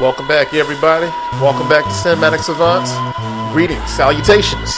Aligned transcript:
Welcome 0.00 0.28
back, 0.28 0.54
everybody. 0.54 1.06
Welcome 1.42 1.68
back 1.68 1.82
to 1.84 1.90
Cinematic 1.90 2.38
Savants. 2.40 2.92
Greetings, 3.52 3.82
salutations. 3.90 4.76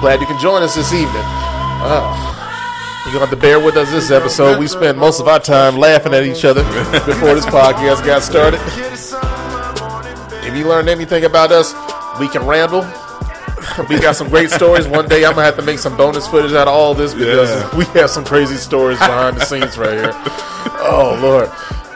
Glad 0.00 0.20
you 0.20 0.26
can 0.26 0.38
join 0.40 0.62
us 0.62 0.76
this 0.76 0.92
evening. 0.92 1.22
Uh, 1.24 3.02
you're 3.04 3.14
going 3.14 3.24
to 3.24 3.26
have 3.26 3.30
to 3.30 3.36
bear 3.36 3.58
with 3.58 3.76
us 3.76 3.90
this 3.90 4.12
episode. 4.12 4.60
We 4.60 4.68
spent 4.68 4.96
most 4.96 5.20
of 5.20 5.26
our 5.26 5.40
time 5.40 5.76
laughing 5.76 6.14
at 6.14 6.22
each 6.22 6.44
other 6.44 6.62
before 7.04 7.34
this 7.34 7.46
podcast 7.46 8.06
got 8.06 8.22
started. 8.22 8.60
If 10.46 10.56
you 10.56 10.68
learned 10.68 10.88
anything 10.88 11.24
about 11.24 11.50
us, 11.50 11.74
we 12.20 12.28
can 12.28 12.46
ramble. 12.46 12.82
We 13.88 13.98
got 14.00 14.14
some 14.16 14.28
great 14.28 14.50
stories. 14.50 14.86
One 14.86 15.08
day 15.08 15.24
I'm 15.24 15.32
gonna 15.34 15.44
have 15.44 15.56
to 15.56 15.62
make 15.62 15.78
some 15.78 15.96
bonus 15.96 16.26
footage 16.28 16.52
out 16.52 16.68
of 16.68 16.74
all 16.74 16.94
this 16.94 17.12
because 17.12 17.50
Yeah. 17.50 17.76
we 17.76 17.84
have 18.00 18.08
some 18.10 18.24
crazy 18.24 18.56
stories 18.56 18.98
behind 18.98 19.36
the 19.36 19.44
scenes 19.44 19.76
right 19.76 19.92
here. 19.98 20.12
Oh 20.80 21.18
Lord. 21.20 21.48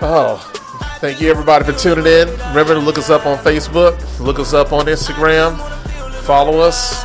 Oh, 0.04 0.38
thank 1.02 1.20
you 1.20 1.28
everybody 1.28 1.64
for 1.64 1.72
tuning 1.72 2.06
in. 2.06 2.28
Remember 2.50 2.74
to 2.74 2.78
look 2.78 2.96
us 2.96 3.10
up 3.10 3.26
on 3.26 3.36
Facebook, 3.38 3.98
look 4.20 4.38
us 4.38 4.54
up 4.54 4.72
on 4.72 4.86
Instagram, 4.86 5.58
follow 6.22 6.60
us. 6.60 7.02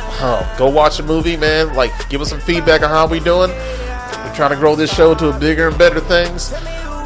Go 0.56 0.70
watch 0.70 1.00
a 1.00 1.02
movie, 1.02 1.36
man. 1.36 1.74
Like, 1.74 1.90
give 2.08 2.20
us 2.20 2.30
some 2.30 2.38
feedback 2.38 2.82
on 2.82 2.90
how 2.90 3.08
we 3.08 3.18
doing. 3.18 3.50
We're 3.50 4.32
trying 4.36 4.50
to 4.50 4.56
grow 4.56 4.76
this 4.76 4.94
show 4.94 5.16
to 5.16 5.30
a 5.30 5.38
bigger 5.40 5.66
and 5.66 5.76
better 5.76 5.98
things. 5.98 6.52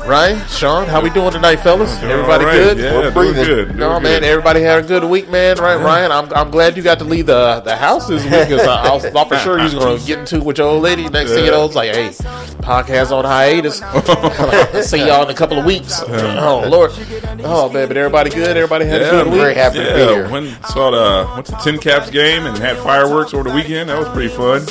Right, 0.07 0.45
Sean? 0.51 0.87
How 0.89 1.01
we 1.01 1.11
doing 1.11 1.31
tonight, 1.31 1.57
fellas? 1.57 1.97
Doing 2.01 2.11
Everybody 2.13 2.45
all 2.45 2.51
right. 2.51 2.57
good? 2.57 2.79
Yeah, 2.79 2.93
We're 2.93 3.03
doing 3.03 3.15
breathing. 3.15 3.45
good. 3.45 3.67
doing 3.69 3.79
No, 3.79 4.01
man. 4.01 4.21
good. 4.21 4.25
Everybody 4.25 4.61
had 4.61 4.85
a 4.85 4.87
good 4.87 5.05
week, 5.05 5.31
man. 5.31 5.57
Right, 5.59 5.77
Ryan? 5.77 6.11
I'm, 6.11 6.33
I'm 6.35 6.51
glad 6.51 6.77
you 6.77 6.83
got 6.83 6.99
to 6.99 7.05
leave 7.05 7.27
the 7.27 7.61
the 7.65 7.77
house 7.77 8.09
this 8.09 8.23
week 8.25 8.49
because 8.49 8.67
I, 8.67 8.89
I 8.89 8.93
was 8.95 9.05
thought 9.07 9.29
for 9.29 9.39
sure 9.39 9.59
you 9.59 9.65
was 9.65 9.75
going 9.75 9.99
to 10.01 10.05
get 10.07 10.19
into 10.19 10.37
it 10.37 10.45
with 10.45 10.59
your 10.59 10.67
old 10.69 10.83
lady. 10.83 11.09
Next 11.09 11.31
thing 11.33 11.45
you 11.45 11.53
know, 11.53 11.65
it's 11.65 11.77
like, 11.77 11.95
hey, 11.95 12.09
podcast 12.09 13.13
on 13.13 13.25
hiatus. 13.25 13.79
See 14.91 15.07
y'all 15.07 15.23
in 15.25 15.31
a 15.31 15.35
couple 15.35 15.59
of 15.59 15.65
weeks. 15.65 16.03
Oh 16.43 16.67
Lord. 16.69 16.91
Oh 17.45 17.71
man, 17.71 17.87
but 17.89 17.97
everybody 17.97 18.31
good. 18.31 18.57
Everybody 18.57 18.85
had 18.87 19.01
a 19.01 19.05
Yeah, 19.05 19.11
good 19.13 19.27
I'm 19.27 19.33
week. 19.33 19.41
very 19.41 19.55
happy 19.55 19.79
to 19.79 19.85
be 19.85 19.91
here. 20.15 20.29
went 20.29 20.67
saw 20.67 20.91
the 20.91 21.33
went 21.35 21.47
to 21.47 21.57
Tin 21.63 21.79
Caps 21.79 22.11
game 22.11 22.47
and 22.47 22.57
had 22.59 22.77
fireworks 22.79 23.33
over 23.35 23.49
the 23.49 23.55
weekend. 23.55 23.89
That 23.89 23.99
was 23.99 24.09
pretty 24.09 24.29
fun. 24.29 24.63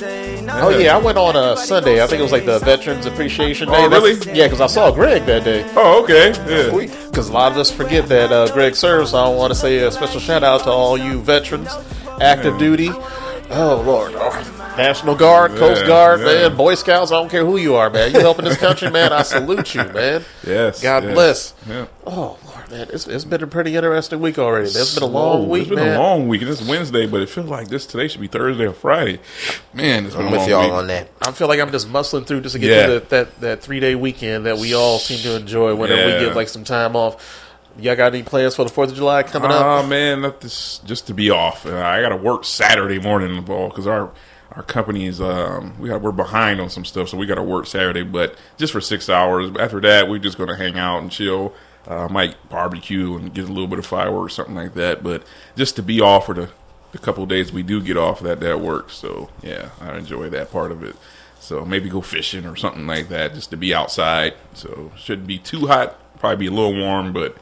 Oh 0.61 0.69
yeah, 0.69 0.95
I 0.95 0.99
went 0.99 1.17
on 1.17 1.35
a 1.35 1.55
Sunday. 1.57 2.03
I 2.03 2.07
think 2.07 2.19
it 2.19 2.23
was 2.23 2.31
like 2.31 2.45
the 2.45 2.59
Veterans 2.59 3.05
Appreciation 3.05 3.69
Day. 3.69 3.75
Oh, 3.77 3.89
really? 3.89 4.15
That's- 4.15 4.35
Yeah, 4.37 4.45
because 4.47 4.59
I 4.61 4.67
saw 4.67 4.91
Greg 4.91 5.20
that 5.25 5.43
day. 5.43 5.69
Oh, 5.75 6.03
okay. 6.03 6.29
Yeah. 6.47 6.95
Because 7.09 7.29
a 7.29 7.33
lot 7.33 7.51
of 7.51 7.57
us 7.57 7.71
forget 7.71 8.07
that 8.09 8.31
uh, 8.31 8.51
Greg 8.53 8.75
serves. 8.75 9.11
So 9.11 9.17
I 9.17 9.29
want 9.29 9.51
to 9.51 9.55
say 9.59 9.79
a 9.79 9.91
special 9.91 10.19
shout 10.19 10.43
out 10.43 10.63
to 10.63 10.69
all 10.69 10.97
you 10.97 11.21
veterans, 11.21 11.69
active 12.21 12.53
Yeah. 12.53 12.59
duty. 12.59 12.89
Oh 13.53 13.83
Lord, 13.85 14.13
oh, 14.15 14.73
National 14.77 15.13
Guard, 15.13 15.51
Coast 15.57 15.85
Guard, 15.85 16.21
yeah. 16.21 16.47
man, 16.47 16.55
Boy 16.55 16.75
Scouts. 16.75 17.11
I 17.11 17.15
don't 17.19 17.29
care 17.29 17.45
who 17.45 17.57
you 17.57 17.75
are, 17.75 17.89
man. 17.89 18.13
You 18.13 18.21
helping 18.21 18.45
this 18.45 18.57
country, 18.57 18.89
man. 18.89 19.11
I 19.11 19.23
salute 19.23 19.75
you, 19.75 19.83
man. 19.83 20.23
Yes. 20.47 20.81
God 20.81 21.03
bless. 21.03 21.53
Yeah. 21.67 21.87
Oh 22.07 22.37
Lord, 22.45 22.50
man, 22.71 22.87
it's, 22.91 23.07
it's 23.07 23.25
been 23.25 23.43
a 23.43 23.47
pretty 23.47 23.75
interesting 23.75 24.19
week 24.19 24.39
already. 24.39 24.65
It's 24.67 24.93
been 24.95 25.03
a 25.03 25.07
long 25.07 25.49
week, 25.49 25.61
It's 25.63 25.69
been 25.69 25.79
man. 25.79 25.95
a 25.97 25.99
long 26.01 26.27
week. 26.27 26.41
and 26.41 26.49
It's 26.49 26.61
Wednesday, 26.61 27.05
but 27.05 27.21
it 27.21 27.29
feels 27.29 27.49
like 27.49 27.67
this 27.67 27.85
today 27.85 28.07
should 28.07 28.21
be 28.21 28.27
Thursday 28.27 28.65
or 28.65 28.73
Friday. 28.73 29.19
Man, 29.73 30.05
it's 30.05 30.15
been 30.15 30.27
I'm 30.27 30.33
a 30.33 30.37
with 30.37 30.39
long 30.41 30.49
y'all 30.49 30.63
week. 30.63 30.71
on 30.73 30.87
that. 30.87 31.09
I 31.21 31.31
feel 31.31 31.47
like 31.47 31.59
I'm 31.59 31.71
just 31.71 31.87
muscling 31.89 32.25
through 32.25 32.41
just 32.41 32.53
to 32.53 32.59
get 32.59 32.69
Yeah. 32.69 32.85
through 32.85 32.99
the, 33.01 33.05
that 33.09 33.39
that 33.41 33.61
three 33.61 33.79
day 33.79 33.95
weekend 33.95 34.45
that 34.45 34.57
we 34.57 34.73
all 34.73 34.97
seem 34.99 35.19
to 35.19 35.35
enjoy 35.35 35.75
whenever 35.75 36.05
we 36.05 36.25
get 36.25 36.35
like 36.35 36.47
some 36.49 36.63
time 36.63 36.95
off. 36.95 37.47
Y'all 37.79 37.95
got 37.95 38.13
any 38.13 38.23
plans 38.23 38.55
for 38.55 38.63
the 38.65 38.69
Fourth 38.69 38.89
of 38.89 38.95
July 38.97 39.23
coming 39.23 39.49
up? 39.49 39.63
Oh 39.65 39.87
man, 39.87 40.21
let 40.21 40.41
this 40.41 40.79
just 40.79 41.07
to 41.07 41.13
be 41.13 41.29
off. 41.29 41.65
Uh, 41.65 41.77
I 41.77 42.01
got 42.01 42.09
to 42.09 42.17
work 42.17 42.43
Saturday 42.43 42.99
morning 42.99 43.41
because 43.45 43.87
our 43.87 44.11
our 44.51 44.63
company 44.63 45.05
is 45.05 45.21
um 45.21 45.73
we 45.79 45.87
got 45.87 46.01
we're 46.01 46.11
behind 46.11 46.59
on 46.59 46.69
some 46.69 46.83
stuff, 46.83 47.07
so 47.07 47.15
we 47.17 47.25
got 47.25 47.35
to 47.35 47.43
work 47.43 47.65
Saturday, 47.65 48.03
but 48.03 48.35
just 48.57 48.73
for 48.73 48.81
six 48.81 49.09
hours. 49.09 49.49
After 49.57 49.79
that, 49.81 50.09
we're 50.09 50.19
just 50.19 50.37
gonna 50.37 50.57
hang 50.57 50.77
out 50.77 51.01
and 51.01 51.09
chill. 51.09 51.53
Uh, 51.87 52.07
might 52.09 52.35
barbecue 52.47 53.15
and 53.17 53.33
get 53.33 53.45
a 53.45 53.51
little 53.51 53.67
bit 53.67 53.79
of 53.79 53.85
fireworks, 53.85 54.35
something 54.35 54.55
like 54.55 54.75
that. 54.75 55.03
But 55.03 55.23
just 55.55 55.75
to 55.77 55.83
be 55.83 55.99
off 55.99 56.27
for 56.27 56.35
the 56.35 56.49
the 56.91 56.97
couple 56.97 57.25
days 57.25 57.51
we 57.51 57.63
do 57.63 57.81
get 57.81 57.97
off, 57.97 58.19
that 58.21 58.39
that 58.41 58.59
works. 58.61 58.95
So 58.95 59.29
yeah, 59.41 59.69
I 59.79 59.97
enjoy 59.97 60.29
that 60.29 60.51
part 60.51 60.71
of 60.71 60.83
it. 60.83 60.95
So 61.39 61.65
maybe 61.65 61.89
go 61.89 62.01
fishing 62.01 62.45
or 62.45 62.55
something 62.55 62.85
like 62.85 63.09
that, 63.09 63.33
just 63.33 63.49
to 63.49 63.57
be 63.57 63.73
outside. 63.73 64.35
So 64.53 64.91
shouldn't 64.95 65.27
be 65.27 65.39
too 65.39 65.67
hot, 65.67 65.97
probably 66.19 66.37
be 66.37 66.47
a 66.47 66.55
little 66.55 66.77
warm, 66.77 67.13
but 67.13 67.35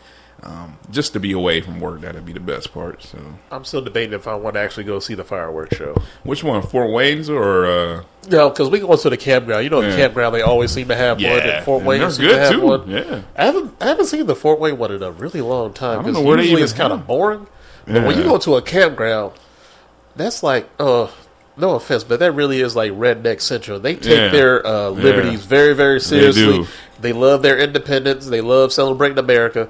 um, 0.44 0.78
just 0.92 1.14
to 1.14 1.20
be 1.20 1.32
away 1.34 1.62
from 1.62 1.80
work, 1.80 2.02
that'd 2.02 2.26
be 2.26 2.34
the 2.34 2.40
best 2.40 2.74
part. 2.74 3.04
So, 3.04 3.18
I'm 3.52 3.64
still 3.66 3.82
debating 3.82 4.14
if 4.14 4.28
I 4.28 4.36
want 4.36 4.56
to 4.56 4.60
actually 4.60 4.86
go 4.86 5.00
see 5.00 5.14
the 5.14 5.24
fireworks 5.24 5.76
show. 5.78 5.96
which 6.24 6.44
one, 6.44 6.62
Fort 6.62 6.92
Wayne's 6.92 7.30
or? 7.30 7.66
Uh, 7.66 8.04
No, 8.30 8.50
because 8.50 8.70
we 8.70 8.80
go 8.80 8.96
to 8.96 9.10
the 9.10 9.18
campground. 9.18 9.64
You 9.64 9.70
know, 9.70 9.82
the 9.82 9.96
campground 9.96 10.34
they 10.36 10.42
always 10.42 10.72
seem 10.72 10.88
to 10.90 10.96
have 10.96 11.18
one. 11.18 11.24
Yeah, 11.26 11.38
And 11.58 11.66
Fort 11.66 11.80
and 11.80 11.88
Wayne 11.88 12.00
they're 12.02 12.10
to 12.12 12.22
good, 12.22 12.38
have 12.40 12.52
too. 12.52 12.62
one. 12.62 12.90
Yeah. 12.90 13.22
I 13.36 13.46
haven't 13.46 13.74
I 13.82 13.86
haven't 13.88 14.06
seen 14.08 14.26
the 14.26 14.36
Fort 14.36 14.60
Wayne 14.60 14.78
one 14.78 14.92
in 14.92 15.04
a 15.04 15.12
really 15.12 15.42
long 15.42 15.74
time. 15.74 16.00
I 16.00 16.04
don't 16.04 16.14
know 16.14 16.22
where 16.22 16.38
they 16.38 16.44
usually 16.44 16.62
even 16.62 16.64
it's 16.64 16.74
kind 16.74 16.94
of 16.94 17.06
boring. 17.08 17.48
But 17.86 18.06
when 18.06 18.18
you 18.18 18.24
go 18.24 18.38
to 18.38 18.56
a 18.58 18.62
campground, 18.62 19.34
that's 20.16 20.44
like 20.44 20.70
uh. 20.80 21.08
No 21.58 21.72
offense, 21.76 22.06
but 22.06 22.22
that 22.22 22.32
really 22.32 22.62
is 22.62 22.74
like 22.74 22.94
redneck 22.94 23.42
central. 23.42 23.82
They 23.82 23.96
take 23.96 24.06
Yeah. 24.18 24.28
their 24.30 24.66
uh, 24.66 24.90
liberties 24.92 25.42
Yeah. 25.42 25.48
very, 25.50 25.74
very 25.76 26.00
seriously. 26.00 26.42
do. 26.60 26.68
They 27.02 27.12
love 27.12 27.42
their 27.42 27.58
independence. 27.60 28.28
They 28.28 28.40
love 28.40 28.72
celebrating 28.72 29.18
America. 29.18 29.68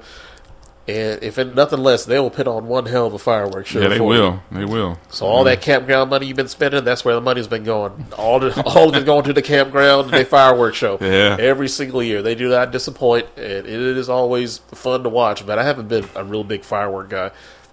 And 0.90 1.22
if 1.22 1.38
it, 1.38 1.54
nothing 1.54 1.78
less, 1.78 2.04
they 2.04 2.18
will 2.18 2.30
put 2.30 2.48
on 2.48 2.66
one 2.66 2.86
hell 2.86 3.06
of 3.06 3.14
a 3.14 3.18
fireworks 3.18 3.70
show. 3.70 3.80
yeah, 3.80 3.88
they 3.88 3.98
for 3.98 4.12
you. 4.14 4.20
will. 4.20 4.42
They 4.50 4.64
will. 4.64 4.98
So 5.10 5.26
all 5.26 5.44
that 5.44 5.60
campground 5.62 6.10
money 6.10 6.26
you've 6.26 6.36
been 6.36 6.48
spending, 6.48 6.82
that's 6.84 7.04
where 7.04 7.14
the 7.14 7.20
money's 7.20 7.46
been 7.46 7.62
going. 7.64 8.06
All 8.18 8.40
the, 8.40 8.60
all 8.66 8.88
of 8.88 8.96
it 8.96 9.04
going 9.06 9.24
to 9.24 9.32
the 9.32 9.42
campground 9.42 10.06
and 10.06 10.10
their 10.10 10.24
fireworks 10.24 10.76
show. 10.76 10.98
Yeah. 11.10 11.36
Every 11.40 11.68
single 11.68 12.02
year. 12.02 12.22
They 12.22 12.34
do 12.36 12.48
not 12.48 12.70
disappoint 12.70 13.26
and 13.36 13.66
it 13.66 13.68
is 13.68 14.08
always 14.08 14.58
fun 14.58 15.02
to 15.02 15.08
watch. 15.08 15.44
But 15.44 15.58
I 15.58 15.64
haven't 15.64 15.88
been 15.88 16.08
a 16.14 16.24
real 16.24 16.44
big 16.44 16.62
firework 16.64 17.10
guy. 17.10 17.30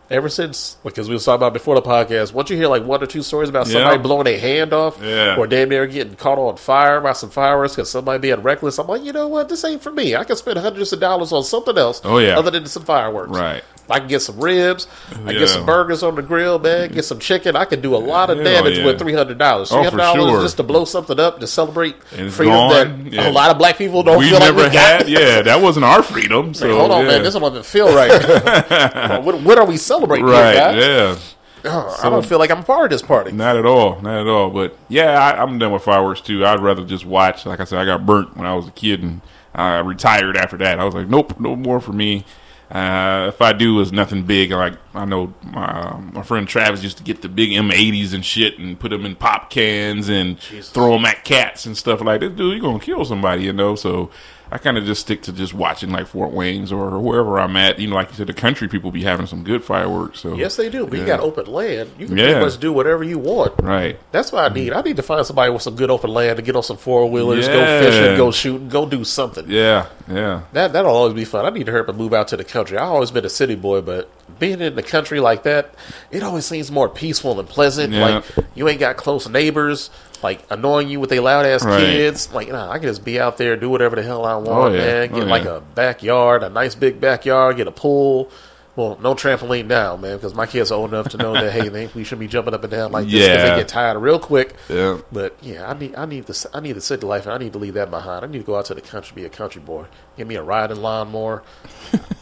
Ever 0.09 0.29
since, 0.29 0.78
because 0.85 1.09
we 1.09 1.16
was 1.16 1.25
talking 1.25 1.35
about 1.40 1.51
before 1.51 1.75
the 1.75 1.81
podcast, 1.81 2.31
once 2.31 2.50
you 2.50 2.56
hear 2.56 2.69
like 2.69 2.85
one 2.85 3.03
or 3.03 3.07
two 3.07 3.22
stories 3.22 3.50
about 3.50 3.68
somebody 3.68 3.97
Yeah. 3.97 4.01
blowing 4.01 4.25
a 4.28 4.38
hand 4.38 4.72
off, 4.72 4.97
Yeah. 5.03 5.35
or 5.38 5.47
damn 5.47 5.68
near 5.68 5.85
getting 5.85 6.16
caught 6.16 6.38
on 6.38 6.56
fire 6.56 7.01
by 7.01 7.12
some 7.12 7.29
fireworks 7.29 7.75
because 7.75 7.90
somebody 7.90 8.19
being 8.19 8.41
reckless, 8.41 8.78
I'm 8.79 8.88
like, 8.88 9.03
you 9.03 9.12
know 9.12 9.28
what, 9.28 9.50
this 9.50 9.66
ain't 9.66 9.84
for 9.84 9.91
me. 9.91 10.16
I 10.16 10.23
can 10.23 10.38
spend 10.38 10.59
hundreds 10.59 10.94
of 10.94 11.01
dollars 11.01 11.34
on 11.34 11.44
something 11.44 11.78
else, 11.78 12.00
Oh, 12.06 12.19
yeah. 12.19 12.40
other 12.40 12.51
than 12.51 12.67
some 12.67 12.84
fireworks. 12.84 13.31
Right. 13.31 13.63
I 13.90 14.00
can 14.00 14.09
get 14.09 14.22
some 14.22 14.38
ribs. 14.38 14.85
I 15.12 15.16
can 15.16 15.28
Yeah. 15.28 15.40
get 15.40 15.47
some 15.50 15.66
burgers 15.66 16.03
on 16.03 16.16
the 16.16 16.22
grill, 16.22 16.59
man. 16.59 16.90
Get 16.91 17.06
some 17.06 17.19
chicken. 17.19 17.56
I 17.56 17.63
can 17.63 17.79
do 17.79 17.96
a 17.96 17.97
lot 17.97 18.29
of 18.29 18.38
Hell 18.38 18.46
damage 18.46 18.84
with 18.84 19.00
three 19.00 19.13
hundred 19.13 19.38
dollars. 19.38 19.72
Oh, 19.72 19.75
Three 19.75 19.84
hundred 19.85 19.97
dollars 19.97 20.23
oh, 20.25 20.29
sure. 20.29 20.41
just 20.41 20.57
to 20.57 20.63
blow 20.63 20.84
something 20.84 21.17
up 21.17 21.40
to 21.40 21.47
celebrate 21.47 21.96
freedom 22.03 22.53
gone. 22.53 23.09
that 23.12 23.28
a 23.28 23.31
lot 23.31 23.50
of 23.50 23.57
black 23.57 23.78
people 23.78 24.03
don't 24.03 24.17
we 24.19 24.29
feel 24.29 24.40
never 24.40 24.59
like 24.63 24.72
we 24.72 24.73
got. 24.73 24.97
had. 25.03 25.09
Yeah, 25.09 25.41
that 25.41 25.62
wasn't 25.62 25.85
our 25.85 26.03
freedom. 26.03 26.53
So 26.53 26.78
Hold 26.78 26.91
on, 26.91 27.07
man. 27.07 27.23
This 27.23 27.34
one 27.35 27.44
doesn't 27.44 27.66
feel 27.66 27.96
right. 27.96 28.12
what, 29.23 29.40
what 29.41 29.57
are 29.57 29.63
we 29.66 29.78
celebrating, 29.78 29.97
here, 30.06 30.25
right. 30.25 30.56
Yeah. 30.78 31.18
Oh, 31.66 32.00
I 32.03 32.09
don't 32.09 32.25
feel 32.25 32.40
like 32.40 32.52
I'm 32.52 32.59
a 32.59 32.63
part 32.63 32.85
of 32.85 32.90
this 32.91 33.02
party. 33.02 33.31
Not 33.31 33.58
at 33.58 33.66
all, 33.66 34.00
not 34.02 34.22
at 34.22 34.28
all. 34.28 34.50
But 34.50 34.78
yeah, 34.90 35.19
I, 35.19 35.41
I'm 35.41 35.58
done 35.58 35.72
with 35.72 35.84
fireworks 35.84 36.22
too. 36.22 36.46
I'd 36.46 36.62
rather 36.62 36.85
just 36.85 37.06
watch. 37.06 37.46
Like 37.46 37.59
I 37.59 37.63
said, 37.63 37.80
I 37.80 37.85
got 37.85 38.06
burnt 38.06 38.38
when 38.38 38.46
I 38.46 38.56
was 38.56 38.68
a 38.68 38.72
kid, 38.72 39.02
and 39.03 39.22
I 39.53 39.80
retired 39.80 40.38
after 40.38 40.58
that. 40.58 40.80
I 40.80 40.85
was 40.85 40.94
like, 40.94 41.08
nope, 41.08 41.40
no 41.40 41.56
more 41.56 41.80
for 41.80 41.94
me. 41.94 42.25
Uh, 42.69 43.31
if 43.34 43.41
I 43.41 43.53
do, 43.53 43.80
it's 43.80 43.91
nothing 43.94 44.24
big. 44.24 44.52
Like 44.52 44.74
I 44.94 45.06
know 45.06 45.34
my 45.41 45.97
my 46.12 46.22
friend 46.22 46.47
Travis 46.47 46.84
used 46.84 46.97
to 46.97 47.03
get 47.03 47.22
the 47.22 47.29
big 47.29 47.52
M80s 47.52 48.14
and 48.14 48.25
shit, 48.25 48.59
and 48.59 48.79
put 48.79 48.90
them 48.90 49.06
in 49.06 49.16
pop 49.16 49.50
cans 49.50 50.09
and 50.09 50.40
throw 50.40 50.94
them 50.94 51.06
at 51.06 51.24
cats 51.24 51.66
and 51.66 51.78
stuff 51.78 52.02
like 52.02 52.20
that. 52.22 52.35
Dude, 52.35 52.53
you're 52.53 52.61
gonna 52.61 52.84
kill 52.84 53.05
somebody, 53.05 53.44
you 53.44 53.53
know. 53.53 53.76
So 53.76 54.11
I 54.52 54.58
kind 54.58 54.78
of 54.78 54.85
just 54.85 55.02
stick 55.02 55.22
to 55.23 55.34
just 55.34 55.53
watching 55.53 55.90
like 55.90 56.08
Fort 56.08 56.32
Wayne's 56.32 56.72
or 56.72 56.99
wherever 56.99 57.40
I'm 57.40 57.55
at. 57.58 57.79
You 57.79 57.88
know, 57.88 57.96
like 57.96 58.09
you 58.09 58.16
said, 58.16 58.28
the 58.28 58.34
country 58.34 58.67
people 58.67 58.91
be 58.91 59.03
having 59.03 59.26
some 59.28 59.44
good 59.44 59.64
fireworks. 59.64 60.20
So 60.22 60.35
Yes, 60.35 60.55
they 60.55 60.70
do. 60.70 60.85
But 60.88 60.99
you 60.99 61.05
got 61.05 61.20
open 61.20 61.46
land. 61.47 61.90
You 61.99 62.08
can 62.08 62.17
Yeah. 62.17 62.26
pretty 62.32 62.46
much 62.46 62.59
do 62.59 62.72
whatever 62.72 63.03
you 63.03 63.20
want. 63.20 63.53
right. 63.61 63.99
That's 64.11 64.32
what 64.32 64.49
I 64.49 64.53
need. 64.53 64.73
I 64.73 64.82
need 64.82 64.96
to 64.97 65.03
find 65.03 65.26
somebody 65.26 65.52
with 65.52 65.61
some 65.61 65.76
good 65.76 65.90
open 65.91 66.11
land 66.11 66.38
to 66.38 66.41
get 66.41 66.55
on 66.55 66.64
some 66.64 66.78
four 66.78 67.09
wheelers, 67.09 67.47
go 67.47 67.66
fishing, 67.82 68.16
go 68.17 68.32
shooting, 68.32 68.70
go 68.70 68.85
do 68.85 69.03
something. 69.03 69.46
Yeah, 69.49 69.88
yeah. 70.09 70.41
That 70.53 70.73
that'll 70.73 70.91
always 70.96 71.14
be 71.14 71.26
fun. 71.26 71.46
I 71.46 71.49
need 71.49 71.66
to 71.66 71.72
hurry 71.72 71.82
up 71.82 71.90
and 71.90 71.97
move 71.97 72.14
out 72.14 72.28
to 72.29 72.38
the 72.38 72.44
country. 72.44 72.78
I've 72.78 72.90
always 72.90 73.11
been 73.11 73.26
a 73.26 73.29
city 73.29 73.55
boy, 73.55 73.82
but 73.82 74.09
being 74.40 74.62
in 74.62 74.76
the 74.76 74.84
country 74.84 75.20
like 75.20 75.44
that, 75.44 75.74
it 76.12 76.24
always 76.24 76.46
seems 76.46 76.72
more 76.72 76.90
peaceful 76.90 77.40
and 77.40 77.47
pleasant. 77.47 77.94
Yeah. 77.94 78.06
Like 78.18 78.26
you 78.56 78.68
ain't 78.68 78.79
got 78.79 78.97
close 78.97 79.28
neighbors, 79.28 79.90
like 80.22 80.44
annoying 80.50 80.90
you 80.90 81.00
with 81.00 81.09
their 81.09 81.22
loud 81.22 81.46
ass 81.46 81.64
Right. 81.66 81.79
kids. 81.79 82.32
Like 82.34 82.50
nah, 82.50 82.70
I 82.70 82.78
can 82.79 82.88
just 82.88 83.03
be 83.06 83.20
out 83.20 83.38
there, 83.38 83.56
do 83.56 83.70
whatever 83.70 83.96
the 83.96 84.03
hell 84.03 84.26
I 84.26 84.35
want, 84.35 84.47
Oh, 84.50 84.68
yeah. 84.68 84.78
man. 84.78 85.09
Oh, 85.12 85.16
get 85.16 85.24
Oh, 85.24 85.28
like 85.28 85.44
yeah. 85.46 85.56
a 85.58 85.62
backyard, 85.62 86.44
a 86.44 86.50
nice 86.50 86.76
big 86.76 87.00
backyard, 87.02 87.58
get 87.58 87.68
a 87.68 87.72
pool. 87.72 88.29
Well, 88.78 88.97
no 89.02 89.16
trampoline 89.16 89.66
now, 89.66 89.97
man, 89.97 90.16
because 90.18 90.34
my 90.35 90.46
kids 90.46 90.72
are 90.72 90.76
old 90.76 90.94
enough 90.94 91.09
to 91.09 91.18
know 91.18 91.34
that 91.34 91.52
hey, 91.52 91.68
they, 91.68 91.88
we 91.88 92.03
should 92.03 92.20
be 92.20 92.28
jumping 92.28 92.53
up 92.53 92.64
and 92.64 92.70
down 92.72 92.91
like 92.91 93.06
this 93.06 93.14
because 93.14 93.28
Yeah. 93.28 93.50
they 93.56 93.59
get 93.62 93.68
tired 93.68 93.97
real 93.97 94.20
quick. 94.20 94.53
Yeah. 94.70 95.00
But 95.12 95.35
yeah, 95.41 95.68
I 95.70 95.74
need 95.78 95.96
I 95.96 96.06
need 96.06 96.28
the 96.28 96.50
I 96.53 96.59
need 96.59 96.74
the 96.74 96.82
city 96.82 97.06
life, 97.06 97.26
and 97.26 97.34
I 97.34 97.40
need 97.40 97.53
to 97.53 97.59
leave 97.59 97.74
that 97.74 97.90
behind. 97.90 98.24
I 98.24 98.28
need 98.28 98.38
to 98.38 98.44
go 98.44 98.56
out 98.56 98.66
to 98.66 98.76
the 98.76 98.82
country, 98.82 99.16
be 99.16 99.26
a 99.26 99.29
country 99.29 99.62
boy. 99.64 99.85
Give 100.16 100.28
me 100.28 100.35
a 100.35 100.44
riding 100.44 100.78
lawnmower. 100.78 101.44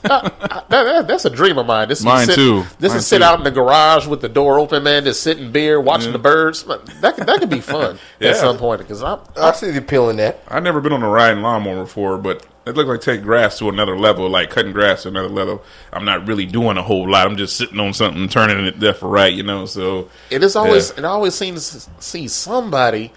Uh, 0.07 0.29
uh, 0.39 0.61
that- 0.69 0.83
that- 0.83 1.07
that's 1.07 1.25
a 1.25 1.31
dream 1.31 1.57
of 1.57 1.65
mine. 1.65 1.87
This 1.89 1.97
is 1.99 2.05
Mine 2.05 2.27
sit, 2.27 2.35
too. 2.35 2.63
This 2.77 2.91
Mine 2.91 2.99
is 2.99 3.07
sit 3.07 3.17
too. 3.17 3.23
out 3.23 3.39
in 3.39 3.43
the 3.43 3.49
garage 3.49 4.05
with 4.05 4.21
the 4.21 4.29
door 4.29 4.59
open, 4.59 4.83
man, 4.83 5.03
just 5.03 5.23
sitting 5.23 5.51
beer, 5.51 5.81
watching 5.81 6.11
the 6.11 6.19
birds. 6.19 6.61
That 6.63 7.15
could, 7.15 7.25
that 7.25 7.39
could 7.39 7.49
be 7.49 7.59
fun 7.59 7.97
Yeah. 8.19 8.29
at 8.29 8.37
some 8.37 8.59
point 8.59 8.81
because 8.81 9.01
I'm 9.01 9.19
I 9.35 9.51
see 9.53 9.71
the 9.71 9.79
appeal 9.79 10.11
in 10.11 10.17
that. 10.17 10.43
I've 10.47 10.61
never 10.61 10.79
been 10.79 10.93
on 10.93 11.01
a 11.01 11.09
riding 11.09 11.41
lawnmower 11.41 11.81
before, 11.85 12.19
but 12.19 12.45
it 12.65 12.75
looks 12.75 12.87
like 12.89 13.01
take 13.01 13.21
grass 13.21 13.59
to 13.59 13.69
another 13.69 13.97
level, 13.97 14.27
like 14.29 14.49
cutting 14.49 14.71
grass 14.73 15.03
to 15.03 15.09
another 15.09 15.29
level. 15.29 15.63
I'm 15.93 16.05
not 16.05 16.27
really 16.27 16.45
doing 16.45 16.77
a 16.77 16.81
whole 16.83 17.09
lot. 17.09 17.27
I'm 17.27 17.37
just 17.37 17.55
sitting 17.57 17.79
on 17.79 17.93
something, 17.93 18.27
turning 18.27 18.65
it 18.65 18.79
left 18.79 19.03
or 19.03 19.09
right, 19.09 19.33
you 19.33 19.43
know. 19.43 19.65
So 19.65 20.09
It 20.29 20.43
is 20.43 20.55
always 20.55 20.89
Yeah. 20.91 20.99
it 20.99 21.05
always 21.05 21.35
seems 21.35 21.71
to 21.71 22.03
see 22.03 22.27
somebody 22.27 23.11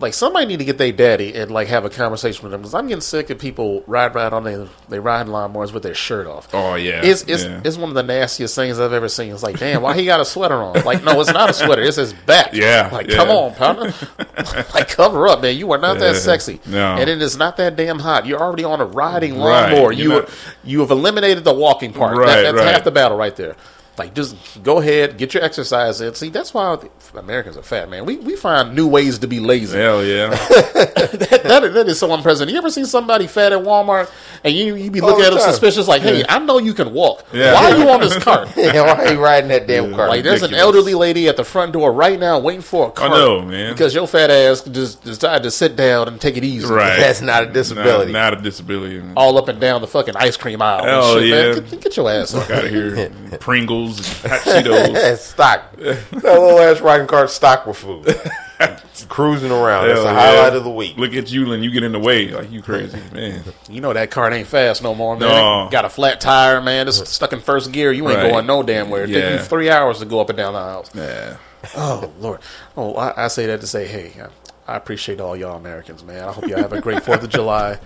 like 0.00 0.12
somebody 0.12 0.44
need 0.46 0.58
to 0.58 0.64
get 0.64 0.76
their 0.76 0.90
daddy 0.90 1.34
and 1.34 1.50
like 1.50 1.68
have 1.68 1.84
a 1.84 1.90
conversation 1.90 2.42
with 2.42 2.50
them 2.50 2.60
because 2.62 2.74
I'm 2.74 2.88
getting 2.88 3.00
sick 3.00 3.30
of 3.30 3.38
people 3.38 3.84
ride 3.86 4.14
ride 4.14 4.32
on 4.32 4.42
their 4.42 4.66
they 4.88 4.98
riding 4.98 5.32
lawnmowers 5.32 5.72
with 5.72 5.82
their 5.84 5.94
shirt 5.94 6.26
off. 6.26 6.48
Oh, 6.52 6.74
yeah. 6.74 7.00
it's 7.04 7.22
it's, 7.28 7.44
Yeah. 7.44 7.60
it's 7.64 7.76
one 7.76 7.90
of 7.90 7.94
the 7.94 8.02
nastiest 8.02 8.54
things 8.56 8.80
I've 8.80 8.92
ever 8.92 9.08
seen. 9.08 9.32
It's 9.32 9.42
like, 9.44 9.58
damn, 9.58 9.82
why 9.82 9.94
he 9.94 10.04
got 10.04 10.20
a 10.20 10.24
sweater 10.24 10.56
on? 10.56 10.82
Like, 10.84 11.04
no, 11.04 11.20
it's 11.20 11.32
not 11.32 11.48
a 11.48 11.52
sweater. 11.52 11.82
It's 11.82 11.96
his 11.96 12.12
back. 12.12 12.50
Yeah, 12.54 12.88
like 12.92 13.08
yeah. 13.08 13.16
come 13.16 13.30
on, 13.30 13.54
partner. 13.54 13.94
like 14.74 14.88
cover 14.88 15.28
up, 15.28 15.42
man. 15.42 15.56
You 15.56 15.70
are 15.72 15.78
not 15.78 15.98
that 16.00 16.16
sexy, 16.16 16.60
No. 16.66 16.96
and 16.96 17.08
it 17.08 17.22
is 17.22 17.36
not 17.36 17.56
that 17.58 17.76
damn 17.76 17.98
hot. 17.98 18.26
You're 18.26 18.40
already 18.40 18.64
on 18.64 18.80
a 18.80 18.84
riding 18.86 19.36
lawnmower. 19.38 19.92
You're 19.92 19.92
You 19.92 20.08
not- 20.20 20.30
you 20.64 20.80
have 20.80 20.90
eliminated 20.90 21.44
the 21.44 21.54
walking 21.54 21.92
part. 21.92 22.16
Right, 22.16 22.26
That- 22.26 22.42
that's 22.42 22.56
right. 22.56 22.72
half 22.74 22.84
the 22.84 22.90
battle 22.90 23.16
right 23.16 23.34
there. 23.36 23.56
Like, 23.96 24.14
just 24.14 24.36
go 24.62 24.78
ahead, 24.80 25.16
get 25.18 25.34
your 25.34 25.44
exercise 25.44 26.00
in. 26.00 26.14
See, 26.14 26.28
that's 26.28 26.52
why 26.52 26.76
Americans 27.14 27.56
are 27.56 27.62
fat, 27.62 27.88
man. 27.88 28.04
We 28.04 28.16
we 28.16 28.34
find 28.36 28.74
new 28.74 28.88
ways 28.88 29.18
to 29.20 29.28
be 29.28 29.38
lazy. 29.40 29.78
hell 29.78 30.04
yeah, 30.04 30.30
that, 30.30 31.40
that, 31.44 31.74
that 31.74 31.88
is 31.88 31.98
so 32.00 32.12
unprecedented. 32.12 32.52
You 32.52 32.58
ever 32.58 32.70
seen 32.70 32.86
somebody 32.86 33.26
fat 33.26 33.52
at 33.52 33.60
Walmart 33.60 34.10
and 34.42 34.54
you 34.54 34.74
you 34.74 34.90
be 34.90 35.00
looking 35.00 35.20
the 35.20 35.26
at 35.26 35.30
them 35.30 35.38
time. 35.40 35.50
suspicious, 35.50 35.86
like, 35.86 36.02
hey, 36.02 36.24
I 36.28 36.38
know 36.40 36.58
you 36.58 36.74
can 36.74 36.92
walk. 36.92 37.24
Yeah. 37.32 37.54
Why 37.54 37.70
are 37.70 37.78
you 37.78 37.88
on 37.88 38.00
this 38.00 38.16
cart? 38.22 38.48
yeah, 38.56 38.82
why 38.82 39.04
are 39.04 39.12
you 39.12 39.22
riding 39.22 39.48
that 39.50 39.66
damn 39.66 39.94
car? 39.94 40.08
Like, 40.08 40.24
there's 40.24 40.42
an 40.42 40.54
elderly 40.54 40.94
lady 40.94 41.28
at 41.28 41.36
the 41.36 41.44
front 41.44 41.72
door 41.72 41.92
right 41.92 42.18
now 42.18 42.38
waiting 42.40 42.62
for 42.62 42.88
a 42.88 42.90
cart. 42.90 43.12
I 43.12 43.14
know, 43.16 43.42
man. 43.42 43.72
Because 43.72 43.94
your 43.94 44.06
fat 44.08 44.30
ass 44.30 44.62
just 44.62 45.04
decided 45.04 45.44
to 45.44 45.50
sit 45.50 45.76
down 45.76 46.08
and 46.08 46.20
take 46.20 46.36
it 46.36 46.44
easy. 46.44 46.66
right. 46.66 46.96
That's 46.98 47.20
not 47.20 47.44
a 47.44 47.46
disability. 47.52 48.12
not 48.12 48.34
a 48.38 48.40
disability. 48.42 49.02
All 49.16 49.38
up 49.38 49.48
and 49.48 49.60
down 49.60 49.80
the 49.80 49.86
fucking 49.86 50.16
ice 50.16 50.36
cream 50.36 50.60
aisle. 50.60 50.80
and 50.80 50.88
Hell 50.88 51.18
shit, 51.20 51.30
man. 51.30 51.54
yeah. 51.54 51.70
Get, 51.70 51.80
get 51.80 51.96
your 51.96 52.10
ass 52.10 52.34
out 52.34 52.50
of 52.64 52.70
here, 52.70 53.10
Pringles, 53.40 53.83
and 53.90 54.30
hot 54.32 54.40
Cheetos. 54.40 55.16
stock. 55.18 55.76
that 55.76 56.12
little 56.12 56.58
ass 56.60 56.80
riding 56.80 57.06
cart 57.06 57.30
stock 57.30 57.66
with 57.66 57.76
food. 57.76 58.06
Cruising 59.08 59.50
around. 59.50 59.88
That's 59.88 59.98
Hell 60.00 60.08
the 60.08 60.12
yeah. 60.20 60.36
highlight 60.36 60.54
of 60.56 60.64
the 60.64 60.70
week. 60.70 60.96
Look 60.96 61.14
at 61.14 61.30
you, 61.30 61.52
and 61.52 61.62
you 61.64 61.70
get 61.70 61.82
in 61.82 61.92
the 61.92 61.98
way 61.98 62.28
like 62.28 62.50
you 62.50 62.62
crazy, 62.62 62.98
man. 63.12 63.42
You 63.68 63.80
know 63.80 63.92
that 63.92 64.10
cart 64.10 64.32
ain't 64.32 64.46
fast 64.48 64.82
no 64.82 64.94
more, 64.94 65.16
man. 65.16 65.28
No. 65.28 65.68
Got 65.70 65.84
a 65.84 65.88
flat 65.90 66.20
tire, 66.20 66.60
man. 66.60 66.88
It's 66.88 67.06
stuck 67.10 67.32
in 67.32 67.40
first 67.40 67.72
gear. 67.72 67.92
You 67.92 68.08
ain't 68.08 68.18
Right. 68.18 68.30
going 68.30 68.46
no 68.46 68.62
damn 68.62 68.88
where. 68.90 69.04
It 69.04 69.08
take 69.08 69.16
Yeah. 69.16 69.32
you 69.34 69.38
three 69.40 69.68
hours 69.70 69.98
to 69.98 70.04
go 70.06 70.20
up 70.20 70.30
and 70.30 70.36
down 70.38 70.54
the 70.54 70.60
aisles. 70.60 70.90
Yeah, 70.94 71.36
Oh 71.76 72.10
Lord. 72.20 72.40
Oh, 72.76 72.94
I, 72.94 73.24
I 73.24 73.28
say 73.28 73.46
that 73.46 73.60
to 73.60 73.66
say, 73.66 73.86
hey, 73.86 74.12
I, 74.22 74.26
I 74.66 74.76
appreciate 74.76 75.20
all 75.20 75.36
y'all 75.36 75.56
Americans, 75.56 76.02
man. 76.04 76.24
I 76.26 76.32
hope 76.32 76.46
y'all 76.46 76.58
have 76.58 76.72
a 76.72 76.80
great 76.80 77.02
Fourth 77.02 77.22
of 77.22 77.28
July. 77.30 77.78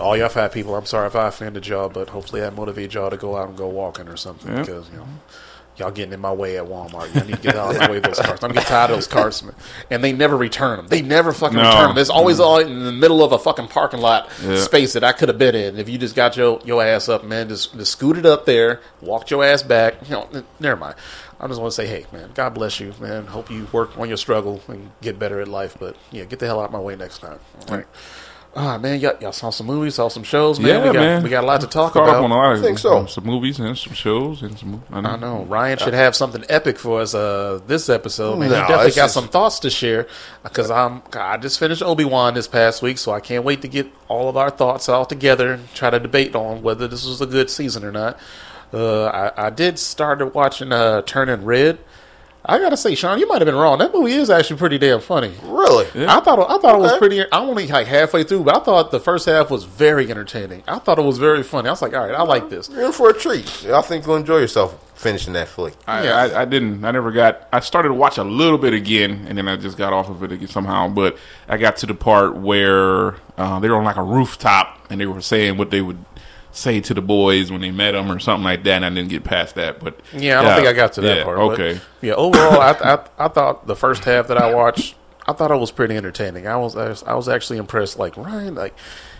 All 0.00 0.16
y'all 0.16 0.28
fat 0.28 0.52
people, 0.52 0.74
I'm 0.74 0.86
sorry 0.86 1.06
if 1.06 1.14
I 1.14 1.28
offended 1.28 1.66
y'all, 1.66 1.88
but 1.88 2.10
hopefully 2.10 2.40
that 2.40 2.54
motivates 2.54 2.94
y'all 2.94 3.10
to 3.10 3.16
go 3.16 3.36
out 3.36 3.48
and 3.48 3.56
go 3.56 3.68
walking 3.68 4.08
or 4.08 4.16
something 4.16 4.52
Yeah. 4.52 4.60
because 4.60 4.90
you 4.90 4.96
know. 4.96 5.06
Y'all 5.78 5.90
getting 5.90 6.14
in 6.14 6.20
my 6.20 6.32
way 6.32 6.56
at 6.56 6.64
Walmart. 6.64 7.14
Y'all 7.14 7.26
need 7.26 7.36
to 7.36 7.42
get 7.42 7.54
out 7.54 7.74
of 7.74 7.80
my 7.82 7.90
way 7.90 7.96
of 7.98 8.04
those 8.04 8.18
carts. 8.18 8.42
I'm 8.42 8.50
getting 8.50 8.66
tired 8.66 8.90
of 8.90 8.96
those 8.96 9.06
carts, 9.06 9.42
man. 9.42 9.54
And 9.90 10.02
they 10.02 10.10
never 10.10 10.34
return 10.34 10.78
them. 10.78 10.86
They 10.86 11.02
never 11.02 11.34
fucking 11.34 11.58
No. 11.58 11.68
return 11.68 11.88
them. 11.88 11.98
It's 11.98 12.08
always 12.08 12.38
mm. 12.38 12.44
all 12.46 12.58
in 12.60 12.82
the 12.82 12.92
middle 12.92 13.22
of 13.22 13.32
a 13.32 13.38
fucking 13.38 13.68
parking 13.68 14.00
lot 14.00 14.30
Yeah. 14.42 14.56
space 14.62 14.94
that 14.94 15.04
I 15.04 15.12
could 15.12 15.28
have 15.28 15.36
been 15.36 15.54
in. 15.54 15.78
If 15.78 15.90
you 15.90 15.98
just 15.98 16.16
got 16.16 16.34
your, 16.34 16.60
your 16.64 16.82
ass 16.82 17.10
up, 17.10 17.24
man, 17.24 17.50
just, 17.50 17.76
just 17.76 17.92
scooted 17.92 18.24
up 18.24 18.46
there, 18.46 18.80
walked 19.02 19.30
your 19.30 19.44
ass 19.44 19.62
back. 19.62 19.96
You 20.08 20.12
know, 20.12 20.44
never 20.60 20.76
mind. 20.76 20.94
I 21.38 21.46
just 21.48 21.60
want 21.60 21.70
to 21.70 21.74
say, 21.76 21.86
hey, 21.86 22.06
man, 22.12 22.30
God 22.34 22.54
bless 22.54 22.80
you, 22.80 22.94
man. 23.00 23.26
Hope 23.26 23.50
you 23.50 23.66
work 23.72 23.98
on 23.98 24.08
your 24.08 24.16
struggle 24.16 24.60
and 24.68 24.90
get 25.02 25.18
better 25.18 25.40
at 25.40 25.48
life. 25.48 25.76
But 25.78 25.96
yeah, 26.10 26.24
get 26.24 26.38
the 26.38 26.46
hell 26.46 26.60
out 26.60 26.66
of 26.66 26.72
my 26.72 26.80
way 26.80 26.96
next 26.96 27.18
time. 27.18 27.38
All 27.68 27.76
right. 27.76 27.86
Ah, 28.58 28.78
man, 28.78 28.98
y'all, 29.00 29.12
y'all 29.20 29.32
saw 29.32 29.50
some 29.50 29.66
movies, 29.66 29.96
saw 29.96 30.08
some 30.08 30.22
shows, 30.22 30.58
man. 30.58 30.68
yeah, 30.70 30.78
we 30.78 30.84
got, 30.86 30.94
man. 30.94 31.22
We 31.22 31.28
got 31.28 31.44
a 31.44 31.46
lot 31.46 31.60
to 31.60 31.66
talk 31.66 31.92
Caught 31.92 32.04
about. 32.04 32.16
up 32.16 32.24
on 32.24 32.30
a 32.30 32.34
lot 32.34 32.52
of 32.56 32.62
think 32.62 32.78
so. 32.78 33.04
some 33.04 33.24
movies 33.24 33.58
and 33.60 33.76
some 33.76 33.92
shows 33.92 34.40
and 34.40 34.58
some. 34.58 34.82
I 34.90 35.02
know. 35.02 35.08
I 35.10 35.16
know 35.18 35.44
Ryan 35.44 35.76
should 35.76 35.92
have 35.92 36.16
something 36.16 36.42
epic 36.48 36.78
for 36.78 37.02
us 37.02 37.14
uh, 37.14 37.60
this 37.66 37.90
episode. 37.90 38.38
Man, 38.38 38.48
No, 38.48 38.54
he 38.54 38.60
definitely 38.62 38.86
got 38.92 38.94
just- 38.94 39.12
some 39.14 39.28
thoughts 39.28 39.58
to 39.58 39.68
share 39.68 40.06
because 40.42 40.70
I'm 40.70 41.02
I 41.12 41.36
just 41.36 41.58
finished 41.58 41.82
Obi 41.82 42.06
Wan 42.06 42.32
this 42.32 42.48
past 42.48 42.80
week, 42.80 42.96
so 42.96 43.12
I 43.12 43.20
can't 43.20 43.44
wait 43.44 43.60
to 43.60 43.68
get 43.68 43.88
all 44.08 44.30
of 44.30 44.38
our 44.38 44.48
thoughts 44.48 44.88
all 44.88 45.04
together 45.04 45.52
and 45.52 45.74
try 45.74 45.90
to 45.90 46.00
debate 46.00 46.34
on 46.34 46.62
whether 46.62 46.88
this 46.88 47.04
was 47.04 47.20
a 47.20 47.26
good 47.26 47.50
season 47.50 47.84
or 47.84 47.92
not. 47.92 48.18
Uh, 48.76 49.30
I, 49.36 49.46
I 49.46 49.50
did 49.50 49.78
start 49.78 50.34
watching 50.34 50.72
uh, 50.72 51.02
Turning 51.02 51.44
Red. 51.44 51.78
I 52.48 52.58
gotta 52.58 52.76
say, 52.76 52.94
Sean, 52.94 53.18
you 53.18 53.26
might 53.26 53.40
have 53.40 53.46
been 53.46 53.56
wrong. 53.56 53.78
That 53.78 53.92
movie 53.92 54.12
is 54.12 54.30
actually 54.30 54.58
pretty 54.58 54.78
damn 54.78 55.00
funny. 55.00 55.32
Really? 55.42 55.86
I 56.06 56.20
thought 56.20 56.38
I 56.38 56.58
thought 56.58 56.76
it 56.76 56.78
was 56.80 56.96
pretty. 56.96 57.20
I'm 57.20 57.48
only 57.48 57.66
like 57.66 57.88
halfway 57.88 58.22
through, 58.22 58.44
but 58.44 58.56
I 58.56 58.60
thought 58.62 58.92
the 58.92 59.00
first 59.00 59.26
half 59.26 59.50
was 59.50 59.64
very 59.64 60.08
entertaining. 60.08 60.62
I 60.68 60.78
thought 60.78 61.00
it 61.00 61.04
was 61.04 61.18
very 61.18 61.42
funny. 61.42 61.66
I 61.66 61.72
was 61.72 61.82
like, 61.82 61.92
all 61.94 62.06
right, 62.06 62.14
I 62.14 62.22
like 62.22 62.48
this. 62.48 62.68
You're 62.68 62.84
in 62.86 62.92
for 62.92 63.10
a 63.10 63.12
treat. 63.14 63.66
I 63.66 63.82
think 63.82 64.06
you'll 64.06 64.14
enjoy 64.14 64.38
yourself 64.38 64.80
finishing 64.96 65.32
that 65.32 65.48
flick. 65.48 65.74
I, 65.88 66.04
Yeah. 66.04 66.16
I, 66.16 66.42
I 66.42 66.44
didn't. 66.44 66.84
I 66.84 66.92
never 66.92 67.10
got. 67.10 67.48
I 67.52 67.58
started 67.58 67.88
to 67.88 67.94
watch 67.94 68.16
a 68.16 68.22
little 68.24 68.58
bit 68.58 68.74
again, 68.74 69.26
and 69.28 69.36
then 69.36 69.48
I 69.48 69.56
just 69.56 69.76
got 69.76 69.92
off 69.92 70.08
of 70.08 70.22
it 70.22 70.30
again 70.30 70.46
somehow. 70.46 70.88
But 70.88 71.18
I 71.48 71.56
got 71.56 71.78
to 71.78 71.86
the 71.86 71.94
part 71.94 72.36
where 72.36 73.16
uh, 73.36 73.58
they 73.58 73.68
were 73.68 73.76
on 73.76 73.84
like 73.84 73.96
a 73.96 74.04
rooftop, 74.04 74.86
and 74.88 75.00
they 75.00 75.06
were 75.06 75.20
saying 75.20 75.56
what 75.58 75.72
they 75.72 75.80
would 75.82 75.98
say 76.56 76.80
to 76.80 76.94
the 76.94 77.02
boys 77.02 77.52
when 77.52 77.60
they 77.60 77.70
met 77.70 77.92
them 77.92 78.10
or 78.10 78.18
something 78.18 78.44
like 78.44 78.64
that. 78.64 78.76
And 78.76 78.84
I 78.84 78.90
didn't 78.90 79.10
get 79.10 79.24
past 79.24 79.54
that. 79.56 79.78
But 79.78 80.00
Yeah, 80.12 80.40
I 80.40 80.42
don't 80.42 80.54
think 80.56 80.68
I 80.68 80.72
got 80.72 80.92
to 80.94 81.00
that 81.02 81.18
yeah, 81.18 81.24
part. 81.24 81.36
but 81.36 81.60
Okay. 81.60 81.80
yeah, 82.00 82.14
overall, 82.14 82.60
I, 82.60 82.72
I 82.72 83.24
I 83.26 83.28
thought 83.28 83.66
the 83.66 83.76
first 83.76 84.04
half 84.04 84.28
that 84.28 84.38
I 84.38 84.54
watched, 84.54 84.94
I 85.26 85.32
thought 85.32 85.50
it 85.50 85.56
was 85.58 85.70
pretty 85.70 85.96
entertaining. 85.96 86.46
I 86.46 86.56
was 86.56 86.74
I 86.76 86.88
was, 86.88 87.02
I 87.04 87.14
was 87.14 87.28
actually 87.28 87.58
impressed. 87.58 87.98
Like 87.98 88.16
Ryan, 88.16 88.54
like 88.54 88.74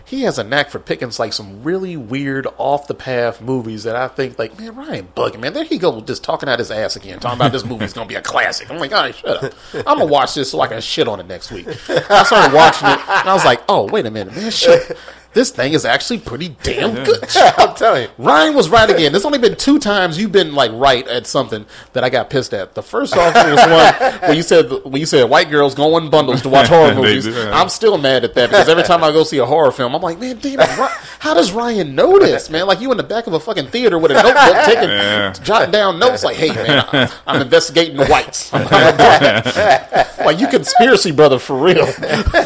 he 0.05 0.23
has 0.23 0.39
a 0.39 0.45
knack 0.45 0.71
for 0.71 0.79
picking 0.79 1.11
like 1.19 1.33
some 1.33 1.65
really 1.65 1.97
weird, 1.97 2.47
off 2.59 2.87
the 2.87 2.95
path 2.95 3.41
movies 3.43 3.83
that 3.83 3.97
I 3.97 4.07
think 4.07 4.39
like, 4.39 4.57
man, 4.57 4.75
Ryan 4.77 5.09
bugging, 5.17 5.41
man. 5.41 5.53
There 5.53 5.65
he 5.65 5.79
go, 5.79 6.01
just 6.01 6.23
talking 6.23 6.49
out 6.49 6.61
his 6.61 6.71
ass 6.71 6.95
again, 6.95 7.19
talking 7.19 7.39
about 7.39 7.51
this 7.53 7.65
movie's 7.65 7.93
gonna 7.93 8.07
be 8.09 8.15
a 8.15 8.23
classic. 8.23 8.71
I'm 8.71 8.79
like, 8.79 8.93
all 8.93 9.03
right, 9.03 9.15
shut 9.15 9.43
up. 9.45 9.53
I'm 9.75 9.99
gonna 9.99 10.07
watch 10.07 10.35
this 10.35 10.51
so 10.53 10.61
I 10.61 10.69
can 10.69 10.81
shit 10.81 11.09
on 11.09 11.19
it 11.21 11.27
next 11.27 11.51
week. 11.51 11.67
I 11.91 12.23
started 12.23 12.55
watching 12.55 12.89
it, 12.89 13.01
and 13.01 13.29
I 13.29 13.35
was 13.35 13.45
like, 13.45 13.61
oh, 13.69 13.89
wait 13.91 14.07
a 14.07 14.11
minute, 14.11 14.35
man, 14.35 14.51
shit. 14.53 14.97
This 15.37 15.51
thing 15.51 15.75
is 15.75 15.85
actually 15.85 16.21
pretty 16.21 16.57
damn 16.63 16.95
good. 17.05 17.23
I'm 17.37 17.75
telling 17.77 18.05
you. 18.05 18.09
Ryan 18.17 18.55
was 18.55 18.71
right 18.71 18.89
again. 18.89 19.13
There's 19.13 19.27
only 19.27 19.39
been 19.39 19.55
two 19.55 19.79
times 19.79 20.17
you've 20.19 20.33
been 20.33 20.55
like 20.55 20.71
right 20.73 21.07
at 21.07 21.27
something 21.27 21.67
that 21.93 22.03
I 22.03 22.09
got 22.09 22.31
pissed 22.31 22.55
at. 22.55 22.75
The 22.75 22.83
first 22.83 23.15
off 23.15 23.35
was 23.35 23.61
one 23.61 24.21
when 24.31 24.35
you 24.39 24.43
said 24.43 24.71
when 24.85 24.99
you 24.99 25.05
said 25.05 25.25
white 25.29 25.51
girls 25.51 25.75
go 25.75 25.99
in 25.99 26.09
bundles 26.09 26.41
to 26.41 26.49
watch 26.49 26.69
horror 26.69 26.95
movies. 26.95 27.27
I'm 27.29 27.69
still 27.69 27.99
mad 27.99 28.25
at 28.25 28.33
that 28.33 28.49
because 28.49 28.67
every 28.71 28.83
time 28.85 29.05
I 29.05 29.13
go 29.13 29.25
see 29.25 29.37
a 29.37 29.45
horror 29.45 29.73
film, 29.73 29.95
I'm 29.95 30.01
like, 30.01 30.19
man, 30.19 30.39
damn 30.39 30.59
it, 30.59 30.69
how 31.19 31.35
does 31.35 31.53
Ryan 31.53 31.95
know 31.95 32.19
this, 32.19 32.49
man? 32.49 32.67
Like 32.67 32.81
you 32.81 32.91
in 32.91 32.97
the 32.97 33.03
back 33.03 33.27
of 33.27 33.35
a 33.35 33.41
fucking 33.41 33.67
theater 33.67 33.99
with 33.99 34.13
a 34.13 34.15
notebook, 34.15 34.65
taking 34.65 34.89
Yeah. 34.89 35.35
jotting 35.35 35.71
down 35.71 35.99
notes. 35.99 36.25
Like, 36.25 36.37
hey, 36.37 36.49
man, 36.49 36.83
I, 36.91 37.13
I'm 37.27 37.43
investigating 37.43 37.99
the 37.99 38.07
whites. 38.07 38.51
I'm, 38.55 38.67
I'm 38.71 40.25
like 40.25 40.41
you 40.41 40.49
conspiracy 40.49 41.13
brother 41.13 41.39
for 41.39 41.59
real. 41.59 41.85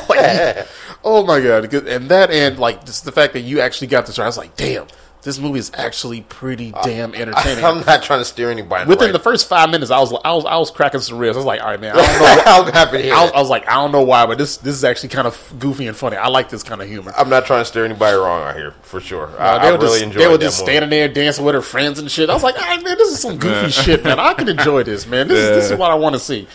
Like, 0.09 0.66
oh 1.04 1.25
my 1.25 1.40
god! 1.40 1.73
And 1.73 2.09
that 2.09 2.30
and 2.30 2.59
like 2.59 2.85
just 2.85 3.04
the 3.04 3.12
fact 3.12 3.33
that 3.35 3.40
you 3.40 3.61
actually 3.61 3.88
got 3.88 4.07
this 4.07 4.19
right. 4.19 4.25
I 4.25 4.28
was 4.28 4.38
like, 4.38 4.57
damn, 4.57 4.87
this 5.23 5.38
movie 5.38 5.59
is 5.59 5.71
actually 5.75 6.23
pretty 6.23 6.73
damn 6.83 7.14
entertaining. 7.14 7.64
I'm 7.64 7.85
not 7.85 8.02
trying 8.02 8.21
to 8.21 8.25
steer 8.25 8.50
anybody. 8.50 8.88
Within 8.88 9.07
right. 9.07 9.12
the 9.12 9.19
first 9.19 9.49
five 9.49 9.71
minutes, 9.71 9.90
I 9.90 9.99
was 10.00 10.12
I 10.25 10.33
was 10.33 10.45
I 10.47 10.57
was 10.57 10.71
cracking 10.71 11.00
some 11.00 11.19
ribs. 11.19 11.37
I 11.37 11.38
was 11.38 11.47
like, 11.47 11.61
all 11.61 11.69
right, 11.69 11.80
man, 11.80 11.95
I 11.95 12.45
don't 12.45 12.66
know. 12.66 12.73
Happy 12.73 12.99
to 12.99 13.02
hear 13.02 13.14
I 13.14 13.23
was. 13.25 13.33
I 13.33 13.40
was 13.40 13.49
like, 13.50 13.69
I 13.69 13.75
don't 13.75 13.92
know 13.92 14.02
why, 14.02 14.26
but 14.26 14.38
this 14.38 14.57
this 14.59 14.75
is 14.75 14.85
actually 14.85 15.11
kind 15.11 15.26
of 15.26 15.54
goofy 15.59 15.87
and 15.87 15.97
funny. 15.97 16.16
I 16.16 16.28
like 16.28 16.49
this 16.49 16.62
kind 16.62 16.80
of 16.80 16.88
humor. 16.88 17.12
I'm 17.16 17.28
not 17.28 17.45
trying 17.47 17.61
to 17.61 17.64
steer 17.66 17.85
anybody 17.85 18.16
wrong 18.16 18.42
out 18.42 18.57
here, 18.57 18.73
for 18.83 19.00
sure. 19.00 19.28
I, 19.38 19.57
Uh, 19.57 19.59
they 19.59 19.69
I 19.69 19.73
were 19.73 19.78
really 19.78 19.90
just, 19.90 20.02
enjoyed 20.04 20.23
they 20.23 20.28
were 20.28 20.38
just 20.38 20.61
movie. 20.61 20.73
standing 20.73 20.90
there 20.90 21.09
dancing 21.09 21.45
with 21.45 21.54
her 21.54 21.62
friends 21.62 21.99
and 21.99 22.11
shit. 22.11 22.30
I 22.30 22.35
was 22.35 22.42
like, 22.42 22.57
all 22.57 22.62
right, 22.62 22.83
man, 22.83 22.97
this 22.97 23.12
is 23.12 23.21
some 23.21 23.37
goofy 23.37 23.71
shit, 23.83 24.02
man. 24.04 24.19
I 24.19 24.33
can 24.35 24.49
enjoy 24.49 24.83
this, 24.85 25.07
man. 25.07 25.28
This, 25.28 25.38
is, 25.38 25.49
this 25.57 25.71
is 25.71 25.78
what 25.78 25.90
I 25.90 25.95
want 25.95 26.14
to 26.14 26.19
see. 26.21 26.49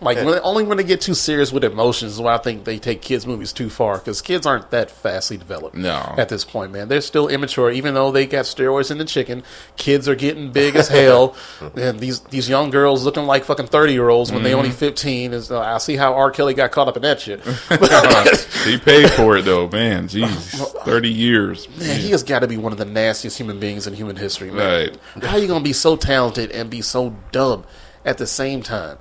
Like 0.00 0.18
when, 0.18 0.38
only 0.42 0.62
when 0.64 0.76
they 0.76 0.84
get 0.84 1.00
too 1.00 1.14
serious 1.14 1.52
with 1.52 1.64
emotions 1.64 2.12
is 2.12 2.20
when 2.20 2.32
I 2.34 2.38
think 2.38 2.64
they 2.64 2.78
take 2.78 3.00
kids 3.02 3.26
movies 3.26 3.52
too 3.52 3.70
far 3.70 3.98
because 3.98 4.20
kids 4.20 4.46
aren't 4.46 4.70
that 4.70 4.90
fastly 4.90 5.36
developed. 5.38 5.74
No. 5.76 6.14
at 6.18 6.28
this 6.28 6.44
point, 6.44 6.70
man, 6.72 6.88
they're 6.88 7.00
still 7.00 7.28
immature. 7.28 7.70
Even 7.70 7.94
though 7.94 8.10
they 8.10 8.26
got 8.26 8.44
steroids 8.44 8.90
in 8.90 8.98
the 8.98 9.04
chicken, 9.04 9.42
kids 9.76 10.08
are 10.08 10.14
getting 10.14 10.52
big 10.52 10.76
as 10.76 10.88
hell, 10.88 11.34
and 11.76 11.98
these 11.98 12.20
these 12.20 12.48
young 12.48 12.70
girls 12.70 13.04
looking 13.04 13.24
like 13.24 13.44
fucking 13.44 13.68
thirty 13.68 13.92
year 13.94 14.08
olds 14.08 14.30
when 14.30 14.42
they 14.42 14.52
only 14.54 14.68
Mm-hmm. 14.68 14.78
fifteen. 14.78 15.32
Is 15.32 15.50
uh, 15.50 15.60
I 15.60 15.78
see 15.78 15.96
how 15.96 16.14
R. 16.14 16.30
Kelly 16.30 16.54
got 16.54 16.72
caught 16.72 16.88
up 16.88 16.96
in 16.96 17.02
that 17.02 17.20
shit. 17.20 17.40
he 18.64 18.78
paid 18.78 19.10
for 19.12 19.36
it 19.38 19.42
though, 19.44 19.68
man. 19.68 20.08
Jeez, 20.08 20.26
thirty 20.84 21.10
years. 21.10 21.68
Man, 21.78 21.98
he 22.00 22.10
has 22.10 22.22
got 22.22 22.40
to 22.40 22.48
be 22.48 22.56
one 22.56 22.72
of 22.72 22.78
the 22.78 22.84
nastiest 22.84 23.38
human 23.38 23.58
beings 23.60 23.86
in 23.86 23.94
human 23.94 24.16
history, 24.16 24.50
man. 24.50 24.90
Right. 25.16 25.24
How 25.24 25.36
you 25.36 25.46
gonna 25.48 25.64
be 25.64 25.72
so 25.72 25.96
talented 25.96 26.50
and 26.50 26.68
be 26.70 26.82
so 26.82 27.14
dumb 27.32 27.64
at 28.04 28.18
the 28.18 28.26
same 28.26 28.62
time? 28.62 28.98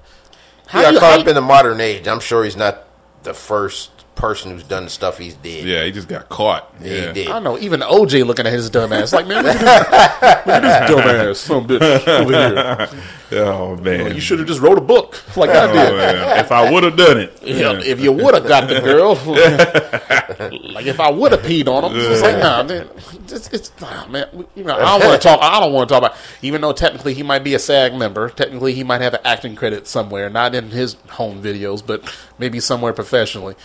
He 0.72 0.72
How 0.78 0.82
got 0.82 0.94
you- 0.94 1.00
caught 1.00 1.20
up 1.22 1.28
in 1.28 1.36
the 1.36 1.42
modern 1.42 1.80
age. 1.80 2.08
I'm 2.08 2.20
sure 2.20 2.44
he's 2.44 2.56
not 2.58 2.84
the 3.24 3.34
first 3.34 3.95
person 4.16 4.52
who's 4.52 4.64
done 4.64 4.86
the 4.86 4.90
stuff 4.90 5.18
he's 5.18 5.36
did. 5.36 5.66
Yeah, 5.66 5.84
he 5.84 5.92
just 5.92 6.08
got 6.08 6.30
caught. 6.30 6.74
Yeah, 6.82 6.92
Yeah, 6.94 7.08
he 7.08 7.14
did. 7.14 7.28
I 7.28 7.34
don't 7.34 7.44
know. 7.44 7.58
Even 7.60 7.82
OJ 7.82 8.26
looking 8.26 8.48
at 8.48 8.54
his 8.54 8.70
dumb 8.70 8.94
ass 8.94 9.12
like, 9.14 9.28
man, 9.28 9.44
look 9.44 9.56
at 9.56 9.60
this, 9.60 10.46
look 10.46 10.56
at 10.56 10.62
this 10.62 10.90
dumb 10.90 11.00
ass, 11.30 11.38
some 11.38 11.68
bitch 11.68 12.08
over 12.08 12.32
here. 12.32 12.90
Oh 13.32 13.76
man, 13.78 14.14
You 14.14 14.22
should 14.22 14.38
have 14.38 14.48
just 14.48 14.62
wrote 14.62 14.78
a 14.78 14.82
book 14.82 15.20
like 15.36 15.50
I 15.50 15.64
Oh, 15.70 15.74
did. 15.74 15.98
man. 15.98 16.40
If 16.40 16.52
I 16.52 16.72
would 16.72 16.84
have 16.84 16.96
done 16.96 17.18
it, 17.18 17.38
Yeah, 17.42 17.74
if 17.82 18.00
you 18.00 18.12
would 18.12 18.36
have 18.36 18.48
got 18.48 18.68
the 18.70 18.80
girl, 18.82 19.16
like 20.74 20.86
if 20.86 21.00
I 21.00 21.10
would 21.10 21.32
have 21.32 21.42
peed 21.42 21.68
on 21.68 21.84
him, 21.86 21.92
it's 21.96 22.22
like 22.22 22.38
nah, 22.38 22.62
man, 22.64 22.88
it's, 23.28 23.48
it's 23.52 23.72
nah, 23.82 24.06
man. 24.08 24.28
You 24.56 24.64
know, 24.64 24.76
I 24.76 24.98
don't 25.00 25.08
want 25.10 25.22
to 25.22 25.28
talk. 25.28 25.40
I 25.42 25.60
don't 25.60 25.74
want 25.74 25.90
to 25.90 25.94
talk 25.96 26.04
about. 26.04 26.18
Even 26.44 26.62
though 26.62 26.72
technically 26.72 27.16
he 27.16 27.24
might 27.24 27.44
be 27.44 27.56
a 27.56 27.60
SAG 27.60 27.96
member, 27.96 28.30
technically 28.30 28.74
he 28.74 28.84
might 28.84 29.02
have 29.02 29.16
an 29.16 29.22
acting 29.26 29.56
credit 29.56 29.88
somewhere, 29.88 30.30
not 30.30 30.54
in 30.54 30.70
his 30.70 30.94
home 31.10 31.42
videos, 31.42 31.86
but 31.86 32.04
maybe 32.38 32.60
somewhere 32.60 32.94
professionally. 32.94 33.56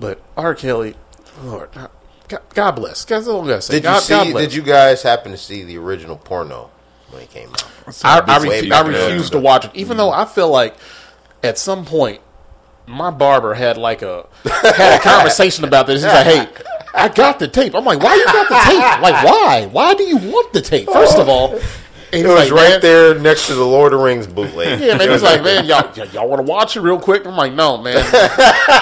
But 0.00 0.20
R. 0.36 0.54
Kelly, 0.54 0.96
Lord, 1.42 1.68
God, 2.28 2.42
God 2.54 2.70
bless. 2.72 3.04
That's 3.04 3.28
all 3.28 3.44
I 3.44 3.48
gotta 3.48 3.62
say. 3.62 3.74
Did 3.74 3.84
you 3.84 3.90
God, 3.90 4.00
see? 4.00 4.14
God 4.14 4.30
bless. 4.32 4.44
did 4.44 4.54
you 4.54 4.62
guys 4.62 5.02
happen 5.02 5.32
to 5.32 5.38
see 5.38 5.62
the 5.62 5.76
original 5.76 6.16
porno 6.16 6.70
when 7.10 7.22
it 7.22 7.30
came 7.30 7.50
out? 7.50 7.64
I, 8.02 8.20
I, 8.20 8.38
refu- 8.38 8.72
I 8.72 8.86
refuse 8.86 9.30
to 9.30 9.38
watch 9.38 9.66
it, 9.66 9.72
even 9.74 9.96
though 9.96 10.10
I 10.10 10.24
feel 10.24 10.48
like 10.48 10.74
at 11.42 11.58
some 11.58 11.84
point 11.84 12.20
my 12.86 13.10
barber 13.10 13.54
had 13.54 13.76
like 13.76 14.02
a 14.02 14.26
had 14.44 15.00
a 15.00 15.02
conversation 15.02 15.64
about 15.64 15.86
this. 15.86 16.02
He's 16.02 16.12
like, 16.12 16.26
"Hey, 16.26 16.48
I 16.94 17.08
got 17.08 17.38
the 17.38 17.48
tape." 17.48 17.74
I'm 17.74 17.84
like, 17.84 18.00
"Why 18.00 18.14
you 18.14 18.24
got 18.24 18.48
the 18.48 18.70
tape? 18.70 19.02
Like, 19.02 19.24
why? 19.24 19.68
Why 19.70 19.94
do 19.94 20.04
you 20.04 20.16
want 20.16 20.52
the 20.52 20.60
tape?" 20.62 20.86
First 20.88 21.18
of 21.18 21.28
all, 21.28 21.54
and 21.54 21.62
It 22.12 22.26
was 22.26 22.34
like, 22.34 22.50
right 22.50 22.70
"Man, 22.70 22.80
there 22.80 23.18
next 23.18 23.46
to 23.46 23.54
the 23.54 23.64
Lord 23.64 23.92
of 23.92 24.00
the 24.00 24.04
Rings 24.04 24.26
bootleg. 24.26 24.80
Yeah, 24.80 24.96
man. 24.96 25.10
He's 25.10 25.22
like, 25.22 25.42
"Man, 25.42 25.64
y'all, 25.66 25.94
y'all 26.08 26.28
want 26.28 26.44
to 26.44 26.50
watch 26.50 26.76
it 26.76 26.80
real 26.80 26.98
quick?" 26.98 27.26
I'm 27.26 27.36
like, 27.36 27.52
"No, 27.52 27.76
man. 27.78 27.96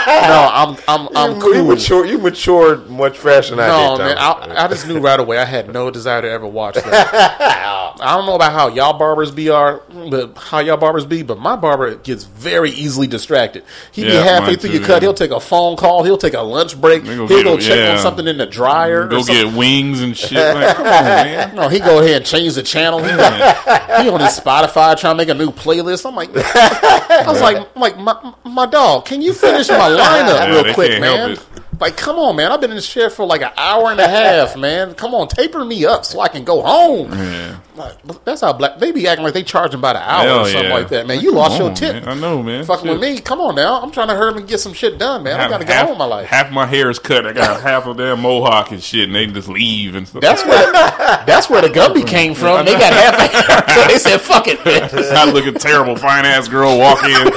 No, 0.08 0.50
I'm, 0.52 0.76
I'm, 0.88 1.08
I'm 1.16 1.34
you, 1.36 1.40
cool." 1.42 1.54
you 1.54 1.64
mature, 1.64 2.06
you 2.06 2.18
matured 2.18 2.88
much 2.88 3.18
faster 3.18 3.54
than 3.56 3.64
I 3.64 3.68
No, 3.68 3.96
did. 3.96 4.04
man, 4.04 4.18
I, 4.18 4.64
I 4.64 4.68
just 4.68 4.86
knew 4.88 4.98
right 5.00 5.18
away. 5.20 5.38
I 5.38 5.44
had 5.44 5.72
no 5.72 5.90
desire 5.90 6.22
to 6.22 6.28
ever 6.30 6.46
watch 6.46 6.74
that. 6.74 7.94
I 8.00 8.16
don't 8.16 8.26
know 8.26 8.34
about 8.34 8.52
how 8.52 8.68
y'all 8.68 8.96
barbers 8.98 9.30
be 9.30 9.48
are, 9.50 9.82
but 10.10 10.36
how 10.38 10.60
y'all 10.60 10.76
barbers 10.76 11.04
be, 11.04 11.22
but 11.22 11.38
my 11.38 11.56
barber 11.56 11.96
gets 11.96 12.24
very 12.24 12.70
easily 12.70 13.06
distracted. 13.06 13.64
He 13.92 14.04
be 14.04 14.10
halfway 14.12 14.56
through 14.56 14.70
too, 14.70 14.78
your 14.78 14.86
cut. 14.86 14.94
yeah. 15.02 15.08
He'll 15.08 15.14
take 15.14 15.30
a 15.32 15.40
phone 15.40 15.76
call. 15.76 16.04
He'll 16.04 16.18
take 16.18 16.34
a 16.34 16.40
lunch 16.40 16.80
break. 16.80 17.04
He'll 17.04 17.26
go 17.26 17.42
go 17.42 17.58
check 17.58 17.76
yeah. 17.76 17.92
on 17.96 17.98
something 17.98 18.26
in 18.26 18.38
the 18.38 18.46
dryer. 18.46 19.02
or 19.04 19.08
go 19.08 19.22
something. 19.22 19.48
get 19.50 19.56
wings 19.56 20.00
and 20.00 20.16
shit. 20.16 20.32
Like, 20.54 20.76
come 20.76 20.86
on, 20.86 21.04
man. 21.04 21.54
No, 21.56 21.68
he 21.68 21.80
go 21.80 21.98
ahead 22.00 22.16
and 22.18 22.26
change 22.26 22.54
the 22.54 22.62
channel. 22.62 23.02
He, 23.02 23.10
on, 23.18 24.02
he 24.04 24.08
on 24.10 24.20
his 24.20 24.38
Spotify 24.38 24.96
trying 24.96 25.14
to 25.14 25.16
make 25.16 25.28
a 25.28 25.34
new 25.34 25.50
playlist. 25.50 26.06
I'm 26.06 26.14
like, 26.14 26.30
I 26.34 27.24
was 27.26 27.40
like, 27.40 27.56
I'm 27.56 27.80
like 27.80 27.98
my, 27.98 28.34
my 28.44 28.66
dog, 28.66 29.04
can 29.06 29.20
you 29.22 29.32
finish 29.32 29.68
my 29.68 29.76
lineup 29.90 29.98
Yeah, 29.98 30.62
real 30.62 30.74
quick, 30.74 31.00
man? 31.00 31.36
Like, 31.80 31.96
come 31.96 32.16
on, 32.16 32.36
man. 32.36 32.50
I've 32.50 32.60
been 32.60 32.70
in 32.70 32.76
this 32.76 32.88
chair 32.88 33.08
for 33.08 33.24
like 33.24 33.42
an 33.42 33.52
hour 33.56 33.90
and 33.90 34.00
a 34.00 34.08
half, 34.08 34.56
man. 34.58 34.94
Come 34.94 35.14
on, 35.14 35.28
taper 35.28 35.64
me 35.64 35.86
up 35.86 36.04
so 36.04 36.20
I 36.20 36.28
can 36.28 36.44
go 36.44 36.62
home. 36.62 37.12
Yeah. 37.12 37.60
Like, 37.76 38.24
that's 38.24 38.40
how 38.40 38.52
black 38.52 38.78
they 38.78 38.90
be 38.90 39.06
acting 39.06 39.22
like 39.24 39.34
they 39.34 39.44
charging 39.44 39.80
by 39.80 39.92
the 39.92 40.00
hour 40.00 40.24
Hell 40.24 40.40
or 40.40 40.48
something 40.48 40.70
yeah. 40.70 40.74
like 40.76 40.88
that, 40.88 41.06
man. 41.06 41.20
You 41.20 41.32
lost 41.32 41.58
Come 41.58 41.66
your 41.66 41.74
tip. 41.76 41.94
man. 42.04 42.08
I 42.08 42.14
know, 42.20 42.42
man. 42.42 42.64
Fucking 42.64 42.88
with 42.90 43.00
me. 43.00 43.20
Come 43.20 43.40
on 43.40 43.54
now. 43.54 43.80
I'm 43.80 43.92
trying 43.92 44.08
to 44.08 44.14
hurry 44.14 44.30
up 44.30 44.36
and 44.36 44.48
get 44.48 44.58
some 44.58 44.72
shit 44.72 44.98
done, 44.98 45.22
man. 45.22 45.40
I 45.40 45.48
got 45.48 45.58
to 45.58 45.64
get 45.64 45.74
half, 45.76 45.84
on 45.84 45.90
with 45.90 45.98
my 45.98 46.04
life. 46.04 46.26
Half 46.26 46.50
my 46.50 46.66
hair 46.66 46.90
is 46.90 46.98
cut. 46.98 47.24
I 47.24 47.32
got 47.32 47.60
half 47.62 47.86
of 47.86 47.96
their 47.96 48.16
mohawk 48.16 48.72
and 48.72 48.82
shit, 48.82 49.04
and 49.04 49.14
they 49.14 49.26
just 49.26 49.48
leave 49.48 49.94
and 49.94 50.08
stuff. 50.08 50.22
That's 50.22 50.44
where 50.44 50.72
that's 50.72 51.48
where 51.48 51.62
the 51.62 51.68
Gumby 51.68 52.04
came 52.08 52.34
from. 52.34 52.64
They 52.64 52.72
got 52.72 52.92
half. 52.92 53.70
so 53.70 53.86
they 53.86 53.98
said, 53.98 54.20
"Fuck 54.20 54.46
it." 54.48 54.58
I 54.64 55.30
look 55.30 55.46
at 55.46 55.60
terrible, 55.60 55.94
fine 55.94 56.24
ass 56.24 56.48
girl 56.48 56.76
walk 56.78 57.04
in. 57.04 57.30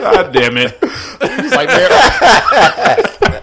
God 0.00 0.32
damn 0.32 0.56
it! 0.56 0.78
It's 0.82 1.54
like, 1.54 1.68
man, 1.68 3.42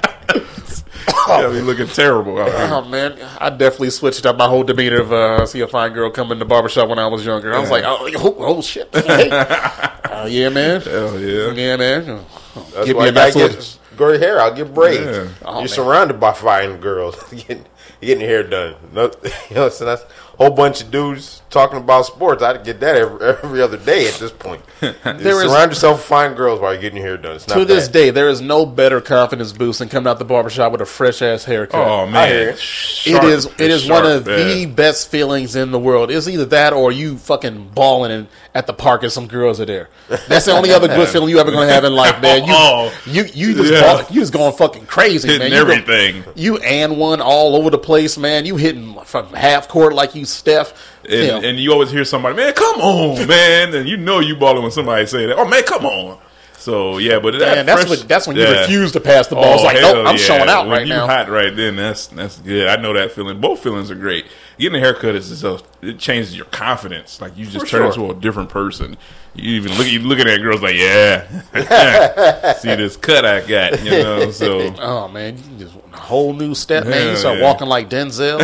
Yeah, 1.28 1.50
be 1.50 1.62
looking 1.62 1.88
terrible 1.88 2.40
out 2.42 2.48
here. 2.50 2.68
oh 2.72 2.84
man, 2.86 3.18
I 3.40 3.50
definitely 3.52 3.92
switched 3.92 4.26
up 4.26 4.38
my 4.38 4.48
whole 4.48 4.64
demeanor 4.64 5.02
of 5.02 5.14
uh, 5.14 5.46
see 5.46 5.62
a 5.62 5.68
fine 5.68 5.94
girl 5.94 6.10
come 6.10 6.32
in 6.32 6.40
the 6.40 6.46
barbershop 6.46 6.90
when 6.90 7.00
I 7.00 7.08
was 7.08 7.26
younger. 7.26 7.54
I 7.54 7.60
was 7.60 7.70
like, 7.70 7.84
oh, 7.86 8.10
oh, 8.18 8.36
oh 8.40 8.62
shit, 8.62 8.90
Hey. 8.96 9.30
Uh, 9.30 10.26
yeah, 10.26 10.50
man, 10.50 10.82
Hell 10.82 11.20
yeah. 11.20 11.52
yeah, 11.52 11.76
man. 11.78 12.26
That's 12.74 12.86
Give 12.86 12.98
why 12.98 13.04
me 13.04 13.10
a 13.10 13.12
nice 13.14 13.34
get 13.36 13.80
gray 13.96 14.18
hair. 14.18 14.40
I'll 14.42 14.54
get 14.54 14.74
braids. 14.74 15.06
Yeah. 15.06 15.28
Oh, 15.44 15.52
You're 15.54 15.60
man. 15.62 15.68
surrounded 15.70 16.20
by 16.20 16.34
fine 16.34 16.78
girls. 16.78 17.16
Getting, 17.32 17.66
getting 18.02 18.22
your 18.22 18.30
hair 18.30 18.44
done. 18.44 18.76
No, 18.92 19.12
you 19.50 19.56
know, 19.56 19.70
so 19.70 19.86
that's 19.86 20.04
a 20.04 20.38
whole 20.38 20.50
bunch 20.52 20.82
of 20.82 20.92
dudes 20.92 21.41
talking 21.52 21.78
about 21.78 22.06
sports. 22.06 22.42
I'd 22.42 22.64
get 22.64 22.80
that 22.80 22.96
every, 22.96 23.28
every 23.28 23.62
other 23.62 23.78
day 23.78 24.08
at 24.08 24.16
this 24.16 24.32
point. 24.32 24.62
You 24.82 24.94
There 25.04 25.44
is- 25.44 25.52
surround 25.52 25.70
yourself 25.72 25.98
with 25.98 26.06
fine 26.06 26.34
girls 26.34 26.60
while 26.60 26.74
you're 26.74 26.82
getting 26.82 26.98
your 26.98 27.06
hair 27.06 27.18
done. 27.18 27.36
It's 27.36 27.48
not 27.48 27.54
To 27.60 27.66
this 27.66 27.88
day, 27.88 28.10
there 28.10 28.30
is 28.30 28.42
no 28.42 28.66
better 28.66 29.00
confidence 29.00 29.52
boost 29.54 29.78
than 29.80 29.90
coming 29.90 30.08
out 30.10 30.18
the 30.18 30.26
barbershop 30.26 30.72
with 30.72 30.82
a 30.82 30.86
fresh 30.86 31.22
ass 31.22 31.44
haircut. 31.44 31.88
Oh 31.88 32.08
man, 32.08 32.32
it. 32.32 32.48
It 32.56 32.60
Sharp. 32.60 33.24
is. 33.26 33.46
It 33.60 33.70
is 33.72 33.88
one 33.88 34.06
of 34.08 34.28
yeah. 34.28 34.38
the 34.44 34.66
best 34.66 35.10
feelings 35.12 35.56
in 35.56 35.70
the 35.72 35.78
world. 35.80 36.10
It's 36.10 36.28
either 36.28 36.46
that 36.46 36.74
or 36.74 36.92
you 36.92 37.18
fucking 37.20 37.70
balling 37.76 38.12
in, 38.12 38.28
at 38.56 38.66
the 38.68 38.74
park 38.74 39.04
and 39.04 39.12
some 39.12 39.28
girls 39.28 39.60
are 39.62 39.66
there. 39.66 39.90
That's 40.28 40.46
the 40.46 40.52
only 40.54 40.72
other 40.72 40.88
good 40.88 41.08
feeling 41.14 41.30
you 41.30 41.40
ever 41.40 41.52
gonna 41.52 41.72
have 41.72 41.84
in 41.84 41.94
life, 41.94 42.20
man. 42.22 42.44
You 42.46 42.54
Oh. 42.56 42.92
you 43.06 43.24
you 43.34 43.54
just 43.54 43.72
Yeah. 43.72 44.06
you 44.10 44.20
just 44.22 44.34
going 44.34 44.54
fucking 44.56 44.88
crazy, 44.88 45.28
hitting 45.28 45.50
man. 45.50 45.58
You 45.60 45.64
go- 45.66 45.72
everything. 45.72 46.24
You 46.36 46.58
and 46.58 46.98
one 46.98 47.22
all 47.22 47.56
over 47.56 47.70
the 47.70 47.78
place, 47.78 48.18
man. 48.18 48.46
You 48.46 48.58
hitting 48.58 48.98
from 49.06 49.28
half 49.34 49.68
court 49.68 49.94
like 49.94 50.16
you 50.16 50.26
Steph. 50.26 50.74
And, 51.04 51.14
Yeah. 51.44 51.50
and 51.50 51.60
you 51.60 51.72
always 51.72 51.92
hear 51.92 52.06
somebody, 52.06 52.36
man, 52.36 52.54
come 52.54 52.80
on, 52.82 53.28
man, 53.28 53.74
and 53.74 53.88
you 53.90 53.98
know 53.98 54.20
you 54.20 54.36
balling 54.36 54.62
when 54.62 54.72
somebody 54.72 55.06
say 55.06 55.26
that. 55.26 55.38
Oh 55.38 55.48
man, 55.48 55.64
come 55.64 55.86
on. 55.86 56.18
So 56.62 57.00
yeah, 57.00 57.18
but 57.18 57.32
that 57.40 57.56
Man, 57.56 57.66
that's 57.66 57.86
fresh- 57.86 58.00
what 58.02 58.08
that's 58.08 58.28
when 58.28 58.36
you 58.36 58.44
yeah. 58.44 58.62
refuse 58.62 58.92
to 58.92 59.00
pass 59.00 59.26
the 59.26 59.34
ball. 59.34 59.56
it's 59.56 59.64
oh, 59.64 59.66
like, 59.66 59.78
hell 59.78 59.96
nope, 59.96 60.08
I'm 60.08 60.16
yeah. 60.16 60.22
showing 60.22 60.48
out 60.48 60.68
when 60.68 60.78
right 60.78 60.88
you 60.88 60.94
now. 60.94 61.08
hot 61.08 61.28
right 61.28 61.56
then. 61.56 61.76
That's 61.76 62.06
that's 62.08 62.38
good. 62.38 62.68
I 62.68 62.76
know 62.80 62.94
that 62.94 63.14
feeling. 63.14 63.42
Both 63.42 63.64
feelings 63.64 63.90
are 63.90 63.96
great. 63.96 64.28
Getting 64.60 64.76
a 64.78 64.80
haircut 64.80 65.16
is 65.16 65.30
just 65.30 65.44
a, 65.44 65.60
it 65.82 65.98
changes 65.98 66.38
your 66.38 66.46
confidence. 66.46 67.20
Like 67.20 67.36
you 67.36 67.46
just 67.46 67.66
For 67.66 67.66
turn 67.66 67.92
sure. 67.92 68.04
into 68.12 68.16
a 68.16 68.22
different 68.22 68.50
person. 68.50 68.96
You 69.34 69.54
even 69.56 69.76
look 69.76 69.88
you 69.88 70.02
looking 70.02 70.28
at 70.28 70.38
girls 70.38 70.62
like, 70.62 70.76
yeah, 70.76 72.54
see 72.60 72.76
this 72.76 72.96
cut 72.96 73.26
I 73.26 73.42
got, 73.42 73.84
you 73.84 73.92
know. 73.92 74.30
So 74.30 74.72
Oh 74.80 75.08
man, 75.08 75.38
you 75.38 75.66
just 75.66 75.76
a 75.94 75.98
whole 75.98 76.34
new 76.34 76.54
step, 76.54 76.86
man. 76.86 77.10
You 77.10 77.16
start 77.18 77.40
yeah. 77.40 77.44
walking 77.44 77.68
like 77.70 77.90
Denzel, 77.90 78.40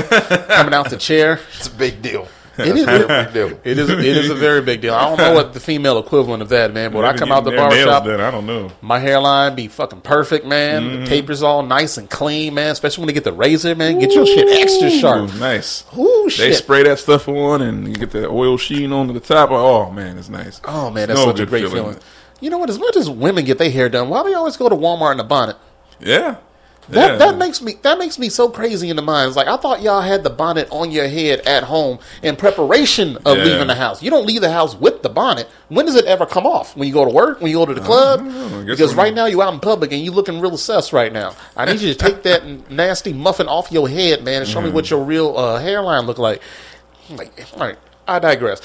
coming 0.47 0.73
out 0.73 0.89
the 0.89 0.97
chair. 0.97 1.39
It's 1.57 1.67
a 1.67 1.71
big 1.71 2.01
deal. 2.01 2.27
It 2.59 2.67
is. 2.75 2.87
It's 2.87 3.03
a 3.03 3.07
big 3.07 3.33
deal. 3.33 3.59
It 3.63 3.77
is. 3.77 3.89
It 3.89 3.99
is 4.05 4.29
a 4.29 4.35
very 4.35 4.61
big 4.61 4.81
deal. 4.81 4.93
I 4.93 5.07
don't 5.09 5.17
know 5.17 5.33
what 5.33 5.53
the 5.53 5.59
female 5.59 5.99
equivalent 5.99 6.41
of 6.41 6.49
that, 6.49 6.73
man. 6.73 6.91
But 6.91 6.97
when 7.03 7.05
I 7.05 7.17
come 7.17 7.31
out 7.31 7.43
the 7.43 7.51
getting 7.51 7.69
their 7.69 7.85
nails 7.85 7.85
barbershop, 8.01 8.05
done, 8.17 8.21
I 8.21 8.31
don't 8.31 8.45
know. 8.45 8.71
my 8.81 8.99
hairline 8.99 9.55
be 9.55 9.67
fucking 9.67 10.01
perfect, 10.01 10.45
man. 10.45 10.83
Mm-hmm. 10.83 10.99
The 11.01 11.05
tapers 11.07 11.43
all 11.43 11.63
nice 11.63 11.97
and 11.97 12.09
clean, 12.09 12.53
man. 12.53 12.71
Especially 12.71 13.01
when 13.01 13.07
they 13.07 13.13
get 13.13 13.23
the 13.23 13.33
razor, 13.33 13.75
man. 13.75 13.99
Get 13.99 14.11
your 14.13 14.25
shit 14.25 14.47
extra 14.61 14.89
sharp. 14.89 15.29
Ooh, 15.33 15.39
nice. 15.39 15.85
Ooh, 15.97 16.23
They 16.25 16.29
shit. 16.51 16.55
spray 16.55 16.83
that 16.83 16.99
stuff 16.99 17.27
on 17.27 17.61
and 17.61 17.87
you 17.87 17.93
get 17.95 18.11
the 18.11 18.27
oil 18.27 18.57
sheen 18.57 18.91
on 18.93 19.07
the 19.13 19.19
top. 19.19 19.51
Oh 19.51 19.91
man, 19.91 20.17
it's 20.17 20.29
nice. 20.29 20.59
Oh 20.65 20.89
man, 20.89 21.07
that's 21.09 21.19
No 21.19 21.25
such 21.27 21.39
a 21.39 21.45
great 21.45 21.61
feeling. 21.69 21.75
feeling. 21.83 21.99
You 22.39 22.49
know 22.51 22.57
what? 22.59 22.69
As 22.69 22.77
much 22.79 22.95
as 22.95 23.09
women 23.09 23.45
get 23.45 23.57
their 23.57 23.71
hair 23.71 23.89
done, 23.89 24.09
why 24.09 24.21
do 24.23 24.29
they 24.29 24.35
always 24.35 24.57
go 24.57 24.69
to 24.69 24.75
Walmart 24.75 25.13
in 25.13 25.19
a 25.19 25.23
bonnet? 25.23 25.57
Yeah. 25.99 26.37
That 26.89 27.11
yeah. 27.11 27.17
that 27.17 27.37
makes 27.37 27.61
me 27.61 27.73
that 27.81 27.97
makes 27.99 28.17
me 28.17 28.29
so 28.29 28.47
crazy 28.49 28.89
in 28.89 28.95
the 28.95 29.01
mind. 29.01 29.27
It's 29.27 29.35
like 29.35 29.47
I 29.47 29.57
thought 29.57 29.81
y'all 29.81 29.99
had 30.01 30.23
the 30.23 30.29
bonnet 30.29 30.67
on 30.71 30.89
your 30.89 31.07
head 31.07 31.41
at 31.41 31.63
home 31.63 31.99
in 32.23 32.35
preparation 32.37 33.17
of 33.25 33.37
Yeah. 33.37 33.43
leaving 33.43 33.67
the 33.67 33.75
house. 33.75 34.01
You 34.01 34.09
don't 34.09 34.25
leave 34.25 34.39
the 34.41 34.51
house 34.51 34.73
with 34.73 35.01
the 35.01 35.09
bonnet. 35.09 35.49
When 35.67 35.85
does 35.85 35.95
it 35.95 36.05
ever 36.05 36.25
come 36.25 36.45
off? 36.45 36.77
When 36.77 36.87
you 36.87 36.93
go 36.93 37.03
to 37.03 37.11
work? 37.11 37.41
When 37.41 37.51
you 37.51 37.57
go 37.57 37.65
to 37.65 37.73
the 37.73 37.81
club? 37.81 38.21
know. 38.23 38.29
I 38.29 38.49
guess 38.63 38.65
Because 38.65 38.89
when- 38.95 38.97
right 39.05 39.13
now 39.13 39.25
you're 39.25 39.43
out 39.43 39.53
in 39.53 39.59
public 39.59 39.91
and 39.91 40.01
you're 40.01 40.13
looking 40.13 40.39
real 40.39 40.55
sus 40.57 40.93
right 40.93 41.11
now. 41.11 41.33
I 41.57 41.65
need 41.65 41.81
you 41.81 41.93
to 41.93 41.95
take 41.99 42.23
that 42.23 42.71
nasty 42.71 43.11
muffin 43.11 43.47
off 43.47 43.71
your 43.71 43.89
head, 43.89 44.23
man, 44.23 44.41
and 44.43 44.49
show 44.49 44.61
me 44.61 44.69
Mm. 44.69 44.73
what 44.73 44.89
your 44.89 45.03
real 45.03 45.37
uh, 45.37 45.59
hairline 45.59 46.05
look 46.05 46.17
like. 46.19 46.41
I'm 47.09 47.17
Like, 47.17 47.45
all 47.53 47.59
right, 47.67 47.77
I 48.07 48.19
digress. 48.19 48.61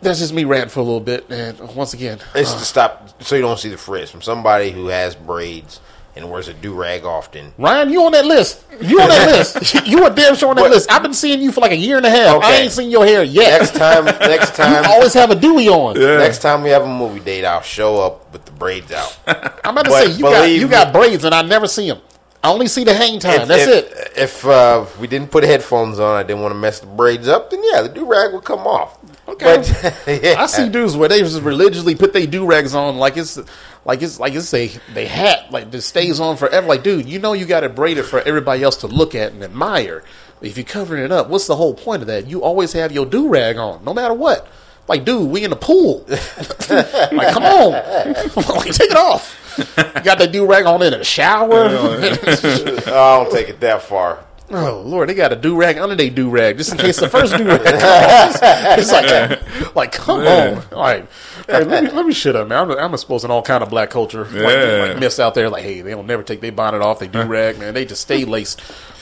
That's 0.00 0.18
just 0.18 0.32
me 0.32 0.44
ranting 0.44 0.70
for 0.70 0.80
a 0.80 0.82
little 0.82 1.00
bit, 1.00 1.26
and 1.30 1.58
once 1.76 1.92
again, 1.94 2.18
It's 2.34 2.52
to 2.54 2.64
stop 2.64 3.10
so 3.22 3.36
you 3.36 3.42
don't 3.42 3.58
see 3.58 3.68
the 3.68 3.76
frizz 3.78 4.10
from 4.10 4.20
somebody 4.20 4.70
who 4.72 4.88
has 4.88 5.14
braids 5.14 5.80
and 6.14 6.30
wears 6.30 6.48
a 6.48 6.54
do 6.54 6.74
rag 6.74 7.04
often. 7.04 7.52
Ryan, 7.58 7.90
you 7.90 8.04
on 8.04 8.12
that 8.12 8.26
list? 8.26 8.64
You 8.80 9.00
on 9.00 9.08
that 9.08 9.30
list? 9.30 9.86
You 9.86 10.04
are 10.04 10.10
damn 10.10 10.34
sure 10.34 10.50
on 10.50 10.56
that 10.56 10.62
What? 10.62 10.70
list. 10.70 10.90
I've 10.92 11.02
been 11.02 11.14
seeing 11.14 11.40
you 11.40 11.52
for 11.52 11.60
like 11.60 11.72
a 11.72 11.76
year 11.76 11.96
and 11.96 12.04
a 12.06 12.10
half. 12.10 12.42
I 12.42 12.56
ain't 12.56 12.72
seen 12.72 12.90
your 12.90 13.04
hair 13.06 13.22
yet. 13.22 13.60
Next 13.60 13.74
time, 13.74 14.04
next 14.20 14.54
time, 14.54 14.70
you 14.76 14.82
time, 14.82 14.90
always 14.90 15.14
have 15.14 15.30
a 15.30 15.34
Dewey 15.34 15.68
on. 15.68 15.94
next 15.98 16.40
time 16.40 16.62
we 16.62 16.70
have 16.70 16.82
a 16.82 16.86
movie 16.88 17.20
date, 17.20 17.44
I'll 17.44 17.62
show 17.62 18.00
up 18.00 18.32
with 18.32 18.44
the 18.44 18.52
braids 18.52 18.92
out. 18.92 19.18
I'm 19.64 19.72
about 19.76 19.84
to 19.84 19.90
But 19.90 20.06
say 20.06 20.12
you 20.12 20.22
got 20.22 20.44
you 20.50 20.68
got 20.68 20.92
braids 20.92 21.24
and 21.24 21.34
I 21.34 21.42
never 21.42 21.66
see 21.66 21.88
them. 21.88 22.00
I 22.44 22.50
only 22.50 22.66
see 22.66 22.82
the 22.82 22.92
hang 22.92 23.20
time. 23.20 23.42
If- 23.42 23.48
That's 23.48 23.62
if, 23.68 23.92
it. 23.92 24.12
If 24.16 24.46
uh, 24.46 24.84
we 25.00 25.06
didn't 25.06 25.30
put 25.30 25.44
headphones 25.44 26.00
on, 26.00 26.16
I 26.16 26.24
didn't 26.24 26.42
want 26.42 26.52
to 26.52 26.58
mess 26.58 26.80
the 26.80 26.86
braids 26.86 27.28
up. 27.28 27.50
Then 27.50 27.62
yeah, 27.72 27.82
the 27.82 27.88
do 27.88 28.04
rag 28.04 28.32
would 28.34 28.42
come 28.44 28.66
off. 28.66 28.98
Okay. 29.28 29.44
But, 29.44 30.22
yeah. 30.22 30.34
I 30.42 30.46
see 30.46 30.68
dudes 30.68 30.96
where 30.96 31.08
they 31.08 31.20
just 31.20 31.40
religiously 31.42 31.94
put 31.94 32.12
their 32.12 32.26
do 32.26 32.44
rags 32.44 32.74
on 32.74 32.96
like 32.96 33.16
it's 33.16 33.38
like 33.84 34.02
it's 34.02 34.20
like 34.20 34.34
it's 34.34 34.52
a 34.54 34.68
they 34.94 35.06
hat 35.06 35.50
like 35.50 35.70
this 35.70 35.86
stays 35.86 36.20
on 36.20 36.36
forever. 36.36 36.66
Like, 36.66 36.82
dude, 36.82 37.08
you 37.08 37.18
know 37.18 37.32
you 37.32 37.46
got 37.46 37.64
it 37.64 37.74
braided 37.74 38.04
for 38.04 38.20
everybody 38.20 38.62
else 38.62 38.76
to 38.78 38.86
look 38.86 39.14
at 39.14 39.32
and 39.32 39.42
admire. 39.42 40.04
If 40.40 40.56
you're 40.56 40.64
covering 40.64 41.04
it 41.04 41.12
up, 41.12 41.28
what's 41.28 41.46
the 41.46 41.56
whole 41.56 41.74
point 41.74 42.02
of 42.02 42.08
that? 42.08 42.26
You 42.26 42.42
always 42.42 42.72
have 42.72 42.92
your 42.92 43.06
do 43.06 43.28
rag 43.28 43.56
on, 43.58 43.84
no 43.84 43.94
matter 43.94 44.14
what. 44.14 44.48
Like, 44.88 45.04
dude, 45.04 45.30
we 45.30 45.44
in 45.44 45.50
the 45.50 45.56
pool. 45.56 46.04
like, 46.08 47.32
come 47.32 47.44
on, 47.44 47.72
like, 48.36 48.72
take 48.72 48.90
it 48.90 48.96
off. 48.96 49.38
You 49.58 50.02
got 50.02 50.18
the 50.18 50.26
do 50.26 50.46
rag 50.46 50.66
on 50.66 50.82
in 50.82 50.92
the 50.92 51.04
shower. 51.04 51.66
I 51.66 53.24
don't 53.24 53.30
take 53.30 53.48
it 53.48 53.60
that 53.60 53.82
far. 53.82 54.24
Oh 54.54 54.82
Lord, 54.84 55.08
they 55.08 55.14
got 55.14 55.32
a 55.32 55.36
do 55.36 55.56
rag 55.56 55.78
under 55.78 55.94
their 55.94 56.10
do 56.10 56.28
rag 56.28 56.58
just 56.58 56.72
in 56.72 56.78
case 56.78 56.98
the 57.00 57.08
first 57.08 57.36
do 57.36 57.44
rag. 57.46 57.60
It's 58.78 58.92
like, 58.92 59.74
like 59.74 59.92
come 59.92 60.22
Yeah. 60.24 60.62
on, 60.72 60.78
like 60.78 61.06
hey, 61.46 61.64
let 61.64 61.84
me 61.84 61.90
let 61.90 62.04
me 62.06 62.12
shut 62.12 62.36
up, 62.36 62.48
man. 62.48 62.70
I'm, 62.70 62.78
I'm 62.78 62.92
exposing 62.94 63.30
all 63.30 63.42
kind 63.42 63.62
of 63.62 63.70
black 63.70 63.90
culture, 63.90 64.24
like, 64.24 64.32
Yeah. 64.32 64.86
like 64.88 64.98
myths 64.98 65.18
out 65.18 65.34
there. 65.34 65.48
Like, 65.48 65.62
hey, 65.62 65.80
they 65.80 65.90
don't 65.92 66.06
never 66.06 66.22
take 66.22 66.40
their 66.40 66.52
bonnet 66.52 66.82
off, 66.82 66.98
they 66.98 67.08
do 67.08 67.22
rag, 67.22 67.58
man. 67.58 67.72
They 67.74 67.84
just 67.84 68.02
stay 68.02 68.24
laced. 68.24 68.60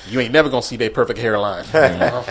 You 0.08 0.20
ain't 0.20 0.32
never 0.32 0.48
gonna 0.48 0.62
see 0.62 0.76
their 0.76 0.90
perfect 0.90 1.18
hairline. 1.18 1.64
you 1.74 1.80
know? 1.80 2.24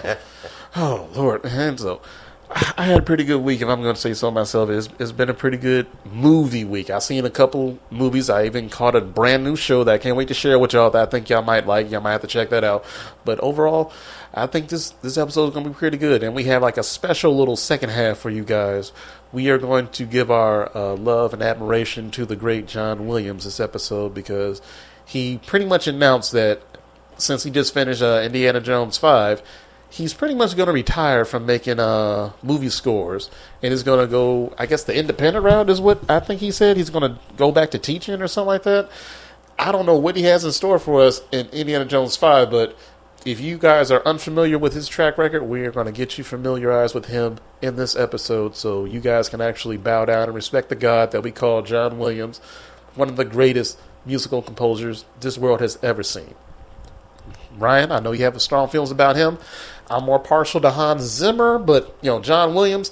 oh 0.77 1.09
Lord, 1.13 1.43
man. 1.43 1.77
So 1.77 2.01
I 2.51 2.83
had 2.83 2.99
a 2.99 3.03
pretty 3.03 3.25
good 3.25 3.41
week, 3.41 3.61
if 3.61 3.67
I'm 3.67 3.83
going 3.83 3.93
to 3.93 4.01
say 4.01 4.15
so 4.15 4.31
myself. 4.31 4.71
It's, 4.71 4.89
it's 4.97 5.11
been 5.11 5.29
a 5.29 5.35
pretty 5.35 5.57
good 5.57 5.85
movie 6.03 6.65
week. 6.65 6.89
I've 6.89 7.03
seen 7.03 7.23
a 7.25 7.29
couple 7.29 7.77
movies. 7.91 8.27
I 8.27 8.45
even 8.45 8.69
caught 8.69 8.95
a 8.95 9.01
brand 9.01 9.43
new 9.43 9.55
show 9.55 9.83
that 9.83 9.93
I 9.93 9.97
can't 9.99 10.15
wait 10.15 10.29
to 10.29 10.33
share 10.33 10.57
with 10.57 10.73
y'all 10.73 10.89
that 10.89 11.07
I 11.07 11.11
think 11.11 11.29
y'all 11.29 11.43
might 11.43 11.67
like. 11.67 11.91
Y'all 11.91 12.01
might 12.01 12.13
have 12.13 12.21
to 12.21 12.27
check 12.27 12.49
that 12.49 12.63
out. 12.63 12.85
But 13.23 13.39
overall, 13.41 13.93
I 14.33 14.47
think 14.47 14.69
this, 14.69 14.89
this 15.03 15.15
episode 15.15 15.49
is 15.49 15.53
going 15.53 15.65
to 15.65 15.69
be 15.69 15.75
pretty 15.75 15.97
good. 15.97 16.23
And 16.23 16.33
we 16.33 16.45
have 16.45 16.63
like 16.63 16.77
a 16.77 16.83
special 16.83 17.37
little 17.37 17.55
second 17.55 17.89
half 17.89 18.17
for 18.17 18.31
you 18.31 18.43
guys. 18.43 18.93
We 19.31 19.51
are 19.51 19.59
going 19.59 19.89
to 19.89 20.05
give 20.05 20.31
our 20.31 20.75
uh, 20.75 20.95
love 20.95 21.33
and 21.33 21.43
admiration 21.43 22.09
to 22.11 22.25
the 22.25 22.35
great 22.35 22.65
John 22.65 23.05
Williams 23.05 23.43
this 23.43 23.59
episode 23.59 24.15
because 24.15 24.59
he 25.05 25.39
pretty 25.45 25.65
much 25.65 25.85
announced 25.85 26.31
that 26.31 26.63
since 27.17 27.43
he 27.43 27.51
just 27.51 27.75
finished 27.75 28.01
uh, 28.01 28.21
Indiana 28.23 28.59
Jones 28.59 28.97
5, 28.97 29.43
he's 29.89 30.13
pretty 30.13 30.35
much 30.35 30.55
going 30.55 30.67
to 30.67 30.73
retire 30.73 31.25
from 31.25 31.45
making 31.45 31.79
uh, 31.79 32.31
movie 32.43 32.69
scores 32.69 33.29
and 33.61 33.73
is 33.73 33.83
going 33.83 33.99
to 33.99 34.07
go, 34.07 34.53
I 34.57 34.65
guess, 34.65 34.83
the 34.83 34.95
independent 34.95 35.43
route 35.43 35.69
is 35.69 35.81
what 35.81 36.09
I 36.09 36.19
think 36.19 36.41
he 36.41 36.51
said. 36.51 36.77
He's 36.77 36.89
going 36.89 37.11
to 37.13 37.19
go 37.37 37.51
back 37.51 37.71
to 37.71 37.79
teaching 37.79 38.21
or 38.21 38.27
something 38.27 38.47
like 38.47 38.63
that. 38.63 38.89
I 39.57 39.71
don't 39.71 39.85
know 39.85 39.97
what 39.97 40.15
he 40.15 40.23
has 40.23 40.45
in 40.45 40.51
store 40.51 40.79
for 40.79 41.01
us 41.01 41.21
in 41.31 41.47
Indiana 41.47 41.85
Jones 41.85 42.15
5, 42.15 42.49
but 42.49 42.77
if 43.25 43.41
you 43.41 43.57
guys 43.57 43.91
are 43.91 44.01
unfamiliar 44.05 44.57
with 44.57 44.73
his 44.73 44.87
track 44.87 45.17
record, 45.17 45.43
we 45.43 45.65
are 45.65 45.71
going 45.71 45.87
to 45.87 45.91
get 45.91 46.17
you 46.17 46.23
familiarized 46.23 46.95
with 46.95 47.07
him 47.07 47.37
in 47.61 47.75
this 47.75 47.95
episode 47.95 48.55
so 48.55 48.85
you 48.85 49.01
guys 49.01 49.27
can 49.27 49.41
actually 49.41 49.75
bow 49.75 50.05
down 50.05 50.23
and 50.23 50.33
respect 50.33 50.69
the 50.69 50.75
God 50.75 51.11
that 51.11 51.21
we 51.21 51.31
call 51.31 51.61
John 51.61 51.99
Williams, 51.99 52.39
one 52.95 53.09
of 53.09 53.17
the 53.17 53.25
greatest 53.25 53.77
musical 54.05 54.41
composers 54.41 55.03
this 55.19 55.37
world 55.37 55.59
has 55.59 55.77
ever 55.83 56.03
seen. 56.03 56.35
Ryan, 57.57 57.91
I 57.91 57.99
know 57.99 58.13
you 58.13 58.23
have 58.23 58.41
strong 58.41 58.69
feelings 58.69 58.91
about 58.91 59.17
him. 59.17 59.37
I'm 59.89 60.03
more 60.03 60.19
partial 60.19 60.61
to 60.61 60.71
Hans 60.71 61.03
Zimmer, 61.03 61.57
but 61.59 61.95
you 62.01 62.09
know 62.09 62.19
John 62.19 62.53
Williams. 62.53 62.91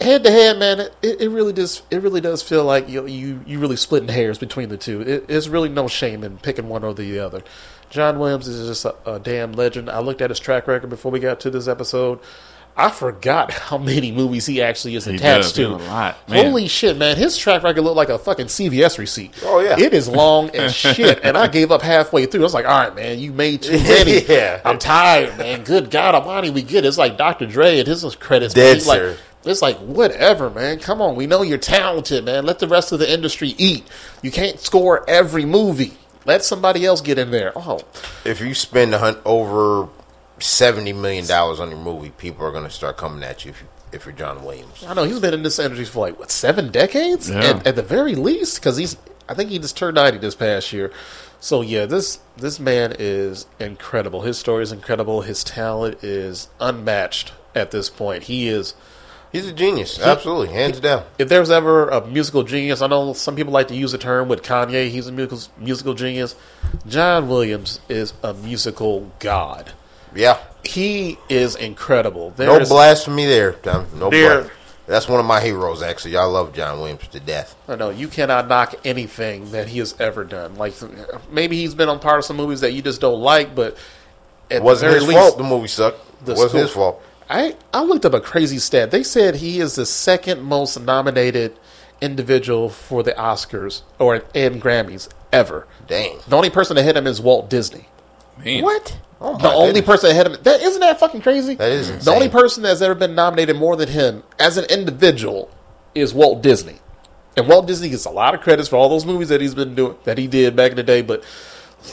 Head 0.00 0.24
to 0.24 0.32
head, 0.32 0.58
man, 0.58 0.80
it, 0.80 1.20
it 1.20 1.28
really 1.28 1.52
does. 1.52 1.82
It 1.90 2.02
really 2.02 2.20
does 2.20 2.42
feel 2.42 2.64
like 2.64 2.88
you 2.88 3.06
you 3.06 3.40
you 3.46 3.58
really 3.58 3.76
splitting 3.76 4.08
hairs 4.08 4.38
between 4.38 4.68
the 4.68 4.76
two. 4.76 5.00
It, 5.02 5.26
it's 5.28 5.48
really 5.48 5.68
no 5.68 5.86
shame 5.86 6.24
in 6.24 6.38
picking 6.38 6.68
one 6.68 6.82
or 6.82 6.92
the 6.92 7.20
other. 7.20 7.42
John 7.88 8.18
Williams 8.18 8.48
is 8.48 8.66
just 8.68 8.84
a, 8.84 8.96
a 9.08 9.18
damn 9.20 9.52
legend. 9.52 9.90
I 9.90 10.00
looked 10.00 10.22
at 10.22 10.30
his 10.30 10.40
track 10.40 10.66
record 10.66 10.88
before 10.88 11.12
we 11.12 11.20
got 11.20 11.40
to 11.40 11.50
this 11.50 11.68
episode. 11.68 12.20
I 12.76 12.90
forgot 12.90 13.50
how 13.52 13.76
many 13.78 14.12
movies 14.12 14.46
he 14.46 14.62
actually 14.62 14.94
is 14.96 15.04
He 15.04 15.16
attached 15.16 15.42
does. 15.42 15.52
to. 15.54 15.66
A 15.68 15.76
lot, 15.76 16.28
man. 16.28 16.46
Holy 16.46 16.68
shit, 16.68 16.96
man! 16.96 17.16
His 17.16 17.36
track 17.36 17.62
record 17.62 17.82
looked 17.82 17.96
like 17.96 18.08
a 18.08 18.18
fucking 18.18 18.46
CVS 18.46 18.98
receipt. 18.98 19.32
Oh, 19.44 19.60
yeah. 19.60 19.78
it 19.78 19.92
is 19.92 20.08
long 20.08 20.50
as 20.50 20.74
shit, 20.76 21.20
and 21.22 21.36
I 21.36 21.48
gave 21.48 21.70
up 21.70 21.82
halfway 21.82 22.26
through. 22.26 22.40
I 22.40 22.44
was 22.44 22.54
like, 22.54 22.64
"All 22.66 22.78
right, 22.84 22.94
man, 22.94 23.18
you 23.18 23.32
made 23.32 23.62
too 23.62 23.72
many. 23.82 24.24
Yeah. 24.24 24.60
I'm 24.64 24.78
tired, 24.78 25.36
man. 25.38 25.64
Good 25.64 25.90
God 25.90 26.14
Almighty, 26.14 26.50
we 26.50 26.62
get 26.62 26.84
it. 26.84 26.88
It's 26.88 26.98
like 26.98 27.16
Dr. 27.18 27.46
Dre 27.46 27.78
and 27.78 27.86
his 27.86 28.02
credits. 28.16 28.54
Dead, 28.54 28.78
man. 28.78 28.86
Like, 28.86 28.98
sir. 28.98 29.18
it's 29.44 29.62
like 29.62 29.76
whatever, 29.78 30.48
man. 30.50 30.78
Come 30.78 31.02
on, 31.02 31.14
we 31.14 31.26
know 31.26 31.42
you're 31.42 31.58
talented, 31.58 32.24
man. 32.24 32.44
Let 32.46 32.58
the 32.58 32.68
rest 32.68 32.92
of 32.92 32.98
the 33.00 33.12
industry 33.12 33.54
eat. 33.58 33.86
You 34.22 34.30
can't 34.30 34.58
score 34.58 35.04
every 35.08 35.44
movie. 35.44 35.92
Let 36.24 36.44
somebody 36.44 36.86
else 36.86 37.00
get 37.00 37.18
in 37.18 37.32
there. 37.32 37.52
Oh, 37.56 37.80
If 38.24 38.40
you 38.40 38.54
spend 38.54 38.94
a 38.94 38.98
hun- 38.98 39.18
over 39.24 39.88
seventy 40.38 40.92
million 40.92 41.26
dollars 41.26 41.60
on 41.60 41.70
your 41.70 41.78
movie, 41.78 42.10
people 42.10 42.44
are 42.46 42.50
going 42.52 42.64
to 42.64 42.70
start 42.70 42.96
coming 42.96 43.22
at 43.22 43.44
you 43.44 43.50
if, 43.52 43.60
you 43.60 43.68
if 43.92 44.06
you're 44.06 44.14
John 44.14 44.44
Williams. 44.44 44.84
I 44.86 44.94
know 44.94 45.04
he's 45.04 45.20
been 45.20 45.34
in 45.34 45.42
this 45.42 45.58
industry 45.58 45.84
for 45.84 46.00
like 46.00 46.18
what 46.18 46.30
seven 46.30 46.70
decades 46.70 47.28
Yeah. 47.30 47.40
at, 47.40 47.66
at 47.66 47.76
the 47.76 47.82
very 47.82 48.14
least 48.14 48.56
because 48.60 48.76
he's 48.76 48.96
I 49.28 49.34
think 49.34 49.50
he 49.50 49.58
just 49.58 49.76
turned 49.76 49.94
ninety 49.96 50.18
this 50.18 50.34
past 50.34 50.72
year. 50.72 50.92
So 51.40 51.60
yeah, 51.60 51.86
this 51.86 52.18
this 52.36 52.58
man 52.60 52.94
is 52.98 53.46
incredible. 53.60 54.22
His 54.22 54.38
story 54.38 54.62
is 54.62 54.72
incredible. 54.72 55.22
His 55.22 55.42
talent 55.44 56.02
is 56.04 56.48
unmatched 56.60 57.32
at 57.54 57.70
this 57.70 57.90
point. 57.90 58.24
He 58.24 58.48
is. 58.48 58.74
He's 59.32 59.48
a 59.48 59.52
genius, 59.54 59.98
absolutely, 59.98 60.48
hands 60.54 60.78
down. 60.78 61.04
If 61.18 61.30
there's 61.30 61.50
ever 61.50 61.88
a 61.88 62.06
musical 62.06 62.42
genius, 62.42 62.82
I 62.82 62.86
know 62.86 63.14
some 63.14 63.34
people 63.34 63.50
like 63.54 63.68
to 63.68 63.74
use 63.74 63.92
the 63.92 63.96
term 63.98 64.28
with 64.28 64.42
Kanye. 64.42 64.90
He's 64.90 65.06
a 65.06 65.12
musical 65.12 65.40
musical 65.56 65.94
genius. 65.94 66.36
John 66.86 67.28
Williams 67.30 67.80
is 67.88 68.12
a 68.22 68.34
musical 68.34 69.10
god. 69.20 69.72
Yeah, 70.14 70.38
He 70.64 71.18
is 71.28 71.56
incredible. 71.56 72.32
no 72.38 72.44
There's- 72.52 72.68
blasphemy 72.68 73.24
there. 73.26 73.52
Tom. 73.52 73.86
No 73.94 74.10
There- 74.10 74.28
blasphemy. 74.42 74.50
That's 74.86 75.08
one 75.08 75.20
of 75.20 75.26
my 75.26 75.40
heroes. 75.40 75.80
Actually, 75.82 76.16
I 76.16 76.24
love 76.24 76.52
John 76.52 76.78
Williams 76.80 77.02
to 77.12 77.20
death. 77.20 77.54
I 77.68 77.76
know 77.76 77.90
you 77.90 78.08
cannot 78.08 78.48
knock 78.48 78.74
anything 78.84 79.52
that 79.52 79.68
he 79.68 79.78
has 79.78 79.94
ever 80.00 80.24
done. 80.24 80.56
Like 80.56 80.74
maybe 81.30 81.56
he's 81.56 81.74
been 81.74 81.88
on 81.88 81.98
part 82.00 82.18
of 82.18 82.24
some 82.24 82.36
movies 82.36 82.60
that 82.60 82.72
you 82.72 82.82
just 82.82 83.00
don't 83.00 83.20
like, 83.20 83.54
but 83.54 83.76
at 84.50 84.56
It 84.58 84.62
wasn't 84.62 84.90
the 84.90 84.94
his 84.96 85.04
very 85.04 85.14
least, 85.16 85.28
fault. 85.28 85.38
The 85.38 85.44
movie 85.44 85.68
sucked. 85.68 86.24
the 86.24 86.32
It 86.32 86.34
wasn't 86.38 86.50
score- 86.50 86.60
his 86.62 86.70
fault. 86.72 87.02
I 87.30 87.54
I 87.72 87.82
looked 87.84 88.04
up 88.04 88.12
a 88.12 88.20
crazy 88.20 88.58
stat. 88.58 88.90
They 88.90 89.02
said 89.04 89.36
he 89.36 89.60
is 89.60 89.76
the 89.76 89.86
second 89.86 90.42
most 90.42 90.78
nominated 90.78 91.52
individual 92.00 92.68
for 92.68 93.02
the 93.02 93.12
Oscars 93.12 93.82
or 93.98 94.22
and 94.34 94.60
Grammys 94.60 95.08
ever. 95.32 95.66
Dang. 95.86 96.18
The 96.28 96.36
only 96.36 96.50
person 96.50 96.76
ahead 96.76 96.96
of 96.96 97.04
him 97.04 97.10
is 97.10 97.20
Walt 97.20 97.48
Disney. 97.48 97.86
Man. 98.38 98.62
What? 98.62 98.98
Oh 99.20 99.38
The 99.38 99.52
only 99.52 99.74
goodness. 99.74 99.86
person 99.86 100.10
ahead 100.10 100.26
of 100.26 100.34
him. 100.34 100.42
That 100.42 100.60
isn't 100.62 100.80
that 100.80 100.98
fucking 100.98 101.22
crazy. 101.22 101.54
That 101.54 101.70
is 101.70 101.88
insane. 101.90 102.04
The 102.04 102.10
only 102.12 102.28
person 102.28 102.62
that's 102.62 102.80
ever 102.80 102.94
been 102.94 103.14
nominated 103.14 103.56
more 103.56 103.76
than 103.76 103.88
him 103.88 104.22
as 104.38 104.56
an 104.56 104.64
individual 104.66 105.50
is 105.94 106.12
Walt 106.12 106.42
Disney. 106.42 106.76
And 107.36 107.48
Walt 107.48 107.66
Disney 107.66 107.88
gets 107.88 108.04
a 108.04 108.10
lot 108.10 108.34
of 108.34 108.40
credits 108.40 108.68
for 108.68 108.76
all 108.76 108.88
those 108.88 109.06
movies 109.06 109.28
that 109.28 109.40
he's 109.40 109.54
been 109.54 109.74
doing 109.74 109.96
that 110.04 110.18
he 110.18 110.26
did 110.26 110.54
back 110.56 110.70
in 110.72 110.76
the 110.76 110.82
day, 110.82 111.02
but 111.02 111.24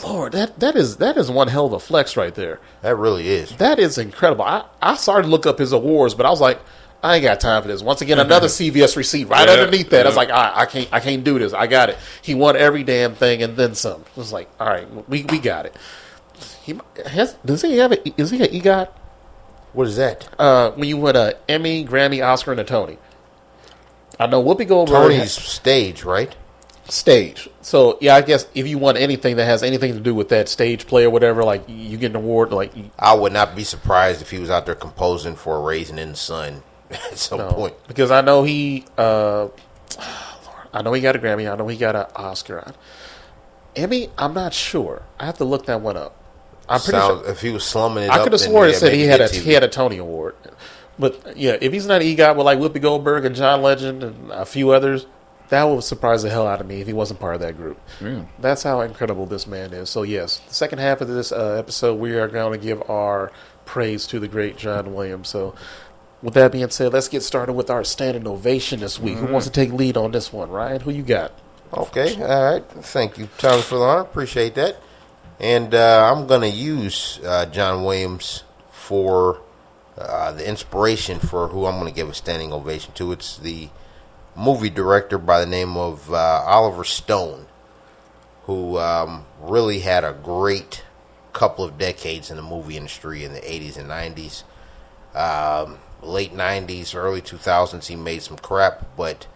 Lord, 0.04 0.32
that 0.32 0.58
that 0.60 0.76
is 0.76 0.98
that 0.98 1.16
is 1.16 1.30
one 1.30 1.48
hell 1.48 1.66
of 1.66 1.72
a 1.72 1.80
flex 1.80 2.16
right 2.16 2.34
there. 2.34 2.60
That 2.82 2.96
really 2.96 3.28
is. 3.28 3.56
That 3.56 3.78
is 3.78 3.96
incredible. 3.98 4.44
I, 4.44 4.64
I 4.82 4.96
started 4.96 5.22
to 5.24 5.28
look 5.28 5.46
up 5.46 5.58
his 5.58 5.72
awards, 5.72 6.14
but 6.14 6.26
I 6.26 6.30
was 6.30 6.40
like, 6.40 6.60
I 7.02 7.16
ain't 7.16 7.24
got 7.24 7.40
time 7.40 7.62
for 7.62 7.68
this. 7.68 7.82
Once 7.82 8.00
again, 8.02 8.18
another 8.18 8.46
CVS 8.48 8.96
receipt 8.96 9.24
right 9.28 9.48
Yeah, 9.48 9.54
underneath 9.54 9.90
that. 9.90 10.04
I 10.06 10.08
was 10.08 10.16
like, 10.16 10.30
I, 10.30 10.52
I 10.60 10.66
can't 10.66 10.88
I 10.92 11.00
can't 11.00 11.24
do 11.24 11.38
this. 11.38 11.52
I 11.52 11.66
got 11.66 11.88
it. 11.90 11.98
He 12.22 12.34
won 12.34 12.56
every 12.56 12.84
damn 12.84 13.14
thing 13.14 13.42
and 13.42 13.56
then 13.56 13.74
some. 13.74 14.02
It 14.02 14.16
was 14.16 14.32
like, 14.32 14.48
all 14.60 14.68
right, 14.68 15.08
we 15.08 15.24
we 15.24 15.38
got 15.38 15.66
it. 15.66 15.74
He 16.62 16.78
has 17.06 17.34
does 17.44 17.62
he 17.62 17.76
have 17.78 17.92
a 17.92 18.20
is 18.20 18.30
he 18.30 18.42
an 18.42 18.50
EGOT? 18.50 18.88
What 19.72 19.86
is 19.86 19.96
that? 19.96 20.28
Uh, 20.38 20.72
when 20.72 20.88
you 20.88 20.96
win 20.96 21.16
a 21.16 21.34
Emmy, 21.48 21.84
Grammy, 21.84 22.24
Oscar, 22.26 22.50
and 22.52 22.60
a 22.60 22.64
Tony. 22.64 22.98
I 24.18 24.26
know 24.26 24.42
Whoopi 24.42 24.66
Goldberg 24.68 25.12
Tony's 25.12 25.32
stage, 25.32 26.04
right? 26.04 26.34
stage. 26.88 27.48
So 27.62 27.96
yeah, 28.00 28.16
I 28.16 28.22
guess 28.22 28.46
if 28.54 28.66
you 28.66 28.78
want 28.78 28.98
anything 28.98 29.36
that 29.36 29.44
has 29.44 29.62
anything 29.62 29.94
to 29.94 30.00
do 30.00 30.14
with 30.14 30.28
that 30.30 30.48
stage 30.48 30.86
play 30.86 31.04
or 31.04 31.10
whatever, 31.10 31.44
like 31.44 31.64
you 31.68 31.96
get 31.96 32.10
an 32.10 32.16
award, 32.16 32.52
like 32.52 32.72
I 32.98 33.14
would 33.14 33.32
not 33.32 33.54
be 33.54 33.64
surprised 33.64 34.20
if 34.22 34.30
he 34.30 34.38
was 34.38 34.50
out 34.50 34.66
there 34.66 34.74
composing 34.74 35.36
for 35.36 35.60
"Raising 35.62 35.98
in 35.98 36.10
the 36.10 36.16
Sun 36.16 36.62
at 36.90 37.16
some 37.16 37.38
No, 37.38 37.52
point. 37.52 37.74
because 37.86 38.10
I 38.10 38.20
know 38.22 38.42
he, 38.42 38.84
uh, 38.98 39.48
I 40.72 40.82
know 40.82 40.92
he 40.92 41.00
got 41.00 41.16
a 41.16 41.18
Grammy. 41.18 41.50
I 41.50 41.56
know 41.56 41.68
he 41.68 41.76
got 41.76 41.94
an 41.96 42.06
Oscar. 42.16 42.72
Emmy, 43.76 44.08
I'm 44.18 44.34
not 44.34 44.52
sure. 44.52 45.02
I 45.18 45.26
have 45.26 45.38
to 45.38 45.44
look 45.44 45.66
that 45.66 45.80
one 45.80 45.96
up. 45.96 46.16
I'm 46.70 46.80
pretty 46.80 46.98
Sounds, 46.98 47.22
sure. 47.22 47.30
if 47.30 47.40
he 47.40 47.50
was 47.50 47.64
slumming 47.64 48.04
it 48.04 48.10
I 48.10 48.22
could 48.22 48.32
have 48.32 48.40
sworn 48.40 48.70
it 48.70 48.76
said 48.76 48.92
he 48.92 49.02
had 49.02 49.20
a 49.20 49.28
get 49.28 49.42
he 49.42 49.52
had 49.52 49.64
a 49.64 49.68
Tony 49.68 49.98
Award. 49.98 50.36
But 50.98 51.36
yeah, 51.36 51.56
if 51.60 51.72
he's 51.72 51.86
not 51.86 52.00
an 52.00 52.06
EGOT 52.06 52.36
with 52.36 52.46
like 52.46 52.58
Whoopi 52.58 52.80
Goldberg 52.80 53.24
and 53.24 53.34
John 53.34 53.60
Legend 53.62 54.02
and 54.04 54.30
a 54.30 54.46
few 54.46 54.70
others, 54.70 55.06
that 55.48 55.64
would 55.64 55.82
surprise 55.82 56.22
the 56.22 56.30
hell 56.30 56.46
out 56.46 56.60
of 56.60 56.66
me 56.66 56.80
if 56.80 56.86
he 56.86 56.92
wasn't 56.92 57.18
part 57.20 57.34
of 57.34 57.40
that 57.40 57.56
group. 57.56 57.80
Yeah. 58.00 58.24
That's 58.38 58.62
how 58.62 58.82
incredible 58.82 59.26
this 59.26 59.46
man 59.46 59.72
is. 59.72 59.90
So 59.90 60.02
yes, 60.02 60.38
the 60.46 60.54
second 60.54 60.78
half 60.78 61.00
of 61.00 61.08
this 61.08 61.32
uh, 61.32 61.56
episode, 61.58 61.98
we 61.98 62.16
are 62.16 62.28
going 62.28 62.58
to 62.58 62.64
give 62.64 62.88
our 62.88 63.32
praise 63.64 64.06
to 64.08 64.20
the 64.20 64.28
great 64.28 64.56
John 64.56 64.94
Williams. 64.94 65.28
So. 65.28 65.54
With 66.22 66.34
that 66.34 66.52
being 66.52 66.68
said, 66.68 66.92
let's 66.92 67.08
get 67.08 67.22
started 67.22 67.54
with 67.54 67.70
our 67.70 67.82
standing 67.82 68.26
ovation 68.28 68.80
this 68.80 68.98
week. 69.00 69.16
Who 69.16 69.32
wants 69.32 69.46
to 69.46 69.52
take 69.52 69.72
lead 69.72 69.96
on 69.96 70.10
this 70.12 70.30
one, 70.30 70.50
Ryan? 70.50 70.82
Who 70.82 70.90
you 70.90 71.02
got? 71.02 71.32
Okay, 71.72 72.22
all 72.22 72.52
right. 72.52 72.64
Thank 72.68 73.16
you, 73.16 73.26
Thomas, 73.38 73.64
for 73.64 73.76
the 73.76 73.84
honor. 73.84 74.02
Appreciate 74.02 74.54
that. 74.56 74.76
And 75.40 75.74
uh, 75.74 76.12
I'm 76.12 76.26
going 76.26 76.42
to 76.42 76.56
use 76.56 77.18
uh, 77.24 77.46
John 77.46 77.82
Williams 77.82 78.44
for 78.70 79.40
uh, 79.96 80.32
the 80.32 80.46
inspiration 80.46 81.18
for 81.18 81.48
who 81.48 81.64
I'm 81.64 81.78
going 81.80 81.90
to 81.90 81.96
give 81.96 82.10
a 82.10 82.14
standing 82.14 82.52
ovation 82.52 82.92
to. 82.94 83.12
It's 83.12 83.38
the 83.38 83.70
movie 84.36 84.68
director 84.68 85.16
by 85.16 85.40
the 85.40 85.46
name 85.46 85.78
of 85.78 86.12
uh, 86.12 86.42
Oliver 86.46 86.84
Stone, 86.84 87.46
who 88.44 88.76
um, 88.78 89.24
really 89.40 89.80
had 89.80 90.04
a 90.04 90.12
great 90.12 90.84
couple 91.32 91.64
of 91.64 91.78
decades 91.78 92.30
in 92.30 92.36
the 92.36 92.42
movie 92.42 92.76
industry 92.76 93.24
in 93.24 93.32
the 93.32 93.40
80s 93.40 93.78
and 93.78 93.88
90s. 93.88 94.42
Um, 95.14 95.78
late 96.02 96.34
90s, 96.34 96.94
early 96.94 97.22
2000s, 97.22 97.86
he 97.86 97.96
made 97.96 98.22
some 98.22 98.36
crap, 98.36 98.94
but 98.94 99.26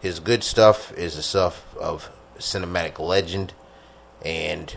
his 0.00 0.20
good 0.20 0.42
stuff 0.42 0.90
is 0.94 1.16
the 1.16 1.22
stuff 1.22 1.76
of 1.76 2.10
cinematic 2.38 2.98
legend, 2.98 3.52
and 4.24 4.74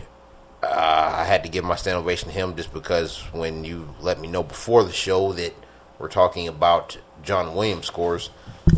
uh, 0.64 1.14
I 1.18 1.24
had 1.24 1.42
to 1.44 1.48
give 1.48 1.64
my 1.64 1.76
stand 1.76 1.96
ovation 1.96 2.28
to 2.28 2.34
him 2.34 2.56
just 2.56 2.72
because 2.72 3.18
when 3.32 3.64
you 3.64 3.94
let 4.00 4.20
me 4.20 4.28
know 4.28 4.42
before 4.42 4.84
the 4.84 4.92
show 4.92 5.32
that 5.32 5.54
we're 5.98 6.08
talking 6.08 6.48
about 6.48 6.98
John 7.22 7.54
Williams 7.54 7.86
scores, 7.86 8.30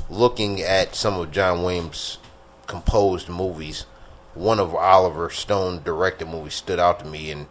looking 0.08 0.62
at 0.62 0.94
some 0.94 1.18
of 1.18 1.30
John 1.30 1.62
Williams' 1.62 2.18
composed 2.66 3.28
movies, 3.28 3.86
one 4.34 4.60
of 4.60 4.74
Oliver 4.74 5.30
Stone 5.30 5.82
directed 5.82 6.28
movies 6.28 6.54
stood 6.54 6.78
out 6.78 7.00
to 7.00 7.06
me, 7.06 7.30
and 7.30 7.46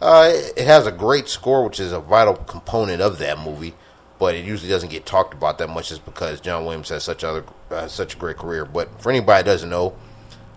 uh, 0.00 0.30
it 0.32 0.66
has 0.66 0.86
a 0.86 0.92
great 0.92 1.28
score, 1.28 1.64
which 1.64 1.80
is 1.80 1.92
a 1.92 2.00
vital 2.00 2.34
component 2.34 3.00
of 3.00 3.18
that 3.18 3.38
movie. 3.38 3.74
But 4.18 4.34
it 4.34 4.44
usually 4.44 4.70
doesn't 4.70 4.90
get 4.90 5.06
talked 5.06 5.34
about 5.34 5.58
that 5.58 5.68
much, 5.68 5.88
just 5.88 6.04
because 6.04 6.40
John 6.40 6.64
Williams 6.64 6.88
has 6.88 7.02
such 7.02 7.24
other 7.24 7.44
uh, 7.70 7.88
such 7.88 8.14
a 8.14 8.18
great 8.18 8.36
career. 8.36 8.64
But 8.64 9.00
for 9.00 9.10
anybody 9.10 9.42
that 9.42 9.50
doesn't 9.50 9.70
know, 9.70 9.96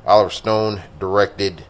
Oliver 0.05 0.29
Stone 0.29 0.81
directed 0.99 1.65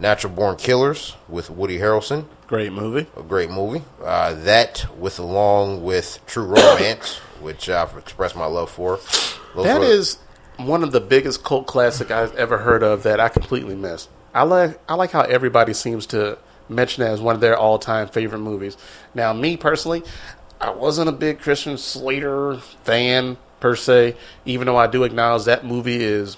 Natural 0.00 0.32
Born 0.32 0.56
Killers 0.56 1.14
with 1.28 1.50
Woody 1.50 1.78
Harrelson, 1.78 2.24
Great 2.46 2.72
movie. 2.72 3.06
a 3.16 3.22
great 3.22 3.50
movie. 3.50 3.82
Uh, 4.02 4.34
that, 4.44 4.86
with 4.98 5.18
along 5.18 5.82
with 5.84 6.18
True 6.26 6.44
Romance, 6.46 7.16
which 7.40 7.68
I've 7.68 7.96
expressed 7.96 8.34
my 8.34 8.46
love 8.46 8.70
for. 8.70 8.98
Those 9.54 9.64
That 9.66 9.80
were- 9.80 9.86
is 9.86 10.18
one 10.56 10.82
of 10.82 10.92
the 10.92 11.00
biggest 11.00 11.44
cult 11.44 11.66
classic 11.66 12.10
I've 12.10 12.34
ever 12.36 12.58
heard 12.58 12.82
of 12.82 13.02
that 13.04 13.20
I 13.20 13.28
completely 13.28 13.74
missed. 13.76 14.08
I 14.34 14.42
like 14.44 14.78
I 14.88 14.94
like 14.94 15.10
how 15.10 15.22
everybody 15.22 15.72
seems 15.74 16.06
to 16.06 16.38
mention 16.68 17.02
it 17.02 17.08
as 17.08 17.20
one 17.20 17.34
of 17.34 17.40
their 17.40 17.56
all 17.56 17.78
time 17.78 18.08
favorite 18.08 18.38
movies. 18.40 18.76
Now, 19.14 19.32
me 19.32 19.56
personally, 19.56 20.02
I 20.60 20.70
wasn't 20.70 21.08
a 21.08 21.12
big 21.12 21.40
Christian 21.40 21.76
Slater 21.78 22.56
fan 22.84 23.36
per 23.58 23.74
se, 23.76 24.16
even 24.44 24.66
though 24.66 24.76
I 24.76 24.86
do 24.86 25.02
acknowledge 25.04 25.44
that 25.44 25.64
movie 25.64 26.02
is 26.02 26.36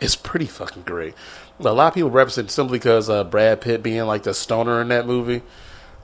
is 0.00 0.14
pretty 0.16 0.46
fucking 0.46 0.82
great. 0.82 1.14
A 1.60 1.72
lot 1.72 1.88
of 1.88 1.94
people 1.94 2.10
represent 2.10 2.50
simply 2.50 2.78
because 2.78 3.08
uh, 3.08 3.24
Brad 3.24 3.60
Pitt 3.60 3.82
being 3.82 4.04
like 4.04 4.24
the 4.24 4.34
stoner 4.34 4.80
in 4.80 4.88
that 4.88 5.06
movie. 5.06 5.42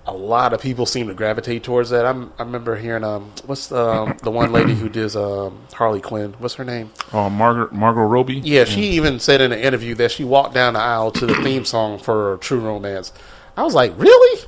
A 0.06 0.14
lot 0.14 0.52
of 0.52 0.60
people 0.60 0.86
seem 0.86 1.08
to 1.08 1.14
gravitate 1.14 1.62
towards 1.62 1.90
that. 1.90 2.06
I'm, 2.06 2.32
I 2.38 2.42
remember 2.42 2.76
hearing 2.76 3.04
um, 3.04 3.32
what's 3.46 3.66
the, 3.66 3.84
um, 3.84 4.16
the 4.22 4.30
one 4.30 4.50
lady 4.52 4.74
who 4.74 4.88
does 4.88 5.14
um, 5.14 5.60
Harley 5.74 6.00
Quinn? 6.00 6.34
What's 6.38 6.54
her 6.54 6.64
name? 6.64 6.90
Oh, 7.12 7.28
Margaret 7.28 7.72
Margot 7.72 8.02
Robbie. 8.02 8.38
Yeah, 8.38 8.64
she 8.64 8.82
even 8.90 9.20
said 9.20 9.40
in 9.40 9.52
an 9.52 9.58
interview 9.58 9.94
that 9.96 10.10
she 10.10 10.24
walked 10.24 10.54
down 10.54 10.74
the 10.74 10.80
aisle 10.80 11.10
to 11.12 11.26
the 11.26 11.34
theme 11.42 11.64
song 11.64 11.98
for 11.98 12.38
True 12.38 12.60
Romance. 12.60 13.12
I 13.56 13.62
was 13.62 13.74
like, 13.74 13.92
really? 13.98 14.46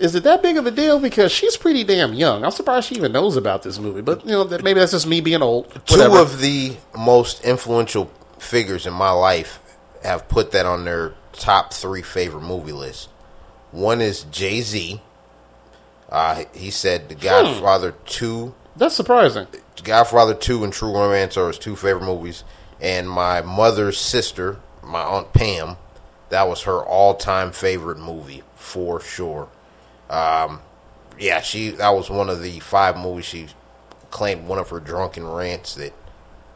Is 0.00 0.14
it 0.14 0.22
that 0.22 0.42
big 0.42 0.56
of 0.56 0.66
a 0.66 0.70
deal? 0.70 1.00
Because 1.00 1.32
she's 1.32 1.56
pretty 1.56 1.84
damn 1.84 2.14
young. 2.14 2.44
I'm 2.44 2.52
surprised 2.52 2.88
she 2.88 2.94
even 2.94 3.12
knows 3.12 3.36
about 3.36 3.64
this 3.64 3.78
movie. 3.78 4.00
But 4.00 4.24
you 4.24 4.32
know, 4.32 4.44
that 4.44 4.62
maybe 4.62 4.78
that's 4.80 4.92
just 4.92 5.06
me 5.06 5.20
being 5.20 5.42
old. 5.42 5.70
two 5.86 6.00
of 6.00 6.40
the 6.40 6.76
most 6.96 7.44
influential 7.44 8.10
figures 8.38 8.86
in 8.86 8.94
my 8.94 9.10
life 9.10 9.60
have 10.08 10.28
put 10.28 10.50
that 10.52 10.66
on 10.66 10.84
their 10.84 11.14
top 11.32 11.72
three 11.72 12.02
favorite 12.02 12.42
movie 12.42 12.72
list. 12.72 13.08
One 13.70 14.00
is 14.00 14.24
Jay 14.24 14.60
Z. 14.60 15.00
Uh, 16.08 16.44
he 16.54 16.70
said 16.70 17.08
The 17.08 17.14
Godfather 17.14 17.94
Two, 18.06 18.54
that's 18.76 18.94
surprising. 18.94 19.46
Godfather 19.84 20.34
Two, 20.34 20.64
and 20.64 20.72
True 20.72 20.92
Romance 20.92 21.36
are 21.36 21.48
his 21.48 21.58
two 21.58 21.76
favorite 21.76 22.06
movies. 22.06 22.44
And 22.80 23.10
my 23.10 23.42
mother's 23.42 23.98
sister, 23.98 24.58
my 24.82 25.02
aunt 25.02 25.32
Pam, 25.32 25.76
that 26.30 26.48
was 26.48 26.62
her 26.62 26.82
all-time 26.84 27.52
favorite 27.52 27.98
movie 27.98 28.42
for 28.54 29.00
sure. 29.00 29.48
Um, 30.08 30.60
yeah, 31.18 31.40
she 31.40 31.70
that 31.70 31.90
was 31.90 32.08
one 32.08 32.30
of 32.30 32.42
the 32.42 32.60
five 32.60 32.96
movies 32.96 33.24
she 33.24 33.48
claimed 34.10 34.46
one 34.46 34.58
of 34.58 34.70
her 34.70 34.80
drunken 34.80 35.26
rants 35.26 35.74
that 35.74 35.92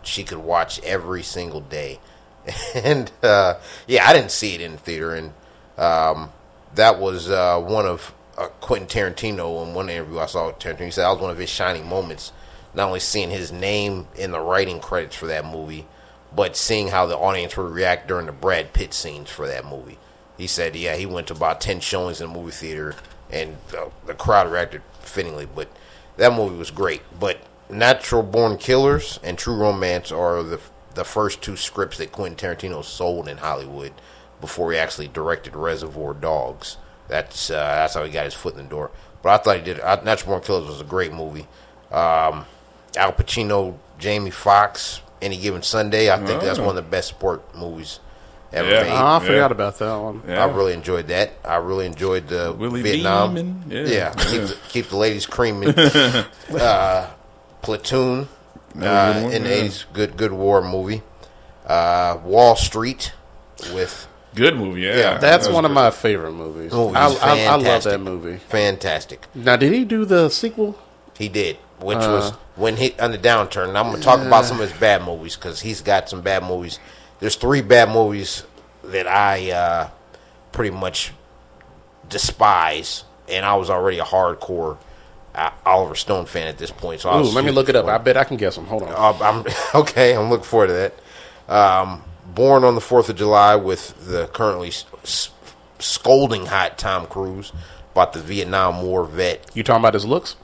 she 0.02 0.24
could 0.24 0.38
watch 0.38 0.80
every 0.82 1.22
single 1.22 1.60
day. 1.60 2.00
And 2.74 3.10
uh, 3.22 3.58
yeah, 3.86 4.08
I 4.08 4.12
didn't 4.12 4.30
see 4.30 4.54
it 4.54 4.60
in 4.60 4.72
the 4.72 4.78
theater, 4.78 5.14
and 5.14 5.32
um, 5.78 6.32
that 6.74 6.98
was 6.98 7.30
uh, 7.30 7.60
one 7.60 7.86
of 7.86 8.12
uh, 8.36 8.48
Quentin 8.60 8.88
Tarantino. 8.88 9.66
In 9.66 9.74
one 9.74 9.88
interview 9.88 10.18
I 10.18 10.26
saw 10.26 10.46
with 10.46 10.58
Tarantino, 10.58 10.86
he 10.86 10.90
said 10.90 11.04
that 11.04 11.12
was 11.12 11.20
one 11.20 11.30
of 11.30 11.38
his 11.38 11.50
shining 11.50 11.86
moments. 11.86 12.32
Not 12.74 12.86
only 12.86 13.00
seeing 13.00 13.30
his 13.30 13.52
name 13.52 14.08
in 14.16 14.32
the 14.32 14.40
writing 14.40 14.80
credits 14.80 15.14
for 15.14 15.26
that 15.26 15.44
movie, 15.44 15.86
but 16.34 16.56
seeing 16.56 16.88
how 16.88 17.06
the 17.06 17.16
audience 17.16 17.56
would 17.56 17.70
react 17.70 18.08
during 18.08 18.26
the 18.26 18.32
Brad 18.32 18.72
Pitt 18.72 18.94
scenes 18.94 19.28
for 19.30 19.46
that 19.46 19.66
movie. 19.66 19.98
He 20.38 20.46
said, 20.46 20.74
yeah, 20.74 20.96
he 20.96 21.06
went 21.06 21.26
to 21.26 21.34
about 21.34 21.60
10 21.60 21.80
showings 21.80 22.20
in 22.20 22.32
the 22.32 22.38
movie 22.38 22.52
theater, 22.52 22.96
and 23.30 23.56
uh, 23.76 23.90
the 24.06 24.14
crowd 24.14 24.50
reacted 24.50 24.80
fittingly. 25.00 25.46
But 25.46 25.68
that 26.16 26.32
movie 26.32 26.56
was 26.56 26.70
great. 26.70 27.02
But 27.20 27.38
Natural 27.68 28.22
Born 28.22 28.56
Killers 28.56 29.20
and 29.22 29.38
True 29.38 29.56
Romance 29.56 30.10
are 30.10 30.42
the 30.42 30.60
the 30.92 31.04
first 31.04 31.42
two 31.42 31.56
scripts 31.56 31.98
that 31.98 32.12
Quentin 32.12 32.36
Tarantino 32.36 32.84
sold 32.84 33.28
in 33.28 33.38
Hollywood 33.38 33.92
before 34.40 34.72
he 34.72 34.78
actually 34.78 35.08
directed 35.08 35.54
Reservoir 35.56 36.14
Dogs. 36.14 36.76
That's 37.08 37.50
uh, 37.50 37.54
that's 37.56 37.94
how 37.94 38.04
he 38.04 38.10
got 38.10 38.24
his 38.24 38.34
foot 38.34 38.54
in 38.56 38.62
the 38.64 38.68
door. 38.70 38.90
But 39.22 39.40
I 39.40 39.42
thought 39.42 39.56
he 39.56 39.62
did. 39.62 39.80
I, 39.80 40.02
Natural 40.02 40.30
Born 40.32 40.42
Killers 40.42 40.66
was 40.68 40.80
a 40.80 40.84
great 40.84 41.12
movie. 41.12 41.46
Um, 41.90 42.46
Al 42.96 43.12
Pacino, 43.12 43.76
Jamie 43.98 44.30
Foxx, 44.30 45.00
Any 45.20 45.36
Given 45.36 45.62
Sunday. 45.62 46.10
I 46.10 46.16
think 46.24 46.42
that's 46.42 46.58
Oh. 46.58 46.62
one 46.66 46.76
of 46.76 46.84
the 46.84 46.90
best 46.90 47.08
sport 47.08 47.54
movies 47.54 48.00
ever 48.52 48.68
Yeah. 48.68 48.82
made. 48.82 48.90
Oh, 48.92 48.94
I 48.94 49.12
Yeah. 49.14 49.18
forgot 49.20 49.52
about 49.52 49.78
that 49.78 49.96
one. 49.96 50.22
Yeah. 50.26 50.44
I 50.44 50.48
really 50.50 50.72
enjoyed 50.72 51.08
that. 51.08 51.32
I 51.44 51.56
really 51.56 51.86
enjoyed 51.86 52.28
the 52.28 52.52
Willie 52.52 52.82
Vietnam. 52.82 53.34
Beamen, 53.34 53.64
yeah. 53.68 53.86
yeah, 53.86 54.10
keep, 54.14 54.40
the, 54.42 54.56
keep 54.70 54.88
the 54.88 54.96
ladies 54.96 55.26
creaming. 55.26 55.74
uh, 56.58 57.06
Platoon 57.62 58.18
Another 58.18 58.28
uh, 58.80 59.12
good 59.22 59.34
in 59.34 59.42
the 59.44 59.48
yeah. 59.48 59.54
eighties, 59.56 59.84
good 59.92 60.16
good 60.16 60.32
war 60.32 60.62
movie. 60.62 61.02
Uh, 61.66 62.18
Wall 62.24 62.56
Street 62.56 63.12
with 63.74 64.08
Good 64.34 64.56
movie. 64.56 64.80
Yeah, 64.82 64.96
Yeah, 64.96 65.18
That's 65.18 65.44
That 65.44 65.50
was 65.50 65.54
one 65.54 65.64
of 65.66 65.70
my 65.72 65.90
favorite 65.90 66.32
movies. 66.32 66.72
Movie's 66.72 66.96
I, 66.96 67.06
I, 67.06 67.40
I 67.52 67.54
love 67.56 67.84
that 67.84 68.00
movie. 68.00 68.38
fantastic. 68.48 69.26
Now, 69.34 69.56
did 69.56 69.72
he 69.72 69.84
do 69.84 70.04
the 70.06 70.28
sequel? 70.30 70.78
He 71.18 71.28
did, 71.28 71.56
which 71.80 71.98
Uh. 71.98 72.08
was 72.10 72.30
when 72.56 72.76
he 72.76 72.94
on 72.98 73.12
the 73.12 73.18
downturn. 73.18 73.68
And 73.68 73.76
I'm 73.78 73.86
going 73.90 73.98
to 73.98 74.02
talk 74.02 74.20
about 74.20 74.44
some 74.46 74.58
of 74.60 74.68
his 74.70 74.78
bad 74.80 75.02
movies 75.04 75.36
because 75.36 75.60
he's 75.60 75.82
got 75.82 76.08
some 76.08 76.22
bad 76.22 76.42
movies. 76.44 76.78
There's 77.20 77.36
three 77.36 77.60
bad 77.62 77.90
movies 77.90 78.42
that 78.84 79.06
I 79.06 79.50
uh, 79.52 79.90
pretty 80.50 80.74
much 80.74 81.12
despise, 82.08 83.04
and 83.28 83.44
I 83.44 83.54
was 83.56 83.70
already 83.70 83.98
a 83.98 84.04
hardcore 84.04 84.78
Oliver 85.66 85.94
Stone 85.94 86.26
fan 86.26 86.46
at 86.48 86.58
this 86.58 86.70
point. 86.70 87.00
So 87.00 87.10
Ooh, 87.18 87.22
let 87.22 87.44
me 87.44 87.50
look 87.52 87.68
it 87.68 87.76
up. 87.76 87.86
I 87.86 87.98
bet 87.98 88.16
I 88.16 88.24
can 88.24 88.36
guess 88.36 88.54
them. 88.56 88.66
Hold 88.66 88.82
on. 88.84 88.90
Uh, 88.92 89.18
I'm 89.24 89.44
okay. 89.82 90.14
I'm 90.16 90.28
looking 90.30 90.44
forward 90.44 90.66
to 90.68 90.72
that. 91.48 91.52
Um, 91.54 92.02
Born 92.34 92.64
on 92.64 92.74
the 92.74 92.80
Fourth 92.80 93.08
of 93.08 93.16
July 93.16 93.56
with 93.56 94.06
the 94.06 94.26
currently 94.28 94.68
s- 94.68 95.30
scolding 95.78 96.46
hot 96.46 96.78
Tom 96.78 97.06
Cruise 97.06 97.52
about 97.92 98.12
the 98.14 98.20
Vietnam 98.20 98.82
War 98.82 99.04
vet 99.04 99.50
You 99.54 99.62
talking 99.62 99.80
about 99.82 99.92
his 99.94 100.04
looks? 100.06 100.36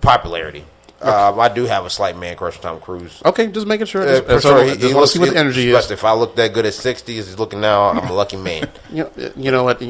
popularity. 0.00 0.64
Um, 1.00 1.40
I 1.40 1.48
do 1.48 1.64
have 1.64 1.84
a 1.84 1.90
slight 1.90 2.16
man 2.16 2.36
crush 2.36 2.56
on 2.58 2.62
Tom 2.62 2.80
Cruise. 2.80 3.20
Okay, 3.24 3.48
just 3.48 3.66
making 3.66 3.86
sure. 3.86 4.02
Uh, 4.02 4.20
Just, 4.20 4.42
so 4.44 4.62
he- 4.64 4.76
just 4.76 4.82
want 4.82 4.92
to 4.92 4.98
looks- 4.98 5.12
see 5.12 5.18
what 5.18 5.30
the 5.32 5.38
energy 5.38 5.70
is. 5.70 5.90
If 5.90 6.04
I 6.04 6.12
look 6.12 6.36
that 6.36 6.52
good 6.52 6.64
at 6.64 6.74
60 6.74 7.18
as 7.18 7.26
he's 7.26 7.38
looking 7.38 7.60
now, 7.60 7.84
I'm 7.90 8.08
a 8.08 8.12
lucky 8.12 8.36
man. 8.36 8.68
You 8.92 9.04
know, 9.16 9.32
you 9.36 9.50
know 9.50 9.64
what? 9.64 9.80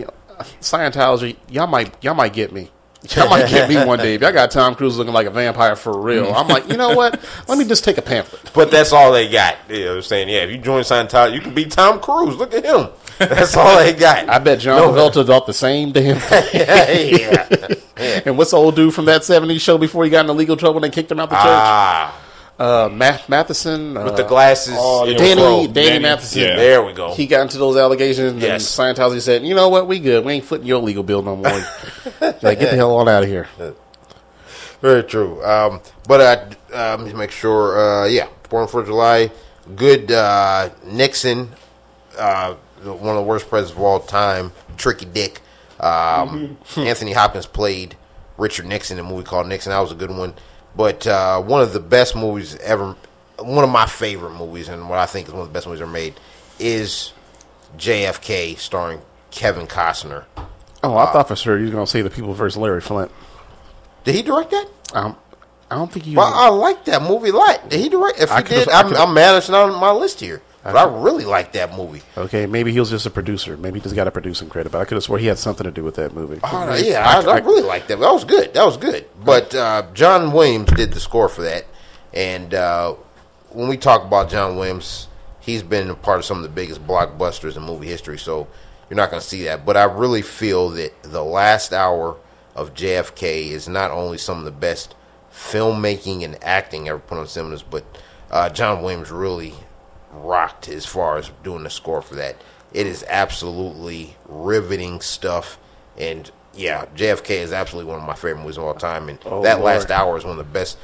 Scientology, 0.61 1.37
y'all 1.51 1.67
might 1.67 1.93
y'all 2.03 2.15
might 2.15 2.33
get 2.33 2.51
me. 2.53 2.71
Y'all 3.17 3.29
might 3.29 3.49
get 3.49 3.69
me 3.69 3.77
one 3.85 3.99
day. 3.99 4.15
If 4.15 4.21
y'all 4.23 4.33
got 4.33 4.53
Tom 4.53 4.77
Cruise 4.77 4.97
looking 4.97 5.13
like 5.13 5.27
a 5.27 5.31
vampire 5.31 5.75
for 5.75 6.01
real, 6.01 6.33
I'm 6.33 6.47
like, 6.47 6.69
you 6.69 6.77
know 6.77 6.95
what? 6.95 7.21
Let 7.49 7.59
me 7.59 7.65
just 7.65 7.83
take 7.83 7.99
a 7.99 8.03
pamphlet. 8.03 8.53
But 8.55 8.71
that's 8.71 8.93
all 8.93 9.13
they 9.13 9.29
got. 9.29 9.57
You 9.69 9.81
know 9.85 9.91
what 9.91 9.97
I'm 9.97 10.03
saying? 10.03 10.29
Yeah, 10.29 10.45
if 10.45 10.51
you 10.51 10.59
join 10.59 10.83
Scientology, 10.85 11.35
you 11.35 11.41
can 11.41 11.53
be 11.53 11.65
Tom 11.65 12.01
Cruise. 12.01 12.37
Look 12.37 12.55
at 12.55 12.65
him. 12.65 12.89
That's 13.19 13.57
all 13.57 13.77
they 13.79 13.93
got. 13.93 14.29
I 14.29 14.39
bet 14.39 14.61
John 14.61 14.79
No. 14.79 14.93
Travolta 14.93 15.27
thought 15.27 15.47
the 15.47 15.53
same 15.53 15.91
damn 15.93 16.19
thing. 16.19 16.45
yeah. 16.53 18.23
And 18.25 18.39
what's 18.39 18.53
the 18.53 18.57
old 18.57 18.77
dude 18.77 18.95
from 18.95 19.05
that 19.07 19.23
'70s 19.23 19.61
show 19.61 19.79
before 19.79 20.05
he 20.05 20.11
got 20.11 20.29
in 20.29 20.37
legal 20.37 20.57
trouble 20.57 20.83
and 20.83 20.85
they 20.85 20.95
kicked 20.95 21.11
him 21.11 21.19
out 21.21 21.25
of 21.25 21.31
the 21.31 21.37
church? 21.37 21.45
Ah, 21.47 22.21
Uh, 22.63 22.89
Math- 22.89 23.29
Matheson 23.29 23.95
with 23.95 24.07
uh, 24.07 24.11
the 24.13 24.23
glasses. 24.23 24.75
Oh, 24.77 25.05
yeah. 25.05 25.19
Danny. 25.19 25.35
Danny, 25.67 25.69
Danny, 25.69 25.99
Matheson. 25.99 26.43
yeah. 26.43 26.57
There 26.57 26.83
we 26.85 26.93
go. 26.93 27.13
He 27.15 27.27
got 27.27 27.43
into 27.43 27.59
those 27.59 27.77
allegations, 27.77 28.33
and 28.33 28.41
Yes. 28.43 28.65
Scientology 28.65 29.21
said, 29.21 29.45
"You 29.45 29.55
know 29.55 29.69
what? 29.69 29.89
We 29.89 29.99
good. 29.99 30.25
We 30.25 30.35
ain't 30.35 30.45
footing 30.45 30.67
your 30.67 30.81
legal 30.81 31.03
bill 31.03 31.23
no 31.23 31.35
more. 31.37 31.51
like, 32.21 32.41
get 32.41 32.59
the 32.71 32.77
hell 32.77 32.95
on 32.97 33.09
out 33.09 33.23
of 33.25 33.29
here." 33.29 33.49
Very 34.81 35.03
true. 35.05 35.45
Um, 35.45 35.81
but 36.07 36.21
let 36.73 37.01
me 37.01 37.13
make 37.13 37.31
sure. 37.31 37.79
Uh, 38.05 38.07
yeah, 38.07 38.29
Born 38.49 38.69
for 38.69 38.85
July. 38.85 39.31
Good 39.77 40.11
uh, 40.13 40.71
Nixon. 40.85 41.49
Uh, 42.19 42.55
one 42.83 43.17
of 43.17 43.17
the 43.17 43.23
worst 43.23 43.49
presidents 43.49 43.77
of 43.77 43.83
all 43.83 44.01
time. 44.01 44.53
Tricky 44.77 45.07
Dick. 45.07 45.41
Um, 45.81 46.59
Anthony 46.77 47.13
Hopkins 47.13 47.47
played 47.47 47.97
Richard 48.39 48.67
Nixon 48.67 48.99
in 48.99 49.05
a 49.05 49.09
movie 49.09 49.25
called 49.25 49.47
Nixon. 49.49 49.71
That 49.71 49.81
was 49.81 49.91
a 49.93 49.97
good 49.97 50.11
one. 50.11 50.35
But 50.77 51.07
uh, 51.07 51.41
one 51.43 51.61
of 51.63 51.73
the 51.73 51.81
best 51.81 52.17
movies 52.17 52.57
ever. 52.57 52.97
One 53.39 53.65
of 53.65 53.71
my 53.71 53.87
favorite 53.87 54.33
movies, 54.35 54.69
and 54.69 54.89
what 54.89 54.99
I 54.99 55.07
think 55.07 55.27
is 55.27 55.33
one 55.33 55.43
of 55.43 55.49
the 55.49 55.53
best 55.53 55.67
movies 55.67 55.81
ever 55.83 55.91
made, 55.91 56.15
is 56.59 57.13
JFK, 57.77 58.57
starring 58.59 59.01
Kevin 59.31 59.67
Costner. 59.67 60.25
Oh, 60.85 60.97
I 60.97 61.13
thought 61.13 61.29
for 61.29 61.37
sure 61.37 61.59
you 61.59 61.67
were 61.67 61.71
going 61.73 61.85
to 61.87 61.91
say 61.91 62.03
the 62.03 62.11
people 62.11 62.35
versus 62.35 62.57
Larry 62.57 62.81
Flynt. 62.81 63.11
Did 64.05 64.15
he 64.15 64.23
direct 64.23 64.51
that? 64.51 64.67
Um, 64.95 65.17
I 65.71 65.77
don't 65.77 65.91
think 65.93 66.05
he. 66.07 66.17
Well, 66.17 66.31
I 66.33 66.49
like 66.49 66.85
that 66.87 67.03
movie 67.03 67.31
a 67.31 67.33
lot. 67.33 67.69
Did 67.69 67.81
he 67.81 67.89
direct? 67.89 68.21
If 68.21 68.31
he 68.31 68.37
could've- 68.43 68.49
did, 68.67 68.69
I 68.69 68.81
I'm, 68.83 68.95
I'm 68.97 69.15
mad 69.15 69.37
it's 69.37 69.49
not 69.49 69.71
on 69.71 69.81
my 69.81 69.93
list 69.93 70.21
here. 70.21 70.43
But 70.65 70.77
I 70.77 70.85
really 70.85 71.25
like 71.25 71.53
that 71.53 71.77
movie. 71.77 72.03
Okay, 72.17 72.47
maybe 72.47 72.73
he 72.73 72.79
was 72.79 72.91
just 72.91 73.05
a 73.05 73.11
producer. 73.11 73.57
Maybe 73.57 73.81
he 73.81 73.83
just 73.83 73.97
got 73.97 74.07
a 74.07 74.13
producing 74.13 74.49
credit. 74.49 74.71
But 74.71 74.81
I 74.81 74.85
could 74.85 74.95
have 74.95 75.03
swore 75.03 75.19
he 75.19 75.27
had 75.27 75.39
something 75.39 75.65
to 75.65 75.73
do 75.73 75.83
with 75.83 75.97
that 75.97 76.15
movie. 76.15 76.39
Oh, 76.45 76.75
yeah, 76.77 77.05
I, 77.05 77.21
I 77.29 77.39
really 77.39 77.63
like 77.63 77.89
that. 77.89 77.99
That 77.99 78.13
was 78.13 78.25
good. 78.25 78.55
That 78.55 78.65
was 78.65 78.77
good. 78.77 79.07
But 79.25 79.55
uh, 79.55 79.87
John 79.93 80.33
Williams 80.33 80.71
did 80.73 80.93
the 80.93 81.01
score 81.01 81.29
for 81.29 81.43
that, 81.43 81.67
and 82.15 82.55
uh, 82.55 82.95
when 83.51 83.69
we 83.69 83.77
talk 83.77 84.05
about 84.05 84.31
John 84.31 84.57
Williams, 84.57 85.09
he's 85.41 85.63
been 85.63 85.91
a 85.91 85.95
part 85.95 86.19
of 86.19 86.25
some 86.25 86.37
of 86.37 86.43
the 86.45 86.49
biggest 86.49 86.87
blockbusters 86.87 87.57
in 87.57 87.63
movie 87.65 87.89
history. 87.89 88.19
So 88.19 88.47
you're 88.89 88.97
not 88.97 89.11
going 89.11 89.21
to 89.21 89.27
see 89.27 89.45
that. 89.45 89.67
But 89.67 89.77
I 89.77 89.85
really 89.85 90.23
feel 90.23 90.71
that 90.71 91.03
the 91.03 91.25
last 91.25 91.73
hour 91.73 92.17
of 92.55 92.75
JFK 92.75 93.49
is 93.49 93.69
not 93.69 93.91
only 93.91 94.19
some 94.19 94.39
of 94.39 94.45
the 94.45 94.51
best 94.51 94.95
filmmaking 95.33 96.25
and 96.25 96.43
acting 96.45 96.89
ever 96.89 96.99
put 96.99 97.19
on 97.19 97.27
cinemas, 97.27 97.63
but 97.63 97.85
uh, 98.31 98.49
John 98.51 98.83
Williams 98.83 99.11
really 99.11 99.55
rocked 100.13 100.69
as 100.69 100.87
far 100.87 101.17
as 101.17 101.31
doing 101.43 101.65
the 101.65 101.71
score 101.71 102.03
for 102.03 102.15
that. 102.17 102.37
It 102.73 102.87
is 102.87 103.05
absolutely 103.09 104.17
riveting 104.27 105.01
stuff, 105.01 105.59
and 105.99 106.31
yeah, 106.55 106.87
JFK 106.97 107.31
is 107.31 107.53
absolutely 107.53 107.91
one 107.91 108.01
of 108.01 108.07
my 108.07 108.15
favorite 108.15 108.41
movies 108.41 108.57
of 108.59 108.65
all 108.65 108.75
time, 108.75 109.09
and 109.09 109.19
Oh, 109.25 109.43
that 109.43 109.61
Lord. 109.61 109.67
last 109.77 109.91
hour 109.91 110.17
is 110.17 110.25
one 110.25 110.33
of 110.33 110.39
the 110.39 110.45
best 110.53 110.79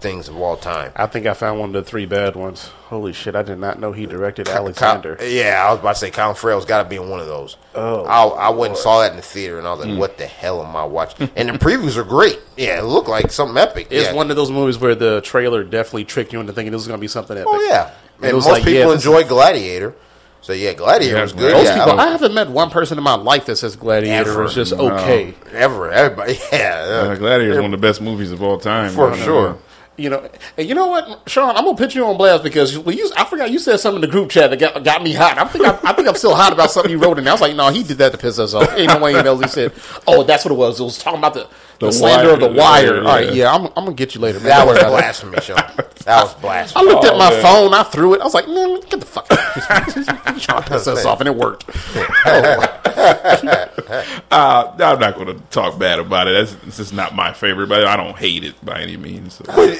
things 0.00 0.28
of 0.28 0.36
all 0.36 0.56
time. 0.56 0.92
I 0.96 1.06
think 1.06 1.26
I 1.26 1.34
found 1.34 1.58
one 1.58 1.74
of 1.74 1.84
the 1.84 1.88
three 1.88 2.06
bad 2.06 2.36
ones. 2.36 2.68
Holy 2.86 3.12
shit! 3.12 3.34
I 3.36 3.42
did 3.42 3.58
not 3.58 3.78
know 3.80 3.92
he 3.92 4.06
directed 4.06 4.48
Alexander. 4.48 5.16
Kyle- 5.16 5.26
yeah, 5.28 5.64
I 5.66 5.70
was 5.70 5.80
about 5.80 5.94
to 5.94 5.98
say 5.98 6.10
Colin 6.10 6.34
Farrell's 6.36 6.64
got 6.64 6.82
to 6.82 6.88
be 6.88 6.96
in 6.96 7.08
one 7.08 7.20
of 7.20 7.26
those. 7.26 7.56
Oh, 7.74 8.04
I, 8.04 8.46
I 8.46 8.48
went 8.50 8.72
and 8.72 8.78
saw 8.78 9.00
that 9.02 9.10
in 9.10 9.16
the 9.16 9.22
theater, 9.22 9.58
and 9.58 9.66
I 9.66 9.72
was 9.72 9.84
like, 9.84 9.94
mm. 9.94 9.98
"What 9.98 10.18
the 10.18 10.26
hell 10.26 10.64
am 10.64 10.74
I 10.74 10.84
watching?" 10.84 11.30
and 11.36 11.48
the 11.48 11.52
previews 11.54 11.96
are 11.96 12.04
great. 12.04 12.38
Yeah, 12.56 12.78
it 12.80 12.84
looked 12.84 13.08
like 13.08 13.30
something 13.30 13.56
epic. 13.56 13.88
It's 13.90 14.08
yeah. 14.08 14.14
one 14.14 14.30
of 14.30 14.36
those 14.36 14.50
movies 14.50 14.78
where 14.78 14.94
the 14.94 15.20
trailer 15.20 15.62
definitely 15.64 16.04
tricked 16.04 16.32
you 16.32 16.40
into 16.40 16.52
thinking 16.52 16.72
this 16.72 16.80
was 16.80 16.88
going 16.88 16.98
to 16.98 17.02
be 17.02 17.08
something 17.08 17.36
epic. 17.36 17.48
Oh 17.48 17.68
yeah, 17.68 17.92
And 18.18 18.24
and 18.26 18.32
most 18.34 18.46
like, 18.46 18.58
people 18.64 18.72
yeah, 18.74 18.86
this- 18.86 18.94
enjoy 19.04 19.24
Gladiator. 19.24 19.94
So 20.40 20.52
yeah, 20.52 20.72
Gladiator 20.72 21.16
Yeah, 21.16 21.22
was 21.22 21.32
good. 21.32 21.52
Most 21.52 21.64
yeah, 21.66 21.84
people, 21.84 22.00
I 22.00 22.04
I, 22.04 22.10
haven't 22.10 22.32
met 22.32 22.48
one 22.48 22.70
person 22.70 22.96
in 22.96 23.04
my 23.04 23.14
life 23.16 23.46
that 23.46 23.56
says 23.56 23.74
Gladiator 23.76 24.30
Ever. 24.30 24.42
was 24.44 24.54
just 24.54 24.74
No. 24.74 24.90
okay. 24.92 25.34
ever 25.52 25.90
everybody. 25.90 26.38
Yeah, 26.52 27.08
Uh, 27.10 27.14
Gladiator 27.16 27.52
is 27.54 27.56
one 27.58 27.74
of 27.74 27.80
the 27.80 27.86
best 27.86 28.00
movies 28.00 28.30
of 28.30 28.42
all 28.42 28.58
time. 28.58 28.92
for 28.92 29.10
man. 29.10 29.24
sure. 29.24 29.58
You 29.96 30.10
know, 30.10 30.28
and 30.56 30.68
you 30.68 30.76
know 30.76 30.86
what, 30.86 31.22
Sean? 31.28 31.56
I'm 31.56 31.64
gonna 31.64 31.76
put 31.76 31.92
you 31.96 32.04
on 32.06 32.16
blast 32.16 32.44
because 32.44 32.78
when 32.78 32.96
you, 32.96 33.10
I 33.16 33.24
forgot 33.24 33.50
you 33.50 33.58
said 33.58 33.78
something 33.80 34.00
in 34.00 34.08
the 34.08 34.12
group 34.12 34.30
chat 34.30 34.48
that 34.50 34.58
got, 34.60 34.84
got 34.84 35.02
me 35.02 35.12
hot. 35.12 35.36
I 35.38 35.44
think 35.48 35.66
I, 35.66 35.76
I 35.82 35.92
think 35.92 36.06
I'm 36.06 36.14
still 36.14 36.36
hot 36.36 36.52
about 36.52 36.70
something 36.70 36.90
you 36.92 36.98
wrote 36.98 37.18
in 37.18 37.24
there. 37.24 37.32
I 37.32 37.34
was 37.34 37.40
like, 37.40 37.56
no, 37.56 37.68
he 37.70 37.82
did 37.82 37.98
that 37.98 38.12
to 38.12 38.18
piss 38.18 38.38
us 38.38 38.54
off. 38.54 38.72
Ain't 38.76 38.92
no 38.92 39.00
way 39.00 39.14
in 39.18 39.24
hell 39.24 39.36
he 39.38 39.48
said, 39.48 39.72
oh, 40.06 40.22
that's 40.22 40.44
what 40.44 40.52
it 40.52 40.56
was. 40.56 40.78
It 40.78 40.84
was 40.84 40.98
talking 40.98 41.18
about 41.18 41.34
the, 41.34 41.48
the, 41.78 41.86
The 41.86 41.92
slander 41.92 42.30
of 42.30 42.40
the 42.40 42.48
wire, 42.48 42.94
yeah, 42.96 43.00
All 43.00 43.04
right, 43.06 43.26
yeah. 43.26 43.32
yeah, 43.32 43.54
I'm, 43.54 43.66
I'm 43.66 43.84
gonna 43.84 43.92
get 43.94 44.14
you 44.14 44.20
later. 44.20 44.38
Man. 44.40 44.48
That 44.48 44.66
was 44.66 44.74
worry 44.76 44.80
about 44.86 44.92
it. 44.98 45.00
blasphemy, 45.02 45.40
Sean. 45.40 45.56
That 46.04 46.22
was 46.24 46.34
blasphemy. 46.34 46.88
I 46.88 46.92
looked 46.92 47.04
at 47.04 47.12
Oh, 47.14 47.18
my 47.18 47.30
phone. 47.42 47.74
I 47.74 47.82
threw 47.84 48.14
it. 48.14 48.20
I 48.20 48.24
was 48.24 48.34
like, 48.34 48.48
man, 48.48 48.80
get 48.80 49.00
the 49.00 49.06
fuck 49.06 49.26
out. 49.30 49.38
Trying 50.40 50.62
to 50.64 50.70
piss 50.70 50.86
us 50.88 51.04
off, 51.04 51.20
and 51.20 51.28
it 51.28 51.34
worked. 51.34 51.64
Uh, 54.30 54.74
I'm 54.78 54.98
not 55.00 55.14
going 55.14 55.26
to 55.28 55.40
talk 55.50 55.78
bad 55.78 55.98
about 55.98 56.28
it. 56.28 56.32
That's, 56.32 56.66
it's 56.66 56.76
just 56.76 56.92
not 56.92 57.14
my 57.14 57.32
favorite, 57.32 57.68
but 57.68 57.86
I 57.86 57.96
don't 57.96 58.16
hate 58.16 58.44
it 58.44 58.62
by 58.64 58.80
any 58.82 58.96
means. 58.96 59.34
So. 59.34 59.44
But 59.46 59.70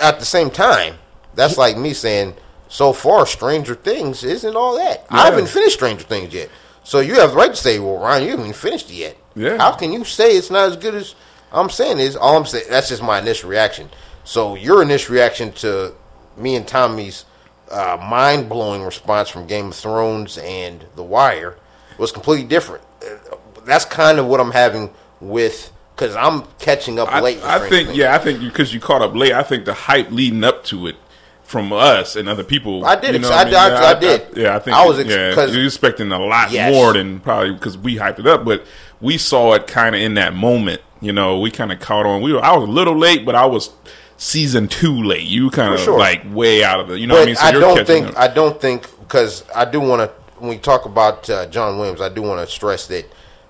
at 0.00 0.18
the 0.20 0.24
same 0.24 0.50
time, 0.50 0.94
that's 1.34 1.56
like 1.58 1.76
me 1.76 1.92
saying, 1.92 2.34
so 2.68 2.92
far, 2.92 3.26
Stranger 3.26 3.74
Things 3.74 4.22
isn't 4.22 4.54
all 4.56 4.76
that. 4.76 5.04
I 5.10 5.24
haven't 5.26 5.48
finished 5.48 5.74
Stranger 5.76 6.04
Things 6.04 6.32
yet. 6.32 6.48
So 6.84 7.00
you 7.00 7.14
have 7.14 7.30
the 7.30 7.36
right 7.36 7.50
to 7.50 7.56
say, 7.56 7.78
well, 7.80 7.98
Ryan, 7.98 8.24
you 8.24 8.30
haven't 8.30 8.52
finished 8.54 8.90
it 8.90 8.94
yet. 8.94 9.16
Yeah. 9.34 9.56
How 9.58 9.72
can 9.72 9.92
you 9.92 10.04
say 10.04 10.36
it's 10.36 10.50
not 10.50 10.68
as 10.70 10.76
good 10.76 10.94
as 10.94 11.14
I'm 11.52 11.70
saying 11.70 11.98
is 11.98 12.16
all 12.16 12.36
I'm 12.36 12.46
saying 12.46 12.64
that's 12.68 12.88
just 12.88 13.02
my 13.02 13.18
initial 13.18 13.48
reaction. 13.50 13.88
So 14.24 14.54
your 14.56 14.82
initial 14.82 15.14
reaction 15.14 15.52
to 15.54 15.94
me 16.36 16.56
and 16.56 16.66
Tommy's 16.66 17.24
uh, 17.70 17.96
mind 18.08 18.48
blowing 18.48 18.82
response 18.82 19.28
from 19.28 19.46
Game 19.46 19.68
of 19.68 19.74
Thrones 19.74 20.38
and 20.38 20.84
The 20.96 21.02
Wire 21.02 21.56
was 21.98 22.12
completely 22.12 22.46
different. 22.46 22.84
Uh, 23.02 23.36
That's 23.64 23.84
kind 23.84 24.18
of 24.18 24.26
what 24.26 24.38
I'm 24.40 24.50
having 24.52 24.90
with 25.20 25.72
because 25.94 26.14
I'm 26.14 26.42
catching 26.58 26.98
up 26.98 27.10
I, 27.10 27.20
late. 27.20 27.42
I 27.42 27.58
think, 27.68 27.88
Things. 27.88 27.98
yeah, 27.98 28.14
I 28.14 28.18
think 28.18 28.40
because 28.40 28.72
you 28.74 28.80
caught 28.80 29.00
up 29.02 29.14
late, 29.14 29.32
I 29.32 29.42
think 29.42 29.64
the 29.64 29.72
hype 29.74 30.10
leading 30.10 30.44
up 30.44 30.62
to 30.64 30.86
it 30.88 30.96
from 31.42 31.72
us 31.72 32.16
and 32.16 32.28
other 32.28 32.44
people. 32.44 32.84
I 32.84 32.96
did 32.96 33.14
you 33.14 33.20
know 33.20 33.30
what 33.30 33.38
I- 33.38 33.44
mean? 33.46 33.54
I- 33.54 33.90
I 33.90 33.94
did. 33.94 34.36
yeah, 34.36 34.54
I 34.56 34.58
think 34.58 34.76
I 34.76 34.84
was 34.84 34.98
ex- 34.98 35.08
yeah, 35.08 35.32
'cause- 35.34 35.54
you're 35.54 35.64
expecting 35.64 36.10
a 36.12 36.18
lot 36.18 36.50
Yes. 36.50 36.72
more 36.74 36.92
than 36.92 37.20
probably 37.20 37.52
because 37.52 37.78
we 37.78 37.96
hyped 37.96 38.18
it 38.18 38.26
up, 38.26 38.44
but 38.44 38.64
we 39.00 39.16
saw 39.16 39.54
it 39.54 39.66
kind 39.68 39.94
of 39.94 40.00
in 40.02 40.14
that 40.14 40.34
moment. 40.34 40.82
You 41.00 41.12
know, 41.12 41.40
we 41.40 41.50
kind 41.50 41.72
of 41.72 41.80
caught 41.80 42.06
on. 42.06 42.22
We 42.22 42.32
were, 42.32 42.42
I 42.42 42.56
was 42.56 42.68
a 42.68 42.72
little 42.72 42.96
late, 42.96 43.24
but 43.26 43.34
I 43.34 43.46
was 43.46 43.70
season 44.16 44.68
two 44.68 45.02
late. 45.02 45.24
You 45.26 45.50
kind 45.50 45.74
of 45.74 45.80
sure. 45.80 45.98
like 45.98 46.22
way 46.32 46.64
out 46.64 46.80
of 46.80 46.88
the. 46.88 46.98
You 46.98 47.06
know 47.06 47.14
but 47.14 47.20
what 47.20 47.22
I 47.22 47.26
mean? 47.26 47.36
So 47.36 47.42
I 47.42 47.52
don't 47.52 47.86
think. 47.86 48.16
I 48.16 48.28
don't 48.28 48.60
think 48.60 49.00
because 49.00 49.44
I 49.54 49.64
do 49.64 49.80
want 49.80 50.10
to 50.10 50.26
when 50.38 50.50
we 50.50 50.58
talk 50.58 50.84
about 50.84 51.28
uh, 51.30 51.46
John 51.46 51.78
Williams, 51.78 52.00
I 52.00 52.08
do 52.08 52.22
want 52.22 52.46
to 52.46 52.52
stress 52.52 52.86
that 52.88 53.06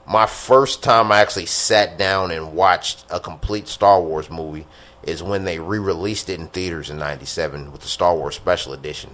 my 0.07 0.27
first 0.27 0.83
time 0.83 1.11
I 1.11 1.21
actually 1.21 1.47
sat 1.47 1.99
down 1.99 2.31
and 2.31 2.55
watched 2.55 3.05
a 3.11 3.19
complete 3.19 3.69
Star 3.69 4.01
Wars 4.01 4.31
movie 4.31 4.67
is 5.03 5.23
when 5.23 5.45
they 5.45 5.59
re-released 5.59 6.29
it 6.29 6.41
in 6.41 6.49
theaters 6.49 6.91
in 6.91 6.99
'97 6.99 7.73
with 7.73 7.81
the 7.81 7.89
Star 7.89 8.17
Wars 8.17 8.37
Special 8.37 8.73
Edition. 8.73 9.11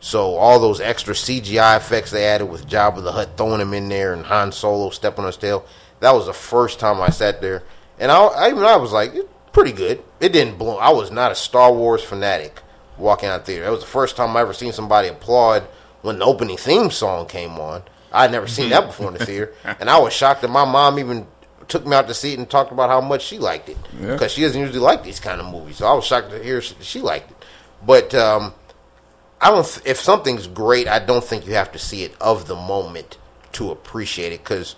So 0.00 0.34
all 0.36 0.58
those 0.58 0.80
extra 0.80 1.14
CGI 1.14 1.78
effects 1.78 2.10
they 2.10 2.26
added 2.26 2.46
with 2.46 2.68
Jabba 2.68 3.02
the 3.02 3.12
Hutt 3.12 3.38
throwing 3.38 3.60
him 3.60 3.72
in 3.72 3.88
there 3.88 4.12
and 4.12 4.26
Han 4.26 4.52
Solo 4.52 4.90
stepping 4.90 5.20
on 5.20 5.28
his 5.28 5.38
tail, 5.38 5.64
that 6.04 6.14
was 6.14 6.26
the 6.26 6.32
first 6.32 6.78
time 6.78 7.00
I 7.00 7.10
sat 7.10 7.40
there, 7.40 7.62
and 7.98 8.10
I, 8.10 8.24
I 8.24 8.48
even 8.50 8.62
I 8.64 8.76
was 8.76 8.92
like, 8.92 9.12
pretty 9.52 9.72
good. 9.72 10.02
It 10.20 10.32
didn't 10.32 10.58
blow. 10.58 10.78
I 10.78 10.90
was 10.90 11.10
not 11.10 11.32
a 11.32 11.34
Star 11.34 11.72
Wars 11.72 12.02
fanatic 12.02 12.60
walking 12.98 13.28
out 13.28 13.44
theater. 13.46 13.64
That 13.64 13.70
was 13.70 13.80
the 13.80 13.86
first 13.86 14.16
time 14.16 14.36
I 14.36 14.40
ever 14.40 14.52
seen 14.52 14.72
somebody 14.72 15.08
applaud 15.08 15.62
when 16.02 16.18
the 16.18 16.24
opening 16.24 16.56
theme 16.56 16.90
song 16.90 17.26
came 17.26 17.58
on. 17.58 17.82
I'd 18.12 18.30
never 18.30 18.46
seen 18.46 18.70
that 18.70 18.86
before 18.86 19.08
in 19.08 19.14
the 19.18 19.26
theater, 19.26 19.52
and 19.64 19.90
I 19.90 19.98
was 19.98 20.12
shocked 20.12 20.42
that 20.42 20.48
my 20.48 20.64
mom 20.64 20.98
even 20.98 21.26
took 21.66 21.86
me 21.86 21.96
out 21.96 22.06
to 22.08 22.14
see 22.14 22.34
it 22.34 22.38
and 22.38 22.48
talked 22.48 22.72
about 22.72 22.90
how 22.90 23.00
much 23.00 23.22
she 23.22 23.38
liked 23.38 23.68
it 23.70 23.78
Yeah. 23.98 24.12
because 24.12 24.30
she 24.32 24.42
doesn't 24.42 24.60
usually 24.60 24.78
like 24.80 25.02
these 25.02 25.18
kind 25.18 25.40
of 25.40 25.46
movies. 25.50 25.78
So 25.78 25.86
I 25.86 25.94
was 25.94 26.04
shocked 26.04 26.30
to 26.30 26.42
hear 26.42 26.60
she, 26.60 26.74
she 26.80 27.00
liked 27.00 27.30
it, 27.30 27.44
but. 27.86 28.14
um 28.14 28.52
I 29.40 29.50
don't. 29.50 29.82
If 29.84 29.98
something's 30.00 30.46
great, 30.46 30.88
I 30.88 31.00
don't 31.00 31.22
think 31.22 31.46
you 31.46 31.52
have 31.54 31.70
to 31.72 31.78
see 31.78 32.02
it 32.02 32.14
of 32.18 32.46
the 32.46 32.54
moment 32.56 33.18
to 33.54 33.70
appreciate 33.72 34.32
it. 34.32 34.38
Because 34.42 34.74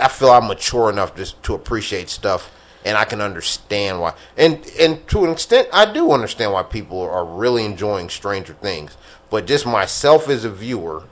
I 0.00 0.08
feel 0.08 0.30
I'm 0.30 0.46
mature 0.48 0.90
enough 0.90 1.14
just 1.16 1.42
to 1.44 1.54
appreciate 1.54 2.08
stuff, 2.08 2.50
and 2.84 2.96
I 2.96 3.04
can 3.04 3.20
understand 3.20 4.00
why. 4.00 4.14
And 4.36 4.66
and 4.78 5.06
to 5.08 5.24
an 5.24 5.30
extent, 5.30 5.68
I 5.72 5.90
do 5.92 6.12
understand 6.12 6.52
why 6.52 6.62
people 6.62 7.00
are 7.02 7.24
really 7.24 7.64
enjoying 7.64 8.08
Stranger 8.08 8.54
Things. 8.54 8.96
But 9.30 9.46
just 9.46 9.66
myself 9.66 10.28
as 10.28 10.44
a 10.44 10.50
viewer, 10.50 11.04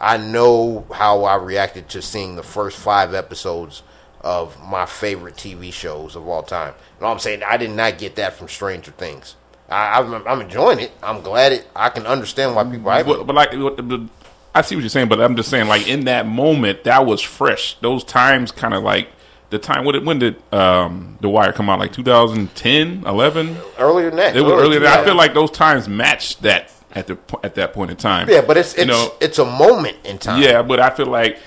I 0.00 0.16
know 0.16 0.86
how 0.92 1.24
I 1.24 1.36
reacted 1.36 1.88
to 1.90 2.02
seeing 2.02 2.36
the 2.36 2.42
first 2.42 2.76
five 2.76 3.14
episodes 3.14 3.82
of 4.20 4.60
my 4.62 4.84
favorite 4.86 5.36
TV 5.36 5.72
shows 5.72 6.16
of 6.16 6.26
all 6.26 6.42
time. 6.42 6.74
And 6.96 7.06
all 7.06 7.12
I'm 7.12 7.18
saying, 7.20 7.42
I 7.44 7.56
did 7.56 7.70
not 7.70 7.98
get 7.98 8.16
that 8.16 8.34
from 8.34 8.48
Stranger 8.48 8.90
Things. 8.92 9.36
I, 9.68 10.00
I'm, 10.00 10.26
I'm 10.26 10.40
enjoying 10.40 10.80
it. 10.80 10.92
I'm 11.02 11.20
glad 11.20 11.52
it. 11.52 11.68
I 11.76 11.90
can 11.90 12.06
understand 12.06 12.56
why 12.56 12.64
people. 12.64 12.90
But, 13.02 13.26
but 13.26 13.36
like, 13.36 13.52
what 13.52 13.76
the- 13.76 13.82
the- 13.82 14.08
I 14.54 14.62
see 14.62 14.74
what 14.74 14.80
you're 14.80 14.88
saying, 14.88 15.08
but 15.08 15.20
I'm 15.20 15.36
just 15.36 15.50
saying, 15.50 15.68
like 15.68 15.86
in 15.88 16.04
that 16.06 16.26
moment, 16.26 16.84
that 16.84 17.06
was 17.06 17.20
fresh. 17.20 17.76
Those 17.80 18.02
times, 18.04 18.50
kind 18.50 18.74
of 18.74 18.82
like 18.82 19.08
the 19.50 19.58
time 19.58 19.84
when 19.84 19.94
did 19.94 20.06
when 20.06 20.18
did 20.18 20.42
um, 20.52 21.16
the 21.20 21.28
Wire 21.28 21.52
come 21.52 21.68
out? 21.70 21.78
Like 21.78 21.92
2010, 21.92 23.04
11. 23.06 23.56
earlier 23.78 24.08
than 24.10 24.16
that. 24.16 24.36
It 24.36 24.42
was 24.42 24.52
earlier. 24.52 24.80
than- 24.80 25.00
I 25.00 25.04
feel 25.04 25.14
like 25.14 25.34
those 25.34 25.50
times 25.50 25.88
matched 25.88 26.42
that 26.42 26.70
at 26.92 27.06
the 27.06 27.18
at 27.42 27.54
that 27.56 27.72
point 27.72 27.90
in 27.90 27.96
time. 27.96 28.28
Yeah, 28.28 28.40
but 28.40 28.56
it's 28.56 28.72
it's 28.74 28.80
you 28.80 28.86
know, 28.86 29.12
it's 29.20 29.38
a 29.38 29.44
moment 29.44 29.96
in 30.04 30.18
time. 30.18 30.42
yeah, 30.42 30.62
but 30.62 30.80
I 30.80 30.90
feel 30.90 31.06
like 31.06 31.38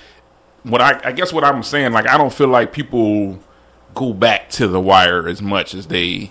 what 0.62 0.80
I 0.80 1.00
I 1.04 1.12
guess 1.12 1.32
what 1.32 1.44
I'm 1.44 1.62
saying, 1.62 1.92
like 1.92 2.08
I 2.08 2.16
don't 2.16 2.32
feel 2.32 2.48
like 2.48 2.72
people 2.72 3.38
go 3.94 4.12
back 4.12 4.48
to 4.50 4.68
the 4.68 4.80
Wire 4.80 5.28
as 5.28 5.42
much 5.42 5.74
as 5.74 5.86
they. 5.88 6.30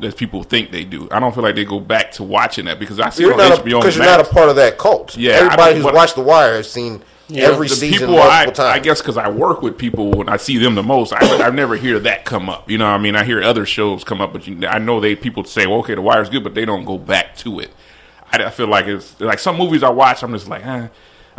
As 0.00 0.14
people 0.14 0.42
think 0.42 0.72
they 0.72 0.84
do, 0.84 1.06
I 1.12 1.20
don't 1.20 1.32
feel 1.32 1.44
like 1.44 1.54
they 1.54 1.64
go 1.64 1.78
back 1.78 2.10
to 2.12 2.24
watching 2.24 2.64
that 2.64 2.80
because 2.80 2.98
I 2.98 3.10
see 3.10 3.22
You're 3.22 3.32
it 3.32 3.40
on 3.40 3.50
not 3.50 3.58
HBO 3.60 3.80
because 3.80 3.96
you're 3.96 4.04
Max. 4.04 4.18
not 4.24 4.30
a 4.30 4.34
part 4.34 4.48
of 4.48 4.56
that 4.56 4.76
cult. 4.76 5.16
Yeah, 5.16 5.32
everybody 5.34 5.76
who's 5.76 5.84
watched 5.84 6.16
The 6.16 6.22
Wire 6.22 6.56
has 6.56 6.70
seen 6.70 7.04
every 7.32 7.68
the 7.68 7.74
season 7.74 8.08
people 8.08 8.16
multiple 8.16 8.30
I, 8.32 8.44
times. 8.46 8.58
I 8.58 8.78
guess 8.80 9.00
because 9.00 9.16
I 9.16 9.28
work 9.30 9.62
with 9.62 9.78
people 9.78 10.10
when 10.10 10.28
I 10.28 10.38
see 10.38 10.58
them 10.58 10.74
the 10.74 10.82
most, 10.82 11.12
I, 11.12 11.46
I 11.46 11.50
never 11.50 11.76
hear 11.76 11.98
that 12.00 12.24
come 12.24 12.48
up. 12.48 12.68
You 12.68 12.78
know, 12.78 12.86
what 12.86 12.94
I 12.94 12.98
mean, 12.98 13.14
I 13.14 13.24
hear 13.24 13.42
other 13.42 13.64
shows 13.64 14.02
come 14.02 14.20
up, 14.20 14.32
but 14.32 14.46
you, 14.46 14.66
I 14.66 14.78
know 14.78 14.98
they 14.98 15.14
people 15.14 15.44
say, 15.44 15.66
"Well, 15.66 15.78
okay, 15.80 15.94
The 15.94 16.02
Wire's 16.02 16.28
good," 16.28 16.42
but 16.42 16.54
they 16.54 16.64
don't 16.64 16.84
go 16.84 16.98
back 16.98 17.36
to 17.36 17.60
it. 17.60 17.70
I, 18.32 18.44
I 18.44 18.50
feel 18.50 18.66
like 18.66 18.86
it's 18.86 19.20
like 19.20 19.38
some 19.38 19.56
movies 19.56 19.82
I 19.82 19.90
watch, 19.90 20.22
I'm 20.22 20.32
just 20.32 20.48
like, 20.48 20.64
eh, 20.66 20.88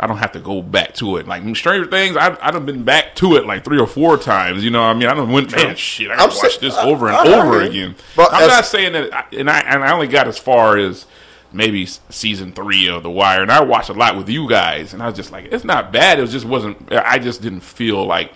I 0.04 0.06
don't 0.06 0.18
have 0.18 0.32
to 0.32 0.40
go 0.40 0.60
back 0.60 0.92
to 0.96 1.16
it. 1.16 1.26
Like 1.26 1.42
Stranger 1.56 1.86
Things, 1.90 2.14
I 2.14 2.36
I 2.42 2.50
done 2.50 2.66
been 2.66 2.84
back 2.84 3.14
to 3.16 3.36
it 3.36 3.46
like 3.46 3.64
three 3.64 3.78
or 3.80 3.86
four 3.86 4.18
times. 4.18 4.62
You 4.62 4.70
know, 4.70 4.82
what 4.82 4.88
I 4.88 4.94
mean, 4.94 5.08
I 5.08 5.14
done 5.14 5.32
went, 5.32 5.50
man, 5.56 5.74
shit, 5.76 6.10
I 6.10 6.12
I'm 6.12 6.28
gotta 6.28 6.36
watch 6.42 6.58
this 6.58 6.76
over 6.76 7.08
and 7.08 7.16
I- 7.16 7.40
over 7.40 7.62
again. 7.62 7.94
But 8.14 8.32
I'm 8.34 8.42
as- 8.42 8.48
not 8.48 8.66
saying 8.66 8.92
that, 8.92 9.14
I- 9.14 9.24
and 9.34 9.48
I 9.50 9.60
and 9.60 9.82
I 9.82 9.92
only 9.92 10.06
got 10.08 10.28
as 10.28 10.36
far 10.36 10.76
as 10.76 11.06
maybe 11.52 11.86
season 12.10 12.52
three 12.52 12.86
of 12.88 13.02
The 13.02 13.10
Wire, 13.10 13.40
and 13.40 13.50
I 13.50 13.62
watched 13.62 13.88
a 13.88 13.94
lot 13.94 14.16
with 14.16 14.28
you 14.28 14.46
guys, 14.46 14.92
and 14.92 15.02
I 15.02 15.06
was 15.06 15.14
just 15.16 15.32
like, 15.32 15.46
it's 15.50 15.64
not 15.64 15.90
bad. 15.90 16.18
It 16.20 16.26
just 16.26 16.44
wasn't. 16.44 16.92
I 16.92 17.18
just 17.18 17.40
didn't 17.40 17.60
feel 17.62 18.04
like 18.04 18.30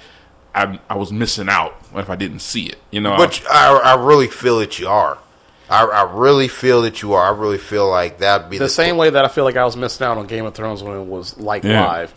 I 0.54 0.81
I 0.88 0.96
was 0.96 1.12
missing 1.12 1.50
out 1.50 1.76
if 1.94 2.09
I 2.09 2.16
didn't 2.16 2.38
see 2.40 2.64
it. 2.66 2.78
You 2.90 3.02
know, 3.02 3.14
But 3.16 3.42
I, 3.50 3.76
I 3.76 3.94
really 4.02 4.28
feel 4.28 4.59
that 4.61 4.78
you 4.78 4.88
are. 4.88 5.18
I, 5.70 5.85
I 5.85 6.12
really 6.14 6.48
feel 6.48 6.83
that 6.83 7.02
you 7.02 7.12
are. 7.14 7.35
I 7.35 7.37
really 7.38 7.59
feel 7.59 7.88
like 7.88 8.18
that'd 8.18 8.48
be 8.50 8.59
the 8.59 8.64
the, 8.64 8.68
same 8.70 8.96
way 8.96 9.11
that 9.11 9.24
I 9.24 9.28
feel 9.28 9.44
like 9.44 9.57
I 9.57 9.64
was 9.64 9.76
missing 9.76 10.07
out 10.07 10.16
on 10.18 10.26
Game 10.26 10.44
of 10.46 10.54
Thrones 10.54 10.83
when 10.83 10.96
it 10.96 11.04
was 11.04 11.38
like 11.38 11.64
Yeah. 11.64 11.85
live. 11.87 12.14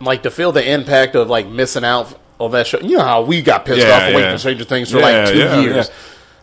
Like 0.00 0.24
to 0.24 0.30
feel 0.30 0.50
the 0.52 0.68
impact 0.68 1.14
of 1.14 1.28
like 1.28 1.46
missing 1.46 1.84
out 1.84 2.18
on 2.40 2.50
that 2.52 2.66
show. 2.66 2.80
You 2.80 2.96
know 2.98 3.04
how 3.04 3.22
we 3.22 3.40
got 3.40 3.64
pissed 3.64 3.86
Yeah, 3.86 3.94
off 4.08 4.14
waiting 4.14 4.32
for 4.32 4.38
Stranger 4.38 4.64
Things 4.64 4.90
for 4.90 4.98
Yeah, 4.98 5.04
like 5.04 5.28
two 5.32 5.38
yeah, 5.38 5.60
years. 5.60 5.88
yeah. 5.88 5.94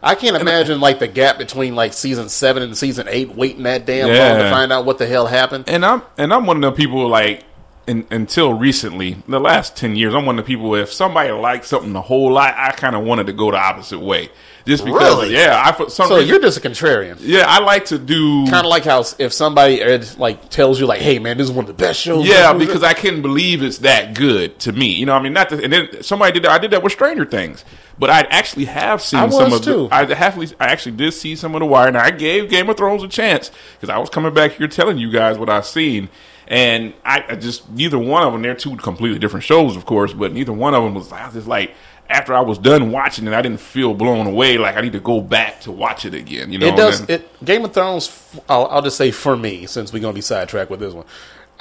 I 0.02 0.16
can't 0.16 0.38
imagine 0.38 0.80
like 0.80 1.00
the 1.00 1.10
gap 1.10 1.38
between 1.38 1.76
like 1.76 1.92
season 1.92 2.30
seven 2.30 2.64
and 2.64 2.78
season 2.78 3.08
eight 3.10 3.36
waiting 3.36 3.64
that 3.64 3.86
damn 3.86 4.08
Yeah. 4.08 4.30
long 4.34 4.38
to 4.44 4.50
find 4.50 4.72
out 4.72 4.86
what 4.86 4.98
the 4.98 5.06
hell 5.06 5.28
happened. 5.28 5.66
And 5.68 5.86
I'm 5.86 6.04
and 6.18 6.34
I'm 6.34 6.46
one 6.46 6.56
of 6.56 6.62
the 6.62 6.72
people 6.72 7.06
like 7.10 7.44
in, 7.90 8.06
until 8.12 8.54
recently, 8.54 9.18
the 9.28 9.40
last 9.40 9.76
ten 9.76 9.96
years, 9.96 10.14
I'm 10.14 10.26
one 10.26 10.38
of 10.40 10.46
the 10.46 10.48
people. 10.48 10.76
If 10.76 10.94
somebody 10.94 11.32
liked 11.32 11.66
something 11.66 11.96
a 11.96 12.02
whole 12.02 12.32
lot, 12.32 12.54
I 12.58 12.72
kind 12.72 12.96
of 12.96 13.04
wanted 13.04 13.28
to 13.28 13.34
go 13.34 13.52
the 13.52 13.58
opposite 13.58 14.00
way, 14.00 14.30
just 14.66 14.86
because. 14.86 15.02
Really? 15.02 15.34
Yeah, 15.34 15.62
I 15.66 15.72
for 15.72 15.90
some 15.90 16.08
So 16.08 16.16
reason, 16.18 16.30
you're 16.30 16.40
just 16.42 16.58
a 16.58 16.62
contrarian. 16.62 17.18
yeah, 17.20 17.46
I 17.48 17.60
like 17.60 17.86
to 17.86 17.98
do 17.98 18.46
Kind 18.46 18.66
of 18.66 18.70
like 18.70 18.84
how 18.86 19.04
if 19.18 19.34
somebody 19.34 19.82
uh, 19.84 20.04
like 20.18 20.50
tells 20.50 20.80
you 20.80 20.86
like, 20.86 21.02
"Hey 21.02 21.20
man, 21.20 21.38
this 21.38 21.46
is 21.50 21.52
one 21.52 21.64
of 21.64 21.68
the 21.68 21.74
best 21.74 22.00
shows." 22.00 22.28
Yeah, 22.28 22.54
because 22.54 22.84
I 22.84 22.94
couldn't 22.94 23.22
believe 23.24 23.64
it's 23.64 23.80
that 23.80 24.14
good 24.16 24.60
to 24.60 24.72
me. 24.72 24.88
You 24.94 25.06
know, 25.08 25.14
I 25.16 25.22
mean, 25.22 25.34
not. 25.34 25.50
To, 25.50 25.62
and 25.64 25.74
then 25.74 26.04
somebody 26.04 26.34
did. 26.34 26.44
that- 26.44 26.52
I 26.52 26.58
did 26.60 26.72
that 26.72 26.84
with 26.84 26.94
Stranger 26.94 27.26
Things, 27.26 27.66
but 27.98 28.10
I 28.10 28.22
actually 28.30 28.66
have 28.66 29.02
seen 29.02 29.32
some 29.32 29.52
of. 29.54 29.64
too. 29.64 29.88
The, 29.90 29.96
I 29.96 30.04
actually, 30.04 30.48
I 30.60 30.68
actually 30.68 30.96
did 30.98 31.12
see 31.14 31.36
some 31.36 31.56
of 31.56 31.60
the 31.60 31.66
Wire, 31.66 31.88
and 31.88 31.98
I 31.98 32.12
gave 32.12 32.50
Game 32.50 32.70
of 32.70 32.78
Thrones 32.78 33.02
a 33.04 33.08
chance 33.08 33.50
because 33.74 33.90
I 33.90 33.98
was 33.98 34.10
coming 34.10 34.34
back 34.34 34.52
here 34.54 34.68
telling 34.68 34.98
you 35.00 35.12
guys 35.12 35.38
what 35.40 35.50
I've 35.50 35.66
seen, 35.66 36.10
and 36.50 36.94
I, 37.06 37.24
I 37.30 37.36
just 37.36 37.70
neither 37.70 37.98
one 38.00 38.24
of 38.24 38.34
them. 38.34 38.42
They're 38.42 38.56
two 38.56 38.76
completely 38.78 39.20
different 39.20 39.44
shows, 39.46 39.76
of 39.76 39.86
course, 39.86 40.14
but 40.14 40.34
neither 40.34 40.52
one 40.54 40.74
of 40.74 40.84
them 40.84 40.94
was. 40.96 41.12
I 41.12 41.26
was 41.26 41.34
just 41.36 41.48
like. 41.48 41.74
After 42.12 42.34
I 42.34 42.42
was 42.42 42.58
done 42.58 42.90
watching 42.92 43.28
it, 43.28 43.34
I 43.34 43.42
didn't 43.44 43.60
feel 43.60 43.94
blown 43.94 44.26
away. 44.26 44.58
Like 44.58 44.76
I 44.76 44.82
need 44.82 44.94
to 44.94 45.00
go 45.00 45.22
back 45.22 45.62
to 45.62 45.72
watch 45.72 46.06
it 46.06 46.16
again. 46.16 46.52
You 46.52 46.58
know, 46.58 46.66
it 46.70 46.76
does. 46.76 47.06
Then- 47.06 47.20
It 47.20 47.46
Game 47.46 47.64
of 47.64 47.72
Thrones. 47.72 48.10
I'll, 48.50 48.66
I'll 48.66 48.82
just 48.82 48.98
say 48.98 49.12
for 49.12 49.38
me, 49.38 49.68
since 49.68 49.94
we're 49.94 50.00
gonna 50.00 50.14
be 50.14 50.22
sidetracked 50.22 50.72
with 50.72 50.80
this 50.80 50.92
one, 50.92 51.06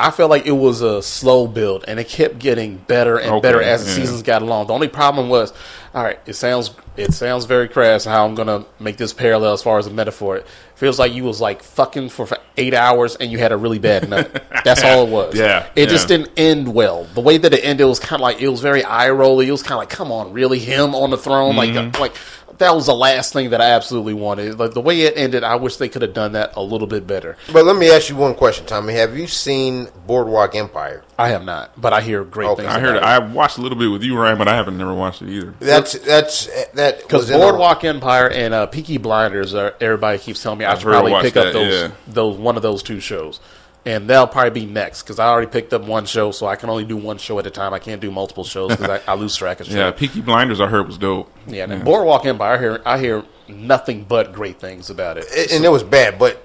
I 0.01 0.11
felt 0.13 0.31
like 0.31 0.47
it 0.47 0.53
was 0.53 0.81
a 0.81 1.03
slow 1.03 1.49
build, 1.49 1.85
and 1.89 1.99
it 1.99 2.09
kept 2.09 2.39
getting 2.39 2.77
better 2.77 3.19
and 3.19 3.33
Okay, 3.33 3.41
better 3.41 3.61
as 3.61 3.83
the 3.85 3.91
yeah. 3.91 3.97
seasons 3.97 4.23
got 4.23 4.43
along. 4.43 4.69
The 4.69 4.73
only 4.75 4.87
problem 4.89 5.29
was, 5.29 5.53
all 5.93 6.05
right, 6.05 6.21
it 6.27 6.35
sounds 6.35 6.71
it 6.97 7.13
sounds 7.15 7.45
very 7.47 7.69
crass 7.69 8.05
how 8.05 8.25
I'm 8.27 8.35
gonna 8.35 8.65
make 8.81 8.97
this 8.97 9.13
parallel 9.13 9.53
as 9.55 9.63
far 9.63 9.79
as 9.79 9.87
a 9.87 9.91
metaphor. 9.91 10.37
It 10.39 10.47
feels 10.77 10.99
like 10.99 11.13
you 11.13 11.25
was 11.25 11.41
like 11.41 11.63
fucking 11.63 12.09
for, 12.11 12.27
for 12.27 12.39
eight 12.57 12.75
hours 12.75 13.17
and 13.17 13.31
you 13.33 13.39
had 13.39 13.51
a 13.53 13.57
really 13.57 13.79
bad 13.81 14.09
nut. 14.09 14.45
That's 14.65 14.83
all 14.85 15.07
it 15.07 15.11
was. 15.11 15.35
Yeah, 15.37 15.69
it 15.75 15.89
just 15.89 16.07
didn't 16.09 16.31
end 16.37 16.73
well. 16.73 17.05
The 17.15 17.21
way 17.21 17.39
that 17.39 17.53
it 17.53 17.65
ended 17.65 17.87
was 17.87 17.99
kind 18.01 18.21
of 18.21 18.25
like 18.25 18.41
it 18.41 18.49
was 18.49 18.61
very 18.61 18.85
eye 18.85 19.11
rolly. 19.11 19.49
It 19.49 19.53
was 19.53 19.63
kind 19.63 19.73
of 19.75 19.79
like, 19.79 19.91
come 19.91 20.13
on, 20.13 20.33
really 20.33 20.59
him 20.61 20.95
on 20.95 21.11
the 21.11 21.19
throne, 21.19 21.55
Mm-hmm. 21.57 21.91
like 21.91 21.99
like 22.01 22.17
that 22.59 22.75
was 22.75 22.87
the 22.87 22.95
last 22.95 23.33
thing 23.33 23.51
that 23.51 23.61
I 23.61 23.71
absolutely 23.71 24.15
wanted. 24.15 24.59
Like 24.59 24.73
the 24.73 24.81
way 24.81 25.03
it 25.03 25.15
ended, 25.17 25.45
I 25.45 25.57
wish 25.57 25.77
they 25.77 25.89
could 25.89 26.03
have 26.03 26.15
done 26.15 26.33
that 26.33 26.55
a 26.57 26.63
little 26.63 26.87
bit 26.87 27.07
better. 27.07 27.37
But 27.53 27.65
let 27.65 27.77
me 27.77 27.91
ask 27.91 28.09
you 28.09 28.17
one 28.17 28.35
question, 28.35 28.67
Tommy. 28.67 28.95
Have 28.95 29.17
you 29.17 29.27
seen 29.27 29.89
Boardwalk 30.07 30.55
Empire? 30.55 31.05
I 31.19 31.29
have 31.31 31.45
not, 31.45 31.81
but 31.81 31.93
I 31.93 32.01
hear 32.01 32.23
great 32.25 32.47
Okay. 32.49 32.63
things. 32.63 32.75
I 32.75 32.79
heard. 32.81 32.97
about 32.97 33.09
I 33.09 33.19
watched 33.19 33.59
a 33.59 33.61
little 33.61 33.79
bit 33.79 33.89
with 33.91 34.03
you, 34.05 34.17
Ryan, 34.17 34.39
but 34.39 34.47
I 34.49 34.55
haven't 34.55 34.79
never 34.79 34.95
watched 34.95 35.23
it 35.23 35.29
either. 35.31 35.55
That's 35.59 35.93
that's 36.01 36.47
that 36.73 36.99
because 37.03 37.23
was 37.23 37.31
in 37.31 37.37
a- 37.37 37.39
Boardwalk 37.41 37.83
Empire 37.85 38.29
and 38.31 38.55
uh, 38.55 38.67
Peaky 38.67 38.99
Blinders 38.99 39.55
are 39.55 39.75
everybody 39.81 40.19
keeps 40.19 40.43
telling 40.43 40.59
me 40.61 40.65
I 40.65 40.75
should 40.77 40.85
probably 40.85 41.13
watch 41.13 41.25
pick 41.25 41.37
up 41.37 41.53
those 41.53 41.73
yeah. 41.75 41.91
those 42.07 42.37
one 42.37 42.57
of 42.57 42.63
those 42.63 42.83
two 42.83 43.01
shows, 43.01 43.41
and 43.87 44.09
that'll 44.09 44.27
probably 44.27 44.51
be 44.51 44.67
next 44.67 45.03
because 45.03 45.19
I 45.19 45.27
already 45.29 45.47
picked 45.51 45.73
up 45.73 45.83
one 45.83 46.05
show, 46.07 46.31
so 46.31 46.47
I 46.47 46.57
can 46.57 46.69
only 46.71 46.85
do 46.85 46.97
one 46.97 47.19
show 47.19 47.39
at 47.39 47.47
a 47.47 47.51
time. 47.51 47.73
I 47.75 47.79
can't 47.79 48.01
do 48.01 48.11
multiple 48.11 48.45
shows 48.45 48.77
because 48.77 48.89
I, 49.07 49.13
I 49.13 49.15
lose 49.15 49.37
track 49.37 49.61
of 49.61 49.67
shit. 49.67 49.77
Yeah, 49.77 49.91
Peaky 49.91 50.21
Blinders, 50.21 50.61
I 50.61 50.67
heard 50.67 50.87
was 50.87 50.99
dope. 50.99 51.31
Yeah, 51.47 51.65
and 51.71 51.85
Boardwalk 51.85 52.27
Empire, 52.27 52.55
I 52.55 52.59
hear 52.59 52.83
I 52.85 52.99
hear 52.99 53.25
nothing 53.49 54.05
but 54.05 54.33
great 54.33 54.59
things 54.61 54.91
about 54.91 55.17
it. 55.19 55.25
It- 55.31 55.53
and 55.53 55.65
it 55.65 55.71
was 55.71 55.83
bad, 55.83 56.19
but 56.19 56.43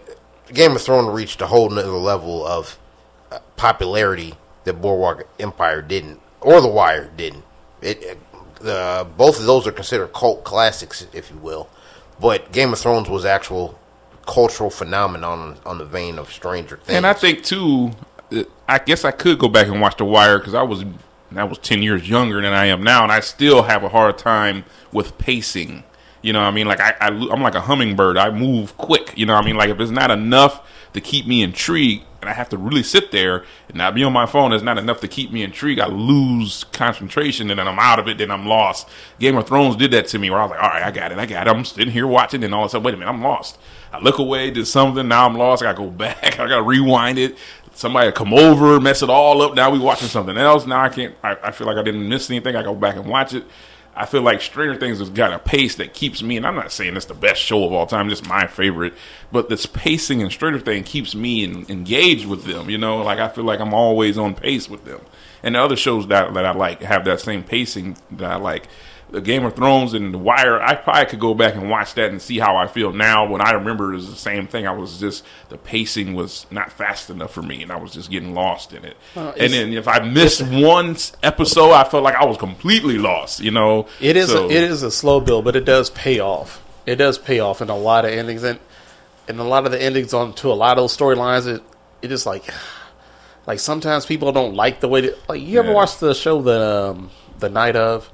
Game 0.54 0.76
of 0.76 0.82
Thrones 0.82 1.10
reached 1.10 1.42
a 1.42 1.48
whole 1.48 1.70
nother 1.70 1.90
level 1.90 2.46
of 2.46 2.78
uh, 3.32 3.40
popularity 3.58 4.36
that 4.66 4.74
Boardwalk 4.82 5.28
Empire 5.40 5.82
didn't, 5.82 6.22
or 6.42 6.62
The 6.62 6.68
Wire 6.68 7.10
didn't. 7.18 7.44
It, 7.82 8.02
it 8.04 8.18
uh, 8.66 9.04
both 9.04 9.40
of 9.42 9.46
those 9.46 9.68
are 9.68 9.74
considered 9.74 10.14
cult 10.14 10.46
classics, 10.46 11.06
if 11.12 11.30
you 11.30 11.36
will. 11.38 11.68
But 12.22 12.54
Game 12.54 12.72
of 12.72 12.80
Thrones 12.80 13.10
was 13.10 13.26
actual 13.26 13.78
cultural 14.26 14.70
phenomenon 14.70 15.58
on 15.66 15.78
the 15.78 15.86
vein 15.86 16.18
of 16.20 16.32
Stranger 16.32 16.78
Things. 16.78 16.98
And 16.98 17.06
I 17.06 17.14
think 17.14 17.44
too, 17.44 17.92
I 18.68 18.80
guess 18.80 19.06
I 19.06 19.12
could 19.12 19.40
go 19.40 19.48
back 19.48 19.68
and 19.68 19.82
watch 19.82 19.98
The 19.98 20.06
Wire 20.06 20.40
because 20.40 20.54
I 20.54 20.64
was 20.64 20.84
I 21.36 21.44
was 21.44 21.58
ten 21.58 21.82
years 21.82 22.08
younger 22.08 22.42
than 22.42 22.54
I 22.54 22.66
am 22.66 22.84
now, 22.84 23.04
and 23.04 23.12
I 23.12 23.20
still 23.20 23.64
have 23.64 23.84
a 23.84 23.90
hard 23.90 24.18
time 24.18 24.66
with 24.92 25.18
pacing. 25.18 25.84
You 26.24 26.34
know, 26.34 26.40
what 26.40 26.48
I 26.48 26.52
mean, 26.52 26.68
like 26.68 26.80
I, 26.80 26.96
I 27.00 27.08
I'm 27.08 27.44
like 27.44 27.54
a 27.54 27.62
hummingbird. 27.62 28.18
I 28.18 28.32
move 28.32 28.76
quick. 28.78 29.14
You 29.16 29.26
know, 29.26 29.36
what 29.36 29.44
I 29.44 29.46
mean, 29.46 29.58
like 29.58 29.70
if 29.70 29.80
it's 29.80 29.92
not 29.92 30.10
enough 30.10 30.66
to 30.94 31.02
keep 31.02 31.28
me 31.28 31.44
intrigued, 31.44 32.06
and 32.22 32.30
I 32.30 32.34
have 32.34 32.48
to 32.50 32.58
really 32.58 32.84
sit 32.84 33.12
there 33.12 33.44
and 33.68 33.76
not 33.76 33.94
be 33.94 34.06
on 34.06 34.14
my 34.14 34.26
phone, 34.26 34.54
it's 34.54 34.64
not 34.64 34.78
enough 34.78 35.02
to 35.02 35.10
keep 35.10 35.34
me 35.34 35.44
intrigued. 35.44 35.82
I 35.82 35.88
lose 35.88 36.64
concentration, 36.64 37.50
and 37.50 37.60
then 37.60 37.68
I'm 37.68 37.78
out 37.78 38.00
of 38.00 38.08
it. 38.08 38.18
Then 38.18 38.32
I'm 38.32 38.48
lost. 38.48 38.88
Game 39.20 39.36
of 39.36 39.46
Thrones 39.46 39.76
did 39.76 39.92
that 39.92 40.08
to 40.08 40.20
me, 40.20 40.30
where 40.30 40.40
I 40.40 40.44
was 40.44 40.52
like, 40.52 40.64
all 40.64 40.70
right, 40.70 40.84
I 40.84 40.92
got 40.92 41.12
it, 41.12 41.18
I 41.18 41.26
got 41.26 41.46
it. 41.46 41.50
I'm 41.52 41.66
sitting 41.66 41.92
here 41.92 42.08
watching, 42.08 42.42
and 42.44 42.56
all 42.56 42.64
of 42.64 42.68
a 42.68 42.70
sudden, 42.70 42.86
wait 42.86 42.94
a 42.94 42.98
minute, 42.98 43.12
I'm 43.12 43.22
lost. 43.22 43.60
I 43.92 44.00
look 44.00 44.18
away, 44.18 44.50
did 44.50 44.66
something, 44.66 45.06
now 45.06 45.26
I'm 45.26 45.36
lost. 45.36 45.62
I 45.62 45.66
gotta 45.66 45.78
go 45.78 45.90
back. 45.92 46.40
I 46.40 46.48
gotta 46.48 46.64
rewind 46.64 47.20
it. 47.20 47.38
Somebody 47.76 48.12
come 48.12 48.34
over, 48.34 48.80
mess 48.80 49.02
it 49.02 49.10
all 49.10 49.42
up. 49.42 49.56
Now 49.56 49.72
we 49.72 49.80
watching 49.80 50.08
something 50.08 50.38
else. 50.38 50.66
Now 50.66 50.84
I 50.84 50.90
can't. 50.90 51.16
I, 51.24 51.36
I 51.44 51.52
feel 51.52 51.68
like 51.68 51.76
I 51.76 51.82
didn't 51.82 52.08
miss 52.08 52.30
anything. 52.30 52.56
I 52.56 52.62
go 52.62 52.76
back 52.76 52.96
and 52.96 53.06
watch 53.06 53.34
it. 53.34 53.44
I 53.96 54.06
feel 54.06 54.22
like 54.22 54.42
Stranger 54.42 54.80
Things 54.80 55.00
has 55.00 55.10
got 55.10 55.34
a 55.34 55.40
pace 55.40 55.76
that 55.76 55.94
keeps 55.94 56.24
me, 56.24 56.38
and 56.38 56.48
I'm 56.48 56.56
not 56.56 56.72
saying 56.72 56.96
it's 56.96 57.06
the 57.06 57.14
best 57.14 57.42
show 57.42 57.64
of 57.64 57.74
all 57.74 57.86
time, 57.86 58.10
just 58.10 58.28
my 58.28 58.48
favorite, 58.48 58.94
but 59.32 59.50
this 59.50 59.66
pacing 59.66 60.22
in 60.22 60.32
Stranger 60.32 60.60
Things 60.60 60.88
keeps 60.88 61.14
me 61.14 61.44
in, 61.44 61.70
engaged 61.70 62.26
with 62.26 62.46
them. 62.46 62.70
You 62.70 62.78
know, 62.78 62.98
like 62.98 63.20
I 63.20 63.30
feel 63.30 63.44
like 63.44 63.60
I'm 63.60 63.74
always 63.74 64.18
on 64.18 64.34
pace 64.34 64.68
with 64.68 64.86
them. 64.86 65.02
And 65.44 65.56
the 65.56 65.62
other 65.62 65.76
shows 65.76 66.08
that 66.08 66.34
that 66.34 66.46
I 66.46 66.54
like 66.54 66.82
have 66.82 67.06
that 67.06 67.20
same 67.20 67.44
pacing 67.44 67.98
that 68.12 68.32
I 68.32 68.38
like. 68.38 68.68
The 69.14 69.22
Game 69.22 69.46
of 69.46 69.56
Thrones 69.56 69.94
and 69.94 70.12
The 70.12 70.18
Wire, 70.18 70.60
I 70.60 70.74
probably 70.74 71.06
could 71.06 71.20
go 71.20 71.36
back 71.36 71.54
and 71.54 71.70
watch 71.70 71.94
that 71.94 72.10
and 72.10 72.20
see 72.20 72.40
how 72.40 72.58
I 72.58 72.66
feel 72.66 72.92
now. 72.92 73.28
When 73.28 73.42
I 73.42 73.52
remember, 73.52 73.94
it 73.94 73.98
was 73.98 74.10
the 74.10 74.16
same 74.16 74.48
thing. 74.48 74.66
I 74.66 74.72
was 74.72 75.00
just 75.00 75.24
the 75.50 75.58
pacing 75.58 76.16
was 76.16 76.48
not 76.50 76.72
fast 76.72 77.12
enough 77.12 77.32
for 77.32 77.44
me, 77.44 77.62
and 77.62 77.72
I 77.72 77.76
was 77.78 77.92
just 77.94 78.10
getting 78.10 78.34
lost 78.34 78.74
in 78.74 78.84
it. 78.84 78.98
and 79.16 79.54
then 79.54 79.72
if 79.74 79.88
I 79.88 80.00
missed 80.00 80.42
one 80.42 80.98
episode, 81.22 81.72
I 81.74 81.84
felt 81.84 82.04
like 82.04 82.16
I 82.16 82.26
was 82.26 82.38
completely 82.38 82.98
lost. 82.98 83.40
You 83.40 83.52
know, 83.52 83.86
It 84.02 84.18
is 84.18 84.30
So- 84.32 84.46
a, 84.46 84.50
it 84.50 84.64
is 84.64 84.82
a 84.82 84.90
slow 84.90 85.20
build, 85.20 85.46
but 85.46 85.56
it 85.56 85.64
does 85.66 85.92
pay 85.92 86.20
off. 86.20 86.60
It 86.88 86.96
does 86.96 87.20
pay 87.20 87.40
off 87.40 87.62
in 87.62 87.70
a 87.70 87.78
lot 87.78 88.06
of 88.06 88.12
endings, 88.12 88.44
and 88.44 88.60
and 89.28 89.40
a 89.40 89.44
lot 89.44 89.66
of 89.68 89.72
the 89.72 89.82
endings 89.82 90.14
on 90.14 90.34
to 90.34 90.52
a 90.52 90.54
lot 90.58 90.78
of 90.78 90.82
those 90.84 90.98
storylines. 90.98 91.46
It 91.48 91.62
it 92.02 92.12
is 92.12 92.26
like 92.26 92.44
like 93.46 93.60
sometimes 93.60 94.08
people 94.08 94.32
don't 94.32 94.56
like 94.56 94.80
the 94.80 94.88
way 94.88 95.02
that 95.02 95.30
like 95.30 95.40
you 95.42 95.60
ever 95.60 95.68
Yeah. 95.70 95.76
watched 95.76 96.00
the 96.00 96.16
show 96.16 96.42
the 96.42 96.90
um, 96.96 97.12
the 97.38 97.50
night 97.50 97.76
of. 97.76 98.10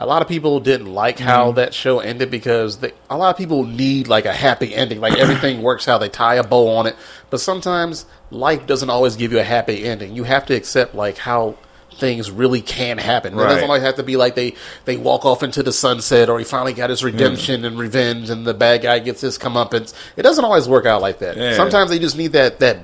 A 0.00 0.06
lot 0.06 0.22
of 0.22 0.28
people 0.28 0.58
didn't 0.60 0.92
like 0.92 1.18
how 1.18 1.46
Mm-hmm. 1.46 1.56
that 1.56 1.72
show 1.74 2.00
ended 2.00 2.30
because 2.30 2.78
they, 2.78 2.92
a 3.08 3.16
lot 3.16 3.30
of 3.30 3.36
people 3.36 3.64
need 3.64 4.08
like 4.08 4.24
a 4.24 4.32
happy 4.32 4.74
ending, 4.74 5.00
like 5.00 5.16
everything 5.18 5.62
works 5.68 5.84
how 5.84 5.98
they 5.98 6.08
tie 6.08 6.34
a 6.36 6.42
bow 6.44 6.68
on 6.76 6.86
it. 6.86 6.96
But 7.30 7.40
sometimes 7.40 8.04
life 8.30 8.66
doesn't 8.66 8.90
always 8.90 9.14
give 9.16 9.32
you 9.32 9.38
a 9.38 9.44
happy 9.44 9.84
ending. 9.84 10.16
You 10.16 10.24
have 10.24 10.46
to 10.46 10.54
accept 10.54 10.94
like 10.96 11.16
how 11.16 11.56
things 11.98 12.28
really 12.28 12.60
can 12.60 12.98
happen. 12.98 13.34
It 13.34 13.36
Right. 13.36 13.50
doesn't 13.50 13.64
always 13.64 13.82
have 13.84 13.94
to 13.96 14.02
be 14.02 14.16
like 14.16 14.34
they 14.34 14.56
they 14.84 14.96
walk 14.96 15.24
off 15.24 15.44
into 15.44 15.62
the 15.62 15.72
sunset 15.72 16.28
or 16.28 16.40
he 16.40 16.44
finally 16.44 16.72
got 16.72 16.90
his 16.90 17.04
redemption 17.04 17.64
and 17.64 17.78
revenge 17.78 18.30
and 18.30 18.44
the 18.44 18.52
bad 18.52 18.82
guy 18.82 18.98
gets 18.98 19.20
his 19.20 19.38
comeuppance. 19.38 19.94
It 20.16 20.22
doesn't 20.22 20.44
always 20.44 20.68
work 20.68 20.86
out 20.86 21.02
like 21.02 21.20
that. 21.20 21.36
Yeah. 21.36 21.54
Sometimes 21.54 21.90
they 21.90 22.00
just 22.00 22.16
need 22.16 22.32
that 22.32 22.58
that 22.58 22.78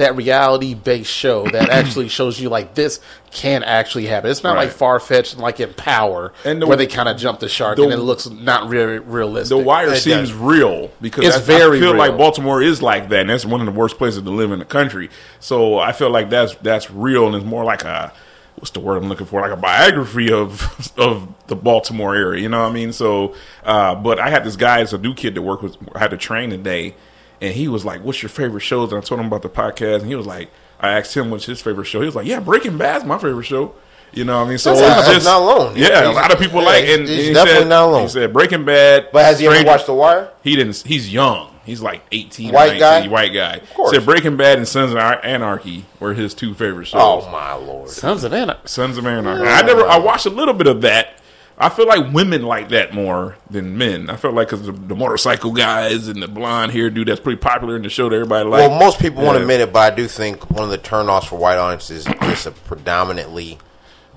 that 0.00 0.16
reality 0.16 0.74
based 0.74 1.10
show 1.10 1.44
that 1.48 1.68
actually 1.70 2.08
shows 2.08 2.38
you 2.40 2.48
like 2.48 2.74
this 2.74 3.00
can 3.30 3.62
actually 3.62 4.06
happen. 4.06 4.30
It's 4.30 4.42
not 4.42 4.56
like 4.56 4.70
far 4.70 4.98
fetched 5.00 5.38
like 5.38 5.60
in 5.60 5.72
Power 5.74 6.32
And 6.44 6.60
the- 6.60 6.66
where 6.66 6.76
they 6.76 6.86
kind 6.86 7.08
of 7.08 7.16
jump 7.16 7.40
the 7.40 7.48
shark 7.48 7.76
the- 7.76 7.84
and 7.84 7.92
it 7.92 7.98
looks 7.98 8.28
not 8.28 8.68
really 8.68 8.98
realistic. 8.98 9.56
The 9.56 9.62
Wire 9.64 9.92
It 9.92 10.00
seems 10.00 10.30
does. 10.30 10.32
real 10.34 10.90
because 11.00 11.24
It's 11.26 11.36
I, 11.36 11.40
very 11.40 11.78
I 11.78 11.80
feel 11.80 11.92
real. 11.92 11.98
like 11.98 12.16
Baltimore 12.18 12.60
is 12.60 12.82
like 12.82 13.08
that, 13.10 13.20
and 13.20 13.30
that's 13.30 13.46
one 13.46 13.60
of 13.60 13.66
the 13.66 13.72
worst 13.72 13.96
places 13.98 14.22
to 14.22 14.30
live 14.30 14.52
in 14.52 14.58
the 14.58 14.64
country. 14.64 15.08
So 15.38 15.78
I 15.78 15.92
feel 15.92 16.10
like 16.10 16.28
that's 16.30 16.54
that's 16.56 16.90
real, 16.90 17.26
and 17.26 17.34
it's 17.36 17.44
more 17.46 17.64
like 17.64 17.84
a 17.84 18.12
what's 18.56 18.70
the 18.72 18.80
word 18.80 18.96
I'm 19.02 19.08
looking 19.08 19.26
for, 19.26 19.40
like 19.40 19.52
a 19.52 19.56
biography 19.56 20.30
of 20.30 20.92
of 20.98 21.28
the 21.46 21.56
Baltimore 21.56 22.14
area. 22.14 22.42
You 22.42 22.48
know 22.48 22.62
what 22.62 22.70
I 22.70 22.72
mean? 22.72 22.92
So, 22.92 23.34
uh, 23.64 23.94
but 23.94 24.18
I 24.18 24.28
had 24.28 24.44
this 24.44 24.56
guy 24.56 24.80
as 24.80 24.92
a 24.92 24.98
new 24.98 25.14
kid 25.14 25.34
that 25.34 25.42
work 25.42 25.62
with, 25.62 25.76
I 25.94 25.98
had 25.98 26.10
to 26.10 26.16
train 26.18 26.50
today, 26.50 26.94
and 27.40 27.54
he 27.54 27.68
was 27.68 27.84
like, 27.84 28.02
"What's 28.04 28.22
your 28.22 28.28
favorite 28.30 28.60
shows?" 28.60 28.92
And 28.92 28.98
I 29.02 29.04
told 29.04 29.20
him 29.20 29.26
about 29.26 29.42
the 29.42 29.48
podcast, 29.48 30.00
and 30.00 30.06
he 30.08 30.14
was 30.14 30.26
like, 30.26 30.50
I 30.80 30.92
asked 30.92 31.16
him 31.16 31.30
what's 31.30 31.44
his 31.46 31.60
favorite 31.60 31.84
show. 31.86 32.00
He 32.00 32.06
was 32.06 32.14
like, 32.16 32.26
"Yeah, 32.26 32.40
Breaking 32.40 32.78
Bad's 32.78 33.04
my 33.04 33.18
favorite 33.18 33.44
show." 33.44 33.74
You 34.12 34.24
know 34.24 34.38
what 34.40 34.46
I 34.46 34.48
mean? 34.48 34.58
So 34.58 34.74
That's 34.74 34.98
it's 34.98 35.06
not- 35.06 35.14
just 35.14 35.26
not 35.26 35.40
alone. 35.42 35.74
Yeah, 35.76 36.10
a 36.10 36.12
lot 36.12 36.32
of 36.32 36.40
people 36.40 36.60
yeah, 36.62 36.66
like, 36.66 36.84
and, 36.84 37.02
he's 37.02 37.10
and 37.10 37.18
he 37.28 37.32
definitely 37.32 37.60
said, 37.62 37.68
not 37.68 37.84
alone. 37.88 38.02
He 38.02 38.08
said 38.08 38.32
Breaking 38.32 38.64
Bad, 38.64 39.08
but 39.12 39.24
has 39.24 39.38
he 39.38 39.46
ever 39.46 39.64
watched 39.64 39.86
The 39.86 39.94
Wire? 39.94 40.30
he 40.42 40.56
didn't. 40.56 40.82
He's 40.84 41.12
young. 41.12 41.46
He's 41.64 41.80
like 41.80 42.02
eighteen. 42.10 42.52
White 42.52 42.80
19, 42.80 42.80
guy? 42.80 43.08
White 43.08 43.32
guy. 43.32 43.54
Of 43.58 43.74
course. 43.74 43.90
Said 43.92 44.04
Breaking 44.04 44.36
Bad 44.36 44.58
and 44.58 44.66
Sons 44.66 44.90
of 44.92 44.98
Anarchy 44.98 45.84
were 46.00 46.14
his 46.14 46.34
two 46.34 46.54
favorite 46.54 46.86
shows. 46.86 47.00
Oh 47.00 47.30
my 47.30 47.52
lord! 47.52 47.90
Sons 47.90 48.24
of 48.24 48.32
Anarchy. 48.32 48.60
Sons 48.64 48.96
of 48.98 49.06
Anarchy. 49.06 49.46
I 49.46 49.62
never. 49.62 49.86
I 49.86 49.98
watched 49.98 50.26
a 50.26 50.30
little 50.30 50.54
bit 50.54 50.66
of 50.66 50.80
that. 50.80 51.19
I 51.62 51.68
feel 51.68 51.86
like 51.86 52.12
women 52.14 52.42
like 52.42 52.70
that 52.70 52.94
more 52.94 53.36
than 53.50 53.76
men. 53.76 54.08
I 54.08 54.16
feel 54.16 54.32
like 54.32 54.48
because 54.48 54.64
the, 54.64 54.72
the 54.72 54.96
motorcycle 54.96 55.52
guys 55.52 56.08
and 56.08 56.22
the 56.22 56.26
blonde 56.28 56.72
hair 56.72 56.88
dude 56.88 57.08
that's 57.08 57.20
pretty 57.20 57.38
popular 57.38 57.76
in 57.76 57.82
the 57.82 57.90
show 57.90 58.08
that 58.08 58.14
everybody 58.14 58.48
likes. 58.48 58.66
Well, 58.68 58.78
most 58.80 58.98
people 58.98 59.22
won't 59.22 59.36
admit 59.38 59.60
it, 59.60 59.70
but 59.72 59.92
I 59.92 59.94
do 59.94 60.08
think 60.08 60.50
one 60.50 60.64
of 60.64 60.70
the 60.70 60.78
turnoffs 60.78 61.26
for 61.28 61.36
white 61.38 61.58
audiences 61.58 62.06
is 62.06 62.14
just 62.22 62.46
a 62.46 62.50
predominantly 62.52 63.58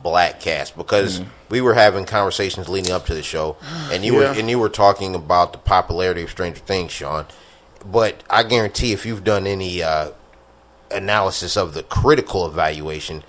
black 0.02 0.40
cast 0.40 0.76
because 0.78 1.20
Mm-hmm. 1.20 1.30
we 1.50 1.60
were 1.62 1.74
having 1.74 2.06
conversations 2.06 2.70
leading 2.70 2.92
up 2.94 3.06
to 3.08 3.14
the 3.14 3.24
show, 3.24 3.58
and 3.92 4.06
you 4.06 4.16
were 4.16 4.26
and 4.26 4.50
you 4.50 4.58
were 4.58 4.70
talking 4.70 5.14
about 5.14 5.52
the 5.52 5.60
popularity 5.60 6.24
of 6.24 6.30
Stranger 6.30 6.60
Things, 6.62 6.92
Sean. 6.94 7.26
But 7.86 8.24
I 8.30 8.44
guarantee, 8.44 8.94
if 8.94 9.06
you've 9.06 9.26
done 9.26 9.46
any 9.48 9.84
uh, 9.84 10.12
analysis 10.92 11.58
of 11.58 11.74
the 11.74 11.84
critical 11.84 12.46
evaluation, 12.48 13.24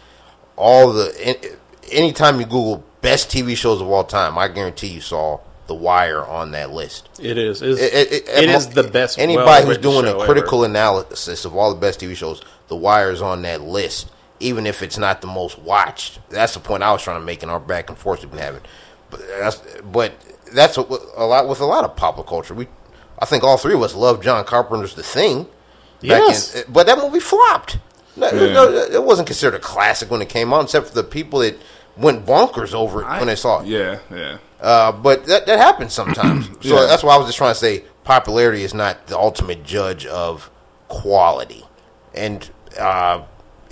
all 0.57 0.93
the 0.93 1.13
an- 1.25 1.59
anytime 1.91 2.39
you 2.41 2.47
Google 2.47 2.85
best 3.05 3.29
TV 3.31 3.57
shows 3.57 3.81
of 3.81 3.89
all 3.89 4.03
time, 4.05 4.37
I 4.37 4.49
guarantee 4.49 4.89
you 4.89 5.01
saw 5.01 5.39
The 5.69 5.75
Wire 5.75 6.25
on 6.25 6.51
that 6.53 6.71
list. 6.71 7.09
It 7.21 7.39
is. 7.39 7.63
It, 7.63 7.79
it, 7.79 8.13
it- 8.13 8.29
it 8.45 8.51
is 8.51 8.69
the 8.69 8.83
best. 8.83 9.19
Anybody 9.19 9.67
who's 9.67 9.79
doing 9.79 10.07
a 10.07 10.11
ever. 10.17 10.25
critical 10.25 10.65
analysis 10.65 11.45
of 11.45 11.55
all 11.57 11.73
the 11.73 11.81
best 11.81 12.01
TV 12.01 12.17
shows, 12.17 12.43
The 12.69 12.77
Wire 12.77 13.11
is 13.13 13.23
on 13.23 13.43
that 13.43 13.61
list, 13.61 14.11
even 14.41 14.67
if 14.67 14.83
it's 14.83 14.99
not 14.99 15.21
the 15.21 15.27
most 15.29 15.59
watched. 15.61 16.19
That's 16.31 16.55
the 16.55 16.61
point 16.61 16.83
I 16.83 16.91
was 16.93 17.03
trying 17.03 17.21
to 17.21 17.25
make 17.25 17.43
in 17.45 17.51
our 17.51 17.61
back 17.61 17.89
and 17.91 17.97
forth 17.99 18.21
we've 18.23 18.31
been 18.31 18.41
having. 18.41 18.63
But 19.11 19.21
that's, 19.39 19.63
but 19.93 20.13
that's 20.53 20.77
a, 20.79 20.81
a 21.17 21.25
lot 21.27 21.47
with 21.49 21.61
a 21.61 21.67
lot 21.67 21.85
of 21.85 21.95
pop 21.97 22.27
culture. 22.27 22.55
We, 22.55 22.67
I 23.19 23.27
think 23.27 23.45
all 23.45 23.57
three 23.59 23.75
of 23.75 23.83
us 23.83 23.95
love 23.95 24.23
John 24.23 24.45
Carpenter's 24.45 24.95
The 24.95 25.03
Thing. 25.05 25.45
back 25.45 25.51
Yes. 26.03 26.55
in- 26.55 26.73
but 26.73 26.87
that 26.87 26.99
movie 26.99 27.21
flopped. 27.21 27.79
No, 28.17 28.31
Yeah. 28.31 28.53
no, 28.53 28.69
it 28.73 29.03
wasn't 29.05 29.27
considered 29.27 29.57
a 29.57 29.61
classic 29.61 30.11
when 30.11 30.23
it 30.23 30.29
came 30.29 30.53
out, 30.55 30.65
except 30.65 30.89
for 30.89 30.95
the 30.95 31.03
people 31.05 31.41
that 31.41 31.57
went 31.97 32.27
bonkers 32.27 32.75
over 32.75 33.03
it 33.03 33.09
when 33.09 33.27
they 33.27 33.37
saw 33.37 33.61
it. 33.61 33.67
Yeah, 33.67 33.99
yeah. 34.11 34.39
Uh, 34.61 34.93
but 34.93 35.27
that, 35.27 35.47
that 35.47 35.59
happens 35.59 35.93
sometimes. 35.93 36.47
so 36.61 36.81
Yeah. 36.81 36.87
that's 36.87 37.03
why 37.03 37.15
I 37.15 37.19
was 37.19 37.27
just 37.27 37.39
trying 37.39 37.53
to 37.53 37.59
say 37.59 37.85
popularity 38.05 38.63
is 38.63 38.75
not 38.75 39.07
the 39.07 39.19
ultimate 39.19 39.63
judge 39.65 40.07
of 40.07 40.51
quality. 40.89 41.65
And 42.15 42.49
uh, 42.79 43.23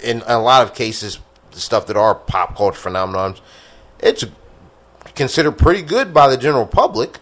in 0.02 0.22
a 0.26 0.38
lot 0.38 0.62
of 0.62 0.74
cases, 0.74 1.18
the 1.52 1.60
stuff 1.60 1.86
that 1.86 1.96
are 1.96 2.14
pop 2.14 2.56
culture 2.56 2.88
phenomenons, 2.90 3.40
it's 4.00 4.24
considered 5.14 5.52
pretty 5.52 5.82
good 5.82 6.12
by 6.14 6.28
the 6.28 6.36
general 6.36 6.66
public, 6.66 7.18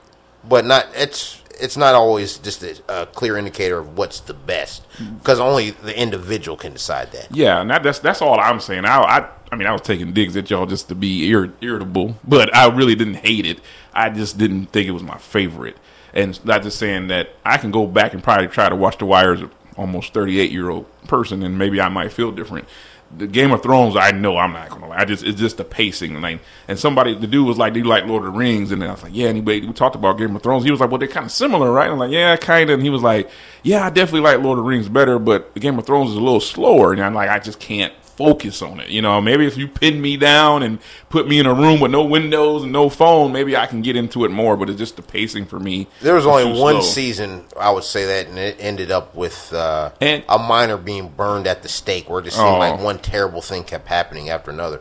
but 0.49 0.65
not 0.65 0.87
it's 0.95 1.40
it's 1.61 1.77
not 1.77 1.95
always 1.95 2.39
just 2.39 2.63
a, 2.63 2.81
a 2.89 3.07
clear 3.07 3.37
indicator 3.37 3.79
of 3.79 3.97
what's 3.97 4.21
the 4.21 4.35
best 4.35 4.89
mm-hmm. 4.93 5.17
because 5.17 5.41
only 5.41 5.71
the 5.71 5.99
individual 5.99 6.57
can 6.57 6.73
decide 6.73 7.13
that. 7.13 7.35
Yeah, 7.35 7.61
and 7.61 7.71
that, 7.71 7.83
that's 7.83 7.99
that's 7.99 8.23
all 8.23 8.39
I'm 8.39 8.61
saying. 8.61 8.85
I, 8.85 8.99
I 8.99 9.29
I 9.53 9.57
mean, 9.57 9.67
I 9.67 9.73
was 9.73 9.83
taking 9.83 10.13
digs 10.13 10.37
at 10.37 10.51
y'all 10.51 10.67
just 10.67 10.89
to 10.89 10.95
be 10.95 11.29
ir- 11.31 11.53
irritable, 11.61 12.17
but 12.27 12.55
I 12.55 12.69
really 12.69 12.95
didn't 12.95 13.15
hate 13.15 13.47
it. 13.47 13.61
I 13.93 14.11
just 14.11 14.39
didn't 14.39 14.67
think 14.67 14.87
it 14.87 14.93
was 14.93 15.03
my 15.03 15.19
favorite, 15.19 15.77
and 16.15 16.43
not 16.45 16.63
just 16.63 16.79
saying 16.79 17.09
that 17.09 17.31
I 17.45 17.59
can 17.59 17.71
go 17.71 17.87
back 17.87 18.15
and 18.15 18.23
probably 18.23 18.47
try 18.47 18.69
to 18.69 18.77
watch 18.77 18.99
The 18.99 19.07
Wire 19.07 19.35
as 19.35 19.43
an 19.43 19.51
almost 19.77 20.13
38 20.15 20.53
year 20.53 20.71
old 20.71 20.87
person, 21.05 21.43
and 21.43 21.59
maybe 21.59 21.81
I 21.81 21.89
might 21.89 22.13
feel 22.13 22.31
different. 22.31 22.69
The 23.17 23.27
Game 23.27 23.51
of 23.51 23.63
Thrones, 23.63 23.97
I 23.97 24.13
know 24.13 24.37
I'm 24.37 24.53
not 24.53 24.71
gonna 24.71 24.89
lie. 24.89 24.99
I 24.99 25.05
just 25.05 25.25
it's 25.25 25.39
just 25.41 25.57
the 25.57 25.65
pacing, 25.65 26.13
and 26.13 26.23
like, 26.23 26.41
and 26.69 26.79
somebody 26.79 27.15
the 27.15 27.27
dude 27.27 27.47
was 27.47 27.59
like, 27.59 27.73
"Do 27.73 27.81
you 27.81 27.85
like 27.85 28.07
Lord 28.07 28.25
of 28.25 28.33
the 28.33 28.39
Rings?" 28.39 28.71
And 28.71 28.85
I 28.85 28.93
was 28.93 29.03
like, 29.03 29.13
"Yeah." 29.15 29.29
Anyway, 29.29 29.61
we 29.61 29.73
talked 29.73 29.97
about 29.97 30.17
Game 30.17 30.37
of 30.37 30.43
Thrones, 30.43 30.65
he 30.65 30.71
was 30.71 30.81
like, 30.81 30.91
"Well, 30.91 30.99
they're 30.99 31.09
kind 31.09 31.27
of 31.27 31.33
similar, 31.33 31.73
right?" 31.73 31.91
I'm 31.91 31.99
like, 31.99 32.13
"Yeah, 32.13 32.37
kind 32.37 32.71
of." 32.71 32.75
And 32.75 32.83
he 32.85 32.91
was 32.91 33.03
like, 33.03 33.29
"Yeah, 33.65 33.85
I 33.85 33.91
definitely 33.91 34.21
like 34.21 34.39
Lord 34.41 34.59
of 34.59 34.65
the 34.65 34.69
Rings 34.69 34.89
better, 34.89 35.19
but 35.19 35.55
Game 35.57 35.79
of 35.79 35.87
Thrones 35.87 36.11
is 36.11 36.17
a 36.17 36.21
little 36.21 36.41
slower." 36.41 36.93
And 36.93 37.03
I'm 37.03 37.15
like, 37.15 37.31
I 37.31 37.41
just 37.41 37.59
can't 37.59 37.93
focus 38.21 38.61
on 38.61 38.81
it. 38.81 38.89
You 38.91 39.01
know, 39.01 39.19
maybe 39.21 39.47
if 39.47 39.57
you 39.57 39.67
pin 39.67 40.01
me 40.01 40.19
down 40.19 40.63
and 40.63 40.79
put 41.09 41.27
me 41.27 41.39
in 41.39 41.47
a 41.47 41.55
room 41.55 41.81
with 41.81 41.91
no 41.91 42.05
windows 42.05 42.63
and 42.65 42.71
no 42.73 42.91
phone, 42.91 43.33
maybe 43.33 43.57
I 43.57 43.67
can 43.67 43.81
get 43.81 43.97
into 43.97 44.25
it 44.27 44.31
more. 44.31 44.57
But 44.59 44.69
it's 44.69 44.79
just 44.79 44.97
the 44.97 45.03
pacing 45.03 45.47
for 45.47 45.59
me. 45.59 45.87
There 46.03 46.15
was 46.15 46.27
only 46.27 46.45
one 46.61 46.75
slow. 46.75 46.81
season, 46.83 47.45
I 47.59 47.71
would 47.71 47.85
say 47.85 48.05
that, 48.05 48.27
and 48.29 48.39
it 48.39 48.57
ended 48.61 48.91
up 48.91 49.15
with 49.15 49.53
uh, 49.55 49.91
And- 50.01 50.23
a 50.29 50.39
miner 50.39 50.77
being 50.77 51.09
burned 51.09 51.47
at 51.47 51.63
the 51.63 51.69
stake, 51.71 52.11
where 52.11 52.21
it 52.21 52.25
just 52.25 52.37
seemed 52.37 52.49
Oh. 52.49 52.59
like 52.59 52.79
one 52.79 52.99
terrible 52.99 53.41
thing 53.41 53.65
kept 53.65 53.89
happening 53.89 54.29
after 54.29 54.51
another. 54.51 54.81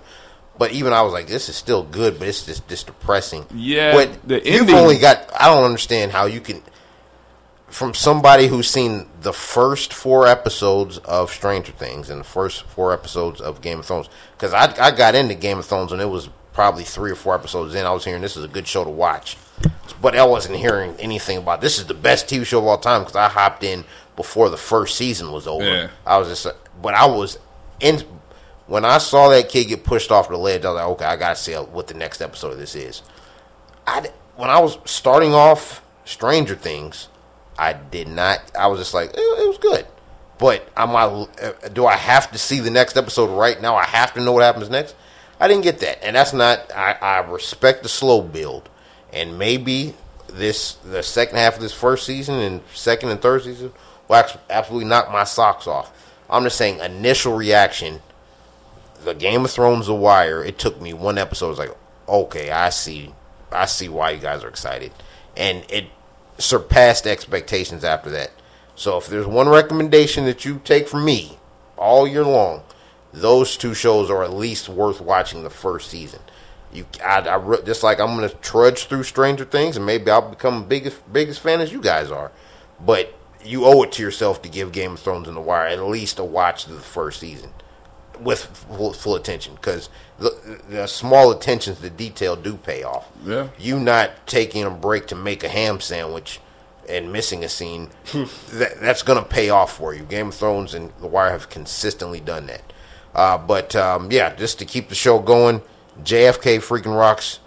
But 0.58 0.74
even 0.74 0.92
I 0.92 1.04
was 1.04 1.14
like, 1.14 1.28
this 1.28 1.48
is 1.48 1.56
still 1.56 1.84
good, 1.84 2.20
but 2.20 2.28
it's 2.28 2.46
just, 2.46 2.68
just 2.68 2.88
depressing. 2.88 3.46
Yeah, 3.56 3.94
but 3.94 4.28
the 4.28 4.36
you've 4.44 4.62
ending- 4.64 4.76
only 4.76 4.98
got. 4.98 5.30
I 5.40 5.46
don't 5.48 5.64
understand 5.64 6.12
how 6.12 6.26
you 6.26 6.42
can. 6.42 6.62
From 7.72 7.94
somebody 7.94 8.48
who's 8.48 8.70
seen 8.70 9.08
the 9.22 9.34
first 9.34 9.94
four 9.94 10.28
episodes 10.28 10.98
of 11.00 11.32
Stranger 11.32 11.72
Things 11.72 12.10
and 12.10 12.20
the 12.20 12.26
first 12.26 12.64
four 12.64 12.94
episodes 12.94 13.42
of 13.42 13.62
Game 13.62 13.80
of 13.80 13.86
Thrones, 13.86 14.10
because 14.34 14.54
I, 14.54 14.88
I 14.88 14.92
got 14.92 15.16
into 15.16 15.36
Game 15.36 15.60
of 15.60 15.66
Thrones 15.66 15.92
and 15.92 16.02
it 16.02 16.08
was 16.08 16.30
probably 16.54 16.84
three 16.84 17.12
or 17.12 17.16
four 17.16 17.36
episodes 17.36 17.76
in. 17.76 17.86
I 17.86 17.92
was 17.92 18.04
hearing 18.04 18.22
this 18.22 18.36
is 18.38 18.44
a 18.44 18.48
good 18.48 18.68
show 18.68 18.84
to 18.84 18.90
watch, 18.90 19.38
but 20.02 20.16
I 20.18 20.26
wasn't 20.26 20.58
hearing 20.58 20.96
anything 21.00 21.38
about 21.38 21.62
this 21.62 21.78
is 21.78 21.86
the 21.86 21.94
best 21.94 22.28
TV 22.28 22.46
show 22.46 22.60
of 22.60 22.66
all 22.66 22.78
time 22.78 23.02
because 23.02 23.16
I 23.16 23.30
hopped 23.30 23.64
in 23.64 23.84
before 24.16 24.50
the 24.50 24.58
first 24.58 24.98
season 24.98 25.32
was 25.32 25.48
over. 25.48 25.64
Yeah. 25.64 25.90
I 26.06 26.18
was 26.18 26.28
just, 26.28 26.48
but 26.82 26.94
I 26.94 27.06
was 27.06 27.38
in 27.80 28.04
when 28.68 28.86
I 28.86 29.00
saw 29.00 29.30
that 29.30 29.50
kid 29.50 29.66
get 29.66 29.84
pushed 29.84 30.12
off 30.12 30.30
the 30.30 30.38
ledge. 30.38 30.66
I 30.66 30.72
was 30.72 30.76
like, 30.78 30.88
okay, 30.88 31.06
I 31.06 31.16
gotta 31.16 31.36
see 31.36 31.54
what 31.54 31.88
the 31.88 31.94
next 31.94 32.22
episode 32.22 32.54
of 32.54 32.58
this 32.58 32.76
is. 32.76 33.02
I 33.86 34.10
when 34.36 34.50
I 34.50 34.60
was 34.60 34.78
starting 34.86 35.34
off 35.34 35.84
Stranger 36.06 36.56
Things, 36.56 37.09
I 37.60 37.74
did 37.74 38.08
not. 38.08 38.40
I 38.58 38.68
was 38.68 38.80
just 38.80 38.94
like, 38.94 39.10
it, 39.10 39.20
it 39.20 39.48
was 39.48 39.58
good, 39.58 39.86
but 40.38 40.68
am 40.78 40.96
I? 40.96 41.28
Do 41.74 41.86
I 41.86 41.96
have 41.96 42.32
to 42.32 42.38
see 42.38 42.60
the 42.62 42.72
next 42.72 42.96
episode 42.96 43.38
right 43.38 43.62
now? 43.62 43.76
I 43.76 43.86
have 43.86 44.14
to 44.14 44.22
know 44.22 44.32
what 44.32 44.44
happens 44.44 44.70
next. 44.70 44.96
I 45.40 45.48
didn't 45.48 45.64
get 45.64 45.80
that, 45.80 46.04
and 46.04 46.16
that's 46.16 46.34
not. 46.34 46.72
I, 46.74 46.94
I 46.94 47.18
respect 47.20 47.84
the 47.84 47.90
slow 47.90 48.22
build, 48.22 48.70
and 49.12 49.38
maybe 49.38 49.94
this 50.28 50.76
the 50.86 51.04
second 51.04 51.38
half 51.38 51.56
of 51.56 51.62
this 51.62 51.74
first 51.74 52.06
season 52.06 52.36
and 52.36 52.62
second 52.74 53.10
and 53.10 53.22
third 53.22 53.44
season 53.44 53.74
will 54.08 54.24
absolutely 54.50 54.88
knock 54.88 55.12
my 55.12 55.26
socks 55.26 55.68
off. 55.68 55.92
I'm 56.30 56.44
just 56.44 56.58
saying, 56.58 56.80
initial 56.80 57.36
reaction 57.36 58.02
the 59.04 59.14
Game 59.14 59.46
of 59.46 59.52
Thrones 59.52 59.88
The 59.88 59.96
Wire, 59.96 60.44
it 60.44 60.58
took 60.58 60.82
me 60.82 60.94
one 60.94 61.18
episode. 61.18 61.46
I 61.46 61.50
was 61.50 61.60
like, 61.60 61.78
okay, 62.08 62.52
I 62.52 62.70
see, 62.70 63.14
I 63.52 63.66
see 63.66 63.90
why 63.90 64.12
you 64.12 64.20
guys 64.20 64.44
are 64.44 64.50
excited, 64.50 64.92
and 65.36 65.66
it 65.70 65.86
surpassed 66.40 67.06
expectations 67.06 67.84
after 67.84 68.10
that. 68.12 68.32
So 68.76 68.98
if 68.98 69.08
there's 69.08 69.28
one 69.28 69.50
recommendation 69.50 70.26
that 70.26 70.46
you 70.46 70.62
take 70.64 70.88
from 70.88 71.06
me 71.06 71.38
all 71.78 72.08
year 72.08 72.24
long, 72.24 72.64
those 73.12 73.58
two 73.58 73.74
shows 73.74 74.10
are 74.10 74.24
at 74.24 74.34
least 74.34 74.70
worth 74.70 75.02
watching 75.02 75.44
the 75.44 75.50
first 75.50 75.90
season. 75.90 76.22
You, 76.72 76.86
I, 77.04 77.20
I 77.20 77.62
just 77.62 77.84
like 77.84 78.00
I'm 78.00 78.16
gonna 78.16 78.30
trudge 78.30 78.86
through 78.86 79.04
Stranger 79.04 79.46
Things, 79.46 79.76
and 79.76 79.86
maybe 79.86 80.10
I'll 80.12 80.30
become 80.30 80.68
biggest 80.68 81.12
biggest 81.12 81.40
fan 81.40 81.62
as 81.62 81.72
you 81.72 81.82
guys 81.82 82.12
are, 82.12 82.32
but 82.80 83.14
you 83.44 83.66
owe 83.66 83.82
it 83.84 83.92
to 83.94 84.04
yourself 84.04 84.42
to 84.44 84.50
give 84.50 84.72
Game 84.72 84.94
of 84.94 85.00
Thrones 85.00 85.28
and 85.28 85.36
The 85.36 85.42
Wire 85.42 85.68
at 85.68 85.82
least 85.84 86.20
a 86.20 86.24
watch 86.24 86.68
of 86.68 86.74
the 86.74 86.82
first 86.82 87.20
season 87.20 87.52
with 88.22 88.46
full, 88.46 88.94
full 88.94 89.16
attention 89.16 89.56
because 89.56 89.90
the, 90.20 90.62
the 90.70 90.88
small 90.88 91.32
attentions 91.32 91.80
to 91.80 91.90
detail 91.90 92.36
do 92.36 92.56
pay 92.58 92.84
off. 92.84 93.10
Yeah. 93.26 93.50
You 93.58 93.80
not 93.80 94.12
taking 94.28 94.64
a 94.66 94.70
break 94.70 95.08
to 95.08 95.16
make 95.16 95.44
a 95.44 95.50
ham 95.50 95.80
sandwich 95.80 96.40
and 96.90 97.14
missing 97.14 97.44
a 97.44 97.50
scene, 97.50 97.90
that, 98.14 98.80
that's 98.82 99.04
going 99.04 99.22
to 99.22 99.30
pay 99.30 99.50
off 99.50 99.78
for 99.78 99.94
you. 99.94 100.04
Game 100.04 100.30
of 100.30 100.36
Thrones 100.36 100.74
and 100.74 100.92
The 101.00 101.08
Wire 101.08 101.32
have 101.32 101.50
consistently 101.50 102.20
done 102.20 102.48
that. 102.48 102.74
Uh, 103.14 103.38
but 103.38 103.76
um, 103.76 104.12
yeah, 104.12 104.36
just 104.36 104.60
to 104.60 104.66
keep 104.66 104.90
the 104.90 104.96
show 104.96 105.20
going, 105.20 105.62
JFK 106.02 106.58
freaking 106.58 106.96
rocks. 106.98 107.40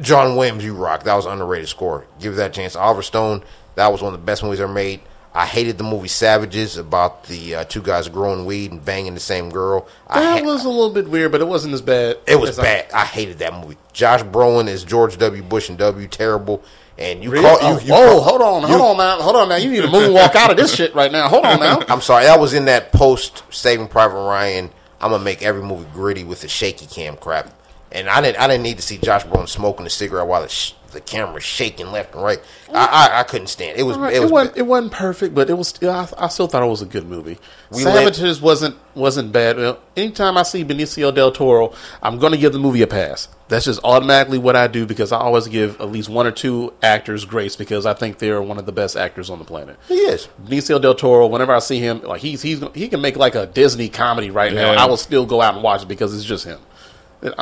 John 0.00 0.36
Williams, 0.36 0.64
you 0.64 0.74
rock. 0.74 1.04
That 1.04 1.14
was 1.14 1.24
an 1.24 1.32
underrated 1.32 1.68
score. 1.68 2.06
Give 2.18 2.34
that 2.36 2.52
chance. 2.52 2.74
Oliver 2.74 3.02
Stone, 3.02 3.44
that 3.76 3.92
was 3.92 4.02
one 4.02 4.12
of 4.12 4.20
the 4.20 4.24
best 4.24 4.42
movies 4.42 4.60
ever 4.60 4.72
made. 4.72 5.00
I 5.36 5.46
hated 5.46 5.78
the 5.78 5.84
movie 5.84 6.06
Savages 6.08 6.76
about 6.76 7.24
the 7.24 7.56
uh, 7.56 7.64
two 7.64 7.82
guys 7.82 8.08
growing 8.08 8.44
weed 8.46 8.70
and 8.70 8.84
banging 8.84 9.14
the 9.14 9.20
same 9.20 9.50
girl. 9.50 9.88
I 10.06 10.20
That 10.20 10.40
ha- 10.40 10.46
was 10.46 10.64
a 10.64 10.68
little 10.68 10.90
bit 10.92 11.08
weird, 11.08 11.32
but 11.32 11.40
it 11.40 11.48
wasn't 11.48 11.74
as 11.74 11.82
bad. 11.82 12.18
it 12.26 12.36
was 12.36 12.50
as 12.50 12.58
I- 12.60 12.62
bad. 12.62 12.86
I 12.92 13.04
hated 13.04 13.38
that 13.40 13.52
movie. 13.52 13.76
Josh 13.92 14.22
Brolin 14.22 14.68
is 14.68 14.84
George 14.84 15.18
W. 15.18 15.42
Bush 15.42 15.68
and 15.68 15.76
W. 15.78 16.06
Terrible. 16.06 16.62
And 16.96 17.24
you 17.24 17.30
Really? 17.30 17.44
call 17.44 17.58
Oh, 17.60 17.78
you, 17.80 17.86
you 17.86 17.92
whoa, 17.92 18.20
hold 18.20 18.40
on, 18.40 18.62
hold 18.62 18.80
on 18.80 18.96
now, 18.98 19.16
hold 19.20 19.34
on 19.34 19.48
now. 19.48 19.56
You 19.56 19.68
need 19.70 19.82
to 19.82 19.88
moonwalk 19.88 20.36
out 20.36 20.52
of 20.52 20.56
this 20.56 20.72
shit 20.72 20.94
right 20.94 21.10
now. 21.10 21.28
Hold 21.28 21.44
on 21.44 21.58
now. 21.58 21.80
I'm 21.88 22.00
sorry, 22.00 22.24
that 22.26 22.38
was 22.38 22.54
in 22.54 22.66
that 22.66 22.92
post 22.92 23.42
Saving 23.50 23.88
Private 23.88 24.14
Ryan. 24.24 24.70
I'm 25.00 25.10
gonna 25.10 25.24
make 25.24 25.42
every 25.42 25.62
movie 25.62 25.88
gritty 25.92 26.22
with 26.22 26.42
the 26.42 26.48
shaky 26.48 26.86
cam 26.86 27.16
crap. 27.16 27.52
And 27.90 28.08
I 28.08 28.20
didn't 28.20 28.38
I 28.40 28.46
didn't 28.46 28.62
need 28.62 28.76
to 28.76 28.82
see 28.82 28.98
Josh 28.98 29.24
Brolin 29.24 29.48
smoking 29.48 29.84
a 29.86 29.90
cigarette 29.90 30.28
while 30.28 30.42
the, 30.42 30.48
sh- 30.48 30.74
the 30.94 31.00
camera 31.00 31.40
shaking 31.40 31.90
left 31.92 32.14
and 32.14 32.22
right. 32.22 32.40
I, 32.72 33.10
I 33.12 33.20
I 33.20 33.22
couldn't 33.24 33.48
stand 33.48 33.76
it. 33.76 33.80
It 33.80 33.82
was 33.82 33.98
right, 33.98 34.14
it 34.14 34.20
was 34.20 34.32
wasn't, 34.32 34.56
it 34.56 34.62
wasn't 34.62 34.92
perfect, 34.92 35.34
but 35.34 35.50
it 35.50 35.54
was. 35.54 35.68
Still, 35.68 35.90
I, 35.90 36.08
I 36.16 36.28
still 36.28 36.46
thought 36.46 36.62
it 36.62 36.66
was 36.66 36.82
a 36.82 36.86
good 36.86 37.06
movie. 37.06 37.38
We 37.70 37.82
Savages 37.82 38.40
wasn't 38.40 38.76
wasn't 38.94 39.32
bad. 39.32 39.56
Well, 39.56 39.78
anytime 39.96 40.38
I 40.38 40.42
see 40.44 40.64
Benicio 40.64 41.14
del 41.14 41.32
Toro, 41.32 41.74
I'm 42.02 42.18
going 42.18 42.32
to 42.32 42.38
give 42.38 42.52
the 42.52 42.58
movie 42.58 42.82
a 42.82 42.86
pass. 42.86 43.28
That's 43.48 43.66
just 43.66 43.80
automatically 43.84 44.38
what 44.38 44.56
I 44.56 44.68
do 44.68 44.86
because 44.86 45.12
I 45.12 45.18
always 45.18 45.48
give 45.48 45.80
at 45.80 45.90
least 45.90 46.08
one 46.08 46.26
or 46.26 46.30
two 46.30 46.72
actors 46.82 47.26
grace 47.26 47.56
because 47.56 47.84
I 47.84 47.92
think 47.92 48.18
they're 48.18 48.40
one 48.40 48.58
of 48.58 48.64
the 48.64 48.72
best 48.72 48.96
actors 48.96 49.28
on 49.28 49.38
the 49.38 49.44
planet. 49.44 49.78
he 49.86 49.94
is. 49.94 50.28
Benicio 50.42 50.80
del 50.80 50.94
Toro, 50.94 51.26
whenever 51.26 51.52
I 51.52 51.58
see 51.58 51.78
him, 51.78 52.00
like 52.02 52.20
he's 52.20 52.40
he's 52.40 52.62
he 52.74 52.88
can 52.88 53.00
make 53.00 53.16
like 53.16 53.34
a 53.34 53.46
Disney 53.46 53.88
comedy 53.88 54.30
right 54.30 54.52
now. 54.52 54.72
Yeah. 54.72 54.82
I 54.82 54.86
will 54.86 54.96
still 54.96 55.26
go 55.26 55.42
out 55.42 55.54
and 55.54 55.62
watch 55.62 55.82
it 55.82 55.88
because 55.88 56.14
it's 56.14 56.24
just 56.24 56.44
him. 56.44 56.58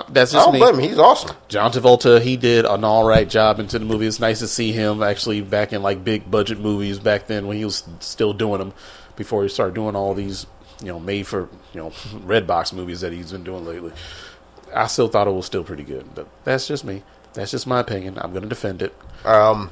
That's 0.08 0.32
I 0.32 0.38
just 0.38 0.46
don't 0.46 0.52
me. 0.52 0.58
blame 0.60 0.74
him. 0.76 0.80
He's 0.88 0.98
awesome. 0.98 1.36
John 1.48 1.72
Travolta, 1.72 2.20
he 2.22 2.36
did 2.36 2.64
an 2.64 2.84
all 2.84 3.04
right 3.04 3.28
job 3.28 3.58
into 3.58 3.78
the 3.78 3.84
movie. 3.84 4.06
It's 4.06 4.20
nice 4.20 4.38
to 4.38 4.46
see 4.48 4.70
him 4.72 5.02
actually 5.02 5.40
back 5.40 5.72
in 5.72 5.82
like 5.82 6.04
big 6.04 6.30
budget 6.30 6.60
movies 6.60 6.98
back 7.00 7.26
then 7.26 7.46
when 7.48 7.56
he 7.56 7.64
was 7.64 7.82
still 8.00 8.32
doing 8.32 8.60
them 8.60 8.72
before 9.16 9.42
he 9.42 9.48
started 9.48 9.74
doing 9.74 9.96
all 9.96 10.14
these, 10.14 10.46
you 10.80 10.86
know, 10.86 11.00
made 11.00 11.26
for 11.26 11.48
you 11.74 11.80
know 11.80 11.92
red 12.22 12.46
box 12.46 12.72
movies 12.72 13.00
that 13.00 13.12
he's 13.12 13.32
been 13.32 13.42
doing 13.44 13.64
lately. 13.66 13.92
I 14.74 14.86
still 14.86 15.08
thought 15.08 15.26
it 15.26 15.32
was 15.32 15.46
still 15.46 15.64
pretty 15.64 15.82
good, 15.84 16.14
but 16.14 16.28
that's 16.44 16.68
just 16.68 16.84
me. 16.84 17.02
That's 17.34 17.50
just 17.50 17.66
my 17.66 17.80
opinion. 17.80 18.18
I'm 18.18 18.30
going 18.30 18.42
to 18.44 18.48
defend 18.48 18.82
it. 18.82 18.94
Um, 19.24 19.70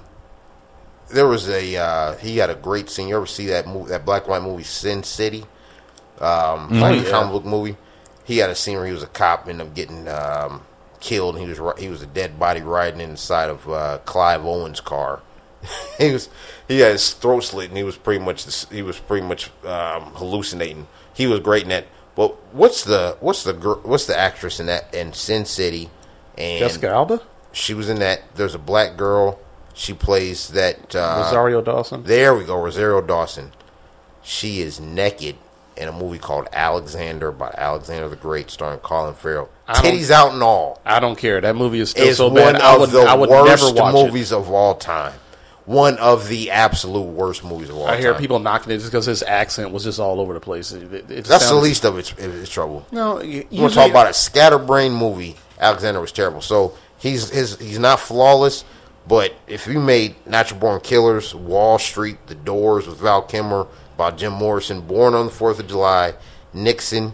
There 1.08 1.26
was 1.28 1.48
a 1.48 1.76
uh, 1.76 2.16
he 2.16 2.38
had 2.38 2.50
a 2.50 2.54
great 2.56 2.90
scene. 2.90 3.08
You 3.08 3.16
ever 3.16 3.26
see 3.26 3.46
that 3.46 3.66
movie, 3.68 3.90
that 3.90 4.04
black 4.04 4.22
and 4.22 4.30
white 4.30 4.42
movie 4.42 4.62
Sin 4.64 5.02
City? 5.04 5.44
Um, 6.20 6.80
like 6.80 7.06
a 7.06 7.11
comic 7.11 7.32
book 7.32 7.44
movie. 7.44 7.76
He 8.31 8.39
had 8.39 8.49
a 8.49 8.55
scene 8.55 8.76
where 8.76 8.87
he 8.87 8.93
was 8.93 9.03
a 9.03 9.09
cop 9.09 9.49
and 9.49 9.51
ended 9.51 9.66
up 9.66 9.74
getting 9.74 10.07
um, 10.07 10.62
killed. 11.01 11.35
And 11.35 11.45
he 11.45 11.51
was 11.51 11.81
he 11.81 11.89
was 11.89 12.01
a 12.01 12.07
dead 12.07 12.39
body 12.39 12.61
riding 12.61 13.01
inside 13.01 13.51
of 13.51 13.68
uh, 13.68 13.99
Clive 14.05 14.47
Owen's 14.47 14.81
car. 14.81 15.20
he 15.99 16.12
was 16.12 16.28
he 16.68 16.78
had 16.78 16.93
his 16.93 17.12
throat 17.12 17.41
slit 17.41 17.70
and 17.70 17.76
he 17.76 17.83
was 17.83 17.97
pretty 17.97 18.24
much 18.24 18.66
he 18.70 18.83
was 18.83 19.01
pretty 19.01 19.26
much 19.26 19.51
um, 19.64 20.12
hallucinating. 20.14 20.87
He 21.12 21.26
was 21.26 21.41
great 21.41 21.64
in 21.64 21.70
that. 21.70 21.89
But 22.14 22.37
what's 22.55 22.85
the 22.85 23.16
what's 23.18 23.43
the 23.43 23.53
what's 23.83 24.07
the 24.07 24.16
actress 24.16 24.61
in 24.61 24.66
that 24.66 24.95
in 24.95 25.12
Sin 25.12 25.45
City? 25.45 25.91
And 26.39 26.61
Jessica 26.61 26.91
Alba, 26.91 27.22
she 27.51 27.74
was 27.74 27.91
in 27.91 27.99
that. 27.99 28.22
There's 28.37 28.55
a 28.55 28.61
black 28.61 28.97
girl. 28.97 29.41
She 29.74 29.93
plays 29.93 30.47
that. 30.51 30.95
Uh, 30.95 31.22
Rosario 31.24 31.62
Dawson. 31.62 32.05
there 32.05 32.37
we 32.37 32.45
go, 32.45 32.62
Rosario 32.62 33.01
Dawson. 33.01 33.51
She 34.22 34.61
is 34.61 34.78
naked 34.78 35.35
in 35.81 35.89
a 35.89 35.93
movie 35.93 36.18
called 36.18 36.47
Alexander 36.53 37.33
by 37.33 37.53
Alexander 37.57 38.09
the 38.09 38.16
Great, 38.16 38.51
starring 38.51 38.78
Colin 38.81 39.14
Farrell. 39.14 39.49
Titties 39.68 40.11
out 40.11 40.33
and 40.33 40.43
all. 40.43 40.81
I 40.85 41.01
don't 41.01 41.16
care. 41.16 41.41
That 41.41 41.57
movie 41.57 41.81
is 41.81 41.91
still 41.91 42.07
It's 42.09 42.18
so 42.18 42.26
one 42.26 42.35
bad. 42.55 42.57
I 42.57 42.74
of 42.74 42.81
would, 42.81 42.91
the 42.91 43.01
I 43.01 43.14
would 43.14 43.31
worst 43.31 43.62
never 43.64 43.81
watch 43.81 43.95
it. 43.95 44.07
movies 44.07 44.33
of 44.33 44.51
all 44.51 44.74
time. 44.74 45.12
One 45.66 45.99
of 45.99 46.28
the 46.28 46.51
absolute 46.51 47.03
worst 47.03 47.45
movies 47.45 47.70
of 47.70 47.76
all 47.76 47.87
time. 47.87 47.95
I 47.95 48.01
hear 48.01 48.12
time. 48.12 48.20
people 48.20 48.39
knocking 48.41 48.72
it 48.72 48.78
just 48.78 48.91
because 48.91 49.07
his 49.07 49.22
accent 49.22 49.70
was 49.70 49.85
just 49.85 50.01
all 50.01 50.20
over 50.20 50.35
the 50.35 50.41
place. 50.41 50.72
It, 50.72 50.93
it, 50.93 51.11
it 51.11 51.24
That's 51.26 51.49
the 51.49 51.55
least 51.55 51.85
of 51.85 51.99
its, 51.99 52.12
its 52.18 52.51
trouble. 52.51 52.85
No, 52.91 53.20
you, 53.22 53.47
You 53.51 53.62
want 53.62 53.72
to 53.74 53.78
talk 53.81 53.91
about 53.91 54.09
a 54.09 54.12
scatterbrain 54.12 54.93
movie? 54.93 55.37
Alexander 55.61 56.01
was 56.01 56.11
terrible. 56.12 56.41
So 56.41 56.74
he's 56.99 57.31
his 57.31 57.57
he's 57.59 57.78
not 57.78 58.01
flawless, 58.01 58.64
but 59.07 59.33
if 59.47 59.66
you 59.68 59.78
made 59.78 60.14
Natural 60.26 60.59
Born 60.59 60.81
Killers, 60.81 61.35
Wall 61.35 61.78
Street, 61.78 62.18
The 62.26 62.35
Doors 62.35 62.89
with 62.89 62.99
Val 62.99 63.22
Kilmer, 63.22 63.66
about 64.01 64.16
Jim 64.18 64.32
Morrison, 64.32 64.80
Born 64.80 65.14
on 65.14 65.26
the 65.26 65.32
Fourth 65.32 65.61
of 65.61 65.68
July, 65.68 66.14
Nixon, 66.55 67.12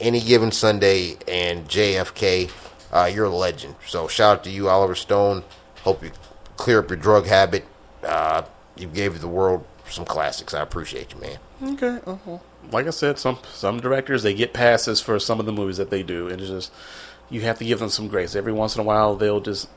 Any 0.00 0.20
Given 0.20 0.50
Sunday, 0.50 1.16
and 1.28 1.68
JFK, 1.68 2.50
uh, 2.92 3.08
you're 3.12 3.26
a 3.26 3.30
legend. 3.30 3.76
So 3.86 4.08
shout 4.08 4.38
out 4.38 4.44
to 4.44 4.50
you, 4.50 4.68
Oliver 4.68 4.94
Stone. 4.96 5.44
Hope 5.82 6.02
you 6.02 6.10
clear 6.56 6.80
up 6.80 6.90
your 6.90 6.96
drug 6.96 7.26
habit. 7.26 7.64
Uh, 8.02 8.42
you 8.76 8.88
gave 8.88 9.20
the 9.20 9.28
world 9.28 9.64
some 9.88 10.04
classics. 10.04 10.54
I 10.54 10.60
appreciate 10.62 11.14
you, 11.14 11.20
man. 11.20 11.38
Okay. 11.74 11.98
uh 12.06 12.16
well, 12.26 12.42
like 12.72 12.86
I 12.86 12.90
said, 12.90 13.18
some 13.18 13.38
some 13.52 13.78
directors 13.80 14.22
they 14.22 14.34
get 14.34 14.52
passes 14.52 15.00
for 15.00 15.18
some 15.20 15.38
of 15.38 15.46
the 15.46 15.52
movies 15.52 15.76
that 15.76 15.90
they 15.90 16.02
do, 16.02 16.28
and 16.28 16.40
it's 16.40 16.50
just 16.50 16.72
you 17.30 17.42
have 17.42 17.58
to 17.58 17.64
give 17.64 17.78
them 17.78 17.90
some 17.90 18.08
grace. 18.08 18.34
Every 18.34 18.52
once 18.52 18.74
in 18.74 18.80
a 18.80 18.84
while, 18.84 19.14
they'll 19.14 19.40
just 19.40 19.68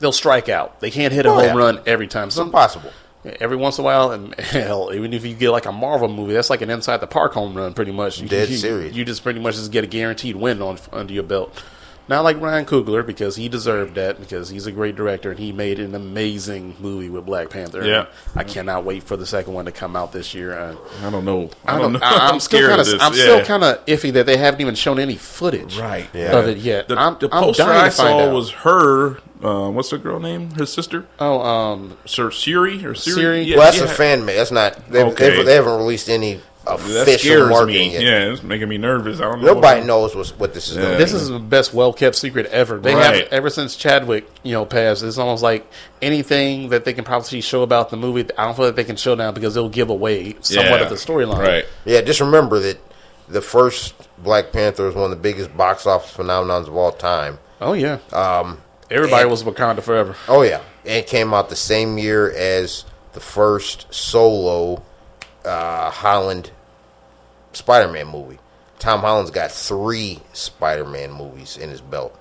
they'll 0.00 0.10
strike 0.12 0.48
out. 0.48 0.80
They 0.80 0.90
can't 0.90 1.12
hit 1.12 1.26
a 1.26 1.28
Oh, 1.28 1.34
home 1.34 1.44
yeah. 1.44 1.54
run 1.56 1.80
every 1.86 2.08
time. 2.08 2.28
It's 2.28 2.38
impossible. 2.38 2.90
Every 3.24 3.56
once 3.56 3.78
in 3.78 3.82
a 3.82 3.84
while, 3.84 4.10
and 4.10 4.34
hell, 4.38 4.90
even 4.92 5.12
if 5.12 5.24
you 5.24 5.34
get 5.34 5.50
like 5.50 5.66
a 5.66 5.72
Marvel 5.72 6.08
movie, 6.08 6.32
that's 6.32 6.50
like 6.50 6.62
an 6.62 6.70
inside 6.70 6.98
the 6.98 7.06
park 7.06 7.32
home 7.32 7.54
run, 7.54 7.74
pretty 7.74 7.92
much. 7.92 8.20
You, 8.20 8.28
Dead 8.28 8.48
you, 8.48 8.56
serious. 8.56 8.94
You 8.94 9.04
just 9.04 9.22
pretty 9.22 9.40
much 9.40 9.56
just 9.56 9.72
get 9.72 9.84
a 9.84 9.86
guaranteed 9.86 10.36
win 10.36 10.62
on 10.62 10.78
under 10.92 11.12
your 11.12 11.22
belt. 11.22 11.62
Not 12.08 12.24
like 12.24 12.40
Ryan 12.40 12.66
Coogler 12.66 13.06
because 13.06 13.36
he 13.36 13.48
deserved 13.48 13.94
that 13.94 14.20
because 14.20 14.48
he's 14.48 14.66
a 14.66 14.72
great 14.72 14.96
director 14.96 15.30
and 15.30 15.38
he 15.38 15.52
made 15.52 15.78
an 15.78 15.94
amazing 15.94 16.74
movie 16.80 17.08
with 17.08 17.24
Black 17.24 17.48
Panther. 17.50 17.84
Yeah. 17.84 18.06
I 18.34 18.44
cannot 18.44 18.84
wait 18.84 19.02
for 19.04 19.16
the 19.16 19.24
second 19.26 19.54
one 19.54 19.64
to 19.66 19.72
come 19.72 19.94
out 19.96 20.12
this 20.12 20.34
year. 20.34 20.52
Uh, 20.58 20.76
I 21.02 21.10
don't 21.10 21.24
know. 21.24 21.50
I 21.64 21.78
don't 21.78 21.92
know. 21.92 21.98
know. 22.00 22.04
I, 22.06 22.28
am 22.30 22.40
still 22.40 22.58
scared 22.58 22.68
kind 22.70 22.80
of 22.80 22.86
of. 22.88 22.92
this. 22.92 23.02
I'm 23.02 23.12
yeah. 23.14 23.18
still 23.22 23.44
kind 23.44 23.64
of 23.64 23.86
iffy 23.86 24.12
that 24.14 24.26
they 24.26 24.36
haven't 24.36 24.60
even 24.60 24.74
shown 24.74 24.98
any 24.98 25.16
footage 25.16 25.78
right 25.78 26.08
Yeah. 26.12 26.36
of 26.38 26.48
it 26.48 26.58
yet. 26.58 26.88
The, 26.88 26.96
I'm, 26.98 27.18
the 27.18 27.28
I'm 27.32 27.44
poster 27.44 27.62
dying 27.64 27.80
I 27.80 27.88
to 27.88 27.90
find 27.94 28.20
saw 28.20 28.20
out. 28.28 28.34
was 28.34 28.50
her. 28.50 29.18
Uh, 29.42 29.70
what's 29.70 29.90
the 29.90 29.98
girl 29.98 30.20
name? 30.20 30.50
Her 30.52 30.66
sister, 30.66 31.04
oh 31.18 31.40
um 31.40 31.96
Sir 32.04 32.30
Siri 32.30 32.84
or 32.86 32.94
Siri? 32.94 33.14
Siri? 33.16 33.40
Yeah, 33.42 33.56
Well, 33.56 33.64
that's 33.66 33.78
yeah. 33.78 33.90
a 33.90 33.94
fan 33.94 34.24
made. 34.24 34.36
That's 34.36 34.52
not. 34.52 34.88
They, 34.88 35.02
Okay. 35.02 35.30
they, 35.36 35.42
they 35.42 35.54
haven't 35.56 35.78
released 35.78 36.08
any 36.08 36.34
That 36.34 36.42
official 36.66 37.18
scares 37.18 37.48
marketing 37.50 37.88
me. 37.88 37.92
yet. 37.94 38.02
Yeah, 38.02 38.32
it's 38.32 38.42
making 38.42 38.68
me 38.68 38.78
nervous. 38.78 39.18
I 39.20 39.24
don't 39.24 39.40
know. 39.42 39.54
Nobody 39.54 39.80
what- 39.80 39.86
knows 39.86 40.14
what's, 40.16 40.30
what 40.38 40.54
this 40.54 40.68
is 40.68 40.76
going 40.76 40.92
to 40.92 40.96
This 40.96 41.12
is 41.12 41.28
the 41.28 41.38
best 41.38 41.74
well 41.74 41.92
kept 41.92 42.16
secret 42.16 42.46
ever. 42.46 42.78
They 42.78 42.94
Right. 42.94 43.16
have 43.24 43.32
ever 43.32 43.50
since 43.50 43.74
Chadwick, 43.76 44.28
you 44.42 44.52
know, 44.52 44.64
passed. 44.64 45.02
It's 45.02 45.18
almost 45.18 45.42
like 45.42 45.66
anything 46.00 46.68
that 46.70 46.84
they 46.84 46.92
can 46.92 47.04
probably 47.04 47.40
show 47.40 47.62
about 47.62 47.90
the 47.90 47.96
movie. 47.96 48.26
I 48.38 48.44
don't 48.44 48.54
feel 48.56 48.66
like 48.66 48.76
they 48.76 48.84
can 48.84 48.96
show 48.96 49.14
now 49.14 49.32
because 49.32 49.54
they'll 49.54 49.68
give 49.68 49.90
away 49.90 50.36
somewhat 50.40 50.80
Yeah. 50.80 50.84
of 50.84 50.88
the 50.90 50.96
storyline. 50.96 51.38
Right. 51.38 51.64
Yeah, 51.84 52.00
just 52.02 52.20
remember 52.20 52.58
that 52.60 52.78
the 53.28 53.42
first 53.42 53.94
Black 54.22 54.52
Panther 54.52 54.88
is 54.88 54.94
one 54.94 55.04
of 55.04 55.10
the 55.10 55.16
biggest 55.16 55.56
box 55.56 55.86
office 55.86 56.12
phenomenons 56.16 56.68
of 56.68 56.76
all 56.76 56.92
time. 56.92 57.38
Oh 57.60 57.72
yeah. 57.72 57.98
Um, 58.12 58.58
everybody 58.90 59.22
and- 59.22 59.30
was 59.30 59.42
Wakanda 59.44 59.82
forever. 59.82 60.14
Oh 60.28 60.42
yeah, 60.42 60.60
and 60.84 60.96
it 60.98 61.06
came 61.06 61.32
out 61.32 61.48
the 61.48 61.56
same 61.56 61.98
year 61.98 62.30
as 62.30 62.84
the 63.14 63.20
first 63.20 63.86
solo 63.92 64.82
uh, 65.44 65.90
Holland 65.90 66.50
Spider-Man 67.52 68.08
movie. 68.08 68.38
Tom 68.78 69.00
Holland's 69.00 69.30
got 69.30 69.50
three 69.50 70.20
Spider-Man 70.32 71.12
movies 71.12 71.56
in 71.56 71.70
his 71.70 71.80
belt. 71.80 72.18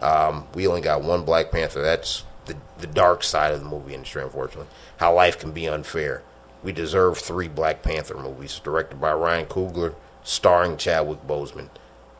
Um, 0.00 0.46
we 0.54 0.66
only 0.66 0.82
got 0.82 1.02
one 1.02 1.24
Black 1.24 1.50
Panther. 1.50 1.82
That's 1.82 2.24
the 2.44 2.56
the 2.78 2.86
dark 2.86 3.22
side 3.22 3.54
of 3.54 3.60
the 3.60 3.68
movie 3.68 3.94
industry, 3.94 4.22
unfortunately. 4.22 4.68
How 4.98 5.14
life 5.14 5.38
can 5.38 5.52
be 5.52 5.68
unfair. 5.68 6.22
We 6.62 6.72
deserve 6.72 7.18
three 7.18 7.48
Black 7.48 7.82
Panther 7.82 8.16
movies, 8.16 8.60
directed 8.62 9.00
by 9.00 9.12
Ryan 9.12 9.46
Coogler, 9.46 9.94
starring 10.22 10.76
Chadwick 10.76 11.26
Boseman. 11.26 11.68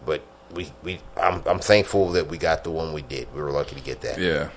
But 0.04 0.22
we, 0.54 0.72
we 0.82 1.00
I'm, 1.20 1.42
I'm 1.46 1.58
thankful 1.58 2.12
that 2.12 2.28
we 2.28 2.38
got 2.38 2.64
the 2.64 2.70
one 2.70 2.92
we 2.92 3.02
did. 3.02 3.32
We 3.34 3.42
were 3.42 3.50
lucky 3.50 3.74
to 3.74 3.82
get 3.82 4.00
that. 4.02 4.18
Yeah. 4.18 4.48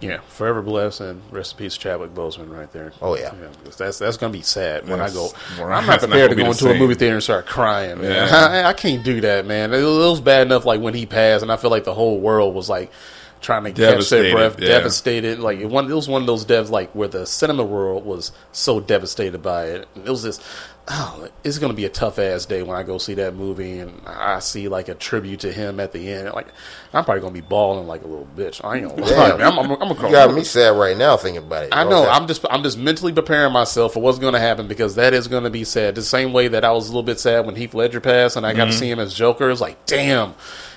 Yeah, 0.00 0.20
forever 0.28 0.60
blessed 0.62 1.00
and 1.00 1.22
rest 1.30 1.52
in 1.52 1.58
peace, 1.58 1.76
Chadwick 1.76 2.14
Boseman, 2.14 2.50
right 2.50 2.70
there. 2.72 2.92
Oh, 3.00 3.16
yeah, 3.16 3.32
that's 3.78 3.98
that's 3.98 4.16
gonna 4.16 4.32
be 4.32 4.42
sad 4.42 4.88
when 4.88 5.00
I 5.00 5.08
go. 5.10 5.28
That's- 5.28 5.60
I'm 5.60 5.86
not 5.86 6.00
prepared 6.00 6.30
to 6.30 6.36
go 6.36 6.46
into 6.46 6.70
a 6.70 6.78
movie 6.78 6.94
theater 6.94 7.14
and 7.14 7.22
start 7.22 7.46
crying. 7.46 8.00
Man. 8.02 8.10
Yeah. 8.12 8.62
I, 8.64 8.68
I 8.68 8.72
can't 8.74 9.02
do 9.02 9.20
that, 9.22 9.46
man. 9.46 9.72
It, 9.72 9.82
was 9.82 10.20
bad 10.20 10.46
enough 10.46 10.64
like 10.64 10.80
when 10.80 10.94
he 10.94 11.06
passed, 11.06 11.42
and 11.42 11.50
I 11.50 11.56
feel 11.56 11.70
like 11.70 11.84
the 11.84 11.94
whole 11.94 12.20
world 12.20 12.54
was 12.54 12.68
like 12.68 12.92
trying 13.40 13.64
to 13.64 13.70
catch 13.70 13.76
their 13.76 13.90
Devastated, 13.92 14.32
breath, 14.32 14.60
yeah. 14.60 14.68
devastated. 14.68 15.38
Like 15.38 15.60
it, 15.60 15.66
one, 15.66 15.90
it 15.90 15.94
was 15.94 16.08
one 16.08 16.22
of 16.22 16.26
those 16.26 16.44
devs 16.44 16.70
like 16.70 16.90
where 16.92 17.08
the 17.08 17.26
cinema 17.26 17.64
world 17.64 18.04
was 18.04 18.32
so 18.52 18.80
devastated 18.80 19.42
by 19.42 19.66
it. 19.66 19.88
It 19.96 20.10
was 20.10 20.22
just. 20.22 20.42
Oh, 20.88 21.28
it's 21.42 21.58
gonna 21.58 21.74
be 21.74 21.84
a 21.84 21.88
tough 21.88 22.20
ass 22.20 22.46
day 22.46 22.62
when 22.62 22.76
I 22.76 22.84
go 22.84 22.98
see 22.98 23.14
that 23.14 23.34
movie 23.34 23.80
and 23.80 24.00
I 24.06 24.38
see 24.38 24.68
like 24.68 24.88
a 24.88 24.94
tribute 24.94 25.40
to 25.40 25.50
him 25.50 25.80
at 25.80 25.90
the 25.90 26.12
end. 26.12 26.32
Like, 26.32 26.46
I'm 26.92 27.04
probably 27.04 27.22
gonna 27.22 27.32
be 27.32 27.40
bawling 27.40 27.88
like 27.88 28.04
a 28.04 28.06
little 28.06 28.28
bitch. 28.36 28.64
I 28.64 28.76
ain't 28.76 28.88
gonna 28.90 29.02
lie. 29.02 29.36
Damn. 29.36 29.58
I'm, 29.58 29.72
I'm, 29.72 29.82
I'm, 29.82 29.90
I'm 29.90 30.04
You 30.04 30.12
got 30.12 30.32
me 30.32 30.44
sad 30.44 30.78
right 30.78 30.96
now 30.96 31.16
thinking 31.16 31.42
about 31.42 31.64
it. 31.64 31.70
I 31.72 31.82
know. 31.82 32.02
what 32.02 32.10
I'm 32.10 32.26
I'm 32.26 32.28
just 32.28 32.44
I'm 32.50 32.62
just 32.64 32.76
mentally 32.76 33.12
preparing 33.12 33.52
myself 33.52 33.92
for 33.94 34.02
what's 34.02 34.18
going 34.18 34.32
to 34.32 34.40
happen 34.40 34.66
because 34.66 34.96
that 34.96 35.14
is 35.14 35.28
going 35.28 35.44
to 35.44 35.50
be 35.50 35.62
sad. 35.62 35.94
The 35.94 36.02
same 36.02 36.32
way 36.32 36.48
that 36.48 36.64
I 36.64 36.72
was 36.72 36.86
a 36.86 36.88
little 36.88 37.04
bit 37.04 37.20
sad 37.20 37.46
when 37.46 37.54
Heath 37.54 37.72
Ledger 37.72 38.00
passed 38.00 38.36
and 38.36 38.44
I 38.44 38.52
got 38.52 38.64
to 38.64 38.70
mm-hmm. 38.72 38.78
see 38.80 38.90
him 38.90 38.98
as 38.98 39.14
Joker. 39.14 39.48
It's 39.48 39.60
like, 39.60 39.86
damn, 39.86 40.34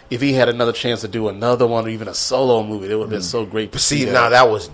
if 0.10 0.22
he 0.22 0.34
had 0.34 0.50
another 0.50 0.74
chance 0.74 1.02
to 1.02 1.08
do 1.08 1.30
another 1.30 1.68
one 1.68 1.86
or 1.86 1.90
even 1.90 2.08
a 2.08 2.14
solo 2.14 2.64
movie, 2.64 2.92
it 2.92 2.96
would 2.96 3.04
have 3.04 3.10
been 3.10 3.20
mm. 3.20 3.24
so 3.24 3.46
great. 3.46 3.72
To 3.74 3.80
See, 3.80 4.06
that. 4.06 4.14
now 4.14 4.30
that 4.30 4.50
was 4.50 4.70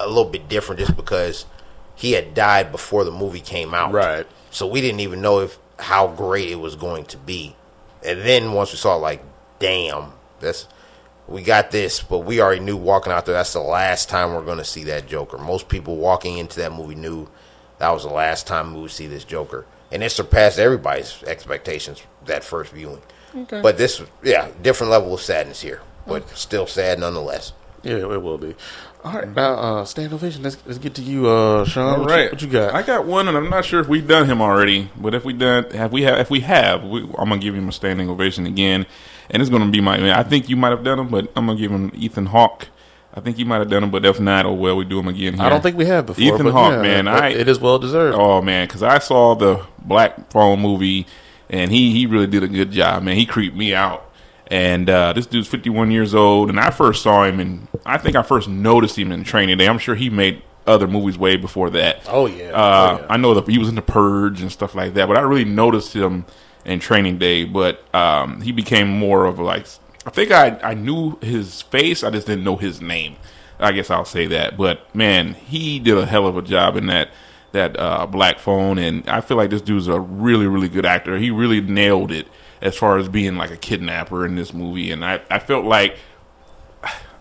a 0.00 0.06
little 0.06 0.30
bit 0.30 0.48
different 0.48 0.80
just 0.80 0.96
because 0.96 1.46
he 1.94 2.12
had 2.12 2.34
died 2.34 2.72
before 2.72 3.04
the 3.04 3.10
movie 3.10 3.40
came 3.40 3.74
out. 3.74 3.92
Right. 3.92 4.26
So 4.50 4.66
we 4.66 4.80
didn't 4.80 5.00
even 5.00 5.20
know 5.20 5.40
if 5.40 5.58
how 5.78 6.08
great 6.08 6.48
it 6.48 6.56
was 6.56 6.76
going 6.76 7.04
to 7.06 7.16
be. 7.16 7.54
And 8.04 8.20
then 8.20 8.52
once 8.52 8.72
we 8.72 8.78
saw 8.78 8.96
like, 8.96 9.22
damn, 9.58 10.12
that's 10.40 10.66
we 11.26 11.42
got 11.42 11.70
this, 11.70 12.02
but 12.02 12.20
we 12.20 12.40
already 12.40 12.60
knew 12.60 12.76
walking 12.76 13.12
out 13.12 13.26
there 13.26 13.34
that's 13.34 13.52
the 13.52 13.60
last 13.60 14.08
time 14.08 14.32
we're 14.32 14.44
going 14.44 14.58
to 14.58 14.64
see 14.64 14.84
that 14.84 15.06
Joker. 15.06 15.36
Most 15.36 15.68
people 15.68 15.96
walking 15.96 16.38
into 16.38 16.60
that 16.60 16.72
movie 16.72 16.94
knew 16.94 17.28
that 17.78 17.90
was 17.90 18.04
the 18.04 18.10
last 18.10 18.46
time 18.46 18.74
we 18.74 18.80
would 18.80 18.90
see 18.90 19.06
this 19.06 19.24
Joker, 19.24 19.66
and 19.92 20.02
it 20.02 20.10
surpassed 20.10 20.58
everybody's 20.58 21.22
expectations 21.24 22.02
that 22.24 22.44
first 22.44 22.72
viewing. 22.72 23.02
Okay. 23.34 23.60
But 23.60 23.78
this, 23.78 24.02
yeah, 24.22 24.48
different 24.62 24.90
level 24.90 25.14
of 25.14 25.20
sadness 25.20 25.60
here, 25.60 25.80
but 26.06 26.28
still 26.30 26.66
sad 26.66 26.98
nonetheless. 26.98 27.52
yeah, 27.82 27.96
it 27.96 28.22
will 28.22 28.38
be. 28.38 28.54
All 29.04 29.12
right, 29.12 29.28
now 29.28 29.54
uh, 29.54 29.84
stand 29.84 30.12
ovation. 30.12 30.42
Let's, 30.42 30.58
let's 30.66 30.78
get 30.78 30.94
to 30.96 31.02
you, 31.02 31.28
uh, 31.28 31.64
Sean. 31.64 31.94
All 31.94 32.00
what, 32.00 32.10
right. 32.10 32.24
you, 32.24 32.30
what 32.30 32.42
you 32.42 32.48
got? 32.48 32.74
I 32.74 32.82
got 32.82 33.06
one, 33.06 33.28
and 33.28 33.36
I'm 33.36 33.48
not 33.48 33.64
sure 33.64 33.80
if 33.80 33.86
we've 33.86 34.06
done 34.06 34.26
him 34.26 34.42
already. 34.42 34.90
But 34.96 35.14
if 35.14 35.24
we 35.24 35.32
done, 35.32 35.70
have 35.70 35.92
we 35.92 36.02
have? 36.02 36.18
If 36.18 36.30
we 36.30 36.40
have, 36.40 36.82
we, 36.84 37.02
I'm 37.02 37.28
gonna 37.28 37.38
give 37.38 37.54
him 37.54 37.68
a 37.68 37.72
standing 37.72 38.10
ovation 38.10 38.44
again, 38.44 38.86
and 39.30 39.40
it's 39.40 39.50
gonna 39.50 39.70
be 39.70 39.80
my. 39.80 40.18
I 40.18 40.24
think 40.24 40.48
you 40.48 40.56
might 40.56 40.70
have 40.70 40.82
done 40.82 40.98
him, 40.98 41.08
but 41.08 41.30
I'm 41.36 41.46
gonna 41.46 41.58
give 41.58 41.70
him 41.70 41.92
Ethan 41.94 42.26
Hawke. 42.26 42.68
I 43.14 43.20
think 43.20 43.38
you 43.38 43.46
might 43.46 43.58
have 43.58 43.70
done 43.70 43.84
him, 43.84 43.90
but 43.90 44.04
if 44.04 44.20
not, 44.20 44.46
oh 44.46 44.52
well, 44.52 44.76
we 44.76 44.84
do 44.84 44.98
him 44.98 45.08
again. 45.08 45.34
Here. 45.34 45.42
I 45.42 45.48
don't 45.48 45.62
think 45.62 45.76
we 45.76 45.86
have 45.86 46.06
before. 46.06 46.22
Ethan 46.22 46.46
Hawke, 46.46 46.72
yeah, 46.72 46.82
man, 46.82 47.08
I- 47.08 47.30
it 47.30 47.48
is 47.48 47.60
well 47.60 47.78
deserved. 47.78 48.16
Oh 48.18 48.42
man, 48.42 48.66
because 48.66 48.82
I 48.82 48.98
saw 48.98 49.34
the 49.34 49.64
Black 49.78 50.30
Phone 50.32 50.60
movie, 50.60 51.06
and 51.50 51.70
he 51.70 51.92
he 51.92 52.06
really 52.06 52.26
did 52.26 52.42
a 52.42 52.48
good 52.48 52.70
job, 52.70 53.02
man. 53.02 53.16
He 53.16 53.26
creeped 53.26 53.56
me 53.56 53.74
out, 53.74 54.10
And 54.50 54.88
uh, 54.88 55.12
this 55.12 55.26
dude's 55.26 55.48
51 55.48 55.90
years 55.90 56.14
old, 56.14 56.48
and 56.50 56.58
I 56.58 56.70
first 56.70 57.02
saw 57.02 57.24
him, 57.24 57.40
and 57.40 57.68
I 57.84 57.98
think 57.98 58.16
I 58.16 58.22
first 58.22 58.48
noticed 58.48 58.98
him 58.98 59.12
in 59.12 59.24
Training 59.24 59.58
Day. 59.58 59.68
I'm 59.68 59.78
sure 59.78 59.94
he 59.94 60.10
made 60.10 60.42
other 60.66 60.86
movies 60.86 61.16
way 61.16 61.36
before 61.36 61.70
that. 61.70 62.02
Oh, 62.08 62.26
yeah. 62.26 62.50
Uh, 62.50 62.98
Oh, 62.98 63.00
yeah. 63.00 63.06
I 63.08 63.16
know 63.16 63.34
that 63.34 63.48
he 63.48 63.58
was 63.58 63.68
in 63.70 63.74
The 63.74 63.82
Purge 63.82 64.42
and 64.42 64.52
stuff 64.52 64.74
like 64.74 64.94
that, 64.94 65.08
but 65.08 65.16
I 65.16 65.20
really 65.20 65.44
noticed 65.46 65.94
him 65.94 66.26
in 66.64 66.78
Training 66.80 67.18
Day. 67.18 67.44
But 67.44 67.82
um, 67.94 68.40
he 68.42 68.52
became 68.52 68.88
more 68.88 69.24
of 69.24 69.38
a, 69.38 69.42
like 69.42 69.66
I 70.04 70.10
think 70.10 70.30
I 70.30 70.58
I 70.62 70.74
knew 70.74 71.18
his 71.22 71.62
face, 71.62 72.04
I 72.04 72.10
just 72.10 72.26
didn't 72.26 72.44
know 72.44 72.56
his 72.56 72.80
name. 72.82 73.16
I 73.60 73.72
guess 73.72 73.90
I'll 73.90 74.04
say 74.04 74.26
that. 74.28 74.56
But 74.56 74.94
man, 74.94 75.34
he 75.34 75.78
did 75.80 75.96
a 75.98 76.06
hell 76.06 76.26
of 76.26 76.36
a 76.36 76.42
job 76.42 76.76
in 76.76 76.86
that 76.86 77.08
that 77.52 77.78
uh, 77.78 78.06
Black 78.06 78.38
Phone, 78.38 78.78
and 78.78 79.08
I 79.08 79.20
feel 79.20 79.36
like 79.36 79.50
this 79.50 79.62
dude's 79.62 79.88
a 79.88 80.00
really 80.00 80.46
really 80.46 80.68
good 80.68 80.84
actor. 80.84 81.18
He 81.18 81.30
really 81.30 81.60
nailed 81.60 82.12
it 82.12 82.26
as 82.60 82.76
far 82.76 82.98
as 82.98 83.08
being 83.08 83.36
like 83.36 83.50
a 83.50 83.56
kidnapper 83.56 84.26
in 84.26 84.34
this 84.34 84.52
movie, 84.52 84.90
and 84.90 85.04
I 85.04 85.20
I 85.30 85.38
felt 85.38 85.64
like 85.64 85.96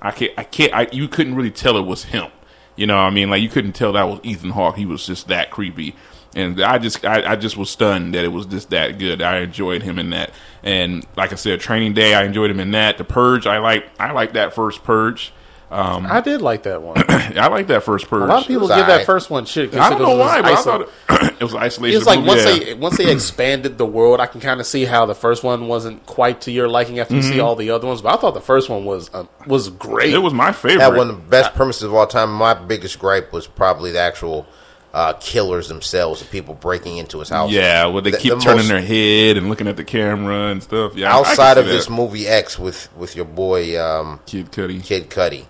I 0.01 0.11
can't, 0.11 0.31
I 0.37 0.43
can't, 0.43 0.73
I, 0.73 0.87
you 0.91 1.07
couldn't 1.07 1.35
really 1.35 1.51
tell 1.51 1.77
it 1.77 1.85
was 1.85 2.05
him. 2.05 2.27
You 2.75 2.85
know, 2.85 2.97
I 2.97 3.09
mean, 3.09 3.29
like 3.29 3.41
you 3.41 3.49
couldn't 3.49 3.73
tell 3.73 3.93
that 3.93 4.03
was 4.03 4.19
Ethan 4.23 4.51
Hawke. 4.51 4.77
He 4.77 4.85
was 4.85 5.05
just 5.05 5.27
that 5.29 5.49
creepy, 5.49 5.95
and 6.35 6.61
I 6.61 6.77
just, 6.77 7.03
I, 7.03 7.31
I 7.31 7.35
just 7.35 7.57
was 7.57 7.69
stunned 7.69 8.13
that 8.13 8.23
it 8.23 8.27
was 8.27 8.45
just 8.45 8.69
that 8.69 8.99
good. 8.99 9.21
I 9.21 9.39
enjoyed 9.39 9.81
him 9.81 9.97
in 9.97 10.11
that, 10.11 10.31
and 10.61 11.05
like 11.15 11.31
I 11.31 11.35
said, 11.35 11.59
Training 11.59 11.93
Day, 11.93 12.13
I 12.13 12.23
enjoyed 12.23 12.51
him 12.51 12.59
in 12.59 12.71
that. 12.71 12.97
The 12.99 13.03
Purge, 13.03 13.47
I 13.47 13.57
like, 13.57 13.89
I 13.99 14.11
like 14.11 14.33
that 14.33 14.53
first 14.53 14.83
Purge. 14.83 15.33
Um, 15.69 16.07
I 16.09 16.21
did 16.21 16.41
like 16.41 16.63
that 16.63 16.81
one. 16.81 16.97
I 17.09 17.47
like 17.47 17.67
that 17.67 17.83
first 17.83 18.07
Purge. 18.07 18.21
A 18.23 18.25
lot 18.25 18.41
of 18.43 18.47
people 18.47 18.67
was 18.67 18.75
give 18.77 18.87
that 18.87 19.05
first 19.05 19.29
one 19.29 19.45
shit. 19.45 19.71
'cause 19.71 19.79
I 19.81 19.89
don't 19.89 20.01
know 20.01 20.15
why, 20.15 20.41
but 20.41 20.53
I 20.53 20.55
thought 20.61 20.81
it, 20.81 20.89
it 21.41 21.43
was 21.43 21.53
isolation. 21.55 21.97
It's 21.97 22.05
like 22.07 22.19
movie, 22.19 22.27
once 22.29 22.45
yeah. 22.45 22.59
they 22.65 22.73
once 22.75 22.97
they 22.97 23.11
expanded 23.11 23.77
the 23.77 23.85
world, 23.85 24.21
I 24.21 24.27
can 24.27 24.39
kind 24.39 24.61
of 24.61 24.65
see 24.65 24.85
how 24.85 25.05
the 25.05 25.15
first 25.15 25.43
one 25.43 25.67
wasn't 25.67 26.05
quite 26.05 26.41
to 26.41 26.51
your 26.51 26.69
liking 26.69 26.99
after 26.99 27.15
you 27.15 27.21
see 27.21 27.41
all 27.41 27.55
the 27.57 27.71
other 27.71 27.85
ones. 27.85 28.01
But 28.01 28.17
I 28.17 28.21
thought 28.21 28.33
the 28.33 28.39
first 28.39 28.69
one 28.69 28.85
was 28.85 29.09
um, 29.13 29.27
was 29.45 29.69
great. 29.69 30.07
Mm-hmm. 30.07 30.15
it 30.15 30.19
was 30.23 30.33
my 30.33 30.53
favorite. 30.53 30.79
That 30.79 30.93
one 30.95 31.09
of 31.09 31.15
the 31.17 31.21
best 31.29 31.53
premises 31.53 31.83
of 31.83 31.93
all 31.93 32.07
time. 32.07 32.31
My 32.33 32.53
biggest 32.53 32.97
gripe 32.97 33.33
was 33.33 33.45
probably 33.45 33.91
the 33.91 33.99
actual 33.99 34.47
uh, 34.93 35.13
killers 35.19 35.67
themselves, 35.67 36.21
the 36.21 36.25
people 36.27 36.53
breaking 36.53 36.97
into 36.97 37.19
his 37.19 37.27
house. 37.29 37.51
yeah, 37.51 37.85
well, 37.87 38.01
they 38.01 38.11
The- 38.11 38.17
keep 38.17 38.33
the 38.33 38.39
turning 38.39 38.59
most- 38.59 38.67
their 38.69 38.81
head 38.81 39.35
and 39.37 39.49
looking 39.49 39.67
at 39.67 39.75
the 39.75 39.83
camera 39.83 40.47
and 40.47 40.63
stuff. 40.63 40.95
Yeah, 40.95 41.11
I- 41.13 41.17
I 41.17 41.19
Outside 41.19 41.53
see 41.55 41.59
of 41.59 41.65
this 41.67 41.89
movie 41.89 42.25
X 42.25 42.57
with 42.57 42.87
with 42.95 43.17
your 43.17 43.25
boy 43.25 43.77
um, 43.79 44.21
Kid 44.25 44.49
Cudi. 44.51 44.81
Kid 44.83 45.09
Cudi, 45.09 45.43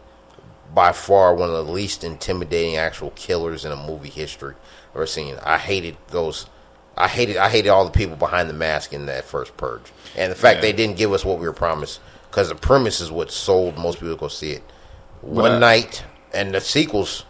by 0.78 0.92
far 0.92 1.34
one 1.34 1.50
of 1.50 1.56
the 1.56 1.74
least 1.74 2.04
intimidating 2.04 2.76
actual 2.78 3.10
killers 3.16 3.66
in 3.66 3.72
a 3.72 3.76
movie 3.76 4.12
history 4.12 4.54
ever 4.94 5.08
seen. 5.08 5.36
I 5.44 5.58
hated 5.58 5.98
those. 6.10 6.46
I 6.96 7.08
hated. 7.08 7.36
I 7.38 7.50
hated 7.50 7.70
all 7.70 7.84
the 7.84 7.90
people 7.90 8.16
behind 8.16 8.48
the 8.48 8.54
mask 8.54 8.94
in 8.94 9.08
that 9.08 9.26
first 9.26 9.58
Purge, 9.58 9.92
and 10.16 10.32
the 10.32 10.36
fact 10.36 10.58
Yeah. 10.58 10.62
they 10.62 10.74
didn't 10.74 10.96
give 10.98 11.14
us 11.14 11.26
what 11.26 11.40
we 11.40 11.48
were 11.48 11.54
promised 11.54 12.00
because 12.30 12.50
the 12.50 12.56
premise 12.56 13.02
is 13.02 13.10
what 13.12 13.32
sold 13.32 13.76
most 13.80 13.96
people 13.96 14.14
to 14.14 14.20
go 14.20 14.28
see 14.28 14.52
it. 14.52 14.62
One 15.22 15.60
night, 15.60 16.04
and 16.32 16.54
the 16.54 16.62
sequels 16.62 17.26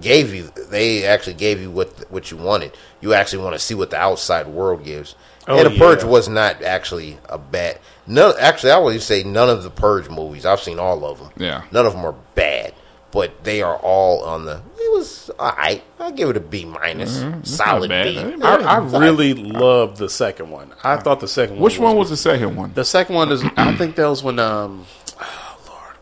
gave 0.00 0.34
you. 0.34 0.50
They 0.70 1.04
actually 1.04 1.34
gave 1.34 1.60
you 1.60 1.70
what 1.70 2.10
what 2.10 2.30
you 2.30 2.36
wanted. 2.36 2.76
You 3.00 3.14
actually 3.14 3.42
want 3.42 3.54
to 3.54 3.58
see 3.58 3.74
what 3.74 3.90
the 3.90 3.98
outside 3.98 4.46
world 4.46 4.84
gives. 4.84 5.14
Oh, 5.48 5.58
and 5.58 5.72
the 5.72 5.78
Purge 5.78 6.02
was 6.02 6.28
not 6.28 6.62
actually 6.62 7.18
a 7.28 7.38
bad. 7.38 7.78
None. 8.06 8.34
Actually, 8.40 8.72
I 8.72 8.78
would 8.78 9.00
say 9.00 9.22
none 9.22 9.48
of 9.48 9.62
the 9.62 9.70
Purge 9.70 10.08
movies. 10.08 10.44
I've 10.44 10.60
seen 10.60 10.78
all 10.78 11.04
of 11.04 11.18
them. 11.18 11.30
Yeah. 11.36 11.62
None 11.70 11.86
of 11.86 11.92
them 11.92 12.04
are 12.04 12.16
bad, 12.34 12.74
but 13.12 13.44
they 13.44 13.62
are 13.62 13.76
all 13.76 14.24
on 14.24 14.44
the. 14.44 14.60
It 14.76 14.92
was 14.92 15.30
alright. 15.38 15.84
I 16.00 16.10
give 16.10 16.30
it 16.30 16.36
a 16.36 16.40
B 16.40 16.64
minus, 16.64 17.24
solid 17.44 17.88
bad. 17.88 18.06
B. 18.06 18.14
That 18.14 18.32
ain't 18.32 18.44
I, 18.44 18.78
really 18.78 19.34
loved 19.34 19.98
the 19.98 20.08
second 20.08 20.50
one. 20.50 20.72
I 20.82 20.96
thought 20.96 21.20
the 21.20 21.28
second 21.28 21.56
one. 21.56 21.62
Which 21.62 21.78
one 21.78 21.96
was 21.96 22.10
the 22.10 22.16
second 22.16 22.56
one? 22.56 22.72
The 22.74 22.84
second 22.84 23.14
one 23.14 23.30
is. 23.30 23.44
I 23.56 23.74
think 23.76 23.94
that 23.96 24.08
was 24.08 24.24
when. 24.24 24.40
Um, 24.40 24.84
oh 25.20 25.60
Lord, 25.68 25.96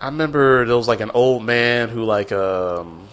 I 0.00 0.06
remember 0.06 0.66
there 0.66 0.76
was 0.76 0.88
like 0.88 1.00
an 1.00 1.12
old 1.12 1.44
man 1.44 1.90
who 1.90 2.02
like 2.04 2.32
um. 2.32 3.08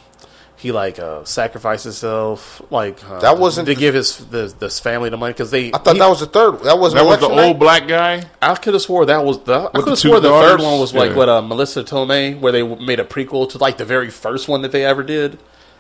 He 0.60 0.72
like 0.72 0.98
uh, 0.98 1.24
sacrificed 1.24 1.84
himself, 1.84 2.64
like 2.72 2.98
uh, 3.08 3.20
That 3.20 3.38
wasn't 3.38 3.68
to 3.68 3.76
the- 3.76 3.80
give 3.80 3.94
his 3.94 4.18
the, 4.18 4.52
this 4.58 4.80
family 4.80 5.10
the 5.12 5.18
money 5.18 5.32
because 5.34 5.52
they. 5.52 5.68
I 5.72 5.78
thought 5.78 5.94
he- 5.94 6.00
that 6.00 6.10
was 6.10 6.20
the 6.20 6.26
third. 6.26 6.62
That 6.64 6.80
wasn't 6.80 7.04
That 7.04 7.08
was 7.08 7.20
the 7.20 7.26
election 7.28 7.46
old 7.50 7.60
black 7.60 7.88
guy. 7.88 8.24
I 8.42 8.56
could 8.56 8.74
have 8.74 8.82
swore 8.82 9.06
that 9.06 9.24
was 9.24 9.40
the. 9.44 9.70
I 9.72 9.78
could 9.80 9.90
have 9.90 10.00
swore 10.00 10.20
the 10.20 10.30
third 10.30 10.60
one 10.60 10.80
was 10.80 10.96
like 10.96 11.16
what 11.16 11.30
uh, 11.30 11.42
Melissa 11.44 11.84
Tomei, 11.84 12.40
where 12.40 12.52
they 12.52 12.64
made 12.64 13.00
a 13.00 13.04
prequel 13.06 13.48
to 13.52 13.60
like 13.60 13.78
the 13.78 13.86
very 13.86 14.10
first 14.10 14.48
one 14.48 14.64
that 14.64 14.72
they 14.72 14.84
ever 14.84 15.04
did. 15.04 15.38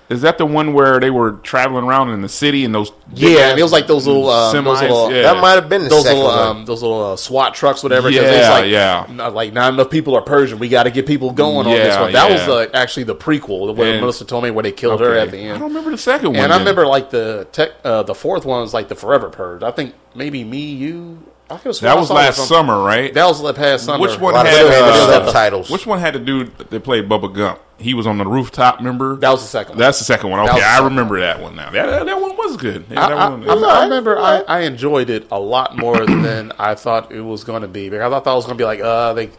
Is 0.10 0.22
that 0.22 0.38
the 0.38 0.45
one 0.45 0.72
where 0.74 1.01
they 1.01 1.10
were 1.10 1.34
traveling 1.43 1.84
around 1.84 2.12
in 2.12 2.22
the 2.22 2.30
city 2.30 2.64
and 2.64 2.74
those? 2.74 2.93
Yeah, 3.14 3.49
and 3.49 3.60
it 3.60 3.64
was 3.64 3.74
like 3.74 3.88
those 3.88 4.08
little, 4.08 4.30
um, 4.30 4.64
those 4.64 4.82
little- 4.82 5.12
yeah. 5.12 5.24
That 5.24 5.41
might 5.41 5.55
have 5.55 5.68
been 5.68 5.84
the 5.84 5.89
Those 5.89 6.03
second 6.03 6.20
little, 6.24 6.32
one. 6.32 6.47
um, 6.60 6.66
those 6.66 6.82
little 6.82 7.12
uh, 7.12 7.16
SWAT 7.18 7.53
trucks, 7.53 7.84
whatever. 7.84 8.10
Yeah, 8.10 8.49
like, 8.51 8.72
yeah. 8.72 9.05
n- 9.10 9.18
like 9.34 9.51
not 9.51 9.74
enough 9.74 9.89
people 9.89 10.16
are 10.16 10.22
Persian. 10.22 10.60
We 10.60 10.70
got 10.70 10.84
to 10.84 10.91
get 10.91 11.08
people 11.08 11.32
going 11.32 11.68
on 11.68 11.74
this 11.74 11.97
one. 11.97 12.14
That 12.14 12.32
was 12.32 12.39
yeah. 12.47 12.53
uh, 12.53 12.68
actually 12.74 13.03
the 13.03 13.16
prequel 13.16 13.76
where 13.76 13.91
And- 13.91 13.99
Melissa 13.99 14.24
Tomei, 14.24 14.53
where 14.53 14.64
they 14.64 14.72
killed 14.72 15.01
her 15.01 15.14
at 15.18 15.32
the 15.32 15.39
end. 15.39 15.58
I 15.58 15.60
don't 15.60 15.68
remember 15.70 15.91
the 15.91 15.97
second 15.97 16.30
one. 16.30 16.38
And 16.38 16.53
I 16.53 16.58
remember 16.60 16.88
like 16.88 17.10
the 17.10 17.45
tech, 17.51 17.72
uh, 17.84 18.03
the 18.03 18.16
fourth 18.16 18.45
one 18.45 18.62
was 18.62 18.74
like 18.74 18.88
the 18.88 18.95
Forever 18.95 19.30
Purge. 19.30 19.62
I 19.62 19.72
think 19.72 19.93
maybe 20.16 20.45
me, 20.45 20.72
you. 20.72 21.20
I 21.49 21.55
could 21.58 21.66
have 21.68 21.76
sworn 21.76 21.89
that 21.91 21.97
I 21.97 21.99
was 21.99 22.10
last 22.12 22.47
summer, 22.47 22.82
right? 22.82 23.14
That 23.14 23.26
was 23.26 23.41
the 23.41 23.53
past 23.53 23.84
summer. 23.86 24.01
Which 24.01 24.18
one 24.20 24.34
A 24.34 24.38
lot 24.38 24.45
of 24.45 24.51
had, 24.53 24.68
Spanish 24.68 24.95
uh, 24.95 25.26
subtitles. 25.26 25.70
Which 25.70 25.86
one 25.86 25.99
had 25.99 26.14
the 26.16 26.20
dude 26.20 26.58
that 26.58 26.84
played 26.84 27.10
Bubba 27.10 27.34
Gump? 27.34 27.60
He 27.80 27.93
was 27.93 28.07
on 28.07 28.17
the 28.17 28.25
rooftop. 28.25 28.80
Remember? 28.80 29.15
That 29.17 29.30
was 29.30 29.41
the 29.41 29.47
second 29.47 29.73
one. 29.73 29.78
That's 29.80 29.99
the 29.99 30.05
second 30.05 30.32
one. 30.32 30.39
Okay, 30.49 30.63
I 30.63 30.84
remember 30.84 31.19
that 31.19 31.39
one 31.39 31.55
now. 31.55 31.69
That, 31.69 31.86
that, 31.86 32.05
that 32.07 32.21
one 32.21 32.36
was 32.36 32.57
good. 32.57 32.86
Yeah, 32.89 33.05
I, 33.05 33.09
that 33.09 33.17
I, 33.17 33.30
one, 33.30 33.47
I, 33.47 33.67
I 33.67 33.84
remember 33.84 34.17
I, 34.17 34.39
I 34.47 34.59
enjoyed 34.61 35.09
it 35.11 35.28
a 35.32 35.39
lot 35.39 35.78
more 35.78 36.05
than 36.05 36.51
I 36.57 36.75
thought 36.75 37.11
it 37.11 37.21
was 37.21 37.43
going 37.43 37.61
to 37.61 37.67
be. 37.67 37.89
Because 37.89 38.11
I 38.11 38.19
thought 38.19 38.34
it 38.34 38.36
was 38.36 38.45
going 38.45 38.57
to 38.57 38.61
be 38.61 38.65
like, 38.65 38.80
uh, 38.80 39.13
they 39.13 39.30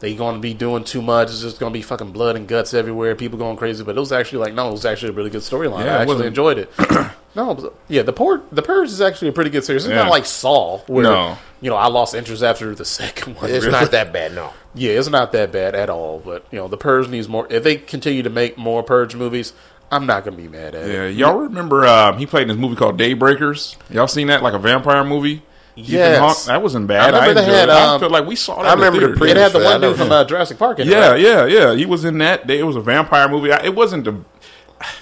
they 0.00 0.14
going 0.14 0.36
to 0.36 0.40
be 0.40 0.54
doing 0.54 0.84
too 0.84 1.02
much. 1.02 1.28
It's 1.28 1.40
just 1.40 1.58
going 1.58 1.72
to 1.72 1.76
be 1.76 1.82
fucking 1.82 2.12
blood 2.12 2.36
and 2.36 2.46
guts 2.46 2.72
everywhere. 2.72 3.16
People 3.16 3.38
going 3.38 3.56
crazy. 3.56 3.82
But 3.82 3.96
it 3.96 4.00
was 4.00 4.12
actually 4.12 4.40
like, 4.40 4.54
no, 4.54 4.68
it 4.68 4.72
was 4.72 4.84
actually 4.84 5.10
a 5.10 5.14
really 5.14 5.30
good 5.30 5.42
storyline. 5.42 5.84
Yeah, 5.84 5.96
I 5.96 6.02
it 6.02 6.08
actually 6.08 6.26
enjoyed 6.28 6.58
it. 6.58 6.70
no, 7.34 7.72
yeah, 7.88 8.02
the 8.02 8.12
purge, 8.12 8.40
the 8.52 8.62
purge 8.62 8.88
is 8.88 9.00
actually 9.00 9.28
a 9.28 9.32
pretty 9.32 9.50
good 9.50 9.64
series. 9.64 9.84
It's 9.84 9.90
Yeah. 9.90 10.02
not 10.04 10.10
like 10.10 10.26
Saw, 10.26 10.78
where 10.86 11.04
No. 11.04 11.38
you 11.60 11.70
know 11.70 11.76
I 11.76 11.86
lost 11.88 12.14
interest 12.14 12.42
after 12.42 12.74
the 12.74 12.84
second 12.84 13.36
one. 13.36 13.50
It's 13.50 13.64
really. 13.66 13.78
not 13.80 13.90
that 13.92 14.12
bad, 14.12 14.34
no. 14.34 14.50
Yeah, 14.74 14.92
it's 14.92 15.08
not 15.08 15.32
that 15.32 15.50
bad 15.50 15.74
at 15.74 15.90
all. 15.90 16.20
But 16.24 16.44
you 16.52 16.58
know, 16.58 16.68
the 16.68 16.76
purge 16.76 17.08
needs 17.08 17.28
more. 17.28 17.46
If 17.50 17.64
they 17.64 17.76
continue 17.76 18.22
to 18.22 18.30
make 18.30 18.56
more 18.58 18.82
purge 18.84 19.14
movies, 19.16 19.52
I'm 19.90 20.06
not 20.06 20.22
going 20.24 20.36
to 20.36 20.42
be 20.42 20.48
mad 20.48 20.74
at 20.76 20.88
it. 20.88 20.92
Yeah, 20.92 21.02
it. 21.04 21.16
y'all 21.16 21.34
remember 21.36 21.86
um, 21.86 22.18
he 22.18 22.26
played 22.26 22.42
in 22.42 22.48
this 22.48 22.56
movie 22.58 22.76
called 22.76 22.98
Daybreakers? 22.98 23.76
Y'all 23.90 24.06
seen 24.06 24.26
that 24.28 24.42
like 24.42 24.54
a 24.54 24.58
vampire 24.58 25.02
movie? 25.04 25.42
Ethan 25.74 25.94
Yes. 25.94 26.18
Hawke? 26.18 26.44
that 26.46 26.62
wasn't 26.62 26.86
bad. 26.86 27.14
I 27.14 27.18
I, 27.18 27.20
remember 27.28 27.40
they 27.40 27.46
had, 27.56 27.68
it. 27.68 27.72
I 27.72 27.94
um, 27.94 28.00
felt 28.00 28.12
like 28.12 28.26
we 28.26 28.36
saw 28.36 28.62
that. 28.62 28.68
I 28.68 28.74
remember 28.74 29.00
the 29.00 29.06
theater. 29.06 29.18
pre- 29.18 29.30
It 29.30 29.36
had 29.36 29.52
the 29.52 29.60
one 29.60 29.80
dude 29.80 29.96
from 29.96 30.12
uh, 30.12 30.24
Jurassic 30.24 30.58
Park 30.58 30.80
in 30.80 30.88
it. 30.88 30.90
Yeah, 30.90 31.10
right? 31.12 31.20
yeah, 31.20 31.46
yeah. 31.46 31.74
He 31.74 31.86
was 31.86 32.04
in 32.04 32.18
that. 32.18 32.48
It 32.50 32.64
was 32.64 32.76
a 32.76 32.80
vampire 32.80 33.28
movie. 33.28 33.50
It 33.50 33.74
wasn't 33.74 34.04
the 34.04 34.16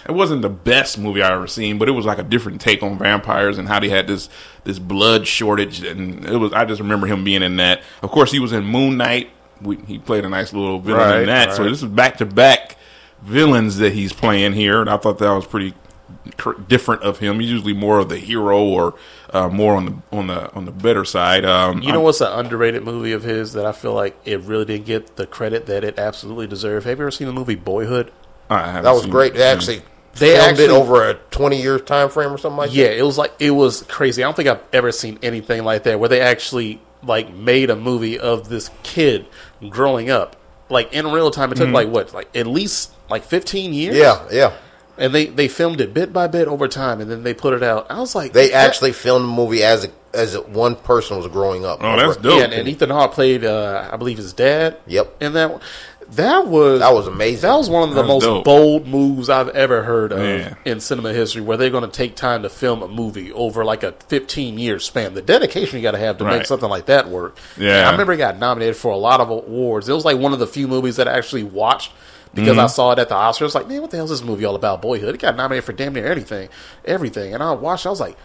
it 0.09 0.13
wasn't 0.13 0.43
the 0.43 0.49
best 0.49 0.99
movie 0.99 1.23
I 1.23 1.33
ever 1.35 1.47
seen, 1.47 1.79
but 1.79 1.89
it 1.89 1.93
was 1.93 2.07
like 2.07 2.19
a 2.19 2.23
different 2.23 2.61
take 2.61 2.83
on 2.83 2.99
vampires 2.99 3.59
and 3.59 3.69
how 3.69 3.81
they 3.81 3.89
had 3.89 4.07
this 4.07 4.29
this 4.65 4.79
blood 4.79 5.27
shortage, 5.27 5.83
and 5.85 6.25
it 6.25 6.37
was. 6.37 6.53
I 6.53 6.65
just 6.65 6.81
remember 6.81 7.07
him 7.07 7.25
being 7.25 7.43
in 7.43 7.57
that. 7.57 7.83
Of 8.03 8.11
course, 8.11 8.33
he 8.33 8.39
was 8.39 8.53
in 8.53 8.65
Moon 8.65 8.97
Knight. 8.97 9.31
We, 9.63 9.77
he 9.87 9.99
played 9.99 10.25
a 10.25 10.29
nice 10.29 10.53
little 10.53 10.79
villain 10.81 11.01
Right, 11.01 11.21
in 11.21 11.27
that. 11.27 11.55
So 11.55 11.65
this 11.65 11.83
is 11.83 11.89
back 11.89 12.19
to 12.19 12.27
back 12.27 12.77
villains 13.23 13.79
that 13.79 13.93
he's 13.93 14.13
playing 14.13 14.53
here, 14.53 14.81
and 14.81 14.91
I 14.91 14.97
thought 14.99 15.19
that 15.19 15.31
was 15.31 15.47
pretty 15.47 15.73
cr- 16.37 16.53
different 16.69 17.03
of 17.03 17.19
him. 17.19 17.41
He's 17.41 17.51
usually 17.51 17.73
more 17.73 17.99
of 17.99 18.09
the 18.09 18.19
hero 18.19 18.63
or 18.63 18.95
uh, 19.33 19.49
more 19.49 19.75
on 19.75 19.87
the 19.87 20.17
on 20.17 20.27
the 20.27 20.53
on 20.55 20.65
the 20.67 20.73
better 20.73 21.05
side. 21.05 21.45
Um, 21.45 21.83
You 21.83 21.93
know 21.93 22.01
what's 22.01 22.21
an 22.21 22.33
underrated 22.33 22.85
movie 22.85 23.13
of 23.13 23.23
his 23.23 23.55
that 23.55 23.65
I 23.67 23.73
feel 23.73 23.95
like 23.95 24.17
it 24.25 24.41
really 24.43 24.65
didn't 24.65 24.87
get 24.87 25.17
the 25.17 25.27
credit 25.27 25.67
that 25.67 25.85
it 25.85 25.99
absolutely 25.99 26.47
deserved? 26.47 26.87
Have 26.87 26.99
you 26.99 27.05
ever 27.05 27.11
seen 27.11 27.27
the 27.27 27.33
movie 27.33 27.55
Boyhood? 27.55 28.13
I 28.51 28.81
That 28.81 28.93
was 28.93 29.03
seen- 29.03 29.11
great. 29.11 29.35
They 29.35 29.43
actually 29.43 29.83
They 30.15 30.31
filmed 30.35 30.43
actually- 30.51 30.65
it 30.67 30.71
over 30.71 31.09
a 31.11 31.15
20 31.31 31.61
year 31.61 31.79
time 31.79 32.09
frame 32.09 32.33
or 32.33 32.39
something 32.39 32.57
like 32.59 32.71
Yeah, 32.75 32.89
that. 32.89 32.99
it 32.99 33.03
was 33.03 33.19
like 33.19 33.33
it 33.39 33.51
was 33.51 33.83
crazy. 33.89 34.23
I 34.23 34.27
don't 34.27 34.35
think 34.37 34.49
I've 34.49 34.61
ever 34.73 34.93
seen 34.93 35.19
anything 35.23 35.65
like 35.65 35.83
that 35.85 35.99
where 36.01 36.09
they 36.09 36.21
actually 36.21 36.81
like 37.05 37.33
made 37.35 37.71
a 37.71 37.77
movie 37.77 38.19
of 38.19 38.49
this 38.49 38.71
kid 38.83 39.27
growing 39.69 40.11
up. 40.11 40.37
Like 40.69 40.93
in 40.93 41.07
real 41.13 41.31
time, 41.31 41.53
it 41.53 41.57
took 41.57 41.69
like 41.71 41.89
what, 41.89 42.13
like 42.15 42.29
at 42.37 42.47
least 42.47 42.91
like 43.09 43.25
fifteen 43.25 43.73
years. 43.73 43.97
Yeah, 43.97 44.21
yeah. 44.33 44.53
and 44.99 45.15
they 45.15 45.27
they 45.27 45.47
filmed 45.49 45.81
it 45.81 45.93
bit 45.95 46.13
by 46.13 46.27
bit 46.27 46.49
over 46.49 46.67
time, 46.67 47.01
and 47.01 47.09
then 47.11 47.23
they 47.23 47.35
put 47.35 47.53
it 47.55 47.63
out. 47.63 47.87
I 47.91 48.01
was 48.01 48.15
like, 48.15 48.33
They 48.33 48.49
that- 48.49 48.67
actually 48.67 48.93
filmed 48.93 49.25
the 49.27 49.29
movie 49.33 49.63
as 49.63 49.85
a, 49.85 49.89
as 50.15 50.35
a, 50.35 50.41
one 50.41 50.75
person 50.75 51.19
was 51.19 51.27
growing 51.29 51.65
up. 51.67 51.79
Oh, 51.85 51.97
that's 51.97 52.17
dope. 52.17 52.39
yeah, 52.39 52.45
and, 52.45 52.53
and 52.55 52.69
Ethan 52.69 52.91
Hawke 52.91 53.13
played, 53.13 53.45
uh, 53.45 53.91
I 53.93 53.97
believe, 53.97 54.17
his 54.17 54.33
dad. 54.33 54.79
Yep. 54.87 55.17
and 55.21 55.37
that 55.37 55.61
that 56.13 56.47
was 56.47 56.81
That 56.81 56.95
was 56.95 57.07
amazing. 57.07 57.43
That 57.49 57.57
was 57.57 57.69
one 57.69 57.89
of 57.89 57.95
the 57.95 58.03
most 58.05 58.23
dope. 58.23 58.45
bold 58.45 58.87
moves 58.87 59.29
I've 59.29 59.49
ever 59.51 59.83
heard 59.83 60.13
of 60.13 60.19
Man. 60.19 60.57
in 60.65 60.81
cinema 60.81 61.13
history, 61.13 61.43
where 61.43 61.57
they're 61.57 61.71
going 61.71 61.85
to 61.85 61.91
take 61.91 62.15
time 62.17 62.43
to 62.43 62.49
film 62.49 62.83
a 62.83 62.89
movie 62.89 63.33
over 63.33 63.65
like 63.65 63.83
a 63.83 63.93
15 64.09 64.59
year 64.59 64.79
span. 64.79 65.15
The 65.15 65.23
dedication 65.23 65.79
you 65.79 65.83
got 65.83 65.93
to 65.93 65.99
have 65.99 66.19
to 66.19 66.25
make 66.25 66.47
something 66.47 66.69
like 66.69 66.87
that 66.87 67.09
work. 67.09 67.37
Yeah. 67.57 67.79
And 67.79 67.89
I 67.89 67.91
remember 67.93 68.13
it 68.13 68.19
got 68.19 68.39
nominated 68.39 68.77
for 68.77 68.93
a 68.93 68.97
lot 68.97 69.21
of 69.21 69.31
awards. 69.31 69.89
It 69.89 69.93
was 69.95 70.05
like 70.05 70.19
one 70.19 70.33
of 70.33 70.39
the 70.39 70.47
few 70.47 70.69
movies 70.69 70.97
that 70.97 71.09
I 71.09 71.17
actually 71.17 71.45
watched 71.45 71.93
because 72.35 72.51
Mm-hmm. 72.51 72.61
I 72.61 72.67
saw 72.67 72.93
it 72.93 72.99
at 72.99 73.09
the 73.09 73.15
Oscars. 73.15 73.55
Like, 73.55 73.67
man, 73.67 73.81
what 73.81 73.91
the 73.91 73.97
hell 73.97 74.05
is 74.05 74.11
this 74.11 74.23
movie 74.23 74.45
all 74.45 74.55
about? 74.57 74.83
Boyhood. 74.83 75.15
It 75.15 75.21
got 75.21 75.37
nominated 75.37 75.65
for 75.65 75.73
damn 75.73 75.95
near 75.95 76.07
anything, 76.07 76.49
everything. 76.85 77.33
And 77.35 77.43
I 77.43 77.53
watched. 77.53 77.87
I 77.87 77.91
was 77.91 78.01
like. 78.01 78.17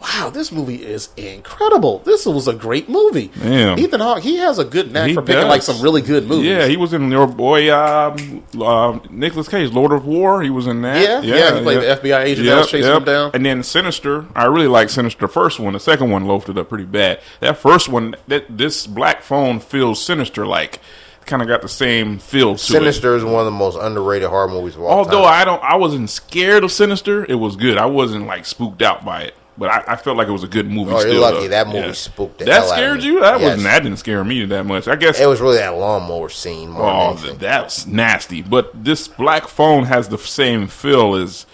Wow, 0.00 0.30
this 0.30 0.52
movie 0.52 0.84
is 0.84 1.08
incredible. 1.16 1.98
This 2.00 2.24
was 2.24 2.46
a 2.46 2.52
great 2.54 2.88
movie. 2.88 3.30
Damn. 3.38 3.78
Ethan 3.78 4.00
Hawke, 4.00 4.22
he 4.22 4.36
has 4.36 4.58
a 4.58 4.64
good 4.64 4.92
knack 4.92 5.08
He 5.08 5.14
for 5.14 5.22
picking 5.22 5.42
does. 5.42 5.48
like 5.48 5.62
some 5.62 5.80
really 5.82 6.02
good 6.02 6.26
movies. 6.28 6.46
Yeah, 6.46 6.66
he 6.66 6.76
was 6.76 6.92
in 6.92 7.10
your 7.10 7.26
boy 7.26 7.74
um, 7.74 8.44
uh, 8.60 8.98
Nicolas 9.10 9.48
Cage, 9.48 9.72
Lord 9.72 9.92
of 9.92 10.06
War. 10.06 10.42
He 10.42 10.50
was 10.50 10.66
in 10.66 10.82
that. 10.82 11.02
Yeah, 11.02 11.20
yeah, 11.36 11.56
he 11.56 11.62
played 11.62 11.80
the 11.82 11.96
FBI 12.00 12.24
agent 12.24 12.46
that 12.46 12.58
was 12.58 12.70
chasing 12.70 12.92
him 12.92 13.04
down. 13.04 13.30
And 13.34 13.44
then 13.44 13.62
Sinister, 13.62 14.26
I 14.34 14.44
really 14.44 14.68
like 14.68 14.88
Sinister. 14.90 15.26
The 15.26 15.32
first 15.32 15.58
one, 15.58 15.72
the 15.72 15.80
second 15.80 16.10
one 16.10 16.26
loafed 16.26 16.48
it 16.48 16.56
up 16.58 16.68
pretty 16.68 16.84
bad. 16.84 17.20
That 17.40 17.56
first 17.58 17.88
one, 17.88 18.14
that 18.28 18.44
this 18.56 18.86
black 18.86 19.22
phone 19.22 19.58
feels 19.60 20.02
sinister 20.02 20.46
like. 20.46 20.80
Kind 21.26 21.42
of 21.42 21.48
got 21.48 21.60
the 21.60 21.68
same 21.68 22.18
feel 22.18 22.52
to. 22.54 22.58
Sinister 22.58 23.14
is 23.14 23.22
one 23.22 23.34
of 23.40 23.44
the 23.44 23.50
most 23.50 23.76
underrated 23.78 24.30
horror 24.30 24.48
movies 24.48 24.76
of 24.76 24.80
all 24.82 25.00
Although 25.00 25.24
time. 25.24 25.42
I 25.42 25.44
don't, 25.44 25.62
I 25.62 25.76
wasn't 25.76 26.08
scared 26.08 26.64
of 26.64 26.72
Sinister. 26.72 27.22
It 27.26 27.34
was 27.34 27.54
good. 27.54 27.76
I 27.76 27.84
wasn't 27.84 28.26
like 28.26 28.46
spooked 28.46 28.80
out 28.80 29.04
by 29.04 29.24
it, 29.24 29.34
but 29.58 29.68
I, 29.70 29.92
I 29.92 29.96
felt 29.96 30.16
like 30.16 30.28
it 30.28 30.32
was 30.32 30.44
a 30.44 30.48
good 30.48 30.70
movie. 30.70 30.92
Oh, 30.94 31.00
you're 31.04 31.20
lucky. 31.20 31.40
though. 31.42 31.48
That 31.48 31.66
movie 31.68 31.92
spooked 31.92 32.38
the 32.38 32.44
That 32.46 32.52
hell 32.54 32.62
out 32.64 32.70
of 32.70 32.76
scared 32.76 32.98
me. 33.00 33.04
you? 33.06 33.20
That 33.20 33.40
Yes. 33.40 33.42
wasn't. 33.42 33.62
That 33.64 33.82
didn't 33.82 33.98
scare 33.98 34.24
me 34.24 34.44
that 34.46 34.64
much. 34.64 34.86
I 34.88 34.96
guess 34.96 35.18
It 35.20 35.26
was 35.26 35.40
really 35.40 35.58
that 35.58 35.74
lawnmower 35.76 36.28
scene 36.28 36.72
Oh, 36.76 37.14
that's 37.38 37.86
nasty. 37.86 38.40
But 38.42 38.84
this 38.84 39.08
black 39.08 39.48
phone 39.48 39.84
has 39.84 40.08
the 40.08 40.18
same 40.18 40.66
feel 40.68 41.14
as 41.16 41.44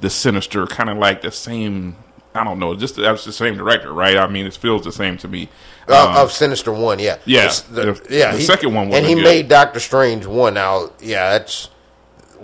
the 0.00 0.10
Sinister, 0.10 0.66
kind 0.66 0.90
of 0.90 0.98
like 0.98 1.22
the 1.22 1.30
same. 1.32 1.96
I 2.36 2.42
don't 2.42 2.58
know, 2.58 2.74
just 2.74 2.96
that's 2.96 3.24
the 3.24 3.32
same 3.32 3.56
director, 3.56 3.92
right? 3.92 4.16
I 4.16 4.26
mean, 4.26 4.44
it 4.44 4.54
feels 4.54 4.82
the 4.82 4.90
same 4.90 5.16
to 5.18 5.28
me. 5.28 5.48
Uh, 5.88 6.08
Um, 6.08 6.16
of 6.16 6.32
Sinister 6.32 6.72
One, 6.72 6.98
yeah, 6.98 7.18
yeah, 7.26 7.52
The- 7.70 7.92
the- 7.92 8.00
yeah. 8.10 8.34
the 8.34 8.40
second 8.42 8.74
one 8.74 8.92
and 8.92 9.06
he 9.06 9.14
good. 9.14 9.22
made 9.22 9.48
Doctor 9.48 9.78
Strange 9.78 10.26
one. 10.26 10.54
Now, 10.54 10.90
yeah, 11.00 11.38
that's 11.38 11.68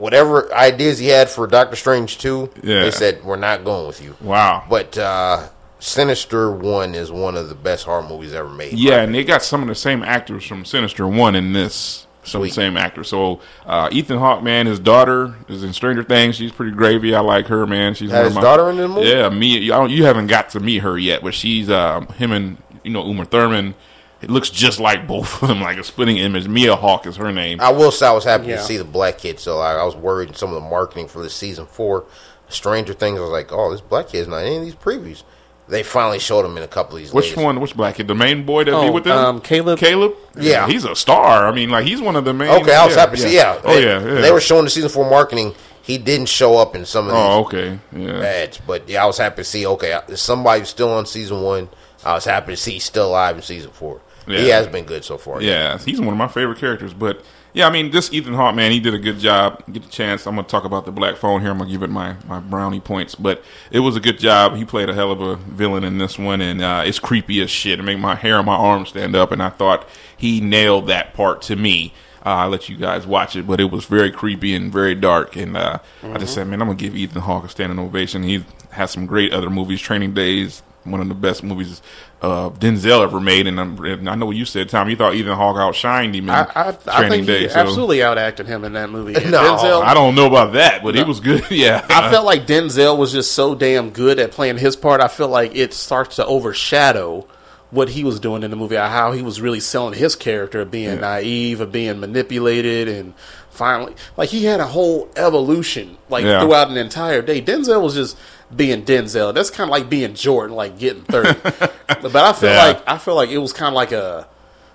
whatever 0.01 0.53
ideas 0.55 0.99
he 0.99 1.07
had 1.09 1.29
for 1.29 1.47
Doctor 1.47 1.77
Strange 1.77 2.19
two. 2.19 2.51
Yeah. 2.63 2.81
they 2.83 2.91
said 2.91 3.23
we're 3.25 3.37
not 3.37 3.65
going 3.65 3.87
with 3.87 4.03
you. 4.03 4.17
wow. 4.21 4.65
But 4.69 4.97
uh, 4.99 5.49
Sinister 5.79 6.51
One 6.51 6.95
is 6.95 7.11
one 7.13 7.37
of 7.37 7.49
the 7.49 7.55
best 7.55 7.85
horror 7.85 8.03
movies 8.07 8.35
ever 8.35 8.49
made. 8.49 8.73
Yeah, 8.79 9.03
and 9.03 9.15
they 9.15 9.25
got 9.25 9.43
some 9.43 9.63
of 9.63 9.69
the 9.69 9.75
same 9.75 10.03
actors 10.03 10.45
from 10.47 10.65
Sinister 10.65 11.07
One 11.07 11.35
in 11.35 11.53
this. 11.53 12.07
Some 12.23 12.43
of 12.43 12.49
the 12.49 12.53
Sweet. 12.53 12.55
same 12.63 12.77
actors. 12.77 13.09
So 13.09 13.41
uh, 13.65 13.89
Ethan 13.91 14.19
Hawke, 14.19 14.43
man, 14.43 14.67
his 14.67 14.79
daughter 14.79 15.35
is 15.49 15.65
in 15.65 15.73
Stranger 15.73 16.03
Things. 16.05 16.37
She's 16.37 16.53
pretty 16.53 16.73
gravy. 16.73 17.15
I 17.15 17.21
like 17.21 17.47
her, 17.47 17.67
man. 17.67 17.95
She's 17.95 18.11
his 18.11 18.35
my- 18.35 18.43
daughter 18.43 18.69
in 18.69 18.77
the 18.77 18.89
movie? 18.89 19.09
Yeah, 19.09 19.31
me. 19.31 19.71
I 19.71 19.79
don't, 19.79 19.91
you 19.91 20.05
haven't 20.05 20.27
got 20.27 20.51
to 20.51 20.61
meet 20.61 20.79
her 20.83 20.99
yet, 20.99 21.23
but 21.23 21.33
she's 21.33 21.71
uh, 21.71 22.01
him 22.19 22.33
and 22.33 22.59
you 22.85 22.91
know 22.91 23.07
Uma 23.07 23.25
Thurman. 23.25 23.75
It 24.23 24.31
looks 24.31 24.51
just 24.51 24.79
like 24.81 25.07
both 25.07 25.43
of 25.43 25.49
them, 25.49 25.61
like 25.63 25.79
a 25.79 25.85
splitting 25.85 26.19
image. 26.19 26.47
Maya 26.47 26.77
Hawke 26.77 27.07
is 27.07 27.17
her 27.17 27.33
name. 27.33 27.61
I 27.61 27.71
will 27.73 27.91
say 27.91 28.07
I 28.07 28.13
was 28.13 28.25
happy 28.25 28.47
Yeah. 28.49 28.57
to 28.57 28.63
see 28.63 28.77
the 28.77 28.85
black 28.85 29.19
kid. 29.19 29.41
So 29.41 29.59
I, 29.61 29.75
I 29.77 29.85
was 29.85 29.97
worried 29.97 30.29
in 30.29 30.35
some 30.35 30.51
of 30.53 30.63
the 30.63 30.69
marketing 30.69 31.09
for 31.09 31.23
the 31.23 31.31
season 31.31 31.65
four 31.67 32.05
Stranger 32.49 32.93
Things. 32.93 33.19
I 33.19 33.23
was 33.23 33.31
like, 33.31 33.51
oh, 33.53 33.71
this 33.71 33.81
black 33.81 34.09
kid's 34.09 34.29
not 34.29 34.39
in 34.39 34.47
any 34.47 34.57
of 34.59 34.63
these 34.65 34.75
previews. 34.75 35.23
They 35.69 35.83
finally 35.85 36.19
showed 36.19 36.45
him 36.45 36.57
in 36.57 36.65
a 36.65 36.69
couple 36.69 36.97
of 36.97 37.03
these. 37.03 37.13
Which 37.15 37.27
latest- 37.27 37.45
one? 37.45 37.61
Which 37.61 37.77
black 37.77 37.95
kid? 37.95 38.09
The 38.09 38.15
main 38.15 38.45
boy 38.45 38.65
that 38.65 38.73
be 38.73 38.77
Oh, 38.77 38.91
with 38.93 39.05
them? 39.05 39.17
um, 39.17 39.41
Caleb. 39.41 39.79
Caleb. 39.79 40.15
Yeah. 40.37 40.67
he's 40.67 40.85
a 40.85 40.97
star. 40.97 41.47
I 41.47 41.53
mean, 41.55 41.71
like 41.71 41.87
he's 41.87 42.01
one 42.03 42.17
of 42.17 42.25
the 42.25 42.35
main. 42.35 42.51
Okay, 42.51 42.75
I 42.75 42.85
was 42.85 42.97
happy 42.97 43.17
to 43.17 43.23
see. 43.23 43.37
Yeah. 43.37 43.61
Oh 43.65 43.75
They- 43.75 43.85
yeah. 43.87 44.01
yeah. 44.05 44.21
They 44.21 44.33
were 44.33 44.41
showing 44.41 44.65
the 44.65 44.71
season 44.71 44.91
four 44.91 45.09
marketing. 45.09 45.55
He 45.83 45.97
didn't 45.97 46.29
show 46.29 46.57
up 46.59 46.75
in 46.77 46.85
some 46.85 47.07
of 47.07 47.13
these 47.13 47.21
Oh 47.23 47.41
okay. 47.47 47.79
Yeah. 47.97 48.21
ads, 48.21 48.59
but 48.67 48.89
yeah, 48.89 49.03
I 49.03 49.07
was 49.07 49.17
happy 49.19 49.37
to 49.37 49.45
see. 49.45 49.65
Okay, 49.67 49.95
I- 49.95 50.15
somebody's 50.15 50.69
still 50.69 50.91
on 50.93 51.07
season 51.07 51.41
one. 51.43 51.69
I 52.05 52.15
was 52.15 52.25
happy 52.25 52.53
to 52.53 52.57
see 52.57 52.73
he's 52.73 52.85
still 52.85 53.09
alive 53.09 53.37
in 53.37 53.43
season 53.43 53.71
four. 53.71 54.01
He 54.27 54.49
Yeah. 54.49 54.57
has 54.57 54.67
been 54.67 54.85
good 54.85 55.05
so 55.05 55.19
far. 55.19 55.41
Yeah, 55.43 55.79
he's 55.79 55.99
one 56.01 56.09
of 56.09 56.17
my 56.17 56.29
favorite 56.29 56.59
characters. 56.59 56.93
But 56.93 57.23
yeah, 57.53 57.67
I 57.67 57.71
mean, 57.71 57.91
this 57.91 58.13
Ethan 58.13 58.35
Hawke 58.35 58.55
man, 58.55 58.71
he 58.71 58.79
did 58.81 58.95
a 58.95 58.99
good 58.99 59.19
job. 59.19 59.63
Get 59.73 59.83
the 59.83 59.89
chance, 59.89 60.27
I'm 60.27 60.37
gonna 60.37 60.47
talk 60.47 60.65
about 60.65 60.85
the 60.87 60.93
black 60.93 61.17
phone 61.17 61.41
here. 61.41 61.51
I'm 61.51 61.59
gonna 61.59 61.71
give 61.71 61.83
it 61.83 61.91
my 61.91 62.15
my 62.29 62.39
brownie 62.41 62.81
points. 62.81 63.15
But 63.15 63.43
it 63.71 63.81
was 63.81 63.97
a 63.97 64.01
good 64.01 64.19
job. 64.19 64.57
He 64.57 64.65
played 64.65 64.89
a 64.89 64.95
hell 64.95 65.11
of 65.11 65.21
a 65.21 65.37
villain 65.37 65.83
in 65.85 65.99
this 65.99 66.19
one, 66.19 66.41
and 66.41 66.63
uh, 66.63 66.83
it's 66.87 66.99
creepy 66.99 67.41
as 67.41 67.51
shit. 67.51 67.79
It 67.79 67.83
made 67.83 67.99
my 67.99 68.15
hair 68.15 68.37
on 68.39 68.45
my 68.45 68.55
arms 68.57 68.91
stand 68.91 69.17
up, 69.17 69.33
and 69.33 69.43
I 69.43 69.49
thought 69.51 69.89
he 70.17 70.41
nailed 70.41 70.87
that 70.89 71.13
part 71.15 71.43
to 71.43 71.57
me. 71.57 71.93
Uh, 72.25 72.29
I'll 72.45 72.51
let 72.51 72.69
you 72.69 72.77
guys 72.77 73.07
watch 73.07 73.35
it, 73.35 73.47
but 73.47 73.61
it 73.61 73.71
was 73.71 73.87
very 73.87 74.11
creepy 74.11 74.55
and 74.55 74.71
very 74.71 74.95
dark. 74.95 75.37
And 75.37 75.57
uh, 75.57 75.79
I 76.05 76.19
just 76.19 76.35
said, 76.35 76.47
man, 76.47 76.61
I'm 76.61 76.69
gonna 76.69 76.77
give 76.79 76.95
Ethan 76.95 77.23
Hawke 77.23 77.45
a 77.47 77.49
standing 77.49 77.79
ovation. 77.79 78.23
He 78.23 78.45
has 78.73 78.91
some 78.91 79.07
great 79.07 79.33
other 79.33 79.49
movies, 79.49 79.81
Training 79.81 80.13
Days, 80.13 80.63
one 80.85 81.01
of 81.01 81.09
the 81.09 81.15
best 81.15 81.43
movies 81.43 81.83
uh, 82.23 82.49
Denzel 82.51 83.03
ever 83.03 83.21
made. 83.21 83.47
And, 83.47 83.61
I'm, 83.61 83.79
and 83.85 84.09
I 84.09 84.15
know 84.15 84.27
what 84.27 84.37
you 84.37 84.45
said, 84.47 84.69
Tom. 84.71 84.89
You 84.89 84.97
thought 84.97 85.15
Ethan 85.15 85.37
Hawke 85.37 85.57
outshined 85.57 86.15
him 86.15 86.25
in 86.25 86.31
I, 86.31 86.43
I, 86.55 86.69
I 86.69 86.73
Training 86.73 87.11
think 87.11 87.39
he 87.39 87.47
Day. 87.47 87.49
so- 87.49 87.61
absolutely 87.61 87.99
outacted 87.99 88.47
him 88.47 88.65
in 88.65 88.73
that 88.75 88.91
movie. 88.91 89.13
No, 89.31 89.43
Denzel, 89.59 89.83
I 89.83 89.93
don't 89.95 90.15
know 90.15 90.27
about 90.27 90.55
that, 90.55 90.83
but 90.83 90.95
he 90.95 91.03
was 91.03 91.21
good. 91.21 91.45
yeah, 91.51 91.85
I 91.91 92.11
felt 92.11 92.25
like 92.27 92.47
Denzel 92.47 92.97
was 92.99 93.13
just 93.13 93.33
so 93.33 93.55
damn 93.55 93.91
good 93.91 94.19
at 94.19 94.33
playing 94.33 94.57
his 94.59 94.75
part. 94.77 95.01
I 95.01 95.09
feel 95.09 95.29
like 95.29 95.55
it 95.55 95.73
starts 95.75 96.17
to 96.17 96.25
overshadow 96.27 97.27
what 97.71 97.89
he 97.91 98.03
was 98.03 98.19
doing 98.19 98.43
in 98.43 98.51
the 98.51 98.57
movie, 98.57 98.75
how 98.75 99.13
he 99.13 99.23
was 99.23 99.41
really 99.41 99.61
selling 99.61 99.95
his 99.95 100.17
character 100.17 100.63
of 100.63 100.71
being 100.71 101.01
naive, 101.01 101.61
of 101.61 101.71
being 101.71 102.01
manipulated, 102.01 102.89
and 102.89 103.15
finally, 103.51 103.95
like 104.17 104.29
he 104.31 104.45
had 104.45 104.59
a 104.59 104.67
whole 104.67 105.09
evolution 105.17 105.97
like 106.09 106.25
Yeah. 106.25 106.41
throughout 106.41 106.69
an 106.71 106.77
entire 106.77 107.23
day. 107.23 107.41
Denzel 107.41 107.81
was 107.83 107.95
just 107.95 108.17
being 108.55 108.85
Denzel. 108.85 109.33
That's 109.35 109.51
kind 109.51 109.69
of 109.69 109.73
like 109.73 109.89
being 109.89 110.15
Jordan, 110.15 110.57
like 110.57 110.79
getting 110.79 111.03
thirty. 111.03 111.39
but 111.43 112.17
I 112.17 112.33
feel 112.33 112.51
Yeah. 112.51 112.67
like 112.67 112.83
I 112.89 112.99
feel 112.99 113.15
like 113.15 113.31
it 113.31 113.39
was 113.39 113.53
kind 113.53 113.69
of 113.69 113.75
like 113.75 113.93
a 113.93 114.29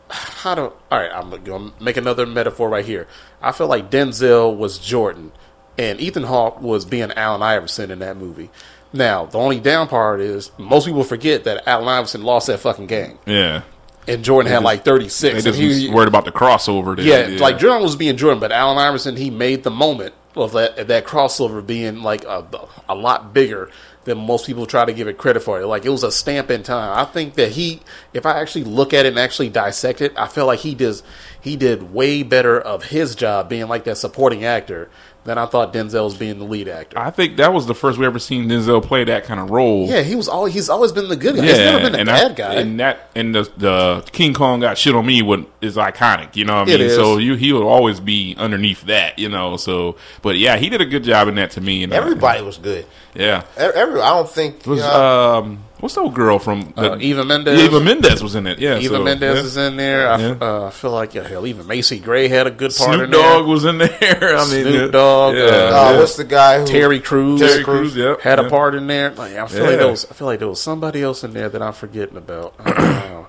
how 0.10 0.54
do 0.54 0.62
all 0.62 0.74
right 0.92 1.10
i'm 1.12 1.32
gonna 1.44 1.72
make 1.82 1.98
another 1.98 2.28
metaphor 2.28 2.70
right 2.70 2.86
here 2.86 3.08
i 3.42 3.52
feel 3.52 3.66
like 3.66 3.90
denzel 3.90 4.56
was 4.56 4.78
jordan 4.78 5.32
and 5.80 6.00
ethan 6.00 6.22
hawke 6.22 6.62
was 6.62 6.86
being 6.86 7.12
allen 7.14 7.42
iverson 7.42 7.90
in 7.90 7.98
that 7.98 8.16
movie 8.16 8.52
now 8.94 9.26
the 9.26 9.40
only 9.40 9.60
down 9.60 9.88
part 9.88 10.22
is 10.22 10.52
most 10.60 10.86
people 10.86 11.04
forget 11.04 11.44
that 11.46 11.68
allen 11.68 11.88
iverson 11.88 12.22
lost 12.22 12.46
that 12.46 12.60
fucking 12.60 12.86
game 12.86 13.18
yeah. 13.26 13.64
and 14.08 14.24
jordan 14.24 14.52
had 14.52 14.62
like 14.62 14.84
They 14.84 14.92
36 14.92 15.44
just 15.44 15.48
and 15.48 15.56
he, 15.56 15.68
was 15.88 15.90
worried 15.90 16.08
about 16.08 16.26
the 16.26 16.32
crossover. 16.32 16.96
There. 16.96 17.32
yeah, 17.32 17.40
like 17.40 17.58
jordan 17.58 17.82
was 17.82 17.96
being 17.96 18.16
jordan 18.16 18.40
but 18.40 18.52
allen 18.52 18.78
iverson 18.78 19.16
he 19.16 19.32
made 19.32 19.64
the 19.64 19.72
moment 19.72 20.14
of 20.44 20.54
that 20.54 20.78
of 20.78 20.88
that 20.88 21.06
crossover 21.06 21.66
being 21.66 22.02
like 22.02 22.24
a, 22.26 22.46
a 22.90 22.96
lot 22.96 23.34
bigger 23.34 23.70
than 24.06 24.20
most 24.20 24.46
people 24.46 24.66
try 24.66 24.86
to 24.86 24.94
give 24.94 25.08
it 25.08 25.18
credit 25.18 25.42
for. 25.42 25.66
Like 25.66 25.86
it 25.86 25.90
was 25.90 26.04
a 26.04 26.12
stamp 26.12 26.50
in 26.52 26.64
time. 26.64 26.98
I 26.98 27.06
think 27.06 27.34
that 27.36 27.52
he, 27.52 27.82
if 28.14 28.26
I 28.26 28.40
actually 28.40 28.64
look 28.64 28.94
at 28.94 29.06
it 29.06 29.10
and 29.10 29.20
actually 29.20 29.50
dissect 29.50 30.00
it, 30.02 30.14
I 30.16 30.28
feel 30.28 30.46
like 30.46 30.60
he 30.60 30.76
does 30.76 31.04
he 31.42 31.56
did 31.56 31.94
way 31.94 32.24
better 32.24 32.60
of 32.60 32.86
his 32.86 33.16
job 33.16 33.50
being 33.50 33.68
like 33.68 33.84
that 33.84 33.98
supporting 33.98 34.46
actor 34.46 34.90
than 35.26 35.38
I 35.40 35.48
thought 35.48 35.74
Denzel 35.74 36.06
was 36.06 36.16
being 36.16 36.38
the 36.40 36.46
lead 36.46 36.68
actor. 36.70 36.98
I 36.98 37.10
think 37.10 37.38
that 37.38 37.52
was 37.52 37.66
the 37.66 37.74
first 37.76 37.98
we 37.98 38.06
ever 38.06 38.20
seen 38.20 38.48
Denzel 38.48 38.82
play 38.82 39.04
that 39.04 39.26
kind 39.26 39.40
of 39.40 39.50
role. 39.50 39.88
yeah, 39.88 40.02
he 40.02 40.16
was 40.16 40.28
all 40.30 40.46
he's 40.46 40.70
always 40.70 40.92
been 40.92 41.10
the 41.10 41.16
good 41.16 41.36
guy. 41.36 41.42
he's 41.44 41.58
never 41.58 41.80
been 41.80 41.92
the 41.94 42.00
and 42.00 42.08
bad 42.08 42.32
I, 42.32 42.34
guy. 42.36 42.54
And 42.56 42.80
that 42.80 43.10
and 43.16 43.36
the 43.36 43.52
the 43.58 44.08
King 44.12 44.34
Kong 44.34 44.60
got 44.62 44.78
shit 44.78 44.96
on 44.96 45.06
me 45.06 45.22
would 45.22 45.46
is 45.62 45.76
iconic. 45.76 46.36
You 46.36 46.46
know 46.46 46.60
what 46.62 46.70
I 46.70 46.78
mean? 46.78 46.90
So 46.92 47.18
you 47.18 47.36
he 47.36 47.52
will 47.52 47.68
always 47.68 48.00
be 48.00 48.36
underneath 48.38 48.84
that. 48.84 49.18
You 49.20 49.30
know. 49.30 49.58
So, 49.58 49.98
but 50.22 50.38
yeah, 50.38 50.58
he 50.58 50.70
did 50.70 50.80
a 50.80 50.86
good 50.86 51.04
job 51.04 51.28
in 51.28 51.36
that 51.36 51.52
to 51.52 51.62
me. 51.62 51.84
And 51.84 51.92
uh, 51.92 51.96
Everybody 51.98 52.44
was 52.44 52.58
good. 52.60 52.86
yeah. 53.16 53.44
Every, 53.58 54.00
I 54.02 54.10
don't 54.12 54.30
think 54.30 54.66
Was 54.68 54.82
uh, 54.82 55.40
um 55.40 55.65
what's 55.80 55.96
the 55.96 56.02
old 56.02 56.14
girl 56.16 56.40
from 56.40 56.74
the, 56.76 56.94
Uh, 56.94 56.98
Eva 57.00 57.24
Mendes. 57.26 57.60
Eva 57.60 57.80
Mendes 57.80 58.22
was 58.24 58.36
in 58.36 58.48
it. 58.48 58.60
Yeah, 58.60 58.78
Eva 58.78 58.96
so, 58.96 59.04
Mendes 59.04 59.36
yeah. 59.38 59.44
is 59.44 59.58
in 59.58 59.76
there. 59.78 60.08
I, 60.10 60.18
Yeah. 60.20 60.36
uh, 60.42 60.70
feel 60.70 60.92
like 60.92 61.14
yeah, 61.14 61.28
hell, 61.28 61.46
even 61.48 61.68
Macy 61.68 62.00
Gray 62.00 62.28
had 62.28 62.48
a 62.48 62.52
good 62.52 62.74
part 62.76 62.94
Snoop 62.96 63.04
in 63.06 63.12
there. 63.12 63.22
Dogg 63.22 63.48
was 63.48 63.66
in 63.66 63.78
there. 63.78 63.90
I 64.38 64.46
mean, 64.52 64.64
Snoop. 64.64 64.92
Dogg, 64.92 65.36
Yeah, 65.36 65.42
uh, 65.42 65.46
uh, 65.48 65.92
yeah. 65.92 65.98
what's 66.00 66.16
the 66.18 66.24
guy 66.24 66.60
who 66.60 66.66
Terry 66.68 67.00
Crews. 67.00 67.40
Terry 67.42 67.64
Crews, 67.64 67.96
yep, 67.96 68.22
had 68.22 68.40
a 68.40 68.50
part 68.50 68.76
in 68.76 68.88
there. 68.88 69.12
Like, 69.12 69.34
I 69.36 69.48
feel 69.48 69.64
like 69.66 69.78
there 69.78 69.88
was. 69.88 70.06
I 70.10 70.14
feel 70.14 70.28
like 70.28 70.40
there 70.40 70.48
was 70.50 70.62
somebody 70.62 71.02
else 71.04 71.24
in 71.24 71.34
there 71.34 71.50
that 71.50 71.62
I'm 71.62 71.74
forgetting 71.74 72.18
about. 72.18 72.56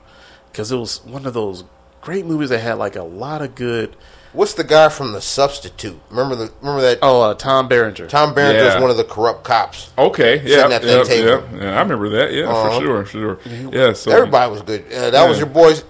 Because 0.53 0.72
it 0.72 0.76
was 0.76 1.05
one 1.05 1.26
of 1.26 1.34
those 1.34 1.64
great 2.01 2.24
movies 2.24 2.49
that 2.49 2.61
had 2.61 2.78
like 2.78 2.97
a 2.97 3.03
lot 3.03 3.42
of 3.42 3.55
good. 3.55 3.94
What's 4.37 4.53
the 4.55 4.64
guy 4.64 4.91
from 4.91 5.12
The 5.12 5.20
Substitute? 5.22 5.99
Remember 6.11 6.34
the 6.37 6.53
remember 6.61 6.82
that 6.82 6.99
Oh, 7.03 7.22
uh, 7.22 7.34
Tom 7.34 7.68
Berenger. 7.68 8.07
Tom 8.07 8.34
Berenger 8.34 8.64
Yeah. 8.64 8.76
is 8.76 8.80
one 8.82 8.91
of 8.91 8.97
the 8.99 9.05
corrupt 9.05 9.45
cops. 9.45 9.89
Okay, 9.97 10.37
yeah, 10.45 10.57
Sitting 10.59 10.72
at 10.74 10.82
that 10.82 10.97
yeah, 10.99 11.03
table. 11.05 11.45
yeah, 11.55 11.62
yeah, 11.64 11.76
I 11.78 11.82
remember 11.82 12.09
that. 12.11 12.32
Yeah, 12.34 12.45
Uh-huh. 12.51 12.78
for 12.78 12.84
sure, 12.84 13.07
sure. 13.07 13.39
Yeah, 13.72 13.95
so 13.95 14.12
Everybody 14.12 14.51
was 14.53 14.61
good. 14.62 14.84
Uh, 14.93 15.11
that 15.11 15.28
was 15.28 15.39
your 15.39 15.47
boy's 15.49 15.84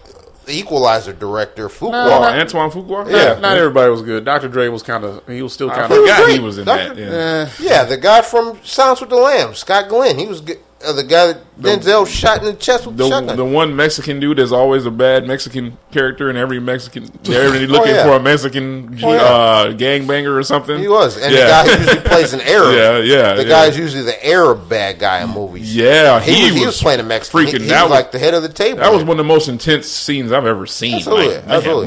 Equalizer 0.49 1.13
director, 1.13 1.69
Fuqua. 1.69 2.07
Oh, 2.07 2.23
Antoine 2.23 2.71
Fuqua. 2.71 3.11
Yeah. 3.11 3.25
Not, 3.33 3.41
not 3.41 3.57
everybody 3.57 3.91
was 3.91 4.03
good. 4.03 4.25
Dr. 4.25 4.47
Dre 4.47 4.69
was 4.69 4.85
kind 4.85 5.03
of. 5.05 5.27
He 5.27 5.43
was 5.43 5.53
still 5.53 5.69
kind 5.69 5.91
was 5.91 6.29
he 6.29 6.39
was 6.39 6.59
in 6.59 6.65
Dr. 6.67 6.95
that. 6.95 6.97
Yeah. 6.97 7.43
of. 7.43 7.61
Yeah, 7.61 7.83
the 7.85 7.97
guy 7.97 8.23
from 8.23 8.61
Silence 8.63 9.01
with 9.01 9.11
the 9.11 9.17
Lambs, 9.17 9.59
Scott 9.59 9.89
Glenn. 9.89 10.17
He 10.17 10.27
was 10.27 10.41
good. 10.41 10.61
Uh, 10.87 10.93
the 10.93 11.03
guy 11.05 11.27
that 11.33 11.43
Denzel 11.61 12.07
shot 12.07 12.39
in 12.39 12.45
the 12.45 12.53
chest 12.55 12.87
with 12.87 12.97
the, 12.97 13.05
The, 13.05 13.11
shotgun. 13.11 13.37
the 13.37 13.45
one 13.45 13.75
Mexican 13.75 14.21
dude 14.21 14.39
is 14.39 14.53
always 14.53 14.87
a 14.87 14.91
bad 14.91 15.27
Mexican 15.27 15.79
character 15.91 16.31
in 16.31 16.37
every 16.37 16.61
Mexican. 16.61 17.11
They're 17.25 17.51
really 17.51 17.67
looking 17.67 17.95
yeah. 17.95 18.05
for 18.05 18.13
a 18.13 18.21
Mexican 18.21 18.99
Oh, 19.03 19.13
yeah. 19.13 19.21
uh, 19.23 19.73
gangbanger 19.73 20.37
or 20.39 20.43
something. 20.43 20.79
he 20.79 20.87
was, 20.89 21.17
and 21.17 21.35
yeah. 21.35 21.63
the 21.63 21.69
guy 21.69 21.79
usually 21.79 22.01
plays 22.03 22.33
an 22.35 22.41
Arab. 22.43 22.75
Yeah, 22.75 22.99
yeah, 22.99 23.33
The 23.35 23.43
yeah. 23.45 23.49
guy's 23.49 23.77
usually 23.79 24.03
the 24.05 24.27
Arab 24.27 24.69
bad 24.69 24.99
guy 24.99 25.23
in 25.23 25.31
movies. 25.31 25.75
Yeah, 25.75 26.21
he, 26.21 26.33
he 26.35 26.43
was, 26.45 26.53
he 26.53 26.59
was 26.61 26.67
was 26.67 26.83
playing 26.83 27.01
a 27.01 27.05
Mexican. 27.05 27.41
freaking- 27.41 27.53
He, 27.59 27.65
he 27.65 27.69
that 27.71 27.83
was 27.83 27.91
was- 27.91 27.99
like 28.01 28.13
the 28.13 28.19
head 28.19 28.35
of 28.35 28.43
the 28.43 28.49
table. 28.51 28.81
That 28.81 28.93
was 28.93 29.03
one 29.03 29.13
of 29.13 29.19
the 29.19 29.25
most 29.25 29.49
intense 29.49 29.89
scenes 29.89 30.31
I've 30.33 30.47
ever 30.47 30.67
seen. 30.67 30.97
Absolutely, 30.97 31.37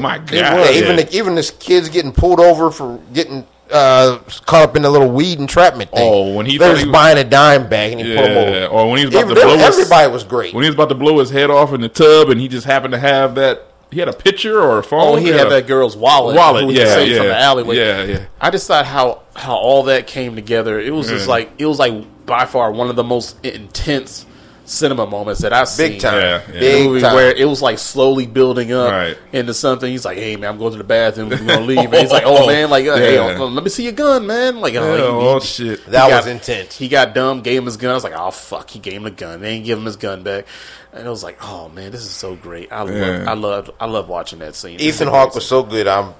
man. 0.00 0.02
My 0.02 0.18
God. 0.18 0.74
Even 0.74 0.96
the, 0.96 1.16
even 1.16 1.34
this 1.36 1.50
kids 1.52 1.88
getting 1.88 2.12
pulled 2.12 2.40
over 2.40 2.70
for 2.70 2.98
getting 3.12 3.46
uh, 3.72 4.18
caught 4.46 4.62
up 4.68 4.76
in 4.76 4.82
the 4.82 4.90
little 4.90 5.10
weed 5.10 5.38
entrapment 5.38 5.90
thing. 5.90 6.00
Oh, 6.12 6.34
when 6.34 6.46
he 6.46 6.58
they're 6.58 6.76
he 6.76 6.84
was- 6.84 6.92
buying 6.92 7.18
a 7.18 7.24
dime 7.24 7.68
bag 7.68 7.92
and 7.92 8.00
he 8.00 8.14
put 8.16 8.24
him 8.30 8.36
over. 8.36 8.66
Or 8.66 8.88
when 8.90 8.98
he 8.98 9.06
was 9.06 9.14
about 9.14 9.24
Even- 9.24 9.36
to 9.36 9.42
blow 9.42 9.56
his, 9.56 9.78
everybody 9.78 10.12
was 10.12 10.24
great. 10.24 10.54
when 10.54 10.64
he 10.64 10.68
was 10.70 10.74
about 10.74 10.88
to 10.90 10.94
blow 10.94 11.18
his 11.18 11.30
head 11.30 11.50
off 11.50 11.72
in 11.72 11.80
the 11.80 11.88
tub, 11.88 12.30
and 12.30 12.40
he 12.40 12.48
just 12.48 12.66
happened 12.66 12.92
to 12.92 12.98
have 12.98 13.34
that. 13.36 13.66
He 13.92 13.98
had 13.98 14.08
a 14.08 14.12
picture 14.12 14.60
or 14.60 14.78
a 14.78 14.84
phone. 14.84 15.14
Oh, 15.14 15.16
he 15.16 15.30
yeah. 15.30 15.38
had 15.38 15.48
that 15.50 15.66
girl's 15.66 15.96
wallet. 15.96 16.36
Wallet, 16.36 16.70
yeah, 16.72 17.00
yeah, 17.00 17.16
from 17.18 17.26
the 17.26 17.36
alleyway. 17.36 17.76
yeah, 17.76 18.04
yeah. 18.04 18.24
I 18.40 18.50
just 18.50 18.68
thought 18.68 18.86
how 18.86 19.22
how 19.34 19.56
all 19.56 19.82
that 19.84 20.06
came 20.06 20.36
together. 20.36 20.78
It 20.78 20.92
was 20.94 21.08
just 21.08 21.26
like 21.26 21.50
it 21.58 21.66
was 21.66 21.80
like 21.80 22.24
by 22.24 22.44
far 22.46 22.70
one 22.70 22.88
of 22.88 22.94
the 22.94 23.02
most 23.02 23.44
intense 23.44 24.26
cinema 24.70 25.04
moments 25.06 25.40
that 25.40 25.52
I've 25.52 25.68
seen. 25.68 25.92
Big 25.92 26.00
time. 26.00 26.14
Yeah, 26.20 26.42
yeah. 26.52 26.60
Big 26.60 26.86
movie 26.86 27.00
time. 27.00 27.14
where 27.14 27.34
it 27.34 27.44
was 27.46 27.60
like 27.60 27.78
slowly 27.78 28.26
building 28.26 28.72
up 28.72 28.90
Right. 28.90 29.18
into 29.32 29.52
something. 29.52 29.90
He's 29.90 30.04
like, 30.04 30.16
"Hey 30.18 30.36
man, 30.36 30.50
I'm 30.50 30.58
going 30.58 30.72
to 30.72 30.78
the 30.78 30.84
bathroom. 30.84 31.28
We're 31.30 31.38
gonna 31.38 31.60
leave." 31.62 31.78
And 31.78 31.94
he's 31.94 32.12
like, 32.12 32.22
"Oh 32.24 32.46
man, 32.48 32.70
like, 32.70 32.86
uh, 32.86 32.96
hey, 32.96 33.14
Yeah. 33.16 33.38
uh, 33.40 33.46
let 33.46 33.64
me 33.64 33.70
see 33.70 33.82
your 33.84 33.92
gun, 33.92 34.26
man." 34.26 34.60
Like, 34.60 34.74
Yeah, 34.74 34.80
oh, 34.80 34.96
he- 34.96 35.02
oh 35.02 35.40
he- 35.40 35.46
shit. 35.46 35.86
that 35.90 36.08
he 36.08 36.14
was 36.16 36.26
intense. 36.26 36.76
He 36.76 36.88
got 36.88 37.14
dumb, 37.14 37.40
gave 37.42 37.58
him 37.58 37.66
his 37.66 37.76
gun. 37.76 37.90
I 37.90 37.94
was 37.94 38.04
like, 38.04 38.14
oh 38.16 38.30
fuck, 38.30 38.70
he 38.70 38.78
gave 38.78 38.94
him 38.94 39.02
the 39.04 39.10
gun. 39.10 39.40
They 39.40 39.54
didn't 39.54 39.66
give 39.66 39.78
him 39.78 39.84
his 39.86 39.96
gun 39.96 40.22
back, 40.22 40.46
and 40.92 41.06
it 41.06 41.10
was 41.10 41.24
like, 41.24 41.38
oh 41.42 41.68
man, 41.70 41.90
this 41.90 42.02
is 42.02 42.10
so 42.10 42.36
great. 42.36 42.72
I 42.72 42.82
love, 42.82 42.94
Yeah. 42.94 43.24
I 43.28 43.34
love, 43.34 43.70
I 43.80 43.86
love 43.86 44.08
watching 44.08 44.38
that 44.38 44.54
scene. 44.54 44.78
Ethan 44.80 45.08
Hawke 45.08 45.34
was 45.34 45.46
so 45.46 45.62
good. 45.62 45.86
I'm 45.88 46.14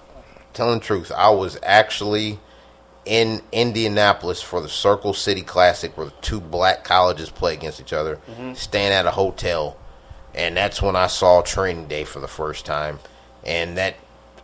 telling 0.55 0.81
the 0.81 0.85
truth. 0.85 1.13
I 1.17 1.31
was 1.31 1.57
actually 1.63 2.39
in 3.07 3.41
Indianapolis 3.53 4.43
for 4.43 4.61
the 4.61 4.69
Circle 4.69 5.15
City 5.15 5.43
Classic, 5.43 5.97
where 5.97 6.07
the 6.07 6.13
two 6.21 6.41
black 6.41 6.85
colleges 6.85 7.31
play 7.31 7.55
against 7.55 7.81
each 7.81 7.93
other, 7.93 8.17
Mm-hmm. 8.31 8.55
staying 8.55 8.93
at 8.93 9.07
a 9.07 9.11
hotel, 9.11 9.77
and 10.35 10.57
that's 10.57 10.81
when 10.83 10.97
I 10.97 11.07
saw 11.09 11.43
Training 11.43 11.89
Day 11.89 12.05
for 12.05 12.21
the 12.21 12.29
first 12.29 12.67
time. 12.67 12.99
And 13.45 13.79
that 13.79 13.97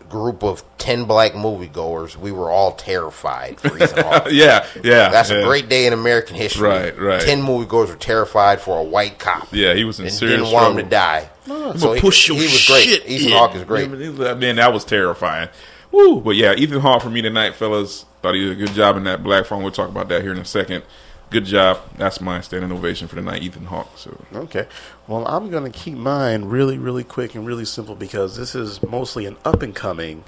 group 0.08 0.42
of 0.42 0.64
ten 0.78 1.04
black 1.04 1.32
moviegoers, 1.32 2.16
we 2.16 2.32
were 2.32 2.50
all 2.50 2.72
terrified 2.72 3.60
for 3.60 3.76
Ethan 3.76 4.04
Hawke. 4.04 4.28
Yeah, 4.30 4.64
yeah. 4.82 5.10
That's 5.10 5.30
yeah. 5.30 5.38
a 5.38 5.44
great 5.44 5.68
day 5.68 5.86
in 5.86 5.92
American 5.92 6.34
history. 6.36 6.68
Right, 6.68 6.98
right. 6.98 7.20
Ten 7.20 7.42
moviegoers 7.42 7.88
were 7.88 7.96
terrified 7.96 8.60
for 8.60 8.78
a 8.78 8.82
white 8.82 9.18
cop. 9.18 9.48
Yeah, 9.52 9.74
he 9.74 9.84
was 9.84 10.00
in 10.00 10.06
and 10.06 10.14
serious 10.14 10.38
didn't 10.40 10.52
want 10.54 10.78
him 10.78 10.84
to 10.84 10.90
die. 10.90 11.28
So 11.76 11.92
he, 11.92 12.00
push 12.00 12.28
your 12.28 12.36
he 12.38 12.44
was 12.44 12.52
shit 12.52 13.02
great. 13.02 13.10
Ethan. 13.10 13.32
Hawke 13.32 13.54
is 13.54 13.64
great. 13.64 13.88
I 13.90 14.34
mean, 14.34 14.56
that 14.56 14.72
was 14.72 14.84
terrifying. 14.84 15.48
Woo! 15.92 16.20
But 16.20 16.36
yeah, 16.36 16.54
Ethan 16.54 16.80
Hawke 16.80 17.02
for 17.02 17.10
me 17.10 17.22
tonight, 17.22 17.54
fellas. 17.54 18.06
Thought 18.26 18.34
he 18.34 18.40
did 18.40 18.60
a 18.60 18.66
good 18.66 18.74
job 18.74 18.96
in 18.96 19.04
that 19.04 19.22
black 19.22 19.46
phone. 19.46 19.62
We'll 19.62 19.70
talk 19.70 19.88
about 19.88 20.08
that 20.08 20.20
here 20.20 20.32
in 20.32 20.38
a 20.38 20.44
second. 20.44 20.82
Good 21.30 21.44
job. 21.44 21.78
That's 21.96 22.20
my 22.20 22.40
standing 22.40 22.72
ovation 22.72 23.06
for 23.06 23.14
the 23.14 23.22
night, 23.22 23.40
Ethan 23.40 23.66
Hawke. 23.66 23.96
So 23.96 24.20
Okay. 24.34 24.66
Well, 25.06 25.24
I'm 25.28 25.48
going 25.48 25.62
to 25.62 25.78
keep 25.78 25.96
mine 25.96 26.46
really, 26.46 26.76
really 26.76 27.04
quick 27.04 27.36
and 27.36 27.46
really 27.46 27.64
simple 27.64 27.94
because 27.94 28.36
this 28.36 28.56
is 28.56 28.82
mostly 28.82 29.26
an 29.26 29.36
up 29.44 29.62
and 29.62 29.72
coming 29.76 30.24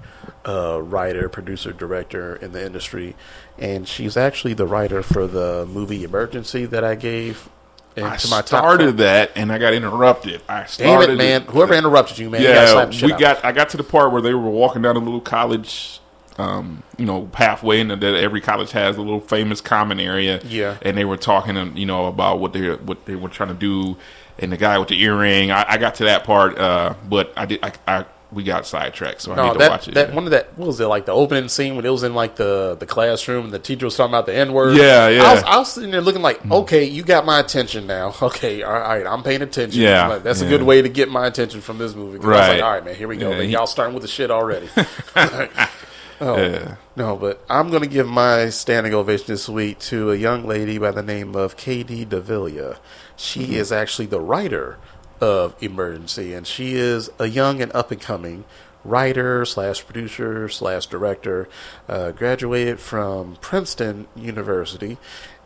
uh, 0.46 0.80
writer, 0.80 1.28
producer, 1.28 1.72
director 1.72 2.36
in 2.36 2.53
the 2.53 2.64
industry. 2.64 3.16
And 3.59 3.88
she's 3.88 4.16
actually 4.16 4.55
the 4.55 4.68
writer 4.68 5.03
for 5.03 5.26
the 5.26 5.66
movie 5.66 6.05
Emergency 6.05 6.66
that 6.66 6.84
I 6.84 6.94
gave 6.94 7.49
I 7.96 8.11
my 8.30 8.42
started 8.42 8.99
that 8.99 9.32
and 9.34 9.53
I 9.53 9.59
got 9.59 9.74
interrupted. 9.74 10.42
I 10.49 10.68
Damn 10.76 11.03
it, 11.03 11.16
man. 11.16 11.42
Whoever 11.42 11.74
interrupted 11.74 12.18
you, 12.18 12.30
man, 12.30 12.42
Yeah, 12.42 12.90
shit 12.90 13.11
we 13.11 13.18
got. 13.18 13.44
I 13.44 13.51
got 13.51 13.70
to 13.70 13.76
the 13.76 13.82
part 13.82 14.12
where 14.12 14.22
they 14.22 14.34
were 14.34 14.51
walking 14.51 14.82
down 14.82 14.94
a 14.94 15.01
little 15.01 15.20
college, 15.20 16.01
um, 16.39 16.82
you 16.97 17.05
know, 17.05 17.28
halfway 17.34 17.80
and 17.80 17.91
that 17.91 18.03
every 18.03 18.41
college 18.41 18.70
has 18.72 18.97
a 18.97 19.03
little 19.03 19.20
famous 19.20 19.61
common 19.61 19.99
area. 20.01 20.41
Yeah. 20.45 20.76
and 20.82 20.97
they 20.97 21.05
were 21.05 21.16
talking, 21.16 21.57
um, 21.57 21.76
you 21.76 21.86
know, 21.86 22.07
about 22.07 22.39
what 22.41 22.53
they 22.53 22.70
what 22.74 23.05
they 23.07 23.14
were 23.16 23.28
trying 23.28 23.49
to 23.51 23.55
do, 23.55 23.97
and 24.39 24.53
the 24.53 24.57
guy 24.57 24.78
with 24.78 24.89
the 24.89 25.01
earring. 25.03 25.51
I, 25.51 25.64
I 25.68 25.76
got 25.78 25.97
to 25.97 26.05
that 26.05 26.24
part, 26.24 26.57
uh, 26.59 26.95
but 27.09 27.32
I 27.36 27.47
did. 27.47 27.61
I, 27.64 27.72
I 27.86 28.05
we 28.30 28.43
got 28.43 28.66
sidetracked, 28.66 29.22
so 29.22 29.32
I 29.32 29.36
No, 29.36 29.47
need 29.47 29.53
to 29.55 29.59
that, 29.61 29.70
watch 29.70 29.89
it. 29.89 29.95
that 29.95 30.11
yeah. 30.11 30.14
one 30.14 30.24
of 30.26 30.32
that 30.32 30.53
what 30.59 30.66
was 30.66 30.78
it 30.80 30.84
like 30.86 31.07
the 31.07 31.12
opening 31.12 31.49
scene 31.49 31.76
when 31.76 31.86
it 31.86 31.89
was 31.91 32.03
in 32.03 32.14
like 32.14 32.36
the 32.36 32.76
the 32.78 32.84
classroom 32.84 33.47
and 33.47 33.55
the 33.55 33.59
teacher 33.59 33.86
was 33.86 33.97
talking 33.97 34.11
about 34.11 34.26
the 34.26 34.34
N 34.34 34.53
word. 34.53 34.76
Yeah, 34.76 35.09
yeah. 35.09 35.22
I 35.22 35.32
was, 35.34 35.43
I 35.45 35.57
was 35.57 35.72
sitting 35.72 35.91
there 35.91 36.03
looking 36.03 36.20
like, 36.20 36.45
okay, 36.51 36.84
you 36.84 37.03
got 37.05 37.24
my 37.24 37.41
attention 37.41 37.86
now. 37.86 38.14
Okay, 38.22 38.62
all 38.62 38.74
right, 38.78 39.07
I'm 39.07 39.22
paying 39.22 39.41
attention. 39.41 39.80
Yeah, 39.80 40.09
Like, 40.09 40.24
that's 40.24 40.43
a 40.43 40.47
good 40.47 40.62
way 40.62 40.82
to 40.82 40.91
get 40.91 41.09
my 41.09 41.26
attention 41.26 41.62
from 41.62 41.78
this 41.78 41.95
movie. 41.95 42.18
'Cause 42.18 42.26
I 42.26 42.28
was 42.28 42.39
Right. 42.39 42.55
like, 42.57 42.62
all 42.62 42.70
right, 42.72 42.84
man, 42.84 42.95
here 42.97 43.09
we 43.09 43.16
go. 43.16 43.30
Yeah, 43.30 43.39
man. 43.39 43.49
Y'all 43.49 43.66
starting 43.66 43.95
with 43.95 44.03
the 44.03 44.09
shit 44.09 44.30
already. 44.30 44.68
oh 46.20 46.36
Yeah. 46.36 46.76
no, 46.96 47.16
but 47.16 47.42
I'm 47.48 47.70
gonna 47.70 47.86
give 47.86 48.06
my 48.08 48.48
standing 48.50 48.94
ovation 48.94 49.26
this 49.28 49.48
week 49.48 49.78
to 49.80 50.10
a 50.12 50.16
young 50.16 50.46
lady 50.46 50.78
by 50.78 50.90
the 50.90 51.02
name 51.02 51.34
of 51.36 51.56
K.D. 51.56 52.04
Davila. 52.06 52.78
She 53.16 53.40
Mm-hmm. 53.44 53.52
is 53.54 53.72
actually 53.72 54.06
the 54.06 54.20
writer 54.20 54.78
of 55.20 55.54
Emergency, 55.62 56.32
and 56.34 56.46
she 56.46 56.74
is 56.74 57.10
a 57.18 57.26
young 57.26 57.60
and 57.60 57.72
up 57.74 57.90
and 57.90 58.00
coming 58.00 58.44
writer 58.84 59.44
slash 59.44 59.84
producer 59.84 60.48
slash 60.48 60.86
director. 60.86 61.48
Uh, 61.88 62.12
graduated 62.12 62.78
from 62.78 63.36
Princeton 63.40 64.06
University, 64.14 64.96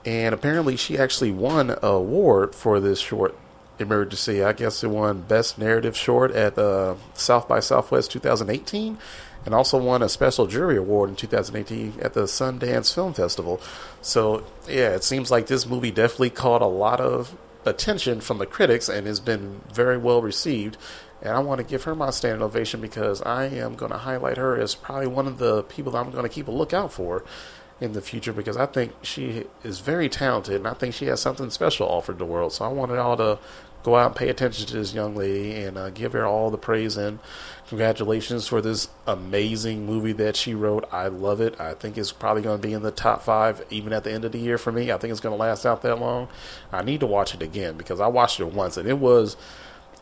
and 0.05 0.35
apparently 0.35 0.77
she 0.77 0.99
actually 0.99 1.31
won 1.33 1.71
an 1.71 1.79
award 1.83 2.55
for 2.55 2.79
this 2.81 2.99
short 3.01 3.35
emergency. 3.79 4.43
I 4.45 4.53
guess 4.53 4.85
it 4.85 4.89
won 4.91 5.23
Best 5.23 5.59
Narrative 5.59 5.97
Short 5.97 6.31
at 6.33 6.59
uh, 6.59 6.95
South 7.15 7.49
by 7.49 7.61
Southwest 7.61 8.11
2018, 8.13 8.99
and 9.45 9.55
also 9.55 9.79
won 9.79 10.03
a 10.03 10.09
Special 10.09 10.47
Jury 10.47 10.77
Award 10.77 11.11
in 11.11 11.17
2018 11.17 12.01
at 12.01 12.15
the 12.15 12.23
Sundance 12.23 12.95
Film 12.95 13.15
Festival. 13.15 13.61
So, 14.01 14.45
yeah, 14.69 14.91
it 14.91 15.05
seems 15.05 15.31
like 15.31 15.47
this 15.47 15.67
movie 15.67 15.91
definitely 15.91 16.31
caught 16.31 16.63
a 16.63 16.67
lot 16.67 17.01
of 17.01 17.37
attention 17.65 18.21
from 18.21 18.39
the 18.39 18.47
critics 18.47 18.89
and 18.89 19.07
has 19.07 19.21
been 19.21 19.61
very 19.73 19.99
well 19.99 20.23
received. 20.23 20.77
And 21.21 21.33
I 21.33 21.39
want 21.39 21.59
to 21.59 21.65
give 21.65 21.85
her 21.85 21.95
my 21.95 22.11
standing 22.11 22.43
ovation 22.43 22.81
because 22.81 23.23
I 23.23 23.45
am 23.45 23.77
going 23.77 23.93
to 23.93 23.99
highlight 23.99 24.37
her 24.37 24.57
as 24.57 24.75
probably 24.75 25.07
one 25.07 25.27
of 25.27 25.39
the 25.39 25.63
people 25.65 25.93
that 25.93 25.99
I'm 25.99 26.11
going 26.11 26.25
to 26.25 26.29
keep 26.29 26.49
a 26.49 26.53
lookout 26.53 26.93
for 26.93 27.25
in 27.81 27.93
the 27.93 28.01
future 28.01 28.33
because 28.33 28.57
I 28.57 28.67
think 28.67 28.93
she 29.03 29.45
is 29.65 29.81
very 29.81 30.09
talented 30.09 30.57
and 30.57 30.69
I 30.69 30.73
think 30.73 30.95
she 30.95 31.07
has 31.07 31.21
something 31.21 31.51
special 31.51 31.89
offered 31.89 32.19
the 32.19 32.25
world. 32.25 32.53
So 32.53 32.65
I 32.65 32.69
wanted 32.69 32.99
all 32.99 33.17
to 33.17 33.39
go 33.83 33.97
out 33.97 34.07
and 34.07 34.17
pay 34.17 34.29
attention 34.29 34.67
to 34.67 34.75
this 34.75 34.95
young 34.95 35.17
lady 35.17 35.55
and 35.63 35.77
uh, 35.77 35.91
give 35.91 36.13
her 36.13 36.25
all 36.27 36.51
the 36.51 36.59
praise 36.59 36.97
and 36.97 37.19
congratulations 37.69 38.47
for 38.47 38.61
this 38.61 38.89
amazing 39.07 39.87
movie 39.87 40.13
that 40.13 40.37
she 40.37 40.55
wrote. 40.55 40.87
I 40.93 41.09
love 41.09 41.41
it. 41.41 41.59
I 41.61 41.75
think 41.75 41.97
it's 41.97 42.13
probably 42.13 42.43
going 42.43 42.61
to 42.61 42.67
be 42.69 42.75
in 42.75 42.83
the 42.83 42.91
top 42.91 43.23
five 43.23 43.65
even 43.71 43.93
at 43.93 44.05
the 44.05 44.13
end 44.13 44.25
of 44.25 44.33
the 44.33 44.39
year 44.39 44.59
for 44.59 44.71
me. 44.73 44.93
I 44.93 44.99
think 44.99 45.11
it's 45.11 45.21
going 45.21 45.35
to 45.37 45.41
last 45.41 45.65
out 45.65 45.83
that 45.83 45.99
long. 45.99 46.29
I 46.71 46.83
need 46.83 47.01
to 47.01 47.07
watch 47.07 47.35
it 47.35 47.43
again 47.43 47.77
because 47.77 48.01
I 48.01 48.09
watched 48.09 48.41
it 48.41 48.53
once 48.53 48.77
and 48.77 48.89
it 48.89 48.99
was 48.99 49.37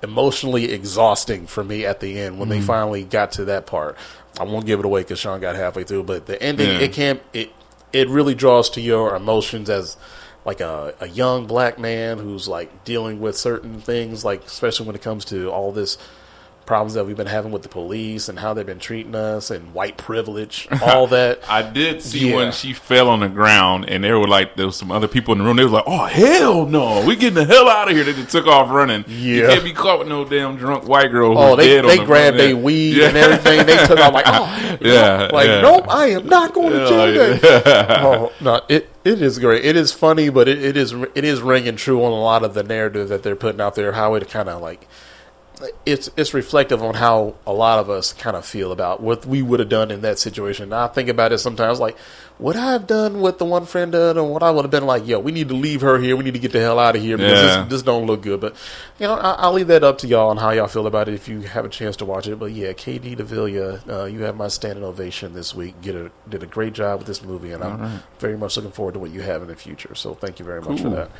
emotionally 0.02 0.72
exhausting 0.72 1.46
for 1.46 1.62
me 1.62 1.84
at 1.84 2.00
the 2.00 2.18
end 2.18 2.38
when 2.38 2.48
Mm-hmm. 2.48 2.60
they 2.60 2.66
finally 2.66 3.04
got 3.04 3.32
to 3.32 3.44
that 3.46 3.66
part. 3.66 3.96
I 4.38 4.44
won't 4.44 4.64
give 4.66 4.78
it 4.80 4.84
away 4.86 5.02
because 5.02 5.18
Sean 5.18 5.40
got 5.40 5.56
halfway 5.56 5.84
through, 5.84 6.04
but 6.04 6.26
the 6.26 6.40
ending 6.42 6.68
Yeah. 6.68 6.78
it 6.80 6.92
can't 6.92 7.20
it 7.32 7.50
it 7.92 8.08
really 8.08 8.34
draws 8.34 8.70
to 8.70 8.80
your 8.80 9.14
emotions 9.16 9.68
as 9.68 9.96
like 10.45 10.61
a, 10.61 10.95
a 11.01 11.09
young 11.09 11.47
black 11.47 11.78
man 11.78 12.18
who's 12.18 12.49
like 12.49 12.84
dealing 12.84 13.20
with 13.20 13.36
certain 13.36 13.80
things, 13.80 14.24
like 14.24 14.45
especially 14.45 14.86
when 14.86 14.97
it 14.97 15.03
comes 15.03 15.24
to 15.26 15.51
all 15.51 15.72
this 15.72 15.99
problems 16.70 16.94
that 16.94 17.04
we've 17.04 17.16
been 17.16 17.26
having 17.26 17.50
with 17.50 17.62
the 17.62 17.68
police 17.68 18.28
and 18.28 18.38
how 18.38 18.54
they've 18.54 18.64
been 18.64 18.78
treating 18.78 19.16
us 19.16 19.50
and 19.50 19.74
white 19.74 19.96
privilege, 19.96 20.68
all 20.82 21.08
that. 21.08 21.40
I 21.50 21.62
did 21.62 22.00
see 22.00 22.30
Yeah. 22.30 22.36
when 22.36 22.52
she 22.52 22.72
fell 22.72 23.08
on 23.08 23.18
the 23.18 23.28
ground, 23.28 23.86
and 23.88 24.04
there 24.04 24.20
were 24.20 24.28
like 24.28 24.54
there 24.54 24.66
was 24.66 24.76
some 24.76 24.92
other 24.92 25.08
people 25.08 25.32
in 25.32 25.38
the 25.40 25.44
room. 25.44 25.56
They 25.56 25.64
were 25.64 25.70
like, 25.70 25.84
"Oh 25.88 26.04
hell 26.04 26.66
no, 26.66 27.04
we 27.04 27.16
getting 27.16 27.34
the 27.34 27.44
hell 27.44 27.68
out 27.68 27.90
of 27.90 27.96
here!" 27.96 28.04
They 28.04 28.12
just 28.12 28.30
took 28.30 28.46
off 28.46 28.70
running. 28.70 29.04
Yeah, 29.08 29.16
you 29.34 29.46
can't 29.48 29.64
be 29.64 29.72
caught 29.72 29.98
with 29.98 30.06
no 30.06 30.24
damn 30.24 30.56
drunk 30.56 30.86
white 30.86 31.10
girl. 31.10 31.32
Who 31.32 31.38
Oh, 31.40 31.56
they 31.56 31.80
they 31.80 31.98
the 31.98 32.04
grabbed 32.04 32.38
their 32.38 32.56
weed 32.56 32.98
Yeah. 32.98 33.08
and 33.08 33.16
everything. 33.16 33.66
They 33.66 33.76
took 33.86 33.98
off 33.98 34.14
like, 34.14 34.26
oh, 34.28 34.78
Yeah, 34.80 35.28
like 35.32 35.48
yeah. 35.48 35.62
nope, 35.62 35.86
I 35.88 36.10
am 36.10 36.28
not 36.28 36.54
going 36.54 36.70
to 36.72 36.86
jail. 36.88 37.38
yeah. 37.42 38.02
oh 38.06 38.32
no, 38.40 38.60
it 38.68 38.88
it 39.04 39.20
is 39.20 39.40
great. 39.40 39.64
It 39.64 39.74
is 39.74 39.90
funny, 39.92 40.28
but 40.28 40.46
it, 40.46 40.62
it 40.64 40.76
is 40.76 40.92
it 41.16 41.24
is 41.24 41.40
ringing 41.42 41.74
true 41.74 42.04
on 42.04 42.12
a 42.12 42.20
lot 42.20 42.44
of 42.44 42.54
the 42.54 42.62
narrative 42.62 43.08
that 43.08 43.24
they're 43.24 43.34
putting 43.34 43.60
out 43.60 43.74
there. 43.74 43.90
How 43.90 44.14
it 44.14 44.28
kind 44.30 44.48
of 44.48 44.62
like 44.62 44.86
it's 45.84 46.11
it's 46.16 46.32
reflective 46.34 46.82
on 46.82 46.94
how 46.94 47.34
a 47.46 47.52
lot 47.52 47.78
of 47.78 47.90
us 47.90 48.12
kind 48.12 48.36
of 48.36 48.44
feel 48.46 48.72
about 48.72 49.02
what 49.02 49.26
we 49.26 49.42
would 49.42 49.61
have 49.61 49.68
done 49.68 49.90
in 49.90 50.00
that 50.02 50.18
situation. 50.18 50.64
And 50.64 50.74
I 50.74 50.86
think 50.88 51.08
about 51.08 51.32
it 51.32 51.38
sometimes 51.38 51.78
like, 51.80 51.96
would 52.38 52.56
I 52.56 52.72
have 52.72 52.86
done 52.86 53.20
what 53.20 53.38
the 53.38 53.44
one 53.44 53.66
friend 53.66 53.92
did, 53.92 54.16
and 54.16 54.30
what 54.30 54.42
I 54.42 54.50
would 54.50 54.62
have 54.64 54.70
been 54.70 54.86
like? 54.86 55.06
Yo, 55.06 55.18
we 55.18 55.32
need 55.32 55.48
to 55.48 55.54
leave 55.54 55.82
her 55.82 55.98
here. 55.98 56.16
We 56.16 56.24
need 56.24 56.32
to 56.34 56.38
get 56.40 56.52
the 56.52 56.61
hell 56.61 56.78
out 56.78 56.96
of 56.96 57.02
here 57.02 57.16
because 57.18 57.32
Yeah. 57.42 57.62
this, 57.64 57.68
this 57.70 57.82
don't 57.82 58.06
look 58.06 58.22
good. 58.22 58.40
But 58.40 58.56
you 58.98 59.06
know, 59.06 59.14
I, 59.14 59.32
I'll 59.32 59.52
leave 59.52 59.66
that 59.68 59.84
up 59.84 59.98
to 59.98 60.06
y'all 60.06 60.30
on 60.30 60.38
how 60.38 60.50
y'all 60.50 60.66
feel 60.68 60.86
about 60.86 61.08
it 61.08 61.14
if 61.14 61.28
you 61.28 61.40
have 61.42 61.64
a 61.64 61.68
chance 61.68 61.96
to 61.96 62.04
watch 62.04 62.26
it. 62.26 62.38
But 62.38 62.52
yeah, 62.52 62.72
KD 62.72 63.16
Davila, 63.16 63.80
uh, 63.88 64.04
you 64.06 64.20
have 64.22 64.36
my 64.36 64.48
standing 64.48 64.84
ovation 64.84 65.34
this 65.34 65.54
week. 65.54 65.80
Get 65.82 65.94
a, 65.94 66.11
did 66.28 66.42
a 66.42 66.46
great 66.46 66.72
job 66.72 66.98
with 67.00 67.06
this 67.06 67.22
movie, 67.22 67.52
and 67.52 67.62
I'm 67.62 68.02
very 68.18 68.36
much 68.38 68.56
looking 68.56 68.72
forward 68.72 68.92
to 68.94 69.00
what 69.00 69.11
you 69.11 69.20
have 69.22 69.42
in 69.42 69.48
the 69.48 69.56
future. 69.56 69.94
So 69.94 70.14
thank 70.14 70.38
you 70.38 70.44
very 70.44 70.62
much 70.62 70.80
for 70.80 70.90
that. 70.90 71.11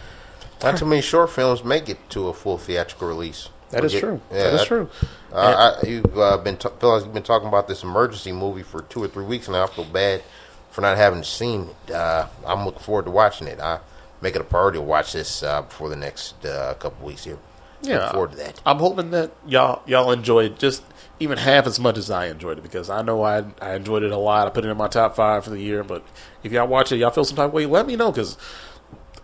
Not 0.63 0.77
too 0.79 0.87
many 0.87 1.01
short 1.03 1.31
films 1.31 1.65
make 1.65 1.89
it 1.89 1.99
to 2.11 2.29
a 2.29 2.35
full 2.35 2.59
theatrical 2.59 3.09
release. 3.09 3.49
That 3.71 3.85
is 3.85 3.93
Forget- 3.93 4.01
true. 4.01 4.21
Yeah, 4.33 4.45
that 4.51 4.55
is 4.55 4.65
true. 4.65 4.91
Uh, 5.33 5.81
I, 5.83 5.87
you've 5.87 6.19
uh, 6.19 6.39
been 6.39 6.57
t- 6.57 6.69
feel 6.81 6.91
like 6.95 7.05
you've 7.05 7.15
been 7.15 7.23
talking 7.23 7.47
about 7.49 7.69
this 7.69 7.83
emergency 7.85 8.33
movie 8.33 8.63
for 8.65 8.83
two 8.83 9.03
or 9.03 9.09
three 9.09 9.25
weeks 9.25 9.49
now. 9.49 9.65
I 9.65 9.67
feel 9.69 9.85
bad 9.85 10.23
for 10.71 10.81
not 10.81 10.97
having 10.97 11.23
seen 11.23 11.69
it. 11.87 11.93
Uh, 11.95 12.27
I'm 12.47 12.65
looking 12.65 12.81
forward 12.83 13.05
to 13.05 13.11
watching 13.13 13.47
it. 13.47 13.61
I 13.61 13.79
make 14.21 14.35
it 14.35 14.41
a 14.41 14.45
priority 14.45 14.79
to 14.79 14.83
watch 14.83 15.13
this 15.13 15.43
uh, 15.43 15.63
before 15.63 15.89
the 15.89 15.97
next 15.97 16.45
uh, 16.45 16.75
couple 16.75 17.07
weeks 17.07 17.25
here. 17.25 17.39
Yeah, 17.83 17.99
Look 18.05 18.13
forward 18.13 18.31
to 18.33 18.37
that. 18.39 18.61
I'm 18.67 18.79
hoping 18.79 19.11
that 19.13 19.31
y'all 19.47 19.83
y'all 19.87 20.11
enjoyed 20.13 20.59
just 20.59 20.83
even 21.19 21.39
half 21.39 21.67
as 21.67 21.81
much 21.81 21.97
as 21.97 22.11
I 22.11 22.27
enjoyed 22.27 22.59
it 22.59 22.63
because 22.63 22.91
I 22.91 23.01
know 23.03 23.23
I 23.23 23.45
I 23.63 23.75
enjoyed 23.75 24.03
it 24.03 24.11
a 24.11 24.19
lot. 24.19 24.47
I 24.47 24.51
put 24.51 24.65
it 24.67 24.69
in 24.69 24.77
my 24.77 24.89
top 24.89 25.17
five 25.17 25.45
for 25.45 25.51
the 25.51 25.61
year. 25.61 25.83
But 25.83 26.05
if 26.43 26.53
y'all 26.53 26.67
watch 26.67 26.93
it, 26.93 26.97
y'all 26.97 27.11
feel 27.11 27.25
some 27.25 27.37
type 27.37 27.47
of 27.47 27.53
way, 27.55 27.65
let 27.67 27.87
me 27.87 27.97
know 27.97 28.11
because 28.13 28.37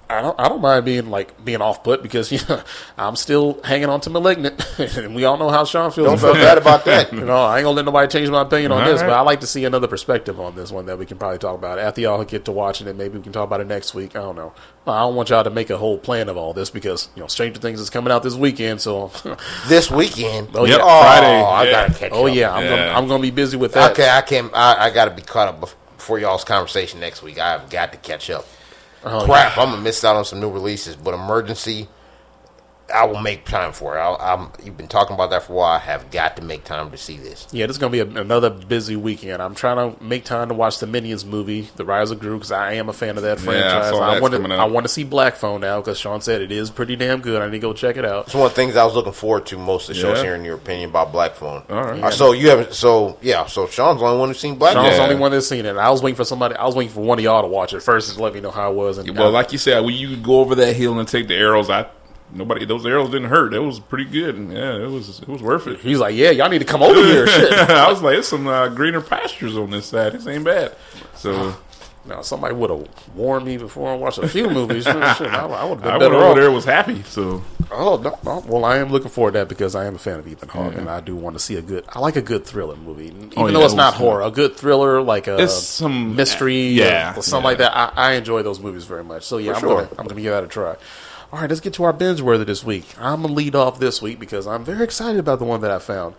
I 0.09 0.23
don't 0.23 0.39
I 0.39 0.49
don't 0.49 0.61
mind 0.61 0.85
being 0.85 1.11
like 1.11 1.45
being 1.45 1.61
off 1.61 1.83
put 1.83 2.03
because 2.03 2.31
you 2.33 2.39
know 2.49 2.63
I'm 2.97 3.17
still 3.17 3.61
hanging 3.63 3.89
on 3.89 4.01
to 4.03 4.11
malignant 4.11 4.65
and 4.79 5.15
we 5.15 5.25
all 5.25 5.37
know 5.37 5.51
how 5.51 5.65
Sean 5.65 5.91
feels. 5.91 6.07
Don't 6.07 6.19
feel 6.19 6.35
bad 6.35 6.59
about 6.59 6.85
that. 6.85 7.13
you 7.13 7.25
know, 7.25 7.37
I 7.37 7.59
ain't 7.59 7.65
gonna 7.65 7.77
let 7.77 7.85
nobody 7.85 8.11
change 8.11 8.31
my 8.31 8.43
opinion 8.43 8.73
on 8.73 8.83
all 8.83 8.89
this, 8.89 9.01
right. 9.01 9.09
but 9.09 9.17
I 9.17 9.21
like 9.23 9.41
to 9.41 9.47
see 9.47 9.65
another 9.65 9.89
perspective 9.89 10.39
on 10.39 10.55
this 10.55 10.71
one 10.71 10.87
that 10.87 10.99
we 10.99 11.07
can 11.07 11.19
probably 11.19 11.39
talk 11.39 11.57
about. 11.57 11.79
After 11.79 12.01
y'all 12.01 12.23
get 12.25 12.45
to 12.45 12.53
watching 12.53 12.87
it, 12.87 12.97
maybe 12.97 13.19
we 13.19 13.25
can 13.25 13.33
talk 13.33 13.45
about 13.45 13.61
it 13.61 13.67
next 13.67 13.95
week. 13.95 14.15
I 14.15 14.21
don't 14.21 14.37
know. 14.37 14.53
I 14.87 15.01
don't 15.01 15.17
want 15.17 15.31
y'all 15.31 15.43
to 15.43 15.51
make 15.51 15.71
a 15.71 15.77
whole 15.77 15.99
plan 15.99 16.29
of 16.29 16.37
all 16.37 16.53
this 16.53 16.71
because 16.71 17.09
you 17.17 17.21
know 17.21 17.27
Stranger 17.27 17.61
Things 17.61 17.81
is 17.81 17.91
coming 17.91 18.13
out 18.13 18.23
this 18.23 18.35
weekend. 18.35 18.81
So 18.81 19.11
this 19.67 19.91
weekend, 19.91 20.51
oh 20.55 20.65
yep, 20.65 20.79
yeah, 20.79 20.85
oh, 20.85 21.01
Friday, 21.01 21.27
I 21.27 21.65
yeah. 21.65 21.71
gotta 21.71 21.99
catch. 21.99 22.13
Oh 22.13 22.27
yeah, 22.27 22.53
I'm 22.53 22.63
yeah. 22.63 22.71
gonna 22.71 22.93
I'm 22.93 23.09
gonna 23.09 23.23
be 23.23 23.33
busy 23.33 23.57
with 23.57 23.73
that. 23.73 23.93
Okay, 23.93 24.09
I 24.09 24.23
can't. 24.23 24.53
I, 24.55 24.87
I 24.87 24.91
got 24.91 25.07
to 25.07 25.11
be 25.11 25.23
caught 25.23 25.49
up 25.49 25.61
before 25.61 26.21
y'all's 26.21 26.45
conversation 26.45 27.01
next 27.01 27.23
week. 27.23 27.39
I've 27.39 27.69
got 27.69 27.91
to 27.93 27.99
catch 27.99 28.31
up. 28.31 28.47
Oh, 29.07 29.25
Crap, 29.25 29.57
yeah. 29.57 29.63
I'm 29.63 29.71
gonna 29.71 29.83
miss 29.83 30.05
out 30.05 30.17
on 30.17 30.25
some 30.25 30.41
new 30.41 30.51
releases. 30.51 30.97
But 30.97 31.15
Emergency, 31.15 31.89
I 32.93 33.05
will 33.05 33.21
make 33.21 33.45
time 33.45 33.73
for 33.73 33.97
it. 33.97 34.01
i 34.01 34.33
am 34.35 34.51
you've 34.63 34.77
been 34.77 34.89
talking 34.89 35.15
about 35.15 35.31
that 35.31 35.43
for 35.43 35.55
a 35.55 35.57
while. 35.57 35.73
I 35.73 35.79
have 35.79 36.11
got 36.11 36.37
to 36.37 36.43
make 36.43 36.65
time 36.65 36.91
to 36.91 36.97
see 36.97 37.17
this. 37.17 37.47
Yeah, 37.51 37.67
this 37.67 37.77
is 37.77 37.81
gonna 37.81 37.91
be 37.91 38.01
a, 38.01 38.07
another 38.07 38.51
busy 38.51 38.97
weekend. 38.97 39.43
I'm 39.43 39.55
trying 39.55 39.95
to 39.95 40.03
make 40.03 40.25
time 40.25 40.49
to 40.49 40.55
watch 40.55 40.79
the 40.79 40.87
Minions 40.87 41.25
movie, 41.25 41.69
The 41.77 41.85
Rise 41.85 42.11
of 42.11 42.21
Gru, 42.21 42.37
because 42.37 42.53
I 42.53 42.75
am 42.75 42.89
a 42.89 42.93
fan 42.93 43.17
of 43.17 43.25
that 43.25 43.41
franchise. 43.41 43.93
Yeah, 43.93 43.99
I, 43.99 44.17
I 44.17 44.21
want 44.21 44.35
to 44.35 44.55
I 44.55 44.65
want 44.65 44.85
to 44.85 44.89
see 44.89 45.05
Black 45.05 45.35
Phone 45.35 45.61
now 45.61 45.81
because 45.81 45.99
Sean 45.99 46.21
said 46.21 46.41
it 46.43 46.53
is 46.53 46.71
pretty 46.71 46.97
damn 46.97 47.21
good. 47.21 47.43
I 47.43 47.47
need 47.47 47.53
to 47.53 47.59
go 47.59 47.73
check 47.73 47.97
it 47.97 48.05
out. 48.05 48.27
It's 48.27 48.35
one 48.35 48.47
of 48.47 48.53
the 48.53 48.57
things 48.57 48.77
I 48.77 48.85
was 48.85 48.95
looking 48.95 49.13
forward 49.13 49.47
to 49.47 49.59
most 49.59 49.89
of 49.89 49.97
the 49.97 50.01
shows. 50.01 50.19
Yeah. 50.19 50.25
Hearing 50.25 50.45
your 50.45 50.57
opinion 50.57 50.91
about 50.91 51.13
Black 51.13 51.35
Phone. 51.35 51.65
All 51.69 51.83
right. 51.83 52.03
Uh, 52.03 52.11
so 52.11 52.33
you 52.33 52.51
haven't. 52.51 52.73
So 52.73 53.19
yeah. 53.21 53.47
So 53.47 53.67
Sean's 53.67 54.01
the 54.01 54.07
only 54.07 54.19
one 54.19 54.29
who's 54.29 54.39
seen 54.39 54.57
Black. 54.57 54.75
Phone. 54.75 54.85
Sean's 54.85 54.97
the 54.97 55.03
only 55.03 55.17
one 55.17 55.33
that's 55.33 55.49
seen 55.49 55.67
it. 55.67 55.77
I 55.77 55.91
was 55.91 56.03
waiting 56.03 56.17
for 56.17 56.25
somebody. 56.25 56.55
I 56.55 56.65
was 56.65 56.77
waiting 56.77 56.93
for 56.93 57.01
one 57.01 57.19
of 57.19 57.25
y'all 57.25 57.43
to 57.43 57.49
watch 57.49 57.73
it 57.73 57.81
first 57.81 58.15
to 58.15 58.23
let 58.23 58.33
me 58.33 58.41
know 58.41 58.53
how 58.53 58.71
it 58.71 58.75
was. 58.77 58.99
And 58.99 59.17
well, 59.17 59.31
like 59.31 59.53
you 59.53 59.59
said, 59.59 59.85
when 59.85 59.95
you 59.95 60.17
go 60.17 60.41
over 60.41 60.55
that 60.55 60.77
hill 60.77 60.99
and 60.99 61.09
take 61.09 61.27
the 61.27 61.35
arrows, 61.35 61.69
I 61.69 61.87
nobody 62.33 62.65
those 62.65 62.87
arrows 62.87 63.11
didn't 63.11 63.29
hurt. 63.29 63.55
It 63.55 63.61
was 63.61 63.81
pretty 63.81 64.05
good. 64.05 64.37
And 64.37 64.53
yeah, 64.53 64.77
it 64.77 64.91
was 64.91 65.21
it 65.21 65.29
was 65.29 65.43
worth 65.43 65.67
it. 65.67 65.81
He's 65.81 65.99
like, 65.99 66.15
yeah, 66.15 66.31
y'all 66.31 66.49
need 66.49 66.61
to 66.61 66.65
come 66.65 66.83
over 66.83 67.03
here. 67.03 67.27
I 67.29 67.89
was 67.91 68.03
like, 68.03 68.19
it's 68.19 68.29
some 68.29 68.47
uh, 68.47 68.69
greener 68.69 69.01
pastures 69.01 69.57
on 69.57 69.71
this 69.71 69.87
side. 69.87 70.13
This 70.13 70.27
ain't 70.27 70.45
bad. 70.45 70.75
So. 71.15 71.57
Now 72.09 72.23
somebody 72.23 72.55
would 72.55 72.71
have 72.71 72.89
warned 73.17 73.47
me 73.47 73.57
before 73.57 73.91
I 73.91 73.97
watched 73.97 74.19
a 74.19 74.29
few 74.29 74.49
movies. 74.49 74.85
shit, 74.85 74.95
I, 74.95 75.45
I 75.45 75.65
would 75.65 75.81
have 75.81 75.83
been 75.83 75.93
I 75.93 75.99
better 75.99 76.15
over 76.15 76.41
there 76.41 76.53
was 76.53 76.65
happy. 76.65 77.03
So 77.03 77.43
oh 77.73 77.97
no, 77.97 78.19
no, 78.25 78.45
well 78.47 78.65
I 78.65 78.79
am 78.79 78.91
looking 78.91 79.11
forward 79.11 79.33
to 79.33 79.41
that 79.41 79.49
because 79.49 79.75
I 79.75 79.87
am 79.87 79.97
a 79.97 79.99
fan 79.99 80.21
of 80.21 80.29
Ethan 80.29 80.49
Hawke 80.49 80.75
yeah. 80.75 80.81
and 80.81 80.89
I 80.89 81.01
do 81.01 81.17
want 81.17 81.35
to 81.35 81.41
see 81.41 81.57
a 81.57 81.63
good. 81.63 81.85
I 81.89 81.99
like 81.99 82.15
a 82.15 82.23
good 82.23 82.45
thriller 82.45 82.77
movie, 82.77 83.07
even 83.07 83.33
oh, 83.37 83.47
yeah, 83.47 83.53
though 83.53 83.65
it's 83.65 83.75
not 83.75 83.95
horror. 83.95 84.23
A 84.23 84.31
good 84.31 84.57
thriller 84.57 85.03
like 85.03 85.27
a 85.27 85.49
some 85.49 86.15
mystery, 86.15 86.69
yeah, 86.69 87.17
or 87.17 87.23
something 87.23 87.43
yeah. 87.43 87.49
like 87.49 87.59
that. 87.59 87.77
I, 87.77 87.93
I, 87.97 88.13
enjoy 88.13 88.43
those 88.43 88.61
movies 88.61 88.85
very 88.85 89.03
much. 89.03 89.25
So 89.25 89.39
yeah, 89.39 89.55
I'm 89.55 89.61
sure. 89.61 89.83
gonna 89.83 89.89
I'm 89.99 90.07
gonna 90.07 90.21
give 90.21 90.33
that 90.33 90.45
a 90.45 90.49
try. 90.49 90.77
All 91.33 91.41
right, 91.41 91.51
let's 91.51 91.61
get 91.61 91.75
to 91.75 91.83
our 91.83 91.93
binge 91.93 92.21
worthy 92.21 92.45
this 92.45 92.63
week. 92.63 92.95
I'm 93.01 93.23
gonna 93.23 93.35
lead 93.35 93.57
off 93.57 93.81
this 93.81 94.01
week 94.01 94.21
because 94.21 94.47
I'm 94.47 94.65
very 94.65 94.85
excited 94.85 95.19
about 95.19 95.41
the 95.41 95.45
one 95.45 95.61
that 95.63 95.73
I 95.73 95.81
found. 95.81 96.15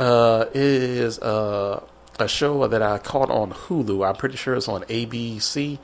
Uh, 0.00 0.46
is 0.52 1.20
uh, 1.20 1.84
a 2.18 2.26
show 2.26 2.66
that 2.66 2.82
I 2.82 2.98
caught 2.98 3.30
on 3.30 3.52
Hulu. 3.52 4.06
I'm 4.06 4.16
pretty 4.16 4.36
sure 4.36 4.56
it's 4.56 4.66
on 4.66 4.82
ABC. 4.84 5.78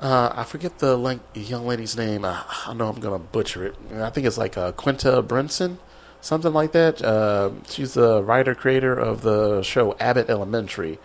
Uh, 0.00 0.32
I 0.34 0.44
forget 0.44 0.80
the 0.80 1.18
young 1.32 1.66
lady's 1.66 1.96
name. 1.96 2.26
I, 2.26 2.44
I, 2.66 2.74
know 2.74 2.88
I'm 2.88 3.00
gonna 3.00 3.18
butcher 3.18 3.64
it. 3.64 3.76
I 3.94 4.10
think 4.10 4.26
it's 4.26 4.36
like 4.36 4.58
uh, 4.58 4.72
Quinta 4.72 5.22
Brunson, 5.22 5.78
something 6.20 6.52
like 6.52 6.72
that. 6.72 7.00
Uh, 7.00 7.52
she's 7.70 7.94
the 7.94 8.22
writer 8.22 8.54
creator 8.54 8.92
of 8.92 9.22
the 9.22 9.62
show 9.62 9.96
Abbott 9.98 10.28
Elementary 10.28 10.98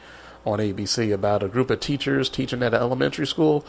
on 0.46 0.60
ABC 0.60 1.14
about 1.14 1.44
a 1.44 1.48
group 1.48 1.70
of 1.70 1.80
teachers 1.80 2.30
teaching 2.30 2.62
at 2.62 2.74
an 2.74 2.82
elementary 2.82 3.26
school 3.26 3.66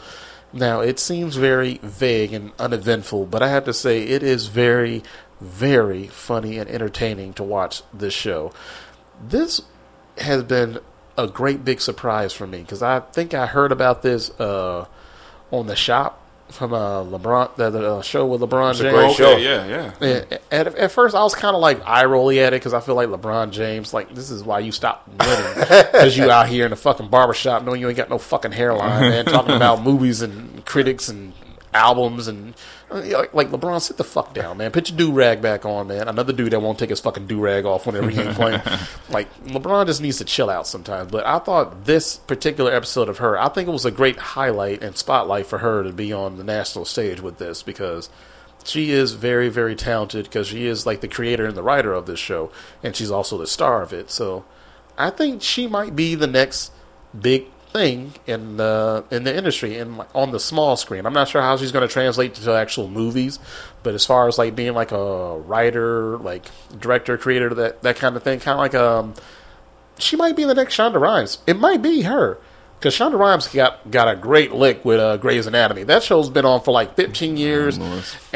now, 0.53 0.81
it 0.81 0.99
seems 0.99 1.35
very 1.35 1.79
vague 1.83 2.33
and 2.33 2.51
uneventful, 2.57 3.25
but 3.25 3.43
I 3.43 3.49
have 3.49 3.65
to 3.65 3.73
say 3.73 4.03
it 4.03 4.23
is 4.23 4.47
very, 4.47 5.03
very 5.41 6.07
funny 6.07 6.57
and 6.57 6.69
entertaining 6.69 7.33
to 7.33 7.43
watch 7.43 7.83
this 7.93 8.13
show. 8.13 8.53
This 9.21 9.61
has 10.17 10.43
been 10.43 10.79
a 11.17 11.27
great 11.27 11.65
big 11.65 11.81
surprise 11.81 12.33
for 12.33 12.47
me 12.47 12.61
because 12.61 12.81
I 12.81 12.99
think 12.99 13.33
I 13.33 13.45
heard 13.45 13.71
about 13.71 14.03
this 14.03 14.29
uh, 14.39 14.85
on 15.51 15.67
the 15.67 15.75
shop 15.75 16.21
from 16.49 16.73
uh, 16.73 17.03
LeBron, 17.03 17.55
the, 17.55 17.69
the 17.69 17.95
uh, 17.95 18.01
show 18.01 18.25
with 18.25 18.41
LeBron 18.41 18.71
it's 18.71 18.79
James. 18.79 18.93
A 18.93 18.97
great 18.97 19.15
show. 19.15 19.33
Okay, 19.33 19.43
yeah, 19.43 19.91
yeah. 19.99 20.37
at, 20.51 20.67
at, 20.75 20.91
first, 20.91 21.15
I 21.15 21.23
was 21.23 21.35
kind 21.35 21.55
of 21.55 21.61
like 21.61 21.85
eye 21.85 22.05
rolly 22.05 22.39
at 22.39 22.53
it 22.53 22.57
because 22.57 22.73
I 22.73 22.79
feel 22.79 22.95
like 22.95 23.09
LeBron 23.09 23.51
James, 23.51 23.93
like 23.93 24.13
this 24.13 24.31
is 24.31 24.43
why 24.43 24.59
you 24.59 24.71
stop 24.71 25.07
winning 25.07 25.53
because 25.59 26.17
you 26.17 26.31
out 26.31 26.47
here 26.47 26.65
in 26.65 26.71
the 26.71 26.77
fucking 26.77 27.09
barbershop 27.09 27.63
knowing 27.63 27.81
you 27.81 27.87
ain't 27.87 27.97
got 27.97 28.09
no 28.09 28.17
fucking 28.17 28.51
hairline, 28.51 29.01
man, 29.01 29.25
talking 29.25 29.55
about 29.55 29.83
movies 29.83 30.21
and 30.21 30.65
critics 30.65 31.09
and 31.09 31.33
albums 31.73 32.27
and 32.27 32.55
like 32.89 33.49
LeBron, 33.49 33.81
sit 33.81 33.97
the 33.97 34.03
fuck 34.03 34.33
down, 34.33 34.57
man. 34.57 34.71
Put 34.71 34.89
your 34.89 34.97
do 34.97 35.11
rag 35.11 35.41
back 35.41 35.65
on, 35.65 35.87
man. 35.87 36.07
Another 36.07 36.31
dude 36.31 36.53
that 36.53 36.61
won't 36.61 36.79
take 36.79 36.89
his 36.89 36.99
fucking 36.99 37.27
do 37.27 37.39
rag 37.39 37.65
off 37.65 37.85
whenever 37.85 38.09
he 38.09 38.21
ain't 38.21 38.35
playing. 38.35 38.61
like 39.09 39.33
LeBron 39.45 39.85
just 39.87 40.01
needs 40.01 40.17
to 40.19 40.25
chill 40.25 40.49
out 40.49 40.67
sometimes. 40.67 41.11
But 41.11 41.25
I 41.25 41.39
thought 41.39 41.85
this 41.85 42.17
particular 42.17 42.73
episode 42.73 43.09
of 43.09 43.17
her, 43.17 43.37
I 43.37 43.49
think 43.49 43.67
it 43.67 43.71
was 43.71 43.85
a 43.85 43.91
great 43.91 44.17
highlight 44.17 44.81
and 44.81 44.97
spotlight 44.97 45.47
for 45.47 45.57
her 45.59 45.83
to 45.83 45.91
be 45.91 46.13
on 46.13 46.37
the 46.37 46.43
national 46.43 46.85
stage 46.85 47.19
with 47.19 47.37
this 47.37 47.61
because 47.61 48.09
she 48.63 48.91
is 48.91 49.13
very, 49.13 49.49
very 49.49 49.75
talented 49.75 50.25
because 50.25 50.47
she 50.47 50.65
is 50.65 50.85
like 50.85 51.01
the 51.01 51.07
creator 51.07 51.45
and 51.45 51.55
the 51.55 51.63
writer 51.63 51.93
of 51.93 52.05
this 52.05 52.19
show, 52.19 52.51
and 52.83 52.95
she's 52.95 53.11
also 53.11 53.37
the 53.37 53.47
star 53.47 53.81
of 53.81 53.93
it. 53.93 54.09
So 54.11 54.45
I 54.97 55.09
think 55.09 55.41
she 55.41 55.67
might 55.67 55.95
be 55.95 56.15
the 56.15 56.27
next 56.27 56.71
big 57.17 57.47
thing 57.71 58.13
in 58.25 58.57
the 58.57 59.03
in 59.11 59.23
the 59.23 59.35
industry 59.35 59.77
and 59.77 60.01
on 60.15 60.31
the 60.31 60.39
small 60.39 60.77
screen. 60.77 61.05
I'm 61.05 61.13
not 61.13 61.27
sure 61.27 61.41
how 61.41 61.57
she's 61.57 61.71
going 61.71 61.87
to 61.87 61.91
translate 61.91 62.35
to 62.35 62.53
actual 62.53 62.87
movies, 62.87 63.39
but 63.83 63.93
as 63.93 64.05
far 64.05 64.27
as 64.27 64.37
like 64.37 64.55
being 64.55 64.73
like 64.73 64.91
a 64.91 65.37
writer, 65.37 66.17
like 66.17 66.45
director, 66.79 67.17
creator, 67.17 67.53
that 67.53 67.81
that 67.83 67.97
kind 67.97 68.15
of 68.15 68.23
thing, 68.23 68.39
kind 68.39 68.55
of 68.55 68.59
like 68.59 68.75
um, 68.75 69.13
she 69.97 70.15
might 70.15 70.35
be 70.35 70.43
the 70.43 70.55
next 70.55 70.75
Shonda 70.75 70.99
Rhimes. 70.99 71.39
It 71.47 71.57
might 71.59 71.81
be 71.81 72.01
her. 72.03 72.37
Because 72.79 72.95
Shonda 72.95 73.17
Rhimes 73.17 73.47
got 73.47 73.89
got 73.89 74.07
a 74.07 74.15
great 74.15 74.51
lick 74.51 74.85
with 74.85 74.99
uh, 74.99 75.17
Grey's 75.17 75.47
Anatomy. 75.47 75.83
That 75.83 76.03
show's 76.03 76.29
been 76.29 76.45
on 76.45 76.61
for 76.61 76.71
like 76.71 76.95
15 76.95 77.35
years, 77.35 77.79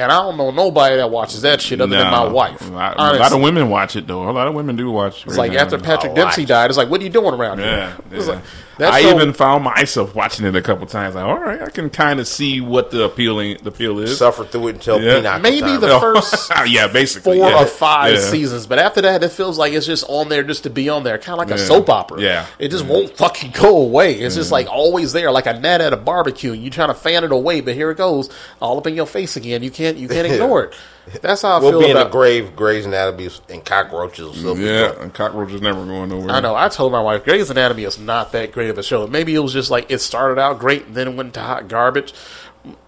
and 0.02 0.12
I 0.12 0.22
don't 0.24 0.38
know 0.38 0.52
nobody 0.52 0.97
that 0.97 1.10
watches 1.10 1.41
that 1.43 1.62
shit 1.62 1.80
other 1.80 1.95
no, 1.95 2.04
than 2.04 2.12
my 2.12 2.28
wife. 2.28 2.62
A 2.62 2.72
lot, 2.72 2.97
a 2.97 3.20
lot, 3.20 3.32
of 3.32 3.41
women 3.41 3.70
watch 3.70 3.95
it 3.95 4.08
though. 4.08 4.30
A 4.30 4.32
lot 4.32 4.47
of 4.47 4.54
women 4.54 4.76
do 4.76 4.89
watch. 4.91 5.22
It. 5.22 5.30
It's 5.30 5.38
like 5.38 5.54
after 5.54 5.78
Patrick 5.78 6.16
Dempsey 6.16 6.45
died, 6.45 6.70
it's 6.70 6.78
like, 6.78 6.89
what 6.89 7.02
are 7.02 7.04
you 7.04 7.10
doing 7.10 7.34
around 7.34 7.60
yeah, 7.60 7.95
here? 8.10 8.20
Yeah. 8.20 8.41
Like, 8.82 8.93
I 8.93 9.02
show, 9.02 9.16
even 9.16 9.34
found 9.34 9.64
myself 9.64 10.16
watching 10.16 10.45
it 10.45 10.56
a 10.56 10.62
couple 10.62 10.88
times. 10.88 11.16
Like, 11.16 11.26
all 11.26 11.39
right, 11.39 11.62
I 11.62 11.70
can 11.70 11.89
kind 11.89 12.20
of 12.20 12.28
see 12.28 12.62
what 12.62 12.89
the 12.89 13.04
appealing 13.04 13.58
the 13.62 13.70
appeal 13.70 13.99
is. 13.99 14.18
Suffer 14.18 14.43
through 14.43 14.70
it 14.70 14.76
until 14.76 15.02
yeah. 15.02 15.38
maybe 15.38 15.62
time. 15.62 15.82
the 15.82 15.89
oh, 15.91 15.99
first 15.99 16.52
yeah, 16.66 16.88
basically 16.88 17.38
four 17.38 17.49
yeah. 17.49 17.62
or 17.62 17.66
five 17.66 18.20
seasons, 18.20 18.68
but 18.68 18.80
after 18.80 19.02
that, 19.02 19.24
it 19.24 19.30
feels 19.30 19.58
like 19.58 19.74
it's 19.74 19.86
just 19.86 20.06
on 20.08 20.30
there 20.30 20.43
just 20.43 20.64
to 20.64 20.70
be 20.70 20.89
on 20.89 21.04
there, 21.04 21.18
kind 21.18 21.39
of 21.39 21.47
like 21.47 21.56
a 21.56 21.60
soap 21.60 21.89
opera. 21.89 22.22
Yeah, 22.22 22.47
it 22.58 22.70
just 22.70 22.86
mm-hmm. 22.86 22.93
won't 22.93 23.18
fucking 23.18 23.52
go 23.52 23.82
away. 23.82 24.16
It's 24.16 24.36
just 24.36 24.47
mm-hmm. 24.47 24.54
like 24.54 24.68
always 24.68 25.14
there, 25.14 25.32
like 25.32 25.45
a 25.45 25.60
gnat 25.60 25.82
at 25.82 25.93
a 25.93 25.97
barbecue, 25.97 26.54
and 26.54 26.64
you 26.64 26.70
trying 26.70 26.89
to 26.89 26.95
fan 26.95 27.24
it 27.24 27.32
away, 27.32 27.62
but 27.62 27.76
here 27.76 27.91
it 27.91 27.97
goes, 27.97 28.30
all 28.62 28.78
up 28.78 28.88
in 28.88 28.95
your 28.95 29.06
face 29.06 29.36
again. 29.36 29.64
You 29.64 29.72
can't, 29.72 29.91
you 29.98 30.08
can't 30.08 30.28
ignore 30.32 30.66
it. 30.66 30.76
That's 31.22 31.42
how 31.42 31.58
I 31.58 31.60
we'll 31.60 31.72
feel. 31.72 31.80
We'll 31.80 31.88
be 31.88 31.92
about, 31.92 32.02
in 32.02 32.08
the 32.08 32.12
grave, 32.12 32.56
Grey's 32.56 32.86
Anatomy 32.86 33.30
and 33.50 33.66
cockroaches. 33.66 34.44
Will 34.44 34.58
yeah, 34.58 34.94
and 35.02 35.14
cockroaches 35.14 35.62
never 35.62 35.84
going 35.86 36.10
nowhere. 36.10 36.30
I 36.30 36.39
know. 36.39 36.56
I 36.56 36.70
told 36.70 36.92
my 36.92 37.02
wife, 37.02 37.24
Grey's 37.24 37.50
Anatomy 37.50 37.84
is 37.84 38.00
not 38.00 38.32
that 38.34 38.52
great 38.52 38.70
of 38.70 38.78
a 38.78 38.84
show. 38.84 39.08
Maybe 39.08 39.34
it 39.34 39.39
was 39.39 39.54
just 39.54 39.72
like 39.72 39.89
it 39.89 40.00
started 40.00 40.39
out 40.39 40.60
great, 40.60 40.86
and 40.86 40.96
then 40.96 41.08
it 41.08 41.16
went 41.16 41.28
into 41.28 41.42
hot 41.42 41.68
garbage. 41.68 42.14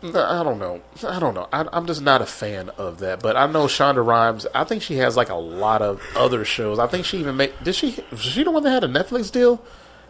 Mm, 0.01 0.15
I 0.15 0.43
don't 0.43 0.59
know. 0.59 0.81
I 1.07 1.19
don't 1.19 1.33
know. 1.33 1.47
I, 1.51 1.65
am 1.75 1.87
just 1.87 2.01
not 2.01 2.21
a 2.21 2.27
fan 2.27 2.69
of 2.69 2.99
that. 2.99 3.21
But 3.21 3.35
I 3.35 3.47
know 3.47 3.65
Shonda 3.65 4.05
Rhimes. 4.05 4.45
I 4.53 4.63
think 4.63 4.83
she 4.83 4.97
has 4.97 5.17
like 5.17 5.29
a 5.29 5.35
lot 5.35 5.81
of 5.81 6.01
other 6.15 6.45
shows. 6.45 6.77
I 6.77 6.87
think 6.87 7.05
she 7.05 7.17
even 7.17 7.37
made. 7.37 7.53
Did 7.63 7.73
she? 7.73 7.97
Was 8.11 8.21
she 8.21 8.43
the 8.43 8.51
one 8.51 8.63
that 8.63 8.69
had 8.69 8.83
a 8.83 8.87
Netflix 8.87 9.31
deal? 9.31 9.63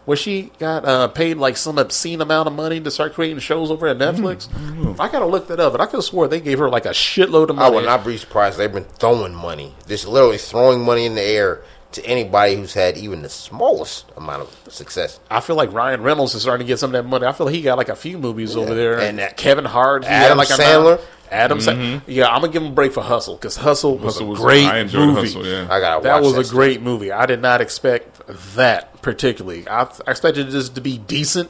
Where 0.05 0.17
she 0.17 0.51
got 0.59 0.85
uh, 0.85 1.07
paid 1.07 1.37
like 1.37 1.57
some 1.57 1.77
obscene 1.77 2.21
amount 2.21 2.47
of 2.47 2.53
money 2.53 2.79
to 2.79 2.91
start 2.91 3.13
creating 3.13 3.39
shows 3.39 3.71
over 3.71 3.87
at 3.87 3.97
Netflix. 3.97 4.47
Mm-hmm. 4.49 5.01
I 5.01 5.09
gotta 5.09 5.25
look 5.25 5.47
that 5.47 5.59
up, 5.59 5.73
but 5.73 5.81
I 5.81 5.85
could 5.85 5.97
have 5.97 6.03
swore 6.03 6.27
they 6.27 6.41
gave 6.41 6.59
her 6.59 6.69
like 6.69 6.85
a 6.85 6.89
shitload 6.89 7.49
of 7.49 7.55
money. 7.55 7.67
I 7.67 7.69
would 7.69 7.85
not 7.85 8.05
be 8.05 8.17
surprised. 8.17 8.57
They've 8.57 8.71
been 8.71 8.83
throwing 8.83 9.33
money, 9.33 9.73
just 9.87 10.07
literally 10.07 10.37
throwing 10.37 10.81
money 10.81 11.05
in 11.05 11.15
the 11.15 11.21
air 11.21 11.61
to 11.93 12.05
anybody 12.05 12.55
who's 12.55 12.73
had 12.73 12.97
even 12.97 13.21
the 13.21 13.29
smallest 13.29 14.11
amount 14.17 14.41
of 14.41 14.73
success. 14.73 15.19
I 15.29 15.39
feel 15.39 15.55
like 15.55 15.71
Ryan 15.71 16.01
Reynolds 16.01 16.33
is 16.33 16.41
starting 16.41 16.65
to 16.65 16.67
get 16.67 16.79
some 16.79 16.93
of 16.93 17.03
that 17.03 17.07
money. 17.07 17.25
I 17.25 17.31
feel 17.31 17.45
like 17.45 17.55
he 17.55 17.61
got 17.61 17.77
like 17.77 17.89
a 17.89 17.95
few 17.95 18.17
movies 18.17 18.55
yeah. 18.55 18.61
over 18.61 18.73
there, 18.73 18.99
and 18.99 19.19
that, 19.19 19.37
Kevin 19.37 19.65
Hart, 19.65 20.03
Adam 20.03 20.37
like 20.37 20.47
Sandler. 20.47 20.99
Adam, 21.31 21.57
mm-hmm. 21.57 22.11
yeah, 22.11 22.27
I'm 22.27 22.41
gonna 22.41 22.53
give 22.53 22.61
him 22.61 22.71
a 22.71 22.75
break 22.75 22.93
for 22.93 23.01
Hustle 23.01 23.35
because 23.35 23.55
Hustle 23.55 23.97
was 23.97 24.19
a 24.19 24.25
was, 24.25 24.39
great 24.39 24.67
I 24.67 24.83
movie. 24.83 25.21
Hustle, 25.21 25.45
yeah. 25.45 25.67
I 25.69 25.79
got 25.79 26.03
that 26.03 26.21
was 26.21 26.35
that 26.35 26.47
a 26.47 26.49
great 26.49 26.81
movie. 26.81 27.11
I 27.11 27.25
did 27.25 27.41
not 27.41 27.59
expect 27.59 28.12
that 28.27 29.01
particularly. 29.01 29.67
I, 29.67 29.83
I 29.83 30.11
expected 30.11 30.49
this 30.49 30.69
to 30.69 30.81
be 30.81 30.97
decent, 30.97 31.49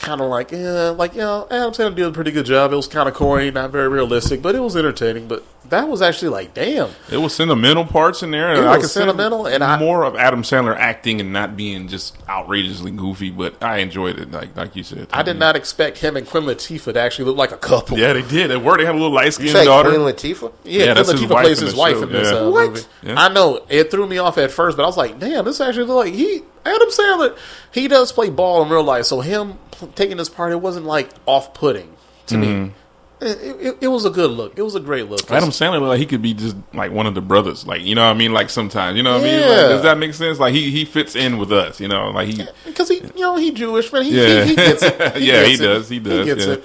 kind 0.00 0.20
of 0.20 0.28
like 0.28 0.52
yeah, 0.52 0.90
like 0.90 1.14
you 1.14 1.20
know, 1.20 1.46
Adam 1.50 1.72
Sandler 1.72 1.94
did 1.96 2.06
a 2.06 2.12
pretty 2.12 2.30
good 2.30 2.46
job. 2.46 2.72
It 2.72 2.76
was 2.76 2.88
kind 2.88 3.08
of 3.08 3.14
corny, 3.14 3.50
not 3.50 3.70
very 3.70 3.88
realistic, 3.88 4.42
but 4.42 4.54
it 4.54 4.60
was 4.60 4.76
entertaining. 4.76 5.28
But 5.28 5.44
that 5.70 5.86
was 5.88 6.00
actually 6.00 6.28
like, 6.30 6.54
damn. 6.54 6.88
It 7.10 7.18
was 7.18 7.34
sentimental 7.34 7.84
parts 7.84 8.22
in 8.22 8.30
there. 8.30 8.48
and 8.54 8.60
It 8.60 8.64
I 8.66 8.78
was 8.78 8.90
sentimental, 8.90 9.46
and 9.46 9.62
I- 9.62 9.78
more 9.78 10.02
of 10.04 10.16
Adam 10.16 10.42
Sandler 10.42 10.74
acting 10.74 11.20
and 11.20 11.32
not 11.32 11.56
being 11.56 11.88
just 11.88 12.16
outrageously 12.28 12.90
goofy. 12.90 13.30
But 13.30 13.62
I 13.62 13.78
enjoyed 13.78 14.18
it, 14.18 14.30
like 14.30 14.56
like 14.56 14.74
you 14.76 14.82
said. 14.82 15.08
I 15.12 15.22
did 15.22 15.38
not 15.38 15.56
expect 15.56 15.98
him 15.98 16.16
and 16.16 16.26
Queen 16.26 16.44
Latifah 16.44 16.94
to 16.94 17.00
actually 17.00 17.26
look 17.26 17.36
like 17.36 17.52
a 17.52 17.58
couple. 17.58 17.98
Yeah, 17.98 18.14
they 18.14 18.22
did. 18.22 18.50
They 18.50 18.56
were. 18.56 18.78
They 18.78 18.86
had 18.86 18.94
a 18.94 18.98
little 18.98 19.12
light 19.12 19.26
You 19.26 19.48
skinned 19.48 19.66
daughter. 19.66 19.90
Queen 19.90 20.00
Latifah? 20.00 20.52
Yeah, 20.64 20.84
Yeah, 20.84 20.94
that's 20.94 21.10
Queen 21.10 21.20
his 21.22 21.26
Latifah 21.30 21.34
wife 21.34 21.44
plays 21.44 21.60
in 21.60 21.66
his 21.66 21.74
wife 21.76 21.96
show, 21.96 22.02
in 22.04 22.12
this 22.12 22.30
yeah. 22.32 22.38
uh, 22.38 22.50
What? 22.50 22.68
movie. 22.70 22.82
Yeah. 23.02 23.14
I 23.20 23.28
know 23.28 23.60
it 23.68 23.90
threw 23.90 24.06
me 24.06 24.18
off 24.18 24.38
at 24.38 24.50
first, 24.50 24.76
but 24.76 24.84
I 24.84 24.86
was 24.86 24.96
like, 24.96 25.18
"Damn, 25.18 25.44
this 25.44 25.60
actually 25.60 25.84
look 25.84 26.04
like 26.06 26.14
he 26.14 26.42
Adam 26.64 26.88
Sandler. 26.88 27.36
He 27.72 27.88
does 27.88 28.10
play 28.12 28.30
ball 28.30 28.62
in 28.62 28.70
real 28.70 28.82
life, 28.84 29.04
so 29.04 29.20
him 29.20 29.58
pl- 29.70 29.88
taking 29.88 30.16
this 30.16 30.28
part, 30.30 30.52
it 30.52 30.60
wasn't 30.60 30.86
like 30.86 31.10
off 31.26 31.52
putting 31.52 31.92
to 32.28 32.38
me. 32.38 32.72
It, 33.20 33.60
it, 33.66 33.78
it 33.80 33.88
was 33.88 34.04
a 34.04 34.10
good 34.10 34.30
look. 34.30 34.56
It 34.56 34.62
was 34.62 34.76
a 34.76 34.80
great 34.80 35.08
look. 35.08 35.28
Adam 35.30 35.48
Sandler, 35.50 35.80
like 35.86 35.98
he 35.98 36.06
could 36.06 36.22
be 36.22 36.34
just 36.34 36.56
like 36.72 36.92
one 36.92 37.06
of 37.06 37.14
the 37.14 37.20
brothers, 37.20 37.66
like 37.66 37.82
you 37.82 37.94
know 37.96 38.04
what 38.04 38.14
I 38.14 38.18
mean. 38.18 38.32
Like 38.32 38.48
sometimes, 38.48 38.96
you 38.96 39.02
know 39.02 39.14
what 39.14 39.22
I 39.22 39.24
mean. 39.24 39.40
Like, 39.40 39.48
does 39.70 39.82
that 39.82 39.98
make 39.98 40.14
sense? 40.14 40.38
Like 40.38 40.54
he 40.54 40.70
he 40.70 40.84
fits 40.84 41.16
in 41.16 41.36
with 41.38 41.50
us, 41.52 41.80
you 41.80 41.88
know. 41.88 42.10
Like 42.10 42.28
he 42.28 42.46
because 42.64 42.88
he, 42.88 42.96
you 42.96 43.20
know, 43.20 43.36
he 43.36 43.50
Jewish, 43.50 43.92
man. 43.92 44.04
He, 44.04 44.10
Yeah. 44.20 44.44
he, 44.44 44.50
he 44.50 44.56
gets 44.56 44.82
it. 44.84 44.98
Yeah, 45.20 45.44
he 45.44 45.54
it. 45.54 45.58
does. 45.58 45.88
He 45.88 45.98
does, 45.98 46.26
gets 46.26 46.46
yeah. 46.46 46.52
it. 46.54 46.64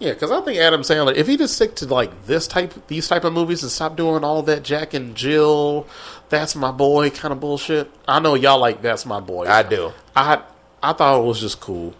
Yeah, 0.00 0.12
because 0.14 0.32
I 0.32 0.40
think 0.40 0.58
Adam 0.58 0.80
Sandler, 0.80 1.14
if 1.14 1.28
he 1.28 1.36
just 1.36 1.54
stick 1.54 1.76
to 1.76 1.86
like 1.86 2.26
this 2.26 2.48
type, 2.48 2.74
these 2.88 3.06
type 3.06 3.22
of 3.22 3.32
movies, 3.32 3.62
and 3.62 3.70
stop 3.70 3.94
doing 3.96 4.24
all 4.24 4.42
that 4.42 4.64
Jack 4.64 4.94
and 4.94 5.14
Jill, 5.14 5.86
that's 6.28 6.56
my 6.56 6.72
boy 6.72 7.10
kind 7.10 7.30
of 7.30 7.38
bullshit. 7.38 7.88
I 8.08 8.18
know 8.18 8.34
y'all 8.34 8.58
like 8.58 8.82
that's 8.82 9.06
my 9.06 9.20
boy. 9.20 9.46
I 9.46 9.62
do. 9.62 9.92
I 10.16 10.42
I 10.82 10.94
thought 10.94 11.20
it 11.20 11.24
was 11.24 11.40
just 11.40 11.60
cool. 11.60 11.94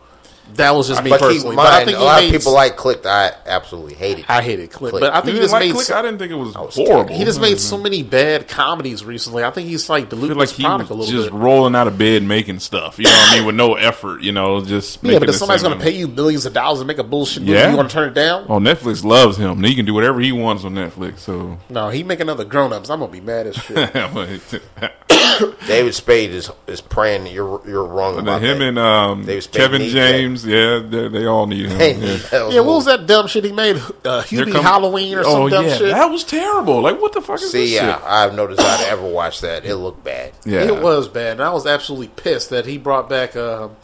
That 0.56 0.74
was 0.74 0.88
just 0.88 1.02
me 1.02 1.10
But 1.10 1.20
keep 1.20 1.28
personally. 1.28 1.50
in 1.50 1.56
But 1.56 1.66
I 1.66 1.84
think 1.84 1.96
a 1.98 2.00
lot 2.02 2.20
made, 2.22 2.34
of 2.34 2.40
people 2.40 2.52
like 2.52 2.76
Click. 2.76 3.06
I 3.06 3.32
absolutely 3.46 3.94
hate 3.94 4.18
it. 4.18 4.24
I 4.28 4.42
hated 4.42 4.70
Click, 4.70 4.90
Click. 4.90 5.00
but 5.00 5.12
I 5.12 5.18
you 5.18 5.22
think 5.24 5.34
he 5.36 5.40
just 5.42 5.52
like 5.52 5.60
made. 5.62 5.72
Click. 5.72 5.86
so- 5.86 5.96
I 5.96 6.02
didn't 6.02 6.18
think 6.18 6.30
it 6.32 6.34
was, 6.36 6.54
was 6.54 6.74
horrible. 6.76 7.14
he 7.14 7.24
just 7.24 7.40
made 7.40 7.58
so 7.58 7.78
many 7.78 8.02
bad 8.02 8.48
comedies 8.48 9.04
recently. 9.04 9.44
I 9.44 9.50
think 9.50 9.68
he's 9.68 9.88
like 9.88 10.04
I 10.04 10.08
diluting 10.08 10.30
feel 10.36 10.38
like 10.38 10.48
he 10.50 10.62
product 10.64 10.90
a 10.90 10.94
was 10.94 11.06
little 11.08 11.22
just 11.22 11.32
bit. 11.32 11.40
rolling 11.40 11.74
out 11.74 11.86
of 11.86 11.96
bed 11.98 12.22
making 12.22 12.58
stuff. 12.60 12.98
You 12.98 13.04
know 13.04 13.10
what 13.10 13.32
I 13.32 13.36
mean? 13.36 13.46
With 13.46 13.54
no 13.56 13.74
effort. 13.74 14.20
You 14.22 14.32
know, 14.32 14.60
just 14.64 15.02
Yeah, 15.02 15.08
making 15.08 15.20
but 15.20 15.28
if 15.30 15.36
somebody's 15.36 15.62
going 15.62 15.78
to 15.78 15.82
pay 15.82 15.90
you 15.92 16.08
millions 16.08 16.44
of 16.46 16.52
dollars 16.52 16.80
to 16.80 16.84
make 16.84 16.98
a 16.98 17.04
bullshit 17.04 17.42
movie, 17.42 17.52
Yeah. 17.54 17.70
you 17.70 17.76
want 17.76 17.88
to 17.90 17.94
turn 17.94 18.08
it 18.08 18.14
down? 18.14 18.46
Oh, 18.48 18.58
Netflix 18.58 19.02
loves 19.04 19.36
him. 19.36 19.62
He 19.62 19.74
can 19.74 19.84
do 19.86 19.94
whatever 19.94 20.20
he 20.20 20.32
wants 20.32 20.64
on 20.64 20.74
Netflix. 20.74 21.20
So 21.20 21.58
No, 21.70 21.88
he 21.88 22.02
make 22.02 22.20
another 22.20 22.44
grown 22.44 22.72
ups. 22.72 22.90
I'm 22.90 23.00
gonna 23.00 23.10
be 23.10 23.20
mad 23.20 23.46
as 23.46 23.56
shit. 23.56 23.92
David 25.66 25.94
Spade 25.94 26.30
is 26.30 26.50
is 26.66 26.80
praying 26.80 27.24
that 27.24 27.32
you're 27.32 27.60
you're 27.66 27.84
wrong 27.84 28.18
And 28.18 28.28
about 28.28 28.42
him 28.42 28.58
that. 28.58 28.68
and 28.68 28.78
um, 28.78 29.24
David 29.24 29.42
Spade 29.42 29.60
Kevin 29.60 29.80
needs 29.82 29.92
that. 29.94 30.10
James, 30.12 30.46
yeah, 30.46 30.78
they, 30.78 31.08
they 31.08 31.26
all 31.26 31.46
need 31.46 31.66
him. 31.66 31.78
Hey, 31.78 31.94
yeah. 31.94 32.16
that 32.30 32.52
yeah, 32.52 32.60
what 32.60 32.74
was 32.76 32.84
that 32.86 33.06
dumb 33.06 33.26
shit 33.26 33.44
he 33.44 33.52
made? 33.52 33.76
Uh, 33.76 34.22
Hubie 34.22 34.52
come- 34.52 34.62
Halloween 34.64 35.18
or 35.18 35.24
some 35.24 35.42
oh, 35.42 35.48
dumb 35.48 35.66
yeah, 35.66 35.76
shit. 35.76 35.90
That 35.90 36.06
was 36.10 36.24
terrible. 36.24 36.80
Like, 36.80 37.00
what 37.00 37.12
the 37.12 37.20
fuck 37.20 37.36
is 37.36 37.42
this 37.42 37.52
See, 37.52 37.66
shit? 37.74 37.82
yeah, 37.82 38.00
I've 38.04 38.34
noticed 38.34 38.60
I'd 38.60 38.86
ever 38.88 39.06
watch 39.08 39.40
that. 39.40 39.64
It 39.64 39.76
looked 39.76 40.04
bad. 40.04 40.32
Yeah, 40.44 40.62
It 40.64 40.82
was 40.82 41.08
bad, 41.08 41.32
and 41.32 41.42
I 41.42 41.52
was 41.52 41.66
absolutely 41.66 42.08
pissed 42.08 42.50
that 42.50 42.66
he 42.66 42.78
brought 42.78 43.08
back. 43.08 43.36
Um, 43.36 43.76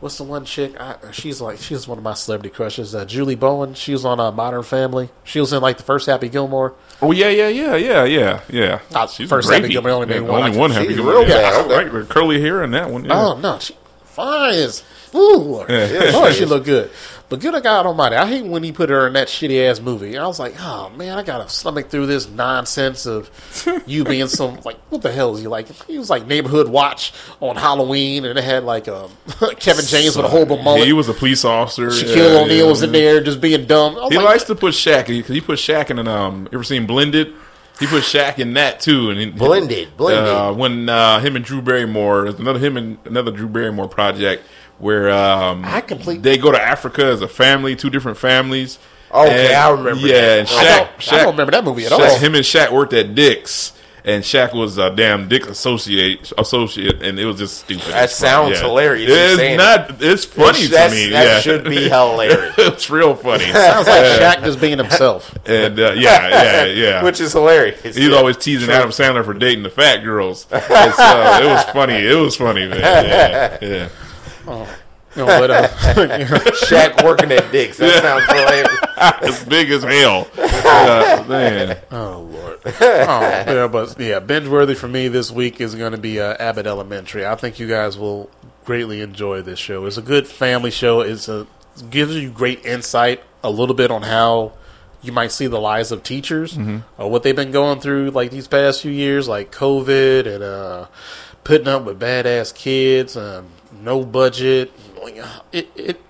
what's 0.00 0.18
the 0.18 0.24
one 0.24 0.44
chick? 0.44 0.80
I, 0.80 0.96
she's 1.12 1.40
like 1.40 1.58
she's 1.58 1.88
one 1.88 1.98
of 1.98 2.04
my 2.04 2.14
celebrity 2.14 2.54
crushes. 2.54 2.94
Uh, 2.94 3.04
Julie 3.04 3.34
Bowen. 3.34 3.74
She 3.74 3.92
was 3.92 4.04
on 4.04 4.20
uh, 4.20 4.30
Modern 4.32 4.62
Family. 4.62 5.08
She 5.24 5.40
was 5.40 5.52
in 5.52 5.60
like 5.62 5.76
the 5.78 5.82
first 5.84 6.06
Happy 6.06 6.28
Gilmore. 6.28 6.74
Oh 7.02 7.12
yeah, 7.12 7.28
yeah, 7.28 7.48
yeah, 7.48 7.76
yeah, 7.76 8.04
yeah, 8.04 8.40
yeah. 8.48 8.80
Not 8.90 9.10
She's 9.10 9.28
first 9.28 9.48
great. 9.48 9.60
Happy 9.62 9.72
Gilmore, 9.72 9.92
only 9.92 10.06
made 10.06 10.14
Yeah, 10.16 10.20
one. 10.22 10.42
I 10.42 10.46
Only 10.46 10.58
one 10.58 10.70
Happy 10.70 10.86
she's 10.88 10.96
Gilmore. 10.96 11.12
real 11.14 11.28
Yeah, 11.28 11.50
bad, 11.62 11.70
right. 11.70 11.92
With 11.92 12.08
curly 12.08 12.40
hair 12.40 12.62
and 12.62 12.72
that 12.74 12.90
one. 12.90 13.04
Yeah. 13.04 13.12
Oh 13.20 13.36
no, 13.38 13.58
she 13.58 13.76
fine 14.04 14.54
as 14.54 14.82
ooh, 15.14 15.64
Yeah. 15.68 16.10
Lord, 16.14 16.34
she 16.34 16.44
looked 16.46 16.66
good. 16.66 16.90
But 17.28 17.40
good 17.40 17.60
God 17.60 17.86
Almighty, 17.86 18.14
I 18.14 18.24
hate 18.26 18.44
when 18.44 18.62
he 18.62 18.70
put 18.70 18.88
her 18.88 19.08
in 19.08 19.14
that 19.14 19.26
shitty 19.26 19.68
ass 19.68 19.80
movie. 19.80 20.16
I 20.16 20.26
was 20.28 20.38
like, 20.38 20.54
oh 20.60 20.90
man, 20.90 21.18
I 21.18 21.24
gotta 21.24 21.48
stomach 21.48 21.88
through 21.88 22.06
this 22.06 22.28
nonsense 22.28 23.04
of 23.04 23.30
you 23.86 24.04
being 24.04 24.28
some 24.28 24.60
like 24.64 24.76
what 24.90 25.02
the 25.02 25.10
hell 25.10 25.34
is 25.34 25.40
he 25.40 25.48
like? 25.48 25.68
He 25.86 25.98
was 25.98 26.08
like 26.08 26.26
neighborhood 26.26 26.68
watch 26.68 27.12
on 27.40 27.56
Halloween, 27.56 28.24
and 28.24 28.38
it 28.38 28.44
had 28.44 28.62
like 28.62 28.86
um, 28.86 29.10
Kevin 29.58 29.84
James 29.84 30.16
with 30.16 30.24
a 30.24 30.28
whole 30.28 30.46
horrible 30.46 30.62
mullet. 30.62 30.86
He 30.86 30.92
was 30.92 31.08
a 31.08 31.14
police 31.14 31.44
officer. 31.44 31.88
Shaquille 31.88 32.34
yeah, 32.34 32.40
O'Neal 32.40 32.64
yeah. 32.64 32.70
was 32.70 32.82
in 32.82 32.92
there 32.92 33.20
just 33.20 33.40
being 33.40 33.66
dumb. 33.66 33.96
I 33.96 34.02
was 34.02 34.12
He 34.12 34.18
like, 34.18 34.26
likes 34.26 34.44
to 34.44 34.54
put 34.54 34.74
Shaq 34.74 35.08
because 35.08 35.34
he 35.34 35.40
put 35.40 35.58
Shaq 35.58 35.90
in 35.90 35.98
an 35.98 36.06
um. 36.06 36.48
Ever 36.52 36.62
seen 36.62 36.86
Blended? 36.86 37.34
He 37.80 37.86
put 37.86 38.04
Shaq 38.04 38.38
in 38.38 38.54
that 38.54 38.80
too, 38.80 39.10
and 39.10 39.20
he, 39.20 39.26
Blended, 39.30 39.96
Blended. 39.96 40.32
Uh, 40.32 40.54
when 40.54 40.88
uh, 40.88 41.20
him 41.20 41.36
and 41.36 41.44
Drew 41.44 41.60
Barrymore, 41.60 42.22
there's 42.22 42.38
another 42.38 42.58
him 42.58 42.76
and 42.76 42.98
another 43.04 43.30
Drew 43.30 43.48
Barrymore 43.48 43.88
project 43.88 44.44
where 44.78 45.10
um, 45.10 45.64
I 45.64 45.80
complete- 45.80 46.22
they 46.22 46.38
go 46.38 46.52
to 46.52 46.60
Africa 46.60 47.04
as 47.06 47.22
a 47.22 47.28
family, 47.28 47.76
two 47.76 47.90
different 47.90 48.18
families. 48.18 48.78
Okay, 49.12 49.54
I 49.54 49.70
remember 49.70 50.06
Yeah, 50.06 50.14
that. 50.14 50.38
and 50.40 50.48
I 50.48 50.52
Shaq, 50.52 50.76
don't, 50.78 50.98
Shaq, 50.98 51.12
I 51.12 51.16
don't 51.22 51.30
remember 51.32 51.52
that 51.52 51.64
movie 51.64 51.86
at 51.86 51.92
Shaq- 51.92 52.08
all. 52.10 52.18
Him 52.18 52.34
and 52.34 52.44
Shaq 52.44 52.72
worked 52.72 52.92
at 52.92 53.14
Dick's, 53.14 53.72
and 54.04 54.22
Shaq 54.24 54.52
was 54.52 54.78
a 54.78 54.90
damn 54.90 55.28
Dick 55.28 55.46
associate, 55.46 56.32
associate, 56.36 57.00
and 57.02 57.18
it 57.18 57.24
was 57.24 57.38
just 57.38 57.58
stupid. 57.60 57.84
That 57.92 58.04
It's 58.04 58.14
sounds 58.16 58.58
hilarious, 58.60 59.10
It's 59.12 59.56
not. 59.56 60.02
It's 60.02 60.24
funny 60.24 60.66
to 60.66 60.90
me. 60.90 61.08
that 61.10 61.24
yeah. 61.26 61.40
should 61.40 61.64
be 61.64 61.84
hilarious. 61.88 62.54
it's 62.58 62.90
real 62.90 63.14
funny. 63.14 63.44
It 63.44 63.54
sounds 63.54 63.86
like 63.86 64.04
Shaq 64.04 64.44
just 64.44 64.60
being 64.60 64.76
himself. 64.78 65.32
and 65.46 65.78
uh, 65.78 65.92
yeah, 65.92 66.28
yeah, 66.28 66.64
yeah. 66.66 67.02
Which 67.04 67.20
is 67.20 67.32
hilarious. 67.32 67.80
He's 67.82 67.96
Yeah. 67.98 68.16
always 68.16 68.36
teasing 68.36 68.68
Adam 68.70 68.90
Sandler 68.90 69.24
for 69.24 69.34
dating 69.34 69.62
the 69.62 69.70
fat 69.70 69.98
girls. 70.04 70.46
And 70.50 70.62
so 70.62 71.40
it 71.42 71.46
was 71.46 71.64
funny. 71.72 71.94
It 71.94 72.16
was 72.20 72.36
funny, 72.36 72.66
man. 72.68 72.80
Yeah, 72.80 73.58
yeah. 73.62 73.88
You 74.46 75.24
know, 75.24 75.26
but, 75.26 75.50
uh, 75.50 75.68
Shaq 76.66 77.02
working 77.02 77.32
at 77.32 77.50
Dick's. 77.50 77.78
That 77.78 78.02
sounds 78.02 78.26
hilarious. 78.26 78.68
as 79.22 79.44
big 79.44 79.70
as 79.70 79.82
hell. 79.82 80.28
Uh, 80.66 81.24
man. 81.28 81.78
Oh 81.92 82.28
Lord! 82.28 82.58
oh 82.66 82.70
yeah, 82.80 83.68
but 83.68 83.98
yeah, 84.00 84.18
binge 84.18 84.48
worthy 84.48 84.74
for 84.74 84.88
me 84.88 85.06
this 85.06 85.30
week 85.30 85.60
is 85.60 85.76
going 85.76 85.92
to 85.92 85.98
be 85.98 86.20
uh, 86.20 86.34
Abbott 86.40 86.66
Elementary. 86.66 87.24
I 87.24 87.36
think 87.36 87.60
you 87.60 87.68
guys 87.68 87.96
will 87.96 88.28
greatly 88.64 89.00
enjoy 89.00 89.42
this 89.42 89.60
show. 89.60 89.86
It's 89.86 89.96
a 89.96 90.02
good 90.02 90.26
family 90.26 90.72
show. 90.72 91.02
It's 91.02 91.28
a 91.28 91.46
gives 91.88 92.16
you 92.16 92.30
great 92.30 92.64
insight, 92.66 93.22
a 93.44 93.50
little 93.50 93.76
bit 93.76 93.92
on 93.92 94.02
how 94.02 94.54
you 95.02 95.12
might 95.12 95.30
see 95.30 95.46
the 95.46 95.60
lives 95.60 95.92
of 95.92 96.02
teachers 96.02 96.58
or 96.98 97.08
what 97.08 97.22
they've 97.22 97.36
been 97.36 97.52
going 97.52 97.78
through, 97.78 98.10
like 98.10 98.32
these 98.32 98.48
past 98.48 98.82
few 98.82 98.90
years, 98.90 99.28
like 99.28 99.52
COVID 99.52 100.26
and 100.26 100.42
uh, 100.42 100.86
putting 101.44 101.68
up 101.68 101.84
with 101.84 102.00
badass 102.00 102.52
kids, 102.52 103.16
um, 103.16 103.46
no 103.82 104.04
budget. 104.04 104.72
It 105.52 105.68
it 105.74 106.00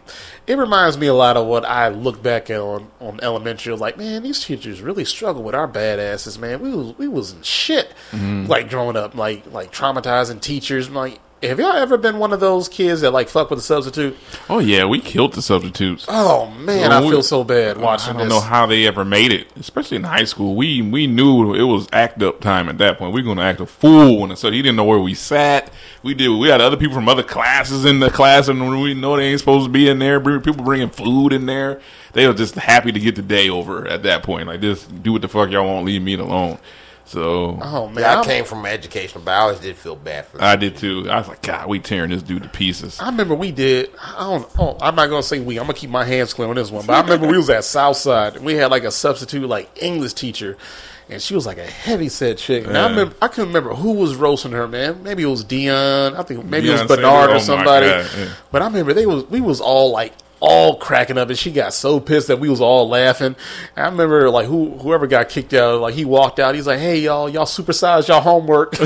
it 0.47 0.59
reminds 0.59 0.97
me 0.97 1.09
a 1.09 1.15
lot 1.15 1.37
of 1.37 1.47
what 1.47 1.65
I 1.65 1.89
look 1.89 2.23
back 2.23 2.51
on, 2.51 2.89
on 3.01 3.19
elementary. 3.21 3.75
Like, 3.75 3.99
man, 3.99 4.23
these 4.23 4.45
teachers 4.45 4.81
really 4.81 5.05
struggle 5.05 5.43
with 5.43 5.55
our 5.55 5.67
badasses, 5.67 6.39
man. 6.39 6.61
We 6.61 6.71
was 6.71 6.99
we 6.99 7.09
was 7.09 7.33
in 7.33 7.43
shit 7.43 7.93
mm-hmm. 8.13 8.47
like 8.47 8.71
growing 8.71 8.97
up, 8.97 9.15
like 9.15 9.51
like 9.53 9.73
traumatizing 9.73 10.41
teachers. 10.41 10.89
Like, 10.89 11.21
have 11.43 11.59
y'all 11.61 11.73
ever 11.77 11.99
been 11.99 12.19
one 12.19 12.33
of 12.33 12.41
those 12.41 12.69
kids 12.69 13.03
that 13.03 13.11
like 13.13 13.29
fuck 13.29 13.51
with 13.51 13.59
a 13.59 13.63
substitute? 13.63 14.17
Oh 14.49 14.59
yeah, 14.59 14.85
we 14.87 15.01
killed 15.01 15.35
the 15.35 15.43
substitutes. 15.43 16.07
Oh 16.09 16.47
man, 16.51 16.89
Well, 16.89 16.93
I 16.93 17.01
we- 17.05 17.11
feel 17.11 17.23
so 17.23 17.45
bad 17.45 17.77
watching 17.77 18.15
I 18.17 18.19
don't 18.19 18.29
this. 18.29 18.35
know 18.35 18.41
how 18.41 18.67
they 18.67 18.87
ever 18.87 19.05
made 19.05 19.33
it, 19.33 19.47
especially 19.59 19.99
in 19.99 20.05
high 20.05 20.25
school. 20.25 20.57
We 20.57 20.81
we 20.83 21.07
knew 21.07 21.55
it 21.55 21.63
was 21.63 21.87
act 21.93 22.23
up 22.23 22.41
time 22.41 22.69
at 22.69 22.79
that 22.79 22.99
point. 22.99 23.13
We 23.15 23.21
are 23.21 23.25
going 23.25 23.37
to 23.39 23.43
act 23.45 23.61
a 23.61 23.67
fool 23.67 24.25
and 24.25 24.37
so 24.39 24.51
he 24.51 24.63
didn't 24.63 24.77
know 24.77 24.85
where 24.85 24.99
we 24.99 25.15
sat. 25.15 25.71
We 26.03 26.15
did. 26.15 26.29
We 26.29 26.49
had 26.49 26.61
other 26.61 26.77
people 26.77 26.95
from 26.95 27.09
other 27.09 27.23
classes 27.23 27.85
in 27.85 27.99
the 28.01 28.11
class, 28.11 28.49
and 28.49 28.81
we 28.81 28.95
know 28.95 29.17
they 29.17 29.25
ain't 29.27 29.41
supposed 29.41 29.67
to 29.67 29.71
be 29.71 29.89
in 29.89 29.99
there. 29.99 30.21
People 30.21 30.65
bringing 30.65 30.89
food 30.91 31.33
in 31.33 31.47
there. 31.47 31.81
They 32.13 32.27
were 32.27 32.33
just 32.35 32.55
happy 32.55 32.93
to 32.93 33.01
get 33.01 33.15
the 33.17 33.23
day 33.23 33.51
over 33.51 33.87
at 33.89 34.05
that 34.05 34.23
point. 34.23 34.47
Like, 34.49 34.61
just 34.63 35.03
do 35.03 35.13
what 35.13 35.23
the 35.23 35.29
fuck 35.29 35.51
y'all 35.51 35.67
want. 35.67 35.85
Leave 35.85 36.01
me 36.01 36.15
alone. 36.15 36.59
So 37.09 37.57
oh 37.63 37.89
man, 37.89 37.99
Yeah, 38.03 38.21
I 38.21 38.25
came 38.25 38.45
from 38.45 38.67
educational, 38.67 39.23
but 39.25 39.31
I 39.31 39.37
always 39.43 39.61
did 39.61 39.77
feel 39.77 39.95
bad 39.95 40.27
for 40.27 40.39
them. 40.39 40.47
I 40.47 40.57
did 40.57 40.77
too. 40.77 41.09
I 41.09 41.19
was 41.19 41.29
like, 41.29 41.41
God, 41.41 41.69
we 41.69 41.79
tearing 41.79 42.11
this 42.11 42.23
dude 42.23 42.43
to 42.43 42.49
pieces. 42.49 42.99
I 43.01 43.07
remember 43.07 43.35
we 43.37 43.53
did. 43.53 43.91
I 44.03 44.19
don't. 44.25 44.49
Oh, 44.59 44.77
I'm 44.81 44.97
not 44.97 45.09
gonna 45.09 45.23
say 45.23 45.39
we. 45.39 45.59
I'm 45.59 45.67
gonna 45.67 45.75
keep 45.79 45.91
my 45.91 46.05
hands 46.05 46.35
clean 46.35 46.49
on 46.51 46.57
this 46.57 46.71
one. 46.71 46.85
But 46.85 46.95
I 46.95 47.01
remember 47.03 47.29
we 47.29 47.37
was 47.37 47.49
at 47.49 47.65
Southside. 47.65 48.37
and 48.37 48.45
We 48.45 48.55
had 48.55 48.73
like 48.73 48.83
a 48.83 48.91
substitute 48.91 49.47
like 49.49 49.71
English 49.81 50.15
teacher, 50.15 50.57
and 51.09 51.23
she 51.23 51.35
was 51.37 51.47
like 51.47 51.59
a 51.59 51.65
heavy 51.67 52.09
set 52.09 52.39
chick. 52.39 52.67
And 52.67 52.77
I 52.77 52.83
Yeah. 52.83 52.89
remember. 52.91 53.15
I 53.23 53.29
couldn't 53.29 53.49
remember 53.51 53.73
who 53.75 53.93
was 53.93 54.17
roasting 54.17 54.51
her. 54.53 54.67
Man, 54.67 55.05
maybe 55.05 55.23
it 55.23 55.27
was 55.27 55.45
Dion. 55.45 56.17
I 56.17 56.25
think 56.25 56.45
maybe 56.45 56.69
it 56.69 56.73
was 56.73 56.83
Bernard 56.83 57.03
Sanders. 57.05 57.31
Oh, 57.31 57.37
or 57.37 57.41
somebody. 57.41 57.87
God, 57.87 58.11
yeah. 58.19 58.29
But 58.51 58.63
I 58.63 58.67
remember 58.67 58.95
they 58.95 59.07
was 59.07 59.25
we 59.31 59.41
was 59.41 59.61
all 59.61 59.93
like 59.93 60.13
all 60.41 60.77
cracking 60.77 61.17
up, 61.19 61.29
and 61.31 61.39
she 61.39 61.51
got 61.51 61.73
so 61.73 61.99
pissed 61.99 62.29
that 62.29 62.39
we 62.39 62.49
was 62.51 62.61
all 62.61 62.89
laughing. 62.89 63.37
And 63.77 63.87
I 63.87 63.89
remember 63.89 64.29
like 64.31 64.47
who 64.47 64.71
whoever 64.79 65.07
got 65.07 65.29
kicked 65.29 65.55
out, 65.55 65.81
like 65.81 65.95
he 65.95 66.05
walked 66.05 66.39
out. 66.39 66.55
He's 66.55 66.67
like, 66.67 66.79
"Hey 66.79 66.99
y'all, 67.01 67.29
y'all 67.29 67.47
supersized 67.47 68.09
y'all 68.09 68.21
homework." 68.21 68.75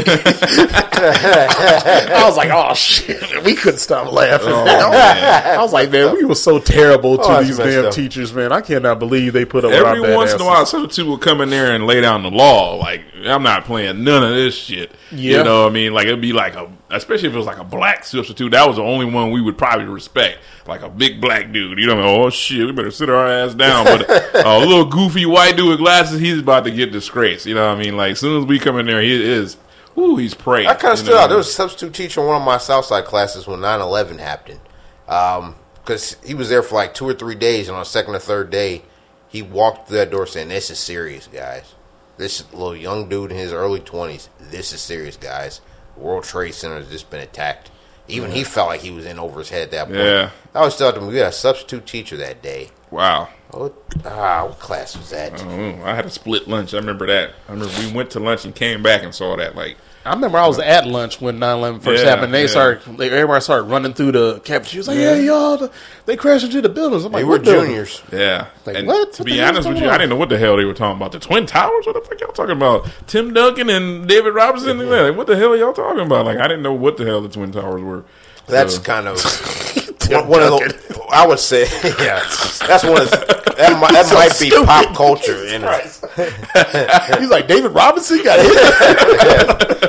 I 1.02 2.22
was 2.26 2.36
like, 2.36 2.50
"Oh 2.52 2.74
shit!" 2.74 3.44
We 3.44 3.54
couldn't 3.54 3.78
stop 3.80 4.12
laughing. 4.12 4.48
Oh, 4.48 4.64
I 4.66 5.58
was 5.60 5.72
like, 5.72 5.90
"Man, 5.90 6.14
we 6.14 6.24
were 6.24 6.34
so 6.34 6.58
terrible 6.58 7.16
to 7.18 7.22
Oh, 7.24 7.42
these 7.42 7.56
damn 7.56 7.86
up. 7.86 7.92
teachers, 7.94 8.32
man. 8.32 8.52
I 8.52 8.60
cannot 8.60 8.98
believe 8.98 9.32
they 9.32 9.44
put 9.44 9.64
up 9.64 9.70
with 9.70 9.80
our 9.82 9.96
Every 9.96 10.14
once 10.14 10.32
in 10.32 10.40
a 10.40 10.44
badasses." 10.44 10.46
while, 10.46 10.66
substitute 10.66 11.06
will 11.08 11.18
come 11.18 11.40
in 11.40 11.50
there 11.50 11.72
and 11.74 11.86
lay 11.86 12.00
down 12.00 12.22
the 12.22 12.30
law. 12.30 12.74
Like 12.76 13.02
I'm 13.24 13.42
not 13.42 13.64
playing 13.64 14.04
none 14.04 14.22
of 14.22 14.30
this 14.34 14.54
shit. 14.56 14.92
Yeah. 15.10 15.38
You 15.38 15.44
know 15.44 15.62
what 15.64 15.70
I 15.70 15.72
mean? 15.72 15.92
Like 15.92 16.06
it'd 16.06 16.20
be 16.20 16.32
like 16.32 16.54
a, 16.54 16.70
especially 16.90 17.28
if 17.28 17.34
it 17.34 17.38
was 17.38 17.46
like 17.46 17.58
a 17.58 17.64
black 17.64 18.04
substitute. 18.04 18.50
That 18.50 18.66
was 18.66 18.76
the 18.76 18.82
only 18.82 19.06
one 19.06 19.30
we 19.30 19.40
would 19.40 19.58
probably 19.58 19.86
respect. 19.86 20.38
Like 20.66 20.82
a 20.82 20.88
big 20.90 21.20
black 21.20 21.39
black 21.40 21.52
dude. 21.52 21.78
You 21.78 21.86
know, 21.86 22.00
oh 22.02 22.30
shit, 22.30 22.66
we 22.66 22.72
better 22.72 22.90
sit 22.90 23.10
our 23.10 23.26
ass 23.26 23.54
down. 23.54 23.84
But 23.84 24.08
a 24.44 24.58
little 24.58 24.84
goofy 24.84 25.26
white 25.26 25.56
dude 25.56 25.68
with 25.68 25.78
glasses, 25.78 26.20
he's 26.20 26.38
about 26.38 26.64
to 26.64 26.70
get 26.70 26.92
disgraced. 26.92 27.46
You 27.46 27.54
know 27.54 27.68
what 27.68 27.78
I 27.78 27.82
mean? 27.82 27.96
Like 27.96 28.12
as 28.12 28.20
soon 28.20 28.40
as 28.40 28.46
we 28.46 28.58
come 28.58 28.78
in 28.78 28.86
there, 28.86 29.02
he 29.02 29.12
is. 29.12 29.56
Ooh, 29.98 30.16
he's 30.16 30.34
praying. 30.34 30.68
I 30.68 30.74
kind 30.74 30.92
of 30.92 30.98
stood 30.98 31.12
know? 31.12 31.18
out. 31.18 31.26
There 31.28 31.36
was 31.36 31.48
a 31.48 31.52
substitute 31.52 31.94
teacher 31.94 32.20
in 32.20 32.26
one 32.26 32.36
of 32.36 32.46
my 32.46 32.58
Southside 32.58 33.04
classes 33.04 33.46
when 33.46 33.58
9-11 33.58 34.18
happened. 34.18 34.60
Um, 35.08 35.56
because 35.74 36.16
he 36.24 36.34
was 36.34 36.48
there 36.48 36.62
for 36.62 36.76
like 36.76 36.94
two 36.94 37.08
or 37.08 37.14
three 37.14 37.34
days, 37.34 37.66
and 37.66 37.74
on 37.74 37.80
the 37.80 37.86
second 37.86 38.14
or 38.14 38.20
third 38.20 38.50
day, 38.50 38.82
he 39.28 39.42
walked 39.42 39.88
through 39.88 39.98
that 39.98 40.10
door 40.10 40.26
saying, 40.26 40.48
This 40.48 40.70
is 40.70 40.78
serious, 40.78 41.26
guys. 41.26 41.74
This 42.16 42.44
little 42.52 42.76
young 42.76 43.08
dude 43.08 43.32
in 43.32 43.38
his 43.38 43.52
early 43.52 43.80
20s, 43.80 44.28
this 44.38 44.72
is 44.72 44.80
serious, 44.80 45.16
guys. 45.16 45.60
World 45.96 46.24
Trade 46.24 46.54
Center 46.54 46.76
has 46.76 46.88
just 46.88 47.10
been 47.10 47.20
attacked. 47.20 47.70
Even 48.10 48.30
he 48.30 48.44
felt 48.44 48.68
like 48.68 48.80
he 48.80 48.90
was 48.90 49.06
in 49.06 49.18
over 49.18 49.38
his 49.38 49.48
head 49.48 49.62
at 49.62 49.70
that 49.70 49.86
point. 49.86 49.98
Yeah. 49.98 50.30
I 50.54 50.58
always 50.58 50.74
thought 50.74 50.94
to 50.94 51.00
him, 51.00 51.08
we 51.08 51.16
had 51.16 51.28
a 51.28 51.32
substitute 51.32 51.86
teacher 51.86 52.16
that 52.18 52.42
day. 52.42 52.70
Wow. 52.90 53.28
What, 53.50 53.74
ah, 54.04 54.46
what 54.46 54.58
class 54.58 54.96
was 54.96 55.10
that? 55.10 55.42
Oh, 55.44 55.82
I 55.84 55.94
had 55.94 56.06
a 56.06 56.10
split 56.10 56.48
lunch. 56.48 56.74
I 56.74 56.78
remember 56.78 57.06
that. 57.06 57.30
I 57.48 57.52
remember 57.52 57.72
we 57.78 57.92
went 57.92 58.10
to 58.12 58.20
lunch 58.20 58.44
and 58.44 58.54
came 58.54 58.82
back 58.82 59.02
and 59.02 59.14
saw 59.14 59.36
that. 59.36 59.56
Like, 59.56 59.76
I 60.04 60.14
remember 60.14 60.38
I 60.38 60.46
was 60.46 60.58
at 60.58 60.86
lunch 60.86 61.20
when 61.20 61.38
9-11 61.38 61.82
first 61.82 62.02
Yeah, 62.04 62.10
happened. 62.10 62.32
They 62.32 62.42
yeah. 62.42 62.46
started, 62.48 62.96
they, 62.96 63.10
everybody 63.10 63.40
started 63.42 63.64
running 63.64 63.92
through 63.92 64.12
the 64.12 64.34
cafeteria. 64.40 64.64
She 64.64 64.78
was 64.78 64.88
like, 64.88 64.96
"Yeah, 64.96 65.14
y'all, 65.16 65.58
the, 65.58 65.70
they 66.06 66.16
crashed 66.16 66.44
into 66.46 66.62
the 66.62 66.70
buildings." 66.70 67.04
I'm 67.04 67.12
like, 67.12 67.20
They 67.20 67.24
were 67.24 67.32
"What 67.32 67.44
building?" 67.44 67.66
juniors. 67.70 68.02
yeah. 68.10 68.46
Like, 68.64 68.76
and 68.76 68.86
what? 68.86 69.12
To 69.12 69.22
What 69.22 69.26
be 69.26 69.42
honest 69.42 69.68
with 69.68 69.76
going 69.76 69.84
you, 69.84 69.90
I 69.90 69.98
didn't 69.98 70.08
know 70.10 70.16
what 70.16 70.30
the 70.30 70.38
hell 70.38 70.56
they 70.56 70.64
were 70.64 70.72
talking 70.72 70.96
about. 70.96 71.12
The 71.12 71.18
Twin 71.18 71.44
Towers? 71.44 71.84
What 71.86 71.94
the 71.94 72.00
fuck 72.00 72.18
y'all 72.18 72.32
talking 72.32 72.56
about? 72.56 72.90
Tim 73.08 73.34
Duncan 73.34 73.68
and 73.68 74.08
David 74.08 74.30
Robinson? 74.34 74.78
Like, 74.88 75.16
what 75.16 75.26
the 75.26 75.36
hell 75.36 75.52
are 75.52 75.56
y'all 75.56 75.74
talking 75.74 76.00
about? 76.06 76.24
Like, 76.24 76.38
I 76.38 76.48
didn't 76.48 76.62
know 76.62 76.72
what 76.72 76.96
the 76.96 77.04
hell 77.04 77.20
the 77.20 77.28
Twin 77.28 77.52
Towers 77.52 77.82
were. 77.82 78.04
That's 78.46 78.76
So- 78.76 78.82
kind 78.82 79.06
of 79.06 79.16
one, 80.30 80.40
one 80.40 80.62
of 80.62 80.68
the. 80.88 81.00
I 81.10 81.26
would 81.26 81.38
say, 81.40 81.62
yeah, 81.98 82.20
that's 82.66 82.84
one 82.84 83.02
of 83.02 83.10
the, 83.10 83.54
that. 83.56 83.80
Might, 83.80 83.92
that 83.92 84.12
might 84.14 84.28
be 84.38 84.48
stupid. 84.50 84.66
pop 84.66 84.94
culture. 84.94 85.44
In 85.46 85.62
He's 87.20 87.30
like, 87.30 87.46
David 87.48 87.72
Robinson 87.72 88.22
got 88.22 88.38
hit. 88.38 88.54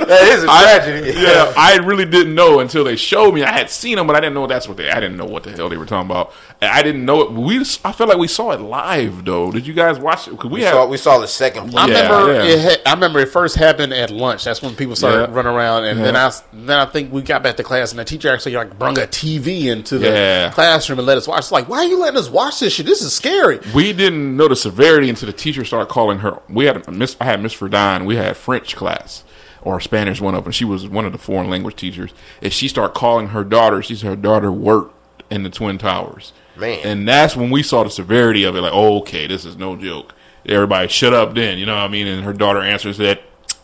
that 0.07 0.21
is 0.29 0.43
a 0.43 0.47
tragedy. 0.47 1.19
yeah, 1.19 1.53
I 1.55 1.77
really 1.77 2.05
didn't 2.05 2.33
know 2.35 2.59
until 2.59 2.83
they 2.83 2.95
showed 2.95 3.33
me. 3.33 3.43
I 3.43 3.51
had 3.51 3.69
seen 3.69 3.97
them, 3.97 4.07
but 4.07 4.15
I 4.15 4.19
didn't 4.19 4.33
know 4.33 4.47
that's 4.47 4.67
what 4.67 4.77
they. 4.77 4.89
I 4.89 4.99
didn't 4.99 5.17
know 5.17 5.25
what 5.25 5.43
the 5.43 5.51
hell 5.51 5.69
they 5.69 5.77
were 5.77 5.85
talking 5.85 6.09
about. 6.09 6.33
I 6.61 6.81
didn't 6.83 7.05
know 7.05 7.21
it. 7.21 7.31
We, 7.31 7.59
I 7.83 7.91
felt 7.91 8.09
like 8.09 8.17
we 8.17 8.27
saw 8.27 8.51
it 8.51 8.61
live 8.61 9.25
though. 9.25 9.51
Did 9.51 9.65
you 9.67 9.73
guys 9.73 9.99
watch 9.99 10.27
it? 10.27 10.31
Because 10.31 10.49
we, 10.49 10.59
We 10.59 10.63
had. 10.63 10.71
saw, 10.73 10.87
we 10.87 10.97
saw 10.97 11.19
the 11.19 11.27
second 11.27 11.75
I 11.77 11.85
play. 11.85 11.93
Yeah, 11.93 12.09
remember 12.11 12.33
yeah. 12.33 12.43
it. 12.51 12.59
Had, 12.59 12.81
I 12.85 12.93
remember 12.93 13.19
it 13.19 13.29
first 13.29 13.55
happened 13.55 13.93
at 13.93 14.09
lunch. 14.11 14.43
That's 14.43 14.61
when 14.61 14.75
people 14.75 14.95
started 14.95 15.29
Yeah. 15.29 15.35
running 15.35 15.53
around, 15.53 15.85
and 15.85 15.99
then 15.99 16.13
Yeah. 16.15 16.23
I 16.23 16.27
s- 16.27 16.43
then 16.53 16.79
I 16.79 16.85
think 16.85 17.11
we 17.13 17.21
got 17.21 17.41
back 17.43 17.57
to 17.57 17.63
class, 17.63 17.91
and 17.91 17.99
the 17.99 18.05
teacher 18.05 18.29
actually 18.33 18.55
like 18.55 18.77
brung 18.77 18.97
a 18.99 19.03
TV 19.07 19.65
into 19.67 19.97
the 19.97 20.07
Yeah. 20.31 20.51
classroom 20.51 20.99
and 20.99 21.05
let 21.05 21.17
us 21.17 21.27
watch. 21.27 21.39
It's 21.39 21.51
like, 21.51 21.67
why 21.69 21.77
are 21.77 21.85
you 21.85 21.99
letting 21.99 22.17
us 22.17 22.29
watch 22.29 22.59
this 22.59 22.73
shit? 22.73 22.85
This 22.85 23.01
is 23.01 23.13
scary. 23.13 23.59
we 23.75 23.93
didn't 23.93 24.35
know 24.35 24.47
the 24.47 24.55
severity 24.55 25.09
until 25.09 25.27
the 25.27 25.33
teacher 25.33 25.63
started 25.65 25.89
calling 25.91 26.19
her. 26.19 26.39
We 26.49 26.65
had 26.65 26.87
a 26.87 26.91
Miss. 26.91 27.15
I 27.19 27.25
had 27.25 27.41
Miss 27.41 27.53
Verdine. 27.53 28.05
We 28.05 28.15
had 28.15 28.35
French 28.37 28.75
class 28.75 29.23
or 29.61 29.79
Spanish 29.79 30.19
one 30.19 30.35
of 30.35 30.43
them. 30.43 30.51
She 30.51 30.65
was 30.65 30.87
one 30.87 31.05
of 31.05 31.11
the 31.11 31.17
foreign 31.17 31.49
language 31.49 31.75
teachers, 31.75 32.13
and 32.41 32.51
she 32.51 32.67
started 32.67 32.93
calling 32.93 33.27
her 33.27 33.43
daughter. 33.43 33.81
She 33.83 33.95
said 33.95 34.07
her 34.07 34.15
daughter 34.15 34.51
worked 34.51 34.95
in 35.29 35.43
the 35.43 35.49
Twin 35.49 35.77
Towers. 35.77 36.33
Man. 36.57 36.79
and 36.83 37.07
that's 37.07 37.35
when 37.35 37.49
we 37.49 37.63
saw 37.63 37.83
the 37.83 37.89
severity 37.89 38.43
of 38.43 38.55
it. 38.55 38.61
Like, 38.61 38.73
oh, 38.73 38.99
okay, 38.99 39.25
this 39.25 39.45
is 39.45 39.55
no 39.57 39.75
joke. 39.75 40.13
Everybody, 40.45 40.87
shut 40.89 41.13
up, 41.13 41.33
then. 41.33 41.57
You 41.57 41.65
know 41.65 41.75
what 41.75 41.83
I 41.83 41.87
mean? 41.87 42.07
And 42.07 42.23
her 42.23 42.33
daughter 42.33 42.61
answers 42.61 42.97
that, 42.97 43.21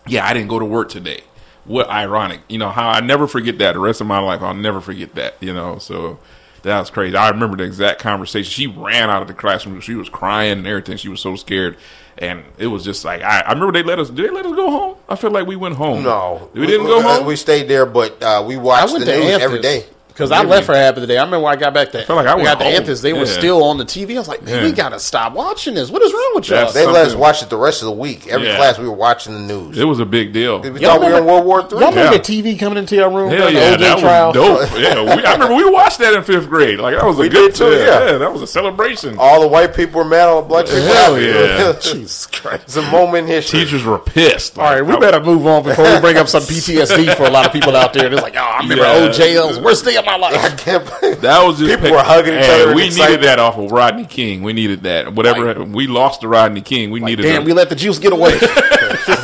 yeah, 0.07 0.25
I 0.25 0.33
didn't 0.33 0.47
go 0.47 0.57
to 0.57 0.65
work 0.65 0.89
today. 0.89 1.21
What 1.65 1.89
ironic, 1.89 2.41
you 2.47 2.57
know? 2.57 2.69
How 2.69 2.89
I 2.89 3.01
never 3.01 3.27
forget 3.27 3.57
that. 3.57 3.73
The 3.73 3.79
rest 3.79 3.99
of 3.99 4.07
my 4.07 4.19
life, 4.19 4.41
I'll 4.41 4.53
never 4.53 4.79
forget 4.79 5.15
that. 5.15 5.35
You 5.41 5.53
know, 5.53 5.79
so. 5.79 6.17
That 6.63 6.79
was 6.79 6.89
crazy. 6.89 7.15
I 7.15 7.29
remember 7.29 7.57
the 7.57 7.63
exact 7.63 7.99
conversation. 7.99 8.49
She 8.49 8.67
ran 8.67 9.09
out 9.09 9.21
of 9.21 9.27
the 9.27 9.33
classroom. 9.33 9.79
She 9.81 9.95
was 9.95 10.09
crying 10.09 10.57
and 10.59 10.67
everything. 10.67 10.97
She 10.97 11.09
was 11.09 11.21
so 11.21 11.35
scared, 11.35 11.77
and 12.17 12.43
it 12.57 12.67
was 12.67 12.83
just 12.83 13.05
like 13.05 13.21
I, 13.21 13.41
I 13.41 13.53
remember 13.53 13.71
they 13.73 13.83
let 13.83 13.99
us. 13.99 14.09
Did 14.09 14.25
they 14.25 14.33
let 14.33 14.45
us 14.45 14.55
go 14.55 14.69
home? 14.69 14.97
I 15.07 15.15
feel 15.15 15.31
like 15.31 15.47
we 15.47 15.55
went 15.55 15.75
home. 15.75 16.03
No, 16.03 16.49
we 16.53 16.65
didn't 16.67 16.87
go 16.87 16.99
uh, 16.99 17.03
home. 17.03 17.25
We 17.25 17.35
stayed 17.35 17.67
there, 17.67 17.85
but 17.85 18.21
uh, 18.21 18.43
we 18.45 18.55
I 18.55 18.59
watched 18.59 18.93
the 18.93 18.99
to 18.99 19.05
news 19.05 19.25
Anthony's 19.25 19.41
every 19.43 19.61
day. 19.61 19.85
Because 20.17 20.31
I 20.31 20.41
left 20.43 20.65
for 20.65 20.73
half 20.73 20.95
of 20.95 21.01
the 21.01 21.07
day. 21.07 21.17
I 21.19 21.23
remember 21.23 21.43
when 21.45 21.53
I 21.53 21.59
got 21.59 21.75
back 21.75 21.91
to. 21.91 22.03
felt 22.03 22.17
like 22.17 22.25
I 22.25 22.33
we 22.35 22.41
went 22.41 22.53
got 22.53 22.59
to 22.59 22.65
home. 22.65 22.73
Anthony's. 22.73 23.01
They 23.03 23.13
were 23.13 23.27
still 23.27 23.63
on 23.63 23.77
the 23.77 23.85
TV. 23.85 24.15
I 24.15 24.17
was 24.19 24.27
like, 24.27 24.41
man, 24.41 24.63
we 24.63 24.71
gotta 24.71 24.99
stop 24.99 25.33
watching 25.33 25.75
this. 25.75 25.91
What 25.91 26.01
is 26.01 26.11
wrong 26.11 26.31
with 26.33 26.49
y'all? 26.49 26.57
That's- 26.57 26.73
They 26.73 26.87
let 26.87 27.05
us 27.05 27.13
watch 27.13 27.43
it 27.43 27.49
the 27.49 27.57
rest 27.57 27.83
of 27.83 27.85
the 27.85 27.91
week. 27.91 28.25
Every 28.27 28.47
Yeah. 28.47 28.55
class, 28.57 28.79
we 28.79 28.85
were 28.87 28.95
watching 28.95 29.33
the 29.33 29.39
news. 29.53 29.77
it 29.77 29.83
was 29.85 29.99
a 29.99 30.05
big 30.05 30.33
deal. 30.33 30.59
we 30.59 30.69
Y'all 30.79 30.93
thought 30.97 31.01
we 31.05 31.11
were 31.11 31.19
in 31.19 31.25
World 31.25 31.45
War 31.45 31.61
Three. 31.69 31.79
Y'all 31.81 31.89
remember 31.89 32.11
Yeah. 32.13 32.17
the 32.17 32.23
TV 32.23 32.57
coming 32.59 32.79
into 32.79 32.95
your 32.95 33.11
room 33.11 33.29
Hell 33.29 33.51
yeah, 33.53 33.77
that 33.77 33.99
trial? 33.99 34.33
was 34.33 34.69
dope. 34.69 34.79
Yeah, 34.79 35.01
we, 35.03 35.23
I 35.23 35.33
remember 35.33 35.53
we 35.55 35.69
watched 35.69 35.99
that 35.99 36.13
in 36.15 36.23
fifth 36.23 36.49
grade. 36.49 36.79
Like 36.79 36.95
that 36.95 37.05
was 37.05 37.17
a 37.19 37.21
We 37.21 37.29
good 37.29 37.53
did 37.53 37.55
too, 37.55 37.71
yeah. 37.77 38.17
that 38.17 38.33
was 38.33 38.41
a 38.41 38.47
celebration. 38.47 39.17
All 39.19 39.39
the 39.41 39.47
white 39.47 39.75
people 39.75 39.99
were 39.99 40.05
mad. 40.05 40.27
All 40.27 40.41
the 40.41 40.47
black 40.47 40.65
people. 40.65 40.81
Hell 40.81 41.21
yeah. 41.21 41.73
Jesus 41.81 42.25
Christ. 42.25 42.63
it's 42.63 42.75
a 42.75 42.81
moment 42.91 43.27
in 43.27 43.35
history. 43.35 43.59
Teachers 43.59 43.83
were 43.83 43.99
pissed. 43.99 44.57
All 44.57 44.63
right, 44.65 44.81
we 44.81 44.97
better 44.97 45.19
move 45.21 45.45
on 45.45 45.61
before 45.63 45.85
we 45.93 45.99
bring 45.99 46.17
up 46.17 46.27
some 46.27 46.41
PTSD 46.41 47.15
for 47.15 47.23
a 47.25 47.29
lot 47.29 47.45
of 47.45 47.53
people 47.53 47.75
out 47.75 47.93
there. 47.93 48.11
It's 48.11 48.21
like, 48.21 48.35
oh, 48.35 48.39
I 48.39 48.59
remember 48.61 48.83
Yeah. 48.83 49.07
OJ. 49.09 49.33
That 49.35 49.45
was 49.47 49.59
worst 49.59 49.85
day 49.85 49.95
of 50.15 50.21
my 50.21 50.27
I 50.37 50.49
can't 50.55 50.85
believe 51.01 51.21
That 51.21 51.43
was 51.45 51.59
just 51.59 51.69
People 51.75 51.91
were 51.91 52.03
hugging 52.03 52.33
each 52.33 52.45
Hey, 52.45 52.63
other 52.63 52.73
We 52.75 52.85
excitement. 52.87 53.11
needed 53.21 53.27
that 53.29 53.39
off 53.39 53.57
of 53.57 53.71
Rodney 53.71 54.05
King. 54.05 54.41
We 54.43 54.53
needed 54.53 54.83
that. 54.83 55.13
Whatever 55.13 55.53
Like- 55.55 55.75
we 55.75 55.87
lost 55.87 56.21
to 56.21 56.27
Rodney 56.27 56.61
King. 56.61 56.91
We 56.91 56.99
needed. 56.99 57.23
Damn, 57.23 57.43
a- 57.43 57.45
we 57.45 57.53
let 57.53 57.69
the 57.69 57.75
juice 57.75 57.99
get 57.99 58.13
away. 58.13 58.31
we 58.39 59.17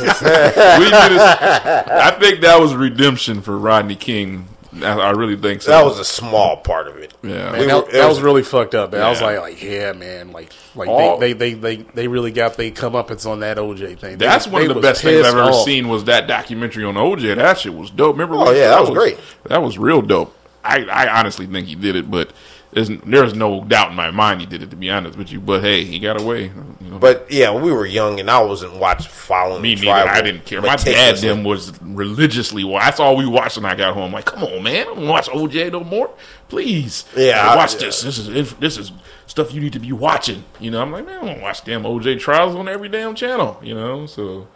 needed. 0.84 1.18
I 1.20 2.16
think 2.20 2.40
that 2.42 2.58
was 2.60 2.74
redemption 2.74 3.40
for 3.42 3.56
Rodney 3.58 3.96
King. 3.96 4.48
I, 4.82 4.86
I 4.98 5.10
really 5.10 5.36
think 5.36 5.62
so. 5.62 5.70
that 5.70 5.84
was 5.84 6.00
a 6.00 6.04
small 6.04 6.56
part 6.56 6.88
of 6.88 6.96
it. 6.96 7.14
yeah. 7.22 7.52
Man, 7.52 7.60
We 7.60 7.66
that, 7.66 7.86
were- 7.86 7.92
that 7.92 8.08
was 8.08 8.16
was- 8.16 8.22
really 8.24 8.42
fucked 8.42 8.74
up. 8.74 8.90
Man. 8.92 9.02
I 9.02 9.08
was 9.08 9.22
like, 9.22 9.38
like, 9.38 9.62
yeah, 9.62 9.92
man, 9.92 10.32
like, 10.32 10.50
like 10.74 10.88
All- 10.88 11.18
they, 11.18 11.32
they, 11.32 11.52
they, 11.54 11.76
they, 11.76 11.82
they 11.94 12.08
really 12.08 12.32
got 12.32 12.54
they 12.56 12.72
comeuppance 12.72 13.24
on 13.24 13.40
that 13.40 13.56
OJ 13.56 13.98
thing. 14.00 14.18
They- 14.18 14.26
That's 14.26 14.48
one 14.48 14.62
they 14.62 14.68
of 14.68 14.74
the 14.74 14.80
best 14.80 15.02
things 15.02 15.20
I've 15.24 15.34
ever 15.36 15.50
off. 15.50 15.64
seen 15.64 15.86
was 15.86 16.04
that 16.04 16.26
documentary 16.26 16.84
on 16.84 16.94
OJ. 16.94 17.36
That 17.36 17.58
shit 17.58 17.72
was 17.72 17.90
dope. 17.90 18.14
Remember? 18.16 18.34
Oh, 18.34 18.46
when- 18.46 18.56
yeah, 18.56 18.70
that 18.70 18.80
was 18.80 18.90
great. 18.90 19.16
That 19.44 19.62
was 19.62 19.78
real 19.78 20.02
dope. 20.02 20.36
I, 20.64 20.84
I 20.84 21.18
honestly 21.20 21.46
think 21.46 21.66
he 21.68 21.74
did 21.74 21.94
it, 21.96 22.10
but 22.10 22.32
there's 22.72 22.88
there's 22.88 23.34
no 23.34 23.62
doubt 23.62 23.90
in 23.90 23.96
my 23.96 24.10
mind 24.10 24.40
he 24.40 24.46
did 24.46 24.60
it. 24.62 24.70
To 24.70 24.76
be 24.76 24.90
honest 24.90 25.16
with 25.16 25.30
you, 25.30 25.40
but 25.40 25.62
hey, 25.62 25.84
he 25.84 25.98
got 26.00 26.20
away. 26.20 26.44
You 26.80 26.90
know? 26.90 26.98
But 26.98 27.30
yeah, 27.30 27.54
we 27.54 27.70
were 27.70 27.86
young, 27.86 28.18
and 28.18 28.28
I 28.28 28.40
wasn't 28.42 28.74
watching 28.76 29.10
following. 29.12 29.62
me 29.62 29.76
neither. 29.76 30.10
I 30.10 30.20
didn't 30.22 30.44
care. 30.44 30.60
My 30.60 30.74
dad 30.76 31.16
them 31.18 31.44
was 31.44 31.78
religiously. 31.82 32.64
wa- 32.64 32.80
That's 32.80 32.98
all 32.98 33.16
we 33.16 33.26
watched 33.26 33.56
when 33.56 33.64
I 33.66 33.76
got 33.76 33.94
home. 33.94 34.12
Like, 34.12 34.24
come 34.24 34.42
on, 34.42 34.62
man, 34.64 34.80
I 34.88 34.94
don't 34.94 35.06
watch 35.08 35.28
OJ 35.28 35.70
no 35.70 35.84
more. 35.84 36.10
Please, 36.48 37.04
Yeah, 37.16 37.36
Like, 37.46 37.50
I- 37.52 37.56
watch 37.56 37.74
yeah. 37.74 37.80
this. 37.80 38.02
This 38.02 38.18
is 38.18 38.54
this 38.54 38.76
is 38.78 38.90
stuff 39.26 39.54
you 39.54 39.60
need 39.60 39.72
to 39.74 39.80
be 39.80 39.92
watching. 39.92 40.44
You 40.60 40.70
know, 40.72 40.82
I'm 40.82 40.90
like, 40.90 41.06
man, 41.06 41.22
I 41.22 41.26
don't 41.32 41.40
watch 41.42 41.62
damn 41.64 41.84
OJ 41.84 42.18
trials 42.18 42.54
on 42.56 42.68
every 42.68 42.88
damn 42.88 43.14
channel. 43.14 43.58
You 43.62 43.74
know, 43.74 44.06
so 44.06 44.48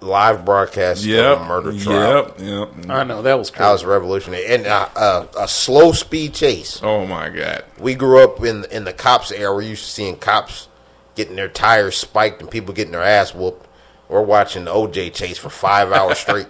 live 0.00 0.44
broadcast 0.44 1.04
yep, 1.04 1.38
of 1.38 1.42
a 1.42 1.44
murder 1.46 1.78
trial. 1.78 2.34
yep, 2.38 2.74
yep. 2.78 2.90
I 2.90 3.02
know 3.04 3.22
that 3.22 3.38
was 3.38 3.50
That 3.50 3.56
crazy. 3.56 3.72
was 3.72 3.84
revolutionary, 3.84 4.46
and 4.46 4.66
uh, 4.66 4.88
uh, 4.94 5.26
a 5.38 5.48
slow 5.48 5.92
speed 5.92 6.34
chase. 6.34 6.80
Oh 6.82 7.06
my 7.06 7.28
god. 7.30 7.64
We 7.78 7.94
grew 7.94 8.22
up 8.22 8.44
in 8.44 8.64
in 8.70 8.84
the 8.84 8.92
cops 8.92 9.32
era. 9.32 9.54
We're 9.54 9.62
used 9.62 9.84
to 9.84 9.90
seeing 9.90 10.16
cops 10.16 10.68
getting 11.14 11.34
their 11.36 11.48
tires 11.48 11.96
spiked 11.96 12.42
and 12.42 12.50
people 12.50 12.74
getting 12.74 12.92
their 12.92 13.02
ass 13.02 13.34
whooped. 13.34 13.65
We're 14.08 14.22
watching 14.22 14.64
the 14.66 14.72
OJ 14.72 15.12
chase 15.14 15.38
for 15.38 15.50
five 15.50 15.90
hours 15.92 16.18
straight. 16.18 16.46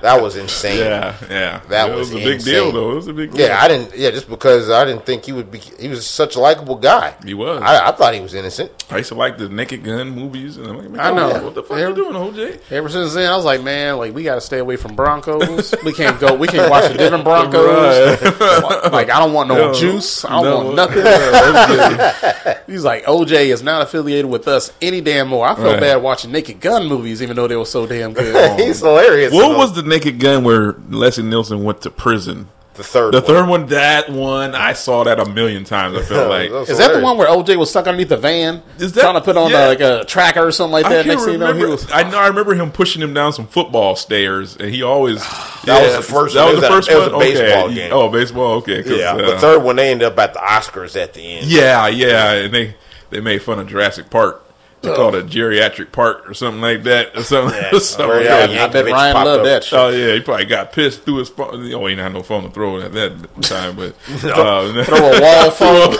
that 0.00 0.22
was 0.22 0.36
insane. 0.36 0.78
Yeah, 0.78 1.14
yeah. 1.28 1.60
That 1.68 1.90
It 1.90 1.94
was 1.96 2.12
a 2.12 2.16
big 2.16 2.26
insane. 2.34 2.54
deal, 2.54 2.72
though. 2.72 2.92
It 2.92 2.94
was 2.96 3.06
a 3.08 3.12
big 3.12 3.32
deal. 3.32 3.48
Yeah, 3.48 3.58
I 3.60 3.68
didn't. 3.68 3.96
Yeah, 3.96 4.10
just 4.10 4.28
because 4.28 4.70
I 4.70 4.84
didn't 4.84 5.04
think 5.06 5.24
he 5.24 5.32
would 5.32 5.50
be. 5.50 5.58
He 5.58 5.88
was 5.88 6.06
such 6.06 6.36
a 6.36 6.40
likable 6.40 6.76
guy. 6.76 7.14
He 7.24 7.34
was. 7.34 7.60
I, 7.62 7.88
I 7.88 7.92
thought 7.92 8.14
he 8.14 8.20
was 8.20 8.32
innocent. 8.34 8.70
I 8.90 8.98
used 8.98 9.08
to 9.08 9.14
like 9.14 9.38
the 9.38 9.48
Naked 9.48 9.82
Gun 9.82 10.10
movies, 10.10 10.56
and 10.56 10.66
I'm 10.68 10.78
like, 10.78 10.90
man, 10.90 11.00
I 11.00 11.10
know. 11.10 11.44
what 11.44 11.54
the 11.54 11.62
fuck 11.62 11.78
Yeah. 11.78 11.88
you 11.88 11.94
doing, 11.94 12.12
OJ? 12.14 12.70
Ever 12.70 12.88
since 12.88 13.14
then, 13.14 13.30
I 13.30 13.34
was 13.36 13.44
like, 13.44 13.62
man, 13.62 13.96
like 13.96 14.14
we 14.14 14.22
got 14.22 14.36
to 14.36 14.40
stay 14.40 14.58
away 14.58 14.76
from 14.76 14.94
Broncos. 14.94 15.74
we 15.84 15.92
can't 15.92 16.18
go. 16.20 16.34
We 16.34 16.46
can't 16.48 16.70
watch 16.70 16.90
the 16.92 16.96
different 16.98 17.24
Broncos. 17.30 18.20
like 18.92 19.10
I 19.10 19.18
don't 19.18 19.32
want 19.32 19.48
no, 19.48 19.56
No. 19.56 19.74
juice. 19.74 20.24
I 20.24 20.30
don't 20.42 20.44
No. 20.44 20.64
want 20.64 20.76
nothing. 20.76 22.64
He's 22.66 22.84
like, 22.84 23.04
OJ 23.04 23.46
is 23.52 23.62
not 23.62 23.82
affiliated 23.82 24.26
with 24.30 24.48
us 24.48 24.72
any 24.80 25.00
damn 25.00 25.28
more. 25.28 25.46
I 25.46 25.54
feel 25.54 25.64
Right. 25.72 25.80
bad 25.80 25.96
watching 26.02 26.30
Naked 26.32 26.60
Gun 26.60 26.83
movies, 26.88 27.22
even 27.22 27.36
though 27.36 27.46
they 27.48 27.56
were 27.56 27.64
so 27.64 27.86
damn 27.86 28.12
good. 28.12 28.60
He's 28.60 28.80
hilarious. 28.80 29.32
What 29.32 29.56
was 29.56 29.72
the 29.74 29.82
Naked 29.82 30.18
Gun 30.20 30.44
where 30.44 30.72
Leslie 30.90 31.24
Nielsen 31.24 31.62
went 31.64 31.80
to 31.82 31.90
prison? 31.90 32.48
the 32.74 32.82
third? 32.82 33.14
The 33.14 33.20
one. 33.20 33.26
third 33.28 33.48
one, 33.48 33.66
that 33.66 34.10
one, 34.10 34.54
I 34.56 34.72
saw 34.72 35.04
that 35.04 35.20
a 35.20 35.26
million 35.28 35.62
times. 35.62 35.96
I 35.96 36.02
felt 36.02 36.28
like 36.28 36.50
That 36.50 36.58
was 36.58 36.70
Is 36.70 36.78
that 36.78 36.92
the 36.92 37.00
one 37.00 37.16
where 37.16 37.28
OJ 37.28 37.56
was 37.56 37.70
stuck 37.70 37.86
underneath 37.86 38.08
the 38.08 38.16
van, 38.16 38.64
Is 38.78 38.92
that- 38.94 39.02
trying 39.02 39.14
to 39.14 39.20
put 39.20 39.36
on 39.36 39.52
yeah. 39.52 39.64
uh, 39.64 39.68
like 39.68 39.78
a 39.80 40.04
tracker 40.06 40.44
or 40.44 40.50
something 40.50 40.72
like 40.72 40.84
I 40.86 40.88
that? 40.88 40.94
can't 41.04 41.06
Next 41.06 41.22
thing 41.24 41.34
you 41.34 41.38
know, 41.38 41.52
he 41.54 41.64
was. 41.64 41.88
I 41.92 42.02
know. 42.10 42.18
I 42.18 42.26
remember 42.26 42.52
him 42.56 42.72
pushing 42.72 43.00
him 43.00 43.14
down 43.14 43.32
some 43.32 43.46
football 43.46 43.94
stairs, 43.94 44.56
and 44.56 44.74
he 44.74 44.82
always. 44.82 45.22
That 45.64 45.82
was 45.82 45.96
the 45.96 46.12
first 46.12 46.34
That 46.34 46.44
one. 46.46 46.52
was 46.56 46.60
the 46.60 46.66
It 46.66 46.70
was 46.70 46.76
first 46.76 46.88
a- 46.88 46.92
it 46.92 46.98
was 46.98 47.06
one. 47.12 47.14
a 47.14 47.18
baseball 47.24 47.64
okay. 47.66 47.74
game. 47.74 47.92
Oh, 47.94 48.08
baseball. 48.10 48.52
Okay. 48.56 48.82
Yeah, 48.98 49.12
uh, 49.12 49.30
the 49.34 49.38
third 49.38 49.62
one 49.62 49.76
they 49.76 49.90
ended 49.92 50.06
up 50.08 50.18
at 50.18 50.34
the 50.34 50.40
Oscars 50.40 51.00
at 51.00 51.14
the 51.14 51.22
end. 51.22 51.46
Yeah, 51.46 51.86
yeah, 51.86 52.32
and 52.32 52.52
they 52.52 52.74
they 53.10 53.20
made 53.20 53.40
fun 53.40 53.58
of 53.60 53.68
Jurassic 53.68 54.10
Park. 54.10 54.43
They 54.84 54.94
called 54.96 55.14
it 55.14 55.24
a 55.24 55.26
geriatric 55.28 55.92
park 55.92 56.28
or 56.28 56.34
something 56.34 56.60
like 56.60 56.82
that 56.84 57.16
or 57.16 57.22
something. 57.22 57.54
Yeah, 57.60 57.78
something 57.78 58.08
where, 58.08 58.20
like 58.20 58.28
uh, 58.28 58.46
that. 58.52 58.70
I 58.70 58.72
bet 58.72 58.84
Ryan 58.86 59.14
loved 59.24 59.40
up. 59.40 59.44
that 59.46 59.64
shit. 59.64 59.78
Oh 59.78 59.88
yeah, 59.88 60.12
he 60.14 60.20
probably 60.20 60.44
got 60.46 60.72
pissed 60.72 61.02
through 61.02 61.16
his 61.18 61.28
phone. 61.28 61.50
Oh, 61.72 61.86
he 61.86 61.94
didn't 61.94 61.98
have 62.04 62.12
no 62.12 62.22
phone 62.22 62.44
to 62.44 62.50
throw 62.50 62.80
at 62.80 62.92
that 62.92 63.42
time, 63.42 63.76
but 63.76 63.94
uh, 64.24 64.84
Throw 64.84 65.12
a 65.12 65.20
wall 65.20 65.50
phone. 65.50 65.96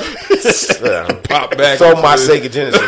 Pop 1.25 1.57
back. 1.57 1.79
Throw 1.79 1.95
my. 2.01 2.17
Sega 2.17 2.51
Genesis. 2.51 2.81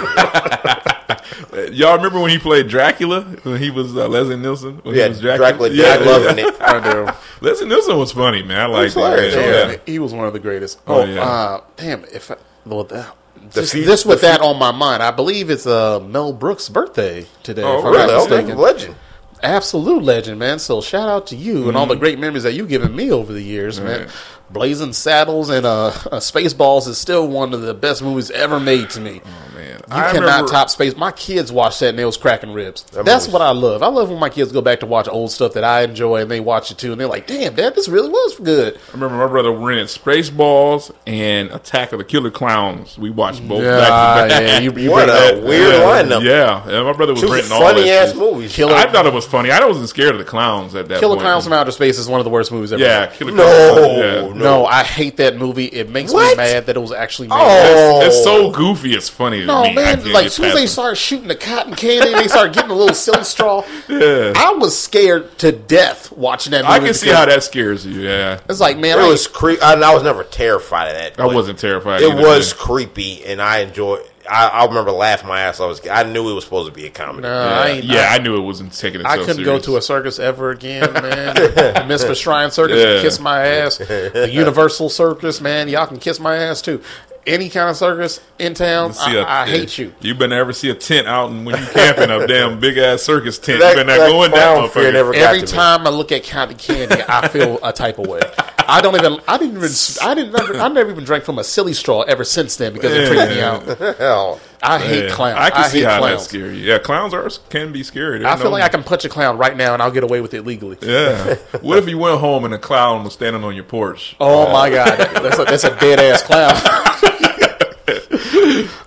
Y'all 1.72 1.96
remember 1.96 2.20
when 2.20 2.30
he 2.30 2.38
played 2.38 2.68
Dracula 2.68 3.22
when 3.42 3.58
he 3.60 3.70
was 3.70 3.96
uh, 3.96 4.06
Leslie 4.08 4.36
Nielsen? 4.36 4.76
When 4.82 4.94
Yeah, 4.94 5.04
he 5.04 5.08
was 5.10 5.20
Dracula 5.20 5.70
Yeah, 5.70 5.96
died 5.96 6.06
loving 6.06 6.44
it. 6.44 6.60
I 6.60 6.92
do. 6.92 7.08
Leslie 7.40 7.66
Nielsen 7.68 7.96
was 7.96 8.12
funny, 8.12 8.42
man. 8.42 8.60
I 8.60 8.66
like 8.66 8.92
that. 8.92 9.32
yeah. 9.32 9.70
Yeah. 9.72 9.76
He 9.86 9.98
was 9.98 10.12
one 10.12 10.26
of 10.26 10.32
the 10.32 10.38
greatest. 10.38 10.80
Oh, 10.86 11.00
Oh, 11.00 11.04
yeah. 11.04 11.22
uh, 11.22 11.60
damn! 11.76 12.04
If 12.06 12.30
I, 12.30 12.36
well, 12.66 12.84
that, 12.84 13.14
just, 13.50 13.72
fe- 13.72 13.82
this 13.82 14.04
with 14.04 14.20
the 14.20 14.28
that 14.28 14.40
on 14.40 14.58
my 14.58 14.72
mind, 14.72 15.02
I 15.02 15.10
believe 15.10 15.50
it's 15.50 15.66
uh, 15.66 16.00
Mel 16.00 16.32
Brooks' 16.32 16.68
birthday 16.68 17.26
today. 17.42 17.62
Oh, 17.64 17.82
really? 17.82 18.12
Okay, 18.40 18.54
legend. 18.54 18.94
Absolute 19.42 20.02
legend, 20.02 20.38
man. 20.38 20.58
So 20.58 20.80
shout 20.80 21.08
out 21.08 21.26
to 21.28 21.36
you 21.36 21.68
and 21.68 21.76
all 21.76 21.86
the 21.86 21.94
great 21.94 22.18
memories 22.18 22.42
that 22.44 22.54
you've 22.54 22.68
given 22.68 22.96
me 22.96 23.10
over 23.10 23.32
the 23.32 23.42
years, 23.42 23.80
man. 23.80 24.08
Blazing 24.50 24.92
Saddles 24.92 25.50
and 25.50 25.66
uh, 25.66 25.86
uh, 25.86 25.90
Spaceballs 26.20 26.86
is 26.88 26.98
still 26.98 27.26
one 27.28 27.52
of 27.52 27.62
the 27.62 27.74
best 27.74 28.02
movies 28.02 28.30
ever 28.30 28.60
made 28.60 28.90
to 28.90 29.00
me. 29.00 29.20
Oh 29.24 29.55
You 29.88 29.94
I 29.96 30.10
cannot 30.12 30.20
remember- 30.22 30.50
top 30.50 30.68
space. 30.70 30.96
My 30.96 31.12
kids 31.12 31.52
watch 31.52 31.78
that 31.78 31.90
and 31.90 31.98
they 31.98 32.04
was 32.04 32.16
cracking 32.16 32.52
ribs. 32.52 32.82
That's 32.92 33.06
movie's- 33.06 33.28
what 33.28 33.40
I 33.42 33.50
love. 33.52 33.82
I 33.84 33.86
love 33.86 34.10
when 34.10 34.18
my 34.18 34.28
kids 34.28 34.50
go 34.50 34.60
back 34.60 34.80
to 34.80 34.86
watch 34.86 35.06
old 35.08 35.30
stuff 35.30 35.52
that 35.52 35.62
I 35.62 35.82
enjoy 35.82 36.22
and 36.22 36.30
they 36.30 36.40
watch 36.40 36.70
it 36.72 36.78
too 36.78 36.90
and 36.92 37.00
they're 37.00 37.06
like, 37.06 37.26
"Damn, 37.28 37.54
Dad, 37.54 37.74
this 37.76 37.86
really 37.88 38.08
was 38.08 38.34
good." 38.42 38.74
I 38.74 38.92
remember 38.94 39.16
my 39.16 39.26
brother 39.28 39.52
rented 39.52 39.86
Spaceballs 39.88 40.90
and 41.06 41.50
Attack 41.52 41.92
of 41.92 41.98
the 41.98 42.04
Killer 42.04 42.30
Clowns. 42.30 42.98
We 42.98 43.10
watched 43.10 43.46
both 43.46 43.62
Yeah, 43.62 43.76
back 43.78 44.28
to 44.28 44.34
back. 44.34 44.42
yeah, 44.42 44.58
you, 44.58 44.72
you 44.72 44.90
What 44.90 45.06
bring 45.06 45.44
a 45.44 45.46
weird 45.46 45.74
yeah, 45.74 45.80
lineup. 45.80 46.22
Yeah, 46.24 46.62
yeah, 46.68 46.82
my 46.82 46.92
brother 46.92 47.12
was 47.12 47.22
Two 47.22 47.28
renting 47.32 47.52
all 47.52 47.60
that 47.60 47.74
funny 47.76 47.90
ass 47.90 48.08
shit. 48.08 48.16
movies. 48.16 48.52
Killer, 48.54 48.74
I 48.74 48.90
thought 48.90 49.06
it 49.06 49.12
was 49.12 49.24
funny. 49.26 49.50
I 49.50 49.64
wasn't 49.64 49.88
scared 49.88 50.12
of 50.12 50.18
the 50.18 50.24
clowns 50.24 50.74
at 50.74 50.88
that 50.88 50.98
Killer 51.00 51.14
point. 51.14 51.22
Clowns 51.22 51.44
from 51.44 51.52
Outer 51.52 51.70
Space 51.70 51.98
is 51.98 52.08
one 52.08 52.18
of 52.20 52.24
the 52.24 52.30
worst 52.30 52.50
movies 52.50 52.72
ever. 52.72 52.82
Yeah, 52.82 53.06
made. 53.06 53.12
Killer 53.12 53.32
No, 53.32 53.44
Clowns. 53.44 53.98
Yeah. 53.98 54.20
no. 54.22 54.32
No, 54.34 54.66
I 54.66 54.82
hate 54.82 55.16
that 55.18 55.36
movie. 55.36 55.66
It 55.66 55.90
makes 55.90 56.12
me 56.12 56.34
mad 56.34 56.66
that 56.66 56.76
it 56.76 56.80
was 56.80 56.92
actually 56.92 57.28
made. 57.28 57.36
Oh. 57.38 58.00
It's, 58.02 58.16
it's 58.16 58.24
so 58.24 58.50
goofy. 58.50 58.94
It's 58.94 59.08
funny. 59.08 59.40
To 59.40 59.46
No 59.46 59.62
me. 59.64 59.75
I 59.78 59.96
man, 59.96 60.12
like 60.12 60.26
as 60.26 60.34
soon 60.34 60.46
as 60.46 60.54
they 60.54 60.64
it. 60.64 60.68
start 60.68 60.96
shooting 60.96 61.28
the 61.28 61.34
cotton 61.36 61.74
candy 61.74 62.12
they 62.12 62.28
start 62.28 62.52
getting 62.52 62.70
a 62.70 62.74
little 62.74 62.94
silly 62.94 63.24
straw, 63.24 63.64
Yeah. 63.88 64.32
I 64.36 64.52
was 64.58 64.78
scared 64.78 65.38
to 65.38 65.52
death 65.52 66.12
watching 66.12 66.52
that 66.52 66.64
movie. 66.64 66.74
I 66.74 66.78
can 66.80 66.94
see 66.94 67.10
how 67.10 67.24
that 67.26 67.42
scares 67.42 67.84
you. 67.86 68.00
Yeah, 68.00 68.40
It's 68.48 68.60
like, 68.60 68.78
man, 68.78 68.98
It 68.98 69.02
I, 69.02 69.08
was 69.08 69.26
cre- 69.26 69.60
I, 69.62 69.74
I 69.74 69.94
was 69.94 70.02
never 70.02 70.24
terrified 70.24 70.88
of 70.88 70.94
that. 70.94 71.20
I 71.20 71.26
wasn't 71.26 71.58
terrified. 71.58 72.02
It 72.02 72.10
either, 72.12 72.22
was 72.22 72.54
man. 72.54 72.58
creepy, 72.66 73.24
and 73.24 73.40
I 73.42 73.58
enjoyed. 73.58 74.00
I, 74.28 74.48
I 74.48 74.64
remember 74.64 74.90
laughing 74.90 75.28
my 75.28 75.40
ass. 75.42 75.60
off. 75.60 75.66
I 75.66 75.68
was. 75.68 75.88
I 75.88 76.02
knew 76.02 76.28
it 76.30 76.34
was 76.34 76.42
supposed 76.42 76.66
to 76.68 76.74
be 76.74 76.84
a 76.86 76.90
comedy. 76.90 77.22
Nah, 77.22 77.28
Yeah, 77.48 77.60
I, 77.60 77.68
ain't, 77.68 77.84
yeah, 77.84 78.08
I 78.10 78.18
knew 78.18 78.36
it 78.36 78.40
wasn't 78.40 78.72
taking 78.72 79.00
it. 79.02 79.06
I 79.06 79.18
so 79.18 79.24
couldn't 79.24 79.44
go 79.44 79.60
to 79.60 79.76
a 79.76 79.82
circus 79.82 80.18
ever 80.18 80.50
again, 80.50 80.92
man. 80.94 81.86
Miss 81.86 82.02
for 82.02 82.14
Shrine 82.16 82.50
Circus, 82.50 82.76
Yeah. 82.82 83.00
kiss 83.02 83.20
my 83.20 83.46
ass. 83.46 83.76
The 83.78 84.28
Universal 84.32 84.88
Circus, 84.88 85.40
man, 85.40 85.68
y'all 85.68 85.86
can 85.86 85.98
kiss 86.00 86.18
my 86.18 86.34
ass 86.34 86.60
too. 86.60 86.82
Any 87.26 87.48
kind 87.48 87.68
of 87.68 87.76
circus 87.76 88.20
in 88.38 88.54
town, 88.54 88.92
See 88.92 89.16
a- 89.16 89.22
I, 89.22 89.42
I 89.42 89.46
hate 89.48 89.76
you. 89.78 89.92
You 90.00 90.14
better 90.14 90.28
never 90.28 90.52
see 90.52 90.70
a 90.70 90.74
tent 90.74 91.08
out 91.08 91.30
and 91.30 91.44
when 91.44 91.60
you 91.60 91.66
camping 91.68 92.08
a 92.10 92.24
damn 92.26 92.60
big 92.60 92.78
ass 92.78 93.02
circus 93.02 93.36
tent. 93.38 93.60
That- 93.60 93.76
you 93.76 93.84
better 93.84 93.98
not 93.98 93.98
that 93.98 94.10
go 94.10 94.22
in 94.24 94.30
that 94.30 94.58
motherfucker. 94.70 95.14
Every 95.16 95.40
to 95.40 95.46
me. 95.46 95.50
time 95.52 95.86
I 95.86 95.90
look 95.90 96.12
at 96.12 96.24
cotton 96.24 96.56
candy, 96.56 97.02
I 97.08 97.26
feel 97.28 97.58
a 97.64 97.72
type 97.72 97.98
of 97.98 98.06
way. 98.06 98.20
I 98.68 98.80
don't 98.80 98.94
even. 98.96 99.18
I 99.26 99.38
didn't 99.38 99.56
even. 99.56 99.70
I 100.02 100.14
didn't. 100.14 100.32
Never, 100.32 100.54
I 100.60 100.68
never 100.68 100.90
even 100.90 101.04
drank 101.04 101.24
from 101.24 101.38
a 101.38 101.44
silly 101.44 101.72
straw 101.72 102.02
ever 102.02 102.24
since 102.24 102.56
then 102.56 102.72
because 102.72 102.92
it 102.92 103.08
freaked 103.08 103.30
me 103.30 103.40
out. 103.40 103.96
Hell, 103.98 104.40
I 104.62 104.78
hate 104.78 105.04
Yeah. 105.04 105.10
clowns. 105.14 105.38
I 105.38 105.50
can 105.50 105.70
see 105.70 105.78
hate 105.80 105.84
how 105.86 105.98
clowns. 105.98 106.12
that's 106.22 106.28
scary. 106.28 106.58
Yeah, 106.58 106.78
clowns 106.78 107.14
are 107.14 107.28
can 107.50 107.72
be 107.72 107.82
scary. 107.82 108.24
I 108.24 108.36
feel 108.36 108.44
no- 108.46 108.50
like 108.52 108.62
I 108.62 108.68
can 108.68 108.82
punch 108.82 109.04
a 109.04 109.08
clown 109.08 109.38
right 109.38 109.56
now 109.56 109.74
and 109.74 109.82
I'll 109.82 109.90
get 109.90 110.04
away 110.04 110.20
with 110.20 110.34
it 110.34 110.46
legally. 110.46 110.78
Yeah. 110.82 111.34
what 111.60 111.78
if 111.78 111.88
you 111.88 111.98
went 111.98 112.20
home 112.20 112.44
and 112.44 112.54
a 112.54 112.58
clown 112.58 113.04
was 113.04 113.12
standing 113.12 113.44
on 113.44 113.54
your 113.54 113.64
porch? 113.64 114.16
Oh 114.20 114.50
my 114.52 114.70
god, 114.70 114.96
that's 114.98 115.38
a, 115.38 115.44
that's 115.44 115.64
a 115.64 115.76
dead 115.78 116.00
ass 116.00 116.22
clown. 116.22 116.54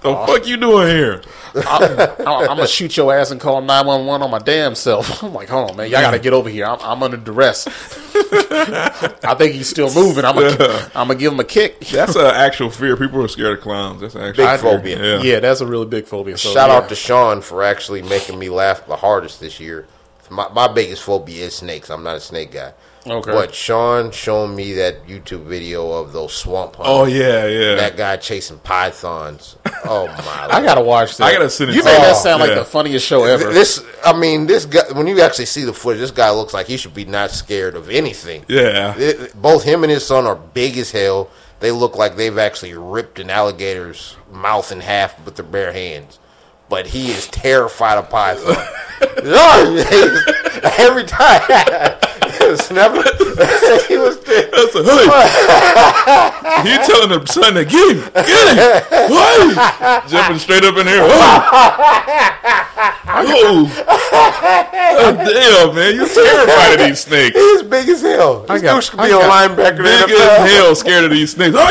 The 0.01 0.25
fuck 0.25 0.47
you 0.47 0.57
doing 0.57 0.87
here? 0.87 1.21
I'm, 1.55 2.19
I'm 2.19 2.47
gonna 2.47 2.67
shoot 2.67 2.95
your 2.97 3.13
ass 3.13 3.31
and 3.31 3.39
call 3.39 3.61
nine 3.61 3.85
one 3.85 4.05
one 4.05 4.21
on 4.21 4.31
my 4.31 4.39
damn 4.39 4.75
self. 4.75 5.23
I'm 5.23 5.33
like, 5.33 5.49
hold 5.49 5.71
on, 5.71 5.77
man, 5.77 5.89
y'all 5.89 6.01
gotta 6.01 6.19
get 6.19 6.33
over 6.33 6.49
here. 6.49 6.65
I'm, 6.65 6.79
I'm 6.81 7.03
under 7.03 7.17
duress. 7.17 7.67
I 8.21 9.35
think 9.37 9.53
he's 9.53 9.69
still 9.69 9.93
moving. 9.93 10.25
I'm 10.25 10.35
gonna, 10.35 10.91
I'm 10.95 11.07
gonna 11.07 11.15
give 11.15 11.33
him 11.33 11.39
a 11.39 11.43
kick. 11.43 11.79
That's 11.87 12.15
an 12.15 12.25
actual 12.25 12.69
fear. 12.69 12.95
People 12.97 13.23
are 13.23 13.27
scared 13.27 13.57
of 13.57 13.63
clowns. 13.63 14.01
That's 14.01 14.15
an 14.15 14.21
actual 14.21 14.45
Big 14.45 14.59
fear. 14.59 14.71
phobia. 14.71 15.17
Yeah. 15.17 15.23
Yeah, 15.23 15.39
that's 15.39 15.61
a 15.61 15.67
really 15.67 15.85
big 15.85 16.05
phobia. 16.05 16.37
So, 16.37 16.51
shout 16.53 16.69
yeah. 16.69 16.77
out 16.77 16.89
to 16.89 16.95
Sean 16.95 17.41
for 17.41 17.63
actually 17.63 18.01
making 18.01 18.37
me 18.37 18.49
laugh 18.49 18.85
the 18.87 18.95
hardest 18.95 19.39
this 19.39 19.59
year. 19.59 19.87
My, 20.29 20.47
my 20.49 20.67
biggest 20.67 21.01
phobia 21.03 21.45
is 21.45 21.55
snakes. 21.55 21.89
I'm 21.89 22.03
not 22.03 22.17
a 22.17 22.19
snake 22.19 22.51
guy. 22.51 22.73
Okay. 23.07 23.31
But 23.31 23.55
Sean 23.55 24.11
showed 24.11 24.47
me 24.47 24.73
that 24.73 25.07
YouTube 25.07 25.43
video 25.45 25.91
of 25.91 26.11
those 26.11 26.33
swamp 26.33 26.75
hunters. 26.75 26.91
Oh 26.93 27.05
yeah, 27.05 27.45
yeah. 27.47 27.75
That 27.75 27.95
guy 27.95 28.17
chasing 28.17 28.59
pythons. 28.59 29.55
Oh 29.85 30.07
my! 30.07 30.47
I 30.51 30.61
gotta 30.63 30.81
watch 30.81 31.15
that. 31.17 31.23
I 31.25 31.31
gotta 31.33 31.49
send 31.49 31.69
it 31.71 31.75
You 31.75 31.81
to 31.81 31.85
made 31.85 31.93
you. 31.93 31.99
that 31.99 32.17
sound 32.17 32.41
like 32.41 32.49
Yeah. 32.49 32.55
the 32.55 32.65
funniest 32.65 33.05
show 33.05 33.23
ever. 33.23 33.53
This, 33.53 33.83
I 34.05 34.11
mean, 34.17 34.47
this 34.47 34.65
guy. 34.65 34.91
When 34.91 35.07
you 35.07 35.21
actually 35.21 35.45
see 35.45 35.63
the 35.63 35.73
footage, 35.73 36.01
this 36.01 36.11
guy 36.11 36.29
looks 36.31 36.53
like 36.53 36.67
he 36.67 36.75
should 36.77 36.93
be 36.93 37.05
not 37.05 37.31
scared 37.31 37.75
of 37.75 37.89
anything. 37.89 38.43
yeah. 38.49 38.93
It- 38.97 39.41
both 39.41 39.63
him 39.63 39.83
and 39.83 39.91
his 39.91 40.05
son 40.05 40.25
are 40.27 40.35
big 40.35 40.77
as 40.77 40.91
hell. 40.91 41.29
They 41.61 41.71
look 41.71 41.95
like 41.97 42.15
they've 42.17 42.37
actually 42.37 42.73
ripped 42.73 43.19
an 43.19 43.29
alligator's 43.29 44.15
mouth 44.31 44.71
in 44.71 44.81
half 44.81 45.23
with 45.25 45.35
their 45.35 45.45
bare 45.45 45.71
hands. 45.73 46.19
But 46.69 46.87
he 46.87 47.11
is 47.11 47.27
terrified 47.27 47.97
of 47.97 48.09
pythons. 48.09 48.57
Every 50.79 51.03
time, 51.05 51.41
it 52.49 53.87
he 53.87 53.97
was. 53.97 54.19
That's 54.19 54.75
a 54.75 54.83
hood. 54.83 55.07
he 56.65 56.77
telling 56.85 57.09
the 57.09 57.25
son 57.25 57.53
to 57.53 57.65
get 57.65 57.95
him, 57.95 58.03
get 58.13 58.57
him. 58.57 59.11
Why? 59.11 60.01
Jumping 60.07 60.39
straight 60.39 60.63
up 60.63 60.77
in 60.77 60.85
there. 60.85 61.03
Oh, 61.03 61.09
oh. 63.11 63.65
damn, 65.17 65.75
man! 65.75 65.95
you're 65.95 66.07
terrified 66.07 66.79
of 66.79 66.87
these 66.87 66.99
snakes. 67.01 67.35
He's 67.35 67.63
big 67.63 67.89
as 67.89 68.01
hell. 68.01 68.41
This 68.41 68.61
got- 68.61 68.75
dude 68.75 68.83
should 68.83 68.97
be 68.97 69.05
a 69.05 69.09
got 69.09 69.49
linebacker. 69.51 69.83
Big 69.83 70.11
as 70.11 70.51
hell, 70.51 70.75
scared 70.75 71.05
of 71.05 71.11
these 71.11 71.31
snakes. 71.31 71.55
Oh, 71.57 71.61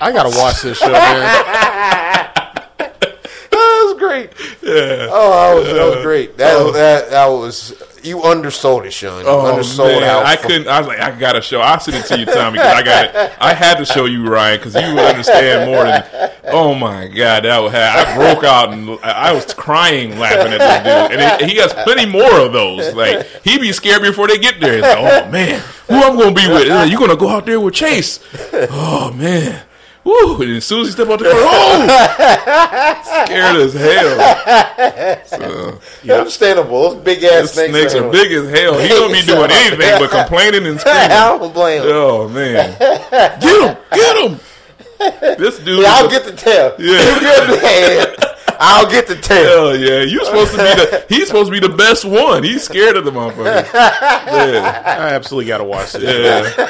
I 0.00 0.12
gotta 0.12 0.36
watch 0.38 0.62
this 0.62 0.78
show, 0.78 0.90
man. 0.90 2.32
That 3.56 3.84
was 3.86 3.98
great. 3.98 4.30
yeah. 4.62 5.08
Oh, 5.10 5.30
that 5.30 5.54
was, 5.54 5.66
that 5.74 5.96
was 5.96 6.04
great. 6.04 6.36
That, 6.36 6.56
uh, 6.56 6.70
that 6.72 7.10
that 7.10 7.26
was 7.26 7.72
you 8.06 8.22
undersold 8.22 8.86
it, 8.86 8.92
Sean. 8.92 9.20
You 9.22 9.28
Oh 9.28 9.52
undersold 9.52 10.00
man, 10.00 10.24
I 10.24 10.36
couldn't. 10.36 10.68
I 10.68 10.78
was 10.78 10.88
like, 10.88 11.00
I 11.00 11.10
gotta 11.18 11.42
show. 11.42 11.60
I'll 11.60 11.80
send 11.80 11.96
it 11.96 12.06
to 12.06 12.18
you, 12.18 12.24
Tommy, 12.24 12.58
because 12.58 12.74
I 12.74 12.82
got 12.82 13.04
it. 13.06 13.32
I 13.40 13.52
had 13.54 13.78
to 13.78 13.84
show 13.84 14.04
you, 14.06 14.26
Ryan, 14.26 14.58
because 14.58 14.74
you 14.74 14.94
would 14.94 15.04
understand 15.04 15.70
more 15.70 15.84
than. 15.84 16.30
Oh 16.44 16.74
my 16.74 17.08
god, 17.08 17.44
that 17.44 17.58
was. 17.58 17.74
I 17.74 18.14
broke 18.16 18.44
out 18.44 18.72
and 18.72 18.90
I 19.02 19.32
was 19.32 19.52
crying 19.52 20.18
laughing 20.18 20.52
at 20.52 20.58
this 20.58 21.10
dude, 21.10 21.20
and 21.20 21.42
he, 21.42 21.54
he 21.54 21.60
has 21.60 21.72
plenty 21.72 22.06
more 22.06 22.40
of 22.40 22.52
those. 22.52 22.94
Like 22.94 23.26
he'd 23.42 23.60
be 23.60 23.72
scared 23.72 24.02
before 24.02 24.28
they 24.28 24.38
get 24.38 24.60
there. 24.60 24.74
He's 24.74 24.82
like, 24.82 24.98
oh 24.98 25.30
man, 25.30 25.60
who 25.88 25.94
I'm 25.96 26.16
gonna 26.16 26.32
be 26.34 26.48
with? 26.48 26.68
Like, 26.68 26.90
you 26.90 26.98
gonna 26.98 27.16
go 27.16 27.28
out 27.28 27.46
there 27.46 27.60
with 27.60 27.74
Chase? 27.74 28.20
Oh 28.52 29.12
man. 29.12 29.62
Woo! 30.06 30.40
And 30.40 30.56
as 30.56 30.64
soon 30.64 30.82
as 30.82 30.86
he 30.86 30.92
step 30.92 31.08
out 31.08 31.18
the 31.18 31.24
car, 31.24 31.32
oh, 31.34 33.24
scared 33.24 33.56
as 33.56 33.74
hell. 33.74 35.24
So, 35.26 35.80
understandable. 36.14 36.90
Those 36.94 37.02
big 37.02 37.24
ass 37.24 37.42
the 37.54 37.66
snakes, 37.68 37.70
snakes 37.92 37.94
are 37.96 38.08
big 38.10 38.30
as 38.30 38.48
hell. 38.50 38.78
He 38.78 38.86
don't 38.88 39.10
be 39.12 39.22
doing 39.26 39.50
anything 39.50 39.98
but 39.98 40.10
complaining 40.12 40.64
and 40.66 40.78
screaming. 40.78 41.00
I 41.10 41.36
don't 41.38 41.52
blame 41.52 41.82
him. 41.82 41.88
Oh 41.90 42.28
man, 42.28 42.78
get 42.78 43.42
him, 43.42 43.76
get 43.92 44.30
him! 44.30 44.40
This 45.38 45.58
dude, 45.58 45.80
Yeah, 45.82 45.92
I'll 45.94 46.06
a- 46.06 46.10
get 46.10 46.24
the 46.24 46.32
tail. 46.32 46.74
Yeah. 46.78 47.14
You 47.14 47.20
good 47.20 47.62
man. 47.62 48.06
I'll 48.58 48.90
get 48.90 49.06
the 49.06 49.16
tail. 49.16 49.68
Hell 49.72 49.76
yeah, 49.76 50.00
you 50.02 50.24
supposed 50.24 50.52
to 50.52 50.56
be 50.58 50.62
the. 50.64 51.04
He's 51.08 51.26
supposed 51.28 51.52
to 51.52 51.60
be 51.60 51.66
the 51.66 51.74
best 51.74 52.04
one. 52.04 52.42
He's 52.42 52.62
scared 52.64 52.96
of 52.96 53.04
the 53.04 53.10
motherfucker. 53.10 53.72
Yeah, 53.72 54.82
I 54.84 55.14
absolutely 55.14 55.48
gotta 55.48 55.64
watch 55.64 55.92
this. 55.92 56.02
yeah, 56.02 56.66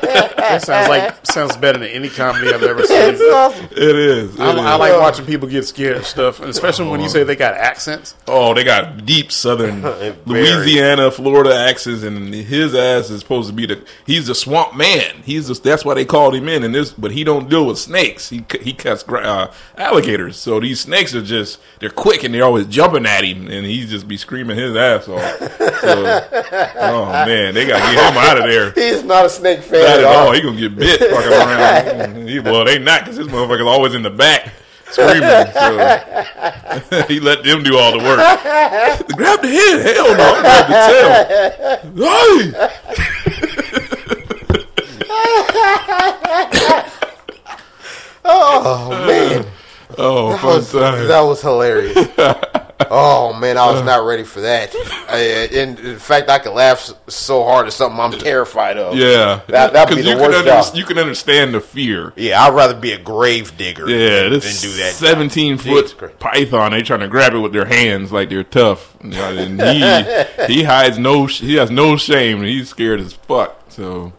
That 0.00 0.62
sounds 0.62 0.88
like 0.88 1.14
sounds 1.26 1.56
better 1.56 1.78
than 1.78 1.88
any 1.88 2.08
comedy 2.08 2.52
I've 2.52 2.62
ever 2.62 2.80
It's 2.80 2.88
seen. 2.88 3.32
awesome. 3.32 3.64
it 3.72 3.78
is. 3.96 4.34
it 4.34 4.40
I, 4.40 4.50
I 4.50 4.74
is. 4.74 4.78
like 4.80 5.00
watching 5.00 5.26
people 5.26 5.48
get 5.48 5.64
scared 5.66 5.96
and 5.96 6.04
stuff, 6.06 6.40
and 6.40 6.48
especially 6.48 6.88
when 6.88 7.00
you 7.00 7.08
say 7.08 7.24
they 7.24 7.36
got 7.36 7.54
accents. 7.54 8.14
Oh, 8.26 8.54
they 8.54 8.64
got 8.64 9.04
deep 9.06 9.32
Southern 9.32 9.82
Louisiana, 10.26 11.10
Florida 11.10 11.54
accents, 11.54 12.02
and 12.02 12.32
his 12.34 12.74
ass 12.74 13.10
is 13.10 13.20
supposed 13.20 13.48
to 13.48 13.54
be 13.54 13.66
the. 13.66 13.84
He's 14.06 14.28
a 14.28 14.34
swamp 14.34 14.76
man. 14.76 15.22
He's 15.24 15.50
a, 15.50 15.54
that's 15.54 15.84
why 15.84 15.94
they 15.94 16.04
called 16.04 16.34
him 16.34 16.48
in. 16.48 16.64
And 16.64 16.74
this, 16.74 16.92
but 16.92 17.10
he 17.12 17.24
don't 17.24 17.48
deal 17.48 17.66
with 17.66 17.78
snakes. 17.78 18.28
He 18.28 18.44
c- 18.50 18.62
he 18.62 18.72
cuts 18.72 19.02
gra- 19.02 19.20
uh, 19.22 19.52
alligators. 19.76 20.36
So 20.36 20.60
these 20.60 20.80
snakes 20.80 21.14
are 21.14 21.19
just 21.22 21.58
they're 21.78 21.90
quick 21.90 22.24
and 22.24 22.34
they're 22.34 22.44
always 22.44 22.66
jumping 22.66 23.06
at 23.06 23.24
him, 23.24 23.46
and 23.48 23.64
he 23.66 23.86
just 23.86 24.06
be 24.08 24.16
screaming 24.16 24.56
his 24.56 24.74
ass 24.76 25.08
off. 25.08 25.38
So, 25.80 26.26
oh 26.80 27.06
man, 27.26 27.54
they 27.54 27.66
got 27.66 27.88
to 27.88 27.94
get 27.94 28.12
him 28.12 28.18
out 28.18 28.38
of 28.38 28.44
there. 28.44 28.72
He's 28.92 29.02
not 29.04 29.26
a 29.26 29.30
snake 29.30 29.62
fan 29.62 29.80
Not 29.82 29.90
at 29.90 29.98
at 30.00 30.04
all. 30.04 30.26
all. 30.28 30.32
He 30.32 30.40
gonna 30.42 30.58
get 30.58 30.76
bit 30.76 30.98
fucking 31.00 31.32
around. 31.32 32.28
He- 32.28 32.40
well, 32.40 32.64
they 32.64 32.78
not 32.78 33.00
because 33.02 33.16
this 33.16 33.26
motherfucker's 33.28 33.66
always 33.66 33.94
in 33.94 34.02
the 34.02 34.10
back. 34.10 34.52
screaming. 34.90 35.22
So 36.90 37.02
he 37.08 37.20
let 37.20 37.44
them 37.44 37.62
do 37.62 37.76
all 37.78 37.92
the 37.92 37.98
work. 38.04 38.18
Grab 39.16 39.40
the 39.42 39.48
head. 39.48 39.94
Hell 39.96 40.16
no, 40.16 40.34
I'm 40.34 40.42
grab 40.42 40.66
the 40.68 40.74
tail. 41.96 42.50
Hey! 42.52 43.50
Oh 48.24 48.90
man, 49.06 49.46
Oh, 50.00 50.30
that 50.32 50.42
was, 50.44 50.72
time. 50.72 51.08
that 51.08 51.20
was 51.20 51.42
hilarious. 51.42 51.96
oh 52.90 53.32
man, 53.38 53.58
I 53.58 53.70
was 53.70 53.82
not 53.82 54.04
ready 54.06 54.24
for 54.24 54.40
that. 54.40 54.74
I, 55.08 55.48
in, 55.52 55.76
in 55.78 55.98
fact, 55.98 56.28
I 56.30 56.38
could 56.38 56.52
laugh 56.52 56.90
so 57.08 57.44
hard 57.44 57.66
at 57.66 57.72
something 57.72 58.00
I'm 58.00 58.12
terrified 58.12 58.78
of. 58.78 58.96
Yeah, 58.96 59.40
That- 59.48 59.72
that'd 59.72 59.94
be 59.96 60.02
the 60.02 60.10
you 60.10 60.16
worst 60.16 60.36
can 60.38 60.44
job. 60.46 60.74
You 60.74 60.84
can 60.84 60.98
understand 60.98 61.54
the 61.54 61.60
fear. 61.60 62.12
Yeah, 62.16 62.42
I'd 62.42 62.54
rather 62.54 62.74
be 62.74 62.92
a 62.92 62.98
grave 62.98 63.56
digger. 63.56 63.88
Yeah, 63.88 64.22
than, 64.30 64.40
than 64.40 64.40
do 64.40 64.72
that. 64.78 64.92
seventeen 64.94 65.58
Jesus 65.58 65.92
foot 65.92 66.18
python. 66.18 66.72
They 66.72 66.82
trying 66.82 67.00
to 67.00 67.08
grab 67.08 67.34
it 67.34 67.38
with 67.38 67.52
their 67.52 67.66
hands 67.66 68.10
like 68.12 68.28
they're 68.30 68.42
tough. 68.44 68.96
And 69.02 69.60
he 69.60 70.24
he 70.54 70.62
hides 70.64 70.98
no. 70.98 71.26
He 71.26 71.56
has 71.56 71.70
no 71.70 71.96
shame. 71.96 72.42
He's 72.42 72.68
scared 72.70 73.00
as 73.00 73.12
fuck. 73.12 73.56
So, 73.68 74.12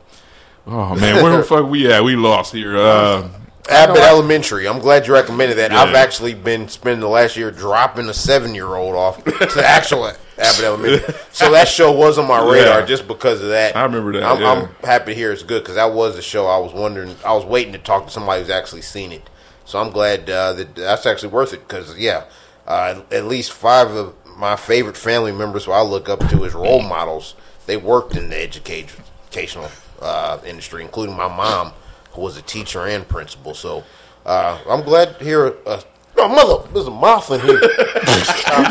oh 0.68 0.96
man, 0.96 1.24
where 1.24 1.38
the 1.38 1.44
fuck 1.44 1.68
we 1.68 1.92
at? 1.92 2.04
We 2.04 2.16
lost 2.16 2.54
here. 2.54 2.78
Uh, 2.78 3.30
Abbott 3.70 4.02
Elementary. 4.02 4.68
I'm 4.68 4.80
glad 4.80 5.08
you 5.08 5.14
recommended 5.14 5.58
that. 5.58 5.72
Yeah. 5.72 5.82
I've 5.82 5.96
actually 5.96 6.34
been 6.34 6.68
spending 6.68 7.00
the 7.00 7.08
last 7.08 7.38
year 7.38 7.52
dropping 7.52 8.10
a 8.10 8.14
seven 8.14 8.56
year 8.56 8.68
old 8.76 8.96
off 8.96 9.24
to 9.24 9.64
actual 9.66 10.06
Abbott 10.38 10.64
Elementary. 10.64 11.14
So 11.32 11.52
that 11.52 11.68
show 11.68 11.92
was 11.92 12.18
on 12.18 12.28
my 12.28 12.40
radar 12.40 12.80
Yeah. 12.82 12.86
just 12.86 13.08
because 13.08 13.42
of 13.42 13.50
that. 13.50 13.76
I 13.76 13.84
remember 13.84 14.14
that, 14.14 14.24
I'm, 14.24 14.42
yeah. 14.42 14.52
I'm 14.52 14.86
happy 14.86 15.12
to 15.12 15.16
hear 15.16 15.32
it's 15.32 15.44
good 15.44 15.62
because 15.64 15.76
that 15.76 15.94
was 15.94 16.16
the 16.16 16.22
show 16.22 16.48
I 16.48 16.58
was 16.58 16.74
wondering. 16.74 17.16
I 17.26 17.34
was 17.34 17.46
waiting 17.46 17.74
to 17.74 17.80
talk 17.80 18.06
to 18.06 18.12
somebody 18.12 18.42
who's 18.42 18.50
actually 18.50 18.82
seen 18.82 19.12
it. 19.12 19.30
So 19.66 19.80
I'm 19.80 19.92
glad 19.92 20.30
uh, 20.30 20.54
that 20.54 20.76
that's 20.76 21.06
actually 21.06 21.30
worth 21.30 21.54
it 21.54 21.66
because 21.68 21.98
yeah, 21.98 22.26
uh, 22.68 23.02
at 23.12 23.26
least 23.26 23.52
five 23.54 23.92
of 23.92 24.16
my 24.38 24.56
favorite 24.56 24.98
family 24.98 25.32
members 25.32 25.66
who 25.66 25.72
I 25.72 25.82
look 25.82 26.10
up 26.10 26.20
to 26.30 26.46
as 26.46 26.54
role 26.54 26.82
models, 26.82 27.36
they 27.68 27.78
worked 27.78 28.16
in 28.18 28.30
the 28.32 28.42
educational 28.42 29.70
uh, 30.02 30.40
industry, 30.46 30.82
including 30.84 31.16
my 31.16 31.28
mom, 31.28 31.74
who 32.12 32.22
was 32.22 32.38
a 32.38 32.42
teacher 32.42 32.86
and 32.86 33.08
principal. 33.08 33.54
So 33.54 33.84
uh, 34.26 34.60
I'm 34.70 34.84
glad 34.84 35.20
to 35.20 35.24
hear. 35.24 35.56
Uh, 35.66 35.82
oh, 36.18 36.28
mother, 36.30 36.72
there's 36.74 36.88
a 36.88 36.92
moth 36.92 37.32
in 37.32 37.42
here. 37.42 37.62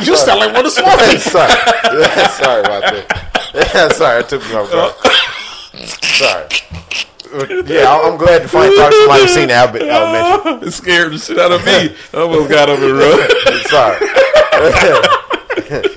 You 0.05 0.17
sound 0.17 0.41
like 0.41 0.55
one 0.55 0.67
of 0.67 0.75
the 0.75 0.81
sorry, 1.19 1.19
sorry 1.19 2.61
about 2.61 2.83
that. 2.83 3.51
Yeah, 3.55 3.89
sorry, 3.89 4.19
I 4.19 4.23
took 4.23 4.43
me 4.43 4.55
off 4.55 4.71
guard. 4.71 4.95
Sorry. 6.05 6.47
Yeah, 7.67 8.01
I'm 8.05 8.17
glad 8.17 8.43
to 8.43 8.49
finally 8.49 8.77
talk 8.77 8.91
to 8.91 8.97
somebody 8.99 9.23
who's 9.23 9.35
seen 9.35 9.51
Abbott 9.51 9.83
Elementary. 9.83 10.67
it 10.69 10.73
scared 10.73 11.13
the 11.13 11.19
shit 11.19 11.39
out 11.39 11.53
of 11.53 11.65
me. 11.65 11.95
I 12.13 12.23
almost 12.23 12.51
got 12.51 12.69
up 12.69 12.79
and 12.79 12.93
run. 12.99 13.29
Sorry. 15.79 15.97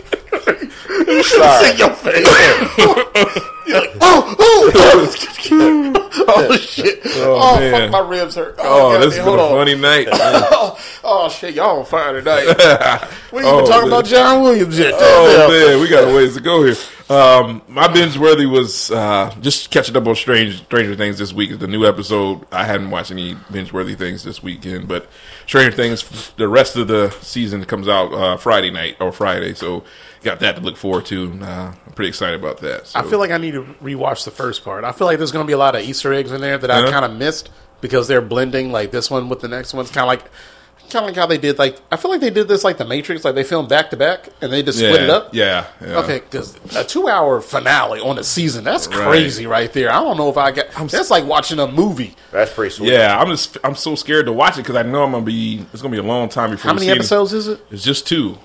Sorry. 1.22 1.72
in 1.72 1.78
your 1.78 1.90
face. 1.92 2.28
You're 3.66 3.80
like, 3.80 3.92
oh, 4.02 4.36
oh, 4.40 4.72
oh 6.28 6.58
shit! 6.58 7.00
Oh, 7.06 7.58
man. 7.60 7.72
fuck, 7.72 7.92
my 7.92 8.10
ribs 8.10 8.36
hurt. 8.36 8.56
Oh, 8.60 8.94
God, 8.94 9.00
this 9.06 9.16
has 9.16 9.26
been 9.26 9.40
a 9.40 9.42
on. 9.42 9.52
funny 9.52 9.76
night. 9.76 10.08
Oh, 10.12 10.80
oh 11.04 11.30
shit, 11.30 11.56
y'all 11.56 11.80
on 11.80 11.86
fire 11.86 12.14
tonight. 12.22 12.46
We 13.32 13.40
ain't 13.40 13.48
Oh, 13.48 13.60
even 13.60 13.66
talking 13.72 13.88
about 13.88 14.06
John 14.06 14.42
Williams 14.44 14.78
yet. 14.78 14.94
Oh 14.96 15.48
man, 15.50 15.80
we 15.82 15.88
got 15.88 16.10
a 16.10 16.16
ways 16.16 16.34
to 16.36 16.42
go 16.42 16.64
here. 16.64 16.76
Um, 17.10 17.62
my 17.68 17.88
binge 17.92 18.18
worthy 18.18 18.46
was 18.46 18.92
uh, 18.92 19.34
just 19.42 19.70
catching 19.72 19.96
up 19.96 20.08
on 20.08 20.16
Strange 20.16 20.62
Stranger 20.64 20.96
Things 20.96 21.18
this 21.18 21.32
week. 21.34 21.52
Is 21.52 21.58
the 21.60 21.68
new 21.68 21.86
episode. 21.86 22.46
I 22.52 22.66
hadn't 22.66 22.90
watched 22.92 23.12
any 23.12 23.36
binge 23.52 23.72
worthy 23.72 23.96
things 23.96 24.24
this 24.24 24.42
weekend, 24.44 24.88
but 24.88 25.08
Stranger 25.48 25.76
Things, 25.76 26.32
the 26.38 26.48
rest 26.48 26.76
of 26.76 26.88
the 26.88 27.12
season 27.22 27.64
comes 27.66 27.88
out 27.88 28.14
uh, 28.14 28.38
Friday 28.38 28.72
night 28.72 28.98
or 29.00 29.12
Friday, 29.12 29.54
so 29.54 29.84
got 30.24 30.40
that 30.40 30.56
to 30.56 30.62
look 30.62 30.78
forward 30.78 31.06
to. 31.08 31.40
Uh, 31.42 31.74
I'm 31.86 31.94
pretty 31.94 32.10
excited 32.10 32.40
about 32.40 32.60
that. 32.62 32.88
So. 32.88 33.00
I 33.00 33.04
feel 33.04 33.20
like 33.20 33.32
I 33.32 33.38
need 33.38 33.52
to 33.54 33.64
rewatch 33.84 34.26
the 34.26 34.32
first 34.32 34.64
part. 34.64 34.84
I 34.84 34.92
feel 34.92 35.06
like 35.08 35.18
there's 35.18 35.32
going 35.32 35.44
to 35.46 35.48
be 35.48 35.54
a 35.54 35.58
lot 35.58 35.76
of 35.76 35.82
Easter 35.82 36.14
eggs 36.14 36.32
in 36.32 36.42
there 36.42 36.58
that 36.58 36.72
I 36.72 36.80
Uh-huh. 36.82 36.92
kind 36.92 37.06
of 37.06 37.14
missed 37.18 37.50
because 37.82 38.08
they're 38.08 38.22
blending 38.22 38.72
like 38.72 38.92
this 38.92 39.12
one 39.12 39.30
with 39.30 39.42
the 39.42 39.48
next 39.48 39.74
one. 39.74 39.84
It's 39.84 39.92
kind 39.94 40.04
of 40.04 40.08
like 40.08 40.32
kind 40.90 41.06
of 41.06 41.10
like 41.10 41.16
how 41.16 41.26
they 41.26 41.38
did 41.40 41.58
like 41.58 41.80
I 41.92 41.96
feel 41.96 42.12
like 42.12 42.20
they 42.22 42.30
did 42.30 42.48
this 42.48 42.64
like 42.64 42.78
the 42.78 42.86
Matrix, 42.86 43.26
like 43.26 43.34
they 43.36 43.44
filmed 43.44 43.68
back 43.70 43.90
to 43.92 43.98
back 43.98 44.30
and 44.42 44.52
they 44.54 44.62
just 44.62 44.80
yeah, 44.80 44.90
split 44.90 45.04
it 45.04 45.10
up. 45.10 45.34
Yeah, 45.34 45.66
yeah. 45.82 45.98
Okay, 46.00 46.20
because 46.20 46.56
a 46.76 46.84
two-hour 46.84 47.42
finale 47.42 48.00
on 48.00 48.20
a 48.20 48.24
season—that's 48.24 48.88
crazy 48.88 49.48
right 49.48 49.72
there. 49.74 49.90
I 49.92 49.96
don't 50.04 50.18
know 50.18 50.30
if 50.30 50.38
I 50.38 50.52
got. 50.52 50.68
That's 50.90 51.10
like 51.10 51.26
watching 51.26 51.58
a 51.60 51.68
movie. 51.68 52.16
That's 52.32 52.54
pretty 52.54 52.76
sweet. 52.76 52.92
Yeah, 52.92 53.18
I'm 53.20 53.28
just 53.28 53.58
I'm 53.64 53.76
so 53.76 53.96
scared 53.96 54.26
to 54.28 54.34
watch 54.34 54.56
it 54.56 54.62
because 54.64 54.76
I 54.76 54.84
know 54.84 55.04
I'm 55.04 55.12
gonna 55.14 55.26
be 55.26 55.66
it's 55.74 55.82
gonna 55.82 55.92
be 55.92 55.98
a 55.98 56.04
long 56.04 56.30
time 56.30 56.52
before. 56.52 56.70
How 56.70 56.76
many 56.76 56.90
episodes 56.90 57.34
is 57.34 57.48
it? 57.48 57.60
It's 57.72 57.84
just 57.84 58.06
two. 58.06 58.38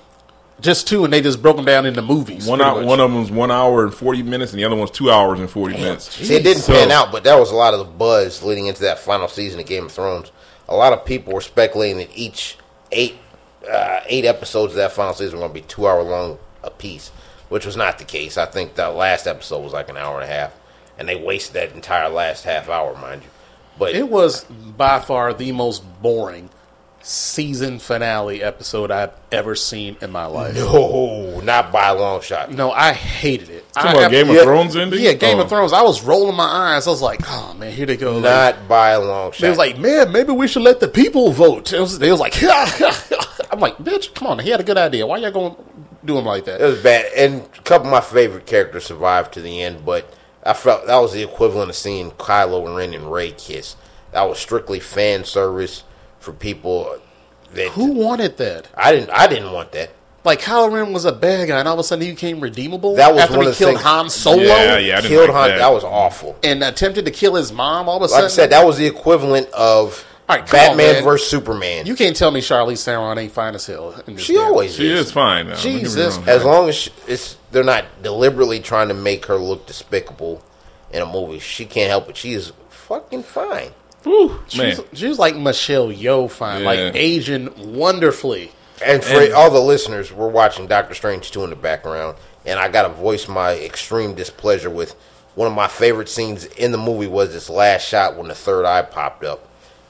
Just 0.61 0.87
two, 0.87 1.03
and 1.05 1.13
they 1.13 1.21
just 1.21 1.41
broke 1.41 1.55
them 1.55 1.65
down 1.65 1.85
into 1.85 2.01
movies. 2.01 2.45
One 2.45 2.59
pretty 2.59 2.69
hour, 2.71 2.79
much. 2.81 2.87
one 2.87 2.99
of 2.99 3.11
them's 3.11 3.31
one 3.31 3.49
hour 3.51 3.83
and 3.85 3.93
forty 3.93 4.23
minutes, 4.23 4.51
and 4.51 4.59
the 4.59 4.65
other 4.65 4.75
one's 4.75 4.91
two 4.91 5.09
hours 5.09 5.39
and 5.39 5.49
forty 5.49 5.75
minutes. 5.75 6.13
See, 6.13 6.35
it 6.35 6.43
didn't 6.43 6.63
So- 6.63 6.73
pan 6.73 6.91
out, 6.91 7.11
but 7.11 7.23
that 7.23 7.39
was 7.39 7.51
a 7.51 7.55
lot 7.55 7.73
of 7.73 7.79
the 7.79 7.85
buzz 7.85 8.43
leading 8.43 8.67
into 8.67 8.81
that 8.81 8.99
final 8.99 9.27
season 9.27 9.59
of 9.59 9.65
Game 9.65 9.85
of 9.85 9.91
Thrones. 9.91 10.31
A 10.67 10.75
lot 10.75 10.91
of 10.93 11.05
people 11.05 11.33
were 11.33 11.41
speculating 11.41 11.97
that 11.97 12.09
each 12.15 12.57
eight 12.91 13.15
uh, 13.71 13.99
eight 14.07 14.25
episodes 14.25 14.73
of 14.73 14.77
that 14.77 14.91
final 14.91 15.13
season 15.13 15.33
were 15.39 15.47
going 15.47 15.51
to 15.51 15.61
be 15.61 15.67
two 15.67 15.87
hour 15.87 16.01
long 16.03 16.37
a 16.63 16.69
piece, 16.69 17.09
which 17.49 17.65
was 17.65 17.75
not 17.77 17.97
the 17.97 18.03
case. 18.05 18.37
I 18.37 18.45
think 18.45 18.75
the 18.75 18.89
last 18.89 19.27
episode 19.27 19.59
was 19.63 19.73
like 19.73 19.89
an 19.89 19.97
hour 19.97 20.19
and 20.21 20.29
a 20.29 20.33
half, 20.33 20.53
and 20.97 21.07
they 21.07 21.15
wasted 21.15 21.53
that 21.55 21.73
entire 21.73 22.09
last 22.09 22.43
half 22.45 22.67
hour, 22.69 22.95
mind 22.95 23.21
you. 23.23 23.29
But 23.77 23.95
It 23.95 24.09
was 24.09 24.43
by 24.43 24.99
far 24.99 25.33
the 25.33 25.51
most 25.53 25.83
boring 26.01 26.49
season 27.01 27.79
finale 27.79 28.43
episode 28.43 28.91
I've 28.91 29.11
ever 29.31 29.55
seen 29.55 29.95
in 30.01 30.11
my 30.11 30.25
life. 30.25 30.55
No, 30.55 30.71
no, 30.73 31.39
not 31.41 31.71
by 31.71 31.87
a 31.89 31.95
long 31.95 32.21
shot. 32.21 32.51
No, 32.51 32.71
I 32.71 32.93
hated 32.93 33.49
it. 33.49 33.71
Talking 33.73 33.89
I 33.89 33.93
about 33.93 34.03
ab- 34.05 34.11
Game 34.11 34.29
of 34.29 34.35
yeah, 34.35 34.43
Thrones 34.43 34.75
ending? 34.75 35.01
Yeah, 35.01 35.13
Game 35.13 35.37
Oh. 35.37 35.41
of 35.43 35.49
Thrones. 35.49 35.73
I 35.73 35.81
was 35.81 36.01
rolling 36.03 36.35
my 36.35 36.43
eyes. 36.75 36.87
I 36.87 36.89
was 36.89 37.01
like, 37.01 37.21
"Oh 37.27 37.53
man, 37.57 37.71
here 37.71 37.85
they 37.85 37.97
go." 37.97 38.13
Like, 38.15 38.23
Not 38.23 38.67
by 38.67 38.89
a 38.91 38.99
long 39.01 39.31
shot. 39.31 39.41
they 39.41 39.49
was 39.49 39.57
like, 39.57 39.77
"Man, 39.77 40.11
maybe 40.11 40.31
we 40.33 40.47
should 40.47 40.63
let 40.63 40.79
the 40.79 40.87
people 40.87 41.31
vote." 41.31 41.71
It 41.71 41.79
was, 41.79 41.97
they 41.99 42.11
was 42.11 42.19
like, 42.19 42.35
"I'm 42.43 43.59
like, 43.59 43.77
bitch, 43.77 44.13
come 44.13 44.27
on." 44.27 44.39
He 44.39 44.49
had 44.49 44.59
a 44.59 44.63
good 44.63 44.77
idea. 44.77 45.07
Why 45.07 45.17
y'all 45.17 45.31
going 45.31 45.55
to 45.55 45.61
do 46.05 46.17
him 46.17 46.25
like 46.25 46.45
that? 46.45 46.61
It 46.61 46.65
was 46.65 46.81
bad, 46.83 47.05
and 47.15 47.41
a 47.41 47.61
couple 47.61 47.87
of 47.87 47.91
my 47.91 48.01
favorite 48.01 48.45
characters 48.45 48.85
survived 48.85 49.33
to 49.35 49.41
the 49.41 49.61
end, 49.63 49.85
but 49.85 50.11
I 50.43 50.53
felt 50.53 50.85
that 50.87 50.97
was 50.97 51.13
the 51.13 51.23
equivalent 51.23 51.69
of 51.69 51.75
seeing 51.75 52.11
Kylo 52.11 52.75
Ren 52.75 52.93
and 52.93 53.11
Rey 53.11 53.31
kiss. 53.31 53.75
That 54.11 54.23
was 54.27 54.39
strictly 54.39 54.79
fan 54.79 55.23
service 55.23 55.83
for 56.29 56.37
people 56.37 56.97
that 57.53 57.69
Who 57.69 57.91
wanted 57.93 58.37
that? 58.37 58.67
I 58.75 58.91
didn't. 58.91 59.09
I 59.09 59.27
didn't 59.27 59.51
want 59.51 59.71
that. 59.73 59.91
Like 60.23 60.41
Kylo 60.41 60.71
Ren 60.71 60.93
was 60.93 61.05
a 61.05 61.11
bad 61.11 61.47
guy, 61.47 61.57
and 61.59 61.67
all 61.67 61.73
of 61.75 61.79
a 61.79 61.83
sudden 61.83 62.05
he 62.05 62.11
became 62.11 62.39
redeemable. 62.41 62.95
That 62.95 63.13
was 63.13 63.23
after 63.23 63.37
one 63.37 63.45
he 63.45 63.49
of 63.51 63.57
the 63.57 63.63
killed 63.65 63.75
things- 63.77 63.83
Han 63.83 64.09
Solo 64.09 64.41
Yeah, 64.43 64.77
yeah, 64.77 64.97
I 64.97 65.01
didn't 65.01 65.09
Killed 65.11 65.29
like 65.29 65.37
Han. 65.37 65.49
that. 65.49 65.57
That. 65.59 65.73
was 65.73 65.83
awful. 65.83 66.37
and 66.43 66.63
attempted 66.63 67.05
to 67.05 67.11
kill 67.11 67.35
his 67.35 67.51
mom. 67.51 67.87
All 67.89 67.95
of 67.95 68.01
a 68.01 68.05
Like 68.05 68.09
sudden, 68.11 68.25
I 68.25 68.27
said, 68.29 68.49
that 68.51 68.65
was 68.65 68.77
the 68.77 68.85
equivalent 68.85 69.47
of 69.51 70.05
All 70.27 70.35
right, 70.35 70.45
come 70.45 70.59
on, 70.59 70.67
Batman 70.77 70.93
man. 70.95 71.03
versus 71.03 71.27
Superman. 71.29 71.85
You 71.87 71.95
can't 71.95 72.15
tell 72.15 72.29
me 72.31 72.41
Charlize 72.41 72.83
Theron 72.83 73.17
ain't 73.17 73.31
fine 73.31 73.55
as 73.55 73.65
hell. 73.65 73.95
in 74.05 74.15
this 74.17 74.25
she 74.25 74.33
damn- 74.35 74.43
always 74.43 74.75
She 74.75 74.91
is. 74.91 75.07
is 75.07 75.11
fine 75.13 75.47
now. 75.47 75.53
don't 75.55 75.63
get 75.63 75.73
me 75.73 75.79
Jesus 75.79 76.17
wrong. 76.17 76.27
As 76.29 76.43
long 76.43 76.69
as 76.69 76.75
she, 76.75 76.91
it's 77.07 77.37
they're 77.51 77.63
not 77.63 77.85
deliberately 78.03 78.59
trying 78.59 78.89
to 78.89 78.93
make 78.93 79.25
her 79.27 79.37
look 79.37 79.65
despicable 79.65 80.43
in 80.91 81.01
a 81.01 81.05
movie, 81.05 81.39
she 81.39 81.65
can't 81.65 81.89
help 81.89 82.09
it. 82.09 82.17
She 82.17 82.33
is 82.33 82.51
fucking 82.69 83.23
fine. 83.23 83.71
Whew, 84.03 84.39
She 84.47 84.57
man. 84.59 84.69
was, 84.77 84.81
she 84.93 85.07
was 85.07 85.19
like 85.19 85.35
Michelle 85.35 85.87
Yeoh 85.89 86.29
fine, 86.31 86.61
Yeah. 86.61 86.67
like 86.67 86.95
Asian 86.95 87.51
wonderfully. 87.75 88.51
And 88.83 89.03
for 89.03 89.19
And- 89.21 89.33
all 89.33 89.49
the 89.51 89.59
listeners, 89.59 90.11
we're 90.13 90.27
watching 90.29 90.67
Doctor 90.67 90.93
Strange 90.93 91.31
2 91.31 91.43
in 91.43 91.49
the 91.49 91.55
background, 91.55 92.15
and 92.45 92.59
I 92.59 92.69
got 92.69 92.83
to 92.83 92.89
voice 92.89 93.27
my 93.27 93.53
extreme 93.55 94.13
displeasure 94.15 94.69
with 94.69 94.95
one 95.35 95.47
of 95.47 95.53
my 95.53 95.67
favorite 95.67 96.07
scenes 96.09 96.45
in 96.45 96.71
the 96.71 96.77
movie 96.77 97.07
was 97.07 97.33
this 97.33 97.49
last 97.49 97.85
shot 97.87 98.15
when 98.15 98.27
the 98.29 98.35
third 98.35 98.65
eye 98.65 98.81
popped 98.83 99.23
up, 99.25 99.47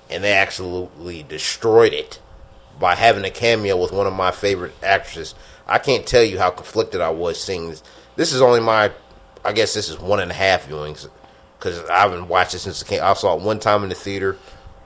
and 0.10 0.24
they 0.24 0.34
absolutely 0.34 1.24
destroyed 1.24 1.94
it 1.94 2.20
by 2.80 2.96
having 2.96 3.26
a 3.26 3.30
cameo 3.30 3.78
with 3.78 3.92
one 3.92 4.08
of 4.08 4.14
my 4.14 4.32
favorite 4.32 4.74
actresses. 4.82 5.36
I 5.68 5.78
can't 5.78 6.06
tell 6.08 6.24
you 6.24 6.40
how 6.40 6.50
conflicted 6.50 7.00
I 7.02 7.10
was 7.12 7.40
seeing 7.42 7.70
this. 7.70 7.84
This 8.16 8.34
is 8.34 8.42
only 8.42 8.60
my, 8.60 8.92
I 9.46 9.52
guess 9.54 9.74
this 9.76 9.88
is 9.88 10.00
one 10.00 10.20
and 10.20 10.32
a 10.32 10.34
half 10.34 10.68
viewings, 10.68 11.08
because 11.60 11.88
I 11.90 12.00
haven't 12.00 12.28
watched 12.28 12.54
it 12.54 12.60
since 12.60 12.82
it 12.82 12.88
came. 12.88 13.04
I 13.04 13.14
saw 13.14 13.36
it 13.36 13.42
one 13.42 13.60
time 13.60 13.84
in 13.84 13.90
the 13.90 13.96
theater, 13.96 14.38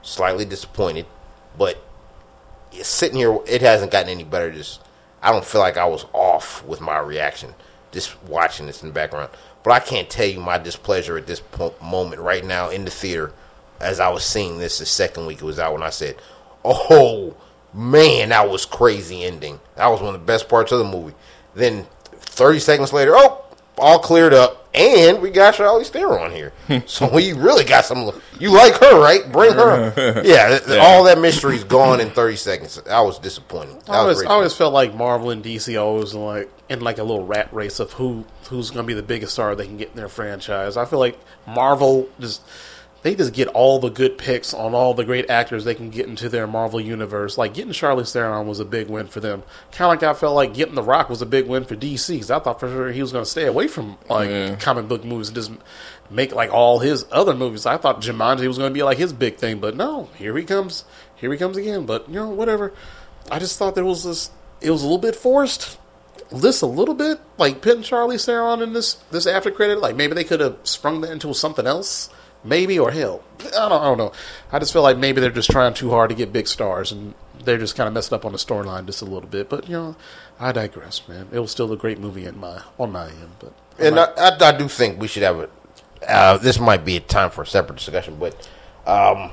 slightly 0.01 0.45
disappointed, 0.45 1.05
but 1.57 1.77
sitting 2.81 3.17
here, 3.17 3.37
it 3.47 3.61
hasn't 3.61 3.91
gotten 3.91 4.09
any 4.09 4.23
better. 4.23 4.51
Just 4.51 4.81
I 5.21 5.31
don't 5.31 5.45
feel 5.45 5.61
like 5.61 5.77
I 5.77 5.85
was 5.85 6.05
off 6.13 6.65
with 6.65 6.81
my 6.81 6.97
reaction 6.97 7.53
just 7.93 8.21
watching 8.23 8.65
this 8.65 8.81
in 8.81 8.89
the 8.89 8.93
background. 8.93 9.29
But 9.63 9.71
I 9.71 9.79
can't 9.79 10.09
tell 10.09 10.25
you 10.25 10.41
my 10.41 10.57
displeasure 10.57 11.17
at 11.17 11.27
this 11.27 11.39
po- 11.39 11.75
moment 11.81 12.21
right 12.21 12.43
now 12.43 12.69
in 12.69 12.83
the 12.83 12.91
theater 12.91 13.31
as 13.79 13.99
I 13.99 14.09
was 14.09 14.25
seeing 14.25 14.57
this 14.57 14.79
the 14.79 14.85
second 14.85 15.25
week 15.25 15.37
it 15.37 15.45
was 15.45 15.59
out 15.59 15.73
when 15.73 15.83
I 15.83 15.89
said, 15.89 16.17
"Oh 16.65 17.35
man, 17.73 18.29
that 18.29 18.49
was 18.49 18.65
crazy 18.65 19.23
ending. 19.23 19.59
That 19.75 19.87
was 19.87 20.01
one 20.01 20.13
of 20.13 20.19
the 20.19 20.25
best 20.25 20.49
parts 20.49 20.71
of 20.71 20.79
the 20.79 20.85
movie." 20.85 21.15
Then 21.55 21.85
30 22.19 22.59
seconds 22.59 22.91
later, 22.91 23.13
oh, 23.15 23.45
all 23.77 23.99
cleared 23.99 24.33
up. 24.33 24.62
And 24.73 25.21
we 25.21 25.29
got 25.29 25.53
Charlize 25.55 25.89
Theron 25.89 26.21
on 26.23 26.31
here, 26.31 26.53
so 26.85 27.09
we 27.13 27.33
really 27.33 27.63
got 27.63 27.85
some. 27.85 28.11
You 28.39 28.51
like 28.51 28.75
her, 28.75 28.99
right? 28.99 29.31
Bring 29.31 29.53
her. 29.53 29.93
Yeah, 30.23 30.59
th- 30.59 30.79
all 30.79 31.03
that 31.05 31.19
mystery's 31.19 31.63
gone 31.63 31.99
in 31.99 32.09
thirty 32.11 32.35
seconds. 32.35 32.81
I 32.89 33.01
was 33.01 33.19
disappointed. 33.19 33.81
That 33.81 33.91
I 33.91 33.97
always, 33.97 34.17
was 34.17 34.25
I 34.25 34.29
always 34.29 34.53
felt 34.53 34.73
like 34.73 34.95
Marvel 34.95 35.29
and 35.31 35.43
DC 35.43 35.79
always 35.81 36.13
like 36.13 36.49
in 36.69 36.81
like 36.81 36.97
a 36.97 37.03
little 37.03 37.25
rat 37.25 37.53
race 37.53 37.79
of 37.79 37.91
who 37.93 38.25
who's 38.49 38.69
going 38.71 38.83
to 38.83 38.87
be 38.87 38.93
the 38.93 39.03
biggest 39.03 39.33
star 39.33 39.55
they 39.55 39.65
can 39.65 39.77
get 39.77 39.89
in 39.89 39.95
their 39.95 40.09
franchise. 40.09 40.77
I 40.77 40.85
feel 40.85 40.99
like 40.99 41.19
Marvel 41.45 42.09
just 42.19 42.41
they 43.03 43.15
just 43.15 43.33
get 43.33 43.49
all 43.49 43.79
the 43.79 43.89
good 43.89 44.17
picks 44.17 44.53
on 44.53 44.73
all 44.73 44.93
the 44.93 45.03
great 45.03 45.29
actors 45.29 45.65
they 45.65 45.75
can 45.75 45.89
get 45.89 46.07
into 46.07 46.29
their 46.29 46.47
Marvel 46.47 46.79
universe. 46.79 47.37
Like 47.37 47.53
getting 47.53 47.73
Charlize 47.73 48.13
Theron 48.13 48.47
was 48.47 48.59
a 48.61 48.65
big 48.65 48.89
win 48.89 49.07
for 49.07 49.19
them. 49.19 49.43
Kind 49.73 49.93
of 49.93 50.01
like 50.01 50.03
I 50.03 50.17
felt 50.17 50.35
like 50.35 50.53
getting 50.53 50.75
The 50.75 50.83
Rock 50.83 51.09
was 51.09 51.21
a 51.21 51.25
big 51.25 51.45
win 51.47 51.65
for 51.65 51.75
DC 51.75 52.07
because 52.15 52.31
I 52.31 52.39
thought 52.39 52.59
for 52.61 52.69
sure 52.69 52.91
he 52.91 53.01
was 53.01 53.11
going 53.11 53.25
to 53.25 53.29
stay 53.29 53.45
away 53.45 53.67
from 53.67 53.97
like 54.09 54.29
Yeah. 54.29 54.55
comic 54.55 54.87
book 54.87 55.03
movies 55.03 55.27
and 55.27 55.35
just 55.35 55.51
make 56.09 56.33
like 56.33 56.51
all 56.53 56.79
his 56.79 57.05
other 57.11 57.35
movies. 57.35 57.65
I 57.65 57.77
thought 57.77 58.01
Jumanji 58.01 58.47
was 58.47 58.57
going 58.57 58.69
to 58.71 58.73
be 58.73 58.83
like 58.83 58.97
his 58.97 59.11
big 59.13 59.35
thing, 59.35 59.59
but 59.59 59.75
no, 59.75 60.09
here 60.17 60.35
he 60.37 60.43
comes. 60.45 60.85
Here 61.15 61.31
he 61.31 61.37
comes 61.37 61.57
again. 61.57 61.85
But 61.85 62.07
you 62.07 62.15
know, 62.15 62.29
whatever. 62.29 62.73
I 63.29 63.39
just 63.39 63.57
thought 63.59 63.75
there 63.75 63.85
was 63.85 64.03
this. 64.05 64.31
It 64.61 64.71
was 64.71 64.81
a 64.81 64.85
little 64.85 64.97
bit 64.97 65.15
forced. 65.15 65.77
This 66.31 66.61
a 66.61 66.67
little 66.67 66.95
bit 66.95 67.19
like 67.37 67.61
putting 67.61 67.83
Charlie 67.83 68.17
Theron 68.17 68.61
in 68.61 68.71
this 68.73 68.93
this 69.11 69.27
after 69.27 69.51
credit. 69.51 69.79
Like 69.79 69.95
maybe 69.97 70.13
they 70.13 70.23
could 70.23 70.39
have 70.39 70.57
sprung 70.63 71.01
that 71.01 71.11
into 71.11 71.33
something 71.33 71.67
else. 71.67 72.09
Maybe 72.43 72.77
or 72.77 72.91
hell, 72.91 73.23
I 73.39 73.69
don't, 73.69 73.71
I 73.71 73.85
don't 73.85 73.97
know. 73.97 74.11
I 74.51 74.59
just 74.59 74.73
feel 74.73 74.81
like 74.81 74.97
maybe 74.97 75.21
they're 75.21 75.29
just 75.29 75.49
trying 75.49 75.73
too 75.73 75.89
hard 75.91 76.09
to 76.09 76.15
get 76.15 76.33
big 76.33 76.47
stars, 76.47 76.91
and 76.91 77.13
they're 77.43 77.57
just 77.57 77.75
kind 77.75 77.87
of 77.87 77.93
messing 77.93 78.15
up 78.15 78.25
on 78.25 78.31
the 78.31 78.37
storyline 78.37 78.85
just 78.85 79.01
a 79.01 79.05
little 79.05 79.29
bit. 79.29 79.49
But 79.49 79.67
you 79.67 79.73
know, 79.73 79.95
I 80.39 80.51
digress, 80.51 81.07
man. 81.07 81.27
It 81.31 81.39
was 81.39 81.51
still 81.51 81.71
a 81.71 81.77
great 81.77 81.99
movie 81.99 82.25
in 82.25 82.37
my 82.39 82.61
on 82.77 82.91
my 82.91 83.07
end, 83.07 83.31
but 83.39 83.53
and 83.79 83.99
I, 83.99 84.05
I, 84.17 84.37
I 84.39 84.57
do 84.57 84.67
think 84.67 84.99
we 84.99 85.07
should 85.07 85.23
have 85.23 85.39
a. 85.39 85.49
Uh, 86.07 86.37
this 86.37 86.59
might 86.59 86.83
be 86.83 86.97
a 86.97 86.99
time 86.99 87.29
for 87.29 87.43
a 87.43 87.47
separate 87.47 87.77
discussion, 87.77 88.17
but 88.19 88.49
um, 88.85 89.31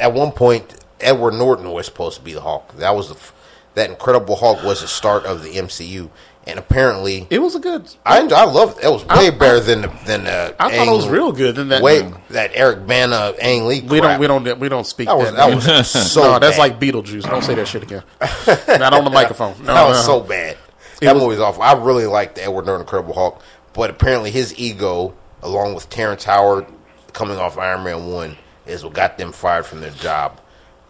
at 0.00 0.12
one 0.12 0.30
point, 0.30 0.84
Edward 1.00 1.34
Norton 1.34 1.70
was 1.72 1.86
supposed 1.86 2.18
to 2.18 2.24
be 2.24 2.32
the 2.32 2.40
Hulk. 2.40 2.76
That 2.76 2.94
was 2.94 3.08
the 3.08 3.32
that 3.74 3.90
Incredible 3.90 4.36
Hulk 4.36 4.62
was 4.64 4.80
the 4.80 4.88
start 4.88 5.26
of 5.26 5.42
the 5.42 5.50
MCU, 5.50 6.08
and 6.46 6.58
apparently, 6.58 7.26
it 7.30 7.40
was 7.40 7.54
a 7.56 7.58
good. 7.58 7.92
I 8.04 8.18
I 8.20 8.44
love 8.44 8.78
it. 8.78 8.84
It 8.84 8.88
was 8.88 9.04
way 9.06 9.28
I- 9.28 9.30
better 9.30 9.60
than 9.60 9.82
the, 9.82 9.88
than 10.06 10.26
uh, 10.26 10.52
I 10.60 10.76
thought 10.76 10.88
it 10.88 10.90
was 10.92 11.08
real 11.08 11.32
good. 11.32 11.56
Than 11.56 11.68
that. 11.70 11.82
Way 11.82 12.12
that 12.30 12.52
Eric 12.54 12.86
Bana, 12.86 13.34
Ang 13.40 13.66
Lee. 13.66 13.80
we 13.82 14.00
don't 14.00 14.20
we 14.20 14.26
don't 14.26 14.58
we 14.60 14.68
don't 14.68 14.86
speak 14.86 15.08
That 15.08 15.16
was 15.18 15.32
that 15.32 15.54
was 15.54 15.90
so. 16.12 16.22
no, 16.22 16.38
that's 16.38 16.58
like 16.58 16.78
Beetlejuice. 16.80 17.22
Don't 17.28 17.42
say 17.42 17.54
that 17.54 17.66
shit 17.68 17.82
again. 17.82 18.02
Not 18.68 18.92
on 18.94 19.04
the 19.04 19.10
microphone. 19.10 19.58
No, 19.60 19.74
that 19.74 19.88
was 19.88 20.06
no. 20.06 20.20
so 20.20 20.26
bad. 20.26 20.56
It 21.00 21.06
That 21.06 21.14
was- 21.14 21.22
movie's 21.24 21.40
awful. 21.40 21.62
I 21.62 21.72
really 21.74 22.06
liked 22.06 22.36
the 22.36 22.44
Edward 22.44 22.66
Norton 22.66 22.82
Incredible 22.82 23.14
Hulk, 23.14 23.42
but 23.72 23.90
apparently 23.90 24.30
his 24.30 24.58
ego, 24.58 25.14
along 25.42 25.74
with 25.74 25.90
Terrence 25.90 26.24
Howard 26.24 26.66
coming 27.12 27.38
off 27.38 27.58
Iron 27.58 27.82
Man 27.84 28.06
one, 28.06 28.36
is 28.66 28.84
what 28.84 28.92
got 28.94 29.18
them 29.18 29.32
fired 29.32 29.66
from 29.66 29.80
their 29.80 29.90
job 29.90 30.40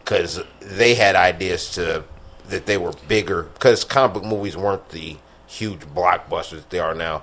because 0.00 0.40
they 0.60 0.94
had 0.94 1.16
ideas 1.16 1.70
to 1.72 2.04
that 2.48 2.66
they 2.66 2.76
were 2.78 2.92
bigger 3.08 3.42
because 3.54 3.82
comic 3.84 4.14
book 4.14 4.24
movies 4.24 4.56
weren't 4.56 4.88
the 4.90 5.16
huge 5.46 5.80
blockbusters 5.80 6.68
they 6.68 6.78
are 6.78 6.94
now. 6.94 7.22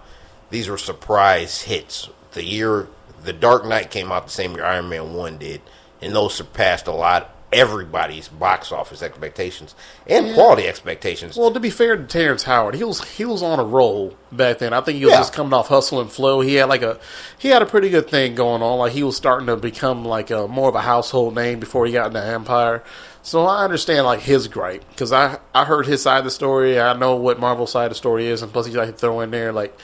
These 0.49 0.69
were 0.69 0.77
surprise 0.77 1.61
hits. 1.63 2.09
The 2.33 2.43
year 2.45 2.87
The 3.23 3.33
Dark 3.33 3.65
Knight 3.65 3.89
came 3.91 4.11
out 4.11 4.25
the 4.25 4.31
same 4.31 4.53
year 4.55 4.65
Iron 4.65 4.89
Man 4.89 5.13
one 5.13 5.37
did, 5.37 5.61
and 6.01 6.13
those 6.15 6.33
surpassed 6.33 6.87
a 6.87 6.91
lot 6.91 7.29
everybody's 7.51 8.27
box 8.29 8.71
office 8.71 9.03
expectations 9.03 9.75
and 10.07 10.33
quality 10.33 10.67
expectations. 10.67 11.37
Well, 11.37 11.51
to 11.53 11.59
be 11.59 11.69
fair 11.69 11.95
to 11.95 12.03
Terrence 12.03 12.41
Howard, 12.43 12.73
he 12.73 12.83
was 12.83 13.03
he 13.03 13.25
was 13.25 13.43
on 13.43 13.59
a 13.59 13.63
roll 13.63 14.17
back 14.31 14.57
then. 14.57 14.73
I 14.73 14.81
think 14.81 14.97
he 14.97 15.05
was 15.05 15.11
Yeah. 15.13 15.19
just 15.19 15.33
coming 15.33 15.53
off 15.53 15.67
hustle 15.67 16.01
and 16.01 16.11
flow. 16.11 16.41
He 16.41 16.55
had 16.55 16.67
like 16.67 16.81
a 16.81 16.99
he 17.37 17.49
had 17.49 17.61
a 17.61 17.67
pretty 17.67 17.89
good 17.91 18.09
thing 18.09 18.33
going 18.33 18.63
on. 18.63 18.79
Like 18.79 18.93
he 18.93 19.03
was 19.03 19.15
starting 19.15 19.45
to 19.47 19.55
become 19.55 20.03
like 20.03 20.31
a 20.31 20.47
more 20.47 20.67
of 20.67 20.73
a 20.75 20.81
household 20.81 21.35
name 21.35 21.59
before 21.59 21.85
he 21.85 21.91
got 21.91 22.07
into 22.07 22.23
Empire. 22.25 22.83
So 23.23 23.45
I 23.45 23.63
understand 23.63 24.05
like 24.05 24.19
his 24.19 24.47
gripe 24.47 24.83
because 24.89 25.11
I 25.11 25.39
I 25.55 25.65
heard 25.65 25.85
his 25.87 26.01
side 26.01 26.19
of 26.19 26.25
the 26.25 26.31
story. 26.31 26.79
I 26.79 26.93
know 26.93 27.15
what 27.15 27.39
Marvel's 27.39 27.71
side 27.71 27.85
of 27.85 27.91
the 27.91 27.95
story 27.95 28.27
is, 28.27 28.41
and 28.41 28.51
plus 28.51 28.67
he 28.67 28.73
like 28.73 28.97
throw 28.97 29.21
in 29.21 29.31
there 29.31 29.51
like. 29.51 29.77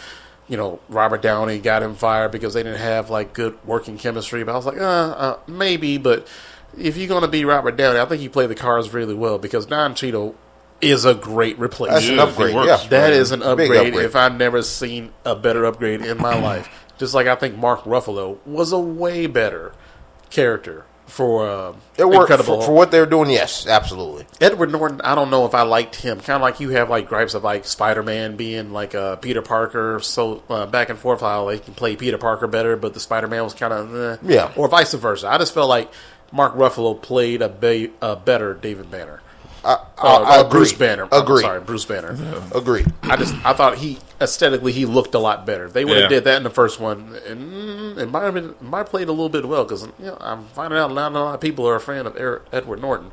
You 0.48 0.58
know, 0.58 0.80
Robert 0.90 1.22
Downey 1.22 1.60
got 1.60 1.84
him 1.84 1.94
fired 1.94 2.32
because 2.32 2.56
they 2.56 2.64
didn't 2.64 2.80
have 2.80 3.12
like 3.12 3.34
good 3.34 3.64
working 3.68 4.00
chemistry. 4.00 4.44
But 4.44 4.54
I 4.54 4.56
was 4.56 4.66
like, 4.66 4.80
uh, 4.80 4.82
uh 4.82 5.40
maybe. 5.46 6.00
But 6.00 6.28
if 6.76 6.98
you're 6.98 7.08
going 7.08 7.22
to 7.22 7.28
be 7.28 7.46
Robert 7.46 7.78
Downey, 7.78 8.00
I 8.00 8.06
think 8.06 8.20
he 8.20 8.30
played 8.30 8.50
the 8.50 8.56
cards 8.56 8.92
really 8.92 9.14
well 9.14 9.38
because 9.38 9.68
Don 9.68 9.94
Cheadle 9.94 10.34
is 10.82 11.06
a 11.06 11.14
great 11.14 11.60
replacement. 11.60 12.02
That's 12.02 12.10
an 12.10 12.20
upgrade. 12.20 12.56
works. 12.56 12.84
Yeah, 12.84 12.90
That 12.90 13.14
is 13.14 13.32
an 13.32 13.44
upgrade, 13.44 13.70
upgrade. 13.90 14.06
if 14.06 14.16
I've 14.16 14.38
never 14.40 14.64
seen 14.64 15.14
a 15.24 15.36
better 15.36 15.66
upgrade 15.66 16.02
in 16.02 16.18
my 16.18 16.40
life. 16.42 16.68
Just 16.98 17.14
like 17.14 17.28
I 17.28 17.36
think 17.36 17.56
Mark 17.56 17.84
Ruffalo 17.84 18.40
was 18.46 18.72
a 18.72 18.80
way 18.80 19.28
better 19.28 19.74
character 20.32 20.86
for 21.10 21.50
uh, 21.50 21.74
It 21.98 22.06
worked 22.06 22.32
Incredible. 22.32 22.62
for, 22.62 22.68
for 22.68 22.72
what 22.74 22.92
they're 22.92 23.06
doing. 23.06 23.30
Yes, 23.30 23.68
absolutely. 23.68 24.26
Edward 24.40 24.72
Norton, 24.72 25.02
I 25.02 25.16
don't 25.16 25.30
know 25.30 25.46
if 25.46 25.54
I 25.54 25.64
liked 25.64 25.96
him. 25.96 26.20
Kind 26.20 26.36
of 26.38 26.42
like 26.42 26.60
you 26.60 26.70
have 26.70 26.90
like 26.90 27.08
gripes 27.10 27.34
of 27.34 27.44
like 27.44 27.66
Spider 27.66 28.04
Man 28.04 28.36
being 28.38 28.72
like 28.72 28.96
uh, 28.96 29.18
Peter 29.18 29.42
Parker, 29.42 30.00
so 30.00 30.42
uh, 30.50 30.66
back 30.66 30.90
and 30.90 30.98
forth 30.98 31.22
how 31.22 31.48
they 31.50 31.60
can 31.60 31.74
play 31.74 31.96
Peter 31.96 32.18
Parker 32.18 32.48
better, 32.48 32.76
but 32.78 32.94
the 32.94 33.00
Spider 33.00 33.28
Man 33.28 33.44
was 33.44 33.54
kind 33.54 33.74
of 33.74 33.96
eh. 33.96 34.18
Yeah. 34.34 34.52
or 34.56 34.68
vice 34.70 34.94
versa. 34.94 35.28
I 35.28 35.38
just 35.38 35.54
felt 35.54 35.68
like 35.70 35.92
Mark 36.32 36.56
Ruffalo 36.56 37.02
played 37.02 37.42
a, 37.42 37.50
ba- 37.50 37.90
a 38.02 38.16
better 38.16 38.54
David 38.54 38.90
Banner. 38.92 39.22
I, 39.64 39.74
I, 39.74 39.78
Uh, 39.98 40.08
I 40.22 40.38
uh, 40.38 40.40
agree. 40.42 40.50
Bruce 40.52 40.74
Banner. 40.74 41.08
Agree. 41.12 41.42
sorry, 41.42 41.60
Bruce 41.62 41.86
Banner. 41.86 42.18
Agree. 42.56 42.86
I 43.04 43.16
just 43.18 43.34
I 43.46 43.54
thought 43.54 43.78
he 43.78 43.98
aesthetically 44.22 44.72
he 44.72 44.86
looked 44.86 45.14
a 45.16 45.20
lot 45.20 45.46
better. 45.46 45.70
They 45.70 45.86
would 45.86 45.96
have 45.98 46.04
Yeah. 46.04 46.18
did 46.18 46.24
that 46.26 46.38
in 46.38 46.44
the 46.44 46.50
first 46.50 46.80
one, 46.80 47.18
and 47.28 47.52
mm, 47.54 47.98
it 47.98 48.10
might 48.10 48.24
have 48.24 48.34
been 48.34 48.56
might 48.62 48.80
have 48.80 48.90
played 48.90 49.08
a 49.08 49.12
little 49.12 49.30
bit 49.30 49.46
well 49.48 49.64
because 49.64 49.84
you 49.84 50.06
know 50.06 50.18
I'm 50.22 50.46
finding 50.54 50.80
out 50.80 50.94
not 50.94 51.12
a 51.14 51.20
lot 51.20 51.36
of 51.36 51.42
people 51.42 51.68
are 51.68 51.76
a 51.76 51.80
fan 51.82 52.06
of 52.08 52.16
Er- 52.16 52.42
Edward 52.52 52.82
Norton. 52.82 53.12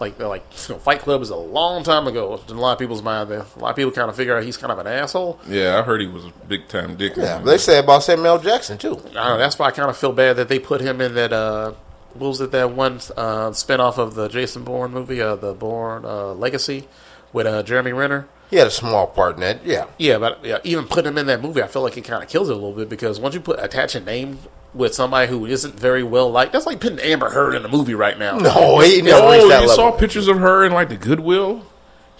Like 0.00 0.16
they're 0.16 0.28
like 0.28 0.44
you 0.68 0.74
know, 0.74 0.78
Fight 0.78 1.00
Club 1.00 1.22
is 1.22 1.30
a 1.30 1.36
long 1.36 1.82
time 1.82 2.06
ago 2.06 2.40
in 2.48 2.56
a 2.56 2.60
lot 2.60 2.72
of 2.74 2.78
people's 2.78 3.02
mind. 3.02 3.30
There, 3.30 3.40
a 3.40 3.58
lot 3.58 3.70
of 3.70 3.76
people 3.76 3.90
kind 3.90 4.08
of 4.08 4.14
figure 4.14 4.36
out 4.36 4.44
he's 4.44 4.56
kind 4.56 4.70
of 4.70 4.78
an 4.78 4.86
asshole. 4.86 5.40
Yeah, 5.48 5.76
I 5.76 5.82
heard 5.82 6.00
he 6.00 6.06
was 6.06 6.24
a 6.24 6.32
big 6.46 6.68
time 6.68 6.94
dick. 6.96 7.16
Yeah, 7.16 7.38
they 7.38 7.58
say 7.58 7.78
about 7.80 8.04
Samuel 8.04 8.38
Jackson 8.38 8.78
too. 8.78 8.92
I 8.92 9.00
don't 9.00 9.14
know. 9.14 9.38
That's 9.38 9.58
why 9.58 9.66
I 9.66 9.70
kind 9.72 9.90
of 9.90 9.96
feel 9.96 10.12
bad 10.12 10.36
that 10.36 10.48
they 10.48 10.58
put 10.60 10.80
him 10.80 11.00
in 11.00 11.14
that. 11.14 11.32
Uh, 11.32 11.72
what 12.18 12.28
was 12.28 12.40
it? 12.40 12.50
That 12.52 12.72
one 12.72 12.94
uh, 13.16 13.50
spinoff 13.50 13.98
of 13.98 14.14
the 14.14 14.28
Jason 14.28 14.64
Bourne 14.64 14.90
movie, 14.92 15.20
uh, 15.20 15.36
the 15.36 15.54
Bourne 15.54 16.04
uh, 16.04 16.32
Legacy, 16.34 16.88
with 17.32 17.46
uh, 17.46 17.62
Jeremy 17.62 17.92
Renner. 17.92 18.28
He 18.50 18.56
had 18.56 18.66
a 18.66 18.70
small 18.70 19.06
part 19.06 19.34
in 19.34 19.40
that. 19.42 19.64
Yeah, 19.66 19.86
Yeah, 19.98 20.16
but 20.18 20.42
yeah, 20.44 20.58
even 20.64 20.86
putting 20.86 21.10
him 21.12 21.18
in 21.18 21.26
that 21.26 21.42
movie, 21.42 21.62
I 21.62 21.66
feel 21.66 21.82
like 21.82 21.96
it 21.98 22.04
kind 22.04 22.22
of 22.22 22.30
kills 22.30 22.48
it 22.48 22.52
a 22.52 22.54
little 22.54 22.72
bit 22.72 22.88
because 22.88 23.20
once 23.20 23.34
you 23.34 23.40
put 23.42 23.62
attach 23.62 23.94
a 23.94 24.00
name 24.00 24.38
with 24.72 24.94
somebody 24.94 25.28
who 25.28 25.44
isn't 25.44 25.78
very 25.78 26.02
well 26.02 26.30
liked, 26.30 26.52
that's 26.54 26.64
like 26.64 26.80
putting 26.80 26.98
Amber 27.00 27.28
Heard 27.28 27.54
in 27.54 27.64
a 27.64 27.68
movie 27.68 27.94
right 27.94 28.18
now. 28.18 28.38
no, 28.38 28.80
he 28.80 29.02
never 29.02 29.20
Oh, 29.20 29.30
reached 29.32 29.42
you 29.42 29.48
level. 29.50 29.68
saw 29.68 29.90
pictures 29.92 30.28
of 30.28 30.38
her 30.38 30.64
in 30.64 30.72
like 30.72 30.88
the 30.88 30.96
Goodwill. 30.96 31.62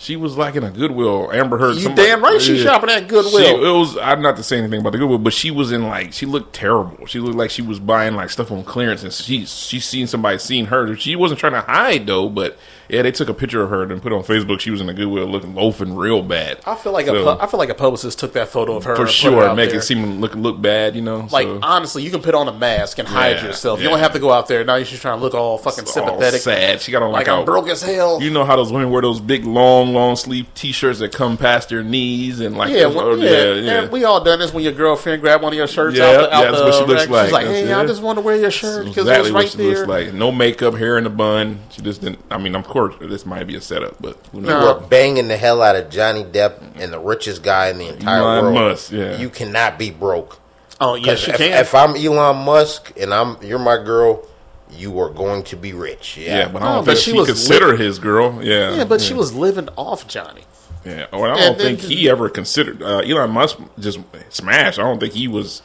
She 0.01 0.15
was 0.15 0.37
like 0.37 0.55
in 0.55 0.63
a 0.63 0.71
Goodwill. 0.71 1.31
Amber 1.33 1.59
Heard. 1.59 1.75
You 1.75 1.83
somebody- 1.83 2.07
damn 2.09 2.23
right 2.23 2.41
she's 2.41 2.63
shopping 2.63 2.89
at 2.89 3.09
Goodwill. 3.09 3.43
She, 3.43 3.53
it 3.53 3.73
was. 3.73 3.97
I'm 3.99 4.23
not 4.23 4.37
to 4.37 4.45
say 4.45 4.57
anything 4.59 4.81
about 4.81 4.93
the 4.93 4.99
Goodwill, 4.99 5.19
but 5.19 5.33
she 5.33 5.51
was 5.51 5.73
in 5.73 5.89
like 5.89 6.13
she 6.13 6.25
looked 6.25 6.55
terrible. 6.55 7.05
She 7.07 7.19
looked 7.19 7.37
like 7.37 7.51
she 7.51 7.63
was 7.63 7.81
buying 7.81 8.15
like 8.15 8.31
stuff 8.31 8.53
on 8.53 8.63
clearance, 8.63 9.03
and 9.03 9.13
she 9.13 9.45
she 9.45 9.81
seen 9.81 10.07
somebody 10.07 10.39
seen 10.39 10.67
her. 10.67 10.95
She 10.97 11.17
wasn't 11.17 11.41
trying 11.41 11.55
to 11.55 11.63
hide 11.63 12.07
though, 12.07 12.29
but 12.29 12.57
yeah, 12.89 13.03
they 13.03 13.13
took 13.13 13.29
a 13.29 13.35
picture 13.35 13.63
of 13.63 13.71
her 13.71 13.83
and 13.83 14.01
put 14.03 14.13
it 14.13 14.15
on 14.17 14.23
Facebook. 14.23 14.61
She 14.61 14.71
was 14.71 14.81
in 14.81 14.87
the 14.87 14.95
Goodwill 14.95 15.27
looking 15.27 15.55
loafing 15.55 15.95
real 15.97 16.23
bad. 16.23 16.59
I 16.67 16.75
feel 16.75 16.93
like 16.93 17.07
a 17.07 17.13
pu- 17.13 17.29
I 17.41 17.47
feel 17.47 17.59
like 17.59 17.69
a 17.69 17.75
publicist 17.75 18.19
took 18.19 18.33
that 18.33 18.49
photo 18.49 18.77
of 18.77 18.85
her 18.85 18.97
for 18.97 19.07
sure 19.07 19.45
it 19.49 19.55
make 19.55 19.71
there. 19.71 19.79
it 19.81 19.83
seem 19.83 20.21
look 20.21 20.35
look 20.35 20.61
bad. 20.61 20.97
You 20.97 21.03
know, 21.03 21.29
like 21.31 21.47
so, 21.47 21.61
honestly, 21.63 22.03
you 22.03 22.11
can 22.11 22.23
put 22.23 22.35
on 22.35 22.49
a 22.49 22.53
mask 22.53 22.99
and 22.99 23.07
hide 23.07 23.37
Yeah, 23.37 23.47
yourself. 23.47 23.81
You 23.81 23.89
don't 23.89 23.99
have 23.99 24.13
to 24.15 24.19
go 24.19 24.33
out 24.33 24.49
there. 24.49 24.65
Now 24.65 24.77
you're 24.77 24.85
just 24.87 25.03
trying 25.03 25.19
to 25.19 25.23
look 25.23 25.35
all 25.35 25.59
fucking 25.59 25.85
all 25.85 25.93
sympathetic. 25.93 26.41
sad. 26.41 26.81
She 26.81 26.91
got 26.93 27.03
on 27.03 27.13
like 27.13 27.27
like, 27.27 27.29
I'm 27.37 27.43
a- 27.43 27.45
broke 27.45 27.69
as 27.69 27.83
hell. 27.83 28.23
You 28.23 28.31
know 28.31 28.45
how 28.45 28.57
those 28.57 28.73
women 28.73 28.91
wear 28.91 29.03
those 29.03 29.21
big 29.21 29.45
long 29.45 29.93
long 29.93 30.17
sleeve 30.17 30.47
T-shirts 30.55 30.99
that 31.01 31.13
come 31.13 31.37
past 31.37 31.69
their 31.69 31.83
knees 31.83 32.41
and 32.41 32.57
like 32.57 32.71
yeah, 32.73 32.85
those- 32.85 32.95
well, 32.97 33.19
yeah, 33.19 33.53
yeah, 33.55 33.83
And 33.83 33.93
we 33.93 34.05
all 34.05 34.23
done 34.25 34.39
this 34.39 34.53
when 34.55 34.65
your 34.65 34.73
girlfriend 34.73 35.21
grab 35.23 35.43
one 35.43 35.53
of 35.53 35.57
your 35.57 35.67
shirts 35.69 35.97
Yeah, 35.97 36.05
out 36.05 36.13
the, 36.13 36.35
out 36.35 36.41
yeah, 36.45 36.51
that's 36.51 36.59
the 36.59 36.65
what 36.65 36.75
she 36.75 36.85
looks 36.85 37.01
rack. 37.03 37.11
like. 37.11 37.25
She's 37.27 37.33
like, 37.33 37.47
hey, 37.47 37.73
I 37.73 37.87
just 37.87 38.03
want 38.03 38.17
to 38.19 38.23
wear 38.23 38.37
your 38.37 38.51
shirt 38.51 38.87
because 38.87 39.07
exactly 39.07 39.31
it 39.31 39.35
what 39.35 39.49
she 39.49 39.59
right 39.59 39.65
there. 39.65 39.77
looks 39.77 39.89
like. 39.89 40.15
No 40.15 40.33
makeup, 40.33 40.75
hair 40.75 40.97
in 40.99 41.07
a 41.07 41.11
bun. 41.11 41.61
She 41.71 41.83
just 41.83 42.01
didn't. 42.01 42.21
I 42.31 42.39
mean, 42.39 42.55
of 42.55 42.65
course, 42.67 42.78
this 43.01 43.27
might 43.27 43.47
be 43.47 43.57
a 43.57 43.61
setup, 43.61 44.01
but 44.01 44.17
who 44.33 44.41
knows? 44.41 44.51
You 44.51 44.57
were 44.83 44.89
banging 44.89 45.29
the 45.29 45.37
hell 45.37 45.61
out 45.63 45.77
of 45.77 45.91
Johnny 45.91 46.25
Depp 46.25 46.61
and 46.77 46.93
the 46.93 46.99
richest 46.99 47.43
guy 47.43 47.69
in 47.69 47.79
the 47.79 47.89
entire 47.89 48.21
Elon 48.21 48.45
world. 48.45 48.55
Musk, 48.55 48.93
yeah. 48.93 49.17
You 49.19 49.29
cannot 49.31 49.79
be 49.79 49.91
broke. 49.91 50.39
Oh 50.81 50.95
yes, 50.95 51.21
'Cause 51.21 51.27
you 51.27 51.33
if, 51.35 51.39
can. 51.39 51.61
if 51.61 51.75
I'm 51.75 51.97
Elon 51.97 52.45
Musk 52.45 52.93
and 53.01 53.13
I'm 53.13 53.37
you're 53.43 53.59
my 53.59 53.77
girl, 53.83 54.27
you 54.71 54.99
are 55.01 55.11
going 55.11 55.43
to 55.45 55.57
be 55.57 55.73
rich. 55.73 56.17
Yeah, 56.17 56.39
Yeah, 56.39 56.49
but 56.49 56.63
I 56.63 56.75
don't 56.75 56.85
but 56.85 56.93
think 56.93 57.05
she 57.05 57.11
she 57.13 57.17
was 57.19 57.27
consider 57.29 57.69
lit- 57.69 57.81
his 57.81 57.99
girl. 57.99 58.39
Yeah, 58.43 58.77
yeah, 58.77 58.85
but 58.85 59.01
she 59.01 59.15
was 59.15 59.35
living 59.35 59.69
off 59.77 60.07
Johnny. 60.07 60.43
Yeah, 60.85 61.07
well, 61.13 61.25
I 61.25 61.37
don't 61.37 61.59
then 61.59 61.77
think 61.77 61.81
he 61.81 62.09
ever 62.09 62.29
considered 62.31 62.83
uh, 62.83 62.99
Elon 62.99 63.31
Musk 63.31 63.59
just 63.81 63.99
smashed. 64.31 64.79
I 64.79 64.83
don't 64.83 65.01
think 65.01 65.13
he 65.15 65.27
was 65.27 65.61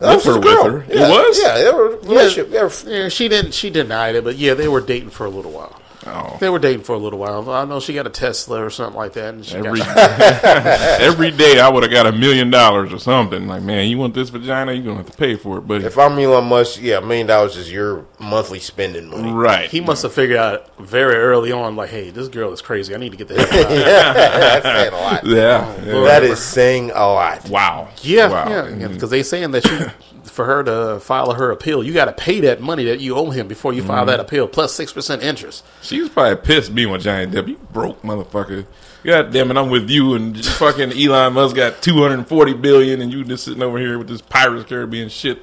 that 0.00 0.14
was 0.16 0.26
with 0.26 0.42
his 0.44 0.54
her. 0.54 0.72
With 0.72 0.86
her. 0.88 0.94
Yeah, 0.94 1.06
It 1.06 1.10
was. 1.10 1.40
Yeah, 1.42 1.54
they 1.58 1.70
were 1.70 1.96
relationship. 1.98 2.50
They 2.50 2.62
were- 2.62 3.02
Yeah, 3.02 3.08
she 3.08 3.28
didn't. 3.28 3.54
She 3.54 3.70
denied 3.70 4.14
it, 4.16 4.24
but 4.24 4.36
yeah, 4.36 4.54
they 4.54 4.68
were 4.68 4.80
dating 4.80 5.10
for 5.10 5.24
a 5.26 5.30
little 5.30 5.52
while. 5.52 5.80
Oh. 6.06 6.36
They 6.40 6.48
were 6.48 6.58
dating 6.58 6.84
for 6.84 6.94
a 6.94 6.98
little 6.98 7.18
while. 7.18 7.50
I 7.50 7.64
know 7.64 7.80
she 7.80 7.92
got 7.94 8.06
a 8.06 8.10
Tesla 8.10 8.64
or 8.64 8.70
something 8.70 8.96
like 8.96 9.14
that, 9.14 9.34
and 9.34 9.44
she 9.44 9.56
Every 9.56 9.78
got 9.80 9.96
every 11.00 11.30
day 11.30 11.58
I 11.60 11.68
would 11.68 11.82
have 11.82 11.92
got 11.92 12.06
a 12.06 12.12
million 12.12 12.50
dollars 12.50 12.92
or 12.92 12.98
something. 12.98 13.46
Like, 13.48 13.62
man, 13.62 13.88
you 13.88 13.98
want 13.98 14.14
this 14.14 14.28
vagina? 14.28 14.72
You're 14.72 14.84
gonna 14.84 14.96
have 14.98 15.10
to 15.10 15.16
pay 15.16 15.36
for 15.36 15.58
it, 15.58 15.62
buddy. 15.62 15.84
If 15.84 15.98
I'm 15.98 16.18
Elon 16.18 16.44
Musk, 16.46 16.80
yeah, 16.80 16.98
a 16.98 17.00
million 17.00 17.26
dollars 17.26 17.56
is 17.56 17.70
your 17.72 18.06
monthly 18.20 18.58
spending 18.60 19.08
money. 19.10 19.32
right. 19.32 19.68
He 19.70 19.80
must 19.80 20.02
have 20.02 20.12
figured 20.12 20.38
out 20.38 20.76
very 20.78 21.16
early 21.16 21.52
on, 21.52 21.76
like, 21.76 21.90
hey, 21.90 22.10
this 22.10 22.28
girl 22.28 22.52
is 22.52 22.62
crazy. 22.62 22.94
I 22.94 22.98
need 22.98 23.10
to 23.10 23.16
get 23.16 23.28
the 23.28 23.34
hell 23.34 23.44
out. 23.64 23.68
That's 24.64 24.64
saying 24.64 24.92
a 24.92 24.96
lot. 24.96 25.26
Yeah. 25.26 25.74
Oh, 25.78 25.84
yeah. 26.02 26.04
That 26.08 26.22
is 26.24 26.38
saying 26.40 26.90
a 26.90 27.06
lot. 27.06 27.48
wow. 27.48 27.88
Yeah, 28.02 28.28
Wow. 28.30 28.48
yeah, 28.68 28.88
because 28.88 29.10
they're 29.10 29.24
saying 29.24 29.50
that 29.52 29.66
she, 29.66 30.15
for 30.30 30.44
her 30.44 30.62
to 30.64 31.00
file 31.00 31.32
her 31.32 31.50
appeal, 31.50 31.82
you 31.84 31.92
got 31.92 32.06
to 32.06 32.12
pay 32.12 32.40
that 32.40 32.60
money 32.60 32.84
that 32.84 33.00
you 33.00 33.14
owe 33.16 33.30
him 33.30 33.48
before 33.48 33.72
you 33.72 33.82
file 33.82 33.98
Mm-hmm. 34.00 34.06
that 34.08 34.20
appeal 34.20 34.46
plus 34.48 34.74
six 34.74 34.92
percent 34.92 35.22
interest. 35.22 35.64
She 35.82 36.00
was 36.00 36.08
probably 36.10 36.36
pissed 36.36 36.74
being 36.74 36.90
with 36.90 37.02
Johnny 37.02 37.26
Depp. 37.26 37.48
You 37.48 37.56
broke 37.72 38.02
motherfucker. 38.02 38.66
God 39.04 39.32
damn 39.32 39.50
it, 39.50 39.56
I'm 39.56 39.70
with 39.70 39.88
you 39.88 40.14
and 40.14 40.44
fucking 40.58 40.92
Elon 40.92 41.32
Musk 41.34 41.54
got 41.56 41.80
240 41.82 42.54
billion 42.54 43.00
and 43.00 43.12
you 43.12 43.22
just 43.24 43.44
sitting 43.44 43.62
over 43.62 43.78
here 43.78 43.98
with 43.98 44.08
this 44.08 44.20
Pirates 44.20 44.64
Caribbean 44.68 45.08
shit. 45.08 45.40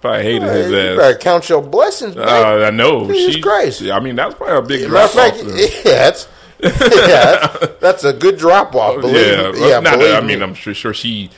Probably 0.00 0.22
hated 0.22 0.42
Hey, 0.48 0.62
his 0.62 0.70
you 0.70 0.78
ass. 0.78 0.96
better 0.96 1.18
count 1.18 1.48
your 1.50 1.62
blessings, 1.62 2.16
man. 2.16 2.26
Uh, 2.28 2.66
I 2.66 2.70
know. 2.70 3.06
Jesus 3.06 3.34
She- 3.34 3.40
Christ. 3.42 3.82
I 3.82 4.00
mean, 4.00 4.16
that's 4.16 4.34
probably 4.34 4.56
a 4.56 4.62
big 4.62 4.90
Matter 4.90 5.04
of 5.04 5.12
drop 5.12 5.30
fact, 5.34 5.44
off. 5.44 5.60
yeah, 5.84 5.92
that's, 5.92 6.28
yeah, 6.62 6.68
that's, 6.80 7.68
that's 7.80 8.04
a 8.04 8.12
good 8.12 8.38
drop 8.38 8.74
off. 8.74 9.00
Believe 9.00 9.14
yeah, 9.26 9.52
me. 9.52 9.68
yeah, 9.68 9.80
not 9.80 9.98
believe 9.98 10.08
that, 10.12 10.22
I 10.22 10.26
mean, 10.26 10.42
I'm 10.42 10.54
sure, 10.54 10.74
sure 10.74 10.94
she, 10.94 11.30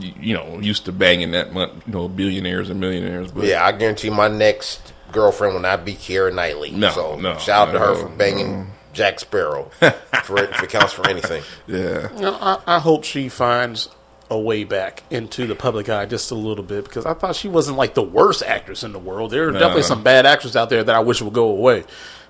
you 0.00 0.34
know, 0.34 0.58
used 0.60 0.84
to 0.86 0.92
banging 0.92 1.32
that, 1.32 1.52
mon- 1.52 1.82
you 1.86 1.92
know, 1.92 2.08
billionaires 2.08 2.70
and 2.70 2.80
millionaires. 2.80 3.32
But 3.32 3.44
Yeah, 3.44 3.64
I 3.64 3.72
guarantee 3.72 4.10
my 4.10 4.28
next 4.28 4.92
girlfriend 5.12 5.54
will 5.54 5.60
not 5.60 5.84
be 5.84 5.94
Keira 5.94 6.34
Knightley. 6.34 6.70
No, 6.70 6.90
so 6.90 7.16
no, 7.16 7.36
shout 7.38 7.68
out 7.68 7.72
to 7.72 7.78
her 7.78 7.94
no, 7.94 8.00
for 8.02 8.08
banging 8.08 8.70
Jack 8.92 9.20
Sparrow. 9.20 9.64
for 10.24 10.38
it, 10.38 10.50
if 10.50 10.62
it 10.62 10.70
counts 10.70 10.92
for 10.92 11.08
anything. 11.08 11.42
yeah, 11.66 12.12
You 12.14 12.22
know, 12.22 12.38
I, 12.40 12.60
I 12.66 12.78
hope 12.78 13.04
she 13.04 13.28
finds 13.28 13.88
a 14.30 14.38
way 14.38 14.64
back 14.64 15.02
into 15.10 15.46
the 15.46 15.54
public 15.54 15.88
eye 15.88 16.04
just 16.04 16.30
a 16.30 16.34
little 16.34 16.64
bit 16.64 16.84
because 16.84 17.06
I 17.06 17.14
thought 17.14 17.34
she 17.34 17.48
wasn't 17.48 17.78
like 17.78 17.94
the 17.94 18.02
worst 18.02 18.42
actress 18.42 18.82
in 18.82 18.92
the 18.92 18.98
world. 18.98 19.30
There 19.30 19.48
are 19.48 19.52
definitely 19.52 19.84
some 19.84 20.02
bad 20.02 20.26
actors 20.26 20.54
out 20.54 20.68
there 20.68 20.84
that 20.84 20.94
I 20.94 21.00
wish 21.00 21.22
would 21.22 21.32
go 21.32 21.48
away. 21.48 21.84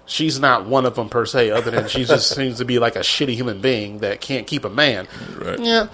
She's 0.07 0.41
not 0.41 0.65
one 0.65 0.87
of 0.87 0.95
them 0.95 1.09
per 1.09 1.27
se, 1.27 1.51
other 1.51 1.71
than 1.71 1.89
she 1.89 2.05
just 2.05 2.31
seems 2.37 2.59
to 2.59 2.65
be 2.65 2.79
like 2.79 2.97
a 2.97 3.01
shitty 3.01 3.35
human 3.35 3.61
being 3.61 3.99
that 3.99 4.21
can't 4.21 4.47
keep 4.47 4.65
a 4.65 4.71
man. 4.71 5.07
Right. 5.37 5.59
Yeah, 5.59 5.89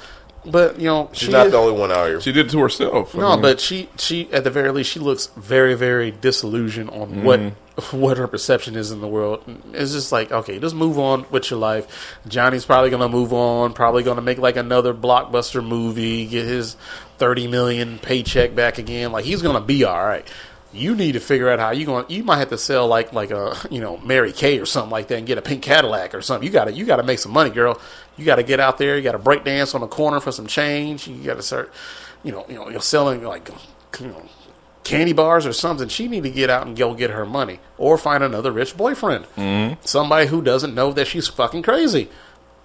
but 0.47 0.79
you 0.79 0.87
know, 0.87 1.09
She's 1.13 1.27
she 1.27 1.33
not 1.33 1.47
is- 1.47 1.53
the 1.53 1.59
only 1.59 1.79
one 1.79 1.91
out 1.93 2.07
here. 2.07 2.21
she 2.21 2.33
did 2.33 2.47
it 2.47 2.51
to 2.53 2.59
herself. 2.61 3.15
I 3.15 3.19
No, 3.19 3.33
mean, 3.33 3.43
but 3.43 3.61
she 3.61 3.89
she 3.99 4.31
at 4.33 4.45
the 4.45 4.51
very 4.51 4.71
least 4.73 4.91
she 4.91 5.01
looks 5.01 5.27
very 5.37 5.75
very 5.75 6.11
disillusioned 6.11 6.91
on 6.91 7.25
what 7.25 7.41
mm-hmm. 7.41 7.97
what 8.01 8.19
her 8.19 8.27
perception 8.29 8.77
is 8.77 8.91
in 8.93 9.01
the 9.01 9.09
world. 9.09 9.43
It's 9.73 9.93
just 9.93 10.13
like 10.13 10.31
okay, 10.31 10.59
just 10.59 10.75
move 10.75 10.99
on 10.99 11.27
with 11.31 11.51
your 11.51 11.59
life. 11.59 12.17
Johnny's 12.29 12.65
probably 12.65 12.91
gonna 12.91 13.09
move 13.09 13.33
on. 13.33 13.73
Probably 13.73 14.03
gonna 14.03 14.23
make 14.23 14.39
like 14.39 14.57
another 14.57 14.95
blockbuster 14.95 15.67
movie, 15.67 16.27
get 16.27 16.45
his 16.45 16.77
thirty 17.19 17.47
million 17.49 17.99
paycheck 17.99 18.55
back 18.55 18.79
again. 18.79 19.13
Like 19.13 19.25
he's 19.25 19.43
gonna 19.43 19.61
be 19.61 19.85
all 19.85 20.05
right. 20.05 20.27
You 20.73 20.97
need 20.97 21.13
to 21.13 21.21
figure 21.21 21.49
out 21.49 21.61
how 21.61 21.71
you 21.71 21.87
going. 21.87 22.05
You 22.09 22.25
might 22.25 22.39
have 22.39 22.49
to 22.51 22.59
sell 22.59 22.89
like 22.89 23.13
like 23.13 23.31
a 23.31 23.57
you 23.71 23.81
know 23.81 23.97
Mary 23.99 24.33
Kay 24.33 24.59
or 24.59 24.67
something 24.67 24.91
like 24.91 25.07
that 25.09 25.19
and 25.19 25.27
get 25.27 25.39
a 25.39 25.43
pink 25.43 25.63
Cadillac 25.63 26.15
or 26.17 26.21
something. 26.21 26.45
You 26.45 26.53
got 26.53 26.65
to 26.65 26.73
you 26.73 26.85
got 26.85 26.97
to 26.97 27.05
make 27.05 27.21
some 27.21 27.31
money, 27.33 27.51
girl. 27.51 27.81
You 28.17 28.25
got 28.25 28.37
to 28.37 28.43
get 28.43 28.61
out 28.61 28.79
there. 28.79 28.97
You 28.97 29.03
got 29.03 29.13
to 29.13 29.19
break 29.19 29.45
dance 29.45 29.75
on 29.75 29.81
the 29.81 29.87
corner 29.87 30.21
for 30.21 30.33
some 30.33 30.47
change. 30.47 31.09
You 31.09 31.23
got 31.25 31.37
to 31.37 31.43
start, 31.43 31.73
you 32.23 32.33
know, 32.33 32.45
you 32.49 32.55
know, 32.55 32.69
you're 32.69 32.81
selling 32.81 33.23
like 33.25 33.51
you 34.01 34.09
know 34.09 34.23
candy 34.85 35.13
bars 35.13 35.47
or 35.47 35.53
something. 35.53 35.89
She 35.89 36.09
need 36.09 36.23
to 36.23 36.31
get 36.31 36.51
out 36.51 36.67
and 36.67 36.77
go 36.77 36.95
get 36.95 37.11
her 37.11 37.27
money 37.27 37.59
or 37.79 37.99
find 37.99 38.23
another 38.23 38.53
rich 38.53 38.77
boyfriend, 38.77 39.25
mm-hmm. 39.37 39.81
somebody 39.85 40.27
who 40.27 40.43
doesn't 40.43 40.75
know 40.75 40.93
that 40.93 41.07
she's 41.07 41.27
fucking 41.27 41.63
crazy. 41.63 42.09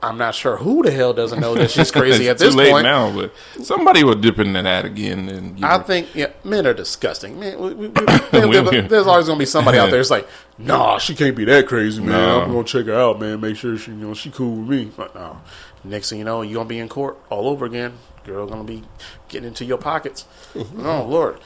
I'm 0.01 0.17
not 0.17 0.33
sure 0.33 0.55
who 0.55 0.81
the 0.81 0.91
hell 0.91 1.13
doesn't 1.13 1.41
know 1.41 1.55
that 1.55 1.71
she's 1.71 1.91
crazy 1.99 2.29
at 2.29 2.37
this 2.37 2.53
too 2.53 2.57
late 2.57 2.71
point. 2.71 2.85
now, 2.85 3.13
but 3.13 3.33
somebody 3.65 4.03
will 4.05 4.15
dip 4.15 4.39
in 4.39 4.53
that 4.53 4.85
again. 4.85 5.27
And 5.27 5.63
I 5.65 5.77
her- 5.77 5.83
think 5.83 6.15
yeah, 6.15 6.31
men 6.45 6.65
are 6.65 6.73
disgusting. 6.73 7.37
Man, 7.39 7.59
we, 7.59 7.73
we, 7.73 7.87
we, 7.87 7.89
there- 8.31 8.47
there- 8.63 8.81
there's 8.83 9.07
always 9.07 9.25
going 9.25 9.37
to 9.37 9.41
be 9.41 9.45
somebody 9.45 9.77
out 9.77 9.91
there. 9.91 9.99
It's 9.99 10.09
like, 10.09 10.27
nah, 10.57 10.99
she 10.99 11.15
can't 11.15 11.35
be 11.35 11.43
that 11.45 11.67
crazy, 11.67 11.99
man. 12.01 12.11
No. 12.11 12.41
I'm 12.41 12.51
going 12.51 12.63
to 12.65 12.71
check 12.71 12.85
her 12.85 12.93
out, 12.97 13.19
man. 13.19 13.41
Make 13.41 13.57
sure 13.57 13.77
she, 13.77 13.91
you 13.91 13.97
know, 13.97 14.13
she 14.13 14.31
cool 14.31 14.55
with 14.61 14.69
me. 14.69 14.91
But 14.95 15.13
no, 15.15 15.41
next 15.83 16.09
thing 16.11 16.19
you 16.19 16.25
know, 16.25 16.43
you're 16.43 16.53
going 16.55 16.67
to 16.67 16.69
be 16.69 16.79
in 16.79 16.87
court 16.87 17.17
all 17.29 17.49
over 17.49 17.65
again. 17.65 17.93
Girl 18.25 18.45
going 18.47 18.65
to 18.65 18.71
be 18.73 18.83
getting 19.27 19.47
into 19.49 19.65
your 19.65 19.77
pockets. 19.77 20.25
oh 20.55 21.05
Lord. 21.09 21.39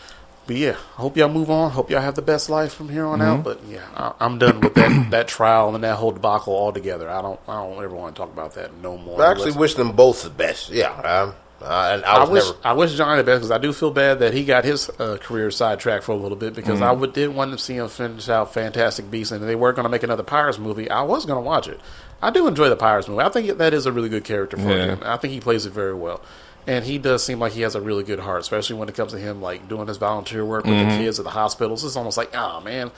But 0.45 0.57
yeah, 0.57 0.71
I 0.97 1.01
hope 1.01 1.15
y'all 1.15 1.29
move 1.29 1.49
on. 1.49 1.71
Hope 1.71 1.89
y'all 1.89 2.01
have 2.01 2.15
the 2.15 2.21
best 2.21 2.49
life 2.49 2.73
from 2.73 2.89
here 2.89 3.05
on 3.05 3.19
Mm-hmm. 3.19 3.29
out. 3.39 3.43
But 3.43 3.63
yeah, 3.65 3.85
I, 3.95 4.13
I'm 4.19 4.39
done 4.39 4.59
with 4.61 4.75
that 4.75 5.07
that 5.11 5.27
trial 5.27 5.73
and 5.73 5.83
that 5.83 5.95
whole 5.95 6.11
debacle 6.11 6.53
altogether. 6.55 7.09
I 7.09 7.21
don't 7.21 7.39
I 7.47 7.63
don't 7.63 7.81
ever 7.83 7.95
want 7.95 8.15
to 8.15 8.19
talk 8.21 8.31
about 8.31 8.55
that 8.55 8.73
no 8.81 8.97
more. 8.97 9.21
I 9.21 9.31
actually 9.31 9.53
wish 9.53 9.75
them 9.75 9.93
both 9.93 10.23
the 10.23 10.29
best. 10.29 10.69
Yeah. 10.69 10.91
Um, 10.91 11.33
I, 11.61 11.93
I 11.93 12.25
I 12.25 12.29
wish 12.29 12.43
never. 12.43 12.57
I 12.65 12.73
wish 12.73 12.93
Johnny 12.95 13.21
the 13.21 13.23
best 13.23 13.39
because 13.39 13.51
I 13.51 13.57
do 13.57 13.71
feel 13.71 13.89
bad 13.91 14.19
that 14.19 14.33
he 14.33 14.43
got 14.43 14.65
his 14.65 14.89
uh, 14.99 15.17
career 15.21 15.49
sidetracked 15.49 16.03
for 16.03 16.11
a 16.11 16.15
little 16.17 16.35
bit 16.35 16.53
because 16.55 16.81
I 16.81 16.87
Mm-hmm. 16.91 16.99
would 16.99 17.13
did 17.13 17.29
want 17.33 17.53
to 17.53 17.57
see 17.57 17.75
him 17.77 17.87
finish 17.87 18.27
out 18.27 18.53
Fantastic 18.53 19.09
Beasts 19.09 19.31
and 19.31 19.41
they 19.47 19.55
were 19.55 19.71
going 19.71 19.83
to 19.85 19.89
make 19.89 20.03
another 20.03 20.23
Pirates 20.23 20.59
movie. 20.59 20.89
I 20.91 21.03
was 21.03 21.25
going 21.25 21.41
to 21.41 21.47
watch 21.47 21.69
it. 21.69 21.79
I 22.21 22.31
do 22.31 22.47
enjoy 22.47 22.67
the 22.67 22.75
Pirates 22.75 23.07
movie. 23.07 23.21
I 23.21 23.29
think 23.29 23.57
that 23.59 23.73
is 23.73 23.85
a 23.85 23.93
really 23.93 24.09
good 24.09 24.25
character 24.25 24.57
for 24.57 24.67
Yeah. 24.75 24.87
him. 24.87 24.99
I 25.03 25.15
think 25.15 25.33
he 25.33 25.39
plays 25.39 25.65
it 25.65 25.71
very 25.71 25.93
well. 25.93 26.19
And 26.65 26.85
he 26.85 26.97
does 26.97 27.23
seem 27.23 27.39
like 27.39 27.51
he 27.53 27.61
has 27.61 27.75
a 27.75 27.81
really 27.81 28.03
good 28.03 28.19
heart, 28.19 28.39
especially 28.41 28.77
when 28.77 28.87
it 28.89 28.95
comes 28.95 29.11
to 29.11 29.19
him 29.19 29.41
like 29.41 29.67
doing 29.67 29.87
his 29.87 29.97
volunteer 29.97 30.45
work 30.45 30.63
with 30.65 30.73
Mm-hmm. 30.73 30.89
the 30.91 30.97
kids 30.97 31.19
at 31.19 31.25
the 31.25 31.31
hospitals. 31.31 31.83
It's 31.83 31.95
almost 31.97 32.17
like, 32.17 32.33
oh 32.35 32.61
man, 32.61 32.91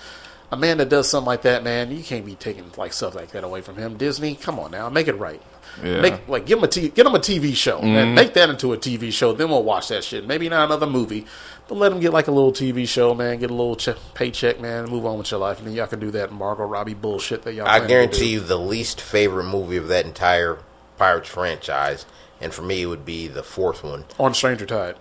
a 0.51 0.57
man 0.57 0.77
that 0.77 0.89
does 0.89 1.09
something 1.09 1.25
like 1.25 1.41
that, 1.43 1.63
man, 1.63 1.89
you 1.95 2.03
can't 2.03 2.25
be 2.25 2.35
taking 2.35 2.71
like 2.77 2.93
stuff 2.93 3.15
like 3.15 3.29
that 3.31 3.43
away 3.43 3.61
from 3.61 3.75
him. 3.77 3.97
Disney, 3.97 4.35
come 4.35 4.59
on 4.59 4.69
now, 4.71 4.87
make 4.89 5.07
it 5.07 5.13
right. 5.17 5.41
Yeah. 5.83 5.99
Make 5.99 6.27
like 6.29 6.45
give 6.45 6.59
him 6.59 6.63
a 6.63 6.67
t- 6.67 6.87
get 6.89 7.05
him 7.05 7.15
a 7.15 7.19
TV 7.19 7.53
show. 7.55 7.81
Man, 7.81 8.13
make 8.15 8.33
that 8.35 8.49
into 8.49 8.71
a 8.71 8.77
TV 8.77 9.11
show. 9.11 9.33
Then 9.33 9.49
we'll 9.49 9.63
watch 9.63 9.89
that 9.89 10.03
shit. 10.05 10.25
Maybe 10.25 10.47
not 10.47 10.65
another 10.65 10.85
movie, 10.85 11.25
but 11.67 11.75
let 11.75 11.91
him 11.91 11.99
get 11.99 12.13
like 12.13 12.27
a 12.27 12.31
little 12.31 12.53
TV 12.53 12.87
show, 12.87 13.13
man. 13.13 13.39
Get 13.39 13.49
a 13.49 13.53
little 13.53 13.75
ch- 13.75 13.89
paycheck, 14.13 14.61
man. 14.61 14.85
Move 14.85 15.05
on 15.05 15.17
with 15.17 15.31
your 15.31 15.39
life, 15.41 15.57
and 15.57 15.67
then 15.67 15.73
y'all 15.73 15.87
can 15.87 15.99
do 15.99 16.11
that 16.11 16.31
Margot 16.31 16.63
Robbie 16.63 16.93
bullshit 16.93 17.41
that 17.41 17.53
y'all. 17.55 17.65
I 17.67 17.79
planning 17.79 17.87
to 17.87 17.93
guarantee 17.93 18.19
do. 18.19 18.25
you 18.27 18.39
the 18.41 18.57
least 18.59 19.01
favorite 19.01 19.45
movie 19.45 19.75
of 19.75 19.87
that 19.89 20.05
entire 20.05 20.59
Pirates 20.97 21.27
franchise, 21.27 22.05
and 22.41 22.53
for 22.53 22.61
me 22.61 22.81
it 22.81 22.85
would 22.87 23.05
be 23.05 23.27
the 23.27 23.43
fourth 23.43 23.83
one. 23.83 24.05
on 24.19 24.33
Stranger 24.33 24.65
Tide. 24.65 24.95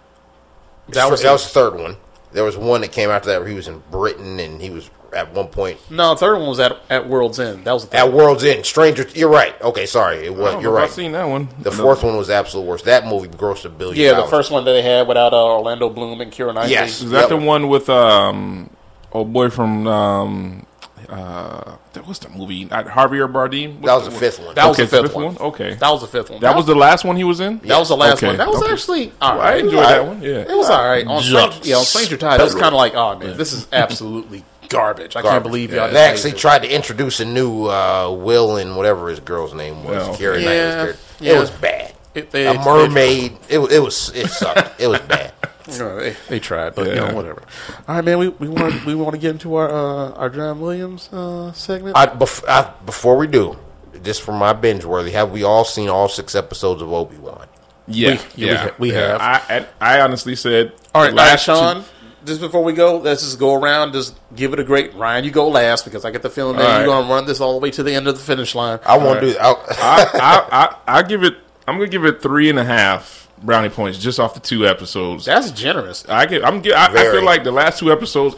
That 0.89 1.11
was 1.11 1.23
that 1.23 1.33
was 1.33 1.45
the 1.45 1.51
third 1.51 1.75
one. 1.79 1.97
There 2.33 2.45
was 2.45 2.57
one 2.57 2.81
that 2.83 2.93
came 2.93 3.11
after 3.11 3.29
that 3.31 3.41
where 3.41 3.49
he 3.49 3.55
was 3.55 3.69
in 3.69 3.83
Britain 3.91 4.39
and 4.41 4.61
he 4.61 4.71
was 4.71 4.91
at 5.13 5.33
one 5.33 5.47
point 5.47 5.79
no. 5.91 6.15
The 6.15 6.21
third 6.21 6.39
one 6.39 6.49
was 6.49 6.59
at 6.61 6.77
at 6.91 7.09
World's 7.09 7.39
End. 7.39 7.65
That 7.65 7.73
was 7.73 7.85
the 7.85 7.91
third 7.91 7.97
at 7.99 8.07
one. 8.09 8.17
World's 8.17 8.45
End. 8.45 8.67
Stranger, 8.67 9.07
you're 9.15 9.31
right. 9.31 9.55
Okay, 9.63 9.87
sorry, 9.87 10.27
it 10.27 10.27
I 10.27 10.31
was. 10.31 10.53
don't 10.55 10.61
You're 10.63 10.73
know 10.73 10.77
right. 10.79 10.85
I've 10.85 10.91
seen 10.91 11.13
that 11.13 11.25
one. 11.29 11.49
The 11.61 11.71
No. 11.71 11.77
fourth 11.77 12.03
one 12.03 12.17
was 12.17 12.29
absolute 12.31 12.65
worst. 12.67 12.85
That 12.87 13.07
movie 13.07 13.29
grossed 13.29 13.65
a 13.65 13.69
billion. 13.69 13.97
Yeah, 14.05 14.21
the 14.21 14.27
first 14.27 14.51
one 14.51 14.65
that 14.65 14.73
they 14.73 14.83
had 14.83 15.07
without 15.07 15.33
uh, 15.33 15.37
Orlando 15.45 15.89
Bloom 15.89 16.21
and 16.21 16.33
Keira 16.33 16.53
Knightley. 16.53 16.73
Yes. 16.73 17.01
Is 17.01 17.11
that 17.13 17.21
Yep. 17.21 17.29
the 17.29 17.37
one 17.37 17.69
with 17.69 17.89
um, 17.89 18.69
old 19.13 19.33
boy 19.33 19.49
from 19.51 19.87
um, 19.87 20.67
uh, 21.09 21.77
that- 21.93 22.07
was 22.07 22.19
the 22.19 22.29
movie? 22.29 22.65
Not 22.65 22.87
Javier 22.87 23.31
Bardem? 23.31 23.83
That 23.83 23.95
was 23.95 24.05
the 24.07 24.11
fifth 24.11 24.41
one. 24.41 24.55
That 24.55 24.67
was 24.69 24.77
the 24.77 24.87
fifth 24.87 25.03
fifth 25.03 25.15
one. 25.15 25.25
one? 25.35 25.39
Okay. 25.39 25.75
that 25.75 25.91
was 25.91 26.01
the 26.03 26.07
fifth 26.07 26.31
one. 26.31 26.41
That 26.41 26.55
was 26.57 26.67
the 26.67 26.75
last 26.75 27.05
one 27.05 27.17
he 27.17 27.25
was 27.25 27.41
in. 27.41 27.59
That 27.61 27.79
was 27.79 27.89
the 27.89 27.97
last 27.97 28.19
Okay, 28.19 28.27
one. 28.29 28.37
That 28.37 28.49
was 28.49 28.63
okay. 28.63 28.73
actually 28.73 29.13
all 29.21 29.41
I 29.41 29.55
enjoyed 29.57 29.75
Right. 29.75 29.89
that 29.89 30.07
one. 30.07 30.23
Yeah. 30.23 30.31
It 30.39 30.57
was 30.57 30.69
all 30.71 30.85
right 30.85 31.07
on 31.07 31.23
Just 31.23 31.29
Stranger, 31.53 31.69
yeah, 31.69 31.77
on 31.77 31.85
Stranger 31.85 32.17
Tide. 32.17 32.41
It 32.41 32.45
was 32.45 32.55
kind 32.55 32.67
of 32.67 32.75
like, 32.75 32.95
oh 32.95 33.19
man, 33.19 33.37
this 33.37 33.53
is 33.53 33.67
absolutely 33.73 34.45
garbage. 34.69 35.15
I 35.17 35.23
can't 35.23 35.43
believe 35.43 35.73
Yeah. 35.73 35.85
y'all. 35.85 35.93
They 35.93 36.01
actually 36.01 36.33
made 36.33 36.39
tried 36.41 36.63
to 36.63 36.75
introduce 36.75 37.21
a 37.21 37.25
new 37.25 37.67
uh, 37.67 38.11
Will 38.11 38.57
and 38.57 38.77
whatever 38.77 39.09
his 39.09 39.21
girl's 39.21 39.55
name 39.55 39.85
was. 39.85 39.97
Well, 39.97 40.15
Keira 40.15 40.35
Knightley's 40.35 40.45
Yeah, 40.45 40.75
character. 40.75 40.99
yeah. 41.21 41.33
It 41.37 41.39
was 41.41 41.51
bad. 41.51 41.95
It, 42.15 42.31
they, 42.31 42.47
a 42.47 42.55
mermaid. 42.55 43.37
It, 43.49 43.59
it 43.59 43.81
was. 43.81 44.13
It 44.15 44.29
sucked. 44.29 44.81
it 44.81 44.87
was 44.89 45.01
bad. 45.01 45.33
They, 45.67 45.73
you 45.73 45.79
know, 45.79 45.97
they, 46.01 46.17
they 46.29 46.41
tried, 46.41 46.75
but 46.75 46.89
you 46.89 46.95
know, 46.95 47.15
whatever. 47.15 47.43
All 47.89 47.97
right, 47.97 48.05
man. 48.05 48.19
We 48.19 48.29
we 48.29 48.49
want 48.49 48.85
we 48.85 48.95
want 48.95 49.13
to 49.13 49.19
get 49.19 49.31
into 49.33 49.55
our 49.57 49.69
uh, 49.71 50.13
our 50.13 50.31
John 50.31 50.61
Williams 50.61 51.09
uh, 51.13 51.53
segment. 51.53 51.97
I, 51.97 52.07
bef- 52.07 52.47
I, 52.49 52.73
before 52.85 53.17
we 53.17 53.27
do, 53.27 53.59
just 54.03 54.23
for 54.23 54.33
my 54.33 54.53
binge 54.53 54.85
worthy, 54.85 55.11
have 55.13 55.31
we 55.31 55.43
all 55.43 55.65
seen 55.65 55.89
all 55.89 56.09
six 56.09 56.35
episodes 56.35 56.83
of 56.83 56.93
Obi 56.93 57.17
Wan? 57.17 57.47
Yeah, 57.87 58.19
We- 58.37 58.47
yeah, 58.47 58.51
we 58.51 58.57
ha- 58.57 58.75
we 58.79 58.93
yeah. 58.93 58.99
have. 59.19 59.21
I, 59.21 59.67
I, 59.81 59.99
I 59.99 60.01
honestly 60.01 60.37
said, 60.37 60.73
all 60.95 61.03
right, 61.03 61.11
all 61.11 61.15
right, 61.15 61.15
last 61.15 61.45
Sean. 61.45 61.77
two- 61.83 61.89
Just 62.27 62.41
before 62.41 62.65
we 62.65 62.73
go, 62.73 62.97
let's 62.99 63.23
just 63.23 63.39
go 63.39 63.55
around. 63.55 63.93
Just 63.93 64.19
give 64.35 64.53
it 64.55 64.59
a 64.61 64.65
great. 64.65 64.95
Ryan, 64.95 65.25
you 65.25 65.31
go 65.31 65.49
last 65.49 65.85
because 65.85 66.05
I 66.07 66.11
get 66.11 66.23
the 66.23 66.31
feeling 66.31 66.57
that 66.57 66.65
All 66.71 66.77
you're 66.79 66.87
going 66.87 67.07
to 67.07 67.13
run 67.13 67.27
this 67.27 67.41
all 67.41 67.53
the 67.53 67.59
way 67.59 67.71
to 67.73 67.83
the 67.83 67.95
end 67.95 68.07
of 68.09 68.15
the 68.17 68.23
finish 68.23 68.55
line. 68.55 68.81
I 68.87 68.97
won't 68.99 69.23
right. 69.23 69.33
do. 69.33 69.39
I, 69.39 69.51
I, 69.53 70.11
I, 70.15 70.47
I, 70.51 70.99
I 70.99 71.03
give 71.03 71.23
it. 71.23 71.37
I'm 71.69 71.77
gonna 71.79 71.89
give 71.89 72.05
it 72.05 72.21
three 72.23 72.49
and 72.51 72.59
a 72.59 72.65
half 72.65 73.24
brownie 73.43 73.69
points 73.69 73.99
just 73.99 74.19
off 74.21 74.35
the 74.35 74.41
two 74.41 74.67
episodes. 74.67 75.25
That's 75.25 75.51
generous. 75.51 76.05
I 76.09 76.27
get. 76.27 76.45
I'm. 76.45 76.61
Get, 76.61 76.75
I, 76.75 76.87
I 76.87 77.11
feel 77.13 77.25
like 77.25 77.45
the 77.45 77.53
last 77.53 77.79
two 77.79 77.93
episodes. 77.93 78.37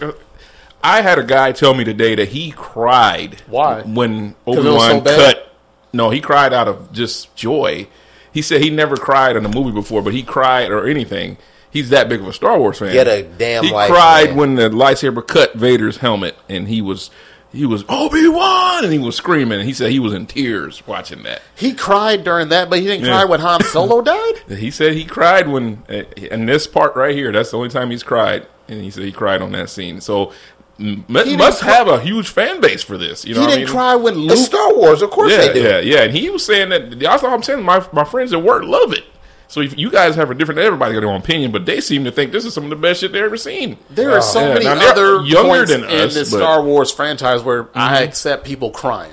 I 0.82 1.01
had 1.02 1.18
a 1.18 1.24
guy 1.24 1.52
tell 1.52 1.74
me 1.74 1.85
today 1.85 2.14
that 2.14 2.28
he 2.28 2.52
cried. 2.52 3.40
Why? 3.47 3.82
when 3.82 4.31
it 4.31 4.36
was 4.47 4.59
Obi 4.59 4.70
Wan 4.70 5.05
so 5.05 5.16
cut? 5.16 5.52
No, 5.93 6.10
he 6.10 6.20
cried 6.20 6.52
out 6.52 6.68
of 6.68 6.93
just 6.93 7.35
joy. 7.35 7.89
He 8.32 8.43
said 8.43 8.60
he 8.62 8.68
never 8.70 8.97
cried 8.97 9.35
in 9.36 9.44
a 9.47 9.48
movie 9.48 9.73
before, 9.73 10.02
but 10.02 10.12
he 10.12 10.23
cried 10.23 10.70
or 10.70 10.86
anything. 10.86 11.39
He's 11.70 11.90
that 11.90 12.09
big 12.09 12.20
of 12.20 12.28
a 12.28 12.32
Star 12.32 12.59
Wars 12.59 12.78
fan. 12.78 12.93
Get 12.93 13.09
a 13.09 13.23
damn 13.23 13.64
He 13.64 13.70
life, 13.70 13.90
cried 13.90 14.28
man. 14.31 14.36
when 14.36 14.55
the 14.56 14.68
lightsaber 14.70 15.27
cut 15.27 15.55
Vader's 15.55 15.98
helmet, 15.98 16.36
and 16.48 16.68
he 16.68 16.81
was 16.81 17.10
he 17.52 17.64
was 17.66 17.85
Obi 17.89 18.28
Wan, 18.28 18.85
and 18.85 18.93
he 18.93 18.98
was 18.98 19.16
screaming. 19.16 19.60
And 19.60 19.66
he 19.68 19.73
said 19.74 19.90
he 19.90 19.98
was 19.98 20.12
in 20.12 20.27
tears 20.27 20.86
watching 20.86 21.23
that. 21.23 21.43
He 21.55 21.73
cried 21.73 22.23
during 22.24 22.48
that, 22.51 22.68
but 22.68 22.78
he 22.81 22.85
didn't 22.86 23.05
Yeah. 23.06 23.12
cry 23.12 23.24
when 23.24 23.40
Han 23.40 23.62
Solo 23.64 24.02
died. 24.02 24.35
He 24.48 24.70
said 24.70 24.93
he 24.94 25.05
cried 25.05 25.48
when, 25.48 25.82
uh, 25.89 26.02
in 26.16 26.47
this 26.47 26.66
part 26.66 26.94
right 26.97 27.14
here, 27.14 27.32
that's 27.32 27.51
the 27.52 27.56
only 27.56 27.68
time 27.70 27.90
he's 27.90 28.02
cried. 28.02 28.47
And 28.68 28.82
he 28.82 28.90
said 28.90 29.05
he 29.05 29.12
cried 29.12 29.40
on 29.43 29.52
that 29.52 29.70
scene. 29.70 30.01
So, 30.01 30.32
m- 30.78 31.05
must 31.09 31.62
cry- 31.62 31.73
have 31.73 31.89
a 31.89 32.01
huge 32.01 32.28
fan 32.28 32.60
base 32.60 32.82
for 32.82 32.98
this. 32.98 33.24
You 33.24 33.35
know 33.35 33.43
he 33.43 33.47
didn't 33.47 33.60
mean? 33.60 33.68
cry 33.68 33.94
when 33.94 34.14
It's 34.18 34.27
Luke. 34.27 34.39
Star 34.39 34.74
Wars, 34.74 35.01
of 35.02 35.10
course 35.10 35.31
Yeah, 35.32 35.52
they 35.52 35.62
yeah, 35.62 35.78
yeah. 35.78 36.02
And 36.02 36.12
he 36.16 36.28
was 36.31 36.44
saying 36.44 36.68
that, 36.70 36.98
that's 36.98 37.23
all 37.23 37.32
I'm 37.32 37.43
saying. 37.43 37.62
My, 37.62 37.86
my 37.93 38.05
friends 38.05 38.32
at 38.32 38.43
work 38.43 38.64
love 38.64 38.93
it. 38.93 39.05
So 39.48 39.60
if 39.60 39.78
you 39.78 39.90
guys 39.90 40.16
have 40.16 40.31
a 40.31 40.35
different, 40.35 40.60
everybody 40.60 40.94
got 40.94 41.01
their 41.01 41.09
own 41.10 41.20
opinion, 41.20 41.52
but 41.52 41.66
they 41.66 41.81
seem 41.81 42.05
to 42.05 42.10
think 42.10 42.32
this 42.32 42.44
is 42.44 42.52
some 42.55 42.64
of 42.64 42.70
the 42.70 42.77
best 42.77 43.01
shit 43.01 43.12
they've 43.12 43.23
ever 43.23 43.36
seen. 43.36 43.77
There 43.90 44.10
are 44.12 44.20
so 44.23 44.40
Yeah, 44.40 44.55
many 44.55 44.64
now 44.64 44.90
other 44.90 45.23
younger 45.24 45.48
points 45.51 45.70
than 45.70 45.85
in 45.85 45.89
the 45.89 45.97
but- 45.98 46.10
Mm-hmm. 46.12 46.24
Star 46.36 46.62
Wars 46.62 46.90
franchise 46.90 47.43
where 47.43 47.68
I 47.74 48.02
accept 48.02 48.44
people 48.44 48.70
crying. 48.70 49.12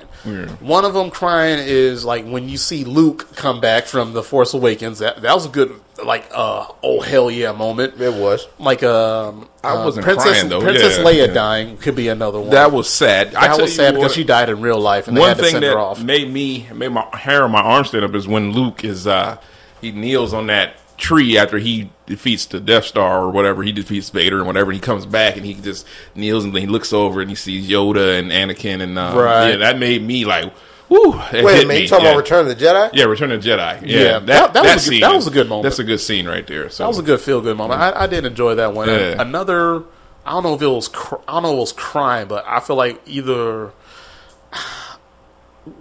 One 0.60 0.86
of 0.86 0.94
them 0.94 1.10
crying 1.10 1.58
is 1.62 2.02
like 2.04 2.24
when 2.24 2.48
you 2.48 2.56
see 2.56 2.84
Luke 2.84 3.36
come 3.36 3.60
back 3.60 3.84
from 3.84 4.14
the 4.14 4.22
Force 4.22 4.54
Awakens. 4.54 5.00
That 5.00 5.20
that 5.20 5.34
was 5.34 5.44
a 5.44 5.50
good 5.50 5.78
like 6.02 6.24
uh 6.32 6.66
oh 6.82 7.00
hell 7.02 7.30
yeah 7.30 7.52
moment. 7.52 8.00
It 8.00 8.14
was. 8.14 8.48
Like 8.58 8.82
um, 8.82 9.46
I 9.62 9.72
uh, 9.76 9.84
wasn't 9.84 10.04
Princess 10.04 10.30
crying, 10.32 10.48
though. 10.48 10.62
Princess 10.62 10.96
Yeah, 10.96 11.04
Leia 11.04 11.26
yeah. 11.28 11.34
dying 11.34 11.76
could 11.76 11.94
be 11.94 12.08
another 12.08 12.40
one. 12.40 12.48
That 12.50 12.72
was 12.72 12.88
sad. 12.88 13.34
I 13.34 13.42
that 13.42 13.46
tell 13.48 13.60
was 13.60 13.70
you 13.72 13.76
sad 13.76 13.90
because 13.96 14.02
what, 14.08 14.12
she 14.12 14.24
died 14.24 14.48
in 14.48 14.62
real 14.62 14.80
life 14.80 15.08
and 15.08 15.16
they 15.16 15.20
one 15.20 15.28
had 15.28 15.36
to 15.36 15.42
thing 15.42 15.52
send 15.52 15.64
that 15.64 15.72
her 15.74 15.78
off. 15.78 16.02
made 16.02 16.32
me 16.32 16.66
made 16.74 16.88
my 16.88 17.06
hair 17.14 17.44
on 17.44 17.50
my 17.50 17.60
arm 17.60 17.84
stand 17.84 18.06
up 18.06 18.14
is 18.14 18.26
when 18.26 18.52
Luke 18.52 18.82
is 18.82 19.06
uh 19.06 19.36
he 19.84 19.92
kneels 19.92 20.32
on 20.34 20.46
that 20.48 20.74
tree 20.96 21.36
after 21.36 21.58
he 21.58 21.90
defeats 22.06 22.46
the 22.46 22.60
Death 22.60 22.84
Star 22.84 23.22
or 23.24 23.30
whatever 23.30 23.62
he 23.64 23.72
defeats 23.72 24.10
Vader 24.10 24.38
and 24.38 24.46
whatever 24.46 24.70
and 24.70 24.76
he 24.76 24.80
comes 24.80 25.04
back 25.06 25.36
and 25.36 25.44
he 25.44 25.54
just 25.54 25.86
kneels 26.14 26.44
and 26.44 26.54
then 26.54 26.62
he 26.62 26.68
looks 26.68 26.92
over 26.92 27.20
and 27.20 27.28
he 27.28 27.34
sees 27.36 27.68
Yoda 27.68 28.18
and 28.18 28.30
Anakin 28.30 28.80
and 28.80 28.96
uh, 28.98 29.12
Right. 29.16 29.50
yeah 29.50 29.56
that 29.56 29.78
made 29.78 30.02
me 30.02 30.24
like 30.24 30.52
whoo 30.88 31.14
it 31.32 31.44
Wait 31.44 31.64
a 31.64 31.66
minute, 31.66 31.68
me. 31.68 31.80
you 31.82 31.88
talking 31.88 32.04
yeah. 32.04 32.10
about 32.12 32.18
Return 32.20 32.48
of 32.48 32.56
the 32.56 32.64
Jedi? 32.64 32.90
yeah 32.92 33.04
Return 33.06 33.32
of 33.32 33.42
the 33.42 33.48
Jedi 33.50 33.82
yeah, 33.82 33.98
Yeah, 33.98 34.18
that, 34.20 34.26
that- 34.26 34.52
that 34.54 34.62
was 34.62 34.70
a 34.70 34.74
good- 34.74 34.80
scene 34.82 35.00
that 35.00 35.10
is- 35.10 35.16
was 35.16 35.26
a 35.26 35.30
good 35.30 35.48
moment. 35.48 35.62
that's 35.64 35.78
a 35.80 35.84
good 35.84 35.98
scene 36.00 36.28
right 36.28 36.46
there 36.46 36.70
so 36.70 36.84
That 36.84 36.88
was 36.88 36.98
a 37.00 37.02
good 37.02 37.20
feel 37.20 37.40
good 37.40 37.56
moment. 37.56 37.80
I, 37.80 38.04
I 38.04 38.06
did 38.06 38.24
enjoy 38.24 38.54
that 38.54 38.72
one. 38.72 38.88
Yeah. 38.88 39.20
Another, 39.20 39.82
I 40.24 40.30
don't 40.30 40.44
know 40.44 40.54
if 40.54 40.62
it 40.62 40.66
was, 40.68 40.86
cr- 40.88 41.16
I 41.26 41.32
don't 41.34 41.42
know 41.42 41.50
if 41.50 41.56
it 41.56 41.60
was 41.60 41.72
crime, 41.72 42.28
but 42.28 42.44
I 42.46 42.60
feel 42.60 42.76
like 42.76 43.00
either. 43.06 43.72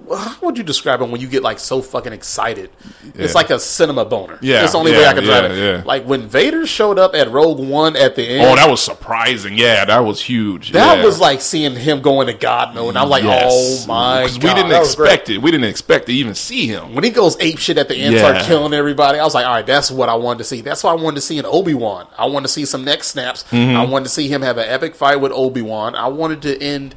How 0.09 0.37
would 0.43 0.57
you 0.57 0.63
describe 0.63 1.01
it 1.01 1.09
when 1.09 1.19
you 1.19 1.27
get 1.27 1.43
like 1.43 1.59
so 1.59 1.81
fucking 1.81 2.13
excited? 2.13 2.69
It's 3.15 3.35
like 3.35 3.49
a 3.49 3.59
cinema 3.59 4.05
boner. 4.05 4.39
Yeah, 4.41 4.63
it's 4.63 4.71
the 4.71 4.77
only 4.77 4.91
way 4.93 5.05
I 5.05 5.13
can 5.13 5.23
describe 5.23 5.51
yeah, 5.51 5.57
it. 5.57 5.77
yeah. 5.79 5.83
Like 5.85 6.05
when 6.05 6.27
Vader 6.29 6.65
showed 6.65 6.97
up 6.97 7.13
at 7.15 7.29
Rogue 7.29 7.59
One 7.59 7.97
at 7.97 8.15
the 8.15 8.23
end. 8.23 8.45
oh 8.47 8.55
that 8.55 8.69
was 8.69 8.81
surprising 8.81 9.57
yeah 9.57 9.83
that 9.83 9.99
was 9.99 10.21
huge 10.21 10.71
that 10.71 10.99
yeah. 10.99 11.03
was 11.03 11.19
like 11.19 11.41
seeing 11.41 11.75
him 11.75 12.01
going 12.01 12.27
to 12.27 12.33
God 12.33 12.73
mode. 12.75 12.89
And 12.89 12.97
I'm 12.97 13.09
like, 13.09 13.23
Yes. 13.23 13.83
oh 13.85 13.87
my 13.87 14.27
god! 14.27 14.43
we 14.43 14.53
didn't 14.53 14.71
expect 14.71 15.29
it 15.29 15.39
we 15.39 15.51
didn't 15.51 15.69
expect 15.69 16.05
to 16.05 16.13
even 16.13 16.33
see 16.33 16.67
him 16.67 16.95
when 16.95 17.03
he 17.03 17.09
goes 17.09 17.35
ape 17.41 17.57
shit 17.57 17.77
at 17.77 17.89
the 17.89 17.95
end, 17.95 18.13
Yeah. 18.15 18.19
start 18.19 18.45
killing 18.45 18.73
everybody. 18.73 19.19
I 19.19 19.23
was 19.25 19.35
like, 19.35 19.45
all 19.45 19.53
right, 19.53 19.65
that's 19.65 19.91
what 19.91 20.07
I 20.07 20.15
wanted 20.15 20.37
to 20.39 20.43
see. 20.45 20.61
That's 20.61 20.83
what 20.83 20.91
I 20.91 21.01
wanted 21.01 21.15
to 21.15 21.21
see 21.21 21.37
in 21.37 21.45
Obi 21.45 21.73
Wan. 21.73 22.07
I 22.17 22.25
wanted 22.27 22.47
to 22.47 22.53
see 22.53 22.65
some 22.65 22.85
neck 22.85 23.03
snaps. 23.03 23.43
Mm-hmm. 23.51 23.75
I 23.75 23.85
wanted 23.85 24.05
to 24.05 24.09
see 24.11 24.29
him 24.29 24.41
have 24.43 24.57
an 24.57 24.67
epic 24.69 24.95
fight 24.95 25.17
with 25.17 25.31
Obi 25.33 25.61
Wan. 25.61 25.95
I 25.95 26.07
wanted 26.07 26.41
to 26.43 26.61
end 26.61 26.95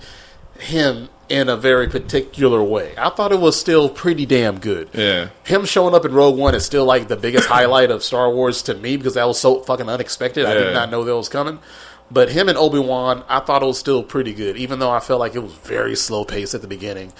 him 0.60 1.08
in 1.28 1.48
a 1.48 1.56
very 1.56 1.88
particular 1.88 2.62
way. 2.62 2.94
I 2.96 3.10
thought 3.10 3.32
it 3.32 3.40
was 3.40 3.58
still 3.58 3.88
pretty 3.88 4.26
damn 4.26 4.58
good. 4.58 4.88
Yeah. 4.92 5.30
Him 5.44 5.64
showing 5.64 5.94
up 5.94 6.04
in 6.04 6.12
Rogue 6.12 6.38
One 6.38 6.54
is 6.54 6.64
still 6.64 6.84
like 6.84 7.08
the 7.08 7.16
biggest 7.16 7.48
highlight 7.48 7.90
of 7.90 8.02
Star 8.02 8.30
Wars 8.30 8.62
to 8.62 8.74
me 8.74 8.96
because 8.96 9.14
that 9.14 9.26
was 9.26 9.40
so 9.40 9.60
fucking 9.60 9.88
unexpected. 9.88 10.46
I 10.46 10.54
did 10.54 10.74
not 10.74 10.90
know 10.90 11.04
that 11.04 11.16
was 11.16 11.28
coming. 11.28 11.58
But 12.10 12.30
him 12.30 12.48
and 12.48 12.56
Obi 12.56 12.78
Wan, 12.78 13.24
I 13.28 13.40
thought 13.40 13.62
it 13.62 13.66
was 13.66 13.80
still 13.80 14.04
pretty 14.04 14.32
good, 14.32 14.56
even 14.56 14.78
though 14.78 14.90
I 14.90 15.00
felt 15.00 15.18
like 15.18 15.34
it 15.34 15.40
was 15.40 15.52
very 15.54 15.96
slow 15.96 16.24
paced 16.24 16.54
at 16.54 16.62
the 16.62 16.68
beginning. 16.68 17.12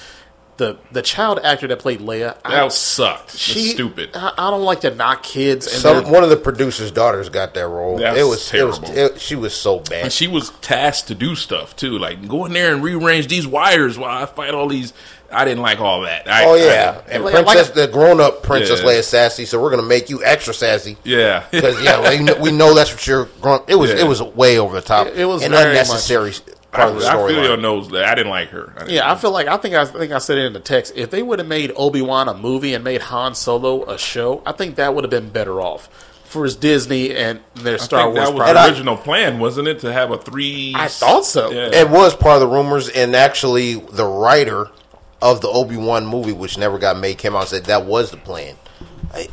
The 0.59 0.79
the 0.91 1.03
child 1.03 1.39
actor 1.45 1.67
that 1.69 1.79
played 1.81 2.01
Leia, 2.01 2.39
I, 2.43 2.53
that 2.63 2.73
sucked 2.73 3.33
That's 3.33 3.71
stupid 3.73 4.11
I, 4.15 4.33
I 4.39 4.51
don't 4.51 4.63
like 4.63 4.81
to 4.81 4.95
knock 4.95 5.23
kids. 5.23 5.67
And 5.67 5.77
Some 5.77 6.03
they're- 6.05 6.13
one 6.13 6.25
of 6.25 6.31
the 6.31 6.37
producer's 6.39 6.91
daughters 6.91 7.29
got 7.29 7.53
that 7.55 7.69
role. 7.69 7.99
That's 7.99 8.19
it 8.19 8.23
was 8.25 8.49
terrible. 8.49 8.77
It 8.79 8.81
was 8.83 8.91
it, 8.97 9.21
she 9.21 9.35
was 9.35 9.55
so 9.55 9.81
bad. 9.81 10.05
And 10.05 10.13
she 10.13 10.29
was 10.29 10.51
tasked 10.63 11.09
to 11.09 11.15
do 11.15 11.35
stuff 11.35 11.77
too, 11.77 11.99
like 11.99 12.27
go 12.27 12.47
in 12.47 12.55
there 12.55 12.73
and 12.73 12.83
rearrange 12.83 13.27
these 13.29 13.47
wires 13.47 13.99
while 13.99 14.23
I 14.23 14.25
fight 14.27 14.55
all 14.55 14.69
these. 14.69 14.95
I 15.31 15.45
didn't 15.45 15.61
like 15.63 15.81
all 15.81 16.03
that. 16.03 16.27
I, 16.31 16.45
oh 16.47 16.55
yeah, 16.55 17.03
and 17.09 17.25
Like- 17.25 17.35
Princess, 17.35 17.67
like- 17.67 17.75
the 17.75 17.89
grown-up 17.89 18.43
Princess 18.45 18.81
Yeah. 18.81 18.87
Leia 18.87 19.03
sassy. 19.03 19.45
So 19.45 19.61
we're 19.61 19.71
gonna 19.71 19.83
make 19.83 20.09
you 20.09 20.25
extra 20.25 20.55
sassy. 20.55 20.97
yeah, 21.05 21.45
Because 21.51 21.83
yeah, 21.83 22.09
we 22.09 22.23
know, 22.25 22.37
we 22.41 22.51
know 22.53 22.75
that's 22.75 22.93
what 22.93 23.05
you're. 23.07 23.25
Grown, 23.43 23.61
it 23.67 23.75
was 23.75 23.91
Yeah. 23.91 23.99
it 23.99 24.07
was 24.07 24.23
way 24.23 24.57
over 24.59 24.77
the 24.81 24.87
top. 24.87 25.09
It- 25.09 25.19
it 25.19 25.25
was 25.27 25.43
an 25.43 25.51
very 25.51 25.71
unnecessary 25.71 26.33
I, 26.79 26.89
of 26.89 27.01
the 27.01 27.07
I 27.09 27.13
feel 27.29 27.31
your 27.45 27.57
storyline. 27.57 27.61
nose. 27.61 27.95
I 27.95 28.15
didn't 28.15 28.31
like 28.31 28.49
her. 28.51 28.73
I 28.77 28.79
didn't- 28.81 28.95
yeah, 28.95 29.11
I 29.11 29.15
feel 29.17 29.31
like 29.33 29.47
I 29.49 29.57
think 29.57 29.75
I, 29.75 29.85
think 29.85 30.13
I 30.13 30.19
said 30.19 30.39
it 30.39 30.45
in 30.47 30.53
the 30.53 30.61
text. 30.61 30.93
If 30.97 31.11
they 31.11 31.23
would 31.23 31.39
have 31.39 31.49
made 31.49 31.73
Obi 31.77 32.03
Wan 32.03 32.29
a 32.29 32.35
movie 32.35 32.75
and 32.75 32.83
made 32.85 33.03
Han 33.03 33.35
Solo 33.35 33.85
a 33.85 33.99
show, 33.99 34.43
I 34.47 34.53
think 34.53 34.77
that 34.77 34.95
would 34.95 35.05
have 35.05 35.11
been 35.11 35.31
better 35.31 35.61
off 35.61 35.89
for 36.25 36.43
his 36.45 36.57
Disney 36.57 37.15
and 37.15 37.41
their 37.55 37.75
I 37.75 37.79
Star 37.79 38.03
think 38.05 38.17
Wars. 38.17 38.29
that 38.29 38.35
was 38.35 38.39
project. 38.41 38.55
the 38.55 38.61
I- 38.61 38.69
original 38.69 38.97
plan, 38.97 39.39
wasn't 39.39 39.69
it, 39.69 39.79
to 39.81 39.93
have 39.93 40.11
a 40.11 40.19
three? 40.19 40.73
I 40.77 40.89
thought 40.89 41.25
so. 41.25 41.51
Yeah. 41.51 41.69
It 41.73 41.89
was 41.91 42.15
part 42.17 42.35
of 42.35 42.41
the 42.41 42.49
rumors, 42.55 42.89
and 42.89 43.15
actually, 43.15 43.75
the 43.75 44.05
writer 44.07 44.69
of 45.23 45.41
the 45.41 45.49
Obi 45.49 45.77
Wan 45.77 46.05
movie, 46.07 46.33
which 46.33 46.59
never 46.59 46.79
got 46.79 46.99
made, 46.99 47.17
came 47.19 47.35
out 47.35 47.41
and 47.43 47.49
said 47.49 47.65
that 47.67 47.87
was 47.87 48.11
the 48.11 48.17
plan. 48.19 48.57
I- 49.15 49.29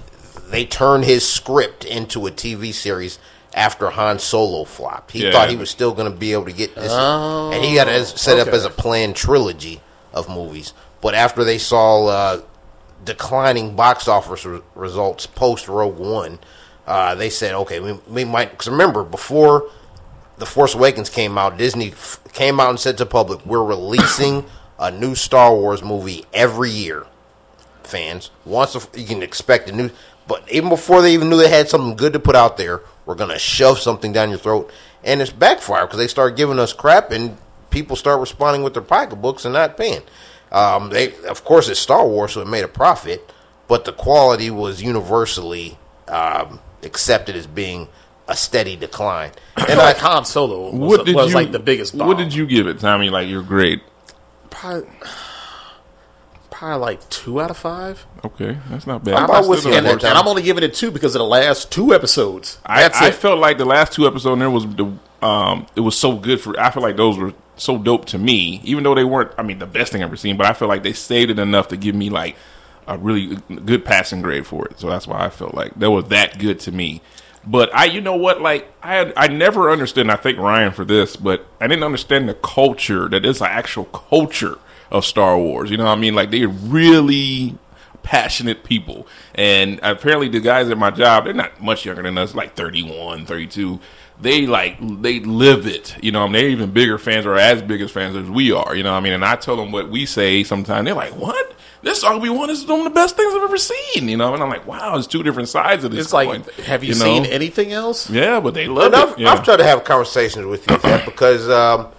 They 0.49 0.65
turned 0.65 1.03
his 1.05 1.27
script 1.27 1.83
into 1.83 2.27
a 2.27 2.31
TV 2.31 2.71
series 2.71 3.17
after 3.53 3.89
Han 3.91 4.19
Solo 4.19 4.63
flopped. 4.63 5.11
He 5.11 5.23
Yeah. 5.25 5.31
thought 5.31 5.49
he 5.49 5.55
was 5.55 5.69
still 5.69 5.91
going 5.93 6.11
to 6.11 6.17
be 6.17 6.33
able 6.33 6.45
to 6.45 6.51
get 6.51 6.75
this, 6.75 6.91
and 6.91 7.63
he 7.63 7.75
got 7.75 7.87
it 7.87 8.05
set 8.07 8.39
up 8.39 8.47
as 8.53 8.65
a 8.65 8.69
planned 8.69 9.15
trilogy 9.15 9.81
of 10.13 10.27
movies. 10.29 10.73
But 11.01 11.13
after 11.15 11.43
they 11.43 11.57
saw 11.57 12.05
uh, 12.07 12.41
declining 13.03 13.75
box 13.75 14.07
office 14.07 14.45
re- 14.45 14.61
results 14.75 15.25
post 15.25 15.67
Rogue 15.67 15.97
One, 15.97 16.39
uh, 16.87 17.15
they 17.15 17.29
said, 17.29 17.53
"Okay, 17.55 17.79
we, 17.79 17.93
we 18.07 18.23
might." 18.25 18.51
Because 18.51 18.67
remember, 18.67 19.03
before 19.03 19.69
the 20.37 20.45
Force 20.45 20.73
Awakens 20.75 21.09
came 21.09 21.37
out, 21.37 21.57
Disney 21.57 21.91
f- 21.91 22.19
came 22.33 22.59
out 22.59 22.69
and 22.69 22.79
said 22.79 22.97
to 22.97 23.03
the 23.05 23.09
public, 23.09 23.45
"We're 23.45 23.63
releasing 23.63 24.45
a 24.79 24.89
new 24.91 25.15
Star 25.15 25.53
Wars 25.53 25.81
movie 25.83 26.25
every 26.33 26.69
year." 26.69 27.05
Fans, 27.83 28.31
once 28.45 28.75
a, 28.75 28.81
you 28.99 29.05
can 29.05 29.21
expect 29.21 29.69
a 29.69 29.71
new, 29.73 29.89
but 30.27 30.49
even 30.51 30.69
before 30.69 31.01
they 31.01 31.13
even 31.13 31.29
knew 31.29 31.37
they 31.37 31.49
had 31.49 31.69
something 31.69 31.95
good 31.95 32.13
to 32.13 32.19
put 32.19 32.35
out 32.35 32.57
there, 32.57 32.81
we're 33.05 33.15
gonna 33.15 33.39
shove 33.39 33.79
something 33.79 34.11
down 34.13 34.29
your 34.29 34.39
throat, 34.39 34.71
and 35.03 35.21
it's 35.21 35.31
backfire 35.31 35.85
because 35.85 35.99
they 35.99 36.07
start 36.07 36.35
giving 36.37 36.59
us 36.59 36.73
crap, 36.73 37.11
and 37.11 37.37
people 37.69 37.95
start 37.95 38.19
responding 38.19 38.63
with 38.63 38.73
their 38.73 38.83
pocketbooks 38.83 39.45
and 39.45 39.53
not 39.53 39.77
paying. 39.77 40.01
Um, 40.51 40.89
they, 40.89 41.15
of 41.25 41.43
course, 41.43 41.67
it's 41.67 41.79
Star 41.79 42.07
Wars, 42.07 42.33
so 42.33 42.41
it 42.41 42.47
made 42.47 42.63
a 42.63 42.67
profit, 42.67 43.31
but 43.67 43.85
the 43.85 43.91
quality 43.91 44.51
was 44.51 44.81
universally 44.81 45.77
um, 46.07 46.59
accepted 46.83 47.35
as 47.35 47.47
being 47.47 47.87
a 48.27 48.35
steady 48.35 48.75
decline. 48.75 49.31
And 49.57 49.69
And 49.69 49.77
like 49.79 49.97
I, 50.03 50.07
Han 50.13 50.25
Solo 50.25 50.71
was, 50.71 50.97
what 50.97 51.05
did 51.05 51.15
was 51.15 51.29
you 51.29 51.35
like 51.35 51.51
the 51.51 51.59
biggest 51.59 51.97
bomb. 51.97 52.07
What 52.07 52.17
did 52.17 52.33
you 52.33 52.45
give 52.45 52.67
it, 52.67 52.79
Tommy? 52.79 53.09
Like 53.09 53.27
your 53.27 53.43
grade? 53.43 53.81
Probably, 54.49 54.87
probably 56.63 56.79
like 56.79 57.09
two 57.09 57.41
out 57.41 57.51
of 57.51 57.57
five. 57.57 58.05
Okay, 58.23 58.57
that's 58.69 58.87
not 58.87 59.03
bad. 59.03 59.15
I'm 59.15 59.27
That's 59.27 59.45
about 59.45 59.49
with 59.49 59.65
you 59.65 59.73
And, 59.73 59.85
that, 59.85 59.91
work. 59.93 60.01
Tom. 60.01 60.09
and 60.11 60.17
I'm 60.17 60.27
only 60.27 60.41
giving 60.43 60.63
it 60.63 60.73
two 60.73 60.91
because 60.91 61.13
of 61.13 61.19
the 61.19 61.25
last 61.25 61.71
two 61.71 61.93
episodes. 61.93 62.57
I, 62.65 62.89
I 62.93 63.07
it. 63.09 63.15
felt 63.15 63.39
like 63.39 63.57
the 63.57 63.65
last 63.65 63.91
two 63.91 64.07
episodes 64.07 64.39
there 64.39 64.49
was 64.49 64.65
the 64.75 64.91
um 65.21 65.67
it 65.75 65.81
was 65.81 65.97
so 65.97 66.17
good 66.17 66.39
for 66.39 66.57
I 66.59 66.71
feel 66.71 66.83
like 66.83 66.95
those 66.97 67.17
were 67.17 67.33
so 67.55 67.77
dope 67.77 68.05
to 68.05 68.17
me 68.17 68.61
even 68.63 68.83
though 68.83 68.95
they 68.95 69.03
weren't 69.03 69.31
I 69.37 69.43
mean 69.43 69.59
the 69.59 69.65
best 69.65 69.91
thing 69.91 70.01
I've 70.01 70.07
ever 70.09 70.15
seen 70.17 70.37
but 70.37 70.45
I 70.45 70.53
feel 70.53 70.67
like 70.67 70.83
they 70.83 70.93
saved 70.93 71.31
it 71.31 71.39
enough 71.39 71.67
to 71.69 71.77
give 71.77 71.95
me 71.95 72.09
like 72.09 72.35
a 72.87 72.97
really 72.97 73.37
good 73.65 73.85
passing 73.85 74.21
grade 74.21 74.45
for 74.45 74.65
it 74.67 74.79
so 74.79 74.89
that's 74.89 75.07
why 75.07 75.23
I 75.23 75.29
felt 75.29 75.53
like 75.53 75.77
that 75.79 75.91
was 75.91 76.09
that 76.09 76.39
good 76.39 76.59
to 76.61 76.71
me 76.73 77.01
but 77.45 77.73
I 77.73 77.85
you 77.85 78.01
know 78.01 78.15
what 78.15 78.41
like 78.41 78.69
I 78.81 78.95
had, 78.95 79.13
I 79.15 79.27
never 79.27 79.69
understood 79.69 80.01
and 80.01 80.11
I 80.11 80.15
thank 80.17 80.37
Ryan 80.37 80.71
for 80.73 80.83
this 80.83 81.15
but 81.15 81.45
I 81.61 81.67
didn't 81.67 81.83
understand 81.83 82.27
the 82.27 82.33
culture 82.33 83.07
that 83.07 83.23
is 83.25 83.39
an 83.39 83.47
actual 83.47 83.85
culture 83.85 84.57
of 84.93 85.03
Star 85.03 85.37
Wars 85.37 85.69
you 85.69 85.75
know 85.75 85.85
what 85.85 85.91
I 85.91 85.95
mean 85.95 86.15
like 86.15 86.31
they're 86.31 86.47
really 86.47 87.57
passionate 88.03 88.63
people. 88.63 89.07
And 89.33 89.79
apparently 89.81 90.27
the 90.27 90.39
guys 90.39 90.69
at 90.69 90.77
my 90.77 90.91
job, 90.91 91.25
they're 91.25 91.33
not 91.33 91.61
much 91.61 91.85
younger 91.85 92.03
than 92.03 92.17
us, 92.17 92.35
like 92.35 92.55
31, 92.55 93.25
32. 93.25 93.79
They 94.21 94.45
like, 94.45 94.77
they 95.01 95.19
live 95.21 95.65
it. 95.65 95.95
You 96.03 96.11
know, 96.11 96.21
I 96.21 96.25
mean, 96.25 96.33
they're 96.33 96.49
even 96.49 96.71
bigger 96.71 96.97
fans 96.99 97.25
or 97.25 97.35
as 97.35 97.61
big 97.63 97.81
as 97.81 97.91
fans 97.91 98.15
as 98.15 98.29
we 98.29 98.51
are. 98.51 98.75
You 98.75 98.83
know 98.83 98.91
what 98.91 98.99
I 98.99 99.01
mean? 99.01 99.13
And 99.13 99.25
I 99.25 99.35
tell 99.35 99.55
them 99.55 99.71
what 99.71 99.89
we 99.89 100.05
say 100.05 100.43
sometimes. 100.43 100.85
They're 100.85 100.93
like, 100.93 101.15
what? 101.15 101.55
This 101.81 102.03
Obi-Wan 102.03 102.49
is 102.49 102.65
one 102.65 102.79
of 102.79 102.83
the 102.85 102.91
best 102.91 103.17
things 103.17 103.33
I've 103.33 103.41
ever 103.41 103.57
seen. 103.57 104.07
You 104.07 104.15
know, 104.15 104.33
and 104.33 104.43
I'm 104.43 104.49
like, 104.49 104.67
wow, 104.67 104.95
it's 104.97 105.07
two 105.07 105.23
different 105.23 105.49
sides 105.49 105.83
of 105.83 105.91
this. 105.91 106.05
It's 106.05 106.13
like, 106.13 106.49
have 106.61 106.83
you, 106.83 106.93
know? 106.93 107.03
seen 107.03 107.25
anything 107.25 107.73
else? 107.73 108.09
Yeah, 108.09 108.39
but 108.39 108.53
they 108.53 108.67
love 108.67 108.93
And 108.93 108.95
I've, 108.95 109.11
it. 109.13 109.19
Yeah. 109.19 109.33
I've 109.33 109.43
tried 109.43 109.57
to 109.57 109.65
have 109.65 109.83
conversations 109.83 110.45
with 110.45 110.69
you 110.69 110.77
because 111.05 111.49
um, 111.49 111.89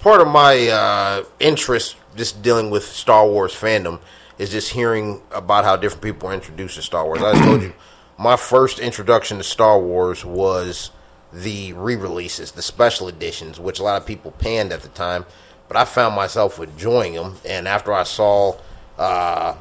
part 0.00 0.20
of 0.20 0.28
my 0.28 0.68
uh, 0.68 1.24
interest 1.38 1.96
just 2.16 2.42
dealing 2.42 2.70
with 2.70 2.84
Star 2.84 3.26
Wars 3.28 3.54
fandom 3.54 4.00
is 4.38 4.50
just 4.50 4.70
hearing 4.70 5.20
about 5.30 5.64
how 5.64 5.76
different 5.76 6.02
people 6.02 6.28
are 6.28 6.34
introduced 6.34 6.76
to 6.76 6.82
Star 6.82 7.04
Wars. 7.04 7.22
I 7.22 7.38
told 7.44 7.62
you 7.62 7.72
my 8.18 8.36
first 8.36 8.78
introduction 8.78 9.38
to 9.38 9.44
Star 9.44 9.78
Wars 9.78 10.24
was 10.24 10.90
the 11.32 11.72
re-releases, 11.74 12.52
the 12.52 12.62
special 12.62 13.06
editions, 13.08 13.60
which 13.60 13.78
a 13.78 13.82
lot 13.84 14.00
of 14.00 14.06
people 14.06 14.32
panned 14.32 14.72
at 14.72 14.80
the 14.80 14.88
time. 14.88 15.24
but 15.68 15.76
I 15.76 15.84
found 15.84 16.16
myself 16.16 16.58
enjoying 16.58 17.14
them. 17.14 17.36
And 17.44 17.68
after 17.68 17.92
I 17.92 18.02
saw 18.02 18.56
uh, 18.98 19.54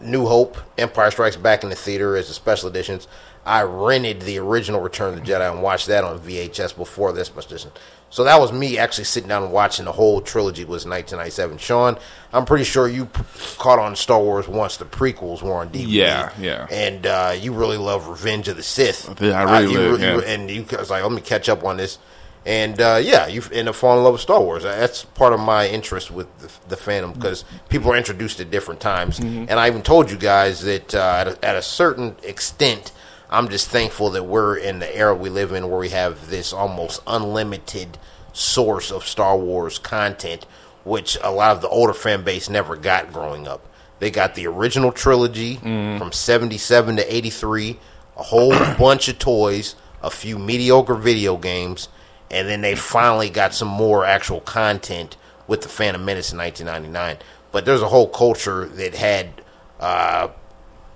New 0.00 0.26
Hope, 0.26 0.56
Empire 0.76 1.12
Strikes 1.12 1.36
Back 1.36 1.62
in 1.62 1.70
the 1.70 1.76
theater 1.76 2.16
as 2.16 2.26
the 2.26 2.34
special 2.34 2.68
editions, 2.68 3.06
I 3.48 3.62
rented 3.62 4.20
the 4.22 4.38
original 4.38 4.80
Return 4.80 5.14
of 5.14 5.24
the 5.24 5.32
Jedi 5.32 5.50
and 5.50 5.62
watched 5.62 5.86
that 5.86 6.04
on 6.04 6.18
VHS 6.20 6.76
before 6.76 7.12
this 7.12 7.30
edition. 7.30 7.70
So 8.10 8.24
that 8.24 8.40
was 8.40 8.52
me 8.52 8.78
actually 8.78 9.04
sitting 9.04 9.28
down 9.28 9.42
and 9.42 9.52
watching 9.52 9.84
the 9.84 9.92
whole 9.92 10.20
trilogy 10.20 10.64
was 10.64 10.86
1997. 10.86 11.58
Sean, 11.58 11.98
I'm 12.32 12.44
pretty 12.44 12.64
sure 12.64 12.88
you 12.88 13.06
p- 13.06 13.22
caught 13.58 13.78
on 13.78 13.96
Star 13.96 14.20
Wars 14.20 14.48
once 14.48 14.76
the 14.76 14.84
prequels 14.84 15.42
were 15.42 15.52
on 15.54 15.70
DVD. 15.70 15.86
Yeah, 15.88 16.32
yeah. 16.38 16.66
And 16.70 17.06
uh, 17.06 17.34
you 17.38 17.52
really 17.52 17.76
love 17.76 18.08
Revenge 18.08 18.48
of 18.48 18.56
the 18.56 18.62
Sith. 18.62 19.14
Yeah, 19.20 19.42
I 19.42 19.60
really 19.60 19.72
you, 19.72 19.78
live, 19.78 20.00
you- 20.00 20.06
yeah. 20.06 20.34
And 20.34 20.50
you 20.50 20.64
I 20.72 20.76
was 20.76 20.90
like, 20.90 21.02
let 21.02 21.12
me 21.12 21.20
catch 21.20 21.48
up 21.48 21.64
on 21.64 21.76
this. 21.76 21.98
And 22.46 22.80
uh, 22.80 22.98
yeah, 23.02 23.26
you 23.26 23.42
end 23.52 23.68
up 23.68 23.74
falling 23.74 23.98
in 23.98 24.04
love 24.04 24.14
with 24.14 24.22
Star 24.22 24.40
Wars. 24.40 24.62
That's 24.62 25.04
part 25.04 25.34
of 25.34 25.40
my 25.40 25.68
interest 25.68 26.10
with 26.10 26.26
the, 26.38 26.50
the 26.68 26.76
fandom 26.76 27.12
because 27.12 27.44
people 27.68 27.92
are 27.92 27.96
introduced 27.96 28.40
at 28.40 28.50
different 28.50 28.80
times. 28.80 29.20
Mm-hmm. 29.20 29.46
And 29.50 29.60
I 29.60 29.68
even 29.68 29.82
told 29.82 30.10
you 30.10 30.16
guys 30.16 30.62
that 30.62 30.94
uh, 30.94 31.16
at, 31.18 31.28
a, 31.28 31.44
at 31.44 31.56
a 31.56 31.62
certain 31.62 32.16
extent, 32.22 32.92
I'm 33.30 33.48
just 33.48 33.68
thankful 33.68 34.10
that 34.10 34.24
we're 34.24 34.56
in 34.56 34.78
the 34.78 34.96
era 34.96 35.14
we 35.14 35.28
live 35.28 35.52
in 35.52 35.68
where 35.68 35.78
we 35.78 35.90
have 35.90 36.30
this 36.30 36.52
almost 36.52 37.02
unlimited 37.06 37.98
source 38.32 38.90
of 38.90 39.04
Star 39.04 39.36
Wars 39.36 39.78
content, 39.78 40.46
which 40.84 41.18
a 41.22 41.30
lot 41.30 41.54
of 41.54 41.60
the 41.60 41.68
older 41.68 41.92
fan 41.92 42.24
base 42.24 42.48
never 42.48 42.74
got 42.74 43.12
growing 43.12 43.46
up. 43.46 43.68
They 43.98 44.10
got 44.10 44.34
the 44.34 44.46
original 44.46 44.92
trilogy 44.92 45.56
from 45.98 46.12
77 46.12 46.96
to 46.96 47.14
83, 47.14 47.78
a 48.16 48.22
whole 48.22 48.50
bunch 48.78 49.08
of 49.08 49.18
toys, 49.18 49.74
a 50.02 50.10
few 50.10 50.38
mediocre 50.38 50.94
video 50.94 51.36
games, 51.36 51.88
and 52.30 52.48
then 52.48 52.62
they 52.62 52.76
finally 52.76 53.28
got 53.28 53.54
some 53.54 53.68
more 53.68 54.06
actual 54.06 54.40
content 54.40 55.16
with 55.46 55.62
the 55.62 55.68
Phantom 55.68 56.02
Menace 56.02 56.32
in 56.32 56.38
1999. 56.38 57.18
But 57.52 57.64
there's 57.64 57.82
a 57.82 57.88
whole 57.88 58.08
culture 58.08 58.66
that 58.66 58.94
had 58.94 59.42
uh, 59.80 60.28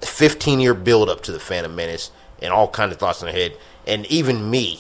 15 0.00 0.60
year 0.60 0.74
build 0.74 1.08
up 1.10 1.22
to 1.22 1.32
the 1.32 1.40
Phantom 1.40 1.74
Menace 1.74 2.10
and 2.42 2.52
all 2.52 2.68
kinds 2.68 2.92
of 2.92 2.98
thoughts 2.98 3.22
in 3.22 3.26
their 3.26 3.34
head. 3.34 3.56
And 3.86 4.04
even 4.06 4.50
me, 4.50 4.78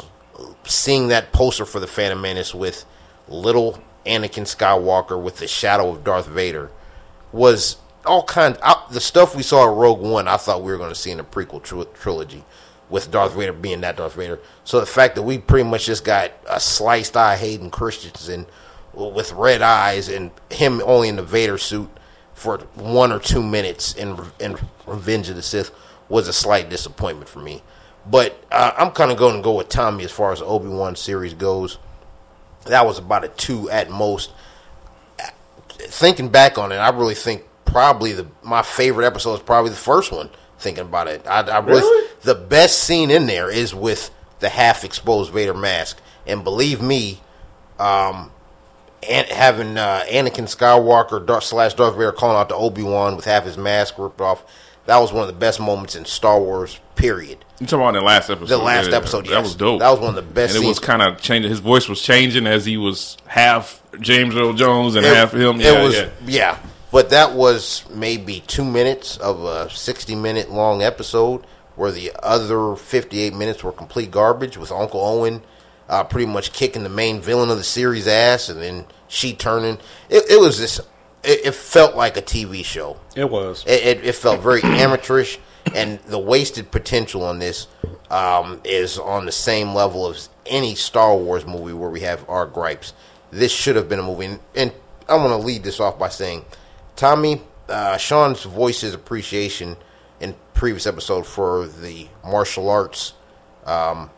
seeing 0.64 1.08
that 1.08 1.32
poster 1.32 1.64
for 1.64 1.80
the 1.80 1.86
Phantom 1.86 2.20
Menace 2.20 2.54
with 2.54 2.84
little 3.28 3.80
Anakin 4.04 4.44
Skywalker 4.44 5.20
with 5.20 5.38
the 5.38 5.46
shadow 5.46 5.90
of 5.90 6.04
Darth 6.04 6.26
Vader 6.26 6.70
was 7.30 7.76
all 8.04 8.24
kind. 8.24 8.58
I, 8.62 8.84
the 8.90 9.00
stuff 9.00 9.36
we 9.36 9.42
saw 9.42 9.70
in 9.70 9.78
Rogue 9.78 10.00
One, 10.00 10.28
I 10.28 10.36
thought 10.36 10.62
we 10.62 10.72
were 10.72 10.78
going 10.78 10.90
to 10.90 10.94
see 10.94 11.10
in 11.10 11.18
the 11.18 11.24
prequel 11.24 11.62
tr- 11.62 11.82
trilogy, 11.94 12.44
with 12.90 13.10
Darth 13.10 13.34
Vader 13.34 13.52
being 13.52 13.80
that 13.82 13.96
Darth 13.96 14.14
Vader. 14.14 14.38
So 14.64 14.80
the 14.80 14.86
fact 14.86 15.14
that 15.14 15.22
we 15.22 15.38
pretty 15.38 15.68
much 15.68 15.86
just 15.86 16.04
got 16.04 16.32
a 16.48 16.60
sliced 16.60 17.16
eye 17.16 17.36
Hayden 17.36 17.70
Christensen 17.70 18.46
with 18.92 19.32
red 19.32 19.62
eyes 19.62 20.08
and 20.08 20.30
him 20.50 20.82
only 20.84 21.08
in 21.08 21.16
the 21.16 21.22
Vader 21.22 21.56
suit 21.56 21.88
for 22.34 22.58
one 22.74 23.12
or 23.12 23.18
two 23.18 23.42
minutes 23.42 23.94
in 23.94 24.18
in 24.38 24.58
Revenge 24.86 25.28
of 25.28 25.36
the 25.36 25.42
Sith 25.42 25.70
was 26.08 26.28
a 26.28 26.32
slight 26.32 26.68
disappointment 26.70 27.28
for 27.28 27.40
me. 27.40 27.62
But 28.10 28.42
uh, 28.50 28.72
I'm 28.76 28.90
kind 28.90 29.10
of 29.12 29.16
going 29.18 29.36
to 29.36 29.42
go 29.42 29.56
with 29.56 29.68
Tommy 29.68 30.04
as 30.04 30.10
far 30.10 30.32
as 30.32 30.40
the 30.40 30.44
Obi 30.46 30.68
Wan 30.68 30.96
series 30.96 31.34
goes. 31.34 31.78
That 32.66 32.86
was 32.86 32.98
about 32.98 33.24
a 33.24 33.28
two 33.28 33.70
at 33.70 33.90
most 33.90 34.30
thinking 35.88 36.28
back 36.28 36.58
on 36.58 36.72
it, 36.72 36.76
I 36.76 36.90
really 36.90 37.14
think 37.14 37.44
probably 37.64 38.12
the 38.12 38.26
my 38.42 38.62
favorite 38.62 39.06
episode 39.06 39.34
is 39.34 39.40
probably 39.40 39.70
the 39.70 39.76
first 39.76 40.12
one. 40.12 40.30
Thinking 40.58 40.84
about 40.84 41.08
it, 41.08 41.26
I, 41.26 41.40
I 41.40 41.58
really, 41.58 41.80
Really? 41.80 42.08
the 42.22 42.36
best 42.36 42.84
scene 42.84 43.10
in 43.10 43.26
there 43.26 43.50
is 43.50 43.74
with 43.74 44.10
the 44.38 44.48
half 44.48 44.84
exposed 44.84 45.32
Vader 45.32 45.54
mask, 45.54 46.00
and 46.24 46.44
believe 46.44 46.80
me, 46.80 47.20
um, 47.80 48.30
and 49.08 49.26
having 49.26 49.76
uh, 49.76 50.04
Anakin 50.08 50.44
Skywalker 50.44 51.24
Darth, 51.26 51.42
slash 51.42 51.74
Darth 51.74 51.94
Vader 51.96 52.12
calling 52.12 52.36
out 52.36 52.48
to 52.50 52.54
Obi 52.54 52.84
Wan 52.84 53.16
with 53.16 53.24
half 53.24 53.44
his 53.44 53.58
mask 53.58 53.98
ripped 53.98 54.20
off. 54.20 54.44
That 54.86 54.98
was 54.98 55.12
one 55.12 55.22
of 55.22 55.28
the 55.28 55.38
best 55.38 55.60
moments 55.60 55.94
in 55.96 56.04
Star 56.04 56.40
Wars. 56.40 56.78
Period. 56.96 57.44
You 57.58 57.66
talking 57.66 57.80
about 57.86 57.92
the 57.98 58.04
last 58.04 58.30
episode? 58.30 58.46
The 58.48 58.58
last 58.58 58.90
Yeah, 58.90 58.96
episode, 58.98 59.26
That 59.26 59.42
was 59.42 59.54
dope. 59.54 59.80
That 59.80 59.90
was 59.90 60.00
one 60.00 60.10
of 60.10 60.14
the 60.14 60.22
best 60.22 60.54
And 60.54 60.64
it 60.64 60.68
was 60.68 60.78
kind 60.78 61.00
of 61.02 61.20
changing. 61.20 61.50
His 61.50 61.60
voice 61.60 61.88
was 61.88 62.00
changing 62.02 62.46
as 62.46 62.64
he 62.66 62.76
was 62.76 63.16
half 63.26 63.80
James 64.00 64.34
Earl 64.36 64.52
Jones 64.52 64.94
and 64.94 65.06
It- 65.06 65.14
half 65.14 65.32
him. 65.32 65.60
It 65.60 65.64
Yeah, 65.64 65.82
was 65.82 65.94
yeah. 65.94 66.08
yeah. 66.26 66.56
But 66.92 67.10
that 67.10 67.32
was 67.32 67.84
maybe 67.90 68.42
two 68.46 68.64
minutes 68.64 69.16
of 69.16 69.42
a 69.44 69.70
sixty-minute 69.70 70.50
long 70.52 70.82
episode, 70.82 71.44
where 71.76 71.90
the 71.90 72.12
other 72.22 72.76
fifty-eight 72.76 73.34
minutes 73.34 73.64
were 73.64 73.72
complete 73.72 74.10
garbage 74.10 74.58
with 74.58 74.70
Uncle 74.70 75.00
Owen 75.00 75.40
uh, 75.88 76.04
pretty 76.04 76.26
much 76.26 76.52
kicking 76.52 76.82
the 76.82 76.88
main 76.90 77.20
villain 77.22 77.48
of 77.50 77.56
the 77.56 77.64
series' 77.64 78.06
ass, 78.06 78.48
and 78.50 78.60
then 78.60 78.84
she 79.08 79.32
turning. 79.32 79.78
It, 80.10 80.24
it 80.30 80.40
was 80.40 80.58
this. 80.58 80.80
It, 81.24 81.46
it 81.46 81.54
felt 81.54 81.96
like 81.96 82.16
a 82.16 82.22
TV 82.22 82.64
show. 82.64 82.98
It 83.14 83.28
was. 83.30 83.64
It, 83.66 83.98
it, 83.98 84.04
it 84.04 84.14
felt 84.14 84.40
very 84.40 84.60
amateurish, 84.64 85.38
and 85.74 85.98
the 86.00 86.18
wasted 86.18 86.70
potential 86.70 87.24
on 87.24 87.38
this 87.38 87.68
um, 88.10 88.60
is 88.64 88.98
on 88.98 89.26
the 89.26 89.32
same 89.32 89.74
level 89.74 90.08
as 90.08 90.28
any 90.46 90.74
Star 90.74 91.16
Wars 91.16 91.46
movie 91.46 91.72
where 91.72 91.90
we 91.90 92.00
have 92.00 92.28
our 92.28 92.46
gripes. 92.46 92.92
This 93.30 93.52
should 93.52 93.76
have 93.76 93.88
been 93.88 93.98
a 93.98 94.02
movie, 94.02 94.26
and, 94.26 94.40
and 94.54 94.72
I 95.08 95.16
want 95.16 95.30
to 95.30 95.46
lead 95.46 95.62
this 95.62 95.80
off 95.80 95.98
by 95.98 96.08
saying, 96.08 96.44
Tommy, 96.96 97.40
uh, 97.68 97.96
Sean's 97.96 98.42
voice 98.42 98.82
his 98.82 98.94
appreciation 98.94 99.76
in 100.20 100.34
previous 100.54 100.86
episode 100.86 101.26
for 101.26 101.66
the 101.66 102.08
martial 102.24 102.68
arts 102.68 103.14
um, 103.64 104.10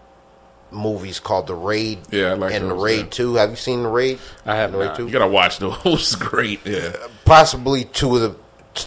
movies 0.75 1.21
called 1.21 1.47
The 1.47 1.55
Raid 1.55 1.99
Yeah, 2.11 2.31
I 2.31 2.35
like 2.35 2.53
and 2.53 2.71
The 2.71 2.75
Raid 2.75 3.05
yeah. 3.05 3.11
Two. 3.11 3.35
Have 3.37 3.51
you 3.51 3.57
seen 3.57 3.83
The 3.83 3.89
Raid? 3.89 4.19
I 4.45 4.57
have 4.57 4.73
The 4.73 4.79
Raid 4.79 4.87
not. 4.87 4.97
Two? 4.97 5.07
You 5.07 5.13
gotta 5.13 5.29
watch 5.29 5.59
those. 5.59 6.15
Great. 6.17 6.61
Yeah. 6.67 6.95
possibly 7.25 7.85
two 7.85 8.17
of 8.17 8.23
the 8.23 8.37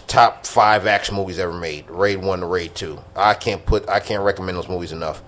top 0.06 0.44
five 0.46 0.86
action 0.86 1.16
movies 1.16 1.38
ever 1.38 1.52
made. 1.52 1.88
Raid 1.88 2.22
one 2.22 2.40
to 2.40 2.46
Raid 2.46 2.74
two. 2.74 2.98
I 3.16 3.34
can't 3.34 3.64
put 3.64 3.88
I 3.88 4.00
can't 4.00 4.22
recommend 4.22 4.56
those 4.56 4.68
movies 4.68 4.92
enough. 4.92 5.22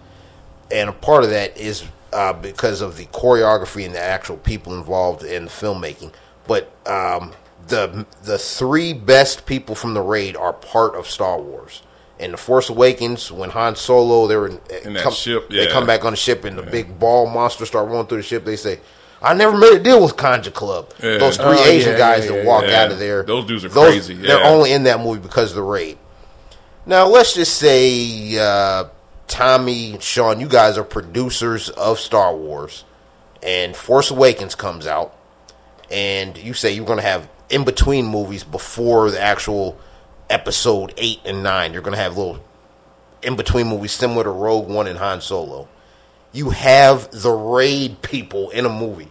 And 0.70 0.88
a 0.88 0.92
part 0.92 1.24
of 1.24 1.30
that 1.30 1.56
is 1.56 1.84
uh, 2.12 2.32
because 2.32 2.80
of 2.80 2.96
the 2.96 3.06
choreography 3.06 3.84
and 3.86 3.94
the 3.94 4.00
actual 4.00 4.36
people 4.36 4.76
involved 4.76 5.24
in 5.24 5.44
the 5.46 5.50
filmmaking. 5.50 6.12
But 6.46 6.70
um, 6.86 7.32
the 7.68 8.06
the 8.22 8.38
three 8.38 8.92
best 8.92 9.46
people 9.46 9.74
from 9.74 9.94
the 9.94 10.00
Raid 10.00 10.36
are 10.36 10.52
part 10.52 10.94
of 10.94 11.06
Star 11.08 11.40
Wars. 11.40 11.82
In 12.20 12.32
the 12.32 12.36
Force 12.36 12.68
Awakens, 12.68 13.32
when 13.32 13.50
Han 13.50 13.74
Solo, 13.76 14.26
they 14.26 14.36
were 14.36 14.48
in, 14.48 14.60
In 14.84 14.92
that 14.92 15.02
come, 15.02 15.12
ship, 15.12 15.48
they 15.48 15.66
come 15.68 15.86
back 15.86 16.04
on 16.04 16.12
the 16.12 16.16
ship 16.16 16.44
and 16.44 16.56
the 16.58 16.62
big 16.62 16.98
ball 16.98 17.26
monster 17.26 17.64
start 17.66 17.88
rolling 17.88 18.06
through 18.06 18.18
the 18.18 18.22
ship. 18.22 18.44
They 18.44 18.56
say, 18.56 18.78
"I 19.22 19.32
never 19.34 19.56
made 19.56 19.72
a 19.72 19.78
deal 19.78 20.02
with 20.02 20.16
Kanjiklub." 20.16 20.90
Yeah. 21.02 21.16
Those 21.18 21.36
three 21.38 21.46
Oh, 21.58 21.64
Asian 21.64 21.92
yeah, 21.92 21.98
guys 21.98 22.26
yeah, 22.26 22.32
that 22.32 22.44
walk 22.44 22.64
yeah. 22.66 22.82
out 22.82 22.90
of 22.92 22.98
there, 22.98 23.22
Those 23.22 23.46
dudes 23.46 23.64
are 23.64 23.70
those, 23.70 23.92
crazy, 23.94 24.14
They're 24.14 24.38
yeah. 24.38 24.48
only 24.48 24.72
in 24.72 24.82
that 24.84 25.00
movie 25.00 25.20
because 25.20 25.50
of 25.50 25.56
the 25.56 25.62
raid. 25.62 25.96
Now, 26.86 27.06
let's 27.06 27.34
just 27.34 27.56
say 27.56 28.36
uh, 28.38 28.84
Tommy, 29.26 29.96
Sean, 30.00 30.40
you 30.40 30.48
guys 30.48 30.76
are 30.76 30.84
producers 30.84 31.70
of 31.70 31.98
Star 31.98 32.34
Wars, 32.36 32.84
and 33.42 33.74
Force 33.74 34.10
Awakens 34.10 34.54
comes 34.54 34.86
out, 34.86 35.16
and 35.90 36.36
you 36.36 36.52
say 36.52 36.72
you're 36.72 36.84
going 36.86 36.98
to 36.98 37.02
have 37.04 37.28
in 37.48 37.64
between 37.64 38.04
movies 38.06 38.44
before 38.44 39.10
the 39.10 39.20
actual 39.20 39.78
episode 40.30 40.94
eight 40.96 41.20
and 41.24 41.42
nine. 41.42 41.72
You're 41.72 41.82
going 41.82 41.96
to 41.96 42.00
have 42.02 42.16
little 42.16 42.42
in 43.22 43.36
between 43.36 43.66
movies 43.66 43.92
similar 43.92 44.24
to 44.24 44.30
Rogue 44.30 44.68
One 44.68 44.86
and 44.86 44.98
Han 44.98 45.20
Solo. 45.20 45.68
You 46.32 46.50
have 46.50 47.10
the 47.10 47.30
raid 47.32 48.00
people 48.02 48.50
in 48.50 48.64
a 48.64 48.68
movie. 48.70 49.10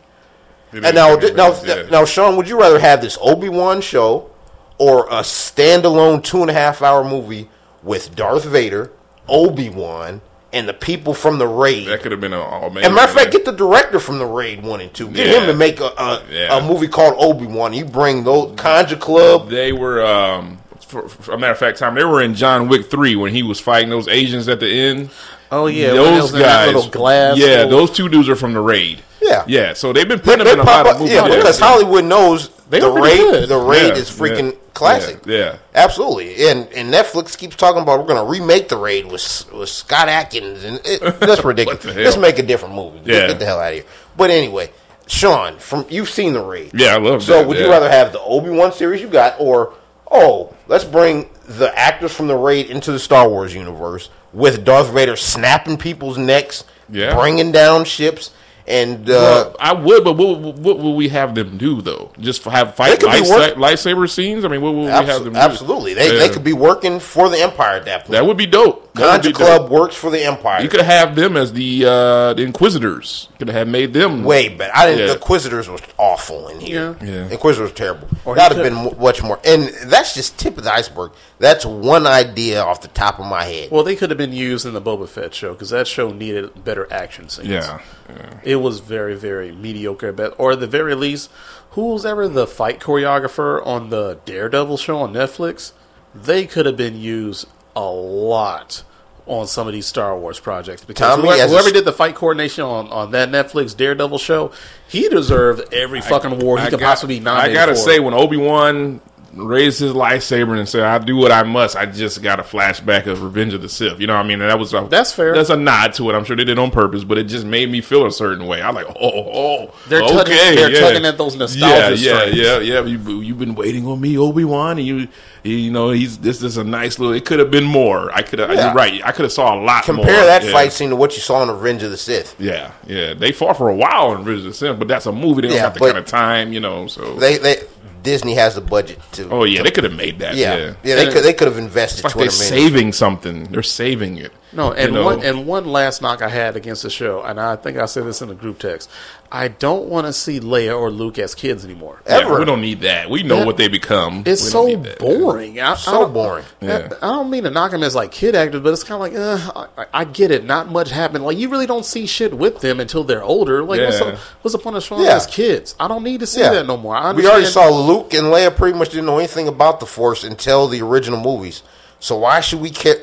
It 0.71 0.85
And 0.85 0.95
now, 0.95 1.15
now, 1.15 1.59
yeah. 1.63 1.87
now, 1.89 2.05
Sean, 2.05 2.37
would 2.37 2.47
you 2.47 2.59
rather 2.59 2.79
have 2.79 3.01
this 3.01 3.17
Obi 3.21 3.49
Wan 3.49 3.81
show 3.81 4.29
or 4.77 5.05
a 5.07 5.21
standalone 5.21 6.23
two 6.23 6.41
and 6.41 6.49
a 6.49 6.53
half 6.53 6.81
hour 6.81 7.03
movie 7.03 7.49
with 7.83 8.15
Darth 8.15 8.45
Vader, 8.45 8.91
Obi 9.27 9.69
Wan, 9.69 10.21
and 10.53 10.67
the 10.69 10.73
people 10.73 11.13
from 11.13 11.39
the 11.39 11.47
raid? 11.47 11.87
that 11.87 12.01
could 12.01 12.11
have 12.11 12.21
been 12.21 12.33
a 12.33 12.39
amazing. 12.41 12.85
And 12.85 12.95
matter 12.95 13.09
of 13.11 13.17
fact, 13.17 13.31
get 13.31 13.45
the 13.45 13.51
director 13.51 13.99
from 13.99 14.19
the 14.19 14.25
raid 14.25 14.63
one 14.63 14.79
and 14.79 14.93
two. 14.93 15.09
Get 15.09 15.27
him 15.27 15.41
Yeah. 15.41 15.45
to 15.47 15.53
make 15.55 15.79
a 15.81 15.85
a, 15.97 16.21
Yeah. 16.31 16.57
a 16.57 16.61
movie 16.65 16.87
called 16.87 17.15
Obi 17.17 17.47
Wan. 17.47 17.73
You 17.73 17.83
bring 17.85 18.23
those 18.23 18.51
Kanjiklub. 18.55 19.49
They 19.49 19.73
were, 19.73 20.05
um, 20.05 20.58
for, 20.89 21.07
for 21.07 21.33
a 21.33 21.37
matter 21.37 21.53
of 21.53 21.57
fact, 21.57 21.77
time 21.79 21.95
They 21.95 22.03
were 22.03 22.21
in 22.21 22.33
John 22.35 22.67
Wick 22.67 22.89
three 22.91 23.15
when 23.15 23.33
he 23.33 23.43
was 23.43 23.59
fighting 23.59 23.89
those 23.89 24.07
Asians 24.07 24.47
at 24.49 24.59
the 24.59 24.67
end. 24.69 25.09
Oh 25.51 25.65
yeah, 25.67 25.93
those 25.93 26.21
was 26.23 26.33
in 26.33 26.39
that 26.41 26.65
guys, 26.65 26.75
little 26.75 26.91
glass. 26.91 27.37
yeah, 27.37 27.63
little- 27.63 27.69
those 27.79 27.91
two 27.91 28.09
dudes 28.09 28.29
are 28.29 28.35
from 28.35 28.53
the 28.53 28.59
raid. 28.61 29.01
Yeah. 29.21 29.43
yeah. 29.47 29.73
So 29.73 29.91
they've 29.93 30.07
been 30.07 30.19
putting 30.19 30.45
they 30.45 30.51
them 30.51 30.59
in 30.59 30.59
a 30.61 30.63
pop 30.65 30.85
lot 30.85 30.87
of 30.87 30.93
up- 30.95 30.99
movies. 31.01 31.13
yeah, 31.15 31.27
because 31.27 31.59
Hollywood 31.59 32.05
knows 32.05 32.49
They 32.69 32.79
the 32.79 32.89
raid. 32.91 33.17
good. 33.17 33.49
The 33.49 33.57
raid 33.57 33.87
Yeah, 33.89 33.95
is 33.95 34.09
freaking 34.09 34.51
yeah, 34.53 34.57
classic. 34.73 35.19
yeah, 35.25 35.37
yeah. 35.37 35.57
absolutely. 35.75 36.47
And 36.49 36.67
and 36.73 36.93
Netflix 36.93 37.37
keeps 37.37 37.55
talking 37.55 37.81
about 37.81 37.99
we're 37.99 38.05
going 38.05 38.23
to 38.25 38.31
remake 38.31 38.69
the 38.69 38.77
raid 38.77 39.05
with 39.11 39.51
with 39.51 39.69
Scott 39.69 40.07
Adkins, 40.07 40.63
and 40.63 40.79
it, 40.85 41.01
that's 41.19 41.43
ridiculous. 41.43 41.83
What 41.83 41.93
the 41.93 41.93
hell? 41.93 42.03
Let's 42.03 42.17
make 42.17 42.39
a 42.39 42.43
different 42.43 42.75
movie. 42.75 42.99
Yeah. 43.05 43.27
get 43.27 43.39
the 43.39 43.45
hell 43.45 43.59
out 43.59 43.69
of 43.69 43.73
here. 43.73 43.85
But 44.15 44.29
anyway, 44.29 44.71
Sean, 45.07 45.57
from 45.57 45.85
you've 45.89 46.09
seen 46.09 46.33
the 46.33 46.41
raid. 46.43 46.71
Yeah, 46.73 46.95
I 46.95 46.99
love 46.99 47.21
it. 47.21 47.25
So 47.25 47.33
that, 47.39 47.47
would 47.47 47.57
you 47.57 47.69
rather 47.69 47.89
have 47.89 48.13
the 48.13 48.21
Obi 48.21 48.51
Wan 48.51 48.71
series 48.71 49.01
you 49.01 49.07
got, 49.09 49.35
or 49.39 49.73
oh, 50.11 50.53
let's 50.67 50.83
bring 50.83 51.29
the 51.45 51.77
actors 51.77 52.13
from 52.15 52.27
the 52.27 52.35
raid 52.35 52.69
into 52.69 52.91
the 52.91 52.99
Star 52.99 53.27
Wars 53.29 53.53
universe 53.53 54.09
with 54.33 54.63
Darth 54.65 54.91
Vader 54.93 55.15
snapping 55.15 55.77
people's 55.77 56.17
necks, 56.17 56.63
Yeah. 56.89 57.15
bringing 57.15 57.51
down 57.51 57.85
ships, 57.85 58.31
And 58.69 59.09
uh, 59.09 59.13
Well, 59.13 59.55
I 59.59 59.73
would, 59.73 60.03
but 60.03 60.13
what, 60.13 60.39
what, 60.39 60.55
what 60.59 60.77
will 60.77 60.95
we 60.95 61.09
have 61.09 61.33
them 61.33 61.57
do 61.57 61.81
though? 61.81 62.11
Just 62.19 62.43
have 62.43 62.75
fight 62.75 62.99
They 62.99 63.07
light, 63.07 63.23
work- 63.27 63.55
lightsaber 63.55 64.07
scenes? 64.09 64.45
I 64.45 64.47
mean, 64.47 64.61
what 64.61 64.73
will 64.75 64.81
we 64.83 64.91
have 64.91 65.23
them 65.23 65.33
do? 65.33 65.39
absolutely, 65.39 65.95
they 65.95 66.09
they 66.09 66.27
Yeah. 66.27 66.31
could 66.33 66.43
be 66.43 66.53
working 66.53 66.99
for 66.99 67.29
the 67.29 67.41
Empire 67.41 67.77
at 67.77 67.85
that 67.85 68.01
point. 68.01 68.11
That 68.11 68.25
would 68.27 68.37
be 68.37 68.45
dope. 68.45 68.93
That 68.93 69.25
would 69.25 69.33
Kanjiklub 69.35 69.57
dope. 69.57 69.69
works 69.71 69.95
for 69.95 70.11
the 70.11 70.23
Empire. 70.23 70.61
You 70.61 70.69
could 70.69 70.81
have 70.81 71.15
them 71.15 71.35
as 71.37 71.51
the 71.53 71.85
uh, 71.85 72.33
the 72.35 72.43
Inquisitors. 72.43 73.29
Could 73.39 73.47
have 73.49 73.67
made 73.67 73.93
them 73.93 74.23
way 74.23 74.49
better. 74.49 74.71
I 74.75 74.85
didn't. 74.87 74.99
Yeah. 74.99 75.07
The 75.07 75.13
Inquisitors 75.13 75.69
was 75.69 75.81
awful 75.97 76.49
in 76.49 76.59
here. 76.59 76.95
Yeah. 77.01 77.07
Yeah. 77.07 77.29
Inquisitors 77.29 77.71
was 77.71 77.77
terrible. 77.77 78.07
Or 78.25 78.35
That'd 78.35 78.57
he 78.57 78.63
have 78.63 78.73
been 78.91 79.01
much 79.01 79.23
more. 79.23 79.39
And 79.45 79.69
that's 79.85 80.13
just 80.13 80.37
tip 80.37 80.57
of 80.57 80.65
the 80.65 80.73
iceberg. 80.73 81.11
That's 81.39 81.65
one 81.65 82.05
idea 82.05 82.61
off 82.61 82.81
the 82.81 82.89
top 82.89 83.19
of 83.19 83.25
my 83.25 83.45
head. 83.45 83.71
Well, 83.71 83.83
they 83.83 83.95
could 83.95 84.09
have 84.09 84.17
been 84.17 84.33
used 84.33 84.65
in 84.65 84.73
the 84.73 84.81
Boba 84.81 85.07
Fett 85.07 85.33
show 85.33 85.53
because 85.53 85.69
that 85.69 85.87
show 85.87 86.11
needed 86.11 86.65
better 86.65 86.85
action 86.91 87.29
scenes. 87.29 87.47
Yeah, 87.47 87.79
yeah. 88.09 88.39
It 88.43 88.55
was 88.59 88.79
very, 88.79 89.15
very 89.15 89.51
mediocre. 89.51 90.11
But 90.11 90.35
or 90.37 90.53
at 90.53 90.59
the 90.59 90.67
very 90.67 90.95
least, 90.95 91.29
who 91.71 91.93
was 91.93 92.05
ever 92.05 92.27
the 92.27 92.47
fight 92.47 92.79
choreographer 92.79 93.65
on 93.65 93.89
the 93.89 94.19
Daredevil 94.25 94.77
show 94.77 94.99
on 94.99 95.13
Netflix? 95.13 95.71
They 96.15 96.45
could 96.45 96.65
have 96.65 96.77
been 96.77 96.97
used 96.99 97.47
a 97.75 97.85
lot 97.89 98.83
on 99.27 99.45
some 99.45 99.67
of 99.67 99.73
these 99.73 99.85
Star 99.85 100.17
Wars 100.17 100.39
projects 100.39 100.83
because 100.83 101.15
Tommy, 101.15 101.27
whoever, 101.29 101.47
whoever 101.51 101.69
did 101.71 101.85
the 101.85 101.93
fight 101.93 102.15
coordination 102.15 102.63
on, 102.63 102.87
on 102.89 103.11
that 103.11 103.29
Netflix 103.29 103.77
Daredevil 103.77 104.17
show, 104.17 104.51
he 104.87 105.07
deserved 105.07 105.71
every 105.71 106.01
fucking 106.01 106.31
award 106.31 106.61
he 106.61 106.65
I 106.65 106.69
could 106.71 106.79
got- 106.79 106.87
possibly 106.87 107.19
be 107.19 107.23
nominated 107.25 107.55
I 107.55 107.59
gotta 107.65 107.73
for. 107.75 107.81
say, 107.81 107.99
when 107.99 108.15
Obi 108.15 108.37
Wan 108.37 109.01
raised 109.33 109.79
his 109.79 109.93
lightsaber 109.93 110.57
and 110.57 110.67
said, 110.67 110.83
"I 110.83 110.97
do 110.99 111.15
what 111.15 111.31
I 111.31 111.43
must," 111.43 111.75
I 111.75 111.85
just 111.85 112.21
got 112.21 112.39
a 112.39 112.43
flashback 112.43 113.05
of 113.07 113.21
Revenge 113.23 113.53
of 113.53 113.61
the 113.61 113.69
Sith. 113.69 113.99
You 113.99 114.07
know 114.07 114.15
what 114.15 114.25
I 114.25 114.27
mean? 114.27 114.41
And 114.41 114.49
that 114.49 114.57
was 114.59 114.73
a, 114.73 114.87
That's 114.89 115.11
fair. 115.13 115.33
That's 115.35 115.49
a 115.49 115.55
nod 115.57 115.93
to 115.95 116.09
it. 116.09 116.13
I'm 116.15 116.23
sure 116.25 116.35
they 116.35 116.43
did 116.43 116.57
it 116.57 116.59
on 116.59 116.71
purpose, 116.71 117.03
but 117.03 117.17
it 117.17 117.25
just 117.25 117.45
made 117.45 117.69
me 117.71 117.81
feel 117.81 118.05
a 118.05 118.11
certain 118.11 118.47
way. 118.47 118.61
I'm 118.61 118.75
like, 118.75 118.87
oh, 118.87 118.95
oh, 119.01 119.73
They're 119.87 120.01
okay, 120.01 120.13
tugging- 120.13 120.35
they're 120.55 120.71
yeah. 120.71 120.79
tugging 120.79 121.05
at 121.05 121.17
those 121.17 121.35
nostalgia 121.35 121.75
Yeah, 121.75 121.89
yeah, 122.13 122.19
strings. 122.19 122.37
yeah, 122.37 122.59
yeah. 122.59 122.81
You, 122.85 123.21
you've 123.21 123.39
been 123.39 123.55
waiting 123.55 123.85
on 123.87 123.99
me, 124.01 124.17
Obi 124.17 124.43
Wan, 124.45 124.77
and 124.77 124.85
you, 124.87 125.07
you 125.43 125.71
know, 125.71 125.91
he's 125.91 126.17
this 126.17 126.43
is 126.43 126.57
a 126.57 126.63
nice 126.63 126.99
little. 126.99 127.13
It 127.15 127.25
could 127.25 127.39
have 127.39 127.51
been 127.51 127.63
more. 127.63 128.11
I 128.13 128.21
could 128.21 128.39
have. 128.39 128.51
Yeah. 128.53 128.65
You're 128.67 128.73
right. 128.73 129.01
I 129.05 129.11
could 129.11 129.23
have 129.23 129.31
saw 129.31 129.53
a 129.55 129.59
lot 129.61 129.87
more. 129.87 129.97
Compare 129.97 130.25
that 130.25 130.43
Yeah. 130.43 130.51
fight 130.51 130.73
scene 130.73 130.89
to 130.89 130.95
what 130.95 131.13
you 131.15 131.21
saw 131.21 131.43
in 131.43 131.49
Revenge 131.49 131.83
of 131.83 131.91
the 131.91 131.97
Sith. 131.97 132.35
Yeah, 132.39 132.71
yeah. 132.87 133.13
They 133.13 133.31
fought 133.31 133.57
for 133.57 133.69
a 133.69 133.75
while 133.75 134.11
in 134.13 134.19
Revenge 134.25 134.39
of 134.39 134.43
the 134.45 134.53
Sith, 134.53 134.79
but 134.79 134.87
that's 134.87 135.05
a 135.05 135.11
movie. 135.11 135.41
They 135.43 135.47
don't 135.49 135.57
Yeah, 135.57 135.63
have 135.63 135.73
the 135.75 135.79
kind 135.79 135.97
of 135.97 136.05
time, 136.05 136.51
you 136.51 136.59
know. 136.59 136.87
So, 136.87 137.13
They 137.15 137.37
they 137.37 137.63
Disney 138.03 138.33
has 138.35 138.55
the 138.55 138.61
budget 138.61 138.99
to. 139.13 139.29
oh 139.29 139.43
yeah, 139.43 139.61
they 139.63 139.71
could 139.71 139.83
have 139.83 139.93
made 139.93 140.19
that. 140.19 140.35
yeah, 140.35 140.55
Yeah, 140.57 140.73
yeah. 140.83 140.95
they 140.95 141.11
could 141.11 141.23
they 141.23 141.33
could 141.33 141.47
have 141.47 141.57
invested 141.57 142.03
like 142.05 142.13
they're 142.15 142.29
saving 142.29 142.93
something. 142.93 143.45
They're 143.45 143.63
saving 143.63 144.17
it. 144.17 144.31
No, 144.51 144.71
and 144.71 144.87
You 144.93 144.99
know? 144.99 145.05
one 145.05 145.23
and 145.23 145.45
one 145.45 145.65
last 145.65 146.01
knock 146.01 146.21
I 146.23 146.29
had 146.29 146.55
against 146.55 146.81
the 146.83 146.89
show, 146.89 147.21
and 147.21 147.39
I 147.39 147.55
think 147.55 147.77
I 147.77 147.85
said 147.85 148.05
this 148.05 148.21
in 148.21 148.29
the 148.29 148.33
group 148.35 148.57
text. 148.59 148.89
I 149.31 149.47
don't 149.47 149.85
want 149.89 150.07
to 150.07 150.13
see 150.13 150.39
Leia 150.39 150.75
or 150.75 150.89
Luke 150.89 151.19
as 151.19 151.35
kids 151.35 151.63
anymore. 151.63 152.01
Yeah, 152.07 152.21
ever. 152.21 152.39
we 152.39 152.45
don't 152.45 152.61
need 152.61 152.81
that. 152.81 153.11
We 153.11 153.21
know 153.21 153.37
That- 153.37 153.45
what 153.45 153.57
they 153.57 153.67
become. 153.67 154.23
It's 154.25 154.41
so 154.41 154.75
boring. 154.75 155.59
I, 155.59 155.73
I 155.73 155.75
So 155.75 155.91
don't- 155.91 156.13
boring. 156.13 156.45
Yeah. 156.61 156.89
I, 156.99 157.07
I 157.07 157.09
don't 157.11 157.29
mean 157.29 157.43
to 157.43 157.51
knock 157.51 157.69
them 157.69 157.83
as 157.83 157.93
like 157.93 158.11
kid 158.11 158.35
actors, 158.35 158.61
but 158.61 158.73
it's 158.73 158.83
kind 158.83 158.95
of 158.95 159.01
like 159.01 159.55
uh, 159.55 159.67
I, 159.77 160.01
I 160.01 160.03
get 160.05 160.31
it. 160.31 160.45
Not 160.45 160.71
much 160.71 160.89
happened. 160.89 161.25
Like 161.25 161.37
you 161.37 161.49
really 161.49 161.67
don't 161.67 161.85
see 161.85 162.07
shit 162.07 162.33
with 162.33 162.61
them 162.61 162.79
until 162.79 163.03
they're 163.03 163.21
older. 163.23 163.61
Like 163.63 163.81
what's, 163.81 163.99
Yeah. 163.99 164.11
the, 164.11 164.19
what's 164.41 164.53
the 164.53 164.59
point 164.63 164.77
of 164.77 164.83
showing 164.83 165.03
Yeah. 165.03 165.15
as 165.17 165.27
kids? 165.27 165.75
I 165.79 165.87
don't 165.87 166.03
need 166.03 166.21
to 166.21 166.25
see 166.27 166.41
Yeah. 166.41 166.53
that 166.53 166.65
no 166.65 166.75
more. 166.75 166.95
I 166.95 167.11
We 167.11 167.27
already 167.27 167.45
saw 167.45 167.69
Luke 167.69 168.15
and 168.15 168.27
Leia 168.27 168.55
pretty 168.55 168.75
much 168.79 168.89
didn't 168.89 169.05
know 169.05 169.19
anything 169.19 169.47
about 169.47 169.79
the 169.79 169.85
Force 169.85 170.23
until 170.23 170.67
the 170.67 170.81
original 170.81 171.19
movies. 171.21 171.61
So 172.01 172.17
why 172.17 172.39
should 172.39 172.61
we 172.61 172.69
care? 172.69 172.95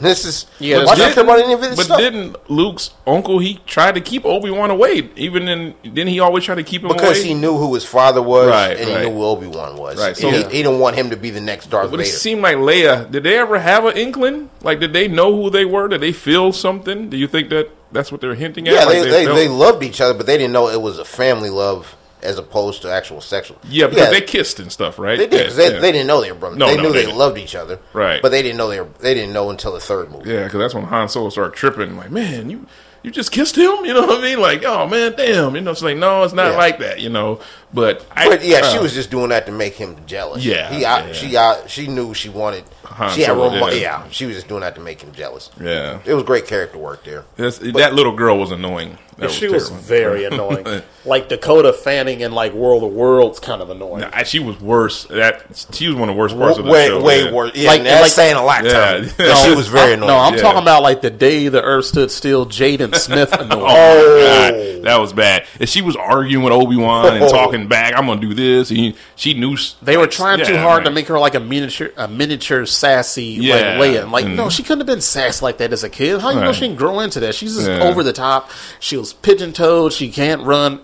This 0.00 0.24
is 0.26 0.46
Yeah, 0.58 0.84
why 0.84 0.96
should 0.96 1.04
good. 1.06 1.14
care 1.14 1.24
about 1.24 1.38
any 1.38 1.52
of 1.54 1.60
this 1.62 1.76
But 1.76 1.84
stuff? 1.86 1.98
didn't 1.98 2.50
Luke's 2.50 2.90
uncle 3.06 3.38
he 3.38 3.60
tried 3.66 3.94
to 3.94 4.00
keep 4.02 4.24
Obi 4.26 4.50
Wan 4.50 4.70
away? 4.70 5.08
Even 5.16 5.48
in 5.48 5.74
didn't 5.82 6.08
he 6.08 6.20
always 6.20 6.44
try 6.44 6.54
to 6.56 6.62
keep 6.62 6.82
him 6.82 6.88
because 6.88 7.20
away? 7.20 7.28
he 7.28 7.34
knew 7.34 7.56
who 7.56 7.72
his 7.74 7.84
father 7.84 8.20
was 8.20 8.48
Right, 8.48 8.76
and 8.76 8.88
he 8.90 8.96
knew 9.08 9.14
who 9.14 9.22
Obi 9.24 9.46
Wan 9.46 9.76
was. 9.78 9.98
Right, 9.98 10.16
So 10.16 10.28
he, 10.28 10.42
he 10.42 10.62
didn't 10.62 10.78
want 10.80 10.96
him 10.96 11.10
to 11.10 11.16
be 11.16 11.30
the 11.30 11.40
next 11.40 11.70
Darth 11.70 11.90
But 11.90 12.00
it 12.00 12.06
seemed 12.06 12.42
like 12.42 12.56
Leia. 12.56 13.10
Did 13.10 13.22
they 13.22 13.38
ever 13.38 13.58
have 13.60 13.86
an 13.86 13.96
inkling? 13.96 14.50
Like, 14.62 14.80
did 14.80 14.92
they 14.92 15.08
know 15.08 15.34
who 15.34 15.48
they 15.48 15.64
were? 15.64 15.88
Did 15.88 16.00
they 16.02 16.12
feel 16.12 16.52
something? 16.52 17.08
Do 17.08 17.16
you 17.16 17.26
think 17.28 17.48
that 17.50 17.70
that's 17.92 18.10
what 18.12 18.20
they're 18.20 18.34
hinting 18.34 18.68
at? 18.68 18.74
yeah, 18.74 18.84
Like 18.84 19.02
they, 19.04 19.10
they, 19.10 19.24
felt- 19.24 19.36
they 19.36 19.48
loved 19.48 19.82
each 19.84 20.00
other, 20.00 20.12
but 20.14 20.26
they 20.26 20.36
didn't 20.36 20.52
know 20.52 20.68
it 20.68 20.82
was 20.82 20.98
a 20.98 21.04
family 21.04 21.48
love 21.50 21.96
as 22.22 22.38
opposed 22.38 22.82
to 22.82 22.90
actual 22.92 23.20
sexual. 23.20 23.58
yeah, 23.68 23.86
because 23.86 24.10
they 24.10 24.20
kissed 24.20 24.60
and 24.60 24.70
stuff, 24.70 24.98
right? 24.98 25.18
They 25.18 25.26
did. 25.26 25.50
Yeah, 25.50 25.54
they, 25.56 25.74
yeah. 25.74 25.80
they 25.80 25.92
didn't 25.92 26.06
know 26.06 26.20
they 26.20 26.32
were 26.32 26.38
brothers. 26.38 26.58
No, 26.58 26.68
they 26.68 26.76
no, 26.76 26.84
knew 26.84 26.92
they 26.92 27.06
they, 27.06 27.12
loved 27.12 27.38
each 27.38 27.54
other, 27.54 27.78
Right. 27.92 28.20
But 28.22 28.30
they 28.30 28.42
didn't 28.42 28.58
know 28.58 28.68
they 28.68 28.80
were. 28.80 28.88
They 29.00 29.14
didn't 29.14 29.32
know 29.32 29.50
until 29.50 29.72
the 29.72 29.80
third 29.80 30.10
movie. 30.10 30.30
Yeah, 30.30 30.44
because 30.44 30.58
that's 30.58 30.74
when 30.74 30.84
Han 30.84 31.08
Solo 31.08 31.30
started 31.30 31.54
tripping. 31.54 31.96
Like, 31.96 32.10
man, 32.10 32.50
you 32.50 32.66
you 33.02 33.10
just 33.10 33.32
kissed 33.32 33.56
him. 33.56 33.72
You 33.84 33.94
know 33.94 34.06
what 34.06 34.20
I 34.20 34.22
mean? 34.22 34.40
Like, 34.40 34.62
oh 34.64 34.86
man, 34.86 35.14
damn. 35.16 35.54
You 35.56 35.60
know, 35.60 35.72
it's 35.72 35.82
like, 35.82 35.96
no, 35.96 36.22
it's 36.22 36.32
not 36.32 36.52
Yeah. 36.52 36.56
like 36.56 36.78
that. 36.78 37.00
You 37.00 37.08
know, 37.10 37.40
but 37.74 38.06
I, 38.12 38.28
But 38.28 38.44
yeah, 38.44 38.62
she 38.70 38.78
uh, 38.78 38.82
was 38.82 38.94
just 38.94 39.10
doing 39.10 39.30
that 39.30 39.46
to 39.46 39.52
make 39.52 39.74
him 39.74 39.96
jealous. 40.06 40.44
Yeah, 40.44 40.70
he 40.72 40.82
yeah. 40.82 41.12
she 41.12 41.36
out, 41.36 41.68
she 41.68 41.88
knew 41.88 42.14
she 42.14 42.28
wanted. 42.28 42.64
Han 42.84 43.10
she 43.10 43.22
had 43.22 43.28
Solo, 43.30 43.52
remo- 43.52 43.66
yeah. 43.68 43.74
yeah. 44.04 44.08
she 44.10 44.26
was 44.26 44.36
just 44.36 44.48
doing 44.48 44.60
that 44.60 44.74
to 44.76 44.80
make 44.80 45.00
him 45.00 45.12
jealous. 45.12 45.50
Yeah, 45.60 45.98
It 46.04 46.14
was 46.14 46.22
great 46.24 46.46
character 46.46 46.78
work 46.78 47.04
there. 47.04 47.24
That's- 47.36 47.58
that 47.74 47.94
little 47.94 48.14
girl 48.14 48.38
was 48.38 48.50
annoying. 48.52 48.98
That 49.18 49.30
she 49.30 49.46
was 49.48 49.68
terrible. 49.68 49.84
very 49.84 50.24
annoying. 50.24 50.82
like 51.04 51.28
Dakota 51.28 51.72
Fanning 51.72 52.20
in 52.22 52.32
like 52.32 52.52
World 52.54 52.82
of 52.82 52.92
Worlds, 52.92 53.38
kind 53.40 53.60
of 53.60 53.68
annoying. 53.70 54.00
Nah, 54.00 54.22
she 54.22 54.38
was 54.40 54.58
worse. 54.60 55.04
That 55.04 55.44
she 55.72 55.86
was 55.88 55.96
one 55.96 56.08
of 56.08 56.14
the 56.16 56.20
worst 56.20 56.36
parts 56.36 56.58
of 56.58 56.64
the 56.64 56.70
way 56.70 56.86
show. 56.88 57.02
way 57.02 57.24
yeah. 57.24 57.32
worse. 57.32 57.52
Yeah, 57.54 57.68
Like- 57.68 57.82
that's 57.82 58.02
like- 58.02 58.10
saying 58.10 58.36
a 58.36 58.44
lot. 58.44 58.64
Yeah. 58.64 58.72
Tommy. 58.96 59.10
No, 59.18 59.34
she 59.36 59.54
was 59.54 59.68
very 59.68 59.90
I'm- 59.90 60.02
annoying. 60.02 60.08
No, 60.08 60.18
I'm 60.18 60.34
Yeah. 60.34 60.40
talking 60.42 60.62
about 60.62 60.82
like 60.82 61.02
the 61.02 61.10
day 61.10 61.48
the 61.48 61.62
Earth 61.62 61.84
stood 61.84 62.10
still. 62.10 62.46
Jaden 62.46 62.94
Smith 62.96 63.32
annoying. 63.38 63.62
Oh, 63.68 64.50
God, 64.80 64.84
that 64.84 64.98
was 65.00 65.12
bad. 65.12 65.44
And 65.60 65.68
she 65.68 65.82
was 65.82 65.94
arguing 65.94 66.42
with 66.42 66.52
Obi 66.54 66.76
Wan 66.76 67.14
and 67.14 67.24
Oh. 67.24 67.28
talking 67.28 67.68
back. 67.68 67.94
I'm 67.96 68.06
gonna 68.06 68.20
do 68.20 68.32
this. 68.34 68.70
And 68.70 68.94
she 69.14 69.34
knew 69.34 69.52
s- 69.54 69.76
They 69.82 69.96
were 69.98 70.06
trying 70.06 70.38
yeah, 70.40 70.46
too 70.46 70.56
hard 70.56 70.84
to 70.86 70.90
make 70.90 71.06
her 71.08 71.18
like 71.18 71.34
a 71.34 71.40
miniature, 71.40 71.90
a 71.96 72.08
miniature 72.08 72.64
sassy 72.66 73.24
Yeah. 73.40 73.54
like 73.78 73.90
Leia. 73.90 74.02
And 74.04 74.12
like, 74.12 74.24
Mm. 74.24 74.36
no, 74.36 74.48
she 74.48 74.62
couldn't 74.62 74.80
have 74.80 74.86
been 74.86 75.00
sass 75.02 75.42
like 75.42 75.58
that 75.58 75.72
as 75.72 75.84
a 75.84 75.90
kid. 75.90 76.20
How 76.20 76.30
you 76.30 76.40
know 76.40 76.52
she 76.52 76.62
didn't 76.62 76.78
grow 76.78 77.00
into 77.00 77.20
that? 77.20 77.34
She's 77.34 77.54
just 77.56 77.68
Yeah. 77.68 77.82
over 77.82 78.02
the 78.02 78.12
top. 78.14 78.50
She 78.80 78.96
was 79.02 79.12
pigeon 79.12 79.52
toed. 79.52 79.92
She 79.92 80.10
can't 80.10 80.42
run. 80.42 80.80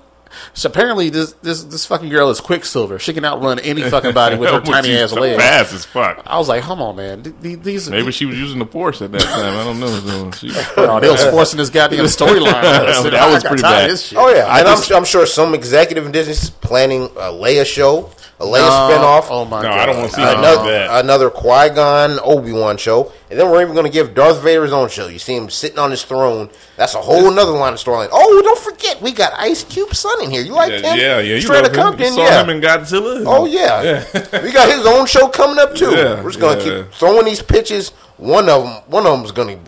So 0.52 0.68
apparently, 0.68 1.08
this 1.08 1.32
this 1.42 1.64
this 1.64 1.86
fucking 1.86 2.10
girl 2.10 2.28
is 2.28 2.38
Quicksilver. 2.40 2.98
She 2.98 3.14
can 3.14 3.24
outrun 3.24 3.58
any 3.60 3.82
fucking 3.82 4.12
body 4.12 4.36
with 4.36 4.50
her 4.50 4.60
tiny 4.72 4.94
ass 4.96 5.10
so 5.10 5.20
legs. 5.20 5.42
Fast 5.42 5.72
as 5.72 5.84
fuck. 5.86 6.22
I 6.26 6.36
was 6.36 6.48
like, 6.48 6.62
come 6.62 6.82
on, 6.82 6.96
man. 6.96 7.22
Th- 7.22 7.34
th- 7.42 7.58
These 7.60 7.88
Maybe 7.88 8.12
she 8.12 8.26
was 8.26 8.38
using 8.38 8.58
the 8.58 8.66
Force 8.66 9.00
at 9.00 9.10
that 9.12 9.22
time. 9.22 9.56
I 9.56 9.64
don't 9.64 9.80
know. 9.80 10.30
She- 10.32 10.48
no, 10.76 11.00
they 11.00 11.08
was 11.08 11.24
forcing 11.24 11.56
this 11.56 11.70
goddamn 11.70 12.04
storyline. 12.04 12.60
That 12.62 13.14
I 13.14 13.32
was 13.32 13.42
got 13.42 13.48
pretty 13.48 13.62
tired 13.62 13.74
of 13.76 13.80
bad. 13.84 13.90
this 13.90 14.02
shit. 14.08 14.18
Oh 14.18 14.28
yeah, 14.28 14.44
I 14.44 14.58
and 14.58 14.66
just- 14.68 14.90
I'm, 14.90 14.98
I'm 14.98 15.04
sure 15.06 15.24
some 15.24 15.54
executive 15.54 16.04
in 16.04 16.12
Disney 16.12 16.32
is 16.34 16.50
planning 16.50 17.04
a 17.04 17.32
Leia 17.32 17.64
show, 17.64 18.10
a 18.40 18.44
Leia 18.44 18.58
No, 18.58 18.70
spinoff. 18.70 19.26
Oh 19.30 19.44
my 19.44 19.62
No, 19.62 19.68
god! 19.68 19.78
I 19.80 19.86
don't 19.86 19.96
wanna 19.96 20.08
see 20.10 20.22
Uh, 20.22 20.38
another 20.38 20.70
that. 20.70 21.04
another 21.04 21.30
Qui 21.30 21.68
Gon 21.70 22.20
Obi 22.22 22.52
Wan 22.52 22.76
show, 22.76 23.12
and 23.30 23.38
then 23.38 23.50
we're 23.50 23.62
even 23.62 23.74
going 23.74 23.86
to 23.86 23.92
give 23.92 24.14
Darth 24.14 24.40
Vader 24.42 24.62
his 24.62 24.72
own 24.72 24.88
show. 24.88 25.08
You 25.08 25.18
see 25.18 25.34
him 25.36 25.50
sitting 25.50 25.78
on 25.78 25.90
his 25.90 26.02
throne. 26.04 26.48
That's 26.76 26.94
a 26.94 26.98
whole 27.00 27.30
another 27.30 27.50
line 27.52 27.72
of 27.72 27.78
storyline. 27.80 28.08
Oh, 28.12 28.40
don't 28.42 28.58
forget 28.58 29.02
we 29.02 29.12
got 29.12 29.32
Ice 29.38 29.64
Cube 29.64 29.94
son 29.94 30.22
in 30.22 30.30
here. 30.30 30.42
You 30.42 30.52
like 30.52 30.70
yeah, 30.70 30.76
him? 30.92 30.98
yeah, 30.98 31.18
yeah. 31.18 31.34
You 31.34 31.40
Straight 31.40 31.62
love 31.76 31.96
to 31.96 32.04
him. 32.04 32.10
You 32.10 32.10
saw 32.12 32.24
yeah. 32.24 32.42
him 32.44 32.50
in 32.50 32.60
Godzilla. 32.60 33.24
Oh 33.26 33.44
yeah, 33.46 34.04
we 34.42 34.52
got 34.52 34.68
his 34.68 34.86
own 34.86 35.06
show 35.06 35.28
coming 35.28 35.58
up 35.58 35.74
too. 35.74 35.88
Yeah, 35.98 36.22
We're 36.22 36.30
just 36.30 36.40
gonna 36.40 36.62
yeah. 36.64 36.82
keep 36.84 36.92
throwing 36.92 37.24
these 37.24 37.42
pitches. 37.42 37.92
One 38.18 38.48
of 38.48 38.64
them, 38.64 38.72
one 38.88 39.06
of 39.06 39.12
them's 39.16 39.30
gonna 39.32 39.58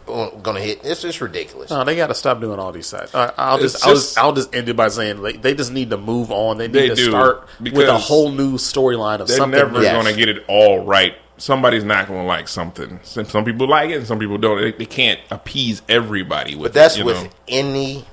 gonna 0.42 0.60
hit. 0.60 0.80
It's 0.84 1.02
just 1.02 1.20
ridiculous. 1.20 1.70
No, 1.70 1.84
they 1.84 1.94
got 1.94 2.08
to 2.08 2.14
stop 2.14 2.40
doing 2.40 2.58
all 2.58 2.72
these 2.72 2.86
sites. 2.88 3.14
I, 3.14 3.32
I'll 3.38 3.62
It's 3.62 3.74
just, 3.74 3.86
I'll 3.86 3.94
just- 3.94 4.06
just, 4.08 4.18
I'll 4.18 4.32
just 4.32 4.54
end 4.54 4.68
it 4.68 4.74
by 4.76 4.88
saying 4.88 5.22
they, 5.22 5.32
they 5.34 5.54
just 5.54 5.70
need 5.72 5.90
to 5.90 5.96
move 5.96 6.32
on. 6.32 6.58
They 6.58 6.66
need 6.66 6.74
They 6.74 6.88
to 6.88 6.94
do, 6.96 7.10
start 7.10 7.46
with 7.60 7.88
a 7.88 7.96
whole 7.96 8.32
new 8.32 8.54
storyline 8.54 9.20
of 9.20 9.28
They're 9.28 9.36
something. 9.36 9.56
never. 9.58 9.80
Yes. 9.82 9.92
going 9.92 10.12
to 10.12 10.18
get 10.18 10.28
it 10.28 10.44
all 10.48 10.84
right. 10.84 11.14
Somebody's 11.36 11.84
not 11.84 12.08
going 12.08 12.20
to 12.22 12.26
like 12.26 12.48
something. 12.48 12.98
Some, 13.04 13.24
some 13.24 13.44
people 13.44 13.68
like 13.68 13.90
it, 13.90 13.98
and 13.98 14.06
some 14.06 14.18
people 14.18 14.36
don't. 14.36 14.60
They, 14.60 14.72
they 14.72 14.84
can't 14.86 15.20
appease 15.30 15.80
everybody 15.88 16.54
with 16.56 16.72
But 16.72 16.74
that's 16.74 16.96
it. 16.96 16.98
You 16.98 17.04
with 17.06 17.22
know? 17.22 17.30
any 17.48 18.04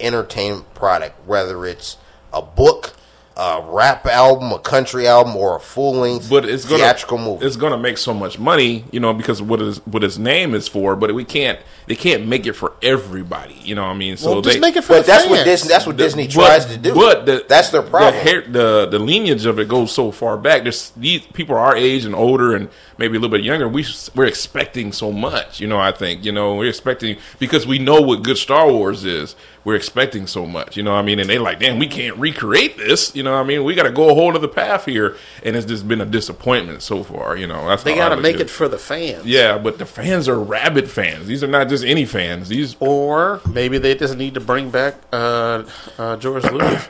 entertainment 0.00 0.72
product, 0.74 1.26
whether 1.26 1.64
it's 1.66 1.96
a 2.32 2.42
book, 2.42 2.92
a 3.36 3.62
rap 3.64 4.06
album, 4.06 4.52
a 4.52 4.58
country 4.58 5.06
album, 5.06 5.34
or 5.36 5.56
a 5.56 5.60
full 5.60 5.94
length 5.94 6.28
but 6.28 6.44
it's 6.44 6.64
gonna 6.64 6.78
theatrical 6.78 7.18
movie. 7.18 7.46
It's 7.46 7.56
gonna 7.56 7.78
make 7.78 7.98
so 7.98 8.12
much 8.12 8.38
money, 8.38 8.84
you 8.92 9.00
know, 9.00 9.12
because 9.14 9.40
of 9.40 9.48
what 9.48 9.60
his 9.60 9.78
what 9.86 10.02
his 10.02 10.18
name 10.18 10.54
is 10.54 10.68
for. 10.68 10.96
But 10.96 11.14
we 11.14 11.24
can't. 11.24 11.58
They 11.86 11.96
can't 11.96 12.26
make 12.26 12.46
it 12.46 12.52
for 12.52 12.74
everybody. 12.80 13.54
You 13.64 13.74
know 13.74 13.82
what 13.82 13.88
I 13.90 13.94
mean? 13.94 14.16
So 14.16 14.30
Well, 14.32 14.42
just 14.42 14.54
they, 14.56 14.60
make 14.60 14.76
it 14.76 14.82
for 14.84 14.92
but 14.94 15.00
the 15.00 15.06
that's 15.12 15.24
what 15.26 15.36
fans. 15.36 15.44
Disney. 15.46 15.68
That's 15.68 15.86
what 15.86 15.96
the- 15.96 16.04
Disney 16.04 16.26
but- 16.26 16.32
tries 16.32 16.66
to 16.66 16.76
do. 16.76 16.94
But 16.94 17.26
the, 17.26 17.44
that's 17.48 17.70
their 17.70 17.82
problem. 17.82 18.14
The, 18.14 18.20
hair, 18.20 18.40
the 18.42 18.86
the 18.86 18.98
lineage 18.98 19.46
of 19.46 19.58
it 19.58 19.68
goes 19.68 19.90
so 19.92 20.10
far 20.12 20.36
back. 20.36 20.62
There's 20.62 20.90
these 20.90 21.22
people 21.26 21.56
are 21.56 21.60
our 21.66 21.76
age 21.76 22.04
and 22.04 22.14
older, 22.14 22.54
and 22.54 22.68
maybe 22.98 23.16
a 23.16 23.20
little 23.20 23.36
bit 23.36 23.44
younger. 23.44 23.66
We 23.68 23.84
we're 24.14 24.26
expecting 24.26 24.92
so 24.92 25.10
much. 25.10 25.58
You 25.60 25.66
know, 25.66 25.78
I 25.80 25.90
think 25.92 26.24
you 26.24 26.32
know 26.32 26.54
we're 26.54 26.68
expecting 26.68 27.16
because 27.38 27.66
we 27.66 27.78
know 27.78 28.00
what 28.00 28.22
good 28.22 28.36
Star 28.38 28.70
Wars 28.70 29.04
is. 29.04 29.34
We're 29.64 29.76
expecting 29.76 30.26
so 30.26 30.46
much. 30.46 30.76
You 30.76 30.82
know, 30.82 30.92
what 30.92 30.98
I 30.98 31.02
mean, 31.02 31.18
and 31.18 31.28
they 31.28 31.38
like, 31.38 31.60
damn, 31.60 31.78
we 31.78 31.86
can't 31.86 32.16
recreate 32.16 32.76
this. 32.76 33.14
You 33.14 33.22
know, 33.22 33.32
what 33.32 33.40
I 33.40 33.44
mean, 33.44 33.64
we 33.64 33.74
got 33.74 33.84
to 33.84 33.90
go 33.90 34.10
a 34.10 34.14
whole 34.14 34.34
other 34.34 34.48
path 34.48 34.84
here, 34.84 35.16
and 35.42 35.56
it's 35.56 35.66
just 35.66 35.86
been 35.86 36.00
a 36.00 36.06
disappointment 36.06 36.82
so 36.82 37.02
far. 37.04 37.36
You 37.36 37.46
know, 37.46 37.68
that's 37.68 37.82
They 37.82 37.94
got 37.94 38.10
to 38.10 38.16
make 38.16 38.40
it 38.40 38.50
for 38.50 38.68
the 38.68 38.78
fans. 38.78 39.26
Yeah, 39.26 39.58
but 39.58 39.78
the 39.78 39.86
fans 39.86 40.28
are 40.28 40.38
rabid 40.38 40.90
fans. 40.90 41.26
These 41.26 41.44
are 41.44 41.48
not 41.48 41.68
just 41.68 41.84
any 41.84 42.04
fans. 42.04 42.48
These 42.48 42.76
Or 42.80 43.40
maybe 43.48 43.78
they 43.78 43.94
just 43.94 44.16
need 44.16 44.34
to 44.34 44.40
bring 44.40 44.70
back 44.70 44.94
uh, 45.12 45.64
uh, 45.98 46.16
George 46.16 46.44
Lucas. 46.44 46.88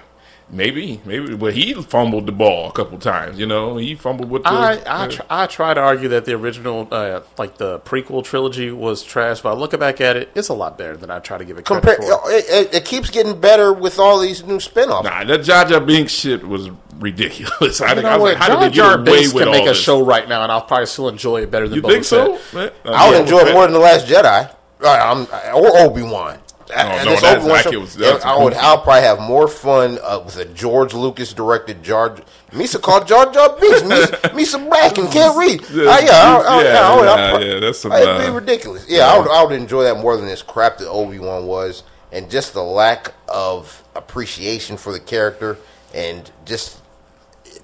Maybe, 0.53 1.01
maybe, 1.05 1.35
but 1.35 1.55
he 1.55 1.75
fumbled 1.75 2.27
the 2.27 2.33
ball 2.33 2.69
a 2.69 2.73
couple 2.73 2.99
times. 2.99 3.39
You 3.39 3.47
know, 3.47 3.77
he 3.79 3.95
fumbled 3.97 4.31
with 4.31 4.43
the. 4.45 4.51
I 4.51 4.81
I, 4.87 5.09
tr- 5.09 5.23
I 5.29 5.47
try 5.47 5.75
to 5.75 5.81
argue 5.81 6.09
that 6.11 6.25
the 6.27 6.35
original, 6.35 6.87
uh, 6.93 7.23
like 7.39 7.57
the 7.57 7.81
prequel 7.81 8.23
trilogy, 8.23 8.71
was 8.71 9.03
trash. 9.03 9.41
But 9.41 9.59
looking 9.59 9.81
back 9.81 10.01
at 10.01 10.17
it, 10.17 10.31
it's 10.35 10.49
a 10.49 10.55
lot 10.55 10.79
better 10.79 10.97
than 10.97 11.11
I 11.11 11.19
try 11.19 11.39
to 11.39 11.45
give 11.45 11.59
it 11.59 11.65
credit 11.65 11.97
Compare, 11.97 12.19
for. 12.19 12.31
it, 12.31 12.45
it, 12.49 12.75
it 12.75 12.85
keeps 12.85 13.11
getting 13.11 13.41
better 13.41 13.73
with 13.73 13.99
all 13.99 14.21
these 14.21 14.45
new 14.45 14.59
spinoffs. 14.59 15.05
Nah, 15.05 15.25
that 15.25 15.39
Jar 15.43 15.65
Jar 15.65 15.81
Binks 15.81 16.13
shit 16.13 16.47
was 16.47 16.71
ridiculous. 16.99 17.81
I, 17.81 17.89
You 17.91 17.95
think, 17.97 18.07
I 18.07 18.17
was 18.17 18.23
what? 18.23 18.35
like, 18.35 18.37
how 18.37 18.49
Jar 18.49 18.61
did 18.61 18.71
they 18.73 18.77
Jar 18.77 18.99
get 18.99 19.09
away 19.09 19.19
Binks 19.21 19.35
with 19.35 19.43
can 19.45 19.53
make 19.53 19.65
a 19.67 19.71
this? 19.71 19.81
show 19.81 20.05
right 20.05 20.29
now, 20.29 20.43
and 20.43 20.53
I'll 20.53 20.63
probably 20.63 20.87
still 20.87 21.09
enjoy 21.09 21.43
it 21.43 21.51
better 21.51 21.67
than 21.69 21.77
You 21.77 21.83
Boba 21.83 21.89
think 21.93 22.05
so? 22.05 22.37
Fett. 22.37 22.85
Man, 22.85 22.95
I 22.95 23.09
would 23.09 23.15
yeah, 23.17 23.21
enjoy 23.23 23.39
it 23.41 23.53
more 23.55 23.65
than 23.65 23.73
the 23.73 23.79
Last 23.81 24.07
Jedi, 24.07 24.55
uh, 24.85 24.87
I'm, 24.89 25.55
or 25.57 25.79
Obi 25.79 26.03
Wan. 26.03 26.39
No, 26.77 27.15
that's- 27.21 27.45
that 27.47 27.71
kid 27.71 27.77
was- 27.77 27.95
that's 27.95 28.25
I 28.25 28.37
would, 28.43 28.55
I'll 28.55 28.81
probably 28.81 29.03
have 29.03 29.21
more 29.21 29.47
fun 29.49 29.99
uh, 30.03 30.21
with 30.25 30.37
a 30.37 30.45
George 30.47 30.95
Lucas 30.95 31.33
directed 31.33 31.83
Jar. 31.83 32.17
Misa 32.53 32.81
called 32.81 33.07
Jar 33.07 33.33
Jar 33.33 33.57
Binks. 33.59 33.83
Misa, 33.83 34.07
Misa 34.37 34.69
black 34.69 34.97
and 34.99 35.11
can't 35.11 35.37
read. 35.39 35.61
Yeah, 35.71 35.83
Uh, 35.91 35.99
yeah, 36.01 36.43
I, 36.47 36.63
yeah, 36.63 36.73
yeah, 36.73 37.13
I 37.13 37.41
yeah, 37.41 37.61
that's 37.61 37.79
some, 37.81 37.93
It'd 37.93 38.07
uh, 38.09 38.27
be 38.27 38.31
ridiculous. 38.33 38.87
Yeah, 38.89 39.07
I 39.09 39.19
would. 39.19 39.29
I 39.29 39.43
would 39.45 39.53
enjoy 39.53 39.85
that 39.85 39.97
more 39.99 40.17
than 40.17 40.27
this 40.27 40.43
crap 40.43 40.79
that 40.79 40.89
Obi 40.89 41.19
Wan 41.19 41.47
was, 41.47 41.83
and 42.11 42.31
just 42.31 42.53
the 42.55 42.63
lack 42.63 43.13
of 43.29 43.83
appreciation 43.95 44.77
for 44.77 44.93
the 44.93 45.01
character, 45.01 45.57
and 45.95 46.31
just, 46.45 46.79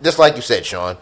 just 0.03 0.19
like 0.19 0.37
you 0.37 0.43
said, 0.43 0.65
Sean, 0.67 0.97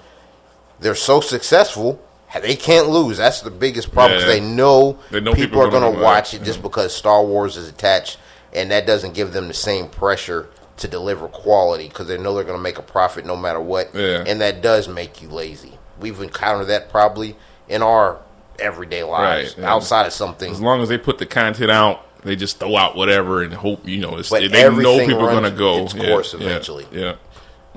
they're 0.80 0.94
so 0.94 1.20
successful. 1.20 2.00
They 2.42 2.56
can't 2.56 2.88
lose. 2.88 3.16
That's 3.18 3.40
the 3.40 3.50
biggest 3.50 3.92
problem. 3.92 4.18
'cause 4.20 4.28
Yeah. 4.28 4.34
they 4.34 4.40
know, 4.40 4.98
They 5.10 5.20
know 5.20 5.32
people, 5.32 5.60
people 5.60 5.62
are 5.62 5.66
are 5.68 5.70
gonna 5.70 6.02
watch. 6.02 6.34
it 6.34 6.42
just 6.42 6.60
because 6.62 6.94
Star 6.94 7.22
Wars 7.22 7.56
is 7.56 7.68
attached, 7.68 8.18
and 8.52 8.70
that 8.70 8.86
doesn't 8.86 9.14
give 9.14 9.32
them 9.32 9.48
the 9.48 9.54
same 9.54 9.88
pressure 9.88 10.48
to 10.78 10.88
deliver 10.88 11.28
quality 11.28 11.88
because 11.88 12.06
they 12.08 12.18
know 12.18 12.34
they're 12.34 12.44
going 12.44 12.58
to 12.58 12.62
make 12.62 12.76
a 12.78 12.82
profit 12.82 13.24
no 13.24 13.34
matter 13.34 13.60
what. 13.60 13.88
Yeah. 13.94 14.24
And 14.26 14.42
that 14.42 14.60
does 14.60 14.88
make 14.88 15.22
you 15.22 15.28
lazy. 15.30 15.78
We've 15.98 16.20
encountered 16.20 16.66
that 16.66 16.90
probably 16.90 17.34
in 17.66 17.82
our 17.82 18.18
everyday 18.58 19.02
lives, 19.02 19.54
Right, 19.56 19.62
yeah. 19.64 19.72
outside 19.72 20.06
of 20.06 20.12
something. 20.12 20.50
As 20.52 20.60
long 20.60 20.82
as 20.82 20.90
they 20.90 20.98
put 20.98 21.16
the 21.16 21.24
content 21.24 21.70
out, 21.70 22.02
they 22.24 22.36
just 22.36 22.58
throw 22.58 22.76
out 22.76 22.94
whatever 22.94 23.42
and 23.42 23.54
hope 23.54 23.80
you 23.88 23.98
know. 24.00 24.20
They 24.20 24.48
know 24.48 24.98
people 24.98 25.26
are 25.26 25.30
going 25.30 25.44
to 25.44 25.50
go 25.50 25.84
its 25.84 25.94
Yeah, 25.94 26.04
course 26.08 26.34
yeah, 26.34 26.40
eventually. 26.46 26.86
Yeah, 26.92 27.14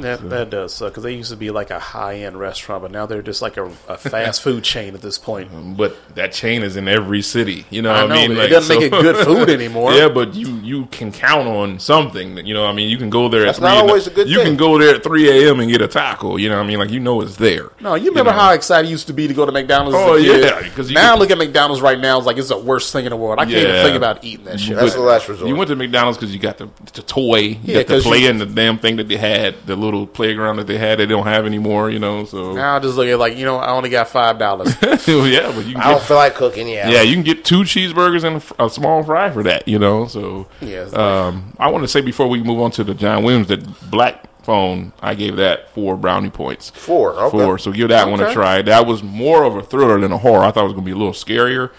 That 0.02 0.30
that 0.30 0.50
does 0.50 0.74
suck 0.74 0.92
because 0.92 1.04
they 1.04 1.14
used 1.16 1.30
to 1.32 1.38
be 1.38 1.50
like 1.52 1.70
a 1.72 1.80
high 1.80 2.16
end 2.20 2.40
restaurant, 2.40 2.82
but 2.84 2.92
now 2.92 3.06
they're 3.06 3.22
just 3.22 3.42
like 3.42 3.58
a, 3.58 3.66
a 3.88 3.98
fast 3.98 4.42
food 4.42 4.64
chain 4.64 4.94
at 4.96 5.02
this 5.02 5.18
point. 5.18 5.50
Um, 5.60 5.74
but 5.76 5.96
that 6.16 6.32
chain 6.32 6.64
is 6.64 6.76
in 6.78 6.88
every 6.88 7.22
city. 7.22 7.66
You 7.70 7.82
know, 7.82 7.92
I 7.92 8.02
what 8.04 8.10
know, 8.10 8.16
I 8.16 8.28
mean, 8.28 8.38
but 8.38 8.46
it 8.46 8.50
doesn't 8.50 8.76
make 8.80 8.86
it 8.86 9.02
good 9.02 9.26
food 9.26 9.50
anymore. 9.60 9.94
yeah, 9.94 10.08
but 10.10 10.34
you 10.36 10.48
you 10.58 10.86
can 10.88 11.12
count 11.12 11.48
on 11.48 11.80
something. 11.80 12.36
That, 12.36 12.46
you 12.46 12.54
know, 12.54 12.66
I 12.66 12.72
mean, 12.72 12.90
you 12.90 12.98
can 12.98 13.10
go 13.10 13.30
there. 13.30 13.46
That's 13.46 13.58
at 13.58 13.62
not 13.64 13.72
3 13.72 13.80
in 13.80 13.86
the- 13.86 13.92
always 13.92 14.08
a 14.08 14.10
good 14.12 14.30
You 14.30 14.38
thing. 14.38 14.46
can 14.48 14.58
go 14.58 14.78
there 14.78 14.96
at 14.96 15.04
three 15.04 15.30
a.m. 15.48 15.60
and 15.60 15.72
get 15.72 15.82
a 15.82 15.88
taco. 15.88 16.36
You 16.38 16.50
know, 16.50 16.58
what 16.58 16.64
I 16.64 16.68
mean, 16.68 16.78
like 16.80 16.92
you 16.92 17.00
know 17.00 17.22
it's 17.22 17.36
there. 17.38 17.70
No, 17.82 17.96
you 17.96 18.10
remember 18.10 18.32
know. 18.32 18.38
how 18.38 18.52
excited 18.54 18.88
you 18.88 18.92
used 18.92 19.08
to 19.08 19.14
be 19.14 19.28
to 19.28 19.34
go 19.34 19.46
to 19.46 19.52
McDonald's? 19.52 19.96
Oh, 19.98 20.16
as 20.16 20.24
a 20.26 20.30
oh, 20.30 20.34
kid? 20.34 20.44
yeah, 20.66 20.70
'cause 20.76 20.90
you 20.90 20.96
now 20.96 21.14
could- 21.14 21.20
look 21.22 21.32
at 21.32 21.38
McDonald's 21.40 21.82
right 21.82 22.00
now. 22.00 22.18
It's 22.18 22.28
like 22.28 22.38
it's 22.38 22.50
the 22.50 22.58
worst 22.60 22.94
thing 22.94 23.06
in 23.06 23.10
the 23.10 23.18
world. 23.18 23.40
I 23.40 23.46
can't 23.46 23.58
even 23.58 23.84
think 23.84 23.96
about 23.98 24.24
eating 24.24 24.46
that 24.46 24.60
shit. 24.60 24.76
That's 24.76 24.94
the 24.94 25.02
last 25.02 25.28
resort. 25.30 25.48
You 25.50 25.56
went 25.56 25.70
to 25.70 25.76
McDonald's 25.76 26.18
because 26.20 26.32
you 26.34 26.40
got 26.40 26.58
the, 26.60 26.70
the 26.94 27.02
toy, 27.02 27.40
you 27.40 27.58
Yeah, 27.64 27.74
got 27.80 27.88
the 27.88 27.94
'cause 27.96 28.06
you- 28.06 28.12
play 28.12 28.26
and 28.28 28.40
the 28.40 28.46
damn 28.46 28.78
thing 28.78 28.98
that 28.98 29.08
they 29.08 29.18
had, 29.18 29.56
the 29.66 29.76
little 29.76 29.89
playground 30.08 30.58
that 30.58 30.68
they 30.68 30.78
had. 30.78 31.00
They 31.00 31.06
don't 31.06 31.26
have 31.26 31.46
anymore. 31.46 31.90
You 31.90 32.00
know, 32.00 32.26
so 32.26 32.54
now 32.54 32.76
I 32.76 32.80
just 32.80 32.96
look 32.98 33.08
at 33.08 33.20
like 33.20 33.38
you 33.38 33.46
know 33.46 33.58
I 33.58 33.72
only 33.72 33.90
got 33.90 34.10
five 34.10 34.38
dollars. 34.40 34.76
yeah, 34.82 35.52
but 35.52 35.66
you 35.66 35.74
can 35.74 35.78
I 35.78 35.90
don't 35.92 36.00
get 36.00 36.02
feel 36.04 36.18
like 36.18 36.36
cooking. 36.36 36.68
Yeah, 36.68 36.90
Yeah, 36.90 37.02
you 37.02 37.14
can 37.14 37.24
get 37.24 37.44
two 37.46 37.62
cheeseburgers 37.62 38.24
and 38.24 38.44
a 38.60 38.66
a, 38.66 38.70
small 38.70 39.04
fry 39.04 39.30
for 39.32 39.44
that, 39.44 39.68
you 39.68 39.80
know. 39.80 40.06
So, 40.08 40.48
Yeah, 40.62 40.84
it's 40.84 40.94
like- 40.94 41.02
um, 41.02 41.54
I 41.60 41.70
want 41.70 41.84
to 41.84 41.88
say 41.88 42.02
before 42.02 42.28
we 42.28 42.42
move 42.44 42.60
on 42.60 42.72
to 42.72 42.84
the 42.84 42.94
John 42.94 43.24
Williams, 43.24 43.48
that 43.48 43.90
black 43.90 44.26
phone, 44.44 44.94
I 45.02 45.16
gave 45.16 45.36
that 45.38 45.70
four 45.72 45.96
brownie 45.96 46.30
points. 46.30 46.70
Four, 46.72 47.14
okay. 47.14 47.30
Four. 47.38 47.58
So 47.58 47.72
give 47.72 47.90
that 47.90 48.10
one 48.10 48.20
a 48.22 48.34
try. 48.34 48.62
That 48.62 48.86
was 48.88 49.04
more 49.04 49.44
of 49.44 49.56
a 49.56 49.62
thriller 49.62 50.00
than 50.00 50.12
a 50.12 50.18
horror. 50.18 50.44
I 50.44 50.52
thought 50.52 50.62
it 50.62 50.68
was 50.68 50.74
going 50.74 50.86
to 50.86 50.92
be 50.92 50.92
a 50.92 50.98
little 50.98 51.14
scarier, 51.14 51.72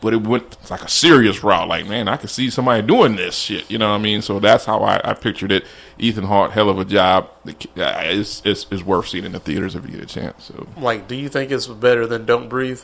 but 0.00 0.12
it 0.12 0.22
went 0.22 0.70
like 0.70 0.82
a 0.82 0.88
serious 0.88 1.42
route. 1.42 1.68
Like, 1.68 1.86
man, 1.86 2.06
I 2.08 2.16
could 2.16 2.30
see 2.30 2.50
somebody 2.50 2.86
doing 2.86 3.16
this 3.16 3.36
shit. 3.36 3.70
You 3.70 3.78
know 3.78 3.90
what 3.90 3.96
I 3.98 4.02
mean? 4.02 4.22
So 4.22 4.38
that's 4.40 4.64
how 4.64 4.80
I, 4.82 5.00
I 5.02 5.14
pictured 5.14 5.50
it. 5.52 5.64
Ethan 5.98 6.24
Hawke, 6.24 6.50
hell 6.52 6.68
of 6.68 6.78
a 6.78 6.84
job. 6.84 7.30
Uh, 7.46 7.52
It's, 7.76 8.42
it's, 8.44 8.66
it's 8.70 8.82
worth 8.84 9.08
seeing 9.08 9.24
in 9.24 9.32
the 9.32 9.40
theaters 9.40 9.74
if 9.74 9.84
you 9.84 9.92
get 9.92 10.02
a 10.02 10.06
chance. 10.06 10.44
So, 10.44 10.66
like, 10.76 11.08
do 11.08 11.14
you 11.14 11.28
think 11.28 11.50
it's 11.50 11.66
better 11.66 12.06
than 12.06 12.26
Don't 12.26 12.48
Breathe? 12.48 12.80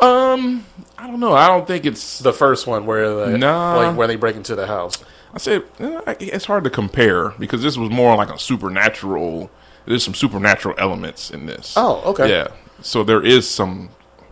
um, 0.00 0.64
I 0.96 1.06
don't 1.06 1.20
know. 1.20 1.32
I 1.32 1.48
don't 1.48 1.66
think 1.66 1.84
it's 1.84 2.18
The 2.20 2.32
first 2.32 2.66
one 2.66 2.86
where 2.86 3.08
the 3.26 3.38
Nah. 3.38 3.76
like 3.76 3.96
where 3.96 4.06
they 4.06 4.16
break 4.16 4.36
into 4.36 4.54
the 4.54 4.66
house. 4.66 5.02
I 5.34 5.38
said 5.38 5.64
eh, 5.80 6.14
it's 6.20 6.44
hard 6.44 6.64
to 6.64 6.70
compare 6.70 7.30
because 7.30 7.62
this 7.62 7.76
was 7.76 7.90
more 7.90 8.14
like 8.16 8.30
a 8.30 8.38
supernatural. 8.38 9.50
There's 9.86 10.04
some 10.04 10.14
supernatural 10.14 10.74
elements 10.78 11.30
in 11.30 11.46
this. 11.46 11.74
Oh, 11.76 12.00
okay. 12.10 12.28
Yeah, 12.30 12.48
so 12.80 13.02
there 13.02 13.22
is 13.22 13.48
some 13.48 13.88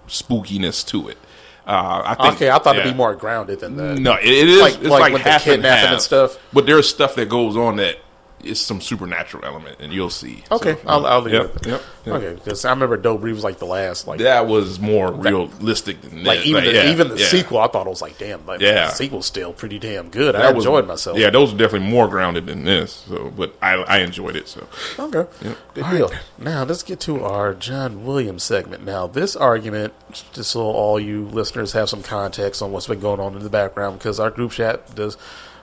spookiness 0.08 0.86
to 0.88 1.08
it. 1.08 1.18
Uh, 1.66 2.02
I 2.04 2.14
think, 2.14 2.34
Okay, 2.36 2.50
I 2.50 2.58
thought 2.58 2.74
yeah. 2.74 2.82
it'd 2.82 2.92
be 2.92 2.96
more 2.96 3.14
grounded 3.14 3.60
than 3.60 3.76
that. 3.76 3.98
No, 3.98 4.14
it, 4.14 4.26
it 4.26 4.48
is. 4.48 4.60
Like- 4.60 4.74
it's 4.74 4.84
like 4.84 5.00
like, 5.00 5.12
with 5.12 5.22
the 5.24 5.30
half 5.30 5.46
and 5.46 5.54
kidnapping 5.56 5.84
half 5.84 5.92
and 5.92 6.02
stuff? 6.02 6.38
But 6.52 6.66
there's 6.66 6.88
stuff 6.88 7.14
that 7.16 7.28
goes 7.28 7.56
on 7.56 7.76
that 7.76 7.98
is 8.44 8.60
some 8.60 8.80
supernatural 8.80 9.44
element, 9.44 9.76
and 9.80 9.92
you'll 9.92 10.10
see. 10.10 10.42
Okay, 10.50 10.74
So, 10.74 10.80
I'll, 10.86 11.06
I'll 11.06 11.20
leave 11.20 11.34
yep, 11.34 11.56
it. 11.56 11.66
Yep, 11.66 11.82
yep. 12.06 12.14
Okay, 12.14 12.34
because 12.34 12.64
I 12.64 12.70
remember 12.70 12.96
Don't 12.96 13.20
was 13.20 13.44
like 13.44 13.58
the 13.58 13.66
last 13.66 14.06
like 14.06 14.20
That 14.20 14.46
was 14.46 14.80
more 14.80 15.12
realistic 15.12 16.00
than 16.00 16.24
like 16.24 16.44
even 16.46 16.64
the, 16.64 16.72
yeah, 16.72 16.90
even 16.90 17.08
the 17.08 17.16
yeah. 17.18 17.26
sequel. 17.26 17.58
I 17.58 17.68
thought 17.68 17.86
it 17.86 17.90
was 17.90 18.02
like 18.02 18.18
damn, 18.18 18.44
like 18.46 18.60
Yeah. 18.60 18.86
the 18.86 18.94
sequel's 18.94 19.26
still 19.26 19.52
pretty 19.52 19.78
damn 19.78 20.08
good. 20.10 20.34
I 20.34 20.50
was- 20.52 20.64
enjoyed 20.64 20.86
myself. 20.86 21.18
Yeah, 21.18 21.30
those 21.30 21.52
are 21.52 21.56
definitely 21.56 21.88
more 21.88 22.08
grounded 22.08 22.46
than 22.46 22.64
this. 22.64 23.04
So, 23.08 23.30
but 23.36 23.54
I 23.62 23.74
I 23.74 23.98
enjoyed 23.98 24.36
it. 24.36 24.48
So, 24.48 24.66
Okay. 24.98 25.26
Good 25.74 25.84
All 25.84 25.90
deal. 25.92 26.08
right. 26.08 26.18
Now 26.38 26.64
let's 26.64 26.82
get 26.82 27.00
to 27.00 27.24
our 27.24 27.54
John 27.54 28.04
Williams 28.04 28.42
segment. 28.42 28.84
Now 28.84 29.06
this 29.06 29.36
argument, 29.36 29.92
just 30.32 30.50
so 30.50 30.62
all 30.62 30.98
you 30.98 31.26
listeners 31.26 31.72
have 31.72 31.88
some 31.88 32.02
context 32.02 32.62
on 32.62 32.72
what's 32.72 32.86
been 32.86 33.00
going 33.00 33.20
on 33.20 33.34
in 33.36 33.42
the 33.42 33.50
background, 33.50 33.98
because 33.98 34.18
our 34.18 34.30
group 34.30 34.52
chat 34.52 34.94
does. 34.94 35.16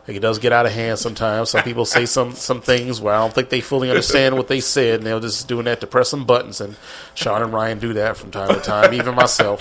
It 0.07 0.21
does 0.21 0.39
get 0.39 0.53
out 0.53 0.65
of 0.65 0.71
hand 0.71 0.99
sometimes. 0.99 1.49
Some 1.49 1.63
people 1.63 1.85
say 1.85 2.05
some 2.05 2.31
some 2.31 2.61
things 2.61 3.01
where 3.01 3.13
I 3.13 3.19
don't 3.19 3.33
think 3.33 3.49
they 3.49 3.59
fully 3.59 3.89
understand 3.89 4.37
what 4.37 4.47
they 4.47 4.61
said, 4.61 4.99
and 4.99 5.05
they're 5.05 5.19
just 5.19 5.47
doing 5.47 5.65
that 5.65 5.81
to 5.81 5.87
press 5.87 6.09
some 6.09 6.25
buttons. 6.25 6.61
And 6.61 6.77
Sean 7.13 7.41
and 7.41 7.51
Ryan 7.51 7.79
do 7.79 7.93
that 7.93 8.15
from 8.15 8.31
time 8.31 8.53
to 8.55 8.61
time, 8.61 8.93
even 8.93 9.15
myself. 9.15 9.59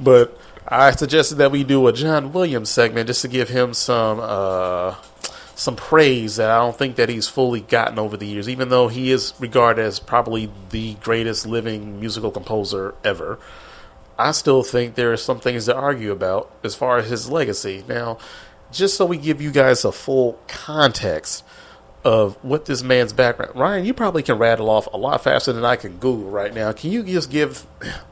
But 0.00 0.38
I 0.66 0.90
suggested 0.92 1.36
that 1.36 1.52
we 1.52 1.62
do 1.62 1.86
a 1.86 1.92
John 1.92 2.32
Williams 2.32 2.70
segment 2.70 3.06
just 3.06 3.22
to 3.22 3.28
give 3.28 3.50
him 3.50 3.74
some 3.74 4.18
uh, 4.22 4.94
some 5.54 5.76
praise 5.76 6.36
that 6.36 6.50
I 6.50 6.58
don't 6.58 6.76
think 6.76 6.96
that 6.96 7.08
he's 7.08 7.28
fully 7.28 7.60
gotten 7.60 7.98
over 7.98 8.16
the 8.16 8.26
years, 8.26 8.48
even 8.48 8.70
though 8.70 8.88
he 8.88 9.10
is 9.10 9.34
regarded 9.38 9.84
as 9.84 9.98
probably 9.98 10.50
the 10.70 10.94
greatest 10.94 11.46
living 11.46 12.00
musical 12.00 12.30
composer 12.30 12.94
ever. 13.04 13.38
I 14.18 14.32
still 14.32 14.62
think 14.62 14.94
there 14.94 15.12
are 15.12 15.18
some 15.18 15.40
things 15.40 15.66
to 15.66 15.74
argue 15.74 16.10
about 16.10 16.50
as 16.64 16.74
far 16.74 16.96
as 16.98 17.10
his 17.10 17.30
legacy. 17.30 17.84
Now, 17.86 18.18
just 18.76 18.96
so 18.96 19.06
we 19.06 19.16
give 19.16 19.40
you 19.40 19.50
guys 19.50 19.84
a 19.84 19.92
full 19.92 20.38
context 20.48 21.44
of 22.04 22.36
what 22.44 22.66
this 22.66 22.82
man's 22.84 23.12
background. 23.12 23.56
Ryan, 23.56 23.84
you 23.84 23.92
probably 23.92 24.22
can 24.22 24.38
rattle 24.38 24.70
off 24.70 24.86
a 24.92 24.96
lot 24.96 25.24
faster 25.24 25.52
than 25.52 25.64
I 25.64 25.74
can 25.74 25.96
Google 25.98 26.30
right 26.30 26.54
now. 26.54 26.70
Can 26.72 26.92
you 26.92 27.02
just 27.02 27.30
give 27.30 27.66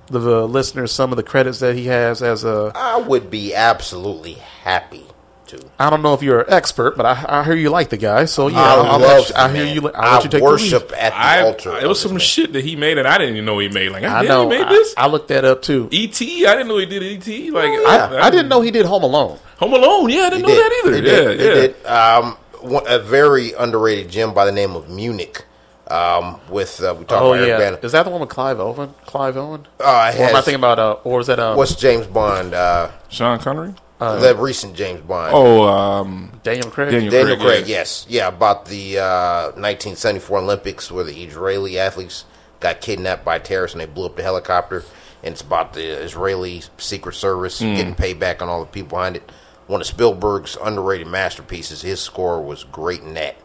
the, 0.08 0.18
the 0.18 0.48
listeners 0.48 0.90
some 0.90 1.12
of 1.12 1.16
the 1.16 1.22
credits 1.22 1.60
that 1.60 1.76
he 1.76 1.86
has 1.86 2.20
as 2.20 2.44
a 2.44 2.72
I 2.74 2.98
would 2.98 3.30
be 3.30 3.54
absolutely 3.54 4.34
happy 4.34 5.04
to. 5.46 5.64
I 5.78 5.90
don't 5.90 6.02
know 6.02 6.14
if 6.14 6.22
you're 6.22 6.40
an 6.40 6.52
expert, 6.52 6.96
but 6.96 7.06
I, 7.06 7.24
I 7.40 7.44
hear 7.44 7.54
you 7.54 7.70
like 7.70 7.90
the 7.90 7.96
guy. 7.96 8.24
So 8.24 8.48
yeah, 8.48 8.58
I 8.58 8.74
I'll, 8.74 8.82
I'll 8.82 8.98
love 8.98 9.28
you, 9.28 9.34
I 9.36 9.52
hear 9.54 9.64
you. 9.66 9.90
I'll 9.92 10.14
let 10.14 10.24
you 10.24 10.30
take 10.30 10.40
the 10.40 10.44
worship 10.44 10.90
lead. 10.90 10.98
at 10.98 11.10
the 11.10 11.16
I 11.16 11.40
altar. 11.42 11.78
it 11.78 11.86
was 11.86 12.00
some 12.00 12.12
man. 12.12 12.20
shit 12.20 12.52
that 12.54 12.64
he 12.64 12.76
made 12.76 12.98
and 12.98 13.06
I 13.06 13.18
didn't 13.18 13.34
even 13.34 13.44
know 13.44 13.58
he 13.58 13.68
made. 13.68 13.90
Like, 13.90 14.04
I 14.04 14.22
damn, 14.22 14.28
know. 14.28 14.50
he 14.50 14.58
made 14.58 14.66
I, 14.66 14.70
this. 14.70 14.94
I 14.96 15.06
looked 15.06 15.28
that 15.28 15.44
up 15.44 15.62
too. 15.62 15.88
E.T. 15.90 16.46
I 16.46 16.52
didn't 16.54 16.68
know 16.68 16.78
he 16.78 16.86
did 16.86 17.02
E.T. 17.02 17.50
Like, 17.50 17.70
I, 17.70 18.22
I 18.22 18.30
didn't 18.30 18.48
know 18.48 18.60
he 18.60 18.70
did 18.70 18.86
Home 18.86 19.04
Alone. 19.04 19.38
Home 19.58 19.72
Alone. 19.72 20.10
Yeah, 20.10 20.22
I 20.22 20.30
didn't 20.30 20.42
know 20.42 20.48
did. 20.48 20.58
that 20.58 20.82
either. 20.84 21.00
They 21.00 21.10
yeah, 21.10 21.28
did. 21.28 21.38
They 21.38 21.46
yeah. 21.46 21.54
did. 21.68 21.86
Um, 21.86 22.36
one, 22.60 22.84
a 22.86 22.98
very 22.98 23.52
underrated 23.52 24.10
gym 24.10 24.34
by 24.34 24.44
the 24.46 24.52
name 24.52 24.74
of 24.76 24.88
Munich. 24.88 25.44
Um, 25.86 26.40
with 26.48 26.82
uh, 26.82 26.94
we 26.98 27.04
talked 27.04 27.22
Oh 27.22 27.34
about 27.34 27.46
Eric 27.46 27.48
yeah, 27.48 27.58
Bana. 27.58 27.78
is 27.82 27.92
that 27.92 28.04
the 28.04 28.10
one 28.10 28.20
with 28.22 28.30
Clive 28.30 28.58
Owen? 28.58 28.94
Clive 29.04 29.36
Owen? 29.36 29.66
Uh, 29.78 30.12
it 30.14 30.18
Or 30.18 30.22
am 30.24 30.30
I 30.30 30.36
has- 30.36 30.44
thinking 30.46 30.54
about? 30.60 30.78
Uh, 30.78 30.92
or 31.04 31.18
was 31.18 31.26
that 31.26 31.38
um, 31.38 31.58
what's 31.58 31.74
James 31.74 32.06
Bond? 32.06 32.54
Uh, 32.54 32.90
Sean 33.10 33.38
Connery. 33.38 33.74
the 33.98 34.34
recent 34.38 34.74
James 34.74 35.02
Bond. 35.02 35.32
Oh, 35.34 35.62
um, 35.68 36.32
Daniel 36.42 36.70
Craig? 36.70 36.90
Daniel 36.90 37.10
Daniel 37.10 37.36
Craig, 37.36 37.46
Craig, 37.48 37.68
yeah. 37.68 37.76
yes, 37.76 38.06
yeah, 38.08 38.28
about 38.28 38.64
the 38.64 38.98
uh, 38.98 39.44
1974 39.56 40.38
Olympics 40.38 40.90
where 40.90 41.04
the 41.04 41.22
Israeli 41.22 41.78
athletes 41.78 42.24
got 42.60 42.80
kidnapped 42.80 43.24
by 43.24 43.38
terrorists 43.38 43.74
and 43.74 43.80
they 43.82 43.86
blew 43.86 44.06
up 44.06 44.16
the 44.16 44.22
helicopter. 44.22 44.84
And 45.22 45.32
it's 45.32 45.42
about 45.42 45.74
the 45.74 45.84
Israeli 46.02 46.62
Secret 46.78 47.14
Service 47.14 47.58
Hmm. 47.58 47.74
getting 47.74 47.94
payback 47.94 48.40
on 48.40 48.48
all 48.48 48.60
the 48.60 48.66
people 48.66 48.96
behind 48.96 49.16
it. 49.16 49.30
One 49.66 49.80
of 49.80 49.86
Spielberg's 49.86 50.56
underrated 50.62 51.06
masterpieces. 51.06 51.82
His 51.82 52.00
score 52.00 52.42
was 52.42 52.64
great 52.64 53.00
in 53.00 53.14
that. 53.14 53.36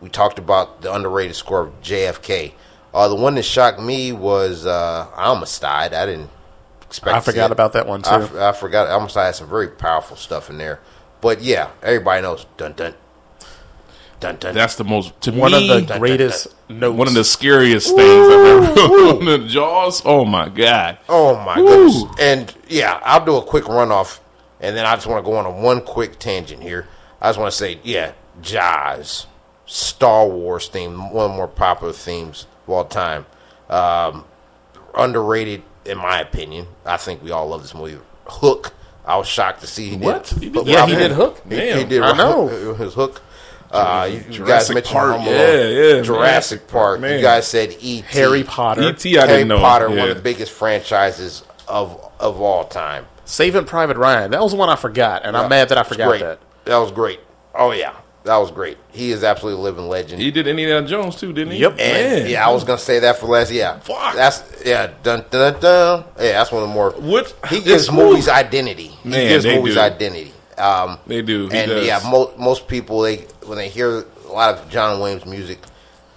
We 0.00 0.08
talked 0.08 0.38
about 0.38 0.82
the 0.82 0.92
underrated 0.94 1.36
score 1.36 1.60
of 1.62 1.80
JFK. 1.82 2.52
Uh, 2.94 3.08
the 3.08 3.14
one 3.14 3.34
that 3.34 3.44
shocked 3.44 3.80
me 3.80 4.12
was 4.12 4.64
uh, 4.66 5.06
Amistad. 5.16 5.92
I 5.92 6.06
didn't 6.06 6.30
expect. 6.82 7.14
I 7.14 7.18
to 7.18 7.24
forgot 7.24 7.50
it. 7.50 7.52
about 7.52 7.72
that 7.74 7.86
one, 7.86 8.02
too. 8.02 8.10
I, 8.10 8.22
f- 8.22 8.34
I 8.34 8.52
forgot. 8.52 8.88
Amistad 8.88 9.26
had 9.26 9.34
some 9.34 9.48
very 9.48 9.68
powerful 9.68 10.16
stuff 10.16 10.48
in 10.50 10.58
there. 10.58 10.80
But 11.20 11.42
yeah, 11.42 11.70
everybody 11.82 12.22
knows. 12.22 12.46
Dun 12.56 12.72
dun. 12.74 12.94
Dun 14.20 14.36
dun. 14.36 14.54
That's 14.54 14.76
the 14.76 14.84
most 14.84 15.18
to 15.22 15.32
One 15.32 15.52
me, 15.52 15.70
of 15.70 15.86
the 15.88 15.98
greatest 15.98 16.48
notes. 16.70 16.96
one 16.96 17.06
of 17.08 17.12
the 17.14 17.24
scariest 17.24 17.88
things 17.88 18.00
I've 18.00 18.78
ever 18.78 19.24
the 19.38 19.46
Jaws. 19.46 20.00
Oh 20.06 20.24
my 20.24 20.48
god! 20.48 20.98
Oh 21.08 21.36
my 21.44 21.58
Woo. 21.60 21.66
goodness! 21.66 22.04
And 22.18 22.54
yeah, 22.68 22.98
I'll 23.04 23.24
do 23.24 23.36
a 23.36 23.42
quick 23.42 23.64
runoff, 23.64 24.20
and 24.66 24.76
then 24.76 24.84
I 24.86 24.94
just 24.96 25.06
want 25.06 25.24
to 25.24 25.30
go 25.30 25.36
on 25.36 25.46
a 25.46 25.50
one 25.50 25.80
quick 25.80 26.18
tangent 26.18 26.62
here. 26.62 26.86
I 27.20 27.28
just 27.28 27.38
want 27.38 27.50
to 27.52 27.56
say, 27.56 27.78
yeah, 27.82 28.12
Jaws, 28.42 29.26
Star 29.64 30.26
Wars 30.26 30.68
theme, 30.68 31.10
one 31.12 31.26
of 31.26 31.30
the 31.32 31.36
more 31.36 31.48
popular 31.48 31.92
themes 31.92 32.46
of 32.64 32.70
all 32.70 32.84
time. 32.84 33.26
Um, 33.70 34.24
underrated, 34.94 35.62
in 35.84 35.98
my 35.98 36.20
opinion. 36.20 36.66
I 36.84 36.96
think 36.96 37.22
we 37.22 37.30
all 37.30 37.48
love 37.48 37.62
this 37.62 37.74
movie. 37.74 37.98
Hook. 38.26 38.72
I 39.04 39.16
was 39.16 39.28
shocked 39.28 39.60
to 39.60 39.66
see 39.68 39.90
he 39.90 39.96
What? 39.96 40.24
did. 40.24 40.42
He 40.42 40.48
did- 40.50 40.66
Yeah, 40.66 40.86
he 40.86 40.94
did 40.96 41.12
Hook? 41.12 41.40
He, 41.48 41.54
he 41.72 41.84
did. 41.84 42.02
I 42.02 42.16
know. 42.16 42.48
his 42.74 42.94
Hook. 42.94 43.22
Uh, 43.70 44.08
you, 44.08 44.16
you 44.18 44.22
guys 44.22 44.36
Jurassic 44.36 44.74
mentioned 44.74 44.92
Park, 44.94 45.12
Home 45.16 45.26
Alone. 45.26 45.36
yeah, 45.38 45.68
yeah, 45.96 46.00
Jurassic 46.02 46.60
man. 46.60 46.68
Park. 46.68 47.00
Man. 47.00 47.16
You 47.16 47.22
guys 47.22 47.46
said 47.48 47.70
E.T. 47.80 48.02
Harry 48.08 48.44
Potter. 48.44 48.82
E.T. 48.90 49.18
I 49.18 49.20
Harry 49.22 49.32
didn't 49.38 49.48
know. 49.48 49.58
Potter, 49.58 49.88
yeah. 49.90 49.96
one 50.00 50.08
of 50.10 50.16
the 50.16 50.22
biggest 50.22 50.52
franchises 50.52 51.42
of 51.66 52.00
of 52.20 52.40
all 52.40 52.64
time. 52.64 53.06
Saving 53.26 53.64
Private 53.66 53.96
Ryan. 53.98 54.30
That 54.30 54.40
was 54.42 54.52
the 54.52 54.58
one 54.58 54.68
I 54.70 54.76
forgot, 54.76 55.24
and 55.26 55.36
I'm 55.36 55.48
mad 55.50 55.68
that 55.68 55.78
I 55.78 55.82
forgot 55.82 56.18
that. 56.20 56.38
That 56.64 56.78
was 56.78 56.90
great. 56.92 57.20
Oh 57.54 57.72
yeah, 57.72 57.94
that 58.24 58.36
was 58.36 58.50
great. 58.50 58.78
He 58.92 59.10
is 59.10 59.22
absolutely 59.24 59.60
a 59.60 59.64
living 59.64 59.88
legend. 59.88 60.20
He 60.22 60.30
did 60.30 60.46
Indiana 60.46 60.86
Jones 60.86 61.16
too, 61.16 61.32
didn't 61.32 61.52
he? 61.54 61.60
Yep. 61.60 61.72
and 61.72 61.78
Man. 62.22 62.30
yeah, 62.30 62.46
I 62.48 62.52
was 62.52 62.64
gonna 62.64 62.78
say 62.78 63.00
that 63.00 63.18
for 63.18 63.26
last. 63.26 63.50
Yeah, 63.52 63.78
Fuck. 63.80 64.14
That's 64.14 64.42
yeah. 64.64 64.92
Dun 65.02 65.24
dun 65.30 65.52
dun. 65.54 65.60
dun. 65.60 66.04
Yeah, 66.18 66.32
that's 66.32 66.50
one 66.52 66.62
of 66.62 66.68
the 66.68 66.74
more. 66.74 66.90
What? 66.92 67.34
He 67.50 67.60
gives 67.60 67.84
It's- 67.88 67.92
movies 67.92 68.28
identity. 68.28 68.88
He 68.88 69.08
Man, 69.08 69.28
gives 69.28 69.44
they 69.44 69.56
movies 69.58 69.74
do. 69.74 69.80
identity. 69.80 70.32
Um, 70.58 70.98
They 71.06 71.20
do. 71.22 71.48
He 71.48 71.56
and 71.58 71.70
does. 71.70 71.86
yeah, 71.86 72.00
mo- 72.10 72.32
most 72.38 72.66
people 72.68 73.00
they 73.02 73.18
when 73.44 73.58
they 73.58 73.68
hear 73.68 74.04
a 74.28 74.32
lot 74.32 74.54
of 74.54 74.68
John 74.70 74.98
Williams 75.00 75.26
music, 75.26 75.58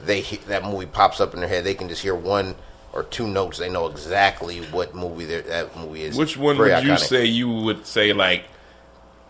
they 0.04 0.22
he- 0.22 0.38
that 0.48 0.64
movie 0.64 0.86
pops 0.86 1.20
up 1.20 1.34
in 1.34 1.40
their 1.42 1.50
head. 1.50 1.64
They 1.66 1.74
can 1.74 1.90
just 1.90 2.02
hear 2.02 2.16
one 2.16 2.56
or 3.00 3.04
two 3.04 3.28
notes. 3.28 3.58
They 3.58 3.70
know 3.70 3.88
exactly 3.88 4.60
what 4.72 4.94
movie 4.96 5.26
that 5.26 5.76
movie 5.78 6.04
is. 6.04 6.18
Which 6.18 6.38
one 6.38 6.58
Very 6.58 6.74
would 6.74 6.84
you 6.84 6.92
iconic. 6.92 7.00
say 7.00 7.26
you 7.26 7.50
would 7.50 7.86
say 7.86 8.14
like 8.14 8.44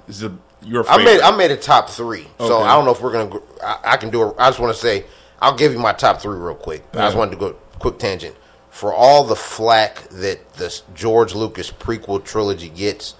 is 0.08 0.20
the, 0.20 0.34
your 0.64 0.90
I 0.90 1.04
made 1.04 1.22
I 1.22 1.36
made 1.36 1.52
a 1.52 1.58
top 1.58 1.90
three, 1.90 2.28
so 2.40 2.58
Okay. 2.60 2.68
I 2.70 2.76
don't 2.76 2.86
know 2.86 2.92
if 2.92 3.02
we're 3.02 3.12
gonna. 3.12 3.30
gr- 3.30 3.64
I, 3.64 3.80
I 3.84 3.98
can 3.98 4.10
do 4.10 4.30
it. 4.30 4.36
I 4.40 4.50
just 4.50 4.60
want 4.60 4.74
to 4.76 4.80
say 4.82 5.06
I'll 5.42 5.56
give 5.56 5.72
you 5.72 5.80
my 5.80 5.94
top 5.94 6.20
three 6.22 6.38
real 6.38 6.56
quick. 6.56 6.84
I 6.94 6.98
just 6.98 7.16
wanted 7.16 7.32
to 7.32 7.38
go 7.38 7.54
quick 7.80 7.98
tangent 8.00 8.36
for 8.72 8.94
all 8.94 9.24
the 9.24 9.36
flack 9.36 10.08
that 10.10 10.54
the 10.54 10.82
George 10.94 11.34
Lucas 11.36 11.72
prequel 11.72 12.24
trilogy 12.24 12.70
gets. 12.70 13.16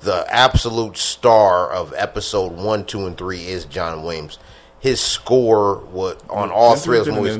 The 0.00 0.26
absolute 0.28 0.98
star 0.98 1.70
of 1.70 1.94
episode 1.96 2.52
one, 2.52 2.84
two, 2.84 3.06
and 3.06 3.16
three 3.16 3.46
is 3.46 3.64
John 3.64 4.02
Williams. 4.02 4.38
His 4.84 5.00
score 5.00 5.78
was 5.78 6.16
on 6.28 6.50
all 6.50 6.76
three 6.76 6.98
of 6.98 7.06
those 7.06 7.14
movies. 7.14 7.36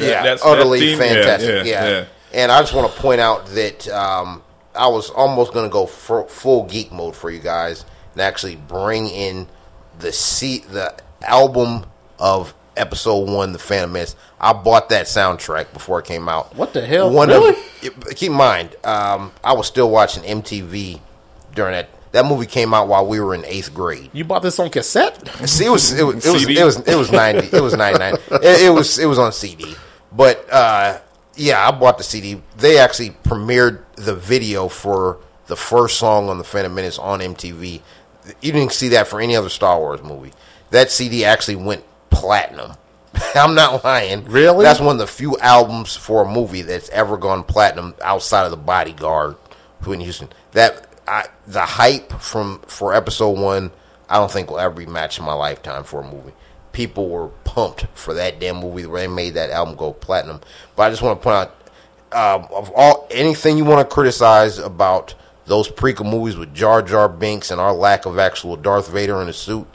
Yeah, 0.00 0.22
That's- 0.24 0.40
utterly 0.44 0.96
that 0.96 0.98
fantastic. 0.98 1.66
Yeah, 1.66 2.06
and 2.32 2.50
I 2.50 2.58
just 2.62 2.74
want 2.74 2.92
to 2.92 3.00
point 3.00 3.20
out 3.20 3.46
that 3.50 3.86
um, 3.90 4.42
I 4.74 4.88
was 4.88 5.08
almost 5.10 5.52
going 5.52 5.66
to 5.66 5.72
go 5.72 5.86
fu- 5.86 6.26
full 6.26 6.64
geek 6.64 6.90
mode 6.90 7.14
for 7.14 7.30
you 7.30 7.38
guys 7.38 7.84
and 8.12 8.20
actually 8.20 8.56
bring 8.56 9.06
in 9.08 9.46
the 10.00 10.10
C- 10.12 10.64
the 10.68 10.94
album 11.22 11.86
of 12.18 12.54
episode 12.76 13.28
one, 13.30 13.52
The 13.52 13.60
Phantom 13.60 13.92
Menace. 13.92 14.16
I 14.40 14.52
bought 14.52 14.88
that 14.88 15.06
soundtrack 15.06 15.72
before 15.72 16.00
it 16.00 16.06
came 16.06 16.28
out. 16.28 16.56
What 16.56 16.72
the 16.72 16.84
hell? 16.84 17.08
One 17.10 17.28
Really? 17.28 17.50
of 17.50 18.16
keep 18.16 18.30
in 18.30 18.36
mind, 18.36 18.74
um, 18.84 19.30
I 19.44 19.52
was 19.52 19.68
still 19.68 19.90
watching 19.90 20.24
MTV 20.24 20.98
during 21.54 21.72
that. 21.74 21.88
That 22.18 22.26
movie 22.26 22.46
came 22.46 22.74
out 22.74 22.88
while 22.88 23.06
we 23.06 23.20
were 23.20 23.32
in 23.32 23.44
eighth 23.44 23.72
grade. 23.72 24.10
You 24.12 24.24
bought 24.24 24.42
this 24.42 24.58
on 24.58 24.70
cassette? 24.70 25.28
See, 25.48 25.66
it 25.66 25.68
was 25.68 25.92
it 25.92 26.02
was 26.02 26.26
it 26.26 26.32
was 26.32 26.48
it 26.48 26.64
was, 26.64 26.80
it 26.80 26.94
was 26.96 27.12
ninety. 27.12 27.46
It 27.56 27.62
was 27.62 27.76
ninety 27.76 28.00
nine. 28.00 28.14
It, 28.42 28.62
it 28.62 28.74
was 28.74 28.98
it 28.98 29.06
was 29.06 29.20
on 29.20 29.30
CD. 29.30 29.76
But 30.10 30.52
uh, 30.52 30.98
yeah, 31.36 31.64
I 31.64 31.70
bought 31.70 31.96
the 31.96 32.02
CD. 32.02 32.42
They 32.56 32.76
actually 32.78 33.10
premiered 33.10 33.84
the 33.94 34.16
video 34.16 34.66
for 34.66 35.20
the 35.46 35.54
first 35.54 35.96
song 35.96 36.28
on 36.28 36.38
the 36.38 36.44
Phantom 36.44 36.74
Menace 36.74 36.98
on 36.98 37.20
MTV. 37.20 37.82
You 38.40 38.52
didn't 38.52 38.72
see 38.72 38.88
that 38.88 39.06
for 39.06 39.20
any 39.20 39.36
other 39.36 39.48
Star 39.48 39.78
Wars 39.78 40.02
movie. 40.02 40.32
That 40.70 40.90
CD 40.90 41.24
actually 41.24 41.54
went 41.54 41.84
platinum. 42.10 42.72
I'm 43.36 43.54
not 43.54 43.84
lying. 43.84 44.24
Really? 44.24 44.64
That's 44.64 44.80
one 44.80 44.96
of 44.96 44.98
the 44.98 45.06
few 45.06 45.38
albums 45.38 45.94
for 45.94 46.24
a 46.24 46.28
movie 46.28 46.62
that's 46.62 46.88
ever 46.88 47.16
gone 47.16 47.44
platinum 47.44 47.94
outside 48.02 48.44
of 48.44 48.50
the 48.50 48.56
Bodyguard, 48.56 49.36
Whitney 49.86 50.02
Houston. 50.02 50.30
That 50.50 50.87
I, 51.08 51.26
the 51.46 51.62
hype 51.62 52.12
from 52.20 52.60
for 52.66 52.94
episode 52.94 53.38
one, 53.38 53.70
I 54.08 54.18
don't 54.18 54.30
think 54.30 54.50
will 54.50 54.58
ever 54.58 54.74
be 54.74 54.86
matched 54.86 55.18
in 55.18 55.24
my 55.24 55.32
lifetime 55.32 55.84
for 55.84 56.00
a 56.00 56.04
movie. 56.04 56.32
People 56.72 57.08
were 57.08 57.28
pumped 57.44 57.86
for 57.94 58.14
that 58.14 58.38
damn 58.38 58.56
movie 58.56 58.86
where 58.86 59.00
they 59.00 59.08
made 59.08 59.34
that 59.34 59.50
album 59.50 59.74
go 59.74 59.92
platinum. 59.92 60.40
But 60.76 60.84
I 60.84 60.90
just 60.90 61.02
want 61.02 61.18
to 61.20 61.24
point 61.24 61.36
out 61.36 61.54
um, 62.12 62.48
of 62.52 62.70
all 62.74 63.08
anything 63.10 63.56
you 63.56 63.64
want 63.64 63.86
to 63.86 63.94
criticize 63.94 64.58
about 64.58 65.14
those 65.46 65.68
prequel 65.68 66.10
movies 66.10 66.36
with 66.36 66.54
Jar 66.54 66.82
Jar 66.82 67.08
Binks 67.08 67.50
and 67.50 67.60
our 67.60 67.72
lack 67.72 68.06
of 68.06 68.18
actual 68.18 68.56
Darth 68.56 68.90
Vader 68.90 69.20
in 69.22 69.28
a 69.28 69.32
suit, 69.32 69.66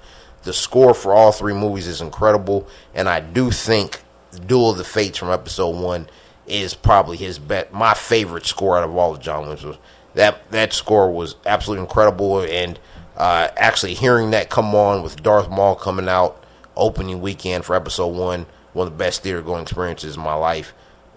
the 0.43 0.53
score 0.53 0.93
for 0.93 1.13
all 1.13 1.31
three 1.31 1.53
movies 1.53 1.87
is 1.87 2.01
incredible, 2.01 2.67
and 2.93 3.09
I 3.09 3.19
do 3.19 3.49
think 3.49 4.01
Duel 4.45 4.71
of 4.71 4.77
the 4.77 4.83
Fates 4.83 5.17
from 5.17 5.31
Episode 5.31 5.75
One 5.75 6.07
is 6.45 6.73
probably 6.73 7.17
his 7.17 7.39
bet, 7.39 7.73
my 7.73 7.93
favorite 7.93 8.45
score 8.45 8.77
out 8.77 8.83
of 8.83 8.95
all 8.95 9.13
of 9.13 9.21
John 9.21 9.47
Williams. 9.47 9.77
That 10.15 10.49
that 10.51 10.73
score 10.73 11.11
was 11.11 11.35
absolutely 11.45 11.83
incredible, 11.83 12.41
and 12.41 12.79
uh, 13.17 13.49
actually 13.57 13.95
hearing 13.95 14.31
that 14.31 14.49
come 14.49 14.75
on 14.75 15.03
with 15.03 15.21
Darth 15.23 15.49
Maul 15.49 15.75
coming 15.75 16.07
out 16.07 16.43
opening 16.75 17.21
weekend 17.21 17.65
for 17.65 17.75
Episode 17.75 18.07
One, 18.07 18.45
one 18.73 18.87
of 18.87 18.93
the 18.93 18.97
best 18.97 19.23
theater 19.23 19.41
going 19.41 19.63
experiences 19.63 20.15
in 20.15 20.21
my 20.21 20.35
life 20.35 20.73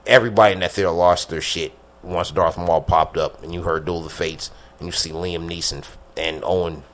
everybody 0.06 0.55
in 0.55 0.60
that 0.60 0.73
theater 0.73 0.90
lost 0.90 1.28
their 1.28 1.40
shit 1.40 1.73
once 2.02 2.31
Darth 2.31 2.56
Maul 2.56 2.81
popped 2.81 3.16
up 3.16 3.43
and 3.43 3.52
you 3.52 3.62
heard 3.62 3.85
Duel 3.85 3.98
of 3.98 4.05
the 4.05 4.10
Fates 4.10 4.51
and 4.78 4.86
you 4.86 4.93
see 4.93 5.10
Liam 5.10 5.48
Neeson 5.48 5.85
and 6.16 6.43
Owen 6.44 6.85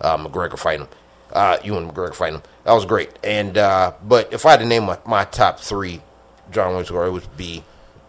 uh, 0.00 0.16
McGregor 0.16 0.58
fighting 0.58 0.86
him. 0.86 0.92
Uh, 1.32 1.58
Ewan 1.64 1.90
McGregor 1.90 2.14
fighting 2.14 2.36
him. 2.36 2.42
That 2.64 2.72
was 2.72 2.84
great. 2.84 3.10
And 3.22 3.56
uh, 3.56 3.92
but 4.02 4.32
if 4.32 4.44
I 4.46 4.52
had 4.52 4.60
to 4.60 4.66
name 4.66 4.84
my, 4.84 4.98
my 5.06 5.24
top 5.24 5.60
three 5.60 6.02
John 6.50 6.68
Williams 6.68 6.88
score, 6.88 7.06
it 7.06 7.10
would 7.10 7.36
be 7.36 7.64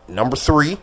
number 0.07 0.35
three, 0.35 0.77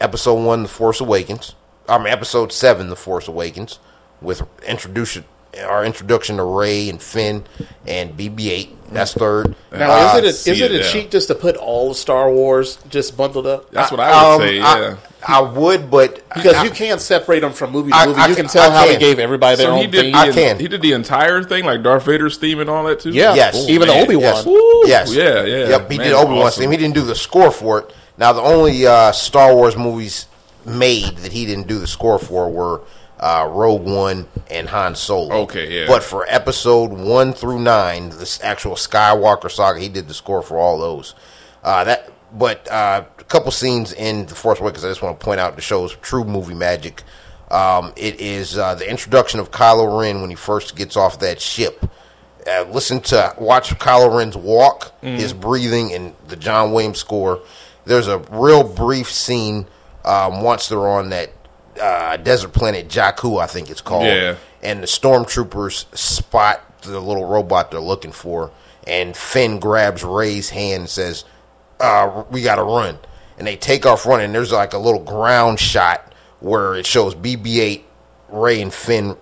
Episode 0.00 0.42
one, 0.44 0.62
The 0.62 0.68
Force 0.68 1.00
Awakens. 1.00 1.54
I 1.88 1.98
mean, 1.98 2.08
Episode 2.08 2.52
seven, 2.52 2.88
The 2.90 2.96
Force 2.96 3.28
Awakens, 3.28 3.78
with 4.20 4.42
introduction 4.66 5.24
our 5.68 5.84
introduction 5.84 6.38
to 6.38 6.42
Rey 6.42 6.88
and 6.88 7.00
Finn 7.00 7.44
and 7.86 8.16
BB-8. 8.16 8.70
That's 8.90 9.14
third. 9.14 9.54
Now, 9.70 9.92
Uh, 9.92 10.16
is 10.16 10.18
it 10.18 10.24
a, 10.24 10.28
is 10.50 10.60
it 10.60 10.72
it 10.72 10.80
a 10.80 10.82
now. 10.84 10.90
cheat 10.90 11.12
just 11.12 11.28
to 11.28 11.36
put 11.36 11.56
all 11.56 11.92
of 11.92 11.96
Star 11.96 12.28
Wars 12.28 12.78
just 12.88 13.16
bundled 13.16 13.46
up? 13.46 13.70
That's 13.70 13.92
what 13.92 14.00
I 14.00 14.36
would 14.36 14.42
um, 14.42 14.48
say. 14.48 14.60
I- 14.60 14.80
Yeah. 14.80 14.96
I, 15.26 15.40
would, 15.42 15.92
but 15.92 16.28
Because 16.34 16.54
I- 16.56 16.64
you 16.64 16.70
can't 16.70 17.00
separate 17.00 17.40
them 17.40 17.52
from 17.52 17.70
movie 17.70 17.92
to 17.92 17.96
I- 17.96 18.06
movie. 18.06 18.20
I 18.20 18.26
you 18.26 18.34
can- 18.34 18.46
can 18.46 18.52
tell 18.52 18.68
I 18.68 18.74
how 18.74 18.86
they 18.86 18.96
gave 18.98 19.20
everybody 19.20 19.56
their 19.56 19.66
so 19.68 19.76
he 19.76 19.84
own 19.84 19.90
did. 19.92 20.00
theme. 20.06 20.14
I 20.16 20.30
can. 20.32 20.58
He 20.58 20.66
did 20.66 20.82
the 20.82 20.92
entire 20.92 21.44
thing, 21.44 21.64
like 21.64 21.84
Darth 21.84 22.04
Vader's 22.04 22.36
theme 22.36 22.58
and 22.58 22.68
all 22.68 22.82
that 22.84 22.98
too. 22.98 23.10
Yeah, 23.10 23.34
Yes. 23.36 23.68
even 23.68 23.88
Obi 23.90 24.16
Wan. 24.16 24.44
Yes. 24.44 24.44
Yes. 24.86 25.12
Yeah, 25.14 25.44
yeah. 25.44 25.68
Yep, 25.68 25.90
he 25.92 25.98
Man, 25.98 26.06
did 26.08 26.14
Obi 26.14 26.32
Wan's 26.32 26.46
awesome. 26.46 26.62
theme. 26.62 26.70
He 26.72 26.76
didn't 26.78 26.94
do 26.96 27.02
the 27.02 27.14
score 27.14 27.52
for 27.52 27.78
it. 27.78 27.94
Now, 28.16 28.32
the 28.32 28.42
only 28.42 28.86
uh, 28.86 29.12
Star 29.12 29.54
Wars 29.54 29.76
movies 29.76 30.26
made 30.64 31.16
that 31.18 31.32
he 31.32 31.46
didn't 31.46 31.66
do 31.66 31.78
the 31.78 31.86
score 31.86 32.18
for 32.18 32.50
were 32.50 32.82
uh, 33.18 33.48
Rogue 33.50 33.84
One 33.84 34.26
and 34.50 34.68
Han 34.68 34.94
Solo. 34.94 35.34
Okay, 35.42 35.80
yeah. 35.80 35.86
But 35.86 36.02
for 36.02 36.24
episode 36.28 36.90
one 36.90 37.32
through 37.32 37.60
nine, 37.60 38.10
this 38.10 38.42
actual 38.42 38.74
Skywalker 38.74 39.50
saga, 39.50 39.80
he 39.80 39.88
did 39.88 40.08
the 40.08 40.14
score 40.14 40.42
for 40.42 40.58
all 40.58 40.78
those. 40.78 41.14
Uh, 41.62 41.84
that, 41.84 42.12
but 42.32 42.70
uh, 42.70 43.04
a 43.18 43.24
couple 43.24 43.50
scenes 43.50 43.92
in 43.92 44.26
The 44.26 44.34
Force 44.34 44.60
Awakens, 44.60 44.84
I 44.84 44.88
just 44.88 45.02
want 45.02 45.18
to 45.18 45.24
point 45.24 45.40
out 45.40 45.56
the 45.56 45.62
show's 45.62 45.94
true 45.96 46.24
movie 46.24 46.54
magic. 46.54 47.02
Um, 47.50 47.92
it 47.96 48.20
is 48.20 48.58
uh, 48.58 48.74
the 48.74 48.88
introduction 48.88 49.38
of 49.40 49.50
Kylo 49.50 50.00
Ren 50.00 50.20
when 50.20 50.30
he 50.30 50.36
first 50.36 50.76
gets 50.76 50.96
off 50.96 51.20
that 51.20 51.40
ship 51.40 51.84
uh, 52.46 52.66
listen 52.70 53.00
to 53.00 53.34
watch 53.38 53.70
Kylo 53.78 54.16
Ren's 54.16 54.36
walk, 54.36 54.92
his 55.00 55.32
breathing, 55.32 55.92
and 55.92 56.14
the 56.28 56.36
John 56.36 56.72
Williams 56.72 56.98
score. 56.98 57.40
There's 57.84 58.08
a 58.08 58.18
real 58.30 58.64
brief 58.64 59.10
scene 59.10 59.66
um, 60.04 60.42
once 60.42 60.68
they're 60.68 60.88
on 60.88 61.10
that 61.10 61.30
uh, 61.80 62.16
desert 62.18 62.52
planet 62.52 62.88
Jakku, 62.88 63.42
I 63.42 63.46
think 63.46 63.70
it's 63.70 63.80
called. 63.80 64.06
Yeah. 64.06 64.36
And 64.62 64.82
the 64.82 64.86
stormtroopers 64.86 65.94
spot 65.96 66.82
the 66.82 67.00
little 67.00 67.26
robot 67.26 67.70
they're 67.70 67.80
looking 67.80 68.12
for, 68.12 68.50
and 68.86 69.16
Finn 69.16 69.58
grabs 69.58 70.04
Rey's 70.04 70.50
hand 70.50 70.82
and 70.82 70.88
says, 70.88 71.24
uh, 71.80 72.24
"We 72.30 72.42
got 72.42 72.56
to 72.56 72.62
run." 72.62 72.98
And 73.36 73.46
they 73.46 73.56
take 73.56 73.84
off 73.84 74.06
running. 74.06 74.32
There's 74.32 74.52
like 74.52 74.72
a 74.74 74.78
little 74.78 75.02
ground 75.02 75.58
shot 75.58 76.12
where 76.40 76.74
it 76.74 76.86
shows 76.86 77.14
BB-8, 77.14 77.82
Rey, 78.28 78.62
and 78.62 78.72
Finn 78.72 79.16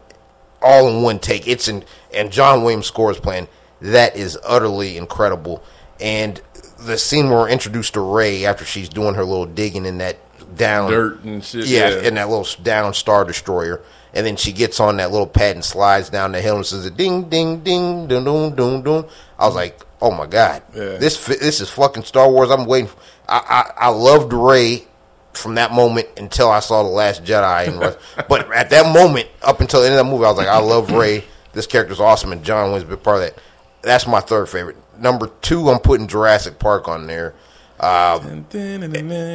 all 0.61 0.89
in 0.89 1.03
one 1.03 1.19
take. 1.19 1.49
It's 1.49 1.69
in 1.69 1.85
and 2.13 2.31
John 2.31 2.63
Williams 2.63 2.87
scores 2.87 3.19
playing. 3.19 3.49
That 3.81 4.17
is 4.17 4.39
utterly 4.45 4.97
incredible. 4.97 5.63
And 6.01 6.41
the 6.85 6.99
scene 6.99 7.29
where 7.31 7.39
we're 7.41 7.49
introduced 7.49 7.95
to 7.95 8.01
Rey 8.01 8.45
after 8.47 8.65
she's 8.65 8.89
doing 8.89 9.15
her 9.15 9.25
little 9.25 9.47
digging 9.47 9.87
in 9.87 9.99
that 9.99 10.17
down 10.57 10.91
Dirt 10.91 11.23
and 11.25 11.43
shit, 11.45 11.67
Yeah, 11.67 11.89
yeah. 11.91 12.03
in 12.03 12.15
that 12.17 12.29
little 12.29 12.47
down 12.63 12.93
star 12.95 13.25
destroyer. 13.25 13.81
And 14.15 14.27
then 14.27 14.37
she 14.37 14.53
gets 14.53 14.79
on 14.81 14.99
that 14.99 15.11
little 15.11 15.27
pad 15.27 15.57
and 15.57 15.65
slides 15.65 16.11
down 16.11 16.33
the 16.33 16.41
hill 16.43 16.57
and 16.57 16.67
says, 16.67 16.85
a 16.85 16.91
"Ding, 16.91 17.31
ding, 17.31 17.61
ding, 17.61 18.07
ding, 18.07 18.25
ding, 18.25 18.55
ding, 18.55 18.83
ding." 18.83 19.05
I 19.39 19.47
was 19.47 19.55
like, 19.55 19.81
"Oh 20.03 20.11
my 20.11 20.27
god, 20.27 20.63
Yeah. 20.75 20.99
this 20.99 21.25
this 21.27 21.63
is 21.63 21.71
fucking 21.71 22.05
Star 22.05 22.31
Wars." 22.31 22.51
I'm 22.51 22.67
waiting. 22.67 22.89
For, 22.89 22.97
I, 23.29 23.39
I 23.79 23.87
I 23.87 23.89
loved 23.89 24.35
Rey 24.35 24.85
from 25.33 25.55
that 25.55 25.73
moment 25.73 26.09
until 26.19 26.51
I 26.51 26.61
saw 26.61 26.83
the 26.83 26.91
Last 26.91 27.25
Jedi. 27.25 27.69
And, 27.69 27.97
but 28.29 28.53
at 28.55 28.69
that 28.69 28.93
moment, 28.93 29.29
up 29.41 29.63
until 29.63 29.81
the 29.81 29.87
end 29.89 29.99
of 29.99 30.05
the 30.05 30.13
movie, 30.13 30.27
I 30.27 30.29
was 30.29 30.37
like, 30.37 30.49
"I 30.49 30.59
love 30.59 30.91
Rey. 30.91 31.25
This 31.55 31.67
character's 31.67 32.01
awesome." 32.01 32.33
And 32.33 32.45
John 32.45 32.71
big 32.85 33.03
part 33.03 33.17
of 33.17 33.23
that. 33.23 33.39
That's 33.81 34.07
my 34.07 34.21
third 34.21 34.51
favorite. 34.51 34.77
Number 35.03 35.31
two, 35.43 35.69
I'm 35.69 35.81
putting 35.81 36.07
Jurassic 36.07 36.59
Park 36.59 36.89
on 36.89 37.07
there. 37.07 37.35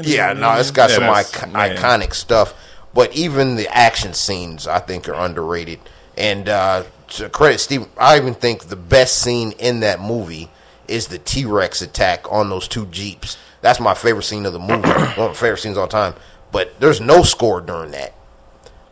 Yeah, 0.08 0.34
no, 0.34 0.54
it's 0.54 0.72
got 0.72 0.90
Yeah, 0.90 0.96
some 0.96 1.10
icon- 1.10 1.52
iconic 1.54 2.14
stuff. 2.14 2.54
But 2.94 3.14
even 3.16 3.56
the 3.58 3.68
action 3.68 4.14
scenes, 4.14 4.66
I 4.68 4.80
think, 4.80 5.08
are 5.10 5.14
underrated. 5.14 5.80
And 6.18 6.48
uh, 6.50 6.86
to 7.10 7.30
credit 7.30 7.60
Steve, 7.60 7.86
I 7.98 8.18
even 8.18 8.34
think 8.34 8.64
the 8.70 8.76
best 8.78 9.22
scene 9.22 9.52
in 9.60 9.82
that 9.82 10.00
movie 10.00 10.50
is 10.88 11.08
the 11.08 11.20
T 11.20 11.46
Rex 11.46 11.82
attack 11.82 12.32
on 12.32 12.50
those 12.50 12.68
two 12.68 12.86
jeeps. 12.88 13.38
That's 13.62 13.80
my 13.80 13.94
favorite 13.94 14.24
scene 14.24 14.46
of 14.46 14.54
the 14.54 14.60
movie. 14.60 14.88
One 14.90 15.04
of 15.04 15.18
my 15.18 15.34
favorite 15.34 15.60
scenes 15.60 15.78
all 15.78 15.88
time. 15.88 16.14
But 16.52 16.80
there's 16.80 17.02
no 17.02 17.24
score 17.24 17.60
during 17.60 17.92
that. 17.92 18.16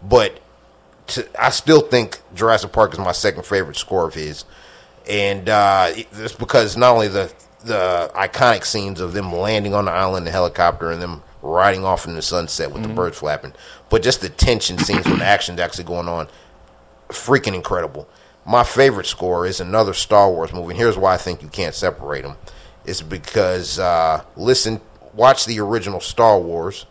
But 0.03 0.39
to, 1.07 1.25
I 1.41 1.49
still 1.51 1.81
think 1.81 2.19
Jurassic 2.35 2.73
Park 2.73 2.91
is 2.93 2.99
my 2.99 3.13
second 3.13 3.45
favorite 3.45 3.77
score 3.77 4.05
of 4.07 4.13
his, 4.13 4.43
and 5.07 5.49
uh, 5.49 5.91
it's 5.95 6.33
because 6.33 6.77
not 6.77 6.93
only 6.93 7.07
the 7.07 7.31
the 7.63 8.11
iconic 8.13 8.63
scenes 8.63 8.99
of 8.99 9.13
them 9.13 9.33
landing 9.33 9.73
on 9.73 9.85
the 9.85 9.91
island 9.91 10.17
in 10.17 10.25
the 10.25 10.31
helicopter 10.31 10.91
and 10.91 11.01
them 11.01 11.23
riding 11.41 11.83
off 11.83 12.05
in 12.05 12.13
the 12.13 12.21
sunset 12.21 12.71
with 12.71 12.83
the 12.83 12.89
birds 12.89 13.17
flapping, 13.17 13.53
but 13.89 14.03
just 14.03 14.21
the 14.21 14.29
tension 14.29 14.77
scenes 14.77 15.05
when 15.05 15.19
the 15.19 15.25
action's 15.25 15.59
actually 15.59 15.83
going 15.83 16.07
on, 16.07 16.27
freaking 17.09 17.55
incredible. 17.55 18.07
My 18.45 18.63
favorite 18.63 19.07
score 19.07 19.47
is 19.47 19.59
another 19.59 19.93
Star 19.93 20.31
Wars 20.31 20.53
movie, 20.53 20.71
and 20.71 20.77
here's 20.77 20.97
why 20.97 21.15
I 21.15 21.17
think 21.17 21.41
you 21.41 21.47
can't 21.47 21.73
separate 21.73 22.21
them. 22.21 22.37
It's 22.85 23.01
because 23.01 23.79
uh, 23.79 24.23
listen, 24.35 24.79
watch 25.13 25.45
the 25.45 25.59
original 25.59 25.99
Star 25.99 26.39
Wars, 26.39 26.85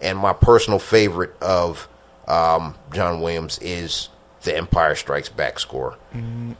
and 0.00 0.18
my 0.18 0.32
personal 0.32 0.80
favorite 0.80 1.40
of 1.40 1.88
um, 2.26 2.74
John 2.92 3.20
Williams 3.20 3.58
is 3.60 4.08
the 4.46 4.56
Empire 4.56 4.94
Strikes 4.94 5.28
Back 5.28 5.58
score. 5.58 5.98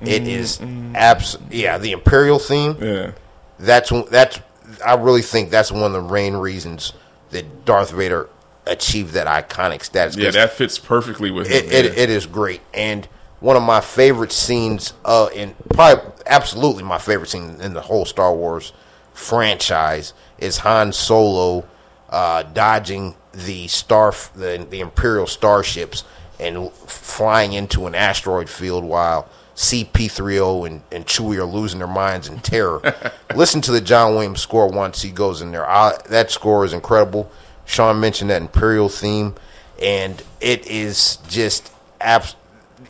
It 0.02 0.28
is 0.28 0.60
abs 0.94 1.38
yeah, 1.50 1.78
the 1.78 1.92
Imperial 1.92 2.38
theme. 2.38 2.76
Yeah. 2.78 3.12
That's 3.58 3.90
that's 4.10 4.38
I 4.84 4.94
really 4.94 5.22
think 5.22 5.50
that's 5.50 5.72
one 5.72 5.82
of 5.84 5.92
the 5.92 6.12
main 6.12 6.34
reasons 6.34 6.92
that 7.30 7.64
Darth 7.64 7.92
Vader 7.92 8.28
achieved 8.66 9.14
that 9.14 9.26
iconic 9.26 9.82
status. 9.82 10.16
Yeah, 10.16 10.30
that 10.32 10.52
fits 10.52 10.78
perfectly 10.78 11.30
with 11.30 11.46
him. 11.46 11.64
it, 11.64 11.72
it, 11.72 11.98
it 11.98 12.10
is 12.10 12.26
great 12.26 12.60
and 12.74 13.08
one 13.40 13.56
of 13.56 13.62
my 13.62 13.80
favorite 13.80 14.32
scenes 14.32 14.92
uh 15.04 15.28
in 15.34 15.54
probably 15.72 16.02
absolutely 16.26 16.82
my 16.82 16.98
favorite 16.98 17.28
scene 17.28 17.60
in 17.60 17.74
the 17.74 17.82
whole 17.82 18.04
Star 18.04 18.34
Wars 18.34 18.72
franchise 19.12 20.12
is 20.38 20.58
Han 20.58 20.92
Solo 20.92 21.64
uh 22.10 22.42
dodging 22.42 23.14
the 23.32 23.68
star 23.68 24.12
the, 24.34 24.66
the 24.68 24.80
imperial 24.80 25.26
starships 25.26 26.04
and 26.38 26.72
flying 26.72 27.52
into 27.52 27.86
an 27.86 27.94
asteroid 27.94 28.48
field 28.48 28.84
while 28.84 29.28
CP30 29.56 30.66
and, 30.66 30.82
and 30.92 31.06
Chewie 31.06 31.38
are 31.38 31.44
losing 31.44 31.78
their 31.78 31.88
minds 31.88 32.28
in 32.28 32.38
terror. 32.40 32.80
Listen 33.34 33.60
to 33.62 33.72
the 33.72 33.80
John 33.80 34.14
Williams 34.14 34.40
score 34.40 34.68
once 34.68 35.00
he 35.02 35.10
goes 35.10 35.40
in 35.40 35.50
there. 35.50 35.68
I, 35.68 35.96
that 36.08 36.30
score 36.30 36.64
is 36.64 36.72
incredible. 36.72 37.30
Sean 37.64 37.98
mentioned 37.98 38.30
that 38.30 38.42
Imperial 38.42 38.88
theme, 38.88 39.34
and 39.80 40.22
it 40.40 40.66
is 40.66 41.16
just 41.28 41.72
abs- 42.00 42.36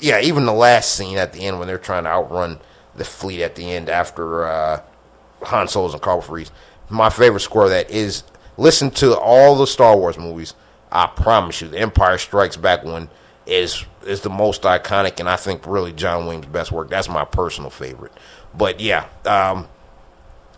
yeah. 0.01 0.21
Even 0.21 0.45
the 0.45 0.53
last 0.53 0.95
scene 0.95 1.17
at 1.17 1.33
the 1.33 1.41
end 1.47 1.59
when 1.59 1.69
they're 1.69 1.79
trying 1.79 2.05
to 2.05 2.11
outrun 2.11 2.59
the 2.95 3.05
fleet 3.05 3.43
at 3.43 3.55
the 3.55 3.71
end 3.71 3.89
after 3.89 4.45
uh, 4.45 4.83
Han 5.43 5.69
Solo's 5.69 5.95
and 5.95 6.03
carbon 6.03 6.27
freeze. 6.27 6.51
My 6.89 7.11
favorite 7.11 7.41
score 7.41 7.65
of 7.65 7.71
that 7.71 7.91
is 7.91 8.25
listen 8.59 8.91
to 8.93 9.19
all 9.19 9.57
the 9.57 9.67
Star 9.67 9.97
Wars 9.97 10.19
movies. 10.19 10.55
I 10.91 11.07
promise 11.07 11.61
you, 11.61 11.69
the 11.69 11.79
Empire 11.79 12.19
Strikes 12.19 12.57
Back 12.57 12.85
one 12.85 13.09
is 13.47 13.85
is 14.05 14.21
the 14.21 14.31
most 14.31 14.63
iconic, 14.63 15.21
and 15.21 15.29
I 15.29 15.37
think 15.37 15.67
really 15.67 15.93
John 15.93 16.27
Williams' 16.27 16.47
best 16.47 16.73
work. 16.73 16.91
That's 16.91 17.09
my 17.09 17.25
personal 17.25 17.71
favorite. 17.71 18.13
But 18.55 18.81
yeah, 18.81 19.07
um, 19.25 19.69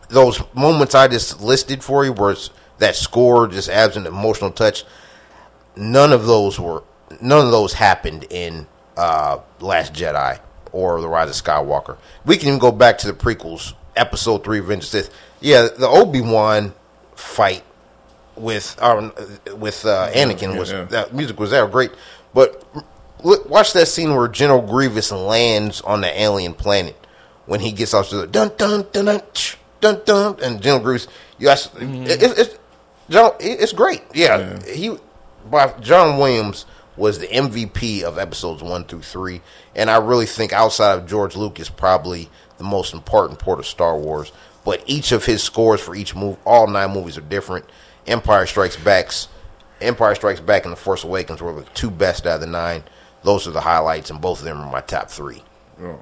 those 0.08 0.40
moments 0.54 0.94
I 0.94 1.08
just 1.08 1.40
listed 1.40 1.82
for 1.82 2.04
you, 2.04 2.12
where 2.12 2.36
that 2.78 2.96
score 2.96 3.48
just 3.48 3.68
adds 3.68 3.96
an 3.96 4.06
emotional 4.06 4.50
touch. 4.50 4.84
None 5.76 6.12
of 6.12 6.26
those 6.26 6.58
were 6.58 6.82
none 7.20 7.44
of 7.44 7.52
those 7.52 7.72
happened 7.72 8.26
in 8.30 8.66
uh, 8.96 9.38
Last 9.60 9.92
Jedi 9.92 10.38
or 10.72 11.00
The 11.00 11.08
Rise 11.08 11.28
of 11.30 11.44
Skywalker. 11.44 11.96
We 12.24 12.36
can 12.36 12.48
even 12.48 12.58
go 12.58 12.72
back 12.72 12.98
to 12.98 13.06
the 13.06 13.12
prequels, 13.12 13.74
Episode 13.96 14.44
Three, 14.44 14.60
Revenge 14.60 14.84
of 14.84 14.90
the 14.90 15.02
Sith. 15.02 15.14
Yeah, 15.40 15.68
the 15.76 15.88
Obi 15.88 16.20
Wan 16.20 16.74
fight 17.14 17.62
with 18.36 18.80
um, 18.82 19.12
with 19.56 19.84
uh, 19.84 20.10
Anakin 20.12 20.58
was 20.58 20.72
yeah. 20.72 20.84
that 20.84 21.14
music 21.14 21.38
was 21.38 21.50
there 21.50 21.66
great, 21.66 21.92
but 22.38 22.64
look, 23.24 23.50
watch 23.50 23.72
that 23.72 23.86
scene 23.86 24.14
where 24.14 24.28
General 24.28 24.62
Grievous 24.62 25.10
lands 25.10 25.80
on 25.80 26.02
the 26.02 26.22
alien 26.22 26.54
planet 26.54 26.96
when 27.46 27.58
he 27.58 27.72
gets 27.72 27.94
off 27.94 28.10
to 28.10 28.16
the 28.18 28.28
dun 28.28 28.52
dun 28.56 28.86
dun 28.92 29.06
dun 29.06 29.22
dun 29.80 30.00
dun 30.04 30.36
and 30.40 30.62
General 30.62 30.80
Grievous. 30.80 31.08
Yes, 31.36 31.66
mm-hmm. 31.66 32.04
it, 32.04 32.22
it, 32.22 32.38
it's 32.38 32.58
John. 33.10 33.32
It, 33.40 33.60
it's 33.60 33.72
great. 33.72 34.02
Yeah, 34.14 34.62
he 34.62 34.96
by 35.50 35.72
John 35.80 36.20
Williams 36.20 36.64
was 36.96 37.18
the 37.18 37.26
MVP 37.26 38.04
of 38.04 38.18
episodes 38.18 38.62
one 38.62 38.84
through 38.84 39.02
three, 39.02 39.40
and 39.74 39.90
I 39.90 39.96
really 39.96 40.26
think 40.26 40.52
outside 40.52 40.96
of 40.96 41.08
George 41.08 41.34
Lucas, 41.34 41.68
probably 41.68 42.30
the 42.58 42.62
most 42.62 42.94
important 42.94 43.40
part 43.40 43.58
of 43.58 43.66
Star 43.66 43.98
Wars. 43.98 44.30
But 44.64 44.84
each 44.86 45.10
of 45.10 45.24
his 45.24 45.42
scores 45.42 45.80
for 45.80 45.96
each 45.96 46.14
move, 46.14 46.36
all 46.44 46.68
nine 46.68 46.92
movies 46.92 47.18
are 47.18 47.22
different. 47.22 47.64
Empire 48.06 48.46
Strikes 48.46 48.76
Back's 48.76 49.26
Empire 49.80 50.14
Strikes 50.14 50.40
Back 50.40 50.64
and 50.64 50.72
The 50.72 50.76
Force 50.76 51.04
Awakens 51.04 51.40
were 51.40 51.52
the 51.52 51.62
two 51.74 51.90
best 51.90 52.26
out 52.26 52.36
of 52.36 52.40
the 52.40 52.46
nine. 52.46 52.82
Those 53.22 53.46
are 53.48 53.52
the 53.52 53.60
highlights, 53.60 54.10
and 54.10 54.20
both 54.20 54.38
of 54.40 54.44
them 54.44 54.60
are 54.60 54.70
my 54.70 54.80
top 54.80 55.10
three. 55.10 55.42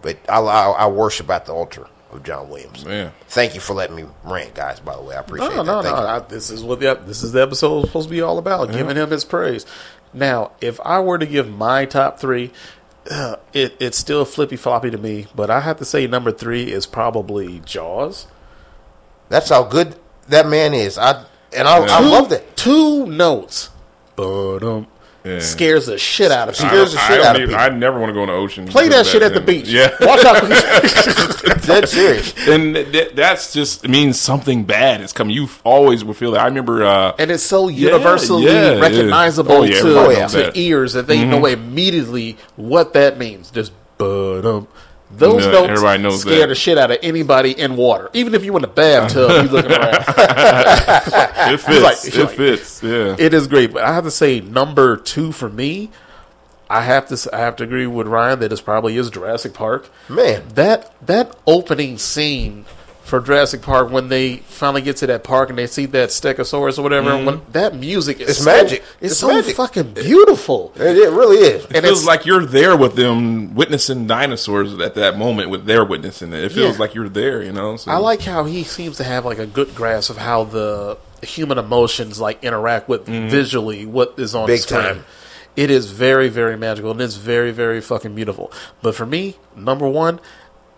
But 0.03 0.19
I, 0.29 0.39
I, 0.41 0.71
I 0.71 0.87
worship 0.87 1.29
at 1.31 1.45
the 1.47 1.53
altar 1.53 1.87
of 2.11 2.23
John 2.23 2.49
Williams. 2.49 2.83
Yeah. 2.87 3.11
Thank 3.29 3.55
you 3.55 3.61
for 3.61 3.75
letting 3.75 3.97
me 3.97 4.05
rant, 4.25 4.55
guys. 4.55 4.81
By 4.81 4.97
the 4.97 5.03
way, 5.03 5.15
I 5.17 5.21
appreciate 5.21 5.49
No, 5.51 5.57
that. 5.57 5.67
no, 5.67 5.81
no. 5.83 5.83
Thank. 5.83 5.97
I, 5.97 6.19
this 6.21 6.49
is 6.51 6.63
what 6.63 6.81
the 6.81 6.95
this 7.05 7.23
is 7.23 7.33
the 7.33 7.43
episode 7.43 7.81
is 7.81 7.87
supposed 7.91 8.09
to 8.09 8.15
be 8.15 8.23
all 8.23 8.39
about, 8.39 8.71
giving 8.73 8.97
him 8.97 9.11
his 9.11 9.25
praise. 9.25 9.67
Now, 10.15 10.53
if 10.63 10.81
I 10.81 11.01
were 11.01 11.19
to 11.19 11.27
give 11.27 11.49
my 11.51 11.85
top 11.85 12.19
three, 12.19 12.53
uh, 13.11 13.37
it, 13.53 13.77
it's 13.81 13.99
still 13.99 14.25
flippy 14.25 14.57
floppy 14.57 14.91
to 14.91 14.99
me, 14.99 15.27
but 15.35 15.51
I 15.51 15.61
have 15.61 15.77
to 15.79 15.85
say 15.85 16.07
number 16.07 16.33
three 16.33 16.73
is 16.73 16.87
probably 16.87 17.61
Jaws. 17.61 18.27
That's 19.29 19.51
how 19.51 19.65
good 19.65 19.97
that 20.29 20.47
man 20.49 20.73
is. 20.73 20.97
I 20.97 21.25
and 21.57 21.67
I, 21.69 21.83
I 21.85 22.01
Two- 22.01 22.07
love 22.09 22.29
that. 22.31 22.57
Two 22.57 23.07
notes, 23.07 23.71
but 24.17 24.63
um, 24.63 24.87
Yeah. 25.25 25.41
scares 25.41 25.87
the 25.87 25.99
shit 25.99 26.31
out 26.31 26.49
of 26.49 26.55
people. 26.55 26.69
scares 26.71 26.93
the 26.93 27.01
I 27.01 27.09
shit 27.09 27.17
don't 27.19 27.27
out 27.27 27.37
of 27.37 27.43
even- 27.43 27.49
people. 27.55 27.65
I 27.65 27.69
never 27.71 27.99
want 27.99 28.11
to 28.11 28.15
go 28.15 28.23
in 28.23 28.29
the 28.29 28.35
ocean. 28.35 28.67
Play 28.69 28.89
because 28.89 29.07
that 29.07 29.11
shit 29.11 29.23
at 29.23 29.35
the 29.35 29.41
beach. 29.41 29.69
Yeah. 29.69 29.91
Watch 30.01 30.25
out. 30.25 30.43
Dead 31.67 31.89
serious. 31.89 32.33
and 32.49 32.75
th- 32.75 33.13
that's 33.15 33.53
just 33.53 33.89
means 33.89 34.21
something 34.21 34.65
bad 34.65 35.01
is 35.01 35.13
coming. 35.13 35.35
You 35.35 35.49
always 35.65 36.05
will 36.05 36.15
feel 36.15 36.31
that. 36.33 36.41
I 36.41 36.47
remember. 36.47 36.85
Uh, 36.85 37.15
and 37.19 37.31
it's 37.31 37.43
so 37.43 37.69
universally 37.69 38.45
yeah, 38.45 38.73
yeah. 38.75 38.81
recognizable 38.81 39.53
Oh, 39.53 39.63
yeah, 39.65 39.73
to, 39.73 39.79
everybody 39.89 40.21
knows 40.21 40.33
to 40.33 40.39
that. 40.39 40.57
ears 40.57 40.93
that 40.93 41.07
they 41.09 41.25
know 41.25 41.45
immediately 41.47 42.37
what 42.57 42.93
that 42.95 43.19
means. 43.19 43.51
Just 43.51 43.73
but 43.99 44.45
um, 44.47 44.69
those 45.11 45.45
Yeah, 45.45 45.53
notes 45.53 45.69
everybody 45.71 46.03
knows 46.03 46.21
scare 46.21 46.41
that. 46.41 46.47
the 46.49 46.55
shit 46.55 46.79
out 46.79 46.91
of 46.91 46.99
anybody 47.03 47.53
in 47.59 47.77
water. 47.77 48.11
Even 48.13 48.35
if 48.35 48.45
you 48.45 48.57
in 48.57 48.65
a 48.65 48.69
bathtub, 48.69 49.31
you 49.45 49.51
looking 49.51 49.71
around. 49.73 49.95
it 50.09 51.61
fits. 51.61 51.83
like- 51.83 52.05
it 52.15 52.15
like- 52.25 52.37
fits. 52.37 52.83
Yeah. 52.83 53.17
It 53.19 53.33
is 53.35 53.47
great, 53.47 53.73
but 53.73 53.83
I 53.85 53.93
have 53.95 54.05
to 54.05 54.11
say 54.11 54.41
number 54.41 54.97
two 54.97 55.33
for 55.33 55.49
me. 55.49 55.91
I 56.69 56.83
have 56.83 57.07
to 57.09 57.13
s- 57.15 57.29
I 57.33 57.39
have 57.39 57.55
to 57.57 57.65
agree 57.65 57.87
with 57.87 58.09
Ryan 58.09 58.41
that 58.41 58.53
it 58.53 58.65
probably 58.65 58.97
is 58.97 59.09
Jurassic 59.11 59.55
Park. 59.55 59.89
Man. 60.09 60.43
that 60.55 60.93
that 61.07 61.37
opening 61.47 61.97
scene 61.99 62.65
for 63.07 63.21
Jurassic 63.21 63.63
Park 63.63 63.91
when 63.91 64.09
they 64.09 64.39
finally 64.39 64.83
get 64.83 64.97
to 64.97 65.07
that 65.07 65.23
park 65.23 65.49
and 65.49 65.57
they 65.57 65.69
see 65.69 65.87
that 65.87 66.09
Stegosaurus 66.09 66.77
or 66.77 66.83
whatever, 66.83 67.11
and 67.11 67.25
when 67.25 67.39
mm-hmm. 67.39 67.53
that 67.53 67.75
music 67.77 68.21
is 68.21 68.31
It's 68.31 68.39
so- 68.41 68.45
magic. 68.47 68.83
It's, 69.01 69.13
It's 69.13 69.21
so 69.21 69.29
magic. 69.29 69.55
fucking 69.55 69.95
beautiful. 69.95 70.73
It, 70.75 70.97
it 70.99 71.11
really 71.11 71.37
is. 71.37 71.65
It 71.67 71.77
And 71.77 71.85
feels 71.85 72.03
it's- 72.03 72.05
like 72.05 72.27
you're 72.27 72.45
there 72.45 72.77
with 72.77 72.97
them, 72.97 73.55
witnessing 73.55 74.09
dinosaurs 74.09 74.77
at 74.81 74.95
that 74.97 75.17
moment. 75.17 75.51
With 75.51 75.67
their 75.67 75.85
witnessing 75.85 76.33
it, 76.33 76.43
it 76.43 76.53
feels 76.53 76.75
Yeah. 76.75 76.81
like 76.81 76.95
you're 76.95 77.09
there. 77.09 77.43
You 77.43 77.53
know. 77.53 77.77
So, 77.77 77.93
I 77.93 77.97
like 77.99 78.23
how 78.23 78.43
he 78.45 78.65
seems 78.65 78.97
to 78.97 79.05
have 79.05 79.25
like 79.25 79.39
a 79.39 79.47
good 79.47 79.75
grasp 79.77 80.11
of 80.11 80.17
how 80.17 80.43
the 80.45 80.99
human 81.23 81.59
emotions 81.59 82.19
like 82.21 82.43
interact 82.43 82.89
with 82.89 83.07
mm-hmm. 83.07 83.29
visually 83.29 83.87
what 83.87 84.15
is 84.19 84.35
on 84.35 84.49
Big 84.49 84.61
screen. 84.61 84.81
time. 84.81 85.05
It 85.55 85.71
is 85.71 85.91
very, 85.91 86.29
very 86.29 86.57
magical 86.59 86.91
and 86.91 87.01
it's 87.01 87.15
very, 87.17 87.51
very 87.53 87.81
fucking 87.81 88.15
beautiful. 88.15 88.53
But 88.83 88.95
for 88.95 89.07
me, 89.07 89.37
number 89.57 89.89
one, 89.89 90.21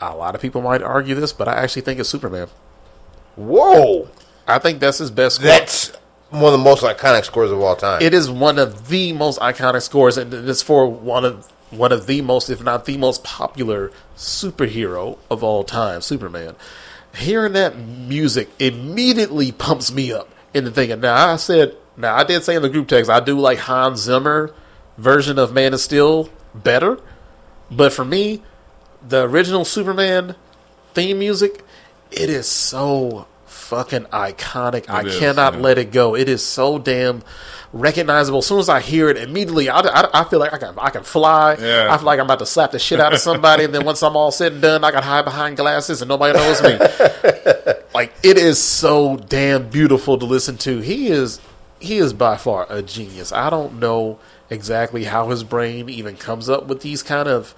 a 0.01 0.15
lot 0.15 0.35
of 0.35 0.41
people 0.41 0.62
might 0.62 0.83
argue 0.83 1.15
this, 1.15 1.33
but 1.33 1.49
I 1.49 1.55
actually 1.55 1.83
think 1.83 2.01
it's 2.01 2.09
Superman. 2.09 2.49
Whoa, 3.37 4.09
I 4.47 4.59
think 4.59 4.81
that's 4.81 4.99
his 4.99 5.11
best. 5.11 5.37
score. 5.37 5.47
that's 5.47 5.93
one 6.31 6.53
of 6.53 6.59
the 6.59 6.65
most 6.65 6.83
iconic 6.83 7.25
scores 7.25 7.51
of 7.51 7.61
all 7.61 7.77
time. 7.77 8.03
it 8.03 8.12
is 8.12 8.31
one 8.31 8.59
of 8.59 8.89
the 8.89 9.12
most 9.12 9.41
iconic 9.41 9.83
scores, 9.83 10.16
and 10.16 10.33
it's 10.33 10.62
for 10.62 10.87
one 10.87 11.25
of 11.25 11.51
one 11.70 11.93
of 11.93 12.07
the 12.07 12.23
most, 12.23 12.49
if 12.49 12.62
not 12.62 12.87
the 12.87 12.97
most 12.97 13.23
popular 13.25 13.93
superhero 14.16 15.19
of 15.31 15.45
all 15.45 15.65
time, 15.65 16.01
Superman. 16.01 16.55
Hearing 17.15 17.53
that 17.55 17.77
music 17.77 18.49
immediately 18.59 19.53
pumps 19.53 19.93
me 19.93 20.12
up 20.12 20.29
into 20.55 20.70
thinking. 20.70 21.01
Now 21.01 21.33
I 21.33 21.37
said, 21.37 21.77
now 21.97 22.15
I 22.15 22.25
did 22.25 22.43
say 22.45 22.55
in 22.55 22.62
the 22.62 22.69
group 22.69 22.89
text, 22.89 23.11
I 23.11 23.20
do 23.20 23.39
like 23.39 23.59
Hans 23.59 24.01
Zimmer 24.01 24.55
version 24.97 25.39
of 25.39 25.53
Man 25.53 25.75
of 25.75 25.81
Steel 25.81 26.31
better, 26.55 26.99
but 27.70 27.93
for 27.93 28.05
me, 28.05 28.43
the 29.07 29.25
original 29.25 29.65
Superman 29.65 30.35
theme 30.95 31.19
music, 31.19 31.65
it 32.11 32.31
is 32.31 32.49
so 32.49 33.27
fucking 33.47 34.05
iconic. 34.05 34.89
I 34.89 35.03
is, 35.03 35.19
cannot 35.19 35.55
yeah. 35.55 35.61
let 35.61 35.79
it 35.79 35.93
go. 35.93 36.15
It 36.15 36.29
is 36.29 36.45
so 36.45 36.79
damn 36.79 37.23
recognizable. 37.73 38.39
As 38.39 38.47
soon 38.47 38.59
as 38.61 38.69
I 38.69 38.81
hear 38.81 39.09
it, 39.09 39.16
immediately 39.16 39.69
I, 39.69 39.81
I, 39.81 40.23
I 40.23 40.25
feel 40.25 40.39
like 40.39 40.53
I 40.53 40.59
can 40.59 40.75
I 40.79 40.91
can 40.91 41.05
fly. 41.05 41.57
Yeah. 41.61 41.89
I 41.91 41.97
feel 41.97 42.07
like 42.07 42.19
I'm 42.19 42.27
about 42.27 42.39
to 42.39 42.47
slap 42.47 42.73
the 42.73 42.79
shit 42.79 43.01
out 43.01 43.12
of 43.12 43.19
somebody, 43.20 43.65
and 43.65 43.75
then 43.75 43.85
once 43.85 44.03
I'm 44.03 44.16
all 44.16 44.31
said 44.31 44.53
and 44.53 44.62
done, 44.62 44.85
I 44.85 44.91
can 44.91 45.03
hide 45.03 45.25
behind 45.25 45.57
glasses 45.57 46.01
and 46.01 46.09
nobody 46.09 46.39
knows 46.39 46.62
me. 46.62 46.79
like 47.95 48.15
it 48.23 48.39
is 48.39 48.62
so 48.62 49.16
damn 49.16 49.69
beautiful 49.69 50.19
to 50.19 50.25
listen 50.25 50.57
to. 50.59 50.81
He 50.81 51.09
is 51.09 51.41
he 51.81 51.99
is 51.99 52.12
by 52.12 52.37
far 52.37 52.66
a 52.69 52.83
genius. 52.83 53.33
I 53.33 53.51
don't 53.51 53.79
know 53.79 54.19
exactly 54.51 55.05
how 55.05 55.29
his 55.29 55.45
brain 55.45 55.89
even 55.89 56.16
comes 56.16 56.49
up 56.49 56.66
with 56.66 56.81
these 56.81 57.03
kind 57.03 57.29
of 57.29 57.55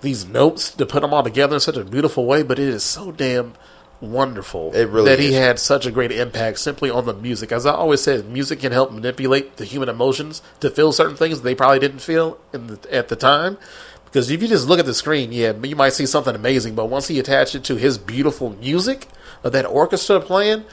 these 0.00 0.26
notes 0.26 0.70
to 0.72 0.86
put 0.86 1.02
them 1.02 1.12
all 1.12 1.22
together 1.22 1.54
in 1.56 1.60
such 1.60 1.76
a 1.76 1.84
beautiful 1.84 2.26
way, 2.26 2.42
but 2.42 2.58
it 2.58 2.68
is 2.68 2.82
so 2.82 3.12
damn 3.12 3.54
wonderful 4.00 4.74
It 4.74 4.88
really 4.88 5.10
that 5.10 5.18
he 5.18 5.34
had 5.34 5.58
such 5.58 5.84
a 5.84 5.90
great 5.90 6.10
impact 6.10 6.58
simply 6.58 6.90
on 6.90 7.04
the 7.04 7.12
music. 7.12 7.52
As 7.52 7.66
I 7.66 7.74
always 7.74 8.00
said, 8.00 8.28
music 8.28 8.60
can 8.60 8.72
help 8.72 8.92
manipulate 8.92 9.56
the 9.56 9.64
human 9.64 9.88
emotions 9.88 10.42
to 10.60 10.70
feel 10.70 10.92
certain 10.92 11.16
things 11.16 11.42
they 11.42 11.54
probably 11.54 11.78
didn't 11.78 12.00
feel 12.00 12.38
in 12.52 12.68
the, 12.68 12.94
at 12.94 13.08
the 13.08 13.16
time. 13.16 13.58
Because 14.06 14.30
if 14.30 14.42
you 14.42 14.48
just 14.48 14.66
look 14.66 14.80
at 14.80 14.86
the 14.86 14.94
screen, 14.94 15.32
yeah, 15.32 15.52
you 15.62 15.76
might 15.76 15.92
see 15.92 16.06
something 16.06 16.34
amazing, 16.34 16.74
but 16.74 16.86
once 16.86 17.08
he 17.08 17.20
attached 17.20 17.54
it 17.54 17.62
to 17.64 17.76
his 17.76 17.96
beautiful 17.96 18.50
music 18.50 19.06
of 19.44 19.52
that 19.52 19.66
orchestra 19.66 20.20
playing, 20.20 20.64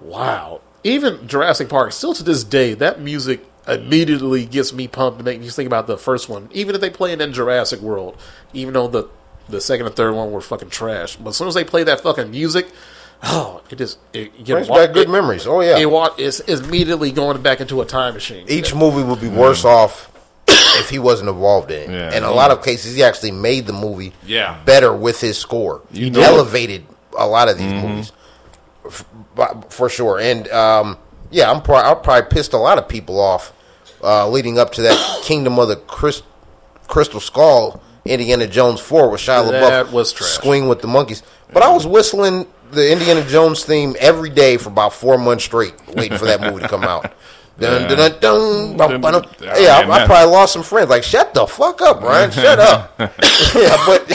wow. 0.00 0.60
Even 0.84 1.28
Jurassic 1.28 1.68
Park, 1.68 1.92
still 1.92 2.14
to 2.14 2.22
this 2.22 2.44
day, 2.44 2.74
that 2.74 3.00
music 3.00 3.44
immediately 3.68 4.44
gets 4.44 4.72
me 4.72 4.88
pumped 4.88 5.18
to 5.18 5.24
make 5.24 5.40
me 5.40 5.48
think 5.48 5.66
about 5.66 5.86
the 5.86 5.96
first 5.98 6.28
one. 6.28 6.48
Even 6.52 6.74
if 6.74 6.80
they 6.80 6.90
play 6.90 7.12
it 7.12 7.20
in 7.20 7.32
Jurassic 7.32 7.80
World, 7.80 8.16
even 8.52 8.74
though 8.74 8.88
the 8.88 9.08
the 9.48 9.60
second 9.60 9.86
and 9.86 9.94
third 9.96 10.14
one 10.14 10.30
were 10.32 10.40
fucking 10.40 10.70
trash, 10.70 11.16
but 11.16 11.30
as 11.30 11.36
soon 11.36 11.48
as 11.48 11.54
they 11.54 11.64
play 11.64 11.82
that 11.84 12.00
fucking 12.00 12.30
music, 12.30 12.68
oh, 13.24 13.60
it 13.70 13.76
just 13.76 13.98
it, 14.12 14.32
you 14.38 14.54
Brings 14.54 14.68
wa- 14.68 14.76
back 14.86 14.94
good 14.94 15.08
memories. 15.08 15.46
Oh 15.46 15.60
yeah, 15.60 15.78
It 15.78 15.90
wa- 15.90 16.14
it's, 16.18 16.40
it's 16.40 16.60
immediately 16.62 17.10
going 17.12 17.40
back 17.42 17.60
into 17.60 17.80
a 17.82 17.84
time 17.84 18.14
machine. 18.14 18.46
each 18.48 18.74
movie 18.74 19.02
would 19.02 19.20
be 19.20 19.28
worse 19.28 19.64
off 19.64 20.10
if 20.48 20.88
he 20.90 20.98
wasn't 20.98 21.28
involved 21.28 21.70
in 21.70 21.90
it. 21.90 21.94
Yeah. 21.94 22.10
And 22.14 22.24
a 22.24 22.30
lot 22.30 22.50
of 22.50 22.62
cases, 22.64 22.94
he 22.96 23.02
actually 23.02 23.32
made 23.32 23.66
the 23.66 23.72
movie 23.72 24.12
Yeah. 24.24 24.58
better 24.64 24.92
with 24.94 25.20
his 25.20 25.38
score. 25.38 25.82
You 25.92 26.04
he 26.04 26.10
know 26.10 26.20
it. 26.20 26.26
elevated 26.26 26.84
a 27.18 27.26
lot 27.26 27.48
of 27.48 27.58
these 27.58 27.72
movies 27.72 28.12
f- 28.86 29.04
for 29.70 29.88
sure. 29.88 30.18
And 30.20 30.48
um, 30.48 30.96
yeah, 31.32 31.50
I'm 31.50 31.60
pro- 31.62 31.76
I 31.76 31.94
probably 31.94 32.28
pissed 32.30 32.52
a 32.52 32.58
lot 32.58 32.78
of 32.78 32.88
people 32.88 33.18
off 33.20 33.52
uh, 34.04 34.28
leading 34.28 34.58
up 34.58 34.72
to 34.74 34.82
that 34.82 35.20
Kingdom 35.24 35.58
of 35.58 35.68
the 35.68 35.76
Crys- 35.76 36.22
Crystal 36.88 37.20
Skull. 37.20 37.82
Indiana 38.04 38.48
Jones 38.48 38.80
4 38.80 39.10
with 39.10 39.20
Shia 39.20 39.48
That 39.52 39.86
LaBeouf 39.86 39.92
was 39.92 40.12
trash. 40.12 40.28
swing 40.30 40.66
with 40.68 40.80
the 40.80 40.88
monkeys. 40.88 41.22
But 41.52 41.62
I 41.62 41.72
was 41.72 41.86
whistling 41.86 42.48
the 42.72 42.90
Indiana 42.90 43.24
Jones 43.28 43.64
theme 43.64 43.94
every 44.00 44.28
day 44.28 44.56
for 44.56 44.70
about 44.70 44.92
four 44.92 45.18
months 45.18 45.44
straight, 45.44 45.74
waiting 45.94 46.18
for 46.18 46.24
that 46.24 46.40
movie 46.40 46.62
to 46.62 46.68
come 46.68 46.82
out. 46.82 47.12
Dun, 47.60 47.86
dun, 47.86 47.98
dun, 47.98 48.18
dun, 48.18 48.76
bum, 48.76 49.00
dun. 49.02 49.24
Yeah, 49.40 49.58
Yeah, 49.58 49.88
I, 49.88 50.02
I 50.02 50.06
probably 50.06 50.32
lost 50.32 50.52
some 50.54 50.62
friends. 50.64 50.88
Like, 50.90 51.04
shut 51.04 51.32
the 51.34 51.46
fuck 51.46 51.80
up, 51.82 52.00
Brian. 52.00 52.30
Shut 52.32 52.58
up. 52.58 52.94
yeah, 52.98 53.76
but 53.86 54.08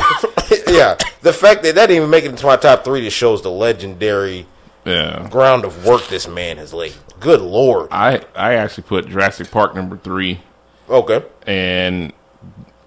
yeah, 0.67 0.97
the 1.21 1.31
fact 1.31 1.61
that 1.63 1.75
that 1.75 1.85
didn't 1.85 1.97
even 1.97 2.09
make 2.09 2.25
it 2.25 2.31
into 2.31 2.45
my 2.47 2.57
top 2.57 2.83
three 2.83 3.01
just 3.01 3.15
shows 3.15 3.41
the 3.43 3.51
legendary 3.51 4.47
Yeah. 4.87 5.27
ground 5.29 5.65
of 5.65 5.85
work 5.85 6.07
this 6.07 6.27
man 6.27 6.57
has 6.57 6.73
laid. 6.73 6.93
Good 7.19 7.41
lord. 7.41 7.89
I 7.91 8.21
I 8.35 8.53
actually 8.55 8.83
put 8.83 9.07
Jurassic 9.07 9.51
Park 9.51 9.75
number 9.75 9.97
three, 9.97 10.39
Okay. 10.89 11.23
and 11.45 12.13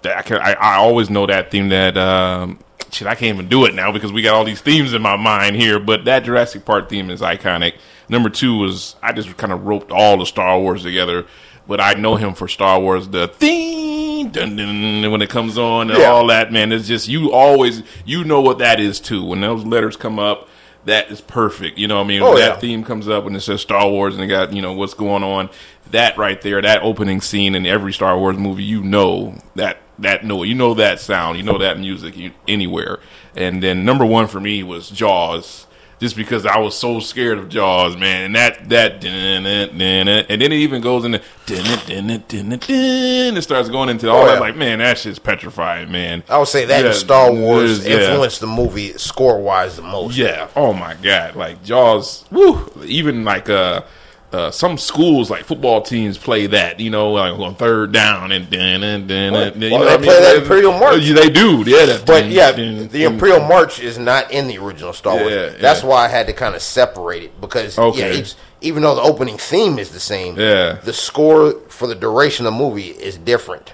that 0.01 0.17
I, 0.17 0.21
can, 0.23 0.37
I 0.37 0.53
I 0.53 0.75
always 0.77 1.09
know 1.09 1.25
that 1.27 1.51
theme. 1.51 1.69
That 1.69 1.97
um, 1.97 2.59
shit, 2.91 3.07
I 3.07 3.15
can't 3.15 3.35
even 3.35 3.49
do 3.49 3.65
it 3.65 3.75
now 3.75 3.91
because 3.91 4.11
we 4.11 4.21
got 4.21 4.33
all 4.33 4.43
these 4.45 4.61
themes 4.61 4.93
in 4.93 5.01
my 5.01 5.15
mind 5.15 5.57
here. 5.57 5.79
But 5.79 6.05
that 6.05 6.23
Jurassic 6.23 6.65
Park 6.65 6.89
theme 6.89 7.09
is 7.09 7.21
iconic. 7.21 7.73
Number 8.09 8.29
two 8.29 8.57
was 8.57 8.95
I 9.03 9.13
just 9.13 9.35
kind 9.37 9.53
of 9.53 9.65
roped 9.65 9.91
all 9.91 10.17
the 10.17 10.25
Star 10.25 10.59
Wars 10.59 10.83
together, 10.83 11.25
but 11.67 11.79
I 11.79 11.93
know 11.93 12.15
him 12.15 12.33
for 12.33 12.47
Star 12.47 12.79
Wars 12.79 13.07
the 13.09 13.27
theme 13.27 14.29
dun, 14.29 14.55
dun, 14.55 15.01
dun, 15.01 15.11
when 15.11 15.21
it 15.21 15.29
comes 15.29 15.57
on 15.57 15.89
and 15.91 15.99
Yeah. 15.99 16.07
all 16.07 16.25
that. 16.27 16.51
Man, 16.51 16.71
it's 16.71 16.87
just 16.87 17.07
you 17.07 17.31
always 17.31 17.83
you 18.05 18.23
know 18.23 18.41
what 18.41 18.57
that 18.59 18.79
is 18.79 18.99
too. 18.99 19.23
When 19.25 19.41
those 19.41 19.63
letters 19.65 19.97
come 19.97 20.17
up. 20.19 20.47
That 20.85 21.11
is 21.11 21.21
perfect. 21.21 21.77
You 21.77 21.87
know 21.87 21.97
what 21.97 22.05
I 22.05 22.07
mean? 22.07 22.21
Oh, 22.21 22.29
When 22.31 22.39
yeah. 22.39 22.49
that 22.49 22.61
theme 22.61 22.83
comes 22.83 23.07
up 23.07 23.23
when 23.23 23.35
it 23.35 23.41
says 23.41 23.61
Star 23.61 23.87
Wars 23.89 24.15
and 24.15 24.23
it 24.23 24.27
got, 24.27 24.51
you 24.53 24.61
know, 24.61 24.73
what's 24.73 24.93
going 24.95 25.23
on. 25.23 25.49
That 25.91 26.17
right 26.17 26.41
there, 26.41 26.61
that 26.61 26.81
opening 26.83 27.21
scene 27.21 27.53
in 27.53 27.65
every 27.65 27.93
Star 27.93 28.17
Wars 28.17 28.37
movie, 28.37 28.63
you 28.63 28.81
know 28.81 29.35
that 29.55 29.77
that 29.99 30.23
no, 30.25 30.41
you 30.43 30.55
know 30.55 30.73
that 30.75 30.99
sound, 30.99 31.37
you 31.37 31.43
know 31.43 31.57
that 31.59 31.77
music 31.79 32.17
you, 32.17 32.31
anywhere. 32.47 32.99
And 33.35 33.61
then 33.61 33.85
number 33.85 34.05
one 34.05 34.27
for 34.27 34.39
me 34.39 34.63
was 34.63 34.89
Jaws, 34.89 35.67
just 36.01 36.15
because 36.17 36.45
I 36.45 36.57
was 36.57 36.75
so 36.75 36.99
scared 36.99 37.37
of 37.37 37.47
Jaws, 37.47 37.95
man. 37.95 38.23
And 38.25 38.35
that 38.35 38.67
that 38.69 39.05
and 39.05 39.45
then 39.45 40.07
it 40.41 40.51
even 40.51 40.81
goes 40.81 41.05
into 41.05 41.21
it 41.47 43.41
starts 43.43 43.69
going 43.69 43.89
into 43.89 44.09
all 44.09 44.23
Oh, 44.23 44.25
that. 44.25 44.39
Like, 44.39 44.55
man, 44.55 44.79
that 44.79 44.97
shit's 44.97 45.19
petrifying, 45.19 45.91
man. 45.91 46.23
I 46.27 46.37
would 46.39 46.47
say 46.47 46.65
that 46.65 46.83
Yeah, 46.83 46.91
Star 46.93 47.31
Wars 47.31 47.85
yeah. 47.85 47.97
influenced 47.99 48.41
the 48.41 48.47
movie 48.47 48.93
score 48.97 49.39
wise 49.41 49.75
the 49.75 49.83
most. 49.83 50.17
Yeah. 50.17 50.47
Oh 50.55 50.73
my 50.73 50.95
God. 50.95 51.35
Like 51.35 51.63
Jaws. 51.63 52.25
Woo. 52.31 52.69
Even 52.83 53.23
like 53.23 53.49
uh, 53.49 53.83
uh, 54.33 54.49
some 54.51 54.77
schools 54.77 55.29
like 55.29 55.43
football 55.43 55.81
teams 55.81 56.17
play 56.17 56.47
that. 56.47 56.79
You 56.79 56.89
know, 56.89 57.11
like 57.11 57.37
on 57.37 57.55
third 57.55 57.91
down 57.91 58.31
and 58.31 58.47
then 58.49 58.81
and 58.83 59.07
then 59.09 59.33
Right. 59.33 59.53
and 59.53 59.61
you 59.63 59.71
Well, 59.71 59.79
know 59.81 59.85
they 59.85 59.91
what 59.95 60.01
I 60.01 60.03
play 60.05 60.13
mean? 60.13 60.23
that 60.23 60.37
Imperial 60.37 60.71
March. 60.79 61.01
They 61.03 61.29
do. 61.29 61.63
Yeah. 61.67 61.85
That, 61.85 62.05
But 62.05 62.25
yeah, 62.27 62.51
the 62.51 63.03
Imperial 63.03 63.41
March 63.41 63.79
is 63.79 63.97
not 63.97 64.31
in 64.31 64.47
the 64.47 64.57
original 64.57 64.93
Star 64.93 65.15
Wars. 65.17 65.31
Yeah, 65.31 65.49
That's 65.59 65.81
yeah. 65.83 65.89
why 65.89 66.05
I 66.05 66.07
had 66.07 66.27
to 66.27 66.33
kind 66.33 66.55
of 66.55 66.61
separate 66.61 67.23
it 67.23 67.41
because 67.41 67.77
yeah, 67.77 67.83
Okay. 67.85 68.17
it's, 68.19 68.35
even 68.61 68.83
though 68.83 68.95
the 68.95 69.01
opening 69.01 69.37
theme 69.37 69.77
is 69.79 69.89
the 69.91 69.99
same, 69.99 70.39
Yeah. 70.39 70.73
the 70.83 70.93
score 70.93 71.53
for 71.69 71.87
the 71.87 71.95
duration 71.95 72.45
of 72.45 72.53
the 72.53 72.57
movie 72.59 72.87
is 72.89 73.17
different. 73.17 73.73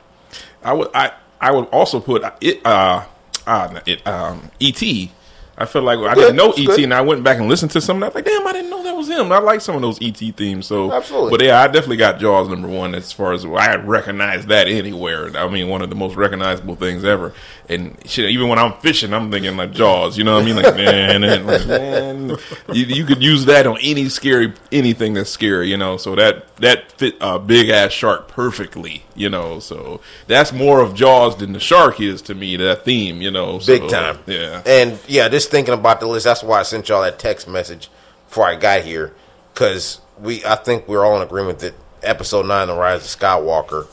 I 0.64 0.74
would. 0.74 0.90
I. 0.94 1.12
I 1.40 1.52
would 1.52 1.66
also 1.66 2.00
put 2.00 2.24
it. 2.42 2.66
Uh. 2.66 3.04
Uh. 3.46 3.80
It. 3.86 4.06
Um. 4.08 4.50
E.T. 4.60 5.12
I 5.60 5.66
felt 5.66 5.86
like 5.86 5.98
I 5.98 6.14
didn't 6.14 6.36
know 6.36 6.52
ET, 6.52 6.66
good. 6.66 6.80
and 6.82 6.94
I 6.94 7.02
went 7.02 7.24
back 7.24 7.40
and 7.40 7.48
listened 7.48 7.72
to 7.72 7.82
some. 7.82 7.98
And 7.98 8.04
I 8.04 8.08
was 8.10 8.16
like, 8.16 8.26
"Damn, 8.26 8.46
I 8.46 8.54
didn't 8.54 8.70
know 8.70 8.84
that 8.84 8.96
was 8.96 9.10
him." 9.10 9.32
I 9.32 9.40
like 9.40 9.62
some 9.62 9.76
of 9.76 9.82
those 9.82 9.98
ET 10.02 10.18
themes. 10.18 10.68
So, 10.68 10.94
Absolutely. 10.94 11.32
But 11.32 11.42
yeah, 11.44 11.62
I 11.62 11.66
definitely 11.66 11.98
got 11.98 12.20
Jaws 12.20 12.48
number 12.48 12.68
one 12.68 12.94
as 12.94 13.12
far 13.12 13.34
as 13.34 13.44
I 13.44 13.76
recognize 13.78 14.46
that 14.48 14.68
anywhere. 14.68 15.36
I 15.36 15.48
mean, 15.50 15.68
one 15.68 15.82
of 15.82 15.90
the 15.90 15.96
most 15.96 16.16
recognizable 16.16 16.76
things 16.76 17.04
ever. 17.04 17.34
And 17.70 17.98
shit, 18.06 18.30
even 18.30 18.50
when 18.50 18.60
I'm 18.60 18.74
fishing, 18.74 19.14
I'm 19.14 19.32
thinking 19.32 19.58
like 19.58 19.72
Jaws. 19.72 20.16
You 20.16 20.26
know 20.26 20.36
what 20.36 20.44
I 20.44 20.46
mean? 20.46 20.56
Like 20.58 20.76
man, 20.76 21.24
and, 21.24 21.48
like, 21.48 21.66
man, 21.66 22.30
you, 22.72 22.86
you 22.86 23.06
could 23.06 23.24
use 23.24 23.46
that 23.46 23.66
on 23.66 23.80
any 23.82 24.10
scary 24.10 24.54
anything 24.72 25.16
that's 25.16 25.32
scary. 25.32 25.70
You 25.70 25.78
know, 25.78 25.98
so 25.98 26.16
that 26.16 26.56
that 26.58 26.92
fit 26.92 27.16
a 27.20 27.40
big 27.40 27.70
ass 27.70 27.92
shark 27.92 28.28
perfectly. 28.28 29.04
You 29.16 29.30
know, 29.30 29.60
so 29.60 30.02
that's 30.28 30.54
more 30.54 30.82
of 30.82 30.94
Jaws 30.94 31.36
than 31.38 31.54
the 31.54 31.60
shark 31.60 32.00
is 32.00 32.22
to 32.24 32.36
me. 32.36 32.58
That 32.58 32.86
theme, 32.86 33.24
you 33.24 33.32
know, 33.32 33.60
Big 33.66 33.90
time. 33.90 34.20
Yeah. 34.28 34.62
And 34.66 35.00
yeah, 35.08 35.28
just 35.48 35.52
thinking 35.52 35.74
about 35.74 36.00
the 36.02 36.08
list, 36.08 36.26
that's 36.26 36.44
why 36.44 36.60
I 36.60 36.64
sent 36.64 36.90
y'all 36.90 37.02
that 37.04 37.20
text 37.20 37.48
message 37.48 37.90
before 38.28 38.46
I 38.46 38.56
got 38.56 38.82
here. 38.82 39.14
Because 39.54 40.02
we, 40.20 40.44
I 40.44 40.56
think 40.56 40.88
we're 40.88 41.06
all 41.06 41.16
in 41.16 41.22
agreement 41.22 41.60
that 41.60 41.74
episode 42.04 42.46
nine, 42.46 42.68
The 42.68 42.76
Rise 42.76 43.02
of 43.02 43.20
Skywalker, 43.20 43.88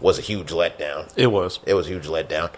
was 0.00 0.18
a 0.18 0.22
huge 0.22 0.50
letdown. 0.50 1.12
It 1.16 1.26
was. 1.26 1.58
It 1.66 1.74
was 1.74 1.86
a 1.86 1.90
huge 1.90 2.06
letdown. 2.06 2.50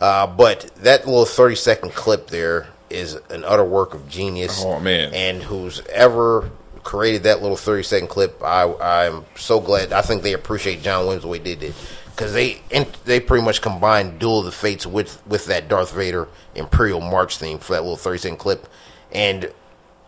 Uh, 0.00 0.26
but 0.26 0.70
that 0.76 1.06
little 1.06 1.26
30 1.26 1.54
second 1.54 1.92
clip 1.92 2.28
there 2.28 2.68
is 2.90 3.14
an 3.30 3.44
utter 3.44 3.64
work 3.64 3.94
of 3.94 4.08
genius. 4.08 4.62
Oh, 4.64 4.80
man. 4.80 5.12
And 5.14 5.42
who's 5.42 5.80
ever 5.88 6.50
created 6.82 7.24
that 7.24 7.42
little 7.42 7.56
30 7.56 7.82
second 7.82 8.08
clip, 8.08 8.42
I, 8.42 8.72
I'm 9.04 9.24
so 9.36 9.60
glad. 9.60 9.92
I 9.92 10.00
think 10.02 10.22
they 10.22 10.32
appreciate 10.32 10.82
John 10.82 11.04
Williams 11.04 11.22
the 11.22 11.28
way 11.28 11.38
they 11.38 11.54
did. 11.54 11.74
Because 12.14 12.32
they 12.32 12.60
they 13.04 13.20
pretty 13.20 13.44
much 13.44 13.62
combined 13.62 14.18
Duel 14.18 14.40
of 14.40 14.44
the 14.44 14.52
Fates 14.52 14.86
with, 14.86 15.26
with 15.26 15.46
that 15.46 15.68
Darth 15.68 15.94
Vader 15.94 16.28
Imperial 16.54 17.00
March 17.00 17.38
theme 17.38 17.58
for 17.58 17.72
that 17.72 17.82
little 17.82 17.96
30 17.96 18.18
second 18.18 18.36
clip. 18.38 18.68
And 19.12 19.52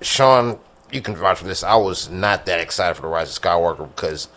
Sean, 0.01 0.59
you 0.93 1.01
can 1.01 1.17
vouch 1.17 1.39
for 1.39 1.45
this. 1.45 1.65
I 1.65 1.77
was 1.77 2.11
not 2.11 2.47
that 2.47 2.61
excited 2.61 2.95
for 2.95 3.03
the 3.03 3.09
Rise 3.09 3.35
of 3.37 3.43
Skywalker 3.43 3.89
because 3.95 4.29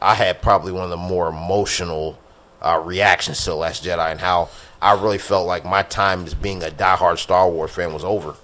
I 0.00 0.14
had 0.14 0.42
probably 0.42 0.72
one 0.72 0.84
of 0.84 0.90
the 0.90 0.96
more 0.96 1.28
emotional 1.28 2.18
uh, 2.60 2.82
reactions 2.84 3.44
to 3.44 3.50
the 3.50 3.56
Last 3.56 3.84
Jedi, 3.84 4.10
and 4.10 4.20
how 4.20 4.48
I 4.80 4.94
really 4.94 5.18
felt 5.18 5.46
like 5.46 5.64
my 5.64 5.82
time 5.82 6.24
as 6.24 6.34
being 6.34 6.62
a 6.62 6.68
diehard 6.68 7.18
Star 7.18 7.48
Wars 7.48 7.70
fan 7.70 7.92
was 7.92 8.04
over. 8.04 8.34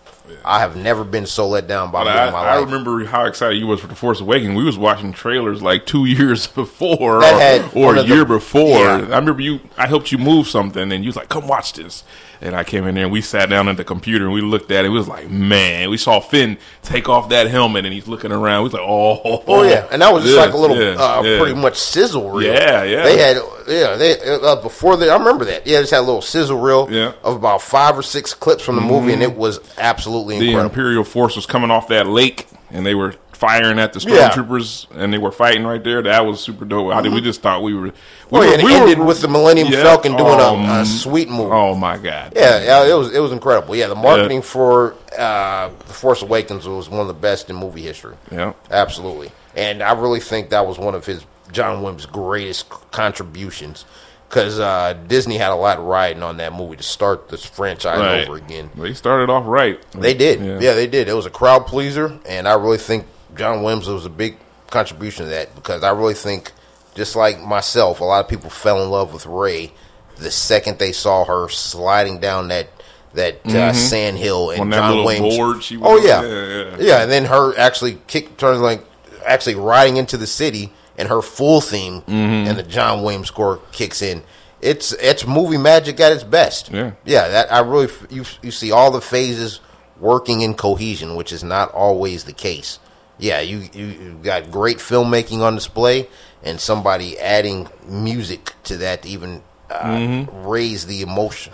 I 0.45 0.61
have 0.61 0.77
never 0.77 1.05
been 1.05 1.27
so 1.27 1.49
let 1.49 1.67
down 1.67 1.91
by 1.91 2.03
a 2.03 2.05
But 2.05 2.11
movie 2.11 2.19
I, 2.21 2.27
in 2.29 2.33
my 2.33 2.39
I 2.39 2.61
remember 2.61 3.05
how 3.05 3.25
excited 3.27 3.57
you 3.59 3.67
was 3.67 3.81
for 3.81 3.87
the 3.87 3.95
Force 3.95 4.21
Awakens. 4.21 4.57
We 4.57 4.65
was 4.65 4.79
watching 4.79 5.13
trailers 5.13 5.63
like 5.63 5.87
two 5.87 6.05
years 6.07 6.47
before, 6.47 7.23
or, 7.25 7.71
or 7.75 7.97
a 7.97 8.01
of 8.01 8.09
the- 8.09 8.15
year 8.15 8.25
before. 8.25 8.63
Yeah. 8.85 9.09
I 9.11 9.19
remember 9.19 9.41
you. 9.43 9.61
I 9.77 9.87
helped 9.87 10.13
you 10.13 10.19
move 10.19 10.49
something, 10.49 10.93
and 10.93 11.05
you 11.05 11.09
was 11.09 11.17
like, 11.17 11.29
"Come 11.29 11.47
watch 11.49 11.73
this." 11.75 12.05
And 12.41 12.55
I 12.55 12.63
came 12.63 12.87
in 12.87 12.95
there, 12.95 13.05
and 13.05 13.13
we 13.13 13.21
sat 13.21 13.49
down 13.51 13.69
at 13.69 13.77
the 13.77 13.85
computer, 13.85 14.25
and 14.25 14.33
we 14.33 14.41
looked 14.41 14.71
at 14.71 14.85
it. 14.85 14.89
We 14.91 14.97
was 14.97 15.09
like, 15.09 15.29
"Man!" 15.29 15.91
We 15.91 15.97
saw 15.97 16.21
Finn 16.21 16.57
take 16.83 17.09
off 17.09 17.31
that 17.31 17.49
helmet, 17.49 17.85
and 17.85 17.93
he's 17.93 18.07
looking 18.07 18.31
around. 18.31 18.63
We 18.63 18.65
was 18.65 18.73
like, 18.75 18.83
"Oh, 18.85 19.43
Oh 19.47 19.63
yeah, 19.65 19.89
and 19.91 20.01
that 20.03 20.13
was 20.13 20.23
just 20.23 20.37
yeah, 20.37 20.43
like 20.45 20.55
a 20.55 20.57
little, 20.57 20.77
yeah, 20.77 20.91
uh, 20.93 21.23
yeah. 21.23 21.39
pretty 21.39 21.55
much 21.61 21.77
sizzle 21.77 22.31
reel. 22.31 22.53
Yeah, 22.53 22.85
yeah. 22.85 23.03
They 23.03 23.19
had, 23.19 23.37
yeah, 23.67 23.97
they 23.97 24.21
uh, 24.21 24.57
before 24.63 24.97
they. 24.97 25.11
I 25.11 25.17
remember 25.17 25.47
that. 25.47 25.67
Yeah, 25.67 25.81
just 25.81 25.91
had 25.91 26.01
a 26.01 26.03
little 26.03 26.23
sizzle 26.23 26.61
reel 26.61 26.89
Yeah. 26.91 27.09
Mm-hmm. 27.09 27.27
of 27.27 27.37
about 27.37 27.61
five 27.63 27.99
or 27.99 28.03
six 28.03 28.35
clips 28.35 28.63
from 28.63 28.77
the 28.77 28.83
movie, 28.83 29.13
and 29.13 29.23
it 29.23 29.37
was 29.37 29.59
absolutely 29.79 30.39
the. 30.39 30.59
Imperial 30.59 31.05
force 31.05 31.35
was 31.35 31.47
coming 31.47 31.71
off 31.71 31.89
that 31.89 32.07
lake, 32.07 32.47
and 32.71 32.85
they 32.87 32.95
were 32.95 33.15
firing 33.39 33.79
at 33.79 33.93
the 33.93 34.01
Yeah. 34.01 34.31
stormtroopers, 34.31 34.87
and 34.97 35.13
they 35.13 35.19
were 35.19 35.31
fighting 35.31 35.65
right 35.65 35.83
there. 35.83 36.03
That 36.03 36.27
was 36.27 36.41
super 36.41 36.65
dope. 36.65 36.93
I 36.93 37.01
did, 37.03 37.13
we 37.13 37.21
just 37.21 37.41
thought 37.41 37.63
we 37.63 37.73
were. 37.73 37.83
We 37.83 37.91
Oh 38.33 38.41
yeah, 38.43 38.49
were, 38.49 38.53
and 38.55 38.63
it 38.63 38.65
we 38.65 38.75
ended 38.75 38.99
were- 38.99 39.05
with 39.05 39.21
the 39.21 39.29
Millennium 39.29 39.69
Yeah. 39.69 39.83
Falcon 39.85 40.17
doing 40.17 40.39
Oh, 40.41 40.57
a, 40.57 40.81
a 40.81 40.85
sweet 40.85 41.31
move. 41.31 41.53
Oh 41.53 41.75
my 41.75 41.97
god! 41.99 42.33
Yeah, 42.35 42.63
yeah, 42.63 42.85
it 42.93 42.95
was 42.99 43.15
it 43.15 43.21
was 43.21 43.31
incredible. 43.33 43.77
Yeah, 43.77 43.87
the 43.87 43.95
marketing 43.95 44.43
for 44.43 44.95
uh, 45.17 45.69
The 45.87 45.93
Force 45.95 46.23
Awakens 46.23 46.67
was 46.67 46.89
one 46.91 47.01
of 47.01 47.07
the 47.07 47.15
best 47.15 47.49
in 47.49 47.57
movie 47.57 47.83
history. 47.83 48.17
Yeah. 48.33 48.53
absolutely. 48.71 49.31
And 49.57 49.83
I 49.83 49.93
really 49.93 50.21
think 50.21 50.51
that 50.51 50.67
was 50.67 50.79
one 50.79 50.95
of 50.95 51.07
his 51.07 51.25
John 51.53 51.81
Williams' 51.83 52.07
greatest 52.07 52.69
contributions 52.91 53.85
because 54.29 54.61
uh, 54.61 54.95
Disney 55.07 55.39
had 55.39 55.51
a 55.51 55.55
lot 55.57 55.85
riding 55.85 56.23
on 56.23 56.37
that 56.37 56.53
movie 56.53 56.77
to 56.77 56.83
start 56.83 57.29
this 57.31 57.45
franchise 57.45 57.99
Right. 57.99 58.29
over 58.29 58.37
again. 58.37 58.71
They 58.77 58.93
started 58.93 59.31
off 59.31 59.45
right. 59.47 59.81
They 59.93 60.13
did, 60.13 60.41
yeah. 60.63 60.75
they 60.75 60.87
did. 60.87 61.09
It 61.09 61.15
was 61.15 61.25
a 61.25 61.31
crowd 61.31 61.67
pleaser, 61.67 62.19
and 62.29 62.47
I 62.47 62.53
really 62.55 62.77
think 62.77 63.07
John 63.37 63.63
Williams 63.63 63.89
was 63.89 64.05
a 64.07 64.11
big 64.11 64.37
contribution 64.71 65.25
to 65.25 65.31
that 65.31 65.55
because 65.55 65.83
I 65.83 65.91
really 65.91 66.15
think, 66.15 66.53
just 66.95 67.17
like 67.17 67.41
myself, 67.41 68.01
a 68.01 68.05
lot 68.05 68.25
of 68.25 68.29
people 68.29 68.51
fell 68.51 68.83
in 68.83 68.91
love 68.91 69.13
with 69.13 69.27
Rey 69.27 69.73
the 70.17 70.31
second 70.33 70.79
they 70.81 70.91
saw 70.91 71.25
her 71.25 71.49
sliding 71.49 72.19
down 72.19 72.49
that 72.49 72.69
that 73.15 73.47
uh, 73.47 73.73
sand 73.73 74.19
hill 74.19 74.51
and 74.51 74.63
Mm-hmm. 74.63 74.73
John 74.73 75.05
Williams. 75.05 75.37
board 75.37 75.63
she 75.63 75.79
oh 75.81 75.97
yeah. 75.99 76.23
yeah, 76.23 76.47
yeah. 76.71 76.77
yeah, 76.81 77.03
and 77.03 77.11
then 77.11 77.25
her 77.27 77.57
actually 77.59 77.99
kick 78.09 78.37
turns 78.37 78.61
like 78.61 78.85
actually 79.25 79.55
riding 79.55 79.97
into 79.97 80.17
the 80.17 80.27
city, 80.27 80.73
and 80.97 81.09
her 81.09 81.23
full 81.23 81.61
theme 81.61 82.01
Mm-hmm. 82.03 82.49
and 82.49 82.59
the 82.59 82.63
John 82.65 83.03
Williams 83.03 83.29
score 83.29 83.61
kicks 83.73 84.03
in. 84.03 84.23
It's 84.61 84.93
it's 84.95 85.25
movie 85.25 85.57
magic 85.57 86.01
at 86.01 86.11
its 86.13 86.25
best. 86.25 86.71
Yeah. 86.73 86.91
yeah. 87.05 87.29
That 87.29 87.53
I 87.53 87.61
really 87.61 87.89
you 88.11 88.25
you 88.43 88.51
see 88.51 88.73
all 88.73 88.91
the 88.91 89.01
phases 89.01 89.61
working 90.01 90.41
in 90.41 90.55
cohesion, 90.55 91.15
which 91.15 91.33
is 91.33 91.45
not 91.45 91.71
always 91.73 92.25
the 92.25 92.33
case. 92.33 92.81
Yeah, 93.19 93.41
you 93.41 93.69
you 93.73 93.87
you 93.87 94.19
got 94.23 94.51
great 94.51 94.79
filmmaking 94.79 95.41
on 95.41 95.55
display, 95.57 96.09
and 96.43 96.61
somebody 96.61 97.19
adding 97.19 97.69
music 97.87 98.55
to 98.65 98.77
that 98.79 99.03
to 99.03 99.09
even 99.09 99.43
uh, 99.71 99.83
Mm-hmm. 99.85 100.47
raise 100.47 100.87
the 100.87 101.03
emotion 101.03 101.53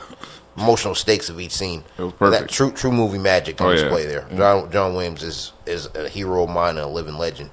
emotional 0.57 0.95
stakes 0.95 1.29
of 1.29 1.41
each 1.41 1.51
scene. 1.53 1.83
It 1.99 2.03
was 2.03 2.13
That 2.13 2.19
perfect. 2.19 2.53
true 2.53 2.71
true 2.73 2.93
movie 2.93 3.19
magic 3.19 3.61
on 3.61 3.69
Oh, 3.69 3.71
yeah. 3.71 3.77
display 3.83 4.07
there. 4.07 4.27
John 4.37 4.71
John 4.71 4.95
Williams 4.95 5.23
is 5.23 5.53
is 5.67 5.89
a 5.95 6.09
hero 6.09 6.45
of 6.45 6.51
mine 6.51 6.77
and 6.77 6.87
a 6.87 6.89
living 6.89 7.17
legend. 7.19 7.51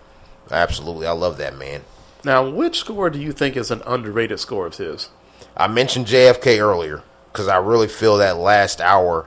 Absolutely, 0.51 1.07
I 1.07 1.11
love 1.11 1.37
that 1.37 1.57
man. 1.57 1.81
Now, 2.23 2.47
which 2.47 2.77
score 2.79 3.09
do 3.09 3.19
you 3.19 3.31
think 3.31 3.55
is 3.57 3.71
an 3.71 3.81
underrated 3.87 4.39
score 4.39 4.67
of 4.67 4.75
his? 4.75 5.09
I 5.57 5.67
mentioned 5.67 6.05
JFK 6.07 6.59
earlier 6.59 7.01
because 7.31 7.47
I 7.47 7.57
really 7.57 7.87
feel 7.87 8.17
that 8.17 8.37
last 8.37 8.79
hour, 8.81 9.25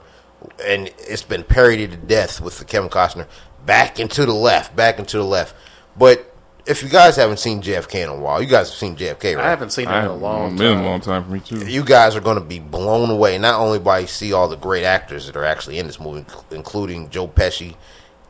and 0.63 0.89
it's 0.99 1.23
been 1.23 1.43
parodied 1.43 1.91
to 1.91 1.97
death 1.97 2.39
with 2.39 2.59
the 2.59 2.65
Kevin 2.65 2.89
Costner 2.89 3.25
back 3.65 3.99
and 3.99 4.09
to 4.11 4.25
the 4.25 4.33
left, 4.33 4.75
back 4.75 4.99
and 4.99 5.07
to 5.09 5.17
the 5.17 5.23
left. 5.23 5.55
But 5.97 6.31
if 6.65 6.81
you 6.83 6.89
guys 6.89 7.15
haven't 7.15 7.37
seen 7.37 7.61
JFK 7.61 8.03
in 8.03 8.09
a 8.09 8.15
while, 8.15 8.41
you 8.41 8.47
guys 8.47 8.69
have 8.69 8.77
seen 8.77 8.95
JFK, 8.95 9.35
right? 9.35 9.45
I 9.45 9.49
haven't 9.49 9.69
seen 9.71 9.85
it 9.87 9.91
I, 9.91 10.01
in 10.01 10.05
a 10.07 10.15
long 10.15 10.55
been 10.57 10.75
time. 10.75 10.83
a 10.85 10.89
long 10.89 10.99
time 11.01 11.23
for 11.23 11.31
me 11.31 11.39
too. 11.39 11.59
you 11.67 11.83
guys 11.83 12.15
are 12.15 12.21
going 12.21 12.39
to 12.39 12.43
be 12.43 12.59
blown 12.59 13.09
away 13.09 13.37
not 13.37 13.59
only 13.59 13.79
by 13.79 13.99
you 13.99 14.07
see 14.07 14.33
all 14.33 14.47
the 14.47 14.55
great 14.57 14.83
actors 14.83 15.27
that 15.27 15.35
are 15.35 15.45
actually 15.45 15.77
in 15.79 15.85
this 15.87 15.99
movie, 15.99 16.25
including 16.51 17.09
Joe 17.09 17.27
Pesci, 17.27 17.75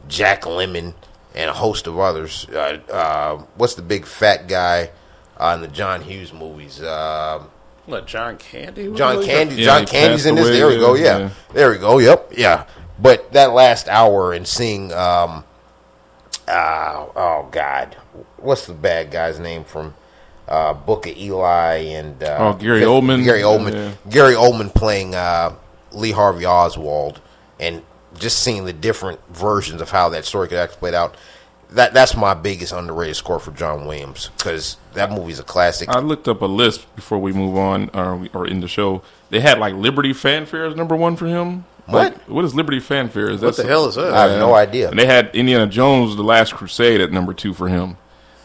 Jack 0.07 0.41
Lemmon, 0.43 0.93
and 1.33 1.49
a 1.49 1.53
host 1.53 1.87
of 1.87 1.97
others. 1.99 2.45
Uh, 2.49 2.79
uh, 2.91 3.37
what's 3.55 3.75
the 3.75 3.81
big 3.81 4.05
fat 4.05 4.47
guy 4.47 4.91
uh, 5.37 5.53
in 5.55 5.61
the 5.61 5.67
John 5.67 6.01
Hughes 6.01 6.31
movies? 6.33 6.81
Um 6.83 7.49
What 7.85 8.05
John 8.07 8.37
Candy? 8.37 8.91
John? 8.93 9.23
Candy. 9.23 9.55
Yeah, 9.55 9.65
John 9.65 9.81
he 9.81 9.85
Candy's 9.87 10.25
in 10.25 10.35
this. 10.35 10.47
away, 10.47 10.57
There 10.57 10.67
we 10.67 10.77
go. 10.77 10.93
yeah, 10.95 11.03
Yeah. 11.03 11.17
yeah. 11.19 11.29
There 11.53 11.69
we 11.71 11.77
go. 11.77 11.99
Yep. 11.99 12.33
Yeah. 12.37 12.65
But 12.99 13.33
that 13.33 13.51
last 13.53 13.87
hour 13.89 14.31
and 14.33 14.47
seeing, 14.47 14.93
um, 14.93 15.43
uh, 16.47 17.05
oh 17.15 17.47
God, 17.51 17.95
what's 18.37 18.65
the 18.67 18.73
bad 18.73 19.11
guy's 19.11 19.39
name 19.39 19.63
from 19.63 19.93
uh, 20.47 20.73
Book 20.73 21.07
of 21.07 21.17
Eli 21.17 21.75
and 21.75 22.21
uh, 22.23 22.37
Oh, 22.39 22.53
Gary 22.53 22.81
Oldman? 22.81 23.23
Gary 23.23 23.41
Oldman. 23.41 23.73
Yeah. 23.73 23.91
Gary 24.09 24.33
Oldman 24.35 24.73
playing 24.73 25.15
uh, 25.15 25.55
Lee 25.91 26.11
Harvey 26.11 26.45
Oswald, 26.45 27.19
and 27.59 27.81
just 28.17 28.39
seeing 28.43 28.63
the 28.65 28.73
different 28.73 29.19
versions 29.29 29.81
of 29.81 29.89
how 29.89 30.09
that 30.09 30.23
story 30.25 30.47
could 30.47 30.57
actually 30.57 30.77
play 30.79 30.95
out. 30.95 31.17
That 31.71 31.93
that's 31.93 32.15
my 32.15 32.33
biggest 32.35 32.71
underrated 32.71 33.15
score 33.15 33.39
for 33.39 33.51
John 33.51 33.87
Williams 33.87 34.29
because 34.37 34.77
that 34.93 35.11
movie's 35.11 35.39
a 35.39 35.43
classic. 35.43 35.89
I 35.89 35.99
looked 35.99 36.27
up 36.27 36.41
a 36.41 36.45
list 36.45 36.85
before 36.95 37.17
we 37.17 37.33
move 37.33 37.57
on 37.57 37.89
or, 37.93 38.25
or 38.33 38.47
in 38.47 38.61
the 38.61 38.67
show. 38.67 39.01
They 39.31 39.39
had 39.41 39.57
like 39.57 39.73
Liberty 39.73 40.13
Fanfare 40.13 40.65
as 40.67 40.75
number 40.75 40.95
one 40.95 41.15
for 41.17 41.25
him. 41.25 41.65
What? 41.87 42.13
Like, 42.13 42.29
what 42.29 42.45
is 42.45 42.55
Liberty 42.55 42.79
Fanfare? 42.79 43.29
Is 43.29 43.41
What 43.41 43.55
that 43.55 43.61
the 43.63 43.67
hell 43.67 43.85
is 43.87 43.95
that? 43.95 44.13
I 44.13 44.27
have 44.29 44.39
no 44.39 44.53
idea. 44.55 44.89
And 44.89 44.97
they 44.99 45.05
had 45.05 45.35
Indiana 45.35 45.67
Jones: 45.67 46.15
The 46.15 46.23
Last 46.23 46.53
Crusade 46.55 47.01
at 47.01 47.11
number 47.11 47.33
two 47.33 47.53
for 47.53 47.67
him. 47.67 47.97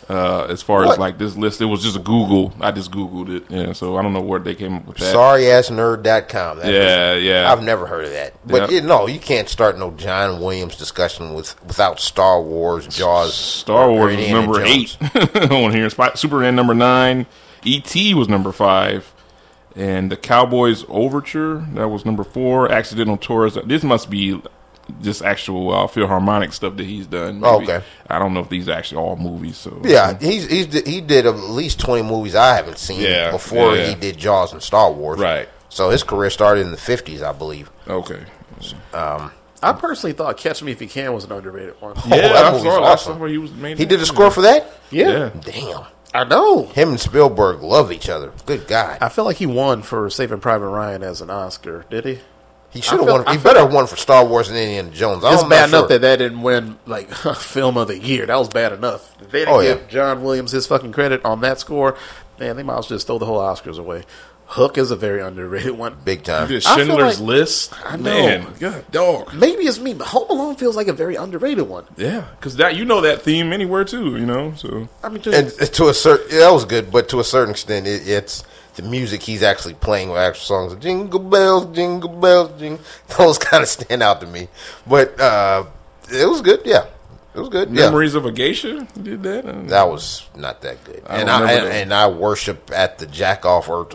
Uh, 0.08 0.44
as 0.50 0.60
far 0.60 0.84
What? 0.84 0.94
as 0.94 0.98
like 0.98 1.18
this 1.18 1.36
list, 1.36 1.60
it 1.60 1.66
was 1.66 1.84
just 1.84 1.94
a 1.94 2.00
Google. 2.00 2.52
I 2.60 2.72
just 2.72 2.90
Googled 2.90 3.30
it. 3.30 3.44
Yeah, 3.48 3.72
so 3.74 3.96
I 3.96 4.02
don't 4.02 4.12
know 4.12 4.20
where 4.20 4.40
they 4.40 4.56
came 4.56 4.74
up 4.74 4.84
with 4.84 4.96
that. 4.96 5.14
Sorryassnerd.com. 5.14 6.58
That 6.58 6.72
Yeah, 6.72 7.12
is- 7.12 7.22
yeah. 7.24 7.50
I've 7.52 7.62
never 7.62 7.86
heard 7.86 8.04
of 8.06 8.10
that. 8.10 8.32
But 8.44 8.70
Yeah. 8.72 8.80
you 8.80 8.86
no, 8.88 9.06
you 9.06 9.20
can't 9.20 9.48
start 9.48 9.78
no 9.78 9.92
John 9.92 10.40
Williams 10.40 10.74
discussion 10.76 11.32
with 11.34 11.54
without 11.64 12.00
Star 12.00 12.40
Wars, 12.42 12.88
Jaws, 12.88 13.34
Star 13.34 13.84
or 13.88 13.92
Wars 13.92 14.16
was 14.16 14.28
number 14.30 14.64
Jones. 14.64 14.96
eight 15.14 15.50
on 15.52 15.72
here. 15.72 15.88
Superman 16.16 16.56
number 16.56 16.74
nine. 16.74 17.26
E.T. 17.62 18.14
was 18.14 18.28
number 18.28 18.50
five. 18.52 19.12
And 19.76 20.10
the 20.10 20.16
Cowboys 20.16 20.84
Overture, 20.88 21.64
that 21.74 21.88
was 21.88 22.05
number 22.05 22.24
four. 22.24 22.70
Accidental 22.72 23.16
Tourist. 23.16 23.56
This 23.66 23.82
must 23.84 24.10
be 24.10 24.40
just 25.02 25.22
actual 25.22 25.72
uh, 25.72 25.86
Philharmonic 25.86 26.52
stuff 26.52 26.76
that 26.76 26.84
he's 26.86 27.06
done. 27.06 27.40
Oh, 27.44 27.60
Maybe. 27.60 27.72
okay. 27.72 27.84
I 28.09 28.18
don't 28.18 28.34
know 28.34 28.40
if 28.40 28.48
these 28.48 28.68
are 28.68 28.72
actually 28.72 28.98
all 29.02 29.14
movies. 29.16 29.56
So 29.56 29.80
Yeah, 29.84 30.18
he's, 30.18 30.47
he's 30.51 30.72
he 30.86 31.01
did 31.01 31.26
at 31.26 31.36
least 31.36 31.78
twenty 31.78 32.02
movies 32.02 32.34
I 32.34 32.56
haven't 32.56 32.78
seen 32.78 33.02
Yeah, 33.02 33.30
before 33.30 33.76
yeah. 33.76 33.86
he 33.90 33.94
did 33.94 34.18
Jaws 34.18 34.52
and 34.52 34.60
Star 34.62 34.90
Wars. 34.90 35.20
Right. 35.20 35.48
So 35.68 35.90
his 35.90 36.02
career 36.02 36.30
started 36.30 36.62
in 36.62 36.72
the 36.72 36.76
fifties, 36.76 37.22
I 37.22 37.32
believe. 37.32 37.70
Okay. 37.86 38.24
I 39.62 39.72
personally 39.74 40.14
thought 40.14 40.36
Catch 40.38 40.62
Me 40.62 40.72
If 40.72 40.80
You 40.80 40.88
Can 40.88 41.12
was 41.12 41.24
an 41.24 41.32
underrated 41.32 41.80
one. 41.80 41.94
Yeah, 42.09 42.16
that 42.16 42.55
I 42.55 42.59
saw, 42.59 42.82
awesome. 42.82 43.12
I 43.12 43.14
saw 43.14 43.16
where 43.20 43.28
he 43.28 43.38
was 43.38 43.52
made. 43.52 43.78
He 43.78 43.84
did 43.84 44.01
a 44.01 44.06
score 44.06 44.30
for 44.30 44.40
that. 44.42 44.66
Yeah. 44.90 45.30
Damn, 45.42 45.84
I 46.12 46.24
know. 46.24 46.65
him 46.66 46.91
and 46.91 47.01
Spielberg 47.01 47.62
love 47.62 47.93
each 47.93 48.09
other. 48.09 48.32
Good 48.47 48.66
God, 48.66 48.99
I 49.01 49.09
feel 49.09 49.24
like 49.24 49.37
he 49.37 49.47
won 49.47 49.82
for 49.82 50.09
Saving 50.11 50.41
Private 50.41 50.69
Ryan 50.69 51.03
as 51.03 51.20
an 51.20 51.31
Oscar. 51.31 51.85
Did 51.91 52.05
he? 52.05 52.19
he 52.70 52.81
should 52.81 53.01
have 53.01 53.09
won. 53.09 53.27
He 53.27 53.37
better 53.43 53.61
have 53.61 53.73
won 53.73 53.87
for 53.89 53.97
Star 53.97 54.24
Wars 54.24 54.49
and 54.49 54.57
Indiana 54.57 54.91
Jones. 54.91 55.24
It's 55.24 55.43
I'm 55.43 55.49
bad 55.49 55.69
enough 55.70 55.82
sure. 55.82 55.89
that 55.89 56.01
that 56.03 56.16
didn't 56.19 56.43
win 56.43 56.78
like 56.87 57.11
film 57.37 57.77
of 57.77 57.89
the 57.89 57.99
year. 57.99 58.27
That 58.27 58.37
was 58.37 58.49
bad 58.49 58.73
enough. 58.73 59.12
If 59.20 59.31
They 59.31 59.41
didn't 59.41 59.55
Oh, 59.55 59.61
yeah. 59.61 59.74
give 59.74 59.89
John 59.89 60.23
Williams 60.23 60.53
his 60.53 60.66
fucking 60.69 60.93
credit 60.93 61.24
on 61.24 61.41
that 61.41 61.59
score. 61.59 61.97
Man, 62.39 62.57
they 62.57 62.62
might 62.62 62.78
as 62.78 62.89
well 62.89 62.97
just 62.97 63.07
throw 63.09 63.19
the 63.19 63.27
whole 63.27 63.39
Oscars 63.41 63.78
away. 63.78 64.05
Hook 64.55 64.78
is 64.78 64.90
a 64.90 64.97
very 64.97 65.20
underrated 65.22 65.78
one. 65.78 65.97
big 66.05 66.24
time. 66.24 66.48
He 66.48 66.55
did 66.55 66.66
I 66.66 66.74
feel 66.74 66.86
Schindler's 66.86 67.20
like- 67.20 67.28
List. 67.28 67.72
I 67.86 67.97
know. 67.97 68.10
Man, 68.27 68.47
God, 68.59 68.85
dog. 68.90 69.32
Maybe 69.32 69.62
it's 69.62 69.78
me, 69.78 69.94
but 69.94 70.09
Home 70.09 70.28
Alone 70.28 70.56
feels 70.56 70.74
like 70.74 70.89
a 70.89 70.93
very 70.93 71.14
underrated 71.14 71.68
one. 71.68 71.85
Yeah, 71.97 72.24
because 72.36 72.56
that 72.56 72.74
you 72.74 72.85
know 72.85 73.01
that 73.02 73.22
theme 73.22 73.52
anywhere 73.52 73.85
too. 73.85 74.16
You 74.16 74.27
know, 74.27 74.52
so 74.56 74.89
I 75.05 75.09
mean, 75.09 75.22
just, 75.22 75.60
and 75.60 75.72
to 75.74 75.89
a 75.89 75.94
certain 75.94 76.27
yeah, 76.32 76.40
that 76.40 76.52
was 76.52 76.64
good, 76.64 76.90
but 76.90 77.09
to 77.10 77.20
a 77.20 77.24
certain 77.24 77.52
extent, 77.52 77.86
it, 77.86 78.09
it's 78.09 78.43
the 78.74 78.82
music 78.82 79.22
he's 79.22 79.44
actually 79.44 79.74
playing 79.74 80.09
with 80.10 80.18
actual 80.18 80.43
songs. 80.68 80.74
Jingle 80.82 81.20
bells, 81.20 81.72
jingle 81.74 82.09
bells, 82.09 82.59
jingle. 82.59 82.82
Those 83.18 83.39
kind 83.39 83.62
of 83.62 83.68
stand 83.68 84.02
out 84.02 84.20
to 84.20 84.27
me, 84.27 84.48
but 84.85 85.18
uh, 85.20 85.64
it 86.12 86.28
was 86.28 86.40
good. 86.40 86.62
Yeah, 86.64 86.86
it 87.36 87.39
was 87.39 87.51
good. 87.51 87.68
Yeah, 87.70 87.85
Memories 87.86 88.16
of 88.16 88.27
a 88.27 88.32
Geisha 88.32 88.85
did 89.01 89.22
that. 89.22 89.44
and- 89.44 89.68
that 89.70 89.89
was 89.89 90.27
not 90.35 90.60
that 90.62 90.82
good. 90.85 91.05
I 91.06 91.18
and 91.20 91.31
I 91.31 91.40
remember 91.40 91.62
and, 91.62 91.66
that. 91.72 91.82
and 91.82 91.94
I 91.94 92.09
worship 92.09 92.72
at 92.74 92.98
the 92.98 93.06
jack 93.06 93.44
off 93.47 93.68
or 93.68 93.89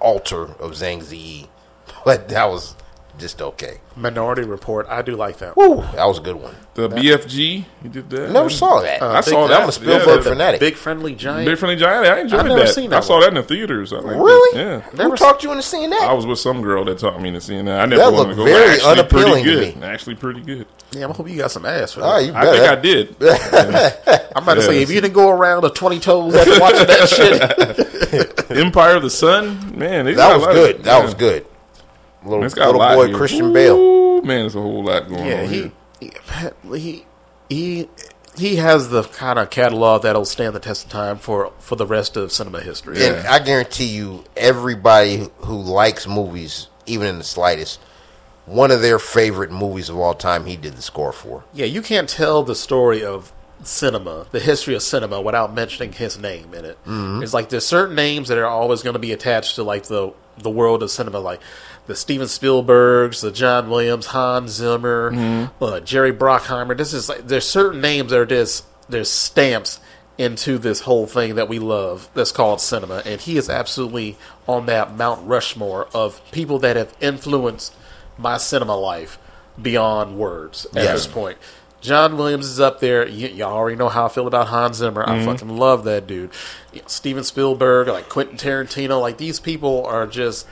altar 0.00 0.44
of 0.44 0.72
Zhang 0.72 1.02
Ziyi, 1.02 1.48
but 2.04 2.28
that 2.28 2.46
was 2.48 2.74
just 3.20 3.40
okay. 3.40 3.78
Minority 3.96 4.42
Report. 4.42 4.86
I 4.88 5.02
do 5.02 5.14
like 5.14 5.38
that. 5.38 5.56
Woo, 5.56 5.76
that 5.94 6.04
was 6.06 6.18
a 6.18 6.22
good 6.22 6.36
one. 6.36 6.54
The 6.74 6.88
BFG, 6.88 7.64
You 7.82 7.90
did 7.90 8.08
that. 8.10 8.30
Never 8.30 8.48
saw 8.48 8.80
that. 8.80 9.02
Uh, 9.02 9.10
I 9.12 9.20
saw 9.20 9.46
that. 9.48 9.62
I'm 9.62 9.68
a 9.68 9.72
Spielberg 9.72 10.24
Yeah, 10.24 10.30
fanatic. 10.30 10.60
Big 10.60 10.74
Friendly 10.76 11.14
Giant. 11.14 11.46
Big 11.46 11.58
Friendly 11.58 11.76
Giant. 11.76 12.06
I 12.06 12.20
enjoyed 12.20 12.40
I've 12.40 12.46
never 12.46 12.60
that. 12.60 12.68
seen 12.74 12.90
that 12.90 12.96
I 12.98 13.00
saw 13.00 13.14
one. 13.14 13.20
that 13.22 13.28
in 13.28 13.34
the 13.34 13.42
theaters. 13.42 13.92
I 13.92 13.98
think. 13.98 14.10
Really? 14.12 14.58
Yeah. 14.58 14.80
Who 14.80 15.14
talked 15.16 15.42
you 15.44 15.50
into 15.50 15.62
seeing 15.62 15.90
that? 15.90 16.02
I 16.02 16.12
was 16.14 16.26
with 16.26 16.38
some 16.38 16.62
girl 16.62 16.84
that 16.86 16.98
taught 16.98 17.20
me 17.20 17.28
into 17.28 17.40
see 17.40 17.60
that. 17.60 17.80
I 17.80 17.86
never 17.86 18.02
That 18.02 18.12
wanted 18.12 18.28
looked 18.28 18.30
to 18.30 18.36
go. 18.36 18.44
very 18.44 18.74
Actually 18.74 18.90
unappealing 18.92 19.44
to 19.44 19.50
pretty 19.50 19.72
good. 19.72 19.76
me. 19.80 19.86
Actually, 19.86 20.14
pretty 20.16 20.40
good. 20.40 20.66
Yeah, 20.92 21.08
I 21.08 21.12
hope 21.12 21.28
you 21.28 21.36
got 21.36 21.50
some 21.50 21.66
ass 21.66 21.92
for 21.92 22.00
Oh, 22.02 22.04
that. 22.04 22.24
you 22.24 22.32
I 22.34 22.44
think. 22.46 22.68
I 22.70 22.74
did. 22.76 23.16
I'm 24.36 24.42
about 24.44 24.54
to 24.54 24.62
say, 24.62 24.82
if 24.82 24.90
you 24.90 25.00
didn't 25.00 25.14
go 25.14 25.28
around 25.28 25.62
the 25.62 25.70
20 25.70 26.00
toes 26.00 26.34
after 26.34 26.58
watching 26.60 26.86
that 26.86 27.08
shit, 28.50 28.50
Empire 28.56 28.96
of 28.96 29.02
the 29.02 29.10
Sun, 29.10 29.78
man, 29.78 30.06
that 30.06 30.36
was 30.38 30.46
good. 30.46 30.84
That 30.84 31.04
was 31.04 31.14
good. 31.14 31.46
Little, 32.24 32.44
It's 32.44 32.54
got 32.54 32.64
a 32.64 32.66
little 32.66 32.80
lot 32.80 32.94
boy 32.96 33.06
here. 33.08 33.16
Christian 33.16 33.52
Bale. 33.52 34.22
Man, 34.22 34.40
there's 34.40 34.54
a 34.54 34.60
whole 34.60 34.84
lot 34.84 35.08
going 35.08 35.26
yeah, 35.26 35.42
on. 35.42 35.48
he, 35.48 35.72
here. 36.00 36.52
he, 36.70 36.78
he, 36.78 37.04
he, 37.48 37.88
he 38.36 38.56
has 38.56 38.90
the 38.90 39.02
kind 39.04 39.38
of 39.38 39.50
catalog 39.50 40.02
that'll 40.02 40.24
stand 40.24 40.54
the 40.54 40.60
test 40.60 40.84
of 40.86 40.90
time 40.92 41.16
for, 41.18 41.52
for 41.58 41.76
the 41.76 41.86
rest 41.86 42.16
of 42.16 42.30
cinema 42.32 42.60
history. 42.60 43.02
And 43.02 43.26
I 43.26 43.38
guarantee 43.38 43.86
you, 43.86 44.24
everybody 44.36 45.16
who- 45.18 45.30
who 45.46 45.60
likes 45.62 46.06
movies, 46.06 46.68
even 46.86 47.06
in 47.06 47.18
the 47.18 47.24
slightest, 47.24 47.80
one 48.46 48.70
of 48.70 48.82
their 48.82 48.98
favorite 48.98 49.50
movies 49.50 49.88
of 49.88 49.98
all 49.98 50.14
time, 50.14 50.44
he 50.44 50.56
did 50.56 50.74
the 50.76 50.82
score 50.82 51.12
for. 51.12 51.44
Yeah, 51.54 51.66
you 51.66 51.82
can't 51.82 52.08
tell 52.08 52.42
the 52.42 52.54
story 52.54 53.04
of 53.04 53.32
cinema, 53.62 54.26
the 54.30 54.40
history 54.40 54.74
of 54.74 54.82
cinema, 54.82 55.20
without 55.20 55.54
mentioning 55.54 55.92
his 55.92 56.18
name 56.18 56.54
in 56.54 56.64
it. 56.64 56.78
It's 56.86 57.34
like 57.34 57.48
there's 57.48 57.66
certain 57.66 57.94
names 57.94 58.28
that 58.28 58.38
are 58.38 58.46
always 58.46 58.82
going 58.82 58.94
to 58.94 58.98
be 59.00 59.12
attached 59.12 59.56
to 59.56 59.62
like 59.62 59.84
the 59.84 60.12
the 60.38 60.50
world 60.50 60.82
of 60.82 60.90
cinema, 60.90 61.18
like 61.18 61.40
the 61.86 61.94
Steven 61.94 62.26
Spielbergs, 62.26 63.20
the 63.20 63.30
John 63.32 63.68
Williams, 63.68 64.06
Hans 64.06 64.52
Zimmer, 64.52 65.12
uh, 65.60 65.80
Jerry 65.80 66.12
Bruckheimer. 66.12 66.76
This 66.76 66.92
is 66.92 67.08
like 67.08 67.26
there's 67.26 67.46
certain 67.48 67.80
names 67.80 68.10
that 68.10 68.18
are 68.20 68.26
just 68.26 68.64
there's 68.88 69.10
stamps 69.10 69.80
into 70.18 70.58
this 70.58 70.80
whole 70.80 71.06
thing 71.06 71.36
that 71.36 71.48
we 71.48 71.58
love 71.58 72.08
that's 72.14 72.32
called 72.32 72.60
cinema, 72.60 73.02
and 73.06 73.20
he 73.20 73.36
is 73.38 73.48
absolutely 73.48 74.16
on 74.46 74.66
that 74.66 74.94
Mount 74.96 75.26
Rushmore 75.26 75.88
of 75.94 76.20
people 76.30 76.58
that 76.60 76.76
have 76.76 76.94
influenced 77.00 77.74
my 78.18 78.36
cinema 78.36 78.76
life 78.76 79.18
beyond 79.60 80.16
words 80.18 80.66
at 80.66 80.74
Yes. 80.84 80.92
this 81.04 81.06
point. 81.06 81.38
John 81.80 82.16
Williams 82.16 82.46
is 82.46 82.60
up 82.60 82.80
there. 82.80 83.04
Y- 83.04 83.32
y'all 83.34 83.52
already 83.52 83.76
know 83.76 83.88
how 83.88 84.06
I 84.06 84.08
feel 84.08 84.26
about 84.26 84.48
Hans 84.48 84.78
Zimmer. 84.78 85.02
I 85.02 85.16
mm-hmm. 85.16 85.24
fucking 85.24 85.56
love 85.56 85.84
that 85.84 86.06
dude. 86.06 86.30
You 86.72 86.80
know, 86.80 86.88
Steven 86.88 87.24
Spielberg, 87.24 87.88
like 87.88 88.08
Quentin 88.08 88.36
Tarantino, 88.36 89.00
like 89.00 89.18
these 89.18 89.40
people 89.40 89.84
are 89.86 90.06
just 90.06 90.46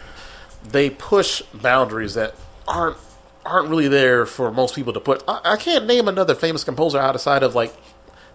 they 0.65 0.91
push 0.91 1.43
boundaries 1.55 2.15
that 2.15 2.35
aren't 2.67 2.97
aren't 3.45 3.69
really 3.69 3.89
there 3.89 4.27
for 4.27 4.51
most 4.51 4.75
people 4.75 4.93
to 4.93 5.01
put. 5.01 5.23
I, 5.29 5.41
I 5.45 5.57
can't 5.57 5.87
name 5.87 6.09
another 6.09 6.35
famous 6.35 6.65
composer 6.65 6.99
outside 6.99 7.43
of 7.43 7.55
like 7.55 7.75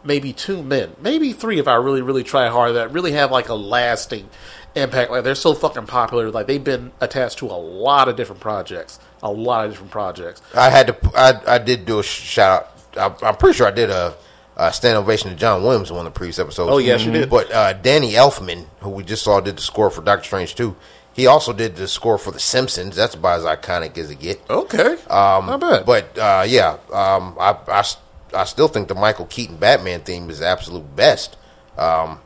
maybe 0.03 0.33
two 0.33 0.61
men, 0.63 0.95
maybe 0.99 1.33
three 1.33 1.59
if 1.59 1.67
I 1.67 1.75
really 1.75 2.01
really 2.01 2.23
try 2.23 2.47
hard 2.49 2.75
that 2.75 2.91
really 2.91 3.13
have 3.13 3.31
like 3.31 3.49
a 3.49 3.55
lasting 3.55 4.29
impact. 4.75 5.11
Like 5.11 5.23
they're 5.23 5.35
so 5.35 5.53
fucking 5.53 5.87
popular. 5.87 6.31
Like 6.31 6.47
they've 6.47 6.63
been 6.63 6.91
attached 7.01 7.39
to 7.39 7.47
a 7.47 7.57
lot 7.57 8.07
of 8.07 8.15
different 8.15 8.41
projects, 8.41 8.99
a 9.21 9.31
lot 9.31 9.65
of 9.65 9.71
different 9.71 9.91
projects. 9.91 10.41
I 10.53 10.69
had 10.69 10.87
to. 10.87 11.11
I, 11.15 11.55
I 11.55 11.57
did 11.57 11.85
do 11.85 11.99
a 11.99 12.03
shout 12.03 12.63
out. 12.63 12.72
I, 12.97 13.13
I'm 13.21 13.35
pretty 13.35 13.57
sure 13.57 13.67
I 13.67 13.71
did 13.71 13.89
a, 13.89 14.15
a 14.57 14.71
stand 14.73 14.97
ovation 14.97 15.29
to 15.29 15.35
John 15.35 15.63
Williams 15.63 15.89
in 15.89 15.95
one 15.95 16.05
of 16.05 16.13
the 16.13 16.17
previous 16.17 16.39
episodes. 16.39 16.69
Oh, 16.71 16.77
yes, 16.77 17.03
you 17.03 17.11
did. 17.11 17.29
But 17.29 17.51
uh, 17.51 17.73
Danny 17.73 18.13
Elfman, 18.13 18.65
who 18.81 18.89
we 18.89 19.03
just 19.03 19.23
saw, 19.23 19.39
did 19.39 19.57
the 19.57 19.61
score 19.61 19.89
for 19.89 20.01
Doctor 20.01 20.25
Strange 20.25 20.55
too. 20.55 20.75
He 21.13 21.27
also 21.27 21.53
did 21.53 21.75
the 21.75 21.87
score 21.87 22.17
for 22.17 22.31
The 22.31 22.39
Simpsons. 22.39 22.95
That's 22.95 23.13
about 23.13 23.39
as 23.39 23.45
iconic 23.45 23.97
as 23.99 24.09
it 24.09 24.19
get. 24.19 24.41
Okay, 24.49 24.93
um, 25.09 25.45
not 25.45 25.59
bad. 25.59 25.85
But 25.85 26.17
uh, 26.17 26.43
yeah, 26.47 26.77
um, 26.91 27.37
I, 27.39 27.55
I 27.67 27.79
s- 27.79 27.97
I 28.33 28.45
still 28.45 28.67
think 28.67 28.87
the 28.87 28.95
Michael 28.95 29.27
Keaton 29.27 29.57
Batman 29.57 29.99
theme 30.01 30.27
is 30.31 30.39
the 30.39 30.47
absolute 30.47 30.95
best. 30.95 31.37
Um, 31.77 32.19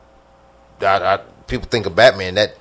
I, 0.80 0.86
I, 0.86 1.16
people 1.46 1.68
think 1.68 1.84
of 1.84 1.94
Batman 1.94 2.36
that 2.36 2.54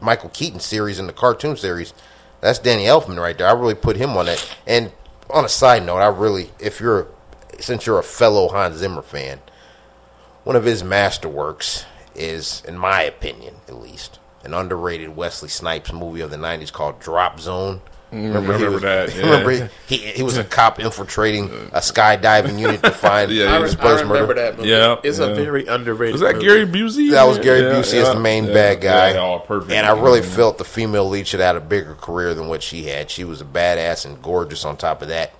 Michael 0.00 0.28
Keaton 0.28 0.60
series 0.60 1.00
and 1.00 1.08
the 1.08 1.12
cartoon 1.12 1.56
series. 1.56 1.92
That's 2.40 2.60
Danny 2.60 2.84
Elfman 2.84 3.18
right 3.20 3.36
there. 3.36 3.48
I 3.48 3.52
really 3.52 3.74
put 3.74 3.96
him 3.96 4.10
on 4.16 4.26
that. 4.26 4.56
And 4.68 4.92
on 5.30 5.44
a 5.44 5.48
side 5.48 5.84
note, 5.84 5.96
I 5.96 6.06
really, 6.08 6.50
if 6.60 6.78
you're, 6.80 7.08
since 7.60 7.86
you're 7.86 7.98
a 7.98 8.02
fellow 8.04 8.48
Hans 8.48 8.76
Zimmer 8.76 9.02
fan, 9.02 9.40
one 10.44 10.56
of 10.56 10.64
his 10.64 10.82
masterworks 10.82 11.84
is, 12.14 12.62
in 12.66 12.78
my 12.78 13.02
opinion, 13.02 13.56
at 13.68 13.74
least, 13.76 14.18
an 14.44 14.54
underrated 14.54 15.16
Wesley 15.16 15.48
Snipes 15.48 15.92
movie 15.92 16.20
of 16.20 16.30
the 16.30 16.36
'90s 16.36 16.72
called 16.72 17.00
Drop 17.00 17.40
Zone. 17.40 17.80
Mm, 18.12 18.28
remember, 18.32 18.54
I 18.54 18.58
he 18.58 18.64
remember 18.64 18.70
was, 18.74 18.82
that, 18.82 19.14
yeah. 19.16 19.22
Remember 19.24 19.68
he, 19.88 19.96
he, 19.96 20.06
he 20.12 20.22
was 20.22 20.36
a 20.36 20.44
cop 20.56 20.78
infiltrating 20.78 21.46
a 21.72 21.80
skydiving 21.80 22.56
unit 22.56 22.80
to 22.84 22.92
find 22.92 23.30
Yeah, 23.32 23.46
I, 23.46 23.56
yeah. 23.58 23.62
his 23.62 23.74
I 23.74 23.80
brother's 23.80 24.02
remember 24.02 24.28
murder. 24.28 24.40
that 24.42 24.56
movie. 24.58 24.68
Yeah, 24.68 24.96
it's 25.02 25.18
yeah. 25.18 25.26
a 25.26 25.34
very 25.34 25.66
underrated. 25.66 26.12
Was 26.12 26.20
that 26.20 26.34
movie. 26.36 26.46
Gary 26.46 26.66
Busey? 26.66 27.10
That 27.10 27.24
was 27.26 27.38
Gary 27.38 27.62
Yeah, 27.62 27.72
Busey 27.72 28.00
as 28.00 28.14
the 28.14 28.20
main 28.20 28.44
yeah, 28.44 28.52
bad 28.54 28.80
guy. 28.80 29.10
Yeah, 29.14 29.18
all 29.18 29.40
perfect. 29.40 29.72
And 29.72 29.84
I 29.84 30.00
really 30.00 30.22
felt 30.22 30.56
the 30.58 30.64
female 30.64 31.08
lead 31.08 31.26
should 31.26 31.40
have 31.40 31.56
had 31.56 31.62
a 31.62 31.66
bigger 31.66 31.96
career 31.96 32.32
than 32.32 32.46
what 32.46 32.62
she 32.62 32.84
had. 32.84 33.10
She 33.10 33.24
was 33.24 33.40
a 33.40 33.44
badass 33.44 34.06
and 34.06 34.22
gorgeous 34.22 34.64
on 34.64 34.76
top 34.76 35.02
of 35.02 35.08
that. 35.08 35.32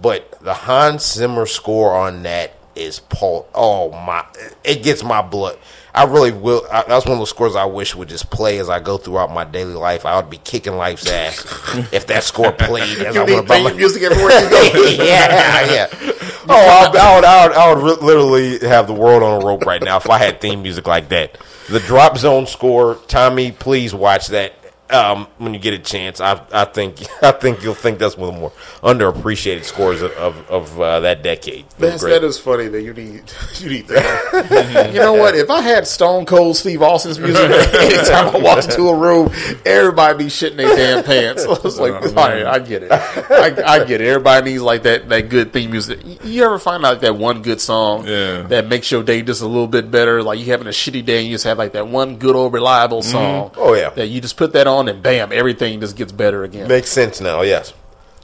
But 0.00 0.40
the 0.40 0.54
Hans 0.54 1.14
Zimmer 1.14 1.46
score 1.46 1.94
on 1.94 2.22
that 2.22 2.52
is 2.74 3.00
Paul. 3.00 3.48
Oh 3.54 3.90
my! 3.90 4.24
It 4.64 4.82
gets 4.82 5.02
my 5.02 5.22
blood. 5.22 5.58
I 5.94 6.04
really 6.04 6.32
will. 6.32 6.64
I, 6.70 6.84
that's 6.86 7.04
one 7.04 7.14
of 7.14 7.18
those 7.18 7.30
scores 7.30 7.56
I 7.56 7.64
wish 7.64 7.94
would 7.94 8.08
just 8.08 8.30
play 8.30 8.58
as 8.58 8.70
I 8.70 8.78
go 8.78 8.96
throughout 8.96 9.32
my 9.32 9.44
daily 9.44 9.74
life. 9.74 10.06
I 10.06 10.16
would 10.16 10.30
be 10.30 10.38
kicking 10.38 10.76
life's 10.76 11.10
ass 11.10 11.44
if 11.92 12.06
that 12.06 12.22
score 12.22 12.52
played 12.52 12.98
as 12.98 13.16
I 13.16 13.20
You 13.20 13.26
need 13.26 13.34
went 13.34 13.46
about 13.46 13.54
theme 13.54 13.64
my 13.64 13.72
music 13.72 14.02
everywhere 14.02 14.40
you 14.40 14.50
go. 14.50 14.62
yeah, 15.04 15.72
yeah. 15.72 15.86
Oh, 16.52 16.54
I, 16.54 16.86
I 16.86 17.14
would, 17.14 17.24
I 17.24 17.46
would, 17.46 17.56
I 17.56 17.74
would 17.74 17.84
re- 17.84 18.06
literally 18.06 18.58
have 18.66 18.88
the 18.88 18.92
world 18.94 19.22
on 19.22 19.40
a 19.40 19.46
rope 19.46 19.66
right 19.66 19.80
now 19.80 19.98
if 19.98 20.10
I 20.10 20.18
had 20.18 20.40
theme 20.40 20.62
music 20.62 20.86
like 20.86 21.10
that. 21.10 21.38
The 21.68 21.78
drop 21.78 22.18
zone 22.18 22.46
score, 22.46 22.96
Tommy, 23.06 23.52
please 23.52 23.94
watch 23.94 24.28
that 24.28 24.54
um, 24.92 25.26
when 25.38 25.54
you 25.54 25.60
get 25.60 25.74
a 25.74 25.78
chance. 25.78 26.20
I, 26.20 26.40
I 26.52 26.64
think, 26.64 26.98
I 27.22 27.32
think 27.32 27.62
you'll 27.62 27.74
think 27.74 27.98
that's 27.98 28.16
one 28.16 28.28
of 28.30 28.34
the 28.34 28.40
more 28.40 28.52
underappreciated 28.82 29.64
scores 29.64 30.02
of 30.02 30.12
of, 30.12 30.50
of 30.50 30.80
uh, 30.80 31.00
that 31.00 31.22
decade. 31.22 31.64
That's, 31.78 32.02
that 32.02 32.24
is 32.24 32.38
funny 32.38 32.68
that 32.68 32.82
you 32.82 32.92
need 32.92 33.22
you 33.58 33.68
need 33.70 33.86
that. 33.88 34.90
you 34.94 35.00
know 35.00 35.14
what? 35.14 35.34
If 35.34 35.50
I 35.50 35.60
had 35.60 35.86
Stone 35.86 36.26
Cold 36.26 36.56
Steve 36.56 36.82
Austin's 36.82 37.18
music 37.18 37.50
anytime 37.50 38.34
I 38.34 38.38
walked 38.38 38.64
into 38.66 38.88
a 38.88 38.96
room, 38.96 39.30
everybody 39.64 40.24
be 40.24 40.30
shitting 40.30 40.56
their 40.56 40.74
damn 40.76 41.04
pants. 41.04 41.44
I 41.44 41.48
was 41.62 41.78
like, 41.78 41.94
all 41.94 42.10
right, 42.14 42.44
I 42.46 42.58
get 42.58 42.82
it. 42.82 42.92
I, 42.92 43.54
I 43.80 43.84
get 43.84 44.00
it. 44.00 44.06
Everybody 44.08 44.50
needs 44.52 44.62
like 44.62 44.82
that 44.84 45.08
that 45.08 45.28
good 45.28 45.52
theme 45.52 45.70
music. 45.70 46.00
You- 46.04 46.18
You 46.40 46.44
ever 46.44 46.58
find 46.58 46.82
like 46.82 47.00
that 47.00 47.16
one 47.16 47.42
good 47.42 47.60
song 47.60 48.06
Yeah. 48.06 48.42
that 48.42 48.66
makes 48.68 48.90
your 48.90 49.02
day 49.02 49.22
just 49.22 49.42
a 49.42 49.46
little 49.46 49.66
bit 49.66 49.90
better? 49.90 50.22
Like 50.22 50.38
you 50.38 50.46
having 50.46 50.66
a 50.66 50.70
shitty 50.70 51.04
day 51.04 51.18
and 51.18 51.26
you 51.26 51.34
just 51.34 51.44
have 51.44 51.58
like 51.58 51.72
that 51.72 51.86
one 51.88 52.16
good 52.16 52.36
old 52.36 52.52
reliable 52.52 53.02
song. 53.02 53.50
Oh, 53.56 53.74
yeah. 53.74 53.90
that 53.90 54.06
you 54.08 54.20
just 54.20 54.36
put 54.36 54.52
that 54.54 54.66
on 54.66 54.79
and 54.88 55.02
bam, 55.02 55.32
everything 55.32 55.80
just 55.80 55.96
gets 55.96 56.12
better 56.12 56.44
again. 56.44 56.68
Makes 56.68 56.90
sense 56.90 57.20
now. 57.20 57.42
Yes. 57.42 57.72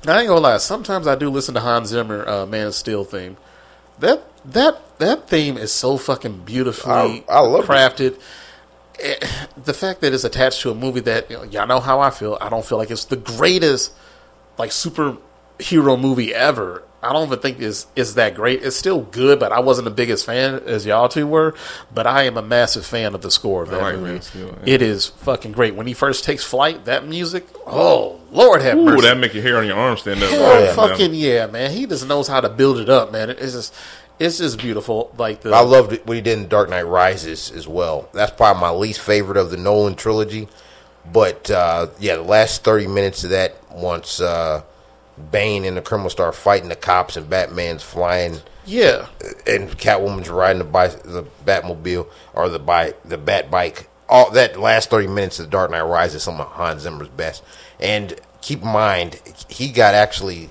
I 0.07 0.21
ain't 0.21 0.29
gonna 0.29 0.41
lie. 0.41 0.57
Sometimes 0.59 1.07
I 1.07 1.15
do 1.17 1.29
listen 1.31 1.55
to 1.55 1.61
Hans 1.61 1.89
Zimmer, 1.89 2.27
uh, 2.29 2.47
Man 2.47 2.69
of 2.69 2.75
Steel 2.75 3.05
theme. 3.05 3.37
That 3.99 4.23
that 4.45 4.99
that 4.99 5.29
theme 5.29 5.57
is 5.59 5.73
so 5.73 5.97
fucking 5.97 6.43
beautifully 6.45 6.93
I- 6.93 7.25
I 7.29 7.41
love 7.41 7.65
it. 7.65 7.69
crafted. 7.69 8.19
Eh, 9.01 9.17
The 9.65 9.75
fact 9.75 10.01
that 10.03 10.13
it's 10.15 10.25
attached 10.25 10.61
to 10.63 10.71
a 10.71 10.75
movie 10.75 11.01
that 11.01 11.31
you 11.31 11.37
know, 11.39 11.43
y'all 11.43 11.67
know 11.67 11.81
how 11.81 12.01
I 12.01 12.11
feel. 12.11 12.39
I 12.41 12.49
don't 12.49 12.65
feel 12.65 12.79
like 12.79 12.91
it's 12.91 13.05
the 13.07 13.17
greatest 13.17 13.93
like 14.59 14.71
superhero 14.71 15.99
movie 16.01 16.35
ever. 16.35 16.83
I 17.07 17.13
don't 17.13 17.27
even 17.27 17.39
think 17.39 17.61
is 17.61 17.87
is 17.95 18.15
that 18.17 18.35
great. 18.35 18.63
It's 18.63 18.77
still 18.77 19.03
good, 19.03 19.39
but 19.39 19.53
I 19.53 19.61
wasn't 19.61 19.85
the 19.85 19.91
biggest 19.91 20.27
fan 20.27 20.63
as 20.67 20.85
y'all 20.85 21.09
two 21.09 21.27
were. 21.27 21.55
But 21.95 22.07
I 22.07 22.25
am 22.25 22.37
a 22.37 22.43
massive 22.43 22.85
fan 22.85 23.15
of 23.15 23.23
the 23.23 23.31
score 23.31 23.63
of 23.63 23.71
that 23.71 23.81
like 23.81 23.95
movie. 23.95 24.05
Man 24.05 24.17
of 24.17 24.35
yeah. 24.67 24.75
It 24.75 24.83
is 24.83 25.07
fucking 25.07 25.53
great. 25.53 25.75
When 25.75 25.87
he 25.87 25.95
first 25.95 26.25
takes 26.25 26.45
flight, 26.45 26.85
that 26.87 27.07
music. 27.07 27.47
Oh 27.67 28.21
Lord, 28.31 28.63
have 28.63 28.77
Ooh, 28.77 28.85
mercy. 28.85 29.03
that 29.03 29.19
make 29.19 29.35
your 29.35 29.43
hair 29.43 29.59
on 29.59 29.67
your 29.67 29.77
arm 29.77 29.97
stand 29.97 30.23
up. 30.23 30.31
Hell 30.31 30.67
right 30.67 30.75
fucking 30.75 31.15
yeah, 31.15 31.47
man. 31.47 31.71
He 31.71 31.87
just 31.87 32.07
knows 32.07 32.29
how 32.29 32.41
to 32.41 32.49
build 32.49 32.79
it 32.79 32.89
up, 32.89 33.13
man. 33.13 33.31
It's 33.31 33.53
just 33.53 33.75
it's 34.19 34.39
just 34.39 34.59
beautiful. 34.59 35.15
Like 35.19 35.43
the 35.43 35.51
I 35.51 35.61
loved 35.61 35.93
it, 35.93 36.07
what 36.07 36.17
he 36.17 36.23
did 36.23 36.39
in 36.39 36.49
Dark 36.49 36.71
Knight 36.71 36.87
Rises 36.87 37.51
as 37.51 37.69
well. 37.69 38.09
That's 38.13 38.33
probably 38.33 38.61
my 38.61 38.71
least 38.71 39.01
favorite 39.01 39.37
of 39.37 39.51
the 39.51 39.57
Nolan 39.57 39.95
trilogy. 39.95 40.49
But 41.13 41.51
uh, 41.51 41.89
yeah, 41.99 42.17
the 42.17 42.23
last 42.23 42.65
thirty 42.65 42.87
minutes 42.87 43.25
of 43.25 43.31
that, 43.31 43.57
once 43.73 44.21
uh, 44.21 44.63
Bane 45.31 45.65
and 45.65 45.77
the 45.77 45.83
criminal 45.83 46.11
start 46.11 46.35
fighting 46.35 46.69
the 46.69 46.77
cops 46.77 47.17
and 47.17 47.29
Batman's 47.29 47.83
flying 47.83 48.39
yeah. 48.67 49.07
and 49.47 49.71
Catwoman's 49.79 50.29
riding 50.29 50.59
the 50.59 50.65
bike, 50.65 51.03
the 51.03 51.25
Batmobile 51.45 52.09
or 52.35 52.49
the 52.49 52.59
bike, 52.59 53.03
the 53.05 53.19
Bat 53.19 53.51
bike. 53.51 53.89
All 54.09 54.31
that 54.33 54.59
last 54.59 54.91
thirty 54.91 55.07
minutes 55.07 55.39
of 55.39 55.47
the 55.47 55.51
Dark 55.51 55.71
Knight 55.71 55.83
Rises 55.83 56.17
is 56.17 56.23
some 56.23 56.41
of 56.41 56.47
Hans 56.49 56.83
Zimmer's 56.83 57.09
best. 57.09 57.43
And 57.81 58.15
keep 58.41 58.63
in 58.63 58.69
mind, 58.69 59.21
he 59.49 59.71
got 59.71 59.95
actually 59.95 60.51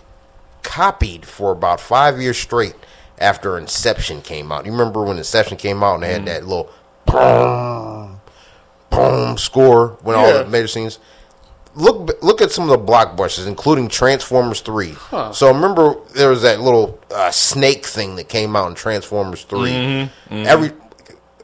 copied 0.61 1.25
for 1.25 1.51
about 1.51 1.79
five 1.79 2.19
years 2.19 2.37
straight 2.37 2.75
after 3.17 3.57
Inception 3.57 4.21
came 4.21 4.51
out. 4.51 4.65
You 4.65 4.71
remember 4.71 5.03
when 5.03 5.17
Inception 5.17 5.57
came 5.57 5.83
out 5.83 5.95
and 5.95 6.03
they 6.03 6.11
had 6.11 6.23
mm. 6.23 6.25
that 6.25 6.45
little 6.45 6.69
boom, 7.05 8.19
boom 8.89 9.37
score 9.37 9.97
when 10.01 10.15
all 10.17 10.33
the 10.33 10.49
major 10.49 10.67
scenes. 10.67 10.99
Look 11.75 12.21
look 12.23 12.41
at 12.41 12.51
some 12.51 12.69
of 12.69 12.79
the 12.79 12.91
blockbusters, 12.91 13.47
including 13.47 13.87
Transformers 13.89 14.61
Three. 14.61 14.95
So 15.33 15.47
remember 15.53 15.95
there 16.13 16.29
was 16.29 16.41
that 16.43 16.61
little 16.61 16.99
uh, 17.13 17.31
snake 17.31 17.85
thing 17.85 18.15
that 18.15 18.29
came 18.29 18.55
out 18.55 18.69
in 18.69 18.75
Transformers 18.75 19.43
3 19.43 19.69
Every 20.47 20.71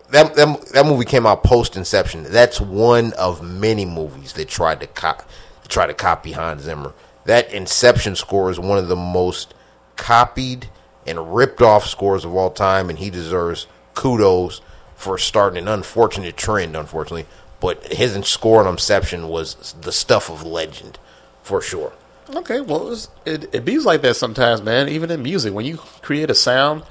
that, 0.09 0.35
that 0.35 0.65
that 0.73 0.85
movie 0.85 1.05
came 1.05 1.25
out 1.25 1.43
post 1.43 1.75
Inception. 1.77 2.23
That's 2.23 2.59
one 2.59 3.13
of 3.13 3.41
many 3.43 3.85
movies 3.85 4.33
that 4.33 4.47
tried 4.49 4.79
to 4.81 4.87
cop 4.87 5.23
try 5.67 5.85
to 5.87 5.93
copy 5.93 6.31
Hans 6.33 6.63
Zimmer. 6.63 6.93
That 7.25 7.53
Inception 7.53 8.15
score 8.15 8.49
is 8.49 8.59
one 8.59 8.77
of 8.77 8.87
the 8.87 8.95
most 8.95 9.53
copied 9.95 10.67
and 11.07 11.33
ripped 11.33 11.61
off 11.61 11.85
scores 11.87 12.25
of 12.25 12.35
all 12.35 12.49
time, 12.51 12.89
and 12.89 12.99
he 12.99 13.09
deserves 13.09 13.67
kudos 13.93 14.61
for 14.95 15.17
starting 15.17 15.63
an 15.63 15.67
unfortunate 15.67 16.35
trend. 16.37 16.75
Unfortunately, 16.75 17.25
but 17.61 17.85
his 17.93 18.13
score 18.27 18.59
on 18.59 18.67
Inception 18.67 19.29
was 19.29 19.73
the 19.81 19.93
stuff 19.93 20.29
of 20.29 20.43
legend 20.43 20.99
for 21.43 21.61
sure. 21.61 21.93
Okay, 22.35 22.59
well, 22.61 22.91
it's, 22.91 23.07
it 23.25 23.53
it 23.55 23.63
bees 23.65 23.85
like 23.85 24.01
that 24.01 24.15
sometimes, 24.15 24.61
man. 24.61 24.89
Even 24.89 25.09
in 25.11 25.21
music, 25.23 25.53
when 25.53 25.65
you 25.65 25.77
create 26.01 26.29
a 26.29 26.35
sound 26.35 26.83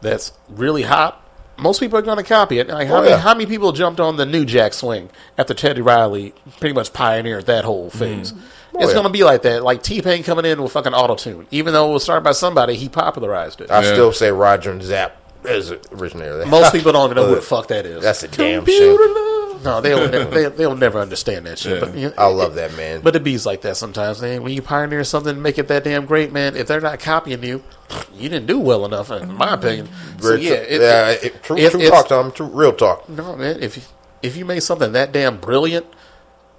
that's 0.00 0.32
really 0.48 0.82
hot, 0.82 1.18
most 1.58 1.80
people 1.80 1.98
are 1.98 2.02
going 2.02 2.18
to 2.18 2.22
copy 2.22 2.58
it. 2.58 2.68
Like 2.68 2.88
how 2.88 2.96
Oh, 2.96 3.00
many 3.00 3.10
yeah. 3.10 3.18
how 3.18 3.34
many 3.34 3.46
people 3.46 3.72
jumped 3.72 4.00
on 4.00 4.16
the 4.16 4.26
new 4.26 4.44
Jack 4.44 4.72
Swing 4.74 5.10
after 5.38 5.54
Teddy 5.54 5.80
Riley 5.80 6.34
pretty 6.60 6.74
much 6.74 6.92
pioneered 6.92 7.46
that 7.46 7.64
whole 7.64 7.88
mm-hmm. 7.88 7.98
phase? 7.98 8.32
Oh, 8.74 8.78
it's 8.80 8.88
yeah. 8.88 8.92
going 8.94 9.06
to 9.06 9.10
be 9.12 9.22
like 9.24 9.42
that. 9.42 9.62
Like 9.62 9.82
T 9.82 10.02
Pain 10.02 10.22
coming 10.22 10.44
in 10.44 10.62
with 10.62 10.72
fucking 10.72 10.92
auto 10.94 11.14
tune, 11.14 11.46
even 11.50 11.72
though 11.72 11.90
it 11.90 11.92
was 11.94 12.02
started 12.04 12.22
by 12.24 12.32
somebody, 12.32 12.74
he 12.74 12.88
popularized 12.88 13.60
it. 13.62 13.70
I 13.70 13.82
Yeah. 13.82 13.92
still 13.92 14.12
say 14.12 14.30
Roger 14.30 14.70
and 14.72 14.82
Zapp 14.82 15.16
is 15.44 15.70
the 15.70 15.80
originator. 15.94 16.32
of 16.32 16.38
that. 16.40 16.48
most 16.48 16.72
people 16.72 16.92
don't 16.92 17.10
even 17.10 17.16
know 17.22 17.28
who 17.28 17.34
the 17.36 17.40
fuck 17.42 17.68
that 17.68 17.86
is. 17.86 18.02
That's 18.02 18.22
a 18.24 18.28
damn 18.28 18.60
Computer 18.64 19.04
shame. 19.04 19.14
love. 19.14 19.41
No, 19.62 19.80
they'll 19.80 20.08
ne- 20.08 20.24
they, 20.30 20.48
they'll 20.48 20.76
never 20.76 20.98
understand 20.98 21.46
that 21.46 21.58
shit. 21.58 21.74
Yeah. 21.74 21.80
But, 21.80 21.96
you 21.96 22.08
know, 22.08 22.14
I 22.18 22.26
love 22.26 22.54
that 22.56 22.76
man. 22.76 23.00
But 23.00 23.16
it 23.16 23.24
bees 23.24 23.46
like 23.46 23.62
that 23.62 23.76
sometimes, 23.76 24.20
man. 24.20 24.42
When 24.42 24.52
you 24.52 24.62
pioneer 24.62 25.04
something 25.04 25.34
and 25.34 25.42
make 25.42 25.58
it 25.58 25.68
that 25.68 25.84
damn 25.84 26.06
great, 26.06 26.32
man, 26.32 26.56
if 26.56 26.66
they're 26.66 26.80
not 26.80 27.00
copying 27.00 27.42
you, 27.42 27.62
you 28.14 28.28
didn't 28.28 28.46
do 28.46 28.58
well 28.58 28.84
enough, 28.84 29.10
in 29.10 29.34
my 29.34 29.46
mm-hmm. 29.46 29.54
opinion. 29.54 29.88
So, 30.18 30.34
yeah, 30.34 30.56
true. 30.56 30.66
it, 30.66 30.80
yeah, 30.80 31.10
it- 31.10 31.24
it- 31.24 31.42
true, 31.42 31.70
true 31.70 31.88
talk, 31.88 32.08
Tom. 32.08 32.32
True, 32.32 32.46
real 32.46 32.72
talk. 32.72 33.08
No, 33.08 33.36
man. 33.36 33.62
If 33.62 33.76
you, 33.76 33.82
if 34.22 34.36
you 34.36 34.44
make 34.44 34.62
something 34.62 34.92
that 34.92 35.12
damn 35.12 35.38
brilliant, 35.38 35.86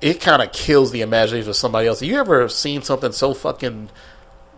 it 0.02 0.20
kind 0.20 0.42
of 0.42 0.52
kills 0.52 0.92
the 0.92 1.02
imagination 1.02 1.50
of 1.50 1.56
somebody 1.56 1.88
else. 1.88 2.02
You 2.02 2.18
ever 2.18 2.50
seen 2.50 2.82
something 2.82 3.14
so 3.14 3.34
fucking 3.34 3.90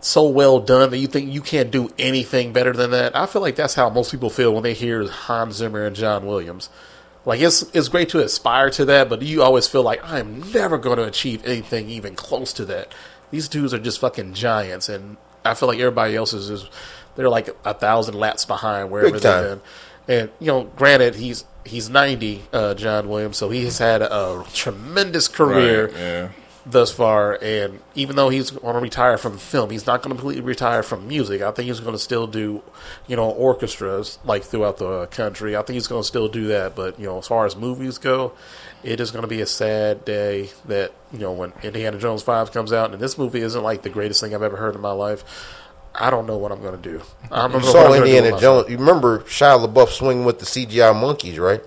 so 0.00 0.28
well 0.28 0.58
done 0.60 0.90
that 0.90 0.98
you 0.98 1.06
think 1.06 1.32
you 1.32 1.40
can't 1.40 1.70
do 1.70 1.88
anything 1.98 2.52
better 2.52 2.72
than 2.72 2.90
that? 2.90 3.16
I 3.16 3.26
feel 3.26 3.42
like 3.42 3.56
that's 3.56 3.74
how 3.74 3.88
most 3.88 4.10
people 4.10 4.28
feel 4.28 4.52
when 4.52 4.64
they 4.64 4.74
hear 4.74 5.08
Hans 5.08 5.56
Zimmer 5.56 5.84
and 5.84 5.94
John 5.94 6.26
Williams. 6.26 6.68
Like 7.26 7.40
it's 7.40 7.62
it's 7.74 7.88
great 7.88 8.08
to 8.10 8.20
aspire 8.20 8.70
to 8.70 8.84
that, 8.86 9.08
but 9.08 9.20
you 9.20 9.42
always 9.42 9.66
feel 9.66 9.82
like 9.82 10.00
I'm 10.04 10.50
never 10.52 10.78
going 10.78 10.98
to 10.98 11.04
achieve 11.04 11.44
anything 11.44 11.90
even 11.90 12.14
close 12.14 12.52
to 12.54 12.64
that. 12.66 12.94
These 13.32 13.48
dudes 13.48 13.74
are 13.74 13.80
just 13.80 13.98
fucking 13.98 14.34
giants, 14.34 14.88
and 14.88 15.16
I 15.44 15.54
feel 15.54 15.68
like 15.68 15.80
everybody 15.80 16.14
else 16.14 16.32
is 16.32 16.46
just 16.48 16.70
they're 17.16 17.28
like 17.28 17.48
a 17.64 17.74
thousand 17.74 18.14
laps 18.14 18.44
behind 18.44 18.90
wherever 18.92 19.18
they've 19.18 19.58
been. 19.58 19.60
And 20.08 20.30
you 20.38 20.46
know, 20.46 20.64
granted, 20.76 21.16
he's 21.16 21.44
he's 21.64 21.90
90, 21.90 22.44
uh, 22.52 22.74
John 22.74 23.08
Williams, 23.08 23.36
so 23.36 23.50
he 23.50 23.64
has 23.64 23.78
had 23.78 24.02
a 24.02 24.44
tremendous 24.54 25.26
career 25.26 25.86
Right, 25.86 25.96
yeah. 25.96 26.28
Thus 26.66 26.92
far. 26.92 27.38
And 27.40 27.80
even 27.94 28.16
though 28.16 28.28
he's 28.28 28.50
going 28.50 28.74
to 28.74 28.80
retire 28.80 29.16
from 29.16 29.38
film, 29.38 29.70
he's 29.70 29.86
not 29.86 30.02
going 30.02 30.14
to 30.14 30.20
completely 30.20 30.42
retire 30.42 30.82
from 30.82 31.08
music. 31.08 31.40
I 31.40 31.52
think 31.52 31.68
he's 31.68 31.80
going 31.80 31.94
to 31.94 31.98
still 31.98 32.26
do, 32.26 32.62
you 33.06 33.16
know, 33.16 33.30
orchestras 33.30 34.18
like 34.24 34.42
throughout 34.42 34.78
the 34.78 35.06
country. 35.06 35.56
I 35.56 35.62
think 35.62 35.74
he's 35.74 35.86
going 35.86 36.02
to 36.02 36.06
still 36.06 36.28
do 36.28 36.48
that. 36.48 36.74
But 36.74 36.98
you 36.98 37.06
know, 37.06 37.18
as 37.18 37.28
far 37.28 37.46
as 37.46 37.56
movies 37.56 37.98
go, 37.98 38.32
it 38.82 39.00
is 39.00 39.10
going 39.10 39.22
to 39.22 39.28
be 39.28 39.40
a 39.40 39.46
sad 39.46 40.04
day 40.04 40.50
that 40.66 40.92
you 41.12 41.20
know 41.20 41.32
when 41.32 41.52
Indiana 41.62 41.98
Jones 41.98 42.22
Five 42.22 42.52
comes 42.52 42.72
out, 42.72 42.92
and 42.92 43.00
this 43.00 43.16
movie 43.16 43.40
isn't 43.40 43.62
like 43.62 43.82
the 43.82 43.90
greatest 43.90 44.20
thing 44.20 44.34
I've 44.34 44.42
ever 44.42 44.56
heard 44.56 44.74
in 44.74 44.80
my 44.80 44.92
life. 44.92 45.24
I 45.98 46.10
don't 46.10 46.26
know 46.26 46.36
what 46.36 46.52
I'm 46.52 46.60
going 46.60 46.80
to 46.80 46.90
do. 46.90 47.00
I 47.32 47.42
don't 47.48 47.52
know 47.52 47.58
You 47.58 47.64
saw 47.64 47.84
I'm 47.84 47.92
gonna 47.92 48.04
do 48.04 48.16
Indiana. 48.16 48.38
Jones. 48.38 48.68
You 48.68 48.76
remember 48.76 49.20
Shia 49.20 49.66
LaBeouf 49.66 49.88
swinging 49.88 50.26
with 50.26 50.40
the 50.40 50.44
CGI 50.44 50.94
monkeys, 50.94 51.38
right? 51.38 51.62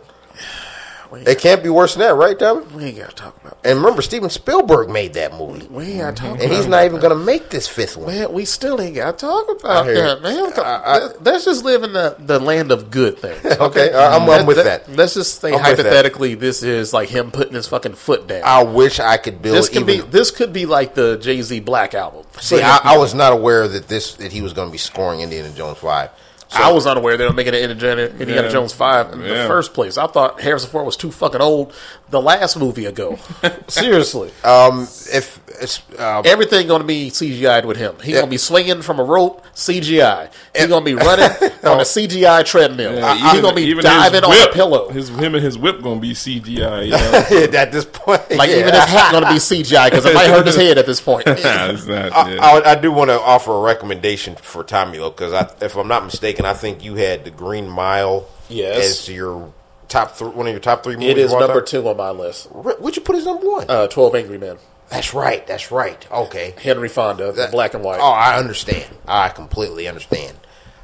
We, 1.11 1.21
It 1.21 1.39
can't 1.39 1.63
be 1.63 1.69
worse 1.69 1.95
than 1.95 2.01
that, 2.01 2.13
right, 2.15 2.37
Tommy? 2.37 2.63
we 2.75 2.85
ain't 2.85 2.97
got 2.97 3.09
to 3.09 3.15
talk 3.15 3.35
about. 3.41 3.57
And 3.63 3.79
remember, 3.79 4.01
Steven 4.01 4.29
Spielberg 4.29 4.89
made 4.89 5.13
that 5.15 5.33
movie, 5.35 5.65
We 5.67 5.85
ain't 5.85 5.99
got 6.01 6.15
to 6.15 6.21
talk. 6.21 6.31
About 6.31 6.39
it. 6.41 6.43
And 6.45 6.53
he's 6.53 6.67
not 6.67 6.85
even 6.85 6.99
going 6.99 7.17
to 7.17 7.23
make 7.25 7.49
this 7.49 7.67
fifth 7.67 7.97
one. 7.97 8.07
Man, 8.07 8.31
we 8.31 8.45
still 8.45 8.79
ain't 8.79 8.95
got 8.95 9.17
to 9.17 9.25
talk 9.25 9.49
about 9.59 9.85
that, 9.85 10.21
man. 10.21 10.53
I- 10.57 11.09
let's 11.21 11.45
just 11.45 11.63
live 11.65 11.83
in 11.83 11.93
the, 11.93 12.15
the 12.19 12.39
land 12.39 12.71
of 12.71 12.91
good 12.91 13.17
things. 13.19 13.43
Okay, 13.59 13.91
I- 13.93 14.17
I'm- 14.17 14.29
I'm 14.29 14.45
with 14.45 14.57
that. 14.63 14.89
Let's 14.89 15.15
just 15.15 15.41
say 15.41 15.51
I'm 15.53 15.59
hypothetically, 15.59 16.35
this 16.35 16.63
is 16.63 16.93
like 16.93 17.09
him 17.09 17.31
putting 17.31 17.53
his 17.53 17.67
fucking 17.67 17.93
foot 17.95 18.27
down. 18.27 18.41
I 18.45 18.63
wish 18.63 18.99
I 18.99 19.17
could 19.17 19.41
build. 19.41 19.55
this 19.57 19.67
could 19.69 19.89
even, 19.89 20.05
be 20.05 20.11
this 20.11 20.31
could 20.31 20.53
be 20.53 20.65
like 20.65 20.93
the 20.95 21.17
Jay 21.17 21.41
Z 21.41 21.59
Black 21.61 21.93
album. 21.93 22.25
See, 22.39 22.61
I, 22.61 22.79
I 22.83 22.97
was 22.97 23.13
not 23.13 23.33
aware 23.33 23.67
that 23.67 23.87
this 23.87 24.13
that 24.15 24.31
he 24.31 24.41
was 24.41 24.53
going 24.53 24.67
to 24.67 24.71
be 24.71 24.77
scoring 24.77 25.21
Indiana 25.21 25.49
Jones 25.51 25.77
five. 25.79 26.11
So, 26.49 26.57
I 26.63 26.71
was 26.71 26.87
unaware 26.87 27.15
they 27.15 27.25
were 27.27 27.33
making 27.33 27.53
an 27.53 27.69
Indiana, 27.69 28.01
Indiana 28.03 28.41
Yeah. 28.43 28.49
Jones 28.49 28.73
five 28.73 29.13
in 29.13 29.19
the 29.19 29.45
first 29.47 29.73
place. 29.75 29.97
I 29.99 30.07
thought 30.07 30.41
Harrison 30.41 30.69
Ford 30.71 30.85
was 30.85 30.97
too 30.97 31.11
fucking 31.11 31.41
old 31.41 31.73
the 32.09 32.21
last 32.21 32.57
movie 32.57 32.85
ago. 32.85 33.17
Seriously, 33.67 34.31
um, 34.43 34.83
if 35.13 35.39
it's, 35.61 35.81
uh, 35.99 36.21
everything 36.25 36.67
going 36.67 36.81
to 36.81 36.87
be 36.87 37.09
CGI'd 37.09 37.65
with 37.65 37.77
him. 37.77 37.95
He's 37.97 38.07
Yeah. 38.09 38.13
going 38.21 38.25
to 38.27 38.31
be 38.31 38.37
swinging 38.37 38.81
from 38.81 38.99
a 38.99 39.03
rope, 39.03 39.45
CGI. 39.53 40.31
He's 40.55 40.67
going 40.67 40.83
to 40.83 40.85
be 40.85 40.93
running 40.95 41.25
on 41.63 41.79
a 41.79 41.83
CGI 41.83 42.45
treadmill. 42.45 42.95
Yeah, 42.95 43.13
He's 43.33 43.41
going 43.41 43.55
to 43.55 43.75
be 43.75 43.81
diving 43.81 44.23
his 44.23 44.41
on 44.41 44.49
a 44.49 44.53
pillow. 44.53 44.89
His 44.89 45.09
him 45.09 45.35
and 45.35 45.43
his 45.43 45.57
whip 45.57 45.81
gonna 45.81 45.99
be 45.99 46.11
CGI. 46.13 46.85
You 46.85 46.91
know? 47.51 47.57
at 47.59 47.71
this 47.71 47.85
point, 47.85 48.21
Like 48.31 48.49
yeah. 48.49 48.57
even 48.57 48.73
his 48.73 48.85
hat 48.85 49.11
going 49.11 49.23
to 49.25 49.29
be 49.29 49.35
CGI 49.35 49.85
because 49.89 50.05
it 50.05 50.13
might 50.13 50.29
hurt 50.29 50.45
his 50.47 50.55
head 50.55 50.77
at 50.77 50.85
this 50.85 51.01
point. 51.01 51.25
Nah, 51.27 51.33
it's 51.35 51.85
not. 51.85 52.11
I. 52.13 52.37
I, 52.59 52.71
I 52.71 52.75
do 52.75 52.91
want 52.91 53.09
to 53.09 53.19
offer 53.19 53.51
a 53.51 53.59
recommendation 53.61 54.35
for 54.35 54.63
Tommy 54.63 54.97
though, 54.97 55.09
because 55.09 55.33
if 55.61 55.75
I'm 55.75 55.87
not 55.87 56.05
mistaken, 56.05 56.45
I 56.45 56.53
think 56.53 56.83
you 56.83 56.95
had 56.95 57.25
the 57.25 57.31
Green 57.31 57.67
Mile 57.69 58.25
Yes. 58.49 59.01
as 59.07 59.09
your 59.13 59.53
top 59.89 60.11
three, 60.15 60.29
one 60.29 60.47
of 60.47 60.53
your 60.53 60.59
top 60.61 60.83
three 60.83 60.95
movies. 60.95 61.09
It 61.09 61.17
is 61.17 61.33
number 61.33 61.61
two 61.61 61.87
on 61.87 61.97
my 61.97 62.11
list. 62.11 62.45
What'd 62.51 62.95
you 62.95 63.01
put 63.01 63.15
as 63.17 63.25
number 63.25 63.47
one? 63.47 63.65
Uh, 63.69 63.87
Twelve 63.87 64.15
Angry 64.15 64.37
Men. 64.37 64.57
that's 64.89 65.13
right. 65.13 65.45
That's 65.45 65.71
right. 65.71 66.09
Okay. 66.11 66.53
Henry 66.61 66.87
Fonda, 66.89 67.31
the 67.33 67.49
black 67.51 67.73
and 67.73 67.83
white. 67.83 67.99
Oh, 68.01 68.09
I 68.11 68.37
understand. 68.37 68.95
I 69.07 69.29
completely 69.29 69.87
understand. 69.87 70.37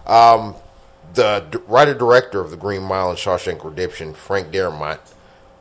Um, 0.05 0.55
the 1.13 1.45
d- 1.49 1.59
writer 1.67 1.93
director 1.93 2.39
of 2.41 2.51
the 2.51 2.57
Green 2.57 2.83
Mile 2.83 3.09
and 3.09 3.17
Shawshank 3.17 3.63
Redemption, 3.63 4.13
Frank 4.13 4.51
Darabont, 4.51 4.99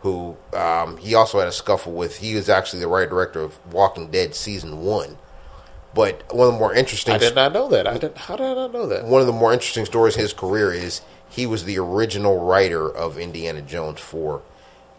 who 0.01 0.37
um, 0.53 0.97
he 0.97 1.15
also 1.15 1.39
had 1.39 1.49
a 1.49 1.53
scuffle 1.53 1.93
with. 1.93 2.17
He 2.19 2.35
was 2.35 2.49
actually 2.49 2.81
the 2.81 2.89
writer 2.89 3.09
director 3.11 3.41
of 3.41 3.73
Walking 3.73 4.11
Dead 4.11 4.35
season 4.35 4.81
one. 4.83 5.17
But 5.95 6.35
one 6.35 6.49
of 6.49 6.55
the 6.55 6.59
more 6.59 6.75
interesting 6.75 7.15
I 7.15 7.19
did 7.19 7.37
not 7.37 7.53
know 7.53 7.69
that. 7.69 7.87
I 7.87 7.99
did. 7.99 8.17
How 8.17 8.35
did 8.37 8.47
I 8.47 8.55
not 8.55 8.73
know 8.73 8.87
that? 8.89 9.05
one 9.05 9.21
of 9.21 9.27
the 9.29 9.33
more 9.33 9.53
interesting 9.53 9.85
stories 9.87 10.17
in 10.17 10.23
his 10.23 10.33
career 10.33 10.73
is 10.73 11.03
he 11.35 11.47
was 11.47 11.65
the 11.65 11.79
original 11.79 12.41
writer 12.41 12.89
of 12.89 13.19
Indiana 13.19 13.63
Jones 13.63 14.01
4 14.01 14.43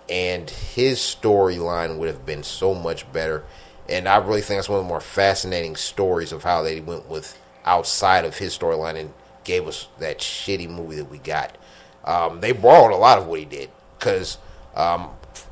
and 0.10 0.50
his 0.50 1.00
storyline 1.00 1.98
would 1.98 2.08
have 2.08 2.26
been 2.26 2.44
so 2.44 2.74
much 2.74 3.12
better 3.12 3.44
and 3.88 4.08
I 4.08 4.18
really 4.18 4.42
think 4.42 4.58
that's 4.58 4.70
one 4.70 4.80
of 4.80 4.86
the 4.86 4.90
more 4.90 5.00
fascinating 5.00 5.76
stories 5.76 6.32
of 6.32 6.44
how 6.44 6.64
they 6.64 6.82
went 6.82 7.08
with 7.08 7.38
outside 7.66 8.26
of 8.26 8.38
his 8.38 8.58
storyline 8.58 8.96
and 9.00 9.14
gave 9.44 9.68
us 9.68 9.88
that 10.00 10.20
shitty 10.20 10.70
movie 10.70 10.96
that 10.96 11.10
we 11.10 11.20
got. 11.20 11.56
Um, 12.04 12.42
they 12.42 12.52
borrowed 12.52 12.92
a 12.92 12.98
lot 12.98 13.18
of 13.18 13.28
what 13.28 13.40
he 13.40 13.46
did 13.46 13.70
because 13.98 14.38
um, 14.76 15.10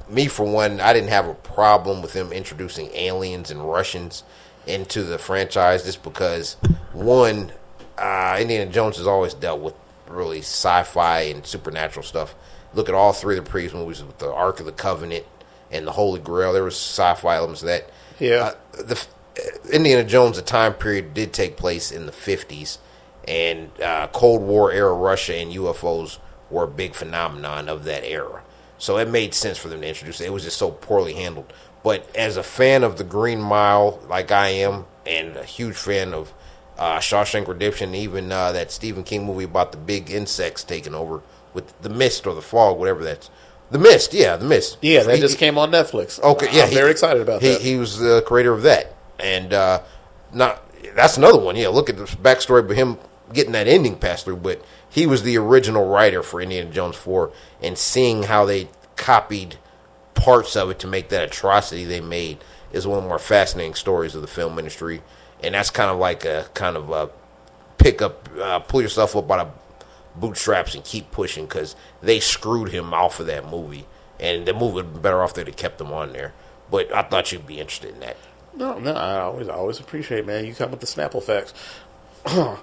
me 0.10 0.28
for 0.28 0.46
one, 0.46 0.80
I 0.82 0.94
didn't 0.94 1.10
have 1.10 1.28
a 1.28 1.34
problem 1.34 2.02
with 2.02 2.14
him 2.14 2.32
introducing 2.32 2.90
aliens 2.94 3.52
and 3.52 3.70
Russians 3.70 4.24
into 4.66 5.04
the 5.04 5.18
franchise 5.18 5.84
just 5.84 6.04
because 6.04 6.56
one, 6.92 7.52
uh, 7.98 8.38
Indiana 8.40 8.72
Jones 8.72 8.98
has 8.98 9.08
always 9.08 9.34
dealt 9.34 9.62
with 9.62 9.76
really 10.14 10.40
sci-fi 10.40 11.22
and 11.22 11.46
supernatural 11.46 12.04
stuff. 12.04 12.36
Look 12.74 12.90
at 12.90 12.96
all 12.96 13.14
three 13.14 13.38
of 13.38 13.46
the 13.46 13.50
previous 13.50 13.74
movies 13.74 14.04
with 14.04 14.18
the 14.18 14.32
Ark 14.32 14.60
of 14.60 14.66
the 14.66 14.72
Covenant 14.72 15.26
and 15.72 15.86
the 15.86 15.92
Holy 15.92 16.20
Grail. 16.20 16.54
There 16.54 16.64
was 16.64 16.76
sci-fi 16.76 17.36
elements 17.36 17.62
of 17.62 17.68
that. 17.68 17.90
Yeah. 18.20 18.54
Uh, 18.78 18.84
the 18.84 19.08
uh, 19.38 19.70
Indiana 19.72 20.04
Jones, 20.04 20.38
the 20.38 20.44
time 20.44 20.74
period 20.74 21.14
did 21.14 21.34
take 21.34 21.58
place 21.58 21.92
in 21.92 22.06
the 22.06 22.12
fifties, 22.12 22.80
and 23.28 23.70
uh, 23.82 24.08
Cold 24.08 24.42
War 24.42 24.72
era 24.72 24.94
Russia 24.94 25.36
and 25.36 25.52
UFOs 25.52 26.20
were 26.50 26.64
a 26.64 26.68
big 26.68 26.94
phenomenon 26.94 27.70
of 27.70 27.84
that 27.86 28.04
era. 28.04 28.44
So 28.78 28.98
it 28.98 29.10
made 29.10 29.34
sense 29.34 29.58
for 29.58 29.70
them 29.70 29.82
to 29.82 29.88
introduce 29.88 30.20
it. 30.22 30.26
It 30.26 30.34
was 30.34 30.44
just 30.44 30.58
so 30.58 30.72
poorly 30.72 31.14
handled. 31.14 31.52
But 31.84 32.14
as 32.16 32.38
a 32.38 32.44
fan 32.44 32.84
of 32.84 32.98
the 32.98 33.04
Green 33.04 33.42
Mile, 33.42 34.00
like 34.10 34.32
I 34.32 34.50
am, 34.50 34.86
and 35.06 35.36
a 35.36 35.44
huge 35.44 35.76
fan 35.76 36.14
of 36.14 36.34
uh, 36.78 37.00
Shawshank 37.00 37.48
Redemption, 37.48 37.96
even 37.96 38.32
uh, 38.32 38.52
that 38.52 38.72
Stephen 38.72 39.04
King 39.04 39.26
movie 39.26 39.46
about 39.46 39.72
the 39.72 39.78
big 39.78 40.10
insects 40.10 40.64
taking 40.64 40.94
over 40.96 41.22
with 41.54 41.80
the 41.82 41.90
mist 41.90 42.26
or 42.26 42.34
the 42.34 42.42
fog, 42.42 42.78
whatever 42.80 43.04
that's. 43.04 43.30
The 43.72 43.80
Mist, 43.80 44.14
yeah, 44.14 44.36
the 44.36 44.46
Mist. 44.46 44.78
Yeah, 44.84 45.02
that 45.02 45.16
He- 45.16 45.22
just 45.22 45.40
came 45.40 45.58
on 45.58 45.72
Netflix. 45.72 46.22
Okay, 46.22 46.48
yeah, 46.52 46.66
I'm 46.66 46.74
very 46.74 46.92
excited 46.92 47.22
about 47.24 47.42
he, 47.42 47.50
that. 47.54 47.62
He 47.62 47.76
was 47.76 47.98
the 47.98 48.22
creator 48.22 48.54
of 48.54 48.62
that, 48.64 48.94
and 49.20 49.52
uh, 49.52 49.82
not 50.32 50.62
that's 50.96 51.18
another 51.18 51.40
one. 51.40 51.56
Yeah, 51.56 51.70
look 51.70 51.90
at 51.90 51.98
the 51.98 52.04
backstory 52.04 52.60
of 52.60 52.70
him 52.70 52.98
getting 53.32 53.54
that 53.54 53.68
ending 53.68 53.96
passed 53.96 54.26
through, 54.26 54.38
but 54.38 54.64
he 54.88 55.08
was 55.08 55.24
the 55.24 55.38
original 55.38 55.88
writer 55.88 56.22
for 56.22 56.40
Indiana 56.40 56.70
Jones 56.70 56.96
Four, 56.96 57.32
and 57.62 57.76
seeing 57.78 58.24
how 58.24 58.46
they 58.46 58.70
copied 58.96 59.58
parts 60.14 60.56
of 60.56 60.70
it 60.70 60.80
to 60.80 60.88
make 60.88 61.10
that 61.10 61.24
atrocity 61.24 61.84
they 61.86 62.02
made 62.02 62.38
is 62.72 62.86
one 62.86 62.98
of 62.98 63.04
the 63.04 63.10
more 63.10 63.20
fascinating 63.20 63.74
stories 63.74 64.14
of 64.14 64.22
the 64.22 64.28
film 64.28 64.60
industry, 64.60 65.02
and 65.44 65.54
that's 65.56 65.70
kind 65.70 65.90
of 65.92 65.98
like 65.98 66.26
a 66.26 66.48
kind 66.54 66.78
of 66.78 66.90
a 66.90 67.10
pick 67.78 68.02
up, 68.02 68.30
uh, 68.40 68.60
pull 68.60 68.82
yourself 68.82 69.16
up 69.16 69.28
by 69.28 69.44
the 69.44 69.50
bootstraps 70.16 70.76
and 70.76 70.84
keep 70.84 71.12
pushing 71.12 71.46
because 71.46 71.76
they 72.02 72.20
screwed 72.20 72.70
him 72.70 72.94
off 72.94 73.20
of 73.20 73.26
that 73.28 73.50
movie, 73.50 73.86
and 74.20 74.46
the 74.46 74.54
movie 74.54 74.76
would 74.76 74.86
have 74.86 74.94
been 74.94 75.02
better 75.02 75.22
off 75.24 75.38
if 75.38 75.46
they 75.46 75.52
kept 75.52 75.80
him 75.82 75.92
on 75.92 76.14
there. 76.14 76.34
But 76.72 76.94
I 76.94 77.04
thought 77.04 77.32
you'd 77.32 77.46
be 77.48 77.60
interested 77.60 77.94
in 77.94 78.00
that. 78.02 78.18
No, 78.56 78.78
no, 78.80 78.94
I 78.94 79.20
always, 79.22 79.50
I 79.50 79.54
always 79.54 79.80
appreciate, 79.80 80.26
man. 80.26 80.46
You 80.46 80.54
come 80.54 80.72
with 80.72 80.80
the 80.80 80.86
Snapple 80.86 81.22
facts. 81.24 81.54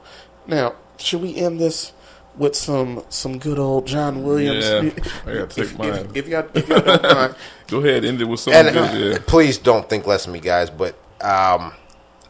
now, 0.46 0.74
should 0.98 1.20
we 1.20 1.36
end 1.36 1.60
this 1.60 1.92
with 2.36 2.54
some 2.54 3.02
some 3.08 3.38
good 3.38 3.58
old 3.58 3.86
John 3.86 4.22
Williams? 4.22 4.64
Yeah, 4.64 5.02
I 5.26 5.34
gotta 5.34 5.46
take 5.48 5.64
if, 5.64 5.78
mine. 5.78 6.08
if, 6.14 6.28
y'all, 6.28 6.48
if 6.54 6.68
y'all 6.68 6.80
don't 6.80 7.02
mind, 7.14 7.34
Go 7.68 7.78
ahead, 7.78 8.04
end 8.04 8.20
it 8.20 8.24
with 8.24 8.40
something 8.40 8.66
And 8.68 8.76
uh. 8.78 8.92
Yeah. 8.92 9.18
please 9.26 9.58
don't 9.58 9.88
think 9.88 10.06
less 10.06 10.26
of 10.26 10.32
me, 10.32 10.40
guys. 10.40 10.70
But 10.70 10.94
um, 11.20 11.72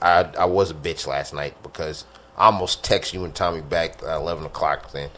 I 0.02 0.22
I 0.38 0.44
was 0.46 0.70
a 0.70 0.74
bitch 0.74 1.06
last 1.06 1.34
night 1.34 1.54
because 1.62 2.04
I 2.36 2.46
almost 2.46 2.82
text 2.84 3.12
you 3.14 3.24
and 3.24 3.34
Tommy 3.34 3.60
back 3.60 4.02
at 4.02 4.16
eleven 4.16 4.44
o'clock 4.44 4.88
saying, 4.90 5.10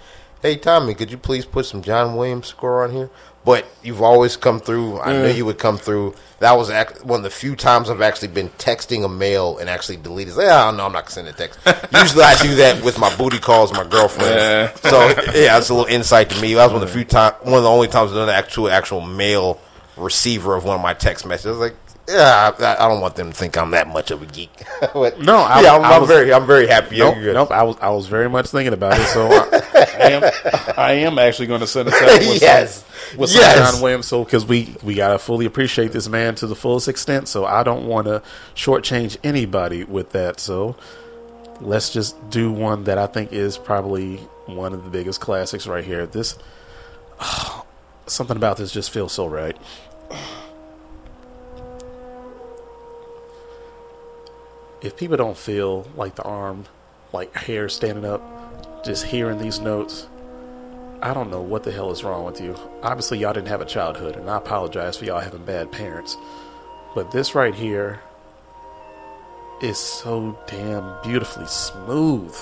"Hey 0.43 0.57
Tommy, 0.57 0.94
could 0.94 1.11
you 1.11 1.19
please 1.19 1.44
put 1.44 1.67
some 1.67 1.83
John 1.83 2.17
Williams 2.17 2.49
score 2.49 2.85
on 2.85 2.93
here?" 2.93 3.11
But 3.44 3.67
you've 3.83 4.02
always 4.02 4.36
come 4.36 4.61
through. 4.61 5.01
I 5.01 5.12
knew 5.15 5.27
you 5.27 5.44
would 5.47 5.59
come 5.59 5.77
through. 5.77 6.15
That 6.39 6.52
was 6.52 6.70
act- 6.70 7.05
one 7.05 7.19
of 7.19 7.25
the 7.25 7.31
few 7.31 7.57
times 7.57 7.91
I've 7.91 8.01
actually 8.01 8.28
been 8.28 8.51
texting 8.51 9.05
a 9.05 9.09
mail 9.09 9.59
and 9.59 9.69
actually 9.69 9.97
deleted. 9.97 10.35
Yeah, 10.36 10.70
no, 10.70 10.86
I'm 10.86 10.93
not 10.93 11.07
gonna 11.07 11.11
send 11.11 11.27
a 11.27 11.33
text. 11.33 11.59
Usually 11.93 12.23
I 12.23 12.36
do 12.41 12.55
that 12.57 12.85
with 12.85 13.01
my 13.01 13.12
booty 13.17 13.41
calls, 13.41 13.73
my 13.73 13.83
girlfriend. 13.83 14.31
Yeah. 14.36 14.75
So 14.89 15.09
yeah, 15.35 15.55
that's 15.59 15.70
a 15.70 15.75
little 15.75 15.93
insight 15.93 16.31
to 16.31 16.41
me. 16.41 16.55
That 16.55 16.67
was 16.67 16.73
one 16.75 16.83
of 16.83 16.89
the 16.89 16.94
few 16.94 17.05
time, 17.05 17.33
one 17.43 17.55
of 17.55 17.65
the 17.65 17.69
only 17.69 17.89
times 17.89 18.11
I've 18.12 18.17
done 18.17 18.28
an 18.28 18.35
actual 18.35 18.69
actual 18.70 19.01
mail 19.01 19.61
receiver 19.97 20.55
of 20.55 20.62
one 20.65 20.77
of 20.77 20.83
my 20.83 20.94
text 20.94 21.27
messages. 21.27 21.47
I 21.47 21.51
was 21.51 21.70
like, 21.70 21.82
yeah, 22.12 22.52
I, 22.58 22.84
I 22.84 22.89
don't 22.89 23.00
want 23.00 23.16
them 23.16 23.31
to 23.31 23.36
think 23.36 23.57
I'm 23.57 23.70
that 23.73 23.89
much 23.89 24.10
of 24.10 24.23
a 24.23 24.26
geek. 24.26 24.50
but, 24.94 25.18
No, 25.20 25.39
I- 25.39 25.62
yeah, 25.62 25.74
I'm, 25.76 25.84
I 25.84 25.97
I'm 25.97 26.07
very, 26.07 26.32
I'm 26.32 26.47
very 26.47 26.66
happy. 26.66 26.99
nope, 26.99 27.16
nope. 27.18 27.50
I 27.50 27.62
was 27.62 27.76
I 27.81 27.91
was 27.91 28.07
very 28.07 28.28
much 28.28 28.49
thinking 28.49 28.73
about 28.73 28.99
it, 28.99 29.07
so 29.07 29.26
I, 29.26 29.86
I 29.99 30.10
am 30.10 30.32
I 30.76 30.92
am 30.92 31.18
actually 31.18 31.47
going 31.49 31.60
to 31.60 31.66
send 31.66 31.89
us 31.89 31.94
out 32.00 32.18
with 32.20 32.42
Yes. 32.42 32.84
some, 33.10 33.18
with 33.18 33.31
some 33.31 33.42
John 33.42 33.82
Williams, 33.82 34.07
so 34.07 34.24
because 34.24 34.44
we 34.47 34.74
we 34.82 34.94
gotta 34.94 35.18
fully 35.18 35.47
appreciate 35.47 35.92
this 35.92 36.08
man 36.08 36.34
to 36.36 36.47
the 36.47 36.55
fullest 36.57 36.89
extent. 36.89 37.28
So 37.28 37.44
I 37.44 37.62
don't 37.62 37.86
want 37.86 38.07
to 38.07 38.23
shortchange 38.55 39.16
anybody 39.24 39.84
with 39.84 40.10
that. 40.12 40.39
So 40.41 40.76
let's 41.60 41.91
just 41.91 42.16
do 42.31 42.50
one 42.52 42.84
that 42.84 42.99
I 42.99 43.07
think 43.07 43.32
is 43.32 43.57
probably 43.58 44.16
one 44.47 44.73
of 44.74 44.82
the 44.84 44.91
biggest 44.91 45.20
classics 45.20 45.66
right 45.66 45.84
here. 45.84 46.07
This 46.07 46.36
something 48.07 48.36
about 48.36 48.57
this 48.57 48.73
just 48.73 48.91
feels 48.91 49.12
so 49.12 49.26
right. 49.26 49.57
If 54.83 54.97
people 54.97 55.17
don't 55.17 55.36
feel 55.36 55.86
like 55.97 56.17
the 56.17 56.25
arm, 56.25 56.65
like 57.12 57.35
hair 57.35 57.69
standing 57.69 58.05
up, 58.05 58.85
just 58.85 59.05
hearing 59.05 59.39
these 59.39 59.61
notes, 59.61 60.09
I 61.01 61.15
don't 61.15 61.31
know 61.31 61.41
what 61.41 61.62
the 61.62 61.70
hell 61.70 61.93
is 61.93 62.02
wrong 62.02 62.25
with 62.25 62.41
you. 62.41 62.57
Obviously, 62.83 63.19
y'all 63.19 63.33
didn't 63.33 63.49
have 63.49 63.61
a 63.61 63.65
childhood, 63.65 64.17
and 64.17 64.28
I 64.28 64.39
apologize 64.39 64.97
for 64.97 65.05
y'all 65.05 65.20
having 65.20 65.44
bad 65.44 65.70
parents. 65.70 66.17
But 66.97 67.12
this 67.12 67.35
right 67.35 67.55
here 67.55 68.01
is 69.61 69.78
so 69.78 70.36
damn 70.49 71.01
beautifully 71.02 71.47
smooth. 71.47 72.36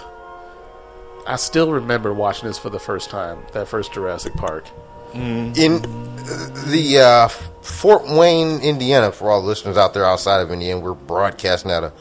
I 1.27 1.37
still 1.37 1.71
remember 1.71 2.15
watching 2.15 2.49
this 2.49 2.59
for 2.59 2.71
the 2.71 2.79
first 2.79 3.11
time, 3.11 3.39
that 3.53 3.69
first 3.69 3.93
Jurassic 3.93 4.33
Park. 4.35 4.67
in 5.13 5.85
uh, 5.85 6.65
the 6.69 6.99
uh, 6.99 7.29
Fort 7.29 8.05
Wayne, 8.09 8.61
Indiana, 8.61 9.13
for 9.13 9.31
all 9.31 9.43
the 9.43 9.47
listeners 9.47 9.77
out 9.77 9.93
there 9.93 10.07
outside 10.07 10.41
of 10.41 10.51
Indiana, 10.51 10.81
we're 10.81 10.95
broadcasting 10.95 11.71
out 11.71 11.85
of 11.85 11.93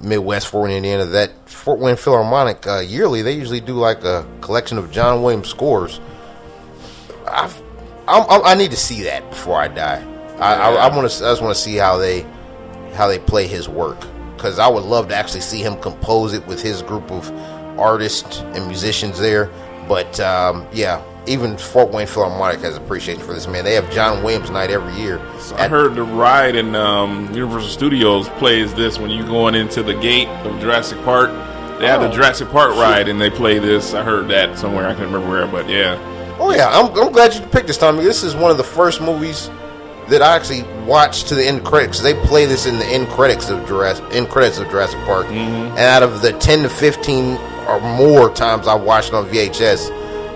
Midwest 0.00 0.48
Fort 0.48 0.68
Wayne, 0.68 0.76
Indiana. 0.76 1.04
That 1.04 1.48
Fort 1.48 1.78
Wayne 1.78 1.96
Philharmonic 1.96 2.66
uh, 2.66 2.80
yearly, 2.80 3.22
they 3.22 3.32
usually 3.32 3.60
do 3.60 3.74
like 3.74 4.02
a 4.04 4.26
collection 4.40 4.78
of 4.78 4.90
John 4.90 5.22
Williams 5.22 5.48
scores. 5.48 6.00
I've, 7.28 7.60
I'm, 8.08 8.24
I'm, 8.28 8.44
I 8.44 8.54
need 8.54 8.70
to 8.70 8.76
see 8.76 9.02
that 9.02 9.28
before 9.30 9.60
I 9.60 9.68
die. 9.68 10.04
I, 10.38 10.54
I, 10.54 10.70
I 10.88 10.96
want 10.96 11.10
to. 11.10 11.24
I 11.24 11.30
just 11.30 11.42
want 11.42 11.54
to 11.54 11.60
see 11.60 11.76
how 11.76 11.96
they 11.96 12.26
how 12.94 13.06
they 13.06 13.18
play 13.18 13.46
his 13.46 13.68
work 13.68 14.00
because 14.34 14.58
I 14.58 14.68
would 14.68 14.84
love 14.84 15.08
to 15.08 15.14
actually 15.14 15.42
see 15.42 15.62
him 15.62 15.76
compose 15.80 16.32
it 16.32 16.46
with 16.46 16.62
his 16.62 16.82
group 16.82 17.10
of 17.10 17.30
artists 17.78 18.40
and 18.40 18.66
musicians 18.66 19.18
there. 19.18 19.50
But 19.86 20.18
um, 20.20 20.66
yeah, 20.72 21.02
even 21.26 21.56
Fort 21.58 21.90
Wayne 21.90 22.06
Philharmonic 22.06 22.60
has 22.60 22.76
appreciation 22.76 23.22
for 23.22 23.32
this 23.34 23.46
man. 23.46 23.64
They 23.64 23.74
have 23.74 23.90
John 23.92 24.22
Williams 24.22 24.50
night 24.50 24.70
every 24.70 24.94
year. 24.94 25.18
I 25.56 25.68
heard 25.68 25.94
the 25.94 26.02
ride 26.02 26.56
in 26.56 26.74
um, 26.74 27.32
Universal 27.34 27.68
Studios 27.70 28.28
plays 28.30 28.72
this 28.74 28.98
when 28.98 29.10
you 29.10 29.24
going 29.24 29.54
into 29.54 29.82
the 29.82 29.94
gate 29.94 30.28
of 30.46 30.58
Jurassic 30.60 30.98
Park. 31.04 31.30
They 31.78 31.86
have 31.86 32.00
the 32.00 32.08
Oh. 32.08 32.12
Jurassic 32.12 32.48
Park 32.50 32.70
ride 32.76 33.08
and 33.08 33.20
they 33.20 33.30
play 33.30 33.58
this. 33.58 33.94
I 33.94 34.02
heard 34.02 34.28
that 34.28 34.58
somewhere. 34.58 34.86
I 34.86 34.94
can't 34.94 35.10
remember 35.10 35.28
where, 35.30 35.46
but 35.46 35.68
yeah. 35.68 35.98
Oh 36.38 36.52
yeah, 36.54 36.68
I'm, 36.70 36.86
I'm 36.98 37.12
glad 37.12 37.34
you 37.34 37.40
picked 37.48 37.66
this, 37.66 37.76
Tommy. 37.78 38.02
This 38.02 38.22
is 38.22 38.34
one 38.34 38.50
of 38.50 38.56
the 38.56 38.64
first 38.64 39.00
movies 39.00 39.50
that 40.08 40.22
I 40.22 40.34
actually 40.34 40.62
watched 40.86 41.28
to 41.28 41.34
the 41.34 41.46
end 41.46 41.64
credits. 41.64 42.00
They 42.00 42.14
play 42.26 42.44
this 42.46 42.66
in 42.66 42.78
the 42.78 42.84
end 42.86 43.08
credits 43.08 43.48
of 43.50 43.66
Jurassic 43.68 44.04
end 44.12 44.28
credits 44.30 44.58
of 44.58 44.68
Jurassic 44.70 44.98
Park. 45.04 45.26
And 45.26 45.78
out 45.78 46.02
of 46.02 46.22
the 46.22 46.32
ten 46.32 46.62
to 46.62 46.68
fifteen 46.70 47.36
or 47.68 47.78
more 47.80 48.30
times 48.34 48.66
I 48.66 48.74
watched 48.74 49.12
on 49.12 49.26
VHS, 49.26 49.90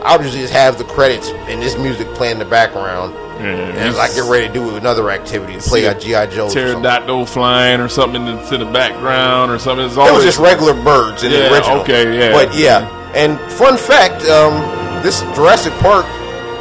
I 0.05 0.17
would 0.17 0.25
usually 0.25 0.43
just 0.43 0.53
have 0.53 0.77
the 0.79 0.85
credits 0.85 1.29
and 1.31 1.63
this 1.63 1.77
music 1.79 2.07
playing 2.15 2.35
in 2.35 2.39
the 2.39 2.45
background. 2.45 3.15
And 3.41 3.77
as 3.79 3.99
I 3.99 4.09
get 4.15 4.31
ready 4.31 4.47
to 4.47 4.53
do 4.53 4.77
another 4.77 5.11
activity, 5.11 5.59
play 5.59 5.85
a 5.87 5.95
GI 5.99 6.35
Joe. 6.35 6.49
Pterodactyl 6.49 7.27
flying 7.27 7.81
or 7.81 7.89
something 7.89 8.27
into 8.27 8.59
the 8.59 8.65
background 8.67 9.51
or 9.51 9.59
something. 9.59 9.85
It's 9.87 9.97
It 9.97 9.99
was 9.99 10.09
always 10.09 10.25
just 10.25 10.39
regular 10.39 10.73
birds 10.75 11.25
in 11.25 11.33
the 11.33 11.39
Yeah, 11.39 11.53
original. 11.53 11.81
okay, 11.81 12.17
yeah. 12.19 12.33
But 12.33 12.55
yeah, 12.55 13.13
and 13.15 13.39
fun 13.53 13.77
fact, 13.77 14.23
um, 14.29 15.03
this 15.03 15.21
Jurassic 15.35 15.73
Park, 15.75 16.07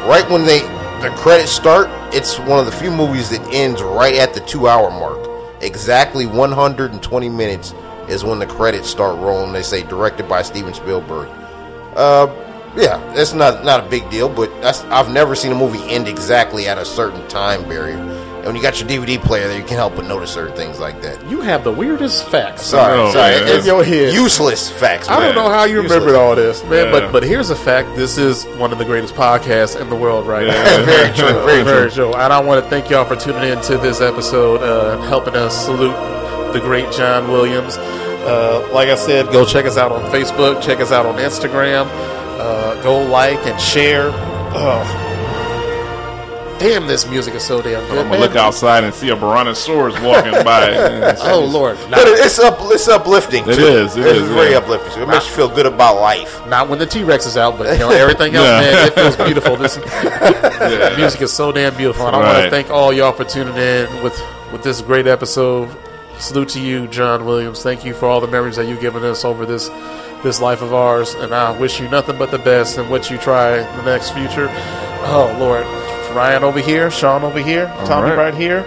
right 0.08 0.28
when 0.30 0.46
they 0.46 0.62
the 1.02 1.10
credits 1.18 1.52
start, 1.52 1.90
it's 2.14 2.40
one 2.40 2.60
of 2.60 2.66
the 2.66 2.72
few 2.72 2.90
movies 2.90 3.30
that 3.30 3.42
ends 3.54 3.82
right 3.84 4.16
at 4.16 4.34
the 4.34 4.40
two 4.42 4.68
hour 4.68 4.90
mark. 4.90 5.20
Exactly 5.62 6.26
120 6.26 7.30
minutes 7.30 7.74
is 8.08 8.24
when 8.24 8.40
the 8.40 8.46
credits 8.48 8.90
start 8.90 9.18
rolling. 9.20 9.54
They 9.54 9.62
say 9.64 9.84
directed 9.84 10.28
by 10.28 10.42
Steven 10.42 10.74
Spielberg. 10.74 11.30
Uh, 11.96 12.28
yeah, 12.76 12.98
that's 13.14 13.34
not 13.34 13.64
not 13.64 13.86
a 13.86 13.90
big 13.90 14.10
deal, 14.10 14.30
but 14.30 14.50
that's 14.62 14.84
I've 14.86 15.12
never 15.12 15.36
seen 15.36 15.52
a 15.52 15.56
movie 15.56 15.84
end 15.90 16.08
exactly 16.08 16.68
at 16.68 16.78
a 16.78 16.86
certain 16.86 17.26
time 17.28 17.64
barrier. 17.68 17.98
And 17.98 18.48
when 18.48 18.56
you 18.58 18.62
got 18.62 18.82
your 18.82 18.90
DVD 18.90 19.22
player 19.24 19.48
there, 19.48 19.58
you 19.58 19.64
can 19.64 19.78
help 19.78 19.96
but 19.96 20.06
notice 20.06 20.34
certain 20.34 20.54
things 20.54 20.78
like 20.78 21.02
that. 21.02 21.26
You 21.30 21.40
have 21.40 21.64
the 21.64 21.72
weirdest 21.72 22.28
facts. 22.28 22.64
Sorry, 22.64 22.98
know, 22.98 23.10
sorry, 23.14 23.36
man. 23.40 23.60
In 23.62 23.66
your 23.66 23.86
head. 23.86 24.14
useless 24.14 24.70
facts. 24.70 25.08
I 25.08 25.18
don't 25.22 25.34
know 25.34 25.48
how 25.48 25.64
you 25.64 25.82
Useless. 25.82 25.92
remembered 26.02 26.20
all 26.20 26.36
this, 26.36 26.62
man. 26.66 26.88
Yeah. 26.88 26.92
But 26.92 27.12
but 27.14 27.24
here's 27.24 27.52
a 27.52 27.56
fact: 27.56 27.96
this 27.96 28.18
is 28.18 28.44
one 28.58 28.74
of 28.74 28.80
the 28.80 28.86
greatest 28.86 29.14
podcasts 29.16 29.80
in 29.80 29.90
the 29.90 29.96
world 29.96 30.28
right 30.28 30.46
now. 30.46 30.84
Very 30.86 31.16
true, 31.16 31.64
very 31.64 31.90
true. 31.90 32.14
And 32.14 32.34
I 32.34 32.40
want 32.42 32.62
to 32.64 32.70
thank 32.70 32.90
y'all 32.90 33.06
for 33.06 33.16
tuning 33.16 33.44
in 33.50 33.62
to 33.62 33.78
this 33.78 34.02
episode, 34.02 34.62
uh, 34.62 35.00
helping 35.04 35.36
us 35.36 35.66
salute 35.66 35.96
the 36.52 36.60
great 36.60 36.92
John 36.92 37.32
Williams. 37.32 37.78
Uh, 37.78 38.68
like 38.74 38.90
I 38.90 38.96
said, 38.96 39.32
go 39.32 39.46
check 39.46 39.66
us 39.66 39.78
out 39.78 39.92
on 39.94 40.02
Facebook, 40.12 40.62
check 40.62 40.80
us 40.80 40.92
out 40.92 41.06
on 41.06 41.16
Instagram, 41.16 41.86
uh, 42.44 42.82
go 42.84 43.02
like 43.02 43.40
and 43.48 43.60
share. 43.60 44.12
Oh, 44.56 44.84
damn, 46.60 46.88
this 46.88 47.08
music 47.10 47.34
is 47.36 47.44
so 47.44 47.62
damn 47.62 47.82
good. 47.88 47.92
I'm 47.92 47.96
gonna 48.06 48.10
man. 48.12 48.20
look 48.20 48.36
outside 48.36 48.84
and 48.84 48.94
see 48.94 49.10
a 49.10 49.16
Brontosaurus 49.16 50.00
walking 50.02 50.32
by. 50.44 50.68
Man, 50.72 51.18
Oh 51.22 51.44
Lord, 51.46 51.78
But 51.90 52.02
it's 52.08 52.40
up, 52.40 52.58
it's 52.62 52.88
uplifting. 52.88 53.44
It 53.48 53.56
too. 53.56 53.66
is, 53.66 53.98
it 53.98 54.06
It's 54.06 54.20
is, 54.20 54.30
very 54.30 54.52
yeah. 54.52 54.58
uplifting. 54.58 55.02
It 55.04 55.08
makes 55.08 55.28
you 55.28 55.34
feel 55.36 55.50
good 55.50 55.66
about 55.66 55.96
life. 56.00 56.46
not 56.48 56.70
when 56.70 56.80
the 56.80 56.86
T 56.86 57.04
Rex 57.04 57.26
is 57.26 57.36
out, 57.38 57.58
but 57.58 57.72
you 57.74 57.80
know 57.80 57.90
everything 58.04 58.36
else, 58.36 58.46
Yeah. 58.46 58.62
man. 58.62 58.88
It 58.88 58.94
feels 58.94 59.16
beautiful. 59.18 59.56
This 59.58 59.76
the 59.76 60.94
music 60.98 61.22
is 61.22 61.34
so 61.34 61.52
damn 61.52 61.76
beautiful, 61.76 62.06
and 62.08 62.16
I 62.16 62.20
want 62.20 62.44
to 62.44 62.50
thank 62.50 62.70
all 62.70 62.94
y'all 62.94 63.12
for 63.12 63.24
tuning 63.26 63.56
in 63.58 64.04
with 64.04 64.20
with 64.52 64.64
this 64.64 64.82
great 64.82 65.08
episode. 65.08 65.76
Salute 66.20 66.50
to 66.50 66.60
you, 66.62 66.88
John 66.88 67.26
Williams. 67.26 67.64
Thank 67.64 67.84
you 67.84 67.94
for 67.96 68.06
all 68.08 68.22
the 68.22 68.28
memories 68.28 68.56
that 68.58 68.68
you've 68.68 68.80
given 68.80 69.04
us 69.04 69.26
over 69.26 69.46
this 69.48 69.68
this 70.24 70.42
life 70.42 70.62
of 70.62 70.74
ours, 70.74 71.14
and 71.16 71.34
I 71.34 71.58
wish 71.60 71.80
you 71.80 71.88
nothing 71.90 72.18
but 72.18 72.32
the 72.32 72.40
best 72.40 72.78
in 72.78 72.90
what 72.90 73.10
you 73.12 73.18
try 73.18 73.58
in 73.60 73.78
the 73.78 73.84
next 73.84 74.12
future. 74.12 74.48
Oh 75.06 75.36
Lord, 75.40 75.66
Ryan 76.16 76.44
over 76.44 76.60
here, 76.60 76.90
Sean 76.90 77.24
over 77.24 77.40
here, 77.40 77.68
Tommy 77.86 78.10
right. 78.10 78.18
right 78.18 78.34
here. 78.34 78.66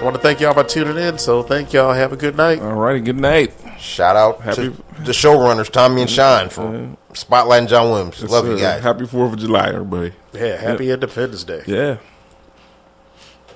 I 0.00 0.04
want 0.04 0.14
to 0.16 0.20
thank 0.22 0.40
y'all 0.40 0.52
for 0.54 0.64
tuning 0.64 0.96
in. 0.96 1.18
So 1.18 1.42
thank 1.42 1.72
y'all. 1.72 1.92
Have 1.92 2.12
a 2.12 2.16
good 2.16 2.36
night. 2.36 2.60
All 2.60 2.74
righty, 2.74 3.00
good 3.00 3.16
night. 3.16 3.52
Shout 3.78 4.16
out 4.16 4.40
Happy- 4.40 4.70
to 4.70 5.02
the 5.04 5.12
showrunners, 5.12 5.70
Tommy 5.70 6.02
and 6.02 6.10
Sean, 6.10 6.48
for 6.48 6.96
spotlighting 7.12 7.68
John 7.68 7.90
Williams. 7.90 8.22
Love 8.24 8.46
you 8.46 8.58
guys. 8.58 8.82
Happy 8.82 9.06
Fourth 9.06 9.34
of 9.34 9.38
July, 9.38 9.68
everybody. 9.68 10.12
Yeah, 10.32 10.56
happy 10.56 10.90
Independence 10.90 11.44
Day. 11.44 11.62
Yeah. 11.66 11.96